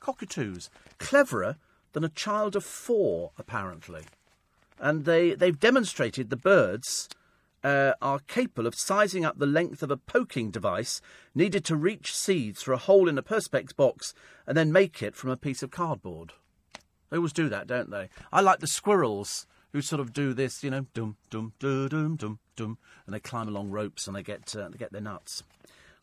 Cockatoos. 0.00 0.70
Cleverer 0.98 1.54
than 1.92 2.02
a 2.02 2.08
child 2.08 2.56
of 2.56 2.64
four, 2.64 3.30
apparently. 3.38 4.02
And 4.80 5.04
they, 5.04 5.34
they've 5.34 5.60
demonstrated 5.60 6.30
the 6.30 6.36
birds 6.36 7.08
uh, 7.64 7.92
are 8.00 8.20
capable 8.20 8.66
of 8.66 8.74
sizing 8.74 9.24
up 9.24 9.38
the 9.38 9.46
length 9.46 9.82
of 9.82 9.90
a 9.90 9.96
poking 9.96 10.50
device 10.50 11.00
needed 11.34 11.64
to 11.64 11.76
reach 11.76 12.14
seeds 12.14 12.62
through 12.62 12.74
a 12.74 12.78
hole 12.78 13.08
in 13.08 13.18
a 13.18 13.22
Perspex 13.22 13.74
box 13.74 14.14
and 14.46 14.56
then 14.56 14.72
make 14.72 15.02
it 15.02 15.14
from 15.14 15.30
a 15.30 15.36
piece 15.36 15.62
of 15.62 15.70
cardboard. 15.70 16.32
They 17.10 17.16
always 17.16 17.32
do 17.32 17.48
that, 17.48 17.66
don't 17.66 17.90
they? 17.90 18.08
I 18.32 18.40
like 18.40 18.60
the 18.60 18.66
squirrels 18.66 19.46
who 19.72 19.82
sort 19.82 20.00
of 20.00 20.12
do 20.12 20.32
this, 20.32 20.62
you 20.62 20.70
know, 20.70 20.86
dum 20.94 21.16
dum 21.30 21.52
dum 21.58 21.88
dum 21.88 22.16
dum 22.16 22.38
dum, 22.56 22.78
and 23.06 23.14
they 23.14 23.20
climb 23.20 23.48
along 23.48 23.70
ropes 23.70 24.06
and 24.06 24.16
they 24.16 24.22
get 24.22 24.54
uh, 24.56 24.68
they 24.68 24.78
get 24.78 24.92
their 24.92 25.00
nuts. 25.00 25.42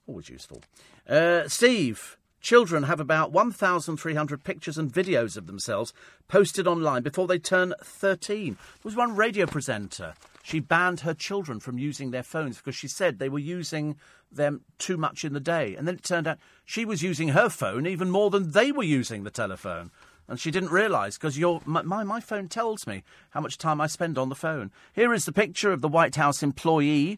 Always 0.08 0.30
useful. 0.30 0.62
Uh, 1.08 1.48
Steve, 1.48 2.18
children 2.42 2.84
have 2.84 3.00
about 3.00 3.32
1,300 3.32 4.44
pictures 4.44 4.78
and 4.78 4.94
videos 4.94 5.36
of 5.36 5.48
themselves 5.48 5.94
posted 6.28 6.68
online 6.68 7.02
before 7.02 7.26
they 7.26 7.40
turn 7.40 7.74
13. 7.84 8.54
There 8.54 8.58
was 8.84 8.96
one 8.96 9.16
radio 9.16 9.48
presenter. 9.48 10.14
She 10.46 10.60
banned 10.60 11.00
her 11.00 11.16
children 11.16 11.60
from 11.60 11.80
using 11.80 12.12
their 12.12 12.22
phones 12.22 12.58
because 12.58 12.76
she 12.76 12.88
said 12.88 13.18
they 13.18 13.30
were 13.30 13.40
using 13.40 13.96
them 14.32 14.62
too 14.78 14.96
much 14.96 15.26
in 15.26 15.34
the 15.34 15.40
day. 15.40 15.76
And 15.76 15.88
then 15.88 15.96
it 15.96 16.04
turned 16.04 16.28
out 16.28 16.38
she 16.64 16.86
was 16.86 17.02
using 17.02 17.30
her 17.30 17.50
phone 17.50 17.88
even 17.88 18.12
more 18.12 18.30
than 18.30 18.52
they 18.52 18.72
were 18.72 18.84
using 18.84 19.24
the 19.24 19.32
telephone. 19.32 19.90
And 20.28 20.40
she 20.40 20.52
didn't 20.52 20.70
realise 20.70 21.18
because 21.18 21.40
my, 21.66 21.82
my, 21.82 22.04
my 22.04 22.20
phone 22.20 22.48
tells 22.48 22.86
me 22.86 23.02
how 23.32 23.42
much 23.42 23.58
time 23.58 23.82
I 23.82 23.88
spend 23.88 24.20
on 24.20 24.30
the 24.30 24.36
phone. 24.36 24.70
Here 24.94 25.16
is 25.16 25.26
the 25.26 25.32
picture 25.32 25.72
of 25.72 25.82
the 25.82 25.88
White 25.88 26.16
House 26.16 26.44
employee 26.44 27.18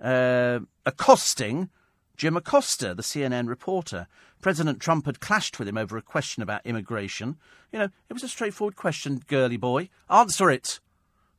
uh, 0.00 0.60
accosting 0.86 1.70
Jim 2.16 2.36
Acosta, 2.36 2.94
the 2.94 3.02
CNN 3.02 3.48
reporter. 3.48 4.06
President 4.40 4.78
Trump 4.78 5.06
had 5.06 5.18
clashed 5.18 5.58
with 5.58 5.66
him 5.66 5.76
over 5.76 5.96
a 5.96 6.02
question 6.02 6.40
about 6.40 6.64
immigration. 6.64 7.36
You 7.72 7.80
know, 7.80 7.88
it 8.08 8.12
was 8.12 8.22
a 8.22 8.28
straightforward 8.28 8.76
question, 8.76 9.22
girly 9.26 9.56
boy. 9.56 9.88
Answer 10.08 10.50
it. 10.50 10.78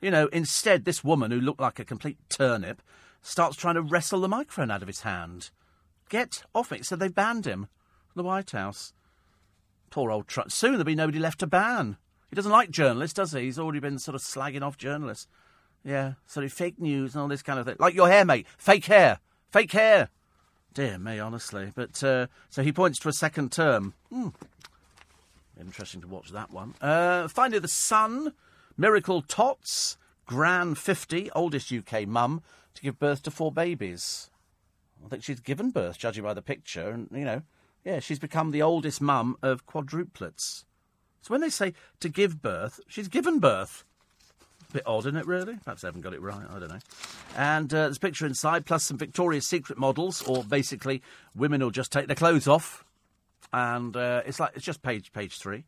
You 0.02 0.12
know, 0.12 0.28
instead, 0.28 0.84
this 0.84 1.04
woman, 1.04 1.32
who 1.32 1.40
looked 1.40 1.62
like 1.62 1.80
a 1.80 1.86
complete 1.86 2.18
turnip, 2.28 2.82
starts 3.22 3.56
trying 3.56 3.76
to 3.76 3.82
wrestle 3.82 4.22
the 4.22 4.28
microphone 4.28 4.72
out 4.72 4.82
of 4.82 4.88
his 4.88 5.02
hand. 5.02 5.52
Get 6.10 6.44
off 6.54 6.72
it. 6.72 6.86
So 6.86 6.96
they 6.96 7.08
banned 7.08 7.46
him 7.46 7.68
from 8.12 8.24
the 8.24 8.28
White 8.28 8.52
House. 8.52 8.94
Poor 9.92 10.12
old 10.12 10.28
Trump. 10.28 10.52
Soon 10.52 10.72
there'll 10.72 10.86
be 10.86 10.96
nobody 10.96 11.20
left 11.20 11.40
to 11.40 11.48
ban. 11.48 11.98
He 12.30 12.36
doesn't 12.36 12.52
like 12.52 12.72
journalists, 12.72 13.14
does 13.14 13.34
he? 13.34 13.42
He's 13.42 13.60
already 13.60 13.80
been 13.80 14.00
sort 14.00 14.16
of 14.16 14.22
slagging 14.22 14.64
off 14.64 14.78
journalists. 14.78 15.28
Yeah, 15.84 16.14
sort 16.28 16.46
of 16.46 16.54
fake 16.54 16.80
news 16.80 17.14
and 17.14 17.22
all 17.22 17.28
this 17.28 17.42
kind 17.42 17.60
of 17.60 17.66
thing. 17.66 17.76
Like 17.80 17.94
your 17.94 18.08
hair, 18.08 18.24
mate. 18.24 18.48
Fake 18.58 18.86
hair. 18.86 19.20
Fake 19.52 19.72
hair. 19.72 20.10
Dear 20.74 20.98
me, 20.98 21.20
honestly. 21.20 21.72
But 21.76 22.04
uh, 22.04 22.28
so 22.50 22.64
he 22.64 22.72
points 22.72 23.00
to 23.00 23.10
a 23.10 23.14
second 23.14 23.52
term. 23.52 23.94
Hmm. 24.12 24.30
Interesting 25.60 26.02
to 26.02 26.08
watch 26.08 26.30
that 26.32 26.52
one. 26.52 26.74
Uh, 26.82 27.28
finally, 27.28 27.60
the 27.60 27.68
Sun. 27.68 28.34
Miracle 28.82 29.22
Tots. 29.22 29.96
Gran 30.26 30.74
50, 30.74 31.30
oldest 31.36 31.72
UK 31.72 32.08
mum, 32.08 32.42
to 32.74 32.82
give 32.82 32.98
birth 32.98 33.22
to 33.24 33.30
four 33.30 33.52
babies. 33.52 34.32
I 35.06 35.08
think 35.08 35.24
she's 35.24 35.40
given 35.40 35.70
birth, 35.70 36.00
judging 36.00 36.24
by 36.24 36.34
the 36.34 36.42
picture, 36.42 36.90
and 36.90 37.08
you 37.12 37.24
know, 37.24 37.44
yeah, 37.86 38.00
she's 38.00 38.18
become 38.18 38.50
the 38.50 38.64
oldest 38.64 39.00
mum 39.00 39.38
of 39.44 39.68
quadruplets. 39.68 40.64
So 41.22 41.28
when 41.28 41.42
they 41.42 41.52
say 41.52 41.74
to 42.00 42.10
give 42.10 42.42
birth, 42.42 42.80
she's 42.88 43.08
given 43.08 43.38
birth. 43.38 43.84
A 44.72 44.74
bit 44.74 44.84
odd, 44.88 45.02
isn't 45.02 45.18
it, 45.18 45.28
really? 45.28 45.58
Perhaps 45.64 45.84
they 45.84 45.88
haven't 45.88 46.02
got 46.02 46.16
it 46.16 46.22
right, 46.22 46.48
I 46.50 46.58
don't 46.58 46.70
know. 46.70 46.80
And 47.38 47.72
uh, 47.72 47.84
there's 47.84 47.98
a 47.98 48.00
picture 48.00 48.26
inside, 48.26 48.66
plus 48.66 48.86
some 48.86 48.98
Victoria's 48.98 49.46
Secret 49.46 49.78
models, 49.78 50.24
or 50.24 50.44
basically 50.44 51.04
women 51.36 51.62
who'll 51.62 51.70
just 51.70 51.92
take 51.92 52.08
their 52.08 52.16
clothes 52.16 52.48
off. 52.48 52.84
And 53.54 53.96
uh, 53.96 54.24
it's 54.26 54.40
like, 54.40 54.54
it's 54.56 54.66
just 54.66 54.82
page, 54.82 55.12
page 55.12 55.38
three. 55.38 55.66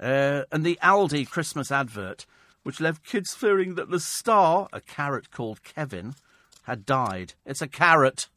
Uh, 0.00 0.44
and 0.50 0.64
the 0.64 0.78
Aldi 0.82 1.28
Christmas 1.28 1.70
advert, 1.70 2.24
which 2.64 2.80
left 2.80 3.04
kids 3.04 3.34
fearing 3.34 3.76
that 3.76 3.90
the 3.90 4.00
star, 4.00 4.68
a 4.72 4.80
carrot 4.80 5.30
called 5.30 5.62
Kevin, 5.62 6.14
had 6.64 6.84
died. 6.84 7.34
It's 7.46 7.62
a 7.62 7.68
carrot. 7.68 8.28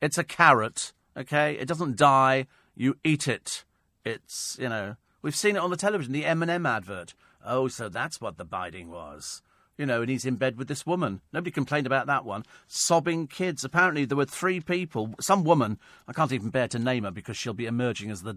It's 0.00 0.18
a 0.18 0.24
carrot, 0.24 0.92
okay? 1.16 1.54
It 1.54 1.66
doesn't 1.66 1.96
die, 1.96 2.46
you 2.76 2.96
eat 3.02 3.26
it. 3.26 3.64
It's, 4.04 4.56
you 4.60 4.68
know, 4.68 4.96
we've 5.20 5.36
seen 5.36 5.56
it 5.56 5.62
on 5.62 5.70
the 5.70 5.76
television, 5.76 6.12
the 6.12 6.24
M&M 6.24 6.64
advert. 6.64 7.14
Oh, 7.44 7.66
so 7.66 7.88
that's 7.88 8.20
what 8.20 8.36
the 8.36 8.44
biting 8.44 8.88
was 8.88 9.42
you 9.78 9.86
know, 9.86 10.02
and 10.02 10.10
he's 10.10 10.24
in 10.24 10.36
bed 10.36 10.56
with 10.56 10.68
this 10.68 10.86
woman. 10.86 11.20
Nobody 11.32 11.50
complained 11.50 11.86
about 11.86 12.06
that 12.06 12.24
one. 12.24 12.44
Sobbing 12.68 13.26
kids. 13.26 13.64
Apparently, 13.64 14.04
there 14.04 14.16
were 14.16 14.24
three 14.24 14.60
people. 14.60 15.14
Some 15.20 15.44
woman, 15.44 15.78
I 16.06 16.12
can't 16.12 16.32
even 16.32 16.50
bear 16.50 16.68
to 16.68 16.78
name 16.78 17.04
her 17.04 17.10
because 17.10 17.36
she'll 17.36 17.54
be 17.54 17.66
emerging 17.66 18.10
as 18.10 18.22
the 18.22 18.36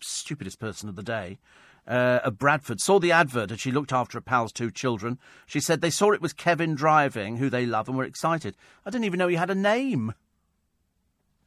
stupidest 0.00 0.60
person 0.60 0.88
of 0.88 0.96
the 0.96 1.02
day. 1.02 1.38
Uh, 1.86 2.20
of 2.24 2.38
Bradford 2.38 2.80
saw 2.80 2.98
the 2.98 3.12
advert 3.12 3.50
and 3.50 3.60
she 3.60 3.70
looked 3.70 3.92
after 3.92 4.16
her 4.16 4.22
pal's 4.22 4.52
two 4.52 4.70
children. 4.70 5.18
She 5.44 5.60
said 5.60 5.80
they 5.80 5.90
saw 5.90 6.12
it 6.12 6.22
was 6.22 6.32
Kevin 6.32 6.74
driving, 6.74 7.36
who 7.36 7.50
they 7.50 7.66
love, 7.66 7.88
and 7.88 7.96
were 7.96 8.04
excited. 8.04 8.56
I 8.86 8.90
didn't 8.90 9.04
even 9.04 9.18
know 9.18 9.28
he 9.28 9.36
had 9.36 9.50
a 9.50 9.54
name. 9.54 10.14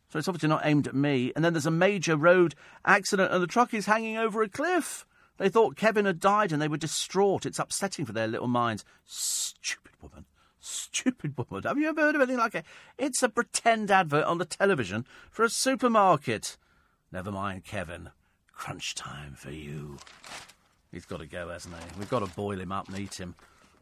So 0.10 0.20
it's 0.20 0.28
obviously 0.28 0.50
not 0.50 0.66
aimed 0.66 0.88
at 0.88 0.96
me. 0.96 1.34
And 1.36 1.44
then 1.44 1.54
there's 1.54 1.66
a 1.66 1.72
major 1.72 2.16
road 2.16 2.56
accident 2.86 3.32
and 3.34 3.42
the 3.42 3.48
truck 3.48 3.74
is 3.74 3.88
hanging 3.88 4.18
over 4.18 4.42
a 4.42 4.50
cliff. 4.50 5.06
They 5.38 5.50
thought 5.50 5.76
Kevin 5.76 6.06
had 6.06 6.20
died 6.20 6.52
and 6.52 6.62
they 6.62 6.68
were 6.68 6.78
distraught. 6.78 7.46
It's 7.46 7.60
upsetting 7.60 8.06
for 8.06 8.14
their 8.14 8.28
little 8.28 8.48
minds. 8.48 8.86
Stupid 9.06 9.94
woman. 10.02 10.26
Stupid 10.60 11.36
woman. 11.38 11.64
Have 11.64 11.78
you 11.78 11.90
ever 11.90 12.02
heard 12.02 12.16
of 12.16 12.22
anything 12.22 12.40
like 12.40 12.56
it? 12.56 12.66
It's 12.98 13.22
a 13.22 13.30
pretend 13.30 13.92
advert 13.92 14.26
on 14.26 14.38
the 14.38 14.46
television 14.46 15.06
for 15.30 15.44
a 15.44 15.50
supermarket. 15.50 16.58
Never 17.12 17.32
mind, 17.32 17.66
Kevin. 17.66 18.10
Crunch 18.58 18.96
time 18.96 19.36
for 19.36 19.52
you. 19.52 19.98
He's 20.92 21.06
got 21.06 21.20
to 21.20 21.28
go, 21.28 21.50
hasn't 21.50 21.76
he? 21.76 22.00
We've 22.00 22.10
got 22.10 22.20
to 22.20 22.36
boil 22.36 22.60
him 22.60 22.72
up 22.72 22.90
and 22.90 22.98
eat 23.00 23.20
him. 23.20 23.36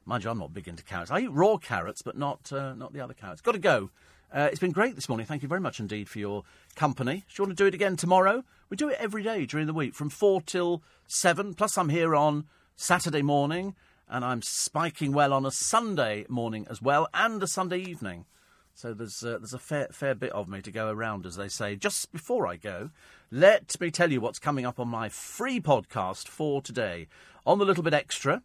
Mind 0.06 0.26
you, 0.26 0.30
I'm 0.30 0.38
not 0.38 0.54
big 0.54 0.68
into 0.68 0.84
carrots. 0.84 1.10
I 1.10 1.22
eat 1.22 1.32
raw 1.32 1.56
carrots, 1.56 2.02
but 2.02 2.18
not 2.18 2.52
uh, 2.52 2.76
not 2.76 2.92
the 2.92 3.00
other 3.00 3.14
carrots. 3.14 3.42
Got 3.42 3.54
to 3.54 3.60
go. 3.60 3.90
Uh, 4.34 4.50
it's 4.52 4.60
been 4.60 4.74
great 4.74 4.96
this 4.96 5.08
morning. 5.08 5.26
Thank 5.26 5.44
you 5.44 5.48
very 5.48 5.62
much 5.62 5.80
indeed 5.80 6.10
for 6.10 6.20
your 6.20 6.44
company. 6.76 7.24
Do 7.30 7.34
you 7.38 7.46
want 7.46 7.58
to 7.58 7.64
do 7.64 7.68
it 7.68 7.74
again 7.74 7.96
tomorrow? 7.96 8.44
We 8.70 8.76
do 8.76 8.90
it 8.90 8.98
every 9.00 9.24
day 9.24 9.46
during 9.46 9.66
the 9.66 9.74
week 9.74 9.96
from 9.96 10.10
4 10.10 10.42
till 10.42 10.84
7. 11.08 11.54
Plus, 11.54 11.78
I'm 11.78 11.90
here 11.90 12.14
on 12.14 12.46
Saturday 12.76 13.22
morning 13.22 13.76
and 14.10 14.26
I'm 14.26 14.42
spiking 14.42 15.14
well 15.14 15.32
on 15.32 15.46
a 15.46 15.52
Sunday 15.52 16.26
morning 16.28 16.68
as 16.70 16.82
well 16.82 17.08
and 17.14 17.42
a 17.42 17.48
Sunday 17.48 17.80
evening. 17.80 18.26
So 18.74 18.94
there's 18.94 19.24
uh, 19.24 19.38
there's 19.38 19.54
a 19.54 19.60
fair 19.60 19.88
fair 19.92 20.14
bit 20.16 20.34
of 20.34 20.50
me 20.50 20.62
to 20.62 20.72
go 20.72 20.90
around, 20.90 21.26
as 21.26 21.38
they 21.38 21.48
say. 21.48 21.78
Just 21.78 22.12
before 22.12 22.46
I 22.46 22.58
go, 22.58 22.90
let 23.36 23.78
me 23.82 23.92
tell 23.92 24.14
you 24.14 24.22
what's 24.22 24.40
coming 24.40 24.66
up 24.66 24.80
on 24.80 24.88
my 24.88 25.10
free 25.10 25.60
podcast 25.60 26.30
for 26.30 26.62
today. 26.62 27.10
On 27.46 27.60
the 27.60 27.66
little 27.66 27.84
bit 27.84 27.94
extra, 27.94 28.42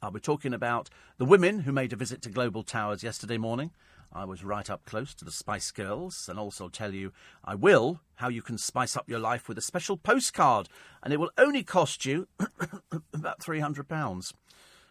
I'll 0.00 0.10
be 0.10 0.18
talking 0.18 0.54
about 0.54 0.88
the 1.18 1.26
women 1.26 1.60
who 1.60 1.72
made 1.72 1.92
a 1.92 1.96
visit 1.96 2.22
to 2.22 2.30
Global 2.30 2.62
Towers 2.62 3.02
yesterday 3.02 3.36
morning. 3.36 3.70
I 4.10 4.24
was 4.24 4.42
right 4.42 4.70
up 4.70 4.86
close 4.86 5.12
to 5.16 5.26
the 5.26 5.30
Spice 5.30 5.70
Girls, 5.70 6.26
and 6.26 6.38
also 6.38 6.70
tell 6.70 6.94
you, 6.94 7.12
I 7.44 7.54
will, 7.54 8.00
how 8.14 8.28
you 8.30 8.40
can 8.40 8.56
spice 8.56 8.96
up 8.96 9.10
your 9.10 9.18
life 9.18 9.46
with 9.46 9.58
a 9.58 9.60
special 9.60 9.98
postcard, 9.98 10.70
and 11.02 11.12
it 11.12 11.20
will 11.20 11.32
only 11.36 11.62
cost 11.62 12.06
you 12.06 12.26
about 13.12 13.42
three 13.42 13.60
hundred 13.60 13.90
pounds. 13.90 14.32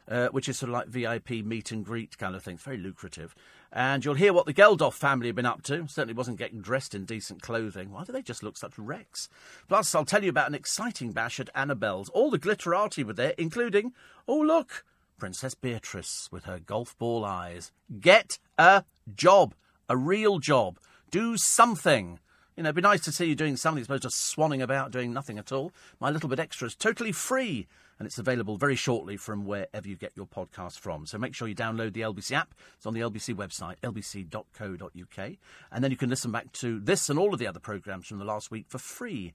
Uh, 0.07 0.27
which 0.29 0.49
is 0.49 0.57
sort 0.57 0.69
of 0.69 0.73
like 0.73 0.87
VIP 0.87 1.45
meet 1.45 1.71
and 1.71 1.85
greet 1.85 2.17
kind 2.17 2.35
of 2.35 2.41
thing. 2.41 2.55
It's 2.55 2.63
very 2.63 2.77
lucrative. 2.77 3.35
And 3.71 4.03
you'll 4.03 4.15
hear 4.15 4.33
what 4.33 4.45
the 4.45 4.53
Geldof 4.53 4.93
family 4.93 5.27
have 5.27 5.35
been 5.35 5.45
up 5.45 5.61
to. 5.63 5.87
Certainly 5.87 6.15
wasn't 6.15 6.39
getting 6.39 6.61
dressed 6.61 6.95
in 6.95 7.05
decent 7.05 7.41
clothing. 7.41 7.91
Why 7.91 8.03
do 8.03 8.11
they 8.11 8.23
just 8.23 8.41
look 8.41 8.57
such 8.57 8.77
wrecks? 8.77 9.29
Plus, 9.67 9.93
I'll 9.93 10.05
tell 10.05 10.23
you 10.23 10.29
about 10.29 10.47
an 10.47 10.55
exciting 10.55 11.11
bash 11.11 11.39
at 11.39 11.49
Annabel's. 11.53 12.09
All 12.09 12.31
the 12.31 12.39
glitterati 12.39 13.03
were 13.03 13.13
there, 13.13 13.35
including, 13.37 13.93
oh, 14.27 14.39
look, 14.39 14.83
Princess 15.19 15.53
Beatrice 15.53 16.29
with 16.31 16.45
her 16.45 16.59
golf 16.59 16.97
ball 16.97 17.23
eyes. 17.23 17.71
Get 17.99 18.39
a 18.57 18.85
job. 19.15 19.53
A 19.87 19.95
real 19.95 20.39
job. 20.39 20.79
Do 21.11 21.37
something. 21.37 22.19
You 22.55 22.63
know, 22.63 22.69
it'd 22.69 22.75
be 22.75 22.81
nice 22.81 23.01
to 23.01 23.11
see 23.11 23.25
you 23.25 23.35
doing 23.35 23.55
something 23.55 23.81
as 23.81 23.87
opposed 23.87 24.03
to 24.03 24.09
swanning 24.09 24.61
about 24.63 24.91
doing 24.91 25.13
nothing 25.13 25.37
at 25.37 25.51
all. 25.51 25.71
My 25.99 26.09
Little 26.09 26.29
Bit 26.29 26.39
Extra 26.39 26.67
is 26.67 26.75
totally 26.75 27.11
free 27.11 27.67
and 27.99 28.05
it's 28.05 28.17
available 28.17 28.57
very 28.57 28.75
shortly 28.75 29.17
from 29.17 29.45
wherever 29.45 29.87
you 29.87 29.95
get 29.95 30.13
your 30.15 30.25
podcast 30.25 30.79
from. 30.79 31.05
So 31.05 31.17
make 31.17 31.35
sure 31.35 31.47
you 31.47 31.55
download 31.55 31.93
the 31.93 32.01
LBC 32.01 32.31
app. 32.31 32.55
It's 32.77 32.85
on 32.85 32.93
the 32.93 33.01
LBC 33.01 33.35
website, 33.35 33.75
lbc.co.uk. 33.83 35.31
And 35.71 35.83
then 35.83 35.91
you 35.91 35.97
can 35.97 36.09
listen 36.09 36.31
back 36.31 36.51
to 36.53 36.79
this 36.79 37.09
and 37.09 37.19
all 37.19 37.33
of 37.33 37.39
the 37.39 37.47
other 37.47 37.59
programmes 37.59 38.07
from 38.07 38.17
the 38.17 38.25
last 38.25 38.49
week 38.49 38.65
for 38.69 38.77
free 38.77 39.33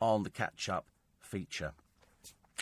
on 0.00 0.22
the 0.22 0.30
catch 0.30 0.68
up 0.68 0.86
feature. 1.18 1.72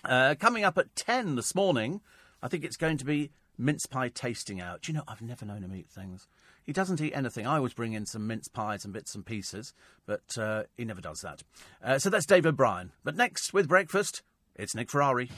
Uh, 0.05 0.35
coming 0.39 0.65
up 0.65 0.79
at 0.79 0.97
10 0.97 1.37
this 1.37 1.55
morning, 1.55 2.01
I 2.43 2.49
think 2.49 2.65
it's 2.65 2.77
going 2.77 2.97
to 2.97 3.05
be 3.05 3.31
mince 3.59 3.87
pie 3.87 4.09
tasting 4.09 4.61
out. 4.61 4.83
Do 4.83 4.93
you 4.93 4.99
know, 4.99 5.05
I've 5.07 5.23
never 5.23 5.45
known 5.45 5.63
him 5.63 5.75
eat 5.75 5.91
things. 5.91 6.27
He 6.65 6.73
doesn't 6.73 7.01
eat 7.01 7.13
anything. 7.15 7.47
I 7.47 7.57
always 7.57 7.75
bring 7.75 7.93
in 7.93 8.07
some 8.07 8.27
mince 8.27 8.49
pies 8.49 8.85
and 8.85 8.95
bits 8.95 9.15
and 9.15 9.27
pieces, 9.27 9.75
but 10.07 10.39
uh, 10.39 10.65
he 10.77 10.85
never 10.85 11.01
does 11.01 11.21
that. 11.21 11.43
Uh, 11.83 11.99
so 11.99 12.09
that's 12.09 12.27
Dave 12.27 12.47
O'Brien. 12.47 12.93
But 13.05 13.17
next, 13.17 13.53
with 13.53 13.69
breakfast, 13.69 14.23
it's 14.57 14.75
Nick 14.75 14.91
Ferrari. 14.91 15.29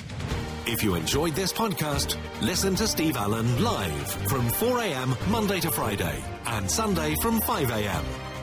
If 0.66 0.82
you 0.82 0.94
enjoyed 0.94 1.34
this 1.34 1.52
podcast, 1.52 2.16
listen 2.40 2.74
to 2.76 2.88
Steve 2.88 3.16
Allen 3.16 3.62
live 3.62 4.10
from 4.28 4.48
4am 4.48 5.30
Monday 5.30 5.60
to 5.60 5.70
Friday 5.70 6.22
and 6.46 6.70
Sunday 6.70 7.14
from 7.20 7.40
5am. 7.40 8.33